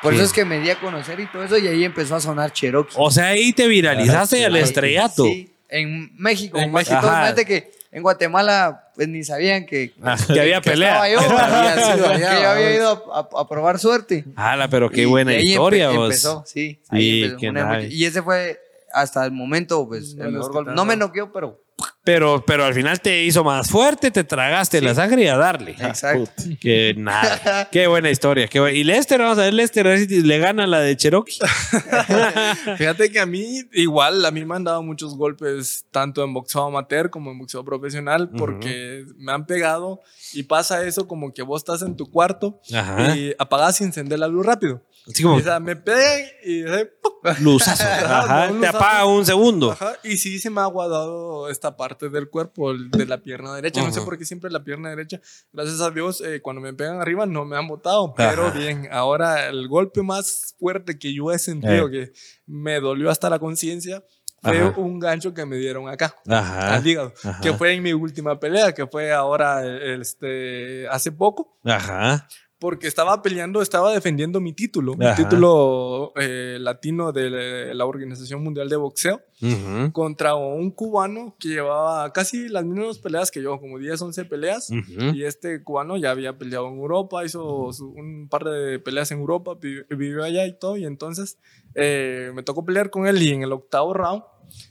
Por 0.00 0.12
Sí. 0.12 0.18
eso 0.18 0.26
es 0.26 0.32
que 0.32 0.44
me 0.44 0.60
di 0.60 0.70
a 0.70 0.78
conocer 0.78 1.18
y 1.18 1.26
todo 1.26 1.42
eso, 1.42 1.58
y 1.58 1.66
ahí 1.66 1.82
empezó 1.82 2.14
a 2.14 2.20
sonar 2.20 2.52
Cherokee. 2.52 2.94
O 2.96 3.10
sea, 3.10 3.28
ahí 3.28 3.52
te 3.52 3.66
viralizaste 3.66 4.44
al 4.46 4.54
Ahí, 4.54 4.62
estrellato. 4.62 5.24
Sí, 5.24 5.52
en 5.68 6.14
México. 6.16 6.58
En 6.58 6.70
más 6.70 6.86
que 6.86 6.94
México. 6.94 7.34
que 7.46 7.70
en 7.96 8.02
Guatemala 8.02 8.90
pues 8.94 9.08
ni 9.08 9.24
sabían 9.24 9.64
que, 9.64 9.92
Ah, 10.02 10.16
que 10.32 10.38
había 10.40 10.60
pelea. 10.60 11.06
estaba 11.06 11.08
yo, 11.08 11.38
Había 11.38 11.94
sido 11.94 12.12
que 12.12 12.18
yo 12.42 12.48
había 12.50 12.74
ido 12.74 13.12
a, 13.12 13.18
a- 13.20 13.40
a 13.42 13.48
probar 13.48 13.78
suerte. 13.78 14.24
Ala, 14.36 14.68
pero 14.68 14.90
qué 14.90 15.02
Y- 15.02 15.06
buena 15.06 15.34
y 15.34 15.50
historia, 15.52 15.90
empe- 15.90 15.96
vos. 15.96 16.04
Empezó, 16.06 16.44
sí. 16.46 16.78
Sí, 16.82 16.88
ahí 16.90 17.22
empezó 17.24 17.40
qué 17.40 17.48
una 17.50 17.60
nave. 17.62 17.74
emoción. 17.84 17.92
y 18.00 18.04
ese 18.04 18.22
fue 18.22 18.60
hasta 18.92 19.24
el 19.24 19.32
momento, 19.32 19.86
pues, 19.88 20.10
el 20.12 20.16
Bueno, 20.18 20.30
mejor 20.32 20.52
golpe. 20.52 20.72
No 20.72 20.84
me 20.84 20.96
noqueó, 20.96 21.32
pero 21.32 21.60
Pero, 22.06 22.44
pero 22.46 22.64
al 22.64 22.72
final 22.72 23.00
te 23.00 23.24
hizo 23.24 23.42
más 23.42 23.68
fuerte, 23.68 24.12
te 24.12 24.22
tragaste 24.22 24.80
la 24.80 24.94
sangre 24.94 25.24
y 25.24 25.26
a 25.26 25.36
darle. 25.36 25.72
exacto. 25.72 26.30
Que 26.60 26.94
nada. 26.96 27.68
Qué 27.72 27.88
buena 27.88 28.08
historia. 28.10 28.46
Qué 28.46 28.60
buena. 28.60 28.78
Y 28.78 28.84
Lester, 28.84 29.20
vamos 29.20 29.38
a 29.38 29.42
ver 29.42 29.54
Lester, 29.54 29.84
a 29.88 29.90
ver 29.90 30.06
si 30.06 30.22
le 30.22 30.38
gana 30.38 30.68
la 30.68 30.78
de 30.78 30.96
Cherokee. 30.96 31.36
Fíjate 32.78 33.10
que 33.10 33.18
a 33.18 33.26
mí, 33.26 33.62
igual, 33.72 34.24
a 34.24 34.30
mí 34.30 34.44
me 34.44 34.54
han 34.54 34.62
dado 34.62 34.84
muchos 34.84 35.16
golpes, 35.16 35.86
tanto 35.90 36.22
en 36.22 36.32
boxeo 36.32 36.66
amateur 36.66 37.10
como 37.10 37.32
en 37.32 37.38
boxeo 37.40 37.64
profesional, 37.64 38.30
porque 38.30 39.04
me 39.16 39.32
han 39.32 39.44
pegado 39.44 40.00
y 40.32 40.44
pasa 40.44 40.86
eso 40.86 41.08
como 41.08 41.34
que 41.34 41.42
vos 41.42 41.60
estás 41.60 41.82
en 41.82 41.96
tu 41.96 42.08
cuarto 42.08 42.60
Ajá. 42.72 43.16
y 43.16 43.34
apagás 43.36 43.80
y 43.80 43.84
encendés 43.84 44.20
la 44.20 44.28
luz 44.28 44.46
rápido. 44.46 44.80
Así 45.08 45.22
como. 45.22 45.36
O 45.36 45.40
sea, 45.40 45.60
me 45.60 45.76
pegan 45.76 46.20
y. 46.44 46.62
Luzazo. 47.40 47.84
Ajá. 47.84 48.46
Un 48.50 48.60
Te 48.60 48.66
luzazo. 48.66 48.76
apaga 48.78 49.04
un 49.06 49.24
segundo. 49.26 49.72
Ajá, 49.72 49.94
y 50.04 50.16
sí 50.16 50.38
se 50.38 50.50
me 50.50 50.60
ha 50.60 50.64
aguadado 50.64 51.48
esta 51.48 51.76
parte 51.76 52.08
del 52.08 52.28
cuerpo, 52.30 52.70
el 52.72 52.90
de 52.90 53.06
la 53.06 53.18
pierna 53.18 53.54
derecha. 53.54 53.82
No 53.82 53.90
sé 53.92 53.98
Ajá. 53.98 54.04
por 54.04 54.18
qué 54.18 54.24
siempre 54.24 54.50
la 54.50 54.62
pierna 54.64 54.90
derecha. 54.90 55.20
Gracias 55.52 55.80
a 55.80 55.90
Dios, 55.90 56.20
eh, 56.20 56.40
cuando 56.42 56.60
me 56.62 56.72
pegan 56.74 57.00
arriba 57.00 57.26
no 57.26 57.44
me 57.44 57.56
han 57.56 57.66
botado. 57.68 58.14
Pero 58.16 58.46
Ajá. 58.48 58.58
bien, 58.58 58.88
ahora 58.92 59.48
el 59.48 59.68
golpe 59.68 60.02
más 60.02 60.54
fuerte 60.58 60.98
que 60.98 61.14
yo 61.14 61.30
he 61.32 61.38
sentido, 61.38 61.88
Eh. 61.88 61.90
que 61.90 62.12
me 62.46 62.80
dolió 62.80 63.10
hasta 63.10 63.28
la 63.30 63.38
conciencia, 63.38 64.02
fue 64.42 64.58
Ajá. 64.58 64.74
un 64.78 65.00
gancho 65.00 65.34
que 65.34 65.44
me 65.46 65.56
dieron 65.56 65.88
acá. 65.88 66.14
Ajá. 66.28 66.74
Al 66.76 66.86
hígado, 66.86 67.12
Ajá. 67.24 67.40
que 67.40 67.52
fue 67.54 67.72
en 67.74 67.82
mi 67.82 67.92
última 67.92 68.38
pelea, 68.38 68.72
que 68.72 68.86
fue 68.86 69.12
ahora 69.12 69.64
este, 70.00 70.86
hace 70.88 71.10
poco, 71.12 71.58
Ajá. 71.64 72.28
Porque 72.58 72.86
estaba 72.86 73.20
peleando, 73.20 73.60
estaba 73.60 73.92
defendiendo 73.92 74.40
mi 74.40 74.52
título, 74.54 74.94
mi 74.94 75.04
Ajá. 75.06 75.16
título 75.16 76.12
eh, 76.16 76.56
latino 76.60 77.12
de 77.12 77.74
la 77.74 77.84
Organización 77.84 78.42
Mundial 78.42 78.68
de 78.70 78.76
Boxeo 78.76 79.20
Ujú. 79.42 79.92
contra 79.92 80.34
un 80.36 80.70
cubano 80.70 81.36
que 81.38 81.48
llevaba 81.48 82.10
casi 82.14 82.48
las 82.48 82.64
mismas 82.64 82.98
peleas 82.98 83.30
que 83.30 83.42
yo, 83.42 83.60
como 83.60 83.78
10, 83.78 84.00
11 84.00 84.24
peleas. 84.24 84.70
Ujú. 84.70 85.14
Y 85.14 85.24
este 85.24 85.62
cubano 85.62 85.98
ya 85.98 86.10
había 86.12 86.38
peleado 86.38 86.68
en 86.68 86.78
Europa, 86.78 87.24
hizo 87.24 87.72
su- 87.74 87.90
un 87.90 88.28
par 88.30 88.44
de 88.44 88.78
peleas 88.78 89.10
en 89.10 89.18
Europa, 89.18 89.52
vi- 89.60 89.82
vivió 89.90 90.24
allá 90.24 90.46
y 90.46 90.58
todo. 90.58 90.76
Y 90.78 90.86
entonces 90.86 91.38
eh, 91.74 92.30
me 92.34 92.42
tocó 92.42 92.64
pelear 92.64 92.88
con 92.88 93.06
él 93.06 93.20
y 93.22 93.30
en 93.30 93.42
el 93.42 93.52
octavo 93.52 93.92
round 93.92 94.22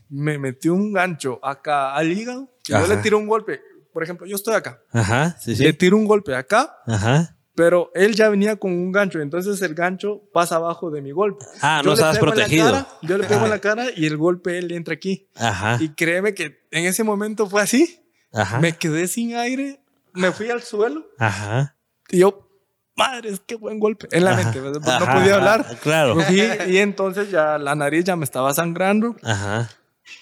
me 0.09 0.39
metió 0.39 0.73
un 0.73 0.91
gancho 0.93 1.39
acá 1.43 1.93
al 1.93 2.11
hígado. 2.11 2.49
que 2.63 2.73
yo 2.73 2.87
le 2.87 2.97
tiro 2.97 3.19
un 3.19 3.27
golpe. 3.27 3.61
Por 3.93 4.01
ejemplo, 4.03 4.25
yo 4.25 4.35
estoy 4.35 4.55
acá. 4.55 4.81
Ajá. 4.91 5.37
Sí, 5.39 5.51
Le 5.55 5.71
sí. 5.71 5.73
tiro 5.77 5.95
un 5.97 6.05
golpe 6.05 6.35
acá, 6.35 6.75
Ajá. 6.87 7.34
Pero 7.55 7.89
él 7.95 8.15
ya 8.15 8.29
venía 8.29 8.57
con 8.57 8.71
un 8.71 8.91
gancho. 8.91 9.19
Entonces 9.21 9.61
el 9.61 9.73
gancho 9.73 10.21
pasa 10.33 10.57
abajo 10.57 10.91
de 10.91 11.01
mi 11.01 11.11
golpe. 11.11 11.43
Ah, 11.61 11.79
Yo 11.83 11.87
no 11.89 11.93
estabas 11.93 12.19
protegido. 12.19 12.65
cara, 12.71 12.87
yo 13.01 13.17
le 13.17 13.23
pego 13.23 13.35
Ajá. 13.37 13.45
en 13.45 13.51
la 13.51 13.59
cara 13.59 13.85
y 13.95 14.05
el 14.05 14.17
golpe 14.17 14.57
él 14.57 14.71
entra 14.71 14.93
aquí. 14.93 15.27
Ajá. 15.35 15.77
Y 15.81 15.89
créeme 15.89 16.33
que 16.33 16.59
en 16.71 16.85
ese 16.85 17.03
momento 17.03 17.47
fue 17.47 17.61
así. 17.61 18.01
Ajá. 18.33 18.59
Me 18.59 18.73
quedé 18.75 19.07
sin 19.07 19.35
aire, 19.35 19.79
me 20.13 20.31
fui 20.33 20.49
al 20.49 20.61
suelo 20.61 21.07
Ajá. 21.17 21.75
y 22.09 22.19
yo, 22.19 22.49
madres, 22.97 23.41
qué 23.45 23.55
buen 23.55 23.79
golpe. 23.79 24.07
En 24.11 24.25
la 24.25 24.31
Ajá. 24.31 24.43
mente. 24.51 24.59
Pues 24.61 24.87
Ajá, 24.87 25.05
no 25.13 25.19
podía 25.19 25.35
hablar. 25.35 25.65
Claro. 25.81 26.15
Fui 26.19 26.41
y 26.67 26.77
entonces 26.77 27.31
ya 27.31 27.57
la 27.57 27.75
nariz 27.75 28.03
ya 28.03 28.15
me 28.17 28.25
estaba 28.25 28.53
sangrando. 28.53 29.15
Ajá. 29.23 29.69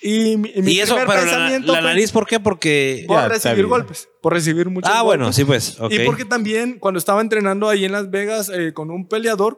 Y 0.02 0.38
mi, 0.38 0.52
y 0.56 0.62
mi 0.62 0.72
Y 0.74 0.80
eso, 0.80 0.96
primer 0.96 1.08
pero 1.08 1.26
la, 1.26 1.32
pensamiento 1.32 1.72
la 1.74 1.80
fue 1.80 1.88
nariz, 1.90 2.12
¿por 2.12 2.26
qué? 2.28 2.40
Porque. 2.40 3.06
por 3.08 3.18
Ya, 3.18 3.28
recibir 3.28 3.66
golpes, 3.68 4.10
por 4.22 4.34
recibir 4.34 4.70
muchos 4.70 4.92
Ah, 4.94 5.02
bueno, 5.02 5.26
golpes. 5.26 5.36
sí, 5.36 5.46
pues. 5.46 5.80
Ok. 5.80 5.92
Y 5.94 6.00
porque 6.06 6.26
también 6.26 6.80
cuando 6.80 6.98
estaba 7.00 7.22
entrenando 7.22 7.68
ahí 7.70 7.86
en 7.86 7.92
Las 7.92 8.10
Vegas 8.10 8.50
eh, 8.54 8.74
con 8.74 8.92
un 8.92 9.08
peleador, 9.08 9.58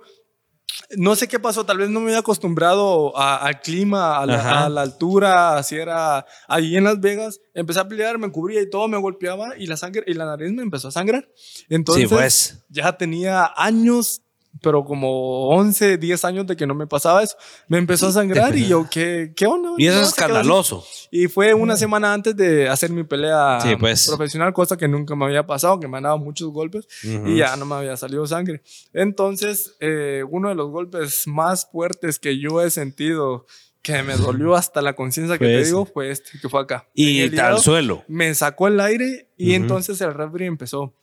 no 0.98 1.16
sé 1.16 1.28
qué 1.28 1.40
pasó, 1.40 1.66
tal 1.66 1.78
vez 1.78 1.90
no 1.90 2.00
me 2.00 2.08
había 2.08 2.20
acostumbrado 2.20 3.16
a- 3.18 3.38
al 3.38 3.62
clima, 3.62 4.18
a 4.20 4.26
la, 4.26 4.66
a 4.66 4.70
la 4.70 4.82
altura, 4.82 5.58
así 5.58 5.76
era 5.76 6.26
ahí 6.48 6.76
en 6.76 6.84
Las 6.86 7.00
Vegas. 7.00 7.40
Empecé 7.54 7.80
a 7.80 7.88
pelear, 7.88 8.18
me 8.18 8.30
cubría 8.32 8.62
y 8.62 8.70
todo, 8.70 8.88
me 8.88 8.98
golpeaba 8.98 9.58
y 9.58 9.68
la 9.68 9.78
sangre 9.78 10.04
y 10.08 10.14
la 10.16 10.26
nariz 10.26 10.52
me 10.52 10.64
empezó 10.64 10.88
a 10.88 10.92
sangrar. 10.92 11.30
Entonces, 11.70 12.10
Sí, 12.10 12.14
pues. 12.16 12.66
ya 12.70 12.98
tenía 12.98 13.54
años, 13.56 14.22
pero 14.62 14.84
como 14.86 15.50
11, 15.50 15.98
10 15.98 16.26
años 16.26 16.48
de 16.48 16.56
que 16.56 16.66
no 16.66 16.74
me 16.74 16.88
pasaba 16.88 17.22
eso. 17.22 17.36
Me 17.68 17.78
empezó 17.78 18.08
a 18.08 18.12
sangrar 18.14 18.56
y 18.58 18.68
yo, 18.68 18.88
¿qué, 18.90 19.34
qué 19.36 19.46
onda? 19.48 19.72
Y 19.78 19.88
eso 19.88 19.98
No, 19.98 20.02
es 20.04 20.08
escandaloso. 20.10 20.84
Y 21.12 21.28
fue 21.28 21.54
una 21.54 21.76
semana 21.78 22.14
antes 22.14 22.36
de 22.36 22.68
hacer 22.70 22.90
mi 22.92 23.04
pelea 23.04 23.60
Sí, 23.62 23.76
pues. 23.76 24.08
profesional, 24.08 24.54
cosa 24.54 24.78
que 24.78 24.88
nunca 24.88 25.16
me 25.16 25.26
había 25.26 25.46
pasado, 25.46 25.80
que 25.80 25.88
me 25.88 25.98
han 25.98 26.04
dado 26.04 26.18
muchos 26.18 26.50
golpes 26.52 26.88
Ujú. 27.04 27.28
y 27.28 27.38
ya 27.38 27.56
no 27.58 27.66
me 27.66 27.76
había 27.76 27.98
salido 27.98 28.26
sangre. 28.28 28.62
Entonces, 28.94 29.76
eh, 29.80 30.24
uno 30.30 30.50
de 30.50 30.56
los 30.56 30.70
golpes 30.72 31.28
más 31.28 31.68
fuertes 31.72 32.18
que 32.18 32.40
yo 32.40 32.62
he 32.62 32.70
sentido, 32.70 33.46
que 33.82 34.02
me 34.02 34.16
dolió 34.18 34.56
hasta 34.56 34.82
la 34.82 34.96
conciencia 34.96 35.38
que 35.38 35.46
Fue 35.46 35.54
te 35.54 35.64
digo, 35.66 35.86
fue 35.86 36.10
este, 36.10 36.40
que 36.42 36.50
fue 36.50 36.60
acá. 36.62 36.88
Y 36.96 37.38
al 37.38 37.60
suelo. 37.60 38.04
Me 38.08 38.34
sacó 38.34 38.68
el 38.68 38.80
aire 38.80 39.28
y 39.38 39.50
Ujú. 39.52 39.56
entonces 39.58 40.02
el 40.02 40.14
referee 40.14 40.48
empezó. 40.48 40.94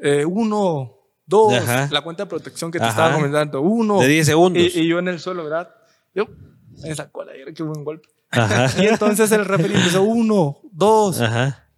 eh, 0.00 0.24
uno, 0.24 0.96
dos, 1.26 1.52
Ajá. 1.54 1.88
la 1.90 2.00
cuenta 2.02 2.24
de 2.24 2.30
protección 2.30 2.70
que 2.70 2.78
te 2.78 2.84
Ajá. 2.84 2.92
estaba 2.92 3.14
comentando. 3.14 3.60
Uno. 3.60 4.00
De 4.00 4.08
10 4.08 4.26
segundos. 4.26 4.62
Y, 4.62 4.80
y 4.80 4.88
yo 4.88 4.98
en 4.98 5.08
el 5.08 5.20
suelo, 5.20 5.44
¿verdad? 5.44 5.70
Yo 6.14 6.26
me 6.82 6.94
sacó 6.94 7.22
el 7.22 7.30
aire, 7.30 7.54
qué 7.54 7.62
buen 7.62 7.84
golpe. 7.84 8.08
Ajá. 8.30 8.66
Y 8.82 8.86
entonces 8.86 9.30
el 9.32 9.44
referee 9.44 9.76
empezó 9.76 10.02
uno, 10.02 10.58
dos. 10.72 11.20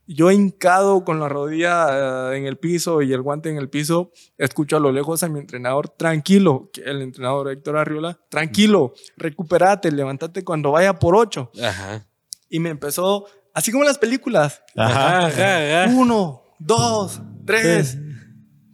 Yo 0.09 0.31
hincado 0.31 1.05
con 1.05 1.19
la 1.19 1.29
rodilla 1.29 2.31
eh, 2.33 2.37
en 2.39 2.47
el 2.47 2.59
piso 2.59 3.03
y 3.03 3.13
el 3.13 3.23
guante 3.23 3.51
en 3.51 3.57
el 3.57 3.69
piso, 3.69 4.13
escucho 4.39 4.77
a 4.77 4.81
lo 4.81 4.93
lejos 4.93 5.25
a 5.25 5.29
mi 5.29 5.41
entrenador, 5.41 5.89
tranquilo, 5.89 6.71
que 6.73 6.83
el 6.83 7.03
entrenador 7.03 7.51
Héctor 7.51 7.77
Arriola, 7.77 8.17
tranquilo, 8.29 8.95
recuperate, 9.17 9.91
levántate 9.91 10.45
cuando 10.45 10.71
vaya 10.71 10.95
por 10.97 11.17
ocho. 11.17 11.51
Ajá. 11.61 12.07
Y 12.49 12.61
me 12.61 12.71
empezó, 12.71 13.27
así 13.53 13.73
como 13.73 13.83
en 13.83 13.89
las 13.89 13.99
películas, 13.99 14.63
Ajá. 14.77 15.27
Ajá. 15.27 15.83
ajá. 15.83 15.91
uno, 15.93 16.43
dos, 16.61 17.21
tres, 17.45 17.99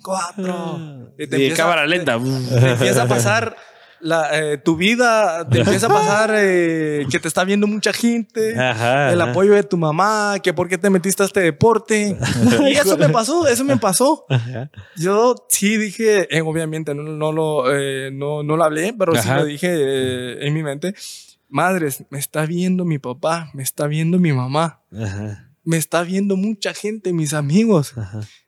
cuatro. 0.02 1.12
Y 1.18 1.26
te 1.26 1.38
Y 1.38 1.42
empieza- 1.44 1.62
cámara 1.62 1.86
lenta. 1.86 2.18
te 2.18 2.70
empieza 2.72 3.02
a 3.04 3.08
pasar 3.08 3.56
la, 4.00 4.30
eh, 4.36 4.58
tu 4.58 4.74
vida, 4.76 5.48
te 5.48 5.60
empieza 5.60 5.86
a 5.86 5.90
pasar 5.90 6.32
eh, 6.34 7.06
que 7.08 7.20
te 7.20 7.28
está 7.28 7.44
viendo 7.44 7.68
mucha 7.68 7.92
gente, 7.92 8.58
Ajá. 8.58 9.12
el 9.12 9.20
ajá. 9.20 9.30
apoyo 9.30 9.52
de 9.54 9.62
tu 9.62 9.76
mamá, 9.76 10.38
que 10.42 10.52
por 10.52 10.68
qué 10.68 10.76
te 10.76 10.90
metiste 10.90 11.22
a 11.22 11.26
este 11.26 11.38
deporte. 11.40 12.16
y 12.68 12.72
eso 12.72 12.98
me 12.98 13.08
pasó, 13.10 13.46
eso 13.46 13.64
me 13.64 13.76
pasó. 13.76 14.26
Ajá. 14.28 14.70
Yo 14.96 15.36
sí 15.48 15.76
dije, 15.76 16.26
eh, 16.36 16.40
obviamente 16.42 16.94
no, 16.96 17.04
no, 17.04 17.30
lo, 17.30 17.72
eh, 17.72 18.10
no, 18.12 18.42
no 18.42 18.56
lo 18.56 18.64
hablé, 18.64 18.92
pero 18.98 19.14
sí 19.14 19.28
lo 19.28 19.44
dije 19.44 19.68
eh, 19.72 20.46
en 20.48 20.52
mi 20.54 20.64
mente. 20.64 20.94
Madres, 21.48 22.04
me 22.10 22.18
está 22.18 22.44
viendo 22.46 22.84
mi 22.84 22.98
papá, 22.98 23.50
me 23.54 23.62
está 23.62 23.86
viendo 23.86 24.18
mi 24.18 24.32
mamá, 24.32 24.80
Ajá. 24.90 25.50
me 25.64 25.76
está 25.76 26.02
viendo 26.02 26.36
mucha 26.36 26.72
gente, 26.74 27.12
mis 27.12 27.34
amigos. 27.34 27.92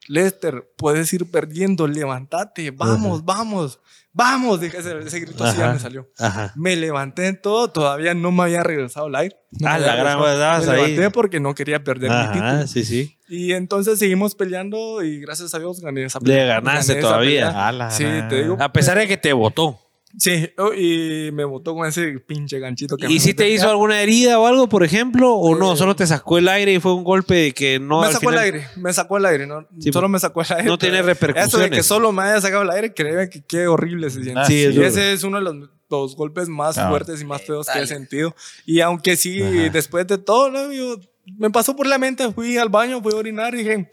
Ajá. 0.05 0.13
Lester, 0.13 0.71
puedes 0.77 1.13
ir 1.13 1.31
perdiendo, 1.31 1.87
levántate, 1.87 2.71
vamos, 2.71 3.25
vamos, 3.25 3.81
vamos. 4.13 4.61
Dije, 4.61 4.79
ese, 4.79 4.99
ese 4.99 5.21
grito 5.21 5.45
así 5.45 5.57
ya 5.59 5.65
Ajá. 5.65 5.73
me 5.75 5.81
salió. 5.81 6.11
Ajá. 6.19 6.53
Me 6.57 6.77
levanté 6.77 7.27
en 7.29 7.41
todo, 7.41 7.69
todavía 7.71 8.13
no 8.15 8.31
me 8.31 8.43
había 8.45 8.63
regresado 8.63 9.07
al 9.07 9.15
aire. 9.17 9.37
No 9.53 9.69
Ah, 9.69 9.79
la 9.79 9.97
gran 9.97 10.19
estabas 10.19 10.67
Me 10.67 10.73
ahí. 10.73 10.81
levanté 10.93 11.11
porque 11.11 11.41
no 11.41 11.55
quería 11.55 11.83
perder 11.83 12.11
mi 12.11 12.27
título. 12.33 12.45
Ajá. 12.51 12.67
Sí, 12.67 12.85
sí. 12.85 13.19
Y 13.29 13.53
entonces 13.53 13.99
seguimos 13.99 14.35
peleando 14.35 15.03
y 15.03 15.21
gracias 15.21 15.55
a 15.55 15.59
Dios 15.59 15.81
gané 15.81 16.05
esa 16.05 16.19
Le 16.19 16.25
pelea. 16.27 16.47
ganaste 16.61 16.93
Gané 16.95 17.03
todavía. 17.03 17.73
la 17.73 17.91
Sí, 17.91 18.05
te 18.29 18.43
digo. 18.43 18.57
A 18.61 18.73
pesar 18.73 18.99
de 18.99 19.09
que 19.09 19.17
te 19.17 19.33
votó. 19.33 19.81
Sí, 20.17 20.49
oh, 20.59 20.73
y 20.73 21.31
me 21.33 21.45
botó 21.45 21.75
con 21.75 21.89
ese 21.89 22.21
pinche 22.21 22.61
ganchito 22.61 22.97
que 22.97 23.07
¿Y 23.07 23.15
me 23.15 23.21
si 23.21 23.35
te 23.35 23.51
hizo 23.51 23.69
alguna 23.69 24.01
herida 24.01 24.39
o 24.39 24.47
algo, 24.47 24.69
por 24.69 24.85
ejemplo? 24.85 25.33
¿O 25.35 25.57
no? 25.57 25.73
Eh, 25.73 25.77
Solo 25.77 25.97
te 25.97 26.07
sacó 26.07 26.39
el 26.39 26.47
aire 26.49 26.75
y 26.75 26.79
fue 26.81 26.95
un 26.95 27.03
golpe 27.03 27.53
que 27.53 27.81
no. 27.81 28.01
me 28.01 28.07
al 28.07 28.13
sacó 28.13 28.31
el 28.31 28.37
final- 28.39 28.45
aire, 28.45 28.69
me 28.77 28.93
sacó 28.93 29.17
el 29.19 29.27
aire, 29.27 29.47
¿no? 29.47 29.67
Sí, 29.81 29.93
solo 29.93 30.09
me 30.09 30.21
sacó 30.21 30.43
el 30.43 30.47
aire. 30.53 30.65
no 30.65 30.79
tiene 30.79 31.03
repercusiones. 31.03 31.49
Eso 31.49 31.59
de 31.59 31.71
que 31.71 31.83
solo 31.83 32.13
me 32.13 32.23
haya 32.23 32.41
sacado 32.41 32.63
el 32.63 32.71
aire, 32.71 32.95
créeme 32.95 33.29
que 33.29 33.43
qué 33.45 33.67
horrible 33.67 34.09
se 34.11 34.23
siente. 34.23 34.41
Ah, 34.41 34.45
Sí, 34.47 34.63
es 34.63 34.77
ese 34.77 35.13
es 35.15 35.25
uno 35.25 35.39
de 35.39 35.43
los, 35.45 35.57
los 35.91 36.15
golpes 36.17 36.49
más 36.49 36.79
Ah. 36.79 36.89
fuertes 36.91 37.21
y 37.21 37.25
más 37.25 37.43
feos 37.43 37.67
que 37.67 37.81
he 37.83 37.87
sentido. 37.87 38.37
Y 38.65 38.81
aunque 38.81 39.17
sí, 39.17 39.43
Ajá. 39.43 39.71
después 39.73 40.07
de 40.07 40.19
todo, 40.19 40.49
¿no? 40.51 40.73
Yo- 40.73 40.99
me 41.39 41.51
pasó 41.51 41.75
por 41.75 41.87
la 41.89 41.99
mente, 41.99 42.31
fui 42.33 42.57
al 42.59 42.69
baño, 42.69 43.03
fui 43.03 43.13
a 43.15 43.17
orinar 43.17 43.55
y 43.55 43.59
dije, 43.59 43.91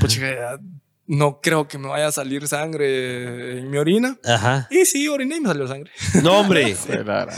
pues 0.00 0.12
chica, 0.12 0.58
no 1.16 1.40
creo 1.42 1.68
que 1.68 1.78
me 1.78 1.88
vaya 1.88 2.08
a 2.08 2.12
salir 2.12 2.46
sangre 2.48 3.58
en 3.58 3.70
mi 3.70 3.78
orina. 3.78 4.18
Ajá. 4.24 4.66
Y 4.70 4.84
sí, 4.84 5.08
oriné 5.08 5.36
y 5.36 5.40
me 5.40 5.48
salió 5.48 5.68
sangre. 5.68 5.90
No, 6.22 6.40
hombre. 6.40 6.76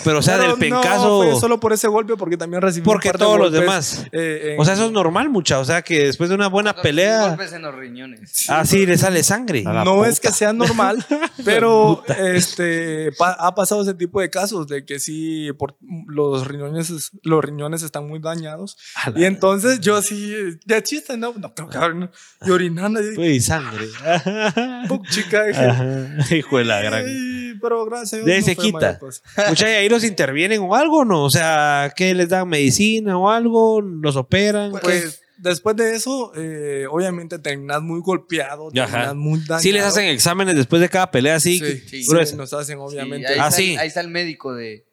Pero, 0.04 0.18
o 0.18 0.22
sea, 0.22 0.36
Pero 0.38 0.50
del 0.50 0.58
pencazo. 0.58 1.24
No, 1.24 1.30
fue 1.30 1.40
solo 1.40 1.58
por 1.60 1.72
ese 1.72 1.88
golpe, 1.88 2.16
porque 2.16 2.36
también 2.36 2.62
recibí. 2.62 2.80
un 2.82 2.92
Porque 2.92 3.10
de 3.12 3.18
todos 3.18 3.38
los 3.38 3.52
demás. 3.52 4.06
eh, 4.12 4.52
en- 4.54 4.60
O 4.60 4.64
sea, 4.64 4.74
eso 4.74 4.86
es 4.86 4.92
normal, 4.92 5.28
mucha. 5.30 5.58
O 5.58 5.64
sea, 5.64 5.82
que 5.82 6.06
después 6.06 6.28
de 6.28 6.34
una 6.36 6.48
buena 6.48 6.74
pelea. 6.74 7.28
Golpes 7.28 7.52
en 7.52 7.62
los 7.62 7.74
riñones. 7.74 8.46
Ah, 8.48 8.64
sí, 8.64 8.84
le 8.86 8.96
sale 8.98 9.22
sangre. 9.22 9.62
No 9.62 9.96
puta. 9.96 10.08
es 10.08 10.20
que 10.20 10.30
sea 10.30 10.52
normal, 10.52 11.04
pero 11.44 12.02
este 12.34 13.10
pa- 13.18 13.36
ha 13.38 13.54
pasado 13.54 13.82
ese 13.82 13.94
tipo 13.94 14.20
de 14.20 14.30
casos 14.30 14.66
de 14.66 14.84
que 14.84 14.98
sí 14.98 15.50
por, 15.58 15.76
los 16.06 16.46
riñones 16.46 17.10
los 17.22 17.44
riñones 17.44 17.82
están 17.82 18.06
muy 18.06 18.18
dañados 18.20 18.76
y 19.16 19.24
entonces 19.24 19.80
yo 19.80 20.02
sí 20.02 20.32
de 20.64 20.82
chiste 20.82 21.16
no 21.16 21.32
no 21.34 21.54
creo 21.54 21.68
que 21.68 21.78
ahora 21.78 22.10
y 22.44 22.50
orinando 22.50 23.00
y 23.02 23.16
Uy, 23.18 23.40
sangre. 23.40 23.63
"Puc, 24.88 25.06
chica 25.08 25.44
dije, 25.46 25.60
Ajá. 25.64 26.16
Hijo 26.34 26.58
de 26.58 26.64
la 26.64 26.80
gran. 26.80 27.04
"Ay, 27.06 27.54
pero 27.60 27.84
gracias 27.86 28.14
a 28.14 28.16
Dios 28.16 28.26
De 28.26 28.32
ahí 28.34 28.40
no 28.40 28.44
se 28.46 28.54
fue 28.54 28.64
quita. 28.64 28.78
mayor 28.78 28.98
cosa". 28.98 29.22
Mucha, 29.48 29.68
¿y 29.70 29.72
ahí 29.74 29.88
los 29.88 30.04
intervienen 30.04 30.60
o 30.60 30.74
algo 30.74 31.04
no? 31.04 31.24
O 31.24 31.30
sea, 31.30 31.92
¿qué 31.96 32.14
les 32.14 32.28
dan 32.28 32.48
medicina 32.48 33.16
o 33.18 33.30
algo? 33.30 33.80
¿Los 33.80 34.16
operan? 34.16 34.72
¿Qué? 34.72 34.78
pues 34.82 35.20
después 35.36 35.74
de 35.76 35.94
eso 35.96 36.32
eh, 36.36 36.86
obviamente 36.88 37.38
terminas 37.40 37.82
muy 37.82 38.00
golpeado 38.00 38.70
terminas 38.70 39.14
muy 39.16 39.40
dañado 39.40 39.58
sí 39.58 39.72
les 39.72 39.82
hacen 39.82 40.04
exámenes 40.06 40.54
después 40.54 40.80
de 40.80 40.88
cada 40.88 41.10
pelea, 41.10 41.34
así. 41.34 41.58
sí, 41.58 41.64
que- 41.64 41.88
sí, 41.88 42.04
Sí, 42.04 42.36
nos 42.36 42.52
hacen 42.54 42.78
obviamente 42.78 43.26
Sí, 43.26 43.32
ahí, 43.34 43.40
Ah, 43.40 43.48
está, 43.48 43.56
sí. 43.56 43.76
ahí 43.76 43.88
está 43.88 44.00
el 44.00 44.08
médico 44.08 44.54
de 44.54 44.86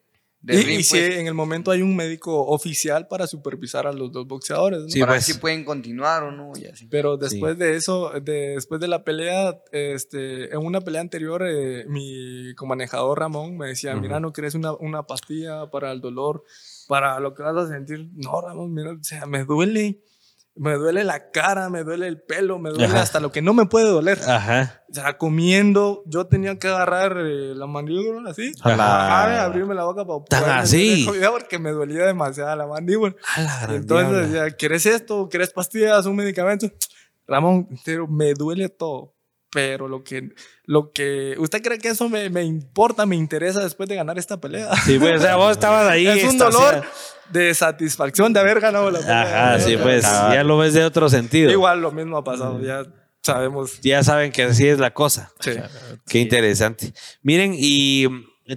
Y, 0.43 0.53
ring, 0.63 0.79
y 0.79 0.83
si 0.83 0.97
pues, 0.97 1.17
en 1.17 1.27
el 1.27 1.33
momento 1.35 1.69
hay 1.69 1.83
un 1.83 1.95
médico 1.95 2.47
oficial 2.47 3.07
para 3.07 3.27
supervisar 3.27 3.85
a 3.85 3.93
los 3.93 4.11
dos 4.11 4.25
boxeadores. 4.27 4.79
¿no? 4.81 4.89
Sí, 4.89 4.99
para 4.99 5.11
pues. 5.13 5.27
ver 5.27 5.35
si 5.35 5.39
pueden 5.39 5.63
continuar 5.63 6.23
o 6.23 6.31
no 6.31 6.51
y 6.59 6.65
así. 6.65 6.87
Pero 6.87 7.15
después 7.17 7.57
de 7.59 7.75
eso, 7.75 8.09
de- 8.19 8.55
después 8.55 8.81
de 8.81 8.87
la 8.87 9.03
pelea, 9.03 9.61
este, 9.71 10.51
en 10.53 10.57
una 10.65 10.81
pelea 10.81 11.01
anterior, 11.01 11.43
eh, 11.47 11.85
mi 11.87 12.55
comanejador 12.55 13.19
Ramón 13.19 13.55
me 13.57 13.67
decía, 13.67 13.95
mira, 13.95 14.19
¿no 14.19 14.33
quieres 14.33 14.55
una, 14.55 14.73
una 14.73 15.03
pastilla 15.03 15.69
para 15.69 15.91
el 15.91 16.01
dolor, 16.01 16.43
para 16.87 17.19
lo 17.19 17.35
que 17.35 17.43
vas 17.43 17.55
a 17.57 17.67
sentir? 17.67 18.09
No, 18.15 18.41
Ramón, 18.41 18.73
mira, 18.73 18.91
o 18.93 19.03
sea, 19.03 19.25
me 19.27 19.43
duele, 19.43 19.99
me 20.55 20.73
duele 20.73 21.03
la 21.03 21.31
cara, 21.31 21.69
me 21.69 21.83
duele 21.83 22.07
el 22.07 22.21
pelo, 22.21 22.59
me 22.59 22.69
duele 22.69 22.85
Ajá. 22.85 23.01
hasta 23.01 23.19
lo 23.19 23.31
que 23.31 23.41
no 23.41 23.53
me 23.53 23.65
puede 23.65 23.87
doler. 23.89 24.19
Ajá. 24.27 24.83
O 24.89 24.93
sea, 24.93 25.17
comiendo, 25.17 26.03
yo 26.05 26.27
tenía 26.27 26.57
que 26.59 26.67
agarrar 26.67 27.17
eh, 27.19 27.53
la 27.55 27.67
mandíbula 27.67 28.29
así, 28.29 28.51
ajá, 28.61 29.43
abrirme 29.45 29.73
la 29.73 29.85
boca 29.85 30.05
para 30.05 30.19
poder 30.19 30.53
así. 30.57 31.07
porque 31.31 31.59
me 31.59 31.71
dolía 31.71 32.05
demasiado 32.05 32.55
la 32.55 32.67
mandíbula. 32.67 33.15
La 33.37 33.75
Entonces, 33.75 34.31
decía, 34.31 34.51
¿quieres 34.51 34.85
esto? 34.85 35.29
¿Quieres 35.29 35.51
pastillas? 35.51 36.05
¿Un 36.05 36.17
medicamento? 36.17 36.67
Ramón, 37.27 37.69
pero 37.85 38.07
me 38.07 38.33
duele 38.33 38.67
todo. 38.67 39.13
Pero 39.51 39.89
lo 39.89 40.03
que, 40.03 40.29
lo 40.65 40.91
que, 40.91 41.35
¿usted 41.37 41.61
cree 41.61 41.77
que 41.77 41.89
eso 41.89 42.07
me, 42.07 42.29
me 42.29 42.43
importa, 42.43 43.05
me 43.05 43.17
interesa 43.17 43.61
después 43.61 43.89
de 43.89 43.95
ganar 43.95 44.17
esta 44.17 44.39
pelea? 44.39 44.73
Sí, 44.85 44.97
pues, 44.97 45.19
o 45.19 45.23
sea, 45.23 45.35
vos 45.35 45.51
estabas 45.51 45.89
ahí. 45.89 46.07
es 46.07 46.23
un 46.23 46.37
dolor 46.37 46.83
de 47.31 47.53
satisfacción 47.53 48.31
de 48.31 48.39
haber 48.39 48.61
ganado 48.61 48.89
la 48.89 48.99
pelea. 48.99 49.51
Ajá, 49.51 49.59
sí, 49.59 49.75
pues, 49.75 50.03
ya 50.03 50.43
lo 50.43 50.57
ves 50.57 50.73
de 50.73 50.85
otro 50.85 51.09
sentido. 51.09 51.51
Igual 51.51 51.81
lo 51.81 51.91
mismo 51.91 52.17
ha 52.17 52.23
pasado, 52.23 52.61
ya 52.61 52.83
sabemos. 53.21 53.81
Ya 53.81 54.03
saben 54.03 54.31
que 54.31 54.43
así 54.43 54.67
es 54.67 54.79
la 54.79 54.93
cosa. 54.93 55.31
Sí. 55.41 55.51
Qué 56.07 56.19
interesante. 56.19 56.93
Miren, 57.21 57.53
y 57.55 58.07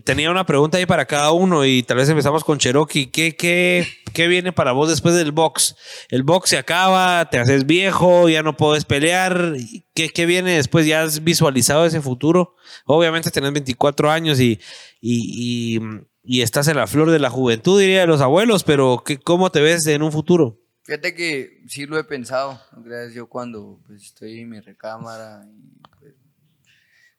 tenía 0.03 0.31
una 0.31 0.47
pregunta 0.47 0.79
ahí 0.79 0.87
para 0.87 1.07
cada 1.07 1.33
uno 1.33 1.65
y 1.65 1.83
tal 1.83 1.99
vez 1.99 2.09
empezamos 2.09 2.45
con 2.45 2.59
Cherokee. 2.59 3.07
¿Qué, 3.07 3.37
qué, 3.37 3.87
qué 4.13 4.29
viene 4.29 4.53
para 4.53 4.73
vos 4.73 4.89
después 4.89 5.15
del 5.15 5.33
box? 5.33 5.77
El 6.09 6.23
box 6.23 6.51
se 6.51 6.59
acaba, 6.59 7.29
te 7.31 7.39
haces 7.39 7.67
viejo, 7.67 8.29
ya 8.29 8.43
no 8.43 8.57
puedes 8.57 8.85
pelear. 8.85 9.55
¿Qué, 9.95 10.09
qué 10.09 10.27
viene 10.27 10.57
después? 10.57 10.87
¿Ya 10.87 11.03
has 11.03 11.23
visualizado 11.23 11.85
ese 11.87 12.01
futuro? 12.01 12.57
Obviamente 12.87 13.31
tenés 13.31 13.53
24 13.53 14.11
años 14.11 14.41
y, 14.41 14.61
y, 15.01 15.77
y, 15.77 15.81
y 16.23 16.43
estás 16.43 16.69
en 16.69 16.77
la 16.77 16.87
flor 16.87 17.11
de 17.11 17.19
la 17.19 17.31
juventud, 17.31 17.79
diría 17.79 18.01
de 18.01 18.07
los 18.07 18.21
abuelos, 18.21 18.65
pero 18.65 19.03
¿qué, 19.05 19.19
¿cómo 19.19 19.51
te 19.51 19.61
ves 19.61 19.87
en 19.87 20.03
un 20.03 20.11
futuro? 20.11 20.59
Fíjate 20.85 21.15
que 21.15 21.63
sí 21.67 21.87
lo 21.87 21.99
he 21.99 22.05
pensado. 22.05 22.61
¿no 22.77 22.83
creas? 22.83 23.15
Yo 23.15 23.29
cuando 23.29 23.81
pues, 23.87 24.03
estoy 24.03 24.41
en 24.41 24.51
mi 24.51 24.61
recámara 24.61 25.47
y 25.47 25.81
pues, 25.99 26.15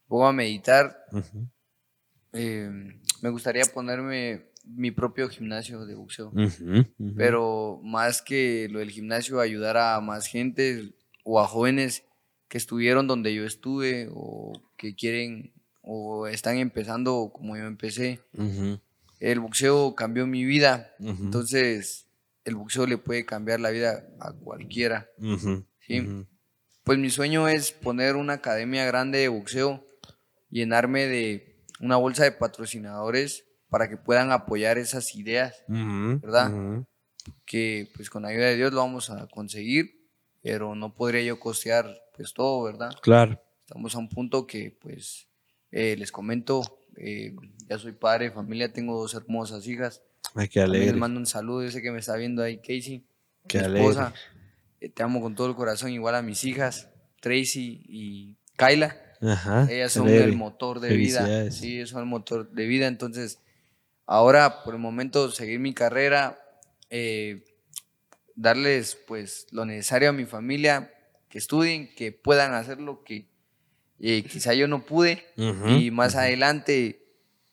pongo 0.07 0.27
a 0.27 0.33
meditar, 0.33 0.95
eh, 2.35 2.69
me 3.21 3.29
gustaría 3.29 3.63
ponerme 3.65 4.45
mi 4.65 4.91
propio 4.91 5.29
gimnasio 5.29 5.85
de 5.85 5.95
boxeo. 5.95 6.31
Pero 7.15 7.79
más 7.83 8.21
que 8.21 8.67
lo 8.69 8.79
del 8.79 8.91
gimnasio, 8.91 9.39
ayudar 9.39 9.77
a 9.77 9.99
más 10.01 10.27
gente 10.27 10.93
o 11.23 11.39
a 11.39 11.47
jóvenes 11.47 12.03
que 12.47 12.57
estuvieron 12.57 13.07
donde 13.07 13.33
yo 13.33 13.45
estuve 13.45 14.09
o 14.11 14.53
que 14.77 14.95
quieren 14.95 15.53
o 15.81 16.27
están 16.27 16.57
empezando 16.57 17.31
como 17.33 17.57
yo 17.57 17.65
empecé. 17.65 18.21
El 19.19 19.39
boxeo 19.39 19.95
cambió 19.95 20.27
mi 20.27 20.43
vida, 20.45 20.93
entonces 20.99 22.07
el 22.43 22.55
boxeo 22.55 22.85
le 22.85 22.97
puede 22.97 23.25
cambiar 23.25 23.59
la 23.59 23.69
vida 23.69 24.07
a 24.19 24.33
cualquiera. 24.33 25.09
¿sí? 25.79 26.25
Pues 26.83 26.99
mi 26.99 27.09
sueño 27.09 27.47
es 27.47 27.71
poner 27.71 28.15
una 28.15 28.33
academia 28.33 28.85
grande 28.85 29.19
de 29.19 29.27
boxeo, 29.27 29.85
llenarme 30.49 31.05
de 31.05 31.54
una 31.79 31.97
bolsa 31.97 32.23
de 32.23 32.31
patrocinadores 32.31 33.45
para 33.69 33.89
que 33.89 33.97
puedan 33.97 34.31
apoyar 34.31 34.77
esas 34.77 35.15
ideas, 35.15 35.63
¿verdad? 35.67 36.85
Que 37.45 37.89
pues 37.95 38.09
con 38.09 38.23
la 38.23 38.29
ayuda 38.29 38.45
de 38.45 38.55
Dios 38.55 38.71
lo 38.71 38.79
vamos 38.79 39.09
a 39.09 39.27
conseguir, 39.27 40.07
pero 40.41 40.75
no 40.75 40.93
podría 40.93 41.23
yo 41.23 41.39
costear 41.39 42.01
pues 42.15 42.33
todo, 42.33 42.63
¿verdad? 42.63 42.91
Claro. 43.01 43.41
Estamos 43.65 43.95
a 43.95 43.97
un 43.97 44.09
punto 44.09 44.45
que 44.45 44.77
pues 44.79 45.27
eh, 45.71 45.95
les 45.97 46.11
comento, 46.11 46.61
eh, 46.97 47.35
ya 47.67 47.77
soy 47.79 47.93
padre 47.93 48.25
de 48.25 48.31
familia, 48.31 48.71
tengo 48.71 48.99
dos 48.99 49.13
hermosas 49.13 49.67
hijas. 49.67 50.01
Ay, 50.35 50.47
qué 50.47 50.61
alegre. 50.61 50.87
les 50.87 50.95
mando 50.95 51.19
un 51.19 51.25
saludo, 51.25 51.63
yo 51.63 51.71
sé 51.71 51.81
que 51.81 51.91
me 51.91 51.99
está 51.99 52.15
viendo 52.15 52.43
ahí 52.43 52.57
Casey, 52.57 53.05
Qué 53.47 53.59
mi 53.59 53.79
esposa. 53.79 54.13
Eh, 54.79 54.89
te 54.89 55.03
amo 55.03 55.21
con 55.21 55.35
todo 55.35 55.47
el 55.47 55.55
corazón, 55.55 55.91
igual 55.91 56.15
a 56.15 56.21
mis 56.21 56.43
hijas, 56.43 56.89
Tracy 57.21 57.83
y 57.87 58.37
Kyla. 58.55 59.04
Ajá. 59.27 59.67
Ellas 59.71 59.93
son 59.93 60.07
alegre. 60.07 60.25
el 60.25 60.37
motor 60.37 60.79
de 60.79 60.95
vida. 60.95 61.51
Sí, 61.51 61.85
son 61.85 62.01
el 62.01 62.05
motor 62.05 62.51
de 62.51 62.65
vida. 62.65 62.87
Entonces, 62.87 63.39
ahora 64.05 64.63
por 64.63 64.73
el 64.75 64.79
momento 64.79 65.31
seguir 65.31 65.59
mi 65.59 65.73
carrera, 65.73 66.37
eh, 66.89 67.43
darles 68.35 68.97
pues 69.07 69.47
lo 69.51 69.65
necesario 69.65 70.09
a 70.09 70.13
mi 70.13 70.25
familia, 70.25 70.91
que 71.29 71.37
estudien, 71.37 71.93
que 71.95 72.11
puedan 72.11 72.53
hacer 72.53 72.79
lo 72.79 73.03
que 73.03 73.29
eh, 73.99 74.23
quizá 74.23 74.53
yo 74.53 74.67
no 74.67 74.85
pude. 74.85 75.23
Ujú, 75.37 75.69
Y 75.69 75.91
más 75.91 76.15
adelante, 76.15 77.01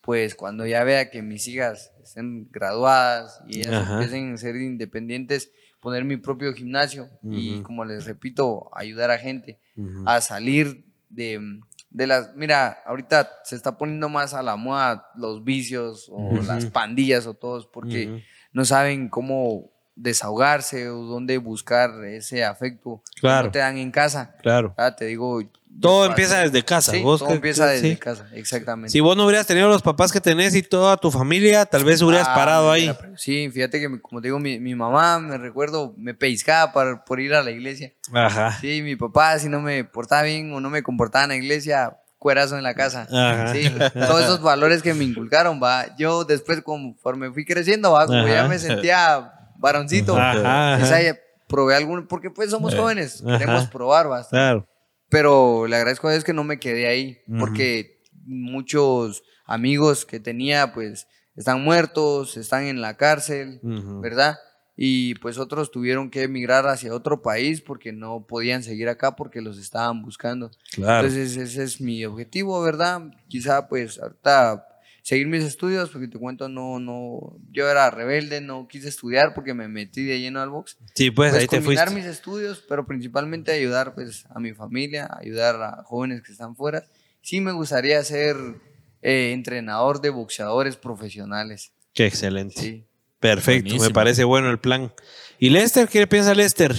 pues 0.00 0.34
cuando 0.34 0.66
ya 0.66 0.82
vea 0.84 1.10
que 1.10 1.22
mis 1.22 1.46
hijas 1.48 1.92
estén 2.02 2.50
graduadas 2.50 3.40
y 3.48 3.60
ellas 3.60 3.74
Ajá. 3.74 3.92
empiecen 3.94 4.34
a 4.34 4.36
ser 4.36 4.56
independientes, 4.56 5.52
poner 5.80 6.04
mi 6.04 6.16
propio 6.16 6.52
gimnasio 6.52 7.08
y 7.22 7.54
Ujú. 7.54 7.62
como 7.62 7.84
les 7.84 8.04
repito, 8.04 8.70
ayudar 8.76 9.10
a 9.10 9.18
gente 9.18 9.58
a 10.04 10.20
salir 10.20 10.84
de, 11.12 11.60
de 11.90 12.06
las... 12.06 12.34
Mira, 12.34 12.78
ahorita 12.86 13.30
se 13.44 13.56
está 13.56 13.78
poniendo 13.78 14.08
más 14.08 14.34
a 14.34 14.42
la 14.42 14.56
moda 14.56 15.10
los 15.14 15.44
vicios 15.44 16.08
o 16.10 16.32
las 16.42 16.66
pandillas 16.66 17.26
o 17.26 17.34
todos 17.34 17.66
porque 17.66 18.24
no 18.52 18.64
saben 18.64 19.08
cómo 19.08 19.72
desahogarse 19.94 20.88
o 20.88 21.02
dónde 21.02 21.38
buscar 21.38 22.04
ese 22.04 22.44
afecto 22.44 23.02
que 23.14 23.20
Claro. 23.20 23.46
no 23.46 23.52
te 23.52 23.58
dan 23.58 23.76
en 23.78 23.90
casa. 23.90 24.34
Claro. 24.42 24.74
Ah, 24.76 24.94
te 24.96 25.06
digo... 25.06 25.40
Todo 25.80 26.04
empieza 26.04 26.40
desde 26.40 26.62
casa. 26.62 26.92
Sí, 26.92 27.00
Vos 27.00 27.20
todo 27.20 27.30
que- 27.30 27.36
empieza 27.36 27.64
que- 27.66 27.72
desde 27.72 27.90
sí. 27.92 27.96
casa, 27.96 28.26
exactamente. 28.34 28.90
Si 28.90 29.00
vos 29.00 29.16
no 29.16 29.24
hubieras 29.24 29.46
tenido 29.46 29.68
los 29.68 29.80
papás 29.80 30.12
que 30.12 30.20
tenés 30.20 30.54
y 30.54 30.62
toda 30.62 30.98
tu 30.98 31.10
familia, 31.10 31.64
tal 31.64 31.82
vez 31.84 32.02
hubieras 32.02 32.28
Ah, 32.28 32.34
parado 32.34 32.70
ahí. 32.70 32.82
mira, 32.88 33.16
Sí, 33.16 33.48
fíjate 33.50 33.80
que, 33.80 34.00
como 34.02 34.20
te 34.20 34.28
digo, 34.28 34.38
mi, 34.38 34.60
mi 34.60 34.74
mamá, 34.74 35.18
me 35.18 35.38
recuerdo, 35.38 35.94
me 35.96 36.12
pellizcaba 36.12 36.74
para, 36.74 37.02
por 37.06 37.20
ir 37.20 37.32
a 37.34 37.42
la 37.42 37.50
iglesia. 37.52 37.94
Ajá. 38.12 38.58
Sí, 38.60 38.82
mi 38.82 38.96
papá, 38.96 39.38
si 39.38 39.48
no 39.48 39.62
me 39.62 39.82
portaba 39.84 40.22
bien 40.24 40.52
o 40.52 40.60
no 40.60 40.68
me 40.68 40.82
comportaba 40.82 41.24
en 41.24 41.30
la 41.30 41.36
iglesia, 41.36 41.96
cuerazo 42.18 42.58
en 42.58 42.64
la 42.64 42.74
casa. 42.74 43.08
Ajá. 43.10 43.54
Sí, 43.54 43.72
todos 43.94 44.24
esos 44.24 44.42
valores 44.42 44.82
que 44.82 44.92
me 44.92 45.04
inculcaron, 45.04 45.58
va. 45.62 45.96
Yo 45.96 46.24
después, 46.24 46.60
conforme 46.60 47.32
fui 47.32 47.46
creciendo, 47.46 47.92
va, 47.92 48.06
como 48.06 48.18
Ajá. 48.18 48.28
ya 48.28 48.46
me 48.46 48.58
sentía 48.58 49.32
varoncito, 49.62 50.14
Ajá, 50.14 50.78
probé 51.48 51.76
algún, 51.76 52.06
porque 52.06 52.30
pues 52.30 52.50
somos 52.50 52.74
jóvenes, 52.74 53.22
Ajá. 53.26 53.38
queremos 53.38 53.66
probar. 53.68 54.06
Claro. 54.28 54.66
Pero 55.08 55.66
le 55.66 55.76
agradezco 55.76 56.08
a 56.08 56.12
Dios 56.12 56.24
que 56.24 56.32
no 56.32 56.44
me 56.44 56.58
quedé 56.58 56.86
ahí, 56.86 57.18
porque 57.38 58.02
muchos 58.24 59.22
amigos 59.46 60.04
que 60.04 60.20
tenía, 60.20 60.72
pues, 60.74 61.06
están 61.36 61.62
muertos, 61.62 62.36
están 62.36 62.64
en 62.64 62.80
la 62.80 62.96
cárcel. 62.96 63.60
¿verdad? 63.62 64.38
Y 64.74 65.14
pues 65.16 65.38
otros 65.38 65.70
tuvieron 65.70 66.10
que 66.10 66.22
emigrar 66.22 66.66
hacia 66.66 66.94
otro 66.94 67.20
país 67.20 67.60
porque 67.60 67.92
no 67.92 68.26
podían 68.26 68.62
seguir 68.62 68.88
acá 68.88 69.14
porque 69.16 69.42
los 69.42 69.58
estaban 69.58 70.02
buscando. 70.02 70.50
Claro. 70.72 71.06
Entonces 71.06 71.36
ese 71.36 71.62
es 71.62 71.80
mi 71.80 72.04
objetivo, 72.06 72.60
¿verdad? 72.62 73.02
Quizá 73.28 73.68
pues 73.68 74.00
ahorita 74.00 74.66
seguir 75.02 75.26
mis 75.26 75.42
estudios 75.42 75.90
porque 75.90 76.08
te 76.08 76.18
cuento, 76.18 76.48
no, 76.48 76.78
no, 76.78 77.36
yo 77.50 77.68
era 77.68 77.90
rebelde, 77.90 78.40
no 78.40 78.68
quise 78.68 78.88
estudiar 78.88 79.34
porque 79.34 79.52
me 79.52 79.68
metí 79.68 80.04
de 80.04 80.20
lleno 80.20 80.40
al 80.40 80.50
box. 80.50 80.78
Sí, 80.94 81.10
pues, 81.10 81.34
ahí 81.34 81.46
te 81.46 81.58
combinar 81.58 81.88
fuiste. 81.88 82.06
mis 82.06 82.10
estudios, 82.10 82.64
pero 82.68 82.86
principalmente 82.86 83.52
ayudar 83.52 83.94
pues 83.94 84.24
a 84.30 84.38
mi 84.40 84.54
familia, 84.54 85.10
ayudar 85.20 85.60
a 85.60 85.82
jóvenes 85.84 86.22
que 86.22 86.32
están 86.32 86.56
fuera. 86.56 86.84
Sí 87.20 87.40
me 87.40 87.52
gustaría 87.52 88.02
ser 88.04 88.36
eh, 89.02 89.32
entrenador 89.32 90.00
de 90.00 90.10
boxeadores 90.10 90.76
profesionales. 90.76 91.72
Qué 91.92 92.06
excelente. 92.06 92.60
Sí. 92.60 92.86
Perfecto, 93.18 93.76
me 93.76 93.90
parece 93.90 94.24
bueno 94.24 94.50
el 94.50 94.58
plan. 94.58 94.92
¿Y 95.38 95.50
Lester? 95.50 95.88
¿Qué 95.88 96.06
piensa 96.08 96.34
Lester? 96.34 96.74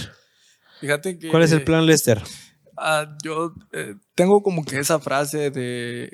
Fíjate 0.80 1.18
que... 1.18 1.28
¿Cuál 1.28 1.42
es 1.42 1.52
el 1.52 1.64
plan, 1.64 1.86
Lester? 1.86 2.20
Ah, 2.76 3.16
yo 3.22 3.54
eh, 3.72 3.94
tengo 4.14 4.42
como 4.42 4.62
que 4.64 4.78
esa 4.78 4.98
frase 4.98 5.50
de 5.50 6.10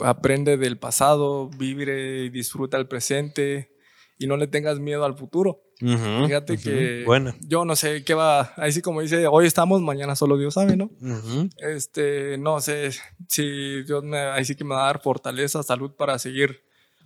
aprende 0.00 0.56
del 0.56 0.78
pasado, 0.78 1.50
vive 1.50 2.24
y 2.24 2.30
disfruta 2.30 2.76
el 2.76 2.86
presente 2.88 3.70
y 4.18 4.26
no 4.26 4.36
le 4.36 4.46
tengas 4.46 4.78
miedo 4.80 5.04
al 5.04 5.16
futuro. 5.16 5.62
Ujú, 5.80 6.26
Fíjate 6.26 6.54
ujú. 6.54 6.62
que 6.62 7.02
Bueno. 7.06 7.34
yo 7.40 7.64
no 7.64 7.76
sé 7.76 8.02
qué 8.04 8.14
va, 8.14 8.52
ahí 8.56 8.72
sí 8.72 8.82
como 8.82 9.00
dice, 9.00 9.26
hoy 9.28 9.46
estamos, 9.46 9.80
mañana 9.80 10.16
solo 10.16 10.36
Dios 10.36 10.54
sabe, 10.54 10.76
¿no? 10.76 10.90
Ujú. 11.00 11.48
Este, 11.58 12.36
no 12.38 12.60
sé 12.60 12.90
si 13.28 13.82
Dios 13.84 14.02
me, 14.02 14.18
ahí 14.18 14.44
sí 14.44 14.56
que 14.56 14.64
me 14.64 14.74
va 14.74 14.82
a 14.84 14.86
dar 14.86 15.00
fortaleza, 15.00 15.62
salud 15.62 15.92
para 15.96 16.18
seguir 16.18 16.64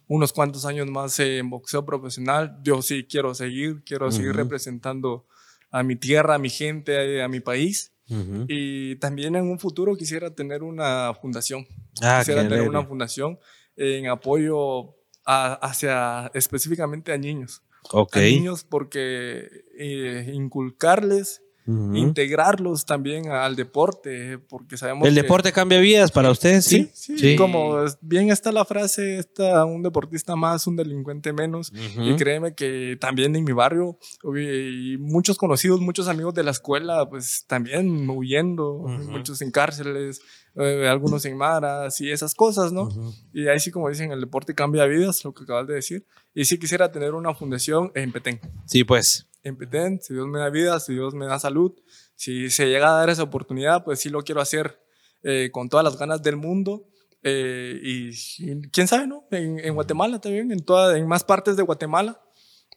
unos 0.09 0.33
cuantos 0.33 0.65
años 0.65 0.87
más 0.89 1.19
en 1.21 1.51
boxeo 1.51 1.85
profesional. 1.85 2.59
Yo 2.63 2.83
sí 2.83 3.07
quiero 3.09 3.35
seguir, 3.35 3.83
quiero 3.85 4.11
seguir 4.11 4.33
representando 4.35 5.27
a 5.71 5.83
mi 5.83 5.97
tierra, 5.97 6.35
a 6.35 6.39
mi 6.39 6.51
gente, 6.51 7.23
a 7.23 7.29
mi 7.29 7.41
país. 7.41 7.92
Ujú. 8.13 8.45
Y 8.49 8.97
también 8.97 9.35
en 9.37 9.45
un 9.51 9.59
futuro 9.59 9.97
quisiera 9.97 10.35
tener 10.35 10.63
una 10.63 11.13
fundación. 11.21 11.67
Ah, 12.03 12.19
quisiera 12.21 12.43
tener 12.49 12.69
una 12.69 12.85
fundación 12.85 13.39
en 13.77 14.07
apoyo 14.09 14.95
a- 15.25 15.55
hacia 15.55 16.31
específicamente 16.35 17.13
a 17.13 17.17
niños. 17.19 17.63
Ok. 17.91 18.17
A 18.17 18.21
niños 18.21 18.65
porque 18.65 19.49
eh, 19.79 20.31
inculcarles, 20.35 21.43
Integrarlos 21.67 22.85
también 22.85 23.29
al 23.29 23.55
deporte, 23.57 24.39
porque 24.39 24.77
sabemos 24.77 25.07
¿El 25.07 25.15
que- 25.15 25.23
deporte 25.23 25.53
cambia 25.53 25.79
vidas 25.79 26.11
para 26.11 26.31
ustedes? 26.31 26.65
Sí. 26.65 26.91
Sí, 26.93 27.19
sí, 27.19 27.37
como 27.37 27.77
bien 28.01 28.31
está 28.31 28.51
la 28.53 28.65
frase, 28.65 29.19
está 29.19 29.65
un 29.65 29.83
deportista 29.83 30.35
más, 30.37 30.67
un 30.67 30.77
delincuente 30.77 31.33
menos. 31.33 31.73
Y 31.99 32.17
créeme 32.17 32.55
que 32.55 32.97
también 33.01 33.35
en 33.37 33.45
mi 33.45 33.53
barrio, 33.53 33.99
y 34.37 34.97
muchos 34.99 35.39
conocidos, 35.39 35.81
muchos 35.81 36.09
amigos 36.09 36.35
de 36.35 36.43
la 36.43 36.51
escuela, 36.51 37.09
pues 37.09 37.45
también 37.47 38.09
huyendo, 38.09 38.85
muchos 39.09 39.41
en 39.43 39.51
cárceles, 39.51 40.21
eh, 40.57 40.87
algunos 40.89 41.25
en 41.25 41.37
maras 41.37 42.01
y 42.01 42.11
esas 42.11 42.35
cosas, 42.35 42.73
¿no? 42.73 42.89
Y 43.33 43.49
ahí 43.49 43.59
sí, 43.61 43.71
como 43.71 43.89
dicen, 43.89 44.13
el 44.13 44.21
deporte 44.21 44.55
cambia 44.55 44.85
vidas, 44.87 45.25
lo 45.25 45.33
que 45.33 45.45
acabas 45.45 45.67
de 45.67 45.75
decir. 45.75 46.05
Y 46.35 46.45
sí 46.45 46.59
quisiera 46.59 46.91
tener 46.93 47.15
una 47.15 47.35
fundación 47.35 47.91
en 47.95 48.13
Petén. 48.13 48.41
Sí, 48.67 48.85
pues. 48.85 49.27
En 49.45 49.57
Petén, 49.57 50.01
si 50.01 50.15
Dios 50.15 50.27
me 50.29 50.39
da 50.39 50.51
vida, 50.51 50.79
si 50.81 50.93
Dios 50.95 51.15
me 51.15 51.27
da 51.27 51.39
salud, 51.39 51.73
si 52.15 52.49
se 52.51 52.67
llega 52.67 52.89
a 52.95 52.99
dar 52.99 53.11
esa 53.11 53.23
oportunidad, 53.25 53.85
pues 53.85 54.01
sí 54.01 54.09
lo 54.09 54.23
quiero 54.23 54.41
hacer 54.41 54.81
eh, 55.25 55.51
con 55.53 55.69
todas 55.69 55.85
las 55.85 55.97
ganas 55.99 56.23
del 56.23 56.37
mundo. 56.37 56.89
eh, 57.25 57.79
y, 57.83 58.09
y 58.39 58.63
quién 58.73 58.89
sabe, 58.89 59.07
¿no? 59.07 59.25
En, 59.31 59.59
en 59.61 59.75
Guatemala 59.75 60.21
también, 60.21 60.51
en, 60.53 60.61
toda, 60.65 60.97
en 60.99 61.07
más 61.07 61.23
partes 61.25 61.57
de 61.57 61.63
Guatemala. 61.63 62.21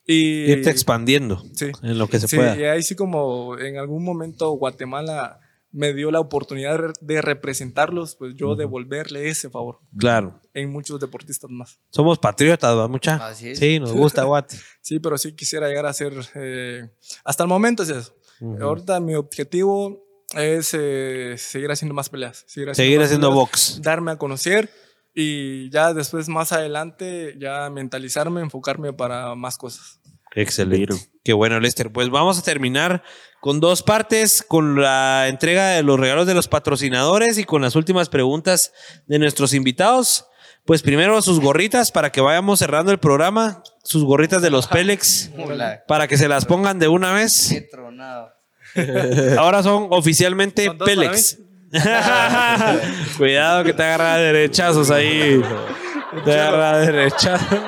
Y, 0.07 0.51
Irte 0.51 0.69
expandiendo 0.69 1.43
Sí. 1.55 1.71
en 1.81 1.97
lo 1.97 2.07
que 2.07 2.19
se 2.19 2.27
sí, 2.27 2.35
pueda. 2.35 2.55
y 2.55 2.63
ahí 2.65 2.83
sí 2.83 2.95
como 2.95 3.57
en 3.57 3.77
algún 3.79 4.03
momento 4.03 4.51
Guatemala 4.51 5.39
me 5.75 5.93
dio 5.93 6.09
la 6.09 6.19
oportunidad 6.21 6.79
de- 7.01 7.21
representarlos, 7.21 8.15
pues 8.15 8.33
yo 8.35 8.55
devolverle 8.55 9.27
ese 9.29 9.49
favor 9.49 9.79
Claro. 9.97 10.39
en 10.53 10.71
muchos 10.71 10.99
deportistas 10.99 11.49
más. 11.51 11.79
Somos 11.89 12.17
patriotas, 12.17 12.75
¿va, 12.77 12.87
mucha? 12.87 13.15
Así 13.27 13.49
es. 13.49 13.59
Sí, 13.59 13.79
nos 13.79 13.91
gusta 13.91 14.23
Guate. 14.25 14.57
Sí, 14.81 14.99
pero 14.99 15.17
sí 15.17 15.33
quisiera 15.35 15.67
llegar 15.67 15.85
a 15.85 15.93
ser, 15.93 16.13
eh, 16.35 16.89
hasta 17.23 17.43
el 17.43 17.49
momento 17.49 17.83
es 17.83 17.89
eso. 17.89 18.15
Ujú. 18.39 18.63
Ahorita 18.63 18.99
mi 18.99 19.15
objetivo 19.15 20.01
es 20.35 20.71
eh, 20.73 21.35
seguir 21.37 21.69
haciendo 21.71 21.93
más 21.93 22.09
peleas. 22.09 22.43
Seguir 22.47 22.69
haciendo, 22.69 22.75
Seguir 22.75 23.01
haciendo 23.01 23.27
peleas, 23.29 23.41
box. 23.49 23.81
Darme 23.81 24.11
a 24.11 24.17
conocer 24.17 24.69
y 25.13 25.69
ya 25.69 25.93
después 25.93 26.27
más 26.29 26.51
adelante 26.51 27.35
ya 27.39 27.69
mentalizarme, 27.69 28.41
enfocarme 28.41 28.93
para 28.93 29.35
más 29.35 29.57
cosas. 29.57 29.99
Excelente. 30.35 30.95
Qué 31.23 31.33
bueno, 31.33 31.59
Lester. 31.59 31.91
Pues 31.91 32.09
vamos 32.09 32.37
a 32.37 32.43
terminar 32.43 33.03
con 33.41 33.59
dos 33.59 33.81
partes, 33.83 34.43
con 34.47 34.81
la 34.81 35.27
entrega 35.27 35.69
de 35.69 35.83
los 35.83 35.99
regalos 35.99 36.27
de 36.27 36.33
los 36.33 36.47
patrocinadores 36.47 37.37
y 37.37 37.43
con 37.45 37.61
las 37.61 37.75
últimas 37.75 38.09
preguntas 38.09 38.73
de 39.07 39.17
nuestros 39.19 39.53
invitados. 39.53 40.27
Pues 40.65 40.81
primero 40.81 41.21
sus 41.21 41.39
gorritas 41.39 41.91
para 41.91 42.11
que 42.11 42.21
vayamos 42.21 42.59
cerrando 42.59 42.91
el 42.91 42.97
programa, 42.99 43.61
sus 43.83 44.03
gorritas 44.03 44.41
de 44.41 44.49
los 44.49 44.67
Pélex, 44.67 45.29
Hola. 45.37 45.83
para 45.87 46.07
que 46.07 46.17
se 46.17 46.27
las 46.27 46.45
pongan 46.45 46.79
de 46.79 46.87
una 46.87 47.09
Qué 47.09 47.13
vez. 47.15 47.67
tronado. 47.71 48.31
Ahora 49.37 49.61
son 49.63 49.87
oficialmente 49.91 50.65
¿Son 50.65 50.77
Pélex. 50.79 51.37
Cuidado 53.17 53.63
que 53.63 53.73
te 53.73 53.83
agarra 53.83 54.17
derechazos 54.17 54.89
ahí. 54.91 55.41
Te 56.23 56.31
agarra 56.31 56.77
derechazos. 56.79 57.59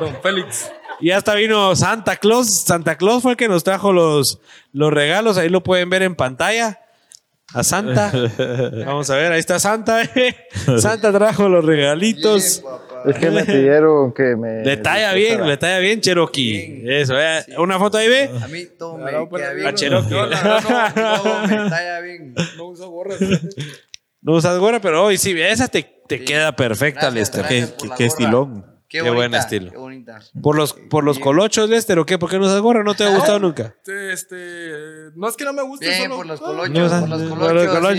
Don 0.00 0.16
Félix. 0.22 0.70
Y 1.00 1.10
hasta 1.10 1.34
vino 1.34 1.74
Santa 1.76 2.16
Claus. 2.16 2.48
Santa 2.64 2.96
Claus 2.96 3.22
fue 3.22 3.32
el 3.32 3.36
que 3.36 3.48
nos 3.48 3.64
trajo 3.64 3.92
los, 3.92 4.40
los 4.72 4.92
regalos. 4.92 5.36
Ahí 5.38 5.48
lo 5.48 5.62
pueden 5.62 5.90
ver 5.90 6.02
en 6.02 6.14
pantalla. 6.14 6.78
A 7.54 7.62
Santa. 7.64 8.10
Vamos 8.86 9.10
a 9.10 9.16
ver, 9.16 9.32
ahí 9.32 9.40
está 9.40 9.58
Santa. 9.58 10.02
eh. 10.02 10.36
Santa 10.78 11.12
trajo 11.12 11.48
los 11.48 11.64
regalitos. 11.64 12.62
Es 13.04 13.16
que 13.18 13.30
me 13.30 13.44
pidieron 13.44 14.12
que 14.14 14.36
me. 14.36 14.64
Le 14.64 14.76
talla 14.76 15.12
bien, 15.12 15.44
le 15.46 15.56
talla 15.56 15.78
bien 15.80 16.00
Cherokee. 16.00 16.84
Eso. 16.86 17.14
Una 17.58 17.78
foto 17.78 17.98
ahí, 17.98 18.08
ve. 18.08 18.30
A 18.42 18.46
mí 18.48 18.64
todo 18.78 18.96
me 18.96 19.10
queda 19.10 19.50
a 19.50 19.52
bien. 19.52 19.66
A 19.66 19.74
Cherokee. 19.74 20.10
No, 20.14 20.26
no, 20.26 20.92
todo 21.22 21.46
me 21.48 21.68
talla 21.68 22.00
bien. 22.00 22.34
No 22.56 22.64
uso 22.66 22.88
gorras. 22.90 23.18
No 24.20 24.34
usas 24.34 24.56
gorra, 24.58 24.80
pero 24.80 25.04
hoy 25.04 25.18
sí, 25.18 25.34
esa 25.38 25.66
te, 25.66 25.82
te 26.06 26.24
queda 26.24 26.54
perfecta, 26.54 27.10
Gracias, 27.10 27.14
Lester. 27.14 27.40
gracias 27.42 27.70
Qué, 27.72 27.76
qué 27.82 27.88
gorra. 27.88 28.04
estilón. 28.06 28.71
Qué, 28.92 28.98
Qué 28.98 29.04
bonita, 29.08 29.16
buen 29.16 29.34
estilo. 29.34 29.70
Qué 29.70 29.76
bonita. 29.78 30.20
¿Por 30.42 30.54
los, 30.54 30.74
por 30.74 31.02
los 31.02 31.18
colochos, 31.18 31.66
Lester, 31.70 31.98
o 31.98 32.04
qué? 32.04 32.18
¿Por 32.18 32.28
qué 32.28 32.38
no 32.38 32.44
usas 32.44 32.60
gorra? 32.60 32.84
¿No 32.84 32.94
te 32.94 33.04
ha 33.04 33.08
gustado 33.08 33.38
nunca? 33.38 33.74
Este, 33.78 34.12
este, 34.12 35.10
no 35.16 35.28
es 35.30 35.36
que 35.38 35.44
no 35.46 35.54
me 35.54 35.62
guste, 35.62 35.86
Bien, 35.88 36.02
solo- 36.02 36.16
por 36.16 36.26
los 36.26 36.40
Ah, 36.42 36.44
colochos, 36.44 36.68
No, 36.92 37.00
por 37.00 37.08
los 37.08 37.22
por 37.22 37.38
colochos. 37.38 37.54
los 37.54 37.74
colochos, 37.74 37.96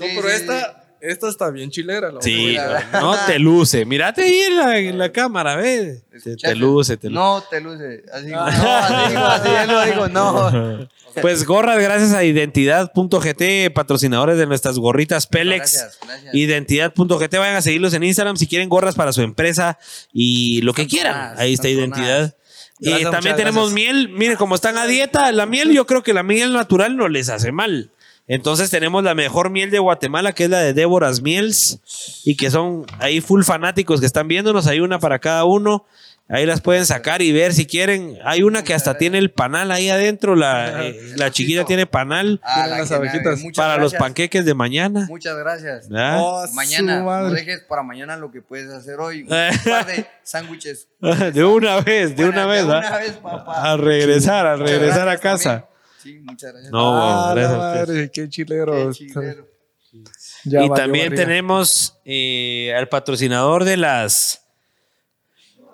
sí. 0.00 0.04
Sí, 0.08 0.12
pero 0.16 0.28
sí, 0.28 0.34
esta, 0.34 0.84
esta 1.00 1.28
está 1.28 1.50
bien 1.50 1.70
chilera. 1.70 2.10
la 2.10 2.20
Sí, 2.22 2.56
no 2.92 3.14
te 3.26 3.38
luce. 3.38 3.84
Mírate 3.84 4.22
ahí 4.22 4.40
en 4.40 4.56
la, 4.56 4.78
en 4.78 4.98
la 4.98 5.12
cámara, 5.12 5.56
ve. 5.56 6.02
Te, 6.22 6.36
te 6.36 6.54
luce, 6.54 6.96
te 6.96 7.08
luce. 7.08 7.20
No 7.20 7.44
te 7.48 7.60
luce. 7.60 8.02
Así, 8.12 8.26
no, 8.28 8.40
así 8.44 9.08
digo, 9.08 9.24
así 9.24 9.48
yo 9.48 9.72
lo 9.72 9.84
digo, 9.84 10.08
no. 10.08 10.88
Pues 11.22 11.46
gorras 11.46 11.78
gracias 11.82 12.12
a 12.12 12.24
Identidad.gt, 12.24 13.72
patrocinadores 13.72 14.36
de 14.36 14.46
nuestras 14.46 14.78
gorritas 14.78 15.26
Pélex. 15.26 15.72
Gracias, 15.72 15.98
gracias. 16.06 16.34
Identidad.gt, 16.34 17.38
vayan 17.38 17.56
a 17.56 17.62
seguirlos 17.62 17.94
en 17.94 18.02
Instagram 18.02 18.36
si 18.36 18.46
quieren 18.46 18.68
gorras 18.68 18.94
para 18.94 19.14
su 19.14 19.22
empresa 19.22 19.78
y 20.12 20.60
lo 20.60 20.74
que 20.74 20.86
quieran. 20.86 21.34
Ahí 21.38 21.54
está 21.54 21.68
Identidad. 21.70 22.36
Y 22.78 22.90
Gracias, 22.90 23.10
también 23.10 23.36
tenemos 23.36 23.72
gracias. 23.72 23.94
miel. 23.94 24.08
Miren, 24.10 24.36
como 24.36 24.54
están 24.54 24.76
a 24.76 24.86
dieta, 24.86 25.32
la 25.32 25.46
miel, 25.46 25.72
yo 25.72 25.86
creo 25.86 26.02
que 26.02 26.12
la 26.12 26.22
miel 26.22 26.52
natural 26.52 26.96
no 26.98 27.08
les 27.08 27.30
hace 27.30 27.50
mal. 27.50 27.90
Entonces 28.28 28.70
tenemos 28.70 29.04
la 29.04 29.14
mejor 29.14 29.50
miel 29.50 29.70
de 29.70 29.78
Guatemala, 29.78 30.32
que 30.32 30.44
es 30.44 30.50
la 30.50 30.58
de 30.60 30.72
Déboras 30.74 31.22
Miels, 31.22 31.78
y 32.24 32.36
que 32.36 32.50
son 32.50 32.84
ahí 32.98 33.20
full 33.20 33.42
fanáticos 33.44 34.00
que 34.00 34.06
están 34.06 34.26
viéndonos. 34.26 34.66
Hay 34.66 34.80
una 34.80 34.98
para 34.98 35.18
cada 35.20 35.44
uno. 35.44 35.84
Ahí 36.28 36.44
las 36.44 36.60
pueden 36.60 36.84
sacar 36.86 37.22
y 37.22 37.30
ver 37.30 37.54
si 37.54 37.66
quieren. 37.66 38.18
Hay 38.24 38.42
una 38.42 38.64
que 38.64 38.74
hasta 38.74 38.98
tiene 38.98 39.18
el 39.18 39.30
panal 39.30 39.70
ahí 39.70 39.90
adentro. 39.90 40.34
La, 40.34 40.82
eh, 40.88 41.12
la 41.14 41.30
chiquita 41.30 41.64
tiene 41.64 41.86
panal 41.86 42.40
Ah, 42.42 42.66
la 42.66 42.78
las 42.78 42.90
abejitas. 42.90 43.38
muchas 43.38 43.56
para 43.64 43.80
los 43.80 43.94
panqueques 43.94 44.44
de 44.44 44.52
mañana. 44.54 45.06
Muchas 45.08 45.36
gracias. 45.38 45.88
¿verdad? 45.88 46.18
Oh, 46.20 46.44
Mañana, 46.52 47.02
no 47.02 47.30
dejes 47.30 47.60
para 47.68 47.84
mañana 47.84 48.16
lo 48.16 48.32
que 48.32 48.42
puedes 48.42 48.68
hacer 48.72 48.98
hoy. 48.98 49.22
Un 49.22 49.28
Eh. 49.36 49.50
par 49.64 49.86
de 49.86 50.04
sándwiches. 50.24 50.88
De 51.32 51.44
una 51.44 51.80
vez, 51.80 52.16
de 52.16 52.24
una 52.28 52.44
vez, 52.46 52.62
De 52.66 52.72
una 52.76 52.98
vez, 52.98 53.12
papá. 53.12 53.70
A 53.72 53.76
regresar, 53.76 54.46
a 54.46 54.56
regresar 54.56 55.08
a 55.08 55.18
casa. 55.18 55.50
también. 55.50 55.75
Sí, 56.06 56.20
muchas 56.22 56.52
gracias. 56.52 56.72
No, 56.72 56.96
Ah, 56.96 57.32
gracias 57.34 57.58
madre, 57.58 58.10
qué 58.12 58.28
chilero. 58.28 58.90
Qué 58.92 58.94
chilero. 58.94 59.48
Ya 60.44 60.62
y 60.64 60.68
también 60.70 61.06
barriga. 61.06 61.24
tenemos 61.24 61.98
eh, 62.04 62.72
al 62.76 62.88
patrocinador 62.88 63.64
de 63.64 63.76
las 63.76 64.42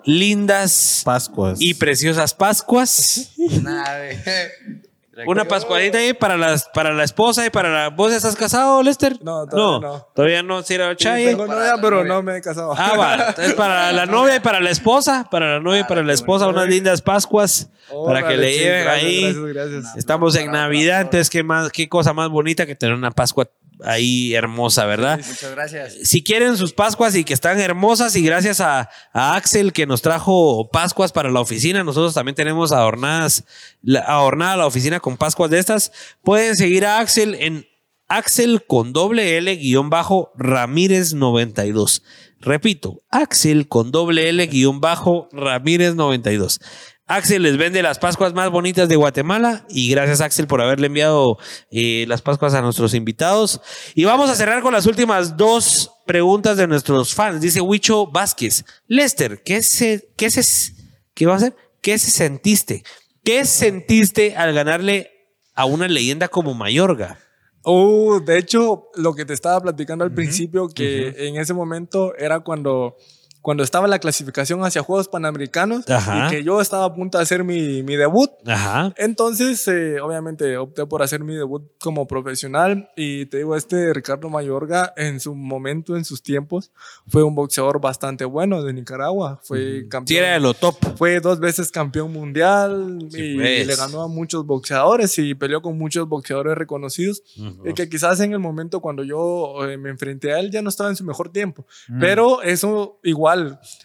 lindas 0.05 1.01
Pascuas. 1.05 1.59
y 1.61 1.73
preciosas 1.75 2.33
Pascuas. 2.33 3.31
Una 5.27 5.45
pascuadita 5.45 5.99
ahí 5.99 6.13
para, 6.13 6.37
las, 6.37 6.69
para 6.73 6.91
la 6.91 7.03
esposa 7.03 7.45
y 7.45 7.49
para 7.51 7.69
la... 7.69 7.89
¿Vos 7.89 8.11
estás 8.11 8.35
casado, 8.35 8.81
Lester? 8.81 9.17
No, 9.21 9.45
todavía 9.45 9.87
no. 9.87 10.07
Todavía 10.15 10.43
no, 10.43 10.63
si 10.63 10.73
era 10.73 10.89
Sí, 10.91 10.95
Chaye. 10.97 11.27
tengo 11.27 11.45
novia, 11.45 11.75
pero 11.79 12.03
no 12.03 12.23
me 12.23 12.37
he 12.37 12.41
casado. 12.41 12.73
Ah, 12.75 12.97
va. 12.97 13.13
Entonces, 13.29 13.53
para 13.53 13.91
la 13.91 14.05
novia 14.07 14.37
y 14.37 14.39
para 14.39 14.59
la 14.59 14.71
esposa, 14.71 15.27
para 15.29 15.53
la 15.53 15.59
novia 15.59 15.81
y 15.81 15.83
para 15.83 16.01
la 16.01 16.13
esposa, 16.13 16.47
unas 16.47 16.67
lindas 16.67 17.01
Pascuas 17.01 17.69
para 18.05 18.27
que 18.27 18.37
le 18.37 18.57
lleven 18.57 18.83
gracias, 18.85 19.03
ahí. 19.03 19.21
Gracias, 19.21 19.53
gracias. 19.71 19.97
Estamos 19.97 20.35
en 20.35 20.51
Navidad, 20.51 21.01
entonces 21.01 21.29
qué 21.29 21.43
más, 21.43 21.71
qué 21.71 21.87
cosa 21.87 22.13
más 22.13 22.29
bonita 22.29 22.65
que 22.65 22.75
tener 22.75 22.95
una 22.95 23.11
Pascua 23.11 23.47
ahí 23.83 24.33
hermosa, 24.33 24.85
¿verdad? 24.85 25.17
Muchas 25.17 25.51
gracias. 25.51 25.93
Si 26.03 26.23
quieren 26.23 26.57
sus 26.57 26.73
Pascuas 26.73 27.15
y 27.15 27.23
que 27.23 27.33
están 27.33 27.59
hermosas 27.59 28.15
y 28.15 28.23
gracias 28.23 28.61
a, 28.61 28.89
a 29.13 29.35
Axel 29.35 29.73
que 29.73 29.85
nos 29.85 30.01
trajo 30.01 30.69
Pascuas 30.71 31.11
para 31.11 31.31
la 31.31 31.39
oficina, 31.39 31.83
nosotros 31.83 32.13
también 32.13 32.35
tenemos 32.35 32.71
adornadas, 32.71 33.43
la, 33.81 34.01
adornada 34.01 34.57
la 34.57 34.67
oficina 34.67 34.99
con 34.99 35.17
Pascuas 35.17 35.49
de 35.49 35.59
estas, 35.59 35.91
pueden 36.23 36.55
seguir 36.55 36.85
a 36.85 36.99
Axel 36.99 37.35
en 37.35 37.65
Axel 38.07 38.65
con 38.67 38.93
doble 38.93 39.37
L 39.37 39.55
guion 39.55 39.89
bajo 39.89 40.31
Ramírez 40.35 41.13
92. 41.13 42.03
Repito, 42.39 43.01
Axel 43.09 43.67
con 43.67 43.91
doble 43.91 44.29
L 44.29 44.45
guion 44.47 44.81
bajo 44.81 45.29
Ramírez 45.31 45.95
92. 45.95 46.59
Axel 47.05 47.43
les 47.43 47.57
vende 47.57 47.83
las 47.83 47.99
Pascuas 47.99 48.33
más 48.33 48.49
bonitas 48.49 48.87
de 48.87 48.95
Guatemala 48.95 49.65
y 49.69 49.89
gracias 49.89 50.21
Axel 50.21 50.47
por 50.47 50.61
haberle 50.61 50.87
enviado 50.87 51.37
eh, 51.69 52.05
las 52.07 52.21
Pascuas 52.21 52.53
a 52.53 52.61
nuestros 52.61 52.93
invitados. 52.93 53.61
Y 53.93 54.05
vamos 54.05 54.29
a 54.29 54.35
cerrar 54.35 54.61
con 54.61 54.73
las 54.73 54.85
últimas 54.85 55.35
dos 55.35 55.91
preguntas 56.05 56.55
de 56.55 56.67
nuestros 56.67 57.13
fans. 57.13 57.41
Dice 57.41 57.59
Huicho 57.59 58.07
Vázquez, 58.07 58.63
Lester, 58.87 59.43
¿qué 59.43 59.61
se, 59.61 60.13
qué 60.15 60.31
se, 60.31 60.73
qué 61.13 61.25
va 61.25 61.33
a 61.33 61.37
hacer? 61.37 61.55
¿Qué 61.81 61.97
se 61.99 62.09
sentiste? 62.09 62.83
¿Qué 63.23 63.43
sentiste 63.45 64.35
al 64.37 64.53
ganarle 64.53 65.11
a 65.53 65.65
una 65.65 65.87
leyenda 65.87 66.29
como 66.29 66.53
Mayorga? 66.53 67.19
Uh, 67.65 68.19
de 68.19 68.37
hecho, 68.37 68.89
lo 68.95 69.13
que 69.13 69.25
te 69.25 69.33
estaba 69.33 69.61
platicando 69.61 70.03
al 70.03 70.13
principio, 70.13 70.67
que 70.67 71.27
en 71.27 71.37
ese 71.37 71.53
momento 71.53 72.13
era 72.17 72.41
cuando 72.41 72.97
cuando 73.43 73.61
estaba 73.61 73.87
la 73.87 73.99
clasificación 73.99 74.63
hacia 74.63 74.81
Juegos 74.81 75.09
Panamericanos 75.09 75.87
Ajá. 75.89 76.27
y 76.27 76.29
que 76.31 76.43
yo 76.45 76.61
estaba 76.61 76.85
a 76.85 76.95
punto 76.95 77.17
de 77.17 77.23
hacer 77.23 77.43
mi, 77.43 77.83
mi 77.83 77.97
debut. 77.97 78.31
Ajá. 78.47 78.93
Entonces, 78.95 79.67
eh, 79.67 79.99
obviamente, 79.99 80.57
opté 80.57 80.85
por 80.85 81.03
hacer 81.03 81.25
mi 81.25 81.35
debut 81.35 81.61
como 81.77 82.07
profesional 82.07 82.89
y 82.95 83.25
te 83.25 83.39
digo, 83.39 83.57
este 83.57 83.93
Ricardo 83.93 84.29
Mayorga 84.29 84.93
en 84.95 85.19
su 85.19 85.35
momento, 85.35 85.97
en 85.97 86.05
sus 86.05 86.23
tiempos, 86.23 86.71
fue 87.07 87.21
un 87.21 87.35
boxeador 87.35 87.81
bastante 87.81 88.23
bueno 88.23 88.63
de 88.63 88.71
Nicaragua. 88.71 89.41
Fue 89.43 89.89
campeón. 89.89 90.07
Sí, 90.07 90.17
era 90.17 90.33
de 90.33 90.39
lo 90.39 90.53
top. 90.53 90.77
Fue 90.95 91.19
dos 91.19 91.41
veces 91.41 91.69
campeón 91.69 92.13
mundial 92.13 92.97
y 93.11 93.35
pues. 93.35 93.67
le 93.67 93.75
ganó 93.75 94.03
a 94.03 94.07
muchos 94.07 94.45
boxeadores 94.45 95.19
y 95.19 95.35
peleó 95.35 95.61
con 95.61 95.77
muchos 95.77 96.07
boxeadores 96.07 96.57
reconocidos. 96.57 97.21
Y 97.65 97.73
que 97.73 97.89
quizás 97.89 98.21
en 98.21 98.31
el 98.31 98.39
momento 98.39 98.79
cuando 98.79 99.03
yo 99.03 99.67
eh, 99.67 99.77
me 99.77 99.89
enfrenté 99.89 100.33
a 100.33 100.39
él 100.39 100.49
ya 100.49 100.61
no 100.61 100.69
estaba 100.69 100.89
en 100.89 100.95
su 100.95 101.03
mejor 101.03 101.29
tiempo. 101.29 101.65
Pero 101.99 102.41
eso 102.41 102.99
igual, 103.03 103.32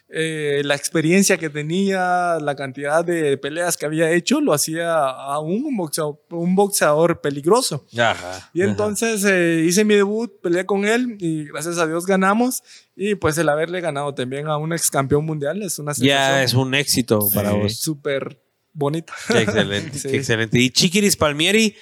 eh, 0.09 0.63
la 0.65 0.75
experiencia 0.75 1.37
que 1.37 1.51
tenía, 1.51 2.39
la 2.41 2.55
cantidad 2.57 3.05
de 3.05 3.37
peleas 3.39 3.77
que 3.77 3.87
había 3.87 4.11
hecho, 4.11 4.41
lo 4.41 4.53
hacía 4.53 4.95
aún 4.99 5.65
un 5.65 5.77
boxeador, 5.77 6.21
un 6.31 6.55
boxeador 6.55 7.21
peligroso. 7.21 7.87
Ajá. 7.99 8.51
Y 8.55 8.63
entonces 8.63 9.25
eh, 9.25 9.65
hice 9.67 9.85
mi 9.85 9.95
debut, 9.95 10.31
peleé 10.43 10.65
con 10.67 10.85
él 10.87 11.17
y 11.21 11.45
gracias 11.47 11.79
a 11.79 11.87
Dios 11.87 12.07
ganamos. 12.07 12.63
Y 12.97 13.15
pues 13.15 13.37
el 13.39 13.49
haberle 13.49 13.81
ganado 13.81 14.15
también 14.15 14.49
a 14.49 14.57
un 14.57 14.73
ex 14.73 14.91
campeón 14.91 15.25
mundial 15.25 15.63
es 15.63 15.79
una 15.79 15.93
Ya 15.93 16.43
es 16.43 16.51
sensación 16.51 16.69
un 16.69 16.75
éxito 16.75 17.29
para 17.35 17.53
vos. 17.53 17.77
súper 17.77 18.41
bonita. 18.73 19.13
Qué 19.29 19.41
excelente, 19.43 19.99
Sí. 19.99 20.09
qué 20.09 20.17
excelente. 20.17 20.59
Y 20.61 20.71
Chiquiris 20.71 21.17
Palmieri, 21.17 21.75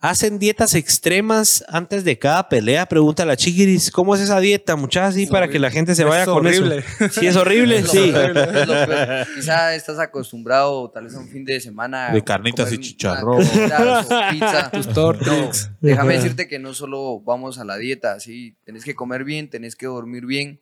¿hacen 0.00 0.38
dietas 0.38 0.74
extremas 0.74 1.64
antes 1.68 2.04
de 2.04 2.18
cada 2.18 2.48
pelea? 2.48 2.86
Pregunta 2.86 3.24
la 3.24 3.36
Chiquiris, 3.36 3.90
¿cómo 3.90 4.14
es 4.14 4.20
esa 4.20 4.38
dieta, 4.40 4.76
muchachos? 4.76 5.10
Así 5.10 5.26
para 5.26 5.48
que 5.48 5.58
la 5.58 5.70
gente 5.70 5.94
se 5.94 6.04
vaya 6.04 6.22
Es 6.22 6.28
con 6.28 6.46
horrible. 6.46 6.78
eso. 7.00 7.20
Sí, 7.20 7.26
es 7.26 7.36
horrible, 7.36 7.78
Es 7.80 7.90
sí. 7.90 8.12
es. 8.14 9.28
Quizá 9.34 9.74
estás 9.74 9.98
acostumbrado 9.98 10.90
tal 10.90 11.04
vez 11.04 11.14
a 11.14 11.18
un 11.18 11.28
fin 11.28 11.44
de 11.44 11.60
semana. 11.60 12.10
De 12.12 12.22
carnitas 12.22 12.72
y 12.72 12.78
chicharrón. 12.78 13.38
pizza. 14.30 14.70
Tus 14.70 14.88
tortas. 14.88 15.70
No, 15.80 15.88
déjame 15.88 16.14
decirte 16.14 16.48
que 16.48 16.58
no 16.58 16.74
solo 16.74 17.20
vamos 17.20 17.58
a 17.58 17.64
la 17.64 17.76
dieta, 17.76 18.20
sí, 18.20 18.56
tenés 18.64 18.84
que 18.84 18.94
comer 18.94 19.24
bien, 19.24 19.48
tenés 19.50 19.76
que 19.76 19.86
dormir 19.86 20.26
bien. 20.26 20.60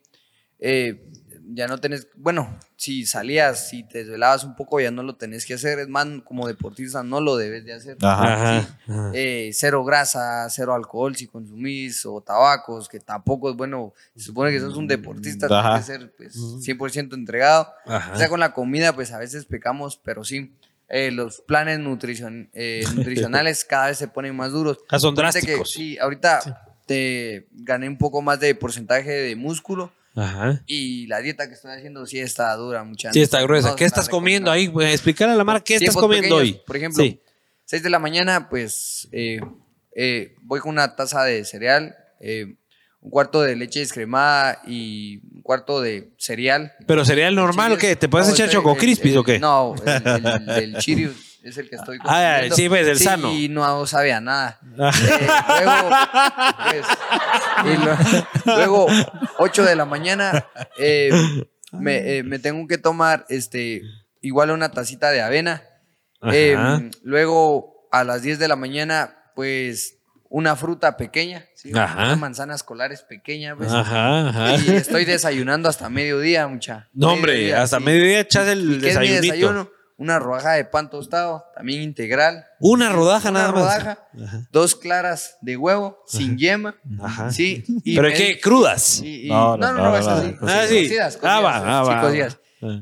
Eh, 0.60 1.02
ya 1.52 1.66
no 1.68 1.78
tenés, 1.78 2.08
bueno, 2.16 2.58
si 2.76 3.04
salías, 3.06 3.68
si 3.68 3.82
te 3.82 3.98
desvelabas 3.98 4.44
un 4.44 4.56
poco, 4.56 4.80
ya 4.80 4.90
no 4.90 5.02
lo 5.02 5.16
tenés 5.16 5.44
que 5.46 5.54
hacer. 5.54 5.78
Es 5.78 5.88
más, 5.88 6.06
como 6.24 6.46
deportista 6.46 7.02
no 7.02 7.20
lo 7.20 7.36
debes 7.36 7.64
de 7.64 7.72
hacer. 7.74 7.96
Ajá. 8.02 8.34
Ajá. 8.34 8.78
ajá. 8.88 9.10
Eh, 9.14 9.50
cero 9.52 9.84
grasa, 9.84 10.48
cero 10.50 10.74
alcohol 10.74 11.14
si 11.16 11.26
consumís, 11.26 12.04
o 12.06 12.20
tabacos, 12.20 12.88
que 12.88 13.00
tampoco 13.00 13.50
es 13.50 13.56
bueno. 13.56 13.92
Se 14.16 14.22
supone 14.24 14.50
que 14.50 14.60
sos 14.60 14.76
un 14.76 14.86
deportista, 14.86 15.46
Ajá. 15.46 15.80
tienes 15.82 15.86
que 15.86 15.92
ser 15.92 16.14
pues, 16.16 16.36
100% 16.36 17.14
entregado. 17.14 17.68
Ajá. 17.86 18.12
O 18.14 18.16
sea, 18.18 18.28
con 18.28 18.40
la 18.40 18.52
comida, 18.54 18.94
pues 18.94 19.12
a 19.12 19.18
veces 19.18 19.44
pecamos, 19.44 20.00
pero 20.02 20.24
sí. 20.24 20.52
eh, 20.88 21.10
los 21.10 21.40
planes 21.40 21.78
nutricion- 21.80 22.48
eh, 22.52 22.84
nutricionales 22.94 23.64
cada 23.64 23.88
vez 23.88 23.98
se 23.98 24.08
ponen 24.08 24.36
más 24.36 24.52
duros. 24.52 24.78
Ah, 24.88 24.98
son 24.98 25.16
Fíjate 25.16 25.40
que 25.40 25.46
drásticos. 25.46 25.70
sí, 25.72 25.98
ahorita 25.98 26.62
te 26.86 27.48
gané 27.52 27.88
un 27.88 27.96
poco 27.98 28.20
más 28.22 28.40
de 28.40 28.54
porcentaje 28.54 29.10
de 29.10 29.36
músculo 29.36 29.92
Ajá. 30.16 30.62
y 30.66 31.06
la 31.08 31.20
dieta 31.20 31.48
que 31.48 31.54
estoy 31.54 31.72
haciendo 31.72 32.06
sí 32.06 32.18
está 32.20 32.54
dura, 32.54 32.84
mucha. 32.84 33.12
Sí, 33.12 33.20
está 33.20 33.42
gruesa. 33.42 33.70
No, 33.70 33.76
¿Qué 33.76 33.84
está 33.84 34.00
estás 34.00 34.08
comiendo 34.10 34.50
ahí? 34.50 34.68
Pues, 34.68 34.92
Explicar 34.92 35.28
a 35.28 35.34
la 35.34 35.42
Mara 35.44 35.60
qué 35.60 35.74
estás 35.74 35.94
comiendo 35.94 36.36
pequeños, 36.36 36.56
hoy. 36.56 36.62
Por 36.66 36.76
ejemplo, 36.76 37.02
Sí. 37.02 37.20
6 37.64 37.82
de 37.82 37.90
la 37.90 37.98
mañana, 37.98 38.48
pues 38.48 39.08
eh, 39.12 39.40
eh, 39.96 40.36
voy 40.42 40.60
con 40.60 40.70
una 40.72 40.94
taza 40.96 41.24
de 41.24 41.44
cereal, 41.44 41.96
eh, 42.20 42.56
un 43.00 43.10
cuarto 43.10 43.42
de 43.42 43.56
leche 43.56 43.80
descremada 43.80 44.60
y 44.66 45.18
un 45.34 45.42
cuarto 45.42 45.80
de 45.80 46.12
cereal. 46.18 46.72
¿Pero 46.86 47.04
cereal 47.04 47.34
normal 47.34 47.72
o 47.72 47.78
qué? 47.78 47.96
¿Te 47.96 48.08
puedes 48.08 48.28
No, 48.28 48.34
echar 48.34 48.48
Choco 48.48 48.76
Crispis 48.76 49.16
o 49.16 49.24
qué? 49.24 49.38
No, 49.38 49.74
el, 49.84 50.06
el- 50.26 50.48
el 50.74 50.76
Cheerios 50.78 51.33
es 51.44 51.58
el 51.58 51.68
que 51.68 51.76
estoy 51.76 51.98
Ah, 52.04 52.40
sí, 52.54 52.68
pues, 52.68 52.86
el 52.86 52.98
sano. 52.98 53.32
Y 53.32 53.48
no 53.48 53.86
sabía 53.86 54.20
nada. 54.20 54.58
Eh, 54.62 55.26
luego, 55.60 55.90
pues, 56.70 56.86
y 57.64 57.76
lo- 58.46 58.56
luego, 58.56 58.86
8 59.38 59.64
de 59.64 59.76
la 59.76 59.84
mañana, 59.84 60.46
eh, 60.78 61.10
me, 61.72 62.16
eh, 62.18 62.22
me 62.22 62.38
tengo 62.38 62.66
que 62.66 62.78
tomar 62.78 63.26
este, 63.28 63.82
igual 64.20 64.50
una 64.50 64.70
tacita 64.70 65.10
de 65.10 65.22
avena. 65.22 65.62
Ajá. 66.20 66.80
luego, 67.02 67.86
a 67.92 68.02
las 68.02 68.22
10 68.22 68.38
de 68.38 68.48
la 68.48 68.56
mañana, 68.56 69.14
pues, 69.34 69.98
una 70.30 70.56
fruta 70.56 70.96
pequeña. 70.96 71.44
¿sí? 71.54 71.70
Una 71.70 72.16
manzana 72.16 72.54
escolar 72.54 72.90
es 72.92 73.02
pequeña. 73.02 73.54
Pues, 73.54 73.70
Ajá, 73.70 74.30
ajá. 74.30 74.56
y 74.56 74.70
estoy 74.70 75.04
desayunando 75.04 75.68
hasta 75.68 75.88
mediodía, 75.90 76.48
mucha. 76.48 76.88
No, 76.94 77.12
hombre, 77.12 77.54
hasta 77.54 77.78
sí. 77.78 77.84
mediodía 77.84 78.20
echas 78.20 78.48
¿Y 78.48 78.50
el 78.52 78.80
qué 78.80 78.88
es 78.90 78.98
mi 78.98 79.08
desayunito. 79.08 79.22
desayuno? 79.34 79.70
Una 79.96 80.18
rodaja 80.18 80.52
de 80.54 80.64
pan 80.64 80.90
tostado, 80.90 81.44
también 81.54 81.80
integral. 81.82 82.44
Una 82.58 82.90
rodaja 82.90 83.30
Una 83.30 83.40
nada 83.40 83.52
más. 83.52 83.62
rodaja, 83.62 84.08
dos 84.50 84.74
claras 84.74 85.36
de 85.40 85.56
huevo, 85.56 86.02
sin 86.06 86.36
yema. 86.36 86.74
Ajá. 87.00 87.30
Sí. 87.30 87.62
y 87.84 87.94
¿Pero 87.94 88.08
me- 88.08 88.14
qué? 88.14 88.40
¿Crudas? 88.40 89.00
y- 89.02 89.26
y- 89.26 89.28
No, 89.28 89.56
no, 89.56 89.68
no, 89.68 89.72
no, 89.72 89.82
no, 89.84 89.90
no, 89.90 89.96
es 89.96 90.06
no, 90.06 90.12
así. 90.12 90.34
Ah, 90.42 90.64
sí. 90.68 90.82
Cocidas, 90.82 91.18
Ah, 91.22 91.40
va, 91.40 91.52
cocidas, 91.52 91.64
ah, 91.68 91.82
sí, 91.84 91.90
va, 91.90 92.00
cocidas. 92.00 92.38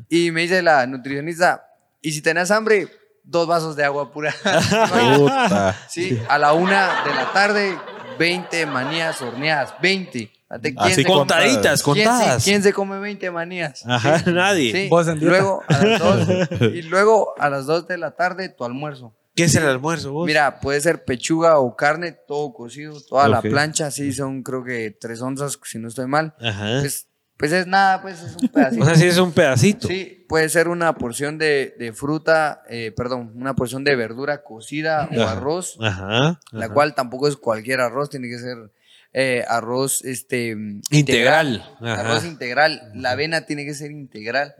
Y 0.09 0.31
me 0.31 0.41
dice 0.43 0.63
la 0.63 0.87
nutricionista, 0.87 1.67
y 2.01 2.13
si 2.13 2.23
tenés 2.23 2.51
hambre, 2.51 2.89
dos 3.25 3.47
vasos 3.47 3.77
de 3.77 3.85
agua 3.85 4.11
pura. 4.11 4.35
Puta. 5.17 5.77
sí, 5.89 6.19
a 6.29 6.39
la 6.39 6.53
una 6.55 7.05
de 7.05 7.15
la 7.15 7.33
tarde, 7.33 7.79
20 8.19 8.65
manías 8.67 9.21
horneadas, 9.21 9.75
20. 9.83 10.31
Date, 10.53 10.75
¿quién 10.75 10.85
Así 10.93 10.95
se- 11.03 11.05
Contaditas, 11.05 11.83
¿quién 11.83 11.97
se- 11.97 12.05
contadas. 12.05 12.45
¿Quién 12.45 12.63
se 12.63 12.73
come 12.73 12.99
20 12.99 13.31
manías? 13.31 13.83
Ajá, 13.87 14.19
Sí. 14.21 14.31
nadie. 14.33 14.73
Sí. 14.73 14.89
Vos. 14.89 15.07
Luego 15.21 15.63
a 15.69 15.83
las 15.85 15.99
dos, 16.01 16.29
y 16.75 16.83
luego 16.83 17.35
a 17.39 17.49
las 17.51 17.67
2 17.67 17.87
de 17.89 17.99
la 17.99 18.11
tarde 18.13 18.49
tu 18.49 18.65
almuerzo. 18.65 19.15
¿Qué 19.35 19.45
es 19.45 19.55
el 19.55 19.65
almuerzo 19.67 20.13
vos? 20.13 20.27
Mira, 20.27 20.61
puede 20.61 20.79
ser 20.83 21.05
pechuga 21.05 21.59
o 21.59 21.75
carne, 21.75 22.13
todo 22.13 22.53
cocido, 22.53 23.01
toda 23.01 23.29
la 23.29 23.41
plancha, 23.41 23.91
sí, 23.91 24.13
son 24.13 24.43
creo 24.43 24.63
que 24.63 24.91
tres 25.01 25.23
onzas, 25.23 25.59
si 25.65 25.79
no 25.79 25.89
estoy 25.89 26.07
mal. 26.07 26.35
Ajá. 26.39 26.81
Pues, 26.81 27.07
pues 27.39 27.51
es 27.53 27.67
nada, 27.67 28.03
pues 28.03 28.21
es 28.23 28.37
un 28.37 28.49
pedacito. 28.49 28.83
o 28.83 28.87
sea, 28.87 28.95
sí 28.95 29.07
es 29.07 29.17
un 29.19 29.33
pedacito. 29.33 29.89
Sí, 29.89 30.27
puede 30.29 30.51
ser 30.51 30.69
una 30.69 30.95
porción 30.97 31.39
de, 31.39 31.75
de 31.79 31.95
fruta, 31.95 32.63
eh, 32.69 32.93
perdón, 32.95 33.33
una 33.35 33.55
porción 33.55 33.85
de 33.85 33.97
verdura 33.97 34.43
cocida 34.43 35.09
o 35.17 35.23
arroz, 35.23 35.79
Ajá. 35.81 36.39
la 36.51 36.69
cual 36.69 36.95
tampoco 36.95 37.27
es 37.27 37.37
cualquier 37.37 37.81
arroz, 37.81 38.11
tiene 38.11 38.29
que 38.29 38.39
ser 38.39 38.71
eh, 39.13 39.45
arroz 39.47 40.05
este 40.05 40.57
Integral. 40.91 41.77
Arroz 42.01 42.25
integral, 42.25 42.91
la 42.95 43.11
avena 43.13 43.43
tiene 43.47 43.65
que 43.65 43.75
ser 43.75 43.91
integral. 43.91 44.55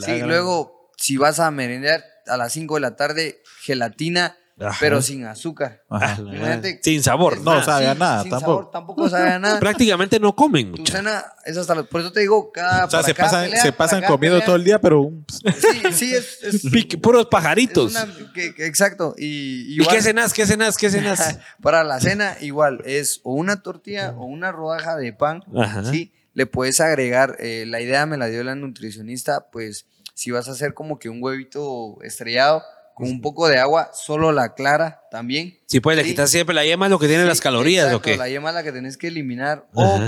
Sí, 0.00 0.12
gran- 0.18 0.28
luego, 0.28 0.90
si 0.96 1.16
vas 1.16 1.40
a 1.40 1.50
merendar 1.50 2.04
a 2.26 2.36
las 2.36 2.52
5 2.52 2.76
de 2.76 2.80
la 2.80 2.96
tarde, 2.96 3.42
gelatina, 3.62 4.36
Ajá. 4.60 4.76
pero 4.80 5.00
sin 5.02 5.24
azúcar. 5.24 5.82
Ajá. 5.88 6.20
La 6.20 6.34
Imagínate- 6.34 6.70
gran- 6.72 6.82
Sin 6.82 7.02
sabor. 7.02 7.40
No 7.42 7.62
sabe 7.62 7.86
a 7.88 7.94
nada, 7.94 8.22
sin 8.22 8.30
tampoco. 8.30 8.52
sabor, 8.58 8.70
tampoco 8.70 9.08
sabe 9.08 9.30
a 9.30 9.38
nada. 9.38 9.60
Prácticamente 9.60 10.18
no 10.18 10.34
comen 10.34 10.72
Tu 10.72 10.86
cena 10.86 11.24
es 11.44 11.56
hasta 11.56 11.74
los- 11.76 11.86
Por 11.86 12.00
eso 12.00 12.10
te 12.12 12.20
digo, 12.20 12.50
cada. 12.52 12.86
O 12.86 12.90
sea, 12.90 13.02
se 13.02 13.14
cada 13.14 13.28
pasan, 13.30 13.44
pelea, 13.46 13.62
se 13.62 13.68
para 13.72 13.76
pasan 13.78 14.00
cada 14.00 14.12
comiendo 14.12 14.36
pelea, 14.38 14.46
todo 14.46 14.56
el 14.56 14.64
día, 14.64 14.80
pero 14.80 15.10
Sí, 15.32 15.92
sí, 15.92 16.14
es. 16.14 16.42
es- 16.42 16.64
Pique- 16.72 16.98
puros 17.00 17.22
es 17.22 17.28
pajaritos. 17.28 17.92
una- 17.92 18.08
que- 18.34 18.54
que- 18.54 18.66
exacto. 18.66 19.14
Y, 19.16 19.24
¿Y 19.68 19.74
igual, 19.80 19.94
qué 19.96 20.02
cenas? 20.02 20.32
¿Qué 20.32 20.46
cenas? 20.46 20.76
¿Qué 20.76 20.90
cenas? 20.90 21.38
Para 21.62 21.84
la 21.84 22.00
cena, 22.00 22.36
igual, 22.40 22.80
es 22.84 23.20
o 23.24 23.34
una 23.34 23.62
tortilla 23.62 24.14
o 24.16 24.24
una 24.26 24.50
rodaja 24.52 24.96
de 24.96 25.12
pan. 25.12 25.44
Ajá. 25.56 25.84
Sí, 25.84 26.12
le 26.34 26.46
puedes 26.46 26.80
agregar. 26.80 27.36
eh, 27.38 27.64
la 27.66 27.80
idea 27.80 28.06
me 28.06 28.16
la 28.16 28.26
dio 28.26 28.42
la 28.44 28.54
nutricionista, 28.56 29.48
pues 29.52 29.86
si 30.14 30.32
vas 30.32 30.48
a 30.48 30.52
hacer 30.52 30.74
como 30.74 30.98
que 30.98 31.08
un 31.08 31.22
huevito 31.22 31.98
estrellado 32.02 32.62
con 32.98 33.08
un 33.08 33.20
poco 33.20 33.48
de 33.48 33.58
agua, 33.58 33.90
solo 33.94 34.32
la 34.32 34.54
clara 34.54 35.02
también. 35.10 35.58
Si 35.66 35.80
puedes, 35.80 35.96
le 35.98 36.04
Sí. 36.04 36.10
quitas 36.10 36.30
siempre 36.30 36.54
la 36.54 36.64
yema, 36.64 36.88
lo 36.88 36.98
que 36.98 37.06
tiene 37.06 37.22
Sí, 37.22 37.28
las 37.28 37.40
calorías 37.40 37.92
o 37.94 38.02
qué. 38.02 38.16
La 38.16 38.28
yema 38.28 38.50
es 38.50 38.54
la 38.56 38.62
que 38.62 38.72
tenés 38.72 38.96
que 38.98 39.06
eliminar. 39.08 39.66
O 39.74 40.00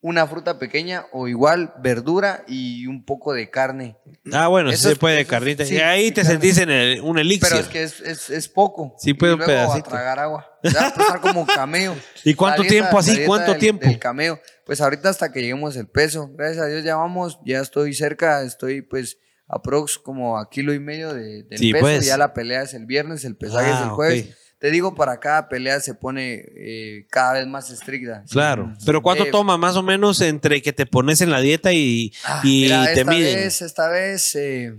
una 0.00 0.26
fruta 0.26 0.58
pequeña 0.58 1.06
o 1.12 1.28
igual 1.28 1.72
verdura 1.78 2.44
y 2.46 2.86
un 2.86 3.06
poco 3.06 3.32
de 3.32 3.48
carne. 3.48 3.96
Ah, 4.34 4.48
bueno, 4.48 4.68
sí 4.68 4.74
Eso 4.74 4.90
se 4.90 4.96
puede 4.96 5.24
carnita. 5.24 5.64
sí, 5.64 5.76
y 5.76 5.78
ahí 5.78 6.08
sí, 6.08 6.12
te 6.12 6.24
sentís 6.26 6.58
en 6.58 6.70
el- 6.70 7.00
un 7.00 7.18
elixir. 7.18 7.48
Pero 7.48 7.60
es 7.62 7.68
que 7.68 7.82
es, 7.84 8.00
es, 8.02 8.28
es 8.28 8.48
poco. 8.50 8.94
Sí, 8.98 9.14
puede 9.14 9.32
y 9.32 9.34
un 9.34 9.38
luego 9.38 9.50
pedacito. 9.54 9.86
a 9.88 9.90
tragar 9.92 10.18
agua. 10.18 10.46
Va 10.76 10.88
a 10.88 10.94
pasar 10.94 11.20
como 11.22 11.46
cameo. 11.46 11.96
¿Y 12.24 12.34
cuánto 12.34 12.60
dieta- 12.62 12.70
tiempo 12.74 12.98
así? 12.98 13.24
¿Cuánto 13.24 13.52
del- 13.52 13.60
tiempo? 13.60 13.86
del 13.88 13.98
cameo. 13.98 14.38
Pues 14.66 14.82
ahorita 14.82 15.08
hasta 15.08 15.32
que 15.32 15.40
lleguemos 15.40 15.74
el 15.76 15.86
peso. 15.86 16.28
Gracias 16.34 16.62
a 16.62 16.66
Dios 16.68 16.84
ya 16.84 16.96
vamos, 16.96 17.38
ya 17.46 17.60
estoy 17.60 17.94
cerca, 17.94 18.42
estoy 18.42 18.82
pues 18.82 19.16
aprox 19.54 19.98
como 19.98 20.38
a 20.38 20.48
kilo 20.50 20.72
y 20.74 20.80
medio 20.80 21.12
de, 21.14 21.44
del 21.44 21.58
Sí, 21.58 21.72
peso. 21.72 21.82
pues. 21.82 22.06
Ya 22.06 22.16
la 22.18 22.32
pelea 22.34 22.62
es 22.62 22.74
el 22.74 22.86
viernes, 22.86 23.24
el 23.24 23.36
pesaje 23.36 23.70
es 23.70 23.76
Ah, 23.76 23.84
el 23.84 23.90
jueves. 23.90 24.24
ok. 24.28 24.34
Te 24.58 24.70
digo, 24.70 24.94
para 24.94 25.20
cada 25.20 25.48
pelea 25.50 25.78
se 25.80 25.94
pone 25.94 26.42
eh, 26.56 27.06
cada 27.10 27.34
vez 27.34 27.46
más 27.46 27.70
estricta. 27.70 28.22
¿sí? 28.24 28.32
Claro. 28.32 28.72
Pero 28.86 29.02
¿cuánto 29.02 29.24
Eh, 29.26 29.30
toma 29.30 29.58
más 29.58 29.76
o 29.76 29.82
menos 29.82 30.20
entre 30.22 30.62
que 30.62 30.72
te 30.72 30.86
pones 30.86 31.20
en 31.20 31.30
la 31.30 31.40
dieta 31.40 31.72
y, 31.74 32.12
Ah, 32.24 32.40
y 32.44 32.62
mira, 32.62 32.84
te 32.86 33.00
esta 33.00 33.10
miden? 33.10 33.34
Vez, 33.34 33.60
esta 33.60 33.88
vez, 33.88 34.34
eh, 34.36 34.74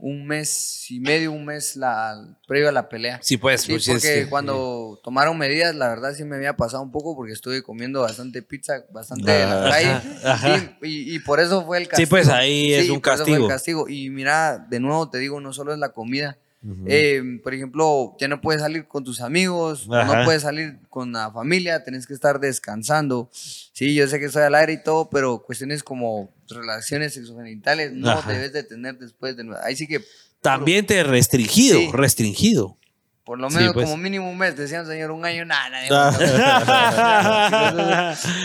un 0.00 0.26
mes 0.26 0.90
y 0.90 1.00
medio, 1.00 1.32
un 1.32 1.44
mes 1.44 1.76
la, 1.76 2.38
previo 2.46 2.68
a 2.68 2.72
la 2.72 2.88
pelea. 2.88 3.18
Sí, 3.22 3.36
pues. 3.36 3.62
Sí, 3.62 3.72
pues, 3.72 3.84
sí, 3.84 3.90
porque 3.90 4.22
sí. 4.24 4.30
cuando 4.30 5.00
tomaron 5.02 5.36
medidas, 5.36 5.74
la 5.74 5.88
verdad 5.88 6.14
sí 6.14 6.24
me 6.24 6.36
había 6.36 6.56
pasado 6.56 6.82
un 6.82 6.92
poco 6.92 7.16
porque 7.16 7.32
estuve 7.32 7.62
comiendo 7.62 8.00
bastante 8.02 8.42
pizza, 8.42 8.84
bastante 8.92 9.30
de 9.30 9.46
la 9.46 9.68
calle. 9.70 10.00
ajá. 10.24 10.76
Y, 10.82 11.14
y 11.14 11.18
por 11.18 11.40
eso 11.40 11.64
fue 11.66 11.78
el 11.78 11.84
Sí, 11.84 11.88
castigo. 11.90 12.10
pues, 12.10 12.28
ahí 12.28 12.72
es 12.72 12.88
un 12.90 13.02
eso 13.04 13.24
fue 13.26 13.36
el 13.36 13.48
castigo. 13.48 13.88
Y 13.88 14.10
mira, 14.10 14.58
de 14.70 14.80
nuevo 14.80 15.10
te 15.10 15.18
digo, 15.18 15.40
no 15.40 15.52
solo 15.52 15.72
es 15.72 15.78
la 15.78 15.90
comida. 15.90 16.38
Eh, 16.86 17.22
por 17.44 17.54
ejemplo, 17.54 18.16
ya 18.18 18.26
no 18.26 18.40
puedes 18.40 18.60
salir 18.62 18.88
con 18.88 19.04
tus 19.04 19.20
amigos, 19.20 19.86
Ajá. 19.92 20.18
no 20.18 20.24
puedes 20.24 20.42
salir 20.42 20.78
con 20.90 21.12
la 21.12 21.30
familia, 21.30 21.84
tenés 21.84 22.06
que 22.06 22.14
estar 22.14 22.40
descansando. 22.40 23.30
Sí, 23.32 23.94
yo 23.94 24.06
sé 24.08 24.18
que 24.18 24.26
estoy 24.26 24.42
al 24.42 24.54
aire 24.56 24.72
y 24.72 24.82
todo, 24.82 25.08
pero 25.08 25.42
cuestiones 25.44 25.84
como 25.84 26.30
relaciones 26.48 27.14
sexogenitales 27.14 27.92
no 27.92 28.10
Ajá. 28.10 28.32
debes 28.32 28.52
de 28.52 28.64
tener 28.64 28.98
después 28.98 29.36
de... 29.36 29.44
Ahí 29.62 29.76
sí 29.76 29.86
que 29.86 30.00
También 30.42 30.84
te 30.84 31.02
restringido, 31.04 31.78
Sí. 31.78 31.90
restringido. 31.92 32.76
por 33.24 33.38
lo 33.38 33.50
Sí, 33.50 33.56
menos 33.58 33.74
pues. 33.74 33.84
como 33.84 33.96
mínimo 33.98 34.28
un 34.30 34.38
mes, 34.38 34.56
decían 34.56 34.86
señor, 34.86 35.10
un 35.10 35.24
año, 35.24 35.44
nada. 35.44 35.78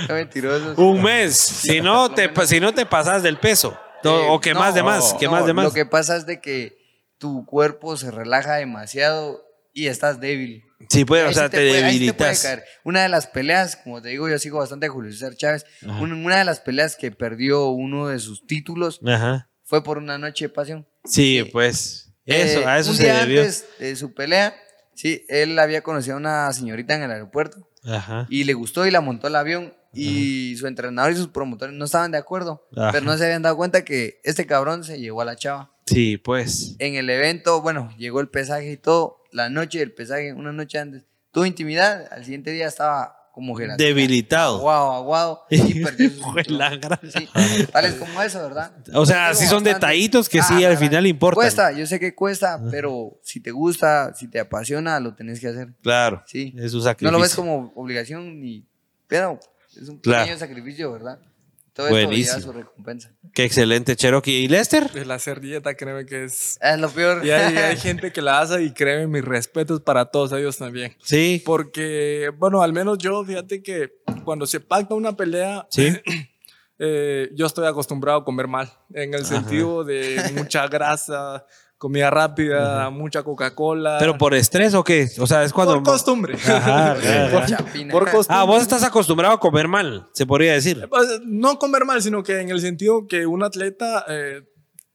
Qué 0.08 0.14
mentirosos. 0.14 0.78
Un 0.78 1.02
mes. 1.02 1.36
Si 1.38 1.82
no 1.82 2.12
te, 2.12 2.30
si 2.46 2.60
no 2.60 2.74
te 2.74 2.86
pasas 2.86 3.24
del 3.24 3.38
peso. 3.38 3.78
Eh, 4.04 4.28
o 4.30 4.40
que 4.42 4.54
no, 4.54 4.60
más 4.60 4.76
de 4.76 4.84
más. 4.84 5.14
Que 5.14 5.26
no, 5.26 5.32
más 5.32 5.46
de 5.46 5.54
más. 5.54 5.66
Lo 5.66 5.72
que 5.74 5.86
pasa 5.86 6.18
es 6.18 6.26
de 6.26 6.42
que 6.42 6.78
tu 7.24 7.46
cuerpo 7.46 7.96
se 7.96 8.12
relaja 8.12 8.56
demasiado 8.56 9.46
y 9.74 9.88
estás 9.88 10.20
débil. 10.20 10.66
Sí, 10.90 11.06
pues, 11.06 11.24
Ahí 11.24 11.30
o 11.32 11.34
sea, 11.34 11.50
te, 11.50 11.56
puede- 11.56 11.70
sí 11.70 11.76
te 11.76 11.80
puede 11.80 11.94
debilitas. 11.94 12.42
caer. 12.44 12.64
Una 12.84 13.04
de 13.04 13.08
las 13.10 13.28
peleas, 13.28 13.78
como 13.78 14.02
te 14.02 14.10
digo, 14.10 14.28
yo 14.28 14.38
sigo 14.38 14.58
bastante 14.60 14.88
a 14.88 14.90
Julio 14.90 15.10
César 15.14 15.36
Chávez. 15.38 15.66
Ajá. 15.88 16.02
Una, 16.02 16.38
de 16.40 16.44
las 16.44 16.60
peleas 16.60 16.98
que 16.98 17.12
perdió 17.12 17.70
uno 17.70 18.08
de 18.10 18.20
sus 18.20 18.46
títulos 18.46 19.00
Ajá. 19.08 19.50
fue 19.64 19.82
por 19.86 19.98
una 19.98 20.18
noche 20.18 20.46
de 20.46 20.50
pasión. 20.50 20.86
Sí, 21.06 21.48
pues. 21.54 22.14
Eso, 22.26 22.60
Eh, 22.60 22.66
a 22.66 22.78
eso 22.78 22.92
un 22.92 22.98
se 22.98 23.04
día 23.04 23.20
debió. 23.22 23.40
antes 23.42 23.66
de 23.80 23.96
su 23.96 24.14
pelea, 24.14 24.54
sí, 24.94 25.26
él 25.30 25.58
había 25.58 25.82
conocido 25.82 26.16
a 26.16 26.20
una 26.20 26.52
señorita 26.52 26.96
en 26.96 27.04
el 27.04 27.12
aeropuerto 27.12 27.70
Ajá. 27.86 28.28
y 28.30 28.44
le 28.44 28.54
gustó 28.54 28.86
y 28.86 28.92
la 28.92 29.00
montó 29.02 29.28
al 29.28 29.36
avión 29.38 29.74
y 29.94 30.56
su 30.58 30.68
entrenador 30.68 31.12
y 31.14 31.16
sus 31.16 31.28
promotores 31.30 31.74
no 31.76 31.86
estaban 31.86 32.12
de 32.12 32.18
acuerdo, 32.18 32.68
pero 32.74 33.02
no 33.02 33.16
se 33.18 33.26
habían 33.26 33.42
dado 33.44 33.56
cuenta 33.58 33.86
que 33.86 34.20
este 34.24 34.46
cabrón 34.48 34.84
se 34.84 35.00
llevó 35.00 35.22
a 35.22 35.26
la 35.26 35.36
chava. 35.36 35.73
Sí, 35.86 36.18
pues. 36.18 36.76
En 36.80 36.96
el 36.96 37.10
evento, 37.10 37.62
bueno, 37.62 37.94
llegó 37.98 38.22
el 38.22 38.30
pesaje 38.30 38.72
y 38.72 38.78
todo, 38.78 39.24
la 39.32 39.50
noche 39.50 39.80
del 39.80 39.92
pesaje, 39.94 40.34
una 40.34 40.52
noche 40.54 40.80
antes, 40.80 41.04
tuvo 41.32 41.46
intimidad, 41.46 42.08
al 42.12 42.24
siguiente 42.24 42.52
día 42.52 42.68
estaba 42.68 43.18
como 43.34 43.56
gelatina. 43.56 43.88
Debilitado. 43.88 44.58
Aguado, 44.60 44.92
aguado, 44.94 45.46
y 45.50 45.58
perdió 45.84 46.10
Sí, 46.10 47.28
tales 47.72 47.96
como 47.96 48.22
eso, 48.22 48.42
¿verdad? 48.44 48.72
O 48.94 49.06
sea, 49.06 49.34
sí 49.34 49.46
son 49.46 49.64
bastante. 49.64 49.74
detallitos 49.74 50.30
que 50.30 50.42
sí 50.44 50.64
Ah, 50.64 50.70
al 50.70 50.78
final 50.78 51.08
importan. 51.08 51.36
Cuesta, 51.42 51.72
yo 51.72 51.86
sé 51.88 52.00
que 52.00 52.14
cuesta, 52.14 52.62
pero 52.72 53.20
si 53.24 53.40
te 53.40 53.52
gusta, 53.52 54.14
si 54.14 54.28
te 54.28 54.40
apasiona, 54.40 55.00
lo 55.00 55.16
tenés 55.16 55.40
que 55.40 55.48
hacer. 55.48 55.74
Claro. 55.82 56.24
Sí. 56.28 56.54
Es 56.58 56.74
un 56.74 56.80
No 56.80 56.84
sacrificio. 56.86 57.12
lo 57.12 57.20
ves 57.22 57.36
como 57.36 57.72
obligación 57.76 58.40
ni, 58.40 58.66
pero 59.08 59.40
es 59.76 59.90
un 59.90 59.98
Claro. 60.00 60.24
pequeño 60.24 60.40
sacrificio, 60.40 60.92
¿verdad? 60.92 61.20
Todo 61.74 61.90
Buenísimo. 61.90 62.40
su 62.40 62.52
recompensa. 62.52 63.12
Qué 63.34 63.44
excelente, 63.46 63.96
Cherokee. 63.96 64.44
¿Y 64.44 64.48
Lester? 64.48 64.92
El 64.94 65.10
hacer 65.10 65.42
dieta, 65.42 65.74
créeme 65.76 66.06
que 66.06 66.26
es... 66.26 66.60
Es 66.62 66.80
lo 66.80 66.88
peor. 66.90 67.26
Y 67.26 67.32
hay, 67.32 67.58
hay 67.58 67.78
gente 67.82 68.12
que 68.12 68.22
la 68.22 68.42
hace 68.42 68.62
y 68.64 68.72
créeme, 68.72 69.08
mis 69.08 69.26
respetos 69.26 69.82
para 69.82 70.06
todos 70.06 70.32
ellos 70.34 70.58
también. 70.58 70.96
Sí. 71.02 71.42
Porque, 71.44 72.32
bueno, 72.38 72.62
al 72.62 72.74
menos 72.74 73.00
yo, 73.00 73.26
fíjate 73.26 73.64
que 73.64 73.92
cuando 74.24 74.46
se 74.46 74.60
pacta 74.60 74.94
una 74.94 75.18
pelea, 75.18 75.66
Sí. 75.72 75.88
eh, 76.80 77.30
yo 77.34 77.48
estoy 77.48 77.66
acostumbrado 77.66 78.20
a 78.20 78.24
comer 78.26 78.48
mal, 78.48 78.72
en 78.94 79.14
el 79.16 79.26
sentido 79.26 79.84
de 79.84 80.22
mucha 80.36 80.68
grasa, 80.68 81.46
comida 81.84 82.10
rápida, 82.10 82.90
mucha 82.92 83.24
Coca-Cola. 83.24 83.98
¿Pero 84.00 84.18
por 84.18 84.34
estrés 84.34 84.74
o 84.74 84.86
qué? 84.86 85.10
O 85.20 85.28
sea, 85.28 85.44
es 85.44 85.52
cuando. 85.52 85.74
Por 85.74 85.84
costumbre. 85.84 86.36
Ajá, 86.36 86.96
por, 87.32 87.46
Chapina. 87.46 87.92
por 87.92 88.04
costumbre. 88.10 88.38
Ah, 88.40 88.46
vos 88.46 88.62
estás 88.62 88.84
acostumbrado 88.84 89.34
a 89.34 89.40
comer 89.42 89.68
mal, 89.68 90.08
se 90.14 90.26
podría 90.26 90.54
decir. 90.54 90.88
Pues, 90.90 91.20
No 91.26 91.60
comer 91.60 91.84
mal, 91.84 92.02
sino 92.02 92.24
que 92.24 92.40
en 92.40 92.50
el 92.52 92.62
sentido 92.62 93.06
que 93.06 93.26
un 93.28 93.44
atleta 93.44 94.06
eh, 94.08 94.44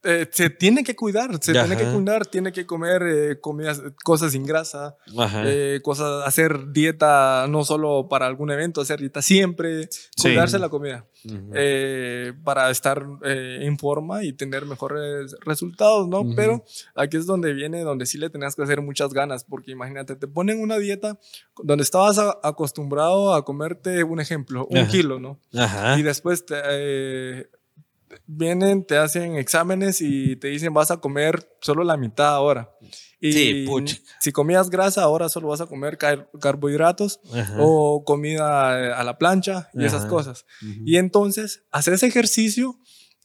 eh, 0.05 0.29
se 0.31 0.49
tiene 0.51 0.85
que 0.85 0.95
cuidar, 0.95 1.33
se 1.43 1.53
tiene 1.53 1.77
que 1.77 1.83
Ajá. 1.85 1.93
cuidar, 1.93 2.27
tiene 2.27 2.53
que 2.53 2.67
comer 2.67 3.03
eh, 3.03 3.41
comidas, 3.41 3.83
cosas 4.05 4.33
sin 4.33 4.45
grasa, 4.47 4.97
Ajá. 5.19 5.43
eh, 5.45 5.81
cosas, 5.83 6.25
hacer 6.27 6.71
dieta 6.73 7.47
no 7.49 7.65
solo 7.65 8.07
para 8.09 8.27
algún 8.27 8.51
evento, 8.53 8.81
hacer 8.81 9.01
dieta 9.01 9.23
siempre, 9.23 9.89
Sí. 9.91 10.09
cuidarse 10.23 10.59
la 10.61 10.69
comida 10.69 11.05
Ujú. 11.25 11.51
eh, 11.55 12.33
para 12.45 12.71
estar 12.71 13.05
eh, 13.25 13.59
en 13.63 13.77
forma 13.77 14.23
y 14.25 14.33
tener 14.33 14.67
mejores 14.67 15.35
resultados, 15.45 16.09
¿no? 16.09 16.21
Ujú. 16.21 16.35
Pero 16.37 16.65
aquí 16.95 17.17
es 17.17 17.27
donde 17.27 17.53
viene, 17.53 17.81
donde 17.83 18.07
sí 18.07 18.19
le 18.19 18.31
tenías 18.31 18.55
que 18.55 18.63
hacer 18.63 18.81
muchas 18.81 19.13
ganas, 19.13 19.43
porque 19.45 19.73
imagínate, 19.73 20.15
te 20.15 20.29
ponen 20.29 20.61
una 20.61 20.79
dieta 20.79 21.19
donde 21.63 21.83
estabas 21.83 22.19
a- 22.19 22.39
acostumbrado 22.45 23.35
a 23.35 23.45
comerte, 23.45 24.05
un 24.05 24.21
ejemplo, 24.21 24.67
un 24.71 24.79
Ajá. 24.79 24.91
kilo, 24.91 25.19
¿no? 25.19 25.41
Ajá. 25.57 25.99
Y 25.99 26.03
después 26.03 26.47
te, 26.47 26.55
eh, 26.71 27.51
vienen, 28.27 28.85
te 28.85 28.97
hacen 28.97 29.37
exámenes 29.37 30.01
y 30.01 30.37
te 30.37 30.49
dicen 30.49 30.73
vas 30.75 30.91
a 30.91 30.99
comer 30.99 31.57
solo 31.61 31.85
la 31.85 31.97
mitad 31.97 32.29
ahora. 32.35 32.71
Y 33.21 33.33
Sí, 33.33 33.67
si 34.21 34.31
comías 34.33 34.71
grasa, 34.71 35.03
ahora 35.03 35.29
solo 35.29 35.49
vas 35.49 35.61
a 35.61 35.67
comer 35.67 35.99
car- 35.99 36.31
carbohidratos 36.41 37.21
Ajá. 37.35 37.57
o 37.59 38.05
comida 38.05 38.81
eh, 38.81 38.93
a 38.93 39.03
la 39.05 39.19
plancha 39.19 39.71
y 39.75 39.85
esas 39.85 40.07
cosas. 40.07 40.47
Y 40.85 40.97
entonces 40.99 41.65
haces 41.73 42.03
ejercicio 42.03 42.79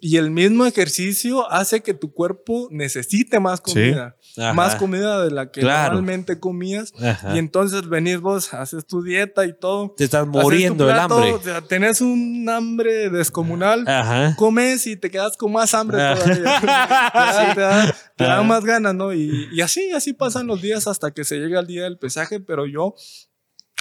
y 0.06 0.18
el 0.18 0.32
mismo 0.32 0.66
ejercicio 0.66 1.50
hace 1.50 1.82
que 1.82 1.94
tu 1.94 2.12
cuerpo 2.14 2.68
necesite 2.72 3.40
más 3.40 3.62
comida. 3.62 4.18
Ajá. 4.38 4.52
Más 4.54 4.76
comida 4.76 5.24
de 5.24 5.32
la 5.32 5.50
que 5.50 5.62
Claro. 5.62 5.94
normalmente 5.96 6.40
comías. 6.42 6.92
Ajá. 7.02 7.34
Y 7.36 7.40
entonces 7.40 7.88
venís 7.88 8.20
vos, 8.20 8.54
haces 8.54 8.86
tu 8.86 9.02
dieta 9.02 9.46
y 9.46 9.54
todo. 9.58 9.94
Te 9.96 10.04
estás 10.04 10.28
muriendo 10.28 10.86
del 10.86 10.96
plato, 10.96 11.16
hambre. 11.16 11.34
o 11.34 11.42
sea, 11.42 11.62
tenés 11.62 12.02
un 12.02 12.46
hambre 12.50 13.10
descomunal. 13.10 13.88
Ajá. 13.88 14.36
Comes 14.36 14.86
y 14.88 14.98
te 14.98 15.10
quedas 15.10 15.38
con 15.38 15.54
más 15.54 15.74
hambre 15.74 15.98
todavía. 16.00 16.60
te 17.56 17.62
da- 17.62 17.96
te 18.18 18.24
da- 18.26 18.44
más 18.44 18.66
ganas, 18.66 18.94
¿no? 18.94 19.14
Y, 19.14 19.48
y 19.54 19.62
así, 19.62 19.92
así 19.92 20.12
pasan 20.12 20.48
los 20.48 20.62
días 20.62 20.86
hasta 20.88 21.12
que 21.12 21.24
se 21.24 21.38
llega 21.38 21.62
el 21.62 21.68
día 21.68 21.84
del 21.84 21.98
pesaje, 21.98 22.42
pero 22.42 22.66
yo 22.66 22.94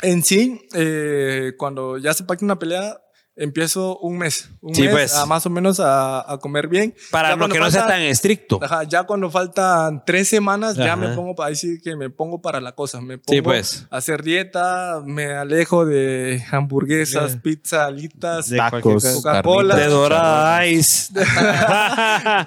en 0.02 0.22
sí, 0.22 0.60
eh, 0.74 1.52
cuando 1.58 1.96
ya 1.98 2.12
se 2.14 2.24
pacta 2.24 2.44
una 2.44 2.58
pelea, 2.58 3.00
empiezo 3.34 3.98
un 3.98 4.18
mes, 4.18 4.50
un 4.60 4.74
Sí, 4.74 4.82
mes 4.82 4.90
pues. 4.92 5.14
a 5.14 5.24
más 5.26 5.46
o 5.46 5.50
menos 5.50 5.80
a, 5.80 6.30
a 6.30 6.38
comer 6.38 6.68
bien. 6.68 6.94
Para 7.10 7.30
Ya 7.30 7.36
lo 7.36 7.48
que 7.48 7.58
no 7.58 7.70
sea 7.70 7.86
tan 7.86 8.00
estricto. 8.02 8.58
Ajá, 8.62 8.82
ya 8.84 9.04
cuando 9.04 9.30
faltan 9.30 10.02
tres 10.04 10.28
semanas, 10.28 10.76
ya 10.76 10.96
me 10.96 11.08
pongo 11.14 11.34
para 11.34 11.50
decir 11.50 11.80
que 11.82 11.96
me 11.96 12.10
pongo 12.10 12.40
para 12.42 12.60
la 12.60 12.72
cosa. 12.72 13.00
Me 13.00 13.18
pongo 13.18 13.34
Sí, 13.36 13.40
pues. 13.42 13.86
a 13.90 13.96
hacer 13.96 14.22
dieta, 14.22 15.02
me 15.04 15.32
alejo 15.32 15.86
de 15.86 16.42
hamburguesas, 16.50 17.32
Sí. 17.32 17.38
pizza, 17.42 17.86
alitas, 17.86 18.50
De 18.50 18.58
Tacos, 18.58 19.04
Coca-Cola. 19.04 19.76
De 19.76 19.86
dorada 19.86 20.66
ice. 20.66 21.12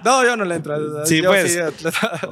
No, 0.04 0.24
yo 0.24 0.38
no 0.38 0.46
le 0.46 0.56
entro. 0.56 1.06
Sí, 1.06 1.22
Yo 1.22 1.30
pues. 1.32 1.58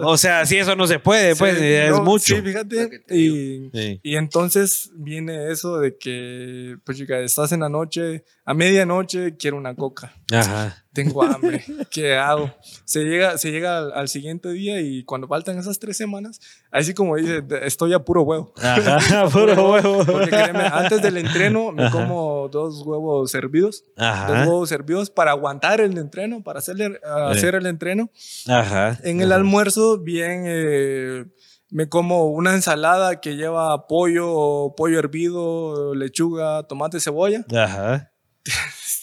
o 0.02 0.18
sea, 0.18 0.46
si 0.46 0.58
eso 0.58 0.76
no 0.76 0.88
se 0.88 1.00
puede, 1.00 1.36
pues 1.36 1.58
Sí, 1.58 1.64
es 1.66 1.90
no, 1.92 2.04
mucho. 2.04 2.36
Sí, 2.36 2.42
fíjate. 2.42 3.04
Y, 3.10 3.70
Sí. 3.74 4.00
y 4.04 4.16
entonces 4.16 4.92
viene 4.96 5.52
eso 5.52 5.80
de 5.80 5.98
que, 5.98 6.78
pues 6.86 6.98
chica, 6.98 7.20
estás 7.20 7.52
en 7.52 7.62
la 7.62 7.70
noche, 7.70 8.24
a 8.46 8.54
medianoche 8.54 9.38
quiero 9.38 9.58
una 9.58 9.74
coca. 9.76 10.14
Ajá. 10.32 10.86
Tengo 10.92 11.24
hambre. 11.24 11.64
¿Qué 11.92 12.16
hago? 12.16 12.54
Se 12.86 13.04
llega, 13.04 13.38
se 13.38 13.52
llega 13.52 13.78
al, 13.78 13.94
al 13.94 14.10
siguiente 14.10 14.50
día 14.52 14.82
y 14.82 15.04
cuando 15.06 15.28
faltan 15.28 15.58
esas 15.58 15.80
tres 15.80 15.96
semanas, 15.96 16.40
así 16.70 16.94
como 16.94 17.16
dice, 17.16 17.42
estoy 17.62 17.94
a 17.94 18.00
puro 18.00 18.24
huevo. 18.24 18.54
Ajá. 18.62 19.28
Puro 19.32 19.72
huevo. 19.72 20.06
Porque 20.06 20.30
créeme, 20.30 20.66
antes 20.66 21.02
del 21.02 21.18
entreno 21.26 21.72
me 21.72 21.86
Ajá. 21.86 21.92
como 21.92 22.50
dos 22.50 22.82
huevos 22.86 23.34
hervidos. 23.34 23.86
Dos 23.96 24.06
Ajá. 24.06 24.42
huevos 24.42 24.72
hervidos 24.72 25.10
para 25.10 25.32
aguantar 25.32 25.80
el 25.82 25.98
entreno, 25.98 26.44
para 26.44 26.60
hacerle, 26.60 27.00
hacer 27.30 27.56
el 27.56 27.66
entreno. 27.66 28.12
Ajá. 28.48 29.00
En 29.04 29.22
el 29.22 29.32
almuerzo, 29.32 30.00
bien, 30.00 30.44
eh, 30.46 31.26
me 31.70 31.90
como 31.90 32.26
una 32.28 32.54
ensalada 32.54 33.20
que 33.20 33.36
lleva 33.36 33.88
pollo, 33.88 34.74
pollo 34.78 35.00
hervido, 35.00 35.96
lechuga, 35.96 36.64
tomate, 36.64 37.00
cebolla. 37.00 37.46
Ajá. 37.56 38.13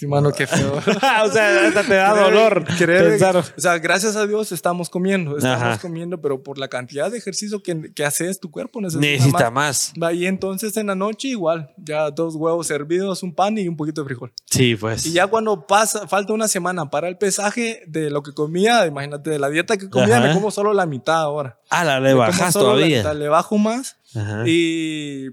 Sí, 0.01 0.07
mano, 0.07 0.33
qué 0.33 0.47
feo. 0.47 0.73
o 1.25 1.31
sea, 1.31 1.67
hasta 1.69 1.83
te 1.83 1.94
da 1.94 2.15
dolor 2.19 2.65
pensar. 2.65 3.36
O 3.36 3.60
sea, 3.60 3.78
gracias 3.78 4.17
a 4.17 4.27
Dios 4.27 4.51
estamos 4.51 4.89
comiendo, 4.89 5.36
estamos 5.36 5.62
Ajá. 5.62 5.78
comiendo, 5.78 6.19
pero 6.23 6.43
por 6.43 6.57
la 6.57 6.69
cantidad 6.69 7.10
de 7.10 7.19
ejercicio 7.19 7.62
que, 7.62 7.93
que 7.93 8.02
haces, 8.07 8.41
tu 8.41 8.51
cuerpo 8.51 8.81
necesita, 8.81 9.07
Necesita 9.07 9.51
más. 9.51 9.93
más. 9.99 10.15
Y 10.15 10.25
entonces 10.27 10.75
en 10.78 10.86
la 10.86 10.94
noche 10.94 11.28
igual, 11.28 11.75
ya 11.77 12.10
dos 12.10 12.35
huevos 12.35 12.70
hervidos, 12.70 13.23
un 13.23 13.35
pan 13.35 13.59
y 13.59 13.69
un 13.69 13.77
poquito 13.77 14.01
de 14.01 14.07
frijol. 14.07 14.33
Sí, 14.47 14.75
pues. 14.75 15.05
Y 15.05 15.12
ya 15.12 15.27
cuando 15.27 15.67
pasa, 15.67 16.09
falta 16.09 16.33
una 16.33 16.49
semana 16.49 16.89
para 16.89 17.07
el 17.09 17.19
pesaje 17.19 17.83
de 17.86 18.09
lo 18.09 18.23
que 18.23 18.33
comía, 18.33 18.86
imagínate, 18.86 19.28
de 19.28 19.39
la 19.39 19.51
dieta 19.51 19.77
que 19.77 19.91
comía, 19.91 20.17
Ajá. 20.17 20.28
me 20.28 20.33
como 20.35 20.51
solo 20.51 20.73
la 20.73 20.86
mitad 20.86 21.20
ahora. 21.20 21.59
Ah, 21.69 21.85
la 21.85 22.01
le 22.01 22.15
bajas 22.15 22.55
la 22.55 22.60
todavía. 22.60 22.99
mitad, 22.99 23.15
le 23.17 23.28
bajo 23.28 23.59
más 23.59 23.99
Ajá. 24.15 24.44
y 24.47 25.28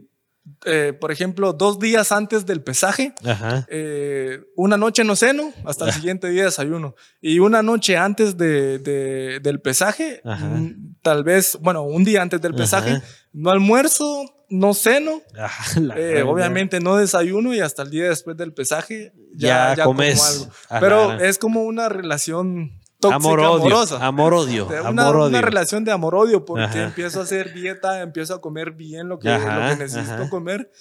eh, 0.65 0.93
por 0.99 1.11
ejemplo, 1.11 1.53
dos 1.53 1.79
días 1.79 2.11
antes 2.11 2.45
del 2.45 2.61
pesaje, 2.61 3.13
Ajá. 3.25 3.65
eh, 3.69 4.41
una 4.55 4.77
noche 4.77 5.03
no 5.03 5.15
ceno, 5.15 5.51
hasta 5.65 5.85
el 5.85 5.91
siguiente 5.93 6.29
día 6.29 6.45
desayuno. 6.45 6.95
Y 7.21 7.39
una 7.39 7.61
noche 7.61 7.97
antes 7.97 8.37
de, 8.37 8.79
de- 8.79 9.39
del 9.41 9.59
pesaje, 9.61 10.21
Ajá. 10.23 10.45
mm, 10.45 10.95
tal 11.01 11.23
vez, 11.23 11.57
bueno, 11.61 11.83
un 11.83 12.03
día 12.03 12.21
antes 12.21 12.41
del 12.41 12.53
pesaje, 12.55 12.91
Ajá. 12.91 13.03
no 13.33 13.49
almuerzo, 13.51 14.23
no 14.49 14.73
ceno, 14.73 15.21
Ajá, 15.37 15.79
la 15.81 15.99
eh, 15.99 16.23
obviamente 16.23 16.79
no 16.79 16.95
desayuno 16.95 17.53
y 17.53 17.59
hasta 17.59 17.83
el 17.83 17.89
día 17.89 18.09
después 18.09 18.37
del 18.37 18.53
pesaje 18.53 19.11
ya, 19.35 19.47
Ya 19.71 19.75
ya 19.75 19.83
como 19.83 19.97
comes. 19.99 20.23
algo. 20.23 20.51
Ajá. 20.69 20.79
Pero 20.79 21.13
es 21.19 21.37
como 21.37 21.63
una 21.63 21.89
relación 21.89 22.71
tóxica, 22.99 23.15
Amor-odio. 23.15 23.55
amorosa. 23.65 24.05
Amor-odio. 24.05 24.65
De 24.65 24.81
Una, 24.81 24.89
Amor-odio. 25.03 25.29
una 25.29 25.41
relación 25.41 25.83
de 25.83 25.91
amor-odio, 25.91 26.45
porque 26.45 26.63
Ajá. 26.63 26.83
empiezo 26.83 27.19
a 27.19 27.23
hacer 27.23 27.53
dieta, 27.53 28.01
empiezo 28.01 28.33
a 28.35 28.41
comer 28.41 28.71
bien 28.71 29.07
lo 29.07 29.19
que, 29.19 29.29
Ajá, 29.29 29.69
lo 29.69 29.75
que 29.77 29.83
necesito 29.83 30.13
ajá. 30.13 30.29
comer. 30.29 30.71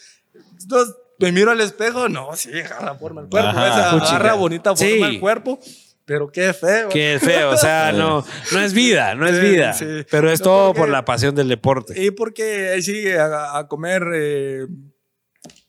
Entonces, 0.60 0.94
me 1.18 1.32
miro 1.32 1.50
al 1.50 1.60
espejo, 1.60 2.08
no, 2.08 2.34
sí, 2.36 2.50
agarra 2.60 2.94
forma 2.96 3.22
el 3.22 3.28
cuerpo, 3.28 3.50
esa, 3.50 3.90
agarra 3.90 4.34
bonita 4.34 4.76
forma 4.76 4.92
Sí. 4.94 5.02
el 5.14 5.20
cuerpo, 5.20 5.58
pero 6.04 6.30
qué 6.30 6.52
feo. 6.52 6.88
Qué 6.90 7.18
feo, 7.20 7.50
o 7.50 7.56
sea, 7.56 7.90
no, 7.92 8.24
no 8.52 8.60
es 8.60 8.72
vida, 8.74 9.14
no 9.14 9.26
es 9.26 9.36
Sí, 9.38 9.42
vida. 9.42 9.72
sí. 9.72 9.86
Pero 10.10 10.30
es 10.30 10.40
No, 10.40 10.44
todo 10.44 10.66
porque- 10.68 10.80
por 10.80 10.88
la 10.90 11.04
pasión 11.04 11.34
del 11.34 11.48
deporte. 11.48 12.00
Y 12.02 12.10
porque 12.10 12.70
ahí 12.74 12.82
sigue 12.82 13.18
a, 13.18 13.56
a 13.58 13.66
comer 13.66 14.02
eh, 14.14 14.66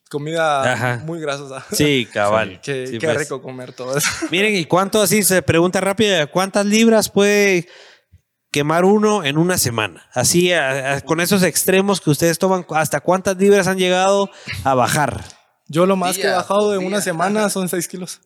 comida 0.09 0.73
Ajá. 0.73 1.01
muy 1.05 1.19
grasosa. 1.19 1.65
Sí, 1.71 2.07
cabal. 2.13 2.59
Qué, 2.61 2.87
Sí, 2.87 2.97
qué 2.99 3.07
pues. 3.07 3.19
rico 3.19 3.41
comer 3.41 3.73
todo 3.73 3.97
eso. 3.97 4.09
Miren, 4.31 4.55
¿y 4.55 4.65
cuánto 4.65 5.01
así 5.01 5.23
se 5.23 5.41
pregunta 5.41 5.81
rápido? 5.81 6.29
¿Cuántas 6.31 6.65
libras 6.65 7.09
puede 7.09 7.67
quemar 8.51 8.85
uno 8.85 9.23
en 9.23 9.37
una 9.37 9.57
semana? 9.57 10.07
Así, 10.13 10.51
a- 10.53 10.95
a- 10.95 11.01
con 11.01 11.19
esos 11.19 11.43
extremos 11.43 11.99
que 12.01 12.09
ustedes 12.09 12.39
toman, 12.39 12.65
¿hasta 12.71 12.99
cuántas 13.01 13.37
libras 13.37 13.67
han 13.67 13.77
llegado 13.77 14.29
a 14.63 14.73
bajar? 14.73 15.23
Yo 15.67 15.85
lo 15.85 15.95
más 15.97 16.17
que 16.17 16.27
he 16.27 16.31
bajado 16.31 16.73
en 16.73 16.79
día. 16.79 16.87
una 16.87 17.01
semana 17.01 17.49
son 17.49 17.67
6 17.69 17.87
kilos. 17.87 18.21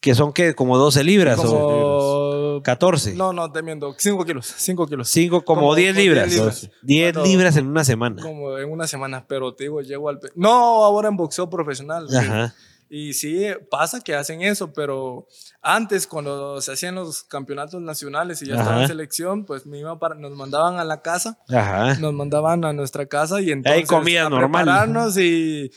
Que 0.00 0.14
son 0.14 0.32
que 0.32 0.54
como 0.54 0.78
12 0.78 1.02
libras 1.04 1.38
o 1.40 1.42
Como... 1.42 2.62
14. 2.62 3.14
No, 3.14 3.32
no, 3.32 3.50
te 3.52 3.62
miento. 3.62 3.94
5 3.98 4.24
kilos. 4.24 4.46
5 4.56 4.86
kilos. 4.86 5.08
Cinco, 5.08 5.44
como, 5.44 5.60
Como- 5.62 5.74
10 5.74 5.92
como 5.94 6.00
libras. 6.02 6.26
10 6.28 6.36
libras. 6.38 6.70
10 6.82 7.12
Cuando- 7.12 7.28
libras 7.30 7.56
en 7.56 7.66
una 7.66 7.84
semana. 7.84 8.22
Como 8.22 8.58
en 8.58 8.70
una 8.70 8.86
semana. 8.86 9.26
Pero 9.28 9.54
te 9.54 9.64
digo, 9.64 9.80
llego 9.82 10.08
al... 10.08 10.20
No, 10.34 10.84
ahora 10.84 11.08
en 11.08 11.16
boxeo 11.16 11.50
profesional. 11.50 12.06
Ajá. 12.16 12.54
Y 12.88 13.14
sí, 13.14 13.44
pasa 13.68 14.00
que 14.00 14.14
hacen 14.14 14.42
eso, 14.42 14.72
pero 14.72 15.26
antes 15.60 16.06
cuando 16.06 16.60
se 16.60 16.70
hacían 16.72 16.94
los 16.94 17.24
campeonatos 17.24 17.82
nacionales 17.82 18.40
y 18.42 18.46
ya 18.46 18.54
estaba 18.54 18.82
en 18.82 18.86
selección, 18.86 19.44
pues 19.44 19.66
me 19.66 19.80
iba 19.80 19.98
para, 19.98 20.14
nos 20.14 20.30
mandaban 20.36 20.78
a 20.78 20.84
la 20.84 21.02
casa, 21.02 21.36
Ajá. 21.48 21.94
nos 21.96 22.12
mandaban 22.14 22.64
a 22.64 22.72
nuestra 22.72 23.06
casa 23.06 23.40
y 23.40 23.50
entonces 23.50 23.88
comida 23.88 24.26
a 24.26 24.30
normal. 24.30 24.62
prepararnos 24.66 25.18
y 25.18 25.72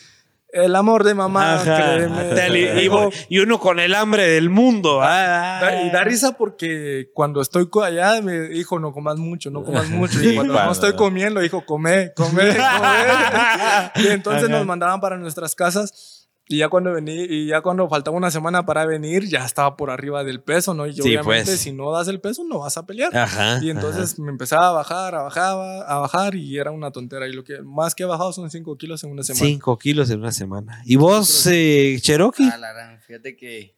el 0.52 0.74
amor 0.76 1.04
de 1.04 1.14
mamá, 1.14 1.54
Ajá. 1.54 1.76
créeme, 1.94 2.24
Tal 2.34 2.56
y, 2.56 2.60
y- 2.64 2.70
digo, 2.72 3.10
y 3.28 3.38
uno 3.38 3.58
con 3.60 3.78
el 3.80 3.94
hambre 3.94 4.26
del 4.26 4.50
mundo. 4.50 5.00
Ah, 5.02 5.58
Da- 5.60 5.82
Y 5.82 5.90
da 5.90 6.02
risa 6.04 6.32
porque 6.36 7.10
cuando 7.14 7.40
estoy 7.40 7.68
allá 7.84 8.20
me 8.22 8.40
dijo, 8.48 8.78
no 8.78 8.92
comas 8.92 9.16
mucho, 9.18 9.50
no 9.50 9.62
comas 9.64 9.88
mucho. 9.90 10.22
Y 10.22 10.34
cuando 10.34 10.54
no 10.54 10.72
estoy 10.72 10.94
comiendo, 10.94 11.40
dijo, 11.40 11.64
come, 11.64 12.12
come, 12.14 12.30
come. 12.48 12.54
y 13.96 14.06
entonces 14.08 14.44
Ajá. 14.44 14.52
nos 14.52 14.66
mandaban 14.66 15.00
para 15.00 15.16
nuestras 15.16 15.54
casas. 15.54 16.19
Y 16.52 16.58
ya 16.58 16.68
cuando 16.68 16.92
vení, 16.92 17.12
y 17.14 17.46
ya 17.46 17.60
cuando 17.60 17.88
faltaba 17.88 18.16
una 18.16 18.30
semana 18.32 18.66
para 18.66 18.84
venir, 18.84 19.24
ya 19.28 19.44
estaba 19.46 19.76
por 19.76 19.88
arriba 19.88 20.24
del 20.24 20.42
peso, 20.42 20.74
¿no? 20.74 20.84
Y 20.86 20.94
Sí, 20.94 21.00
obviamente 21.02 21.44
pues. 21.44 21.60
si 21.60 21.72
no 21.72 21.92
das 21.92 22.08
el 22.08 22.20
peso, 22.20 22.42
no 22.42 22.58
vas 22.58 22.76
a 22.76 22.84
pelear. 22.84 23.16
Ajá. 23.16 23.60
Y 23.62 23.70
entonces 23.70 24.18
me 24.18 24.30
empezaba 24.32 24.68
a 24.68 24.72
bajar, 24.72 25.14
a 25.14 25.22
bajar, 25.22 25.84
a 25.86 25.98
bajar 25.98 26.34
y 26.34 26.58
era 26.58 26.72
una 26.72 26.90
tontera. 26.90 27.28
Y 27.28 27.32
lo 27.32 27.44
que 27.44 27.62
más 27.62 27.94
que 27.94 28.02
he 28.02 28.06
bajado 28.06 28.32
son 28.32 28.50
5 28.50 28.76
kilos 28.76 29.04
en 29.04 29.12
una 29.12 29.22
semana. 29.22 29.46
5 29.46 29.78
kilos 29.78 30.10
en 30.10 30.18
una 30.18 30.32
semana. 30.32 30.82
¿Y 30.84 30.96
vos, 30.96 31.46
eh, 31.46 31.96
Cherokee? 32.00 32.48
Ah, 32.52 32.58
la 32.58 32.72
gran, 32.72 33.00
fíjate 33.00 33.36
que 33.36 33.76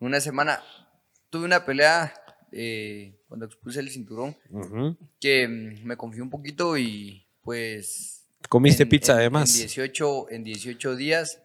una 0.00 0.20
semana 0.20 0.62
tuve 1.28 1.44
una 1.44 1.66
pelea 1.66 2.14
eh, 2.50 3.14
cuando 3.28 3.44
expuse 3.44 3.78
el 3.80 3.90
cinturón 3.90 4.34
que 5.20 5.46
mm, 5.46 5.86
me 5.86 5.96
confié 5.98 6.22
un 6.22 6.30
poquito 6.30 6.78
y 6.78 7.26
pues... 7.42 8.24
Comiste 8.48 8.84
en- 8.84 8.88
pizza 8.88 9.12
en- 9.12 9.18
además. 9.18 9.50
En 9.50 9.56
18, 9.58 10.30
en 10.30 10.44
18 10.44 10.96
días 10.96 11.42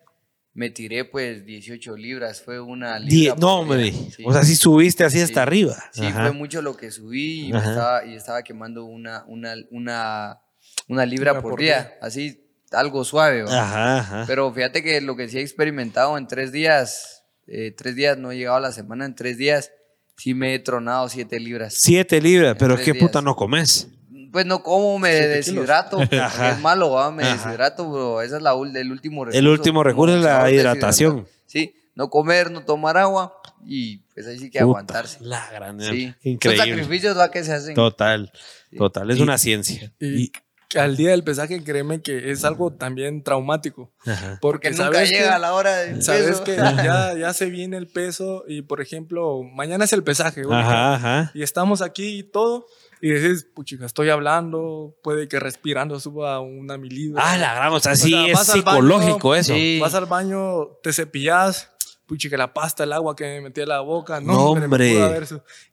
me 0.55 0.69
tiré 0.69 1.05
pues 1.05 1.45
18 1.45 1.95
libras, 1.97 2.41
fue 2.41 2.59
una 2.59 2.99
Die- 2.99 3.05
libra. 3.29 3.35
no, 3.39 3.65
por 3.65 3.77
día, 3.77 3.91
hombre. 3.91 4.11
sí. 4.15 4.23
O 4.25 4.31
sea, 4.33 4.43
sí 4.43 4.55
subiste 4.55 5.03
así 5.03 5.17
Sí. 5.17 5.23
hasta 5.23 5.41
arriba. 5.41 5.75
Sí, 5.91 6.05
Ajá. 6.05 6.21
fue 6.27 6.31
mucho 6.31 6.61
lo 6.61 6.77
que 6.77 6.91
subí 6.91 7.47
y, 7.47 7.53
me 7.53 7.57
estaba, 7.59 8.05
y 8.05 8.15
estaba 8.15 8.43
quemando 8.43 8.85
una, 8.85 9.23
una, 9.27 9.55
una, 9.71 10.39
una 10.87 11.05
libra 11.05 11.31
Una 11.31 11.41
por, 11.41 11.51
por 11.51 11.59
día, 11.59 11.79
día. 11.79 11.93
así 12.01 12.39
algo 12.71 13.03
suave. 13.03 13.43
¿va? 13.43 13.61
Ajá, 13.61 13.97
ajá. 13.99 14.23
Pero 14.27 14.51
fíjate 14.53 14.83
que 14.83 15.01
lo 15.01 15.15
que 15.15 15.27
sí 15.29 15.37
he 15.39 15.41
experimentado 15.41 16.17
en 16.17 16.27
tres 16.27 16.51
días, 16.51 17.23
eh, 17.47 17.73
tres 17.75 17.95
días, 17.95 18.17
no 18.17 18.31
he 18.31 18.37
llegado 18.37 18.57
a 18.57 18.61
la 18.61 18.71
semana, 18.71 19.05
en 19.05 19.15
tres 19.15 19.37
días 19.37 19.71
sí 20.17 20.33
me 20.35 20.53
he 20.53 20.59
tronado 20.59 21.09
siete 21.09 21.39
libras. 21.39 21.73
Siete 21.75 22.21
libras, 22.21 22.55
pero 22.59 22.77
qué 22.77 22.93
puta 22.93 23.21
no 23.21 23.35
comes. 23.35 23.87
Pues 24.33 24.45
no 24.47 24.63
como, 24.63 24.97
me 24.99 25.11
deshidrato. 25.13 25.97
porque. 26.09 26.17
Es 26.17 26.59
malo, 26.59 26.89
¿va? 26.91 27.11
me 27.11 27.23
Ajá. 27.23 27.33
deshidrato, 27.45 27.87
bro. 27.89 28.21
Esa 28.21 28.37
es 28.37 28.41
la, 28.41 28.51
el 28.51 28.91
último 28.91 29.23
recurso. 29.23 29.39
El 29.39 29.47
último 29.47 29.83
recurso 29.83 30.17
es 30.17 30.23
la 30.23 30.49
hidratación. 30.51 31.27
Sí, 31.45 31.75
no 31.95 32.09
comer, 32.09 32.49
no 32.49 32.65
tomar 32.65 32.97
agua 32.97 33.35
y 33.65 33.99
pues 34.15 34.25
ahí 34.27 34.39
sí 34.39 34.45
que 34.49 34.57
Puta, 34.59 34.63
aguantarse. 34.63 35.19
La 35.21 35.49
gran 35.51 35.79
Sí. 35.79 36.05
Son 36.07 36.15
Increíble. 36.23 36.65
sacrificios 36.71 37.17
¿va? 37.17 37.29
que 37.29 37.43
se 37.43 37.53
hacen. 37.53 37.75
Total, 37.75 38.31
Sí. 38.71 38.77
total. 38.77 39.11
Es 39.11 39.19
una 39.19 39.37
ciencia. 39.37 39.93
Y, 39.99 40.31
al 40.75 40.97
día 40.97 41.11
del 41.11 41.23
pesaje, 41.23 41.63
créeme 41.63 42.01
que 42.01 42.31
es 42.31 42.43
algo 42.43 42.73
también 42.73 43.21
traumático. 43.21 43.93
Ajá. 44.07 44.39
Porque 44.41 44.71
nunca 44.71 44.85
sabes 44.85 45.11
llega 45.11 45.27
que- 45.27 45.33
a 45.35 45.37
la 45.37 45.53
hora 45.53 45.75
del 45.77 46.01
Sabes 46.01 46.23
peso. 46.39 46.43
que 46.43 46.55
ya, 46.55 47.13
ya 47.15 47.31
se 47.33 47.45
viene 47.45 47.77
el 47.77 47.85
peso 47.85 48.43
y, 48.47 48.63
por 48.63 48.81
ejemplo, 48.81 49.43
mañana 49.43 49.85
es 49.85 49.93
el 49.93 50.03
pesaje. 50.03 50.41
Ajá, 50.49 50.95
ajá. 50.95 51.31
Y 51.35 51.43
estamos 51.43 51.83
aquí 51.83 52.17
y 52.17 52.23
todo. 52.23 52.65
Y 53.03 53.11
dices, 53.11 53.45
puchica, 53.53 53.85
estoy 53.85 54.09
hablando, 54.09 54.95
puede 55.03 55.27
que 55.27 55.37
respirando 55.37 55.99
suba 55.99 56.39
una 56.39 56.77
milibra. 56.77 57.21
Ah, 57.21 57.35
la 57.35 57.53
gran, 57.53 57.73
o 57.73 57.79
sea, 57.81 57.97
sí 57.97 58.11
sea, 58.11 58.27
es 58.27 58.47
baño, 58.47 58.53
psicológico 58.53 59.35
eso. 59.35 59.53
Sí. 59.53 59.77
Vas 59.81 59.93
al 59.93 60.05
baño, 60.05 60.67
te 60.81 60.93
cepillas, 60.93 61.69
puchica, 62.05 62.37
la 62.37 62.53
pasta, 62.53 62.85
el 62.85 62.93
agua 62.93 63.13
que 63.13 63.25
me 63.25 63.41
metí 63.41 63.59
a 63.59 63.65
la 63.65 63.81
boca. 63.81 64.21
No, 64.21 64.31
No, 64.31 64.45
hombre. 64.51 65.19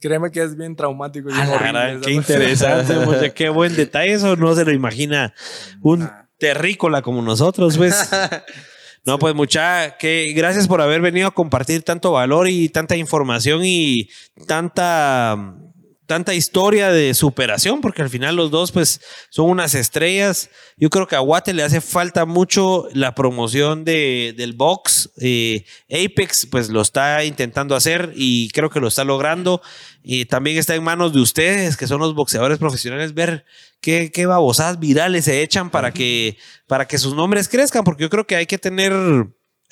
Créeme 0.01 0.33
que 0.33 0.43
es 0.43 0.57
bien 0.57 0.75
traumático 0.75 1.31
y 1.31 1.33
Ah, 1.33 1.45
la 1.47 1.59
gran, 1.59 2.01
qué 2.01 2.11
interesante, 2.11 2.97
oye, 2.97 3.33
qué 3.33 3.49
buen 3.49 3.77
detalle. 3.77 4.13
Eso 4.13 4.35
no 4.35 4.53
se 4.57 4.65
lo 4.65 4.73
imagina 4.73 5.33
un 5.83 6.11
terrícola 6.37 7.01
como 7.01 7.23
nosotros, 7.23 7.79
pues. 7.79 8.11
No, 9.07 9.19
pues 9.19 9.35
mucha, 9.35 9.97
que 9.97 10.35
gracias 10.37 10.69
por 10.69 10.83
haber 10.83 11.01
venido 11.01 11.29
a 11.29 11.31
compartir 11.31 11.83
tanto 11.83 12.13
valor 12.13 12.49
y 12.49 12.69
tanta 12.69 12.99
información 12.99 13.63
y 13.65 14.11
tanta 14.47 15.55
tanta 16.11 16.35
historia 16.35 16.91
de 16.91 17.15
superación, 17.15 17.81
porque 17.81 18.03
al 18.03 18.11
final 18.11 18.35
los 18.35 18.51
dos 18.51 18.73
pues 18.73 19.01
son 19.31 19.49
unas 19.49 19.77
estrellas. 19.77 20.51
Yo 20.77 20.91
creo 20.91 21.07
que 21.07 21.15
a 21.15 21.21
Guate 21.21 21.55
le 21.55 21.63
hace 21.63 21.81
falta 21.81 22.27
mucho 22.27 22.89
la 22.93 23.15
promoción 23.15 23.85
de, 23.85 24.35
del 24.37 24.55
box. 24.55 25.09
Eh, 25.21 25.65
Apex 25.89 26.47
pues 26.51 26.69
lo 26.69 26.81
está 26.81 27.23
intentando 27.23 27.77
hacer 27.77 28.13
y 28.17 28.51
creo 28.51 28.71
que 28.71 28.81
lo 28.81 28.89
está 28.89 29.05
logrando. 29.05 29.63
Y 30.03 30.25
también 30.25 30.59
está 30.59 30.75
en 30.75 30.83
manos 30.83 31.13
de 31.13 31.21
ustedes, 31.21 31.77
que 31.77 31.87
son 31.87 32.01
los 32.01 32.17
boxeadores 32.17 32.59
profesionales, 32.59 33.15
ver 33.15 33.45
qué, 33.81 34.11
qué 34.13 34.27
babosadas 34.27 34.81
virales 34.81 35.27
se 35.27 35.43
echan 35.43 35.71
para 35.71 35.93
que, 35.93 36.37
para 36.67 36.89
que 36.89 36.99
sus 36.99 37.15
nombres 37.15 37.49
crezcan, 37.49 37.85
porque 37.85 38.03
yo 38.03 38.11
creo 38.11 38.27
que 38.27 38.35
hay 38.35 38.47
que 38.47 38.59
tener... 38.59 38.93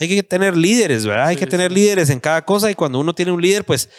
Hay 0.00 0.06
que 0.06 0.22
tener 0.22 0.56
líderes, 0.56 1.04
¿verdad? 1.04 1.26
Hay 1.26 1.34
Sí, 1.34 1.40
que 1.40 1.48
tener 1.48 1.72
líderes 1.72 2.08
en 2.10 2.20
cada 2.20 2.44
cosa 2.44 2.70
y 2.70 2.76
cuando 2.76 3.00
uno 3.00 3.16
tiene 3.16 3.32
un 3.32 3.42
líder, 3.42 3.64
pues 3.64 3.90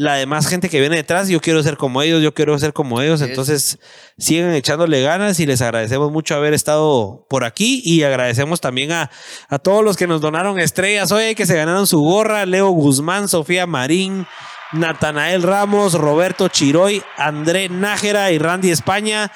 la 0.00 0.14
demás 0.14 0.46
gente 0.46 0.70
que 0.70 0.80
viene 0.80 0.96
detrás, 0.96 1.28
yo 1.28 1.42
quiero 1.42 1.62
ser 1.62 1.76
como 1.76 2.00
ellos, 2.00 2.22
yo 2.22 2.32
quiero 2.32 2.58
ser 2.58 2.72
como 2.72 3.02
ellos. 3.02 3.20
Entonces, 3.20 3.78
sigan 4.16 4.50
echándole 4.54 5.02
ganas 5.02 5.38
y 5.40 5.44
les 5.44 5.60
agradecemos 5.60 6.10
mucho 6.10 6.34
haber 6.34 6.54
estado 6.54 7.26
por 7.28 7.44
aquí 7.44 7.82
y 7.84 8.02
agradecemos 8.02 8.62
también 8.62 8.92
a, 8.92 9.10
a 9.50 9.58
todos 9.58 9.84
los 9.84 9.98
que 9.98 10.06
nos 10.06 10.22
donaron 10.22 10.58
estrellas 10.58 11.12
hoy, 11.12 11.34
que 11.34 11.44
se 11.44 11.54
ganaron 11.54 11.86
su 11.86 12.00
gorra, 12.00 12.46
Leo 12.46 12.70
Guzmán, 12.70 13.28
Sofía 13.28 13.66
Marín, 13.66 14.26
Natanael 14.72 15.42
Ramos, 15.42 15.92
Roberto 15.92 16.48
Chiroy, 16.48 17.02
André 17.18 17.68
Nájera 17.68 18.32
y 18.32 18.38
Randy 18.38 18.70
España. 18.70 19.30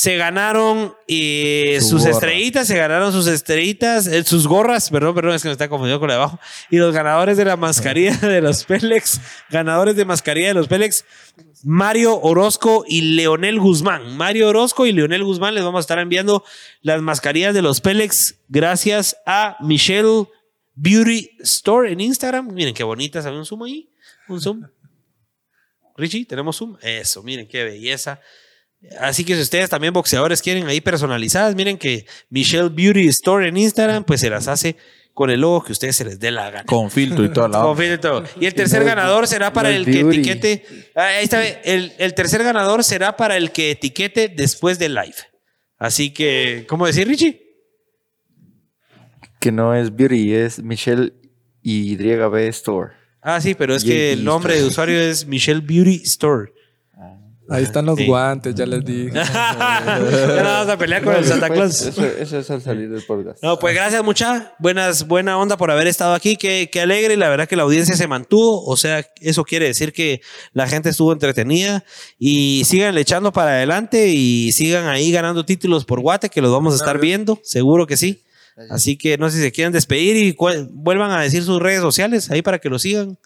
Se 0.00 0.16
ganaron 0.16 0.94
eh, 1.08 1.76
Su 1.82 1.88
sus 1.88 2.02
gorra. 2.04 2.12
estrellitas, 2.12 2.66
se 2.66 2.76
ganaron 2.78 3.12
sus 3.12 3.26
estrellitas, 3.26 4.06
eh, 4.06 4.24
sus 4.24 4.46
gorras, 4.46 4.88
perdón, 4.88 5.14
perdón, 5.14 5.34
es 5.34 5.42
que 5.42 5.48
me 5.48 5.52
está 5.52 5.68
confundiendo 5.68 6.00
con 6.00 6.08
la 6.08 6.14
de 6.14 6.20
abajo. 6.20 6.40
Y 6.70 6.78
los 6.78 6.94
ganadores 6.94 7.36
de 7.36 7.44
la 7.44 7.58
mascarilla 7.58 8.16
de 8.16 8.40
los 8.40 8.64
Pélex, 8.64 9.20
ganadores 9.50 9.96
de 9.96 10.06
mascarilla 10.06 10.48
de 10.48 10.54
los 10.54 10.68
Pélex, 10.68 11.04
Mario 11.64 12.18
Orozco 12.18 12.84
y 12.88 13.02
Leonel 13.14 13.60
Guzmán. 13.60 14.16
Mario 14.16 14.48
Orozco 14.48 14.86
y 14.86 14.92
Leonel 14.92 15.22
Guzmán 15.22 15.54
les 15.54 15.64
vamos 15.64 15.80
a 15.80 15.82
estar 15.82 15.98
enviando 15.98 16.44
las 16.80 17.02
mascarillas 17.02 17.52
de 17.52 17.60
los 17.60 17.82
Pélex 17.82 18.36
gracias 18.48 19.18
a 19.26 19.58
Michelle 19.60 20.24
Beauty 20.76 21.30
Store 21.40 21.92
en 21.92 22.00
Instagram. 22.00 22.54
Miren 22.54 22.72
qué 22.72 22.84
bonitas, 22.84 23.24
¿saben 23.24 23.40
un 23.40 23.44
zoom 23.44 23.64
ahí? 23.64 23.92
Un 24.28 24.40
zoom. 24.40 24.62
Richie, 25.98 26.24
¿tenemos 26.24 26.56
zoom? 26.56 26.78
Eso, 26.80 27.22
miren 27.22 27.46
qué 27.46 27.64
belleza. 27.64 28.18
Así 28.98 29.24
que 29.24 29.34
si 29.36 29.42
ustedes 29.42 29.68
también 29.68 29.92
boxeadores 29.92 30.40
quieren 30.40 30.66
ahí 30.66 30.80
personalizadas, 30.80 31.54
miren 31.54 31.76
que 31.76 32.06
Michelle 32.30 32.70
Beauty 32.70 33.08
Store 33.08 33.46
en 33.46 33.56
Instagram, 33.56 34.04
pues 34.04 34.20
se 34.20 34.30
las 34.30 34.48
hace 34.48 34.76
con 35.12 35.28
el 35.28 35.40
logo 35.40 35.62
que 35.62 35.72
ustedes 35.72 35.96
se 35.96 36.04
les 36.04 36.18
dé 36.18 36.30
la 36.30 36.50
gana. 36.50 36.64
Con 36.64 36.90
filtro 36.90 37.24
y 37.24 37.32
toda 37.32 37.48
la 37.48 37.60
Con 37.60 37.76
filtro 37.76 37.94
y 37.94 37.98
todo. 37.98 38.24
Y 38.40 38.46
el 38.46 38.54
tercer 38.54 38.84
ganador 38.84 39.26
será 39.26 39.52
para 39.52 39.70
el 39.70 39.84
que 39.84 40.00
etiquete. 40.00 40.64
Ah, 40.94 41.08
Ahí 41.18 41.24
está. 41.24 41.46
El, 41.46 41.92
el 41.98 42.14
tercer 42.14 42.42
ganador 42.42 42.82
será 42.84 43.16
para 43.16 43.36
el 43.36 43.52
que 43.52 43.72
etiquete 43.72 44.28
después 44.28 44.78
del 44.78 44.94
live. 44.94 45.16
Así 45.78 46.10
que, 46.10 46.64
¿cómo 46.68 46.86
decir, 46.86 47.06
Richie? 47.06 47.42
Que 49.40 49.52
no 49.52 49.74
es 49.74 49.94
Beauty, 49.94 50.34
es 50.34 50.62
Michelle 50.62 51.12
YB 51.62 52.34
Store. 52.48 52.94
Ah, 53.22 53.40
sí, 53.40 53.54
pero 53.54 53.74
es 53.74 53.84
que 53.84 54.12
el 54.12 54.24
nombre 54.24 54.56
de 54.56 54.64
usuario 54.64 54.98
es 54.98 55.26
Michelle 55.26 55.60
Beauty 55.60 56.02
Store. 56.04 56.52
Ahí 57.50 57.64
están 57.64 57.84
los 57.84 57.98
Sí. 57.98 58.06
guantes, 58.06 58.54
ya 58.54 58.64
les 58.64 58.84
dije. 58.84 59.10
ya 59.14 60.42
no 60.42 60.48
vamos 60.50 60.68
a 60.72 60.78
pelear 60.78 61.02
con 61.02 61.14
el 61.16 61.24
Santa 61.24 61.50
Claus. 61.50 61.82
Eso, 61.82 62.06
eso 62.06 62.38
es 62.38 62.50
al 62.50 62.62
salir 62.62 62.88
del 62.88 63.02
podcast. 63.02 63.42
No, 63.42 63.58
pues 63.58 63.74
gracias 63.74 64.02
mucha, 64.04 64.54
buenas, 64.58 65.06
buena 65.06 65.36
onda 65.36 65.56
por 65.56 65.70
haber 65.70 65.86
estado 65.88 66.14
aquí, 66.14 66.36
qué, 66.36 66.68
qué 66.72 66.80
alegre, 66.80 67.16
la 67.16 67.28
verdad 67.28 67.48
que 67.48 67.56
la 67.56 67.64
audiencia 67.64 67.96
se 67.96 68.06
mantuvo, 68.06 68.64
o 68.64 68.76
sea, 68.76 69.04
eso 69.20 69.44
quiere 69.44 69.66
decir 69.66 69.92
que 69.92 70.20
la 70.52 70.68
gente 70.68 70.90
estuvo 70.90 71.12
entretenida 71.12 71.84
y 72.18 72.62
sigan 72.64 72.96
echando 72.96 73.32
para 73.32 73.50
adelante 73.50 74.08
y 74.08 74.52
sigan 74.52 74.86
ahí 74.86 75.10
ganando 75.10 75.44
títulos 75.44 75.84
por 75.84 76.00
Guate, 76.00 76.28
que 76.28 76.40
los 76.40 76.52
vamos 76.52 76.74
a 76.74 76.76
estar 76.76 76.98
viendo, 77.00 77.40
seguro 77.42 77.86
que 77.86 77.96
sí. 77.96 78.22
Así 78.68 78.98
que 78.98 79.16
no 79.16 79.30
sé 79.30 79.38
si 79.38 79.42
se 79.44 79.52
quieren 79.52 79.72
despedir 79.72 80.16
y 80.16 80.36
vuelvan 80.70 81.10
a 81.12 81.22
decir 81.22 81.42
sus 81.42 81.60
redes 81.62 81.80
sociales 81.80 82.30
ahí 82.30 82.42
para 82.42 82.58
que 82.58 82.68
lo 82.68 82.78
sigan. 82.78 83.16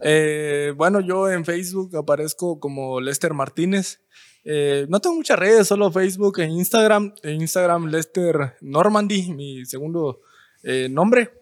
Eh, 0.00 0.72
bueno, 0.76 1.00
yo 1.00 1.30
en 1.30 1.44
Facebook 1.44 1.96
aparezco 1.96 2.60
como 2.60 3.00
Lester 3.00 3.34
Martínez. 3.34 4.00
Eh, 4.44 4.86
no 4.88 5.00
tengo 5.00 5.16
muchas 5.16 5.38
redes, 5.38 5.68
solo 5.68 5.90
Facebook 5.92 6.40
e 6.40 6.44
Instagram. 6.44 7.14
En 7.22 7.40
Instagram, 7.40 7.86
Lester 7.86 8.56
Normandy, 8.60 9.32
mi 9.32 9.64
segundo 9.64 10.20
eh, 10.62 10.88
nombre. 10.90 11.32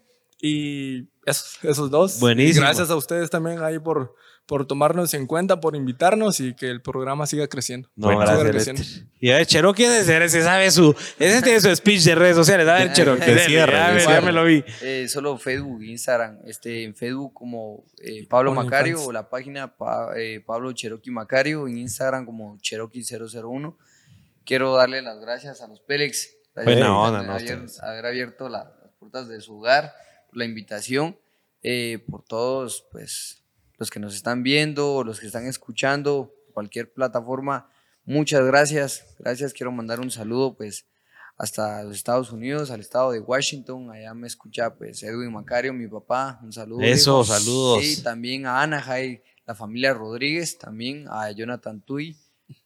Y 0.40 1.08
esos, 1.24 1.58
esos 1.62 1.90
dos. 1.90 2.20
Buenísimo. 2.20 2.64
Y 2.64 2.66
gracias 2.66 2.90
a 2.90 2.96
ustedes 2.96 3.30
también 3.30 3.62
ahí 3.62 3.78
por, 3.78 4.14
por 4.46 4.64
tomarnos 4.66 5.12
en 5.14 5.26
cuenta, 5.26 5.60
por 5.60 5.74
invitarnos 5.74 6.38
y 6.40 6.54
que 6.54 6.70
el 6.70 6.80
programa 6.80 7.26
siga 7.26 7.48
creciendo. 7.48 7.90
No, 7.96 8.10
Siga 8.10 8.24
gracias, 8.24 8.50
creciendo. 8.50 8.82
Y 9.18 9.30
a 9.32 9.36
ver, 9.38 9.46
Cherokee 9.46 9.84
ese 9.84 10.28
se 10.28 10.42
sabe 10.42 10.70
su, 10.70 10.94
ese 11.18 11.42
tiene 11.42 11.60
su 11.60 11.74
speech 11.74 12.02
de 12.04 12.14
redes 12.14 12.36
sociales. 12.36 12.68
A 12.68 12.74
ver, 12.74 12.92
Cherokee, 12.92 13.24
cierre, 13.46 13.72
ya, 13.72 13.88
me- 13.92 13.98
ya 14.00 14.06
cierre. 14.06 14.20
me 14.26 14.32
lo 14.32 14.44
vi. 14.44 14.64
Eh, 14.82 15.08
solo 15.08 15.36
Facebook, 15.36 15.82
Instagram. 15.82 16.38
Este, 16.46 16.84
en 16.84 16.94
Facebook 16.94 17.32
como 17.34 17.84
eh, 17.98 18.24
Pablo. 18.28 18.54
Macario 18.54 19.02
o 19.02 19.10
la 19.12 19.28
página 19.28 19.76
Pa- 19.76 20.12
eh, 20.16 20.40
Pablo 20.46 20.70
Cherokee 20.72 21.10
Macario. 21.10 21.66
En 21.66 21.78
Instagram 21.78 22.24
como 22.24 22.56
Cherokee001. 22.58 23.76
Quiero 24.44 24.74
darle 24.76 25.02
las 25.02 25.18
gracias 25.20 25.60
a 25.60 25.66
los 25.66 25.80
Pélex. 25.80 26.30
Buena 26.54 26.86
por 26.86 26.94
onda, 27.08 27.18
haber 27.18 27.28
¿no? 27.30 27.36
Ustedes. 27.64 27.82
haber 27.82 28.06
abierto 28.06 28.48
la- 28.48 28.72
las 28.82 28.92
puertas 28.98 29.28
de 29.28 29.40
su 29.40 29.58
hogar, 29.58 29.92
por 30.28 30.38
la 30.38 30.44
invitación, 30.44 31.18
eh, 31.62 31.98
por 32.08 32.22
todos 32.24 32.86
pues, 32.92 33.42
los 33.78 33.90
que 33.90 34.00
nos 34.00 34.14
están 34.14 34.42
viendo, 34.42 35.04
los 35.04 35.20
que 35.20 35.26
están 35.26 35.46
escuchando, 35.46 36.32
cualquier 36.52 36.92
plataforma. 36.92 37.68
Muchas 38.04 38.44
gracias. 38.44 39.04
Gracias. 39.18 39.52
Quiero 39.52 39.72
mandar 39.72 40.00
un 40.00 40.10
saludo 40.10 40.54
pues 40.56 40.86
hasta 41.36 41.82
los 41.82 41.96
Estados 41.96 42.32
Unidos, 42.32 42.70
al 42.70 42.80
estado 42.80 43.12
de 43.12 43.20
Washington. 43.20 43.90
Allá 43.90 44.14
me 44.14 44.26
escucha 44.26 44.74
pues 44.74 45.02
Edwin 45.02 45.32
Macario, 45.32 45.72
mi 45.72 45.86
papá. 45.88 46.40
Un 46.42 46.52
saludo. 46.52 46.80
Eso, 46.82 47.24
saludos. 47.24 47.84
Sí, 47.84 48.02
también 48.02 48.46
a 48.46 48.62
Ana 48.62 48.80
Jai, 48.80 49.22
la 49.46 49.54
familia 49.54 49.92
Rodríguez, 49.92 50.56
también 50.58 51.06
a 51.10 51.30
Jonathan 51.30 51.80
Tuy, 51.82 52.16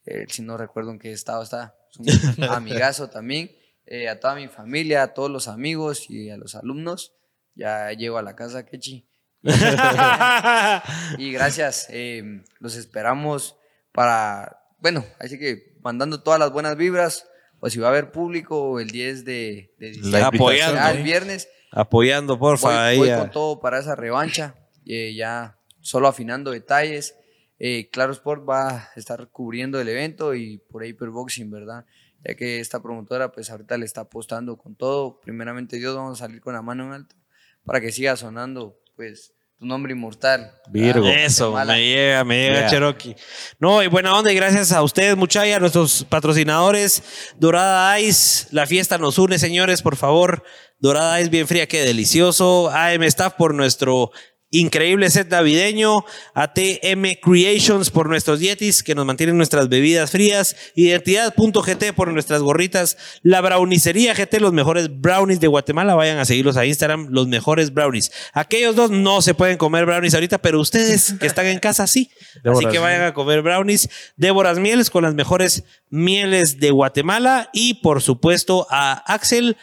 eh, 0.06 0.26
si 0.28 0.42
no 0.42 0.56
recuerdo 0.56 0.90
en 0.92 0.98
qué 0.98 1.12
estado 1.12 1.42
está, 1.42 1.74
es 1.90 2.38
un 2.38 2.44
amigazo 2.44 3.08
también. 3.10 3.50
eh, 3.86 4.08
a 4.08 4.20
toda 4.20 4.36
mi 4.36 4.46
familia, 4.46 5.02
a 5.02 5.14
todos 5.14 5.30
los 5.30 5.48
amigos 5.48 6.08
y 6.08 6.30
a 6.30 6.36
los 6.36 6.54
alumnos. 6.54 7.12
Ya 7.56 7.90
llego 7.92 8.18
a 8.18 8.22
la 8.22 8.36
casa, 8.36 8.64
Kechi. 8.64 9.04
Y 11.18 11.32
gracias, 11.32 11.86
eh, 11.90 12.42
los 12.58 12.76
esperamos 12.76 13.56
para, 13.92 14.60
bueno, 14.78 15.04
así 15.18 15.38
que 15.38 15.76
mandando 15.82 16.22
todas 16.22 16.38
las 16.38 16.52
buenas 16.52 16.76
vibras, 16.76 17.26
o 17.60 17.68
si 17.68 17.78
va 17.78 17.88
a 17.88 17.90
haber 17.90 18.12
público 18.12 18.80
el 18.80 18.90
10 18.90 19.24
de, 19.24 19.74
de 19.78 19.88
diciembre, 19.88 20.22
apoyando, 20.22 20.74
ya 20.76 20.90
el 20.90 21.02
viernes, 21.02 21.48
Apoyando, 21.72 22.38
porfa. 22.38 22.94
voy, 22.96 23.10
con 23.10 23.30
todo 23.30 23.60
para 23.60 23.78
esa 23.78 23.94
revancha, 23.94 24.56
eh, 24.86 25.14
ya 25.14 25.58
solo 25.80 26.08
afinando 26.08 26.50
detalles. 26.50 27.16
Eh, 27.58 27.90
claro 27.90 28.12
Sport 28.12 28.48
va 28.48 28.68
a 28.70 28.90
estar 28.96 29.28
cubriendo 29.28 29.80
el 29.80 29.88
evento 29.88 30.34
y 30.34 30.58
por 30.58 30.82
ahí 30.82 30.92
Boxing, 30.92 31.50
¿verdad? 31.50 31.84
Ya 32.26 32.34
que 32.34 32.58
esta 32.58 32.82
promotora 32.82 33.30
pues 33.30 33.50
ahorita 33.50 33.76
le 33.76 33.84
está 33.84 34.02
apostando 34.02 34.56
con 34.56 34.74
todo. 34.74 35.20
Primeramente 35.20 35.76
Dios, 35.76 35.94
vamos 35.94 36.20
a 36.20 36.26
salir 36.26 36.40
con 36.40 36.54
la 36.54 36.62
mano 36.62 36.86
en 36.86 36.92
alto 36.92 37.16
para 37.64 37.80
que 37.80 37.92
siga 37.92 38.16
sonando 38.16 38.80
pues 39.00 39.32
tu 39.58 39.64
nombre 39.64 39.92
inmortal. 39.92 40.52
Virgo. 40.68 41.06
Eso, 41.06 41.52
Guatemala. 41.52 41.78
me 41.78 41.86
llega, 41.86 42.24
me 42.24 42.36
llega 42.42 42.60
Yeah. 42.60 42.68
Cherokee. 42.68 43.16
No, 43.58 43.82
y 43.82 43.86
buena 43.86 44.14
onda, 44.14 44.30
y 44.30 44.34
gracias 44.34 44.72
a 44.72 44.82
ustedes, 44.82 45.16
muchachos, 45.16 45.56
a 45.56 45.58
nuestros 45.58 46.04
patrocinadores. 46.04 47.02
Dorada 47.38 47.98
Ice, 47.98 48.46
la 48.50 48.66
fiesta 48.66 48.98
nos 48.98 49.16
une, 49.16 49.38
señores, 49.38 49.80
por 49.80 49.96
favor. 49.96 50.44
Dorada 50.80 51.18
Ice, 51.18 51.30
bien 51.30 51.48
fría, 51.48 51.66
qué 51.66 51.80
delicioso. 51.80 52.68
AM 52.70 53.02
Staff 53.04 53.34
por 53.38 53.54
nuestro 53.54 54.10
increíble 54.50 55.10
set 55.10 55.30
navideño. 55.30 56.04
ATM 56.34 57.16
Creations 57.22 57.90
por 57.90 58.08
nuestros 58.08 58.40
dietis 58.40 58.82
que 58.82 58.94
nos 58.94 59.06
mantienen 59.06 59.36
nuestras 59.36 59.68
bebidas 59.68 60.10
frías. 60.10 60.56
Identidad.gt 60.74 61.92
por 61.94 62.12
nuestras 62.12 62.42
gorritas. 62.42 62.96
La 63.22 63.40
Brownicería 63.40 64.14
GT, 64.14 64.40
los 64.40 64.52
mejores 64.52 65.00
brownies 65.00 65.40
de 65.40 65.46
Guatemala. 65.46 65.94
Vayan 65.94 66.18
a 66.18 66.24
seguirlos 66.24 66.56
a 66.56 66.66
Instagram, 66.66 67.08
los 67.10 67.28
mejores 67.28 67.72
brownies. 67.72 68.12
Aquellos 68.32 68.76
dos 68.76 68.90
no 68.90 69.22
se 69.22 69.34
pueden 69.34 69.56
comer 69.56 69.86
brownies 69.86 70.14
ahorita, 70.14 70.38
pero 70.38 70.60
ustedes 70.60 71.14
que 71.20 71.26
están 71.26 71.46
en 71.46 71.58
casa 71.58 71.86
sí. 71.86 72.10
Así 72.44 72.66
que 72.66 72.78
vayan 72.78 73.02
a 73.02 73.14
comer 73.14 73.42
brownies. 73.42 73.88
Déboras 74.16 74.58
Mieles 74.58 74.90
con 74.90 75.04
las 75.04 75.14
mejores 75.14 75.64
mieles 75.88 76.58
de 76.58 76.70
Guatemala. 76.70 77.50
Y 77.52 77.74
por 77.74 78.02
supuesto 78.02 78.66
a 78.70 78.92
Axel 79.12 79.56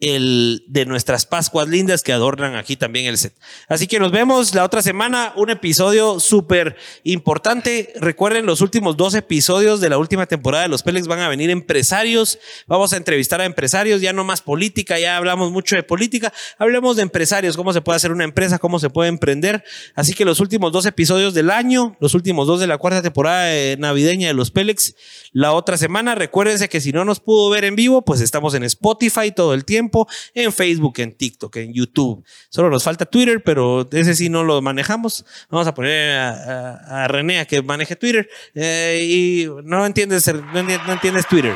el 0.00 0.64
de 0.66 0.86
nuestras 0.86 1.26
Pascuas 1.26 1.68
lindas 1.68 2.02
que 2.02 2.12
adornan 2.12 2.56
aquí 2.56 2.76
también 2.76 3.06
el 3.06 3.18
set. 3.18 3.34
Así 3.68 3.86
que 3.86 4.00
nos 4.00 4.10
vemos 4.10 4.54
la 4.54 4.64
otra 4.64 4.82
semana, 4.82 5.32
un 5.36 5.50
episodio 5.50 6.18
súper 6.20 6.76
importante. 7.04 7.92
Recuerden, 8.00 8.46
los 8.46 8.62
últimos 8.62 8.96
dos 8.96 9.14
episodios 9.14 9.80
de 9.80 9.90
la 9.90 9.98
última 9.98 10.26
temporada 10.26 10.62
de 10.62 10.68
Los 10.68 10.82
Pélex 10.82 11.06
van 11.06 11.20
a 11.20 11.28
venir 11.28 11.50
empresarios. 11.50 12.38
Vamos 12.66 12.92
a 12.92 12.96
entrevistar 12.96 13.40
a 13.40 13.44
empresarios, 13.44 14.00
ya 14.00 14.12
no 14.12 14.24
más 14.24 14.40
política, 14.40 14.98
ya 14.98 15.16
hablamos 15.16 15.52
mucho 15.52 15.76
de 15.76 15.82
política. 15.82 16.32
Hablemos 16.58 16.96
de 16.96 17.02
empresarios, 17.02 17.56
cómo 17.56 17.72
se 17.72 17.82
puede 17.82 17.96
hacer 17.96 18.12
una 18.12 18.24
empresa, 18.24 18.58
cómo 18.58 18.78
se 18.78 18.88
puede 18.88 19.10
emprender. 19.10 19.62
Así 19.94 20.14
que 20.14 20.24
los 20.24 20.40
últimos 20.40 20.72
dos 20.72 20.86
episodios 20.86 21.34
del 21.34 21.50
año, 21.50 21.96
los 22.00 22.14
últimos 22.14 22.46
dos 22.46 22.60
de 22.60 22.66
la 22.66 22.78
cuarta 22.78 23.02
temporada 23.02 23.50
navideña 23.76 24.28
de 24.28 24.34
Los 24.34 24.50
Pélex, 24.50 24.94
la 25.32 25.52
otra 25.52 25.76
semana. 25.76 26.14
Recuérdense 26.14 26.68
que 26.68 26.80
si 26.80 26.92
no 26.92 27.04
nos 27.04 27.20
pudo 27.20 27.50
ver 27.50 27.64
en 27.64 27.76
vivo, 27.76 28.02
pues 28.02 28.20
estamos 28.20 28.54
en 28.54 28.64
Spotify 28.64 29.30
todo 29.34 29.54
el 29.54 29.64
tiempo, 29.64 29.89
en 30.34 30.52
Facebook, 30.52 30.94
en 30.98 31.12
TikTok, 31.12 31.56
en 31.56 31.72
YouTube. 31.74 32.24
Solo 32.48 32.70
nos 32.70 32.84
falta 32.84 33.04
Twitter, 33.06 33.42
pero 33.42 33.88
ese 33.92 34.14
sí 34.14 34.28
no 34.28 34.42
lo 34.44 34.60
manejamos. 34.62 35.24
Vamos 35.50 35.66
a 35.66 35.74
poner 35.74 36.16
a, 36.18 36.30
a- 36.30 37.04
a 37.04 37.08
René 37.08 37.40
a 37.40 37.44
que 37.46 37.60
maneje 37.62 37.96
Twitter. 37.96 38.28
Eh, 38.54 39.00
y 39.02 39.46
no 39.64 39.84
entiendes, 39.84 40.26
no 40.32 40.58
entiendes, 40.58 40.86
no 40.86 40.92
entiendes 40.92 41.26
Twitter. 41.26 41.54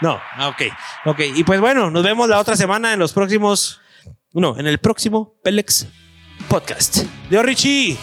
No, 0.00 0.20
ah, 0.36 0.48
ok, 0.48 0.62
ok. 1.06 1.20
Y 1.36 1.44
pues 1.44 1.60
bueno, 1.60 1.90
nos 1.90 2.02
vemos 2.02 2.28
la 2.28 2.40
otra 2.40 2.56
semana 2.56 2.92
en 2.92 2.98
los 2.98 3.12
próximos, 3.12 3.80
no, 4.32 4.58
en 4.58 4.66
el 4.66 4.78
próximo 4.78 5.34
Pelex 5.44 5.86
Podcast. 6.48 7.04
Dios, 7.30 7.44
Richie. 7.44 7.96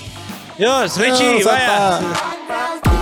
Dios, 0.57 0.97
Richie, 0.97 1.33
Dios, 1.39 1.43
vaya. 1.45 2.98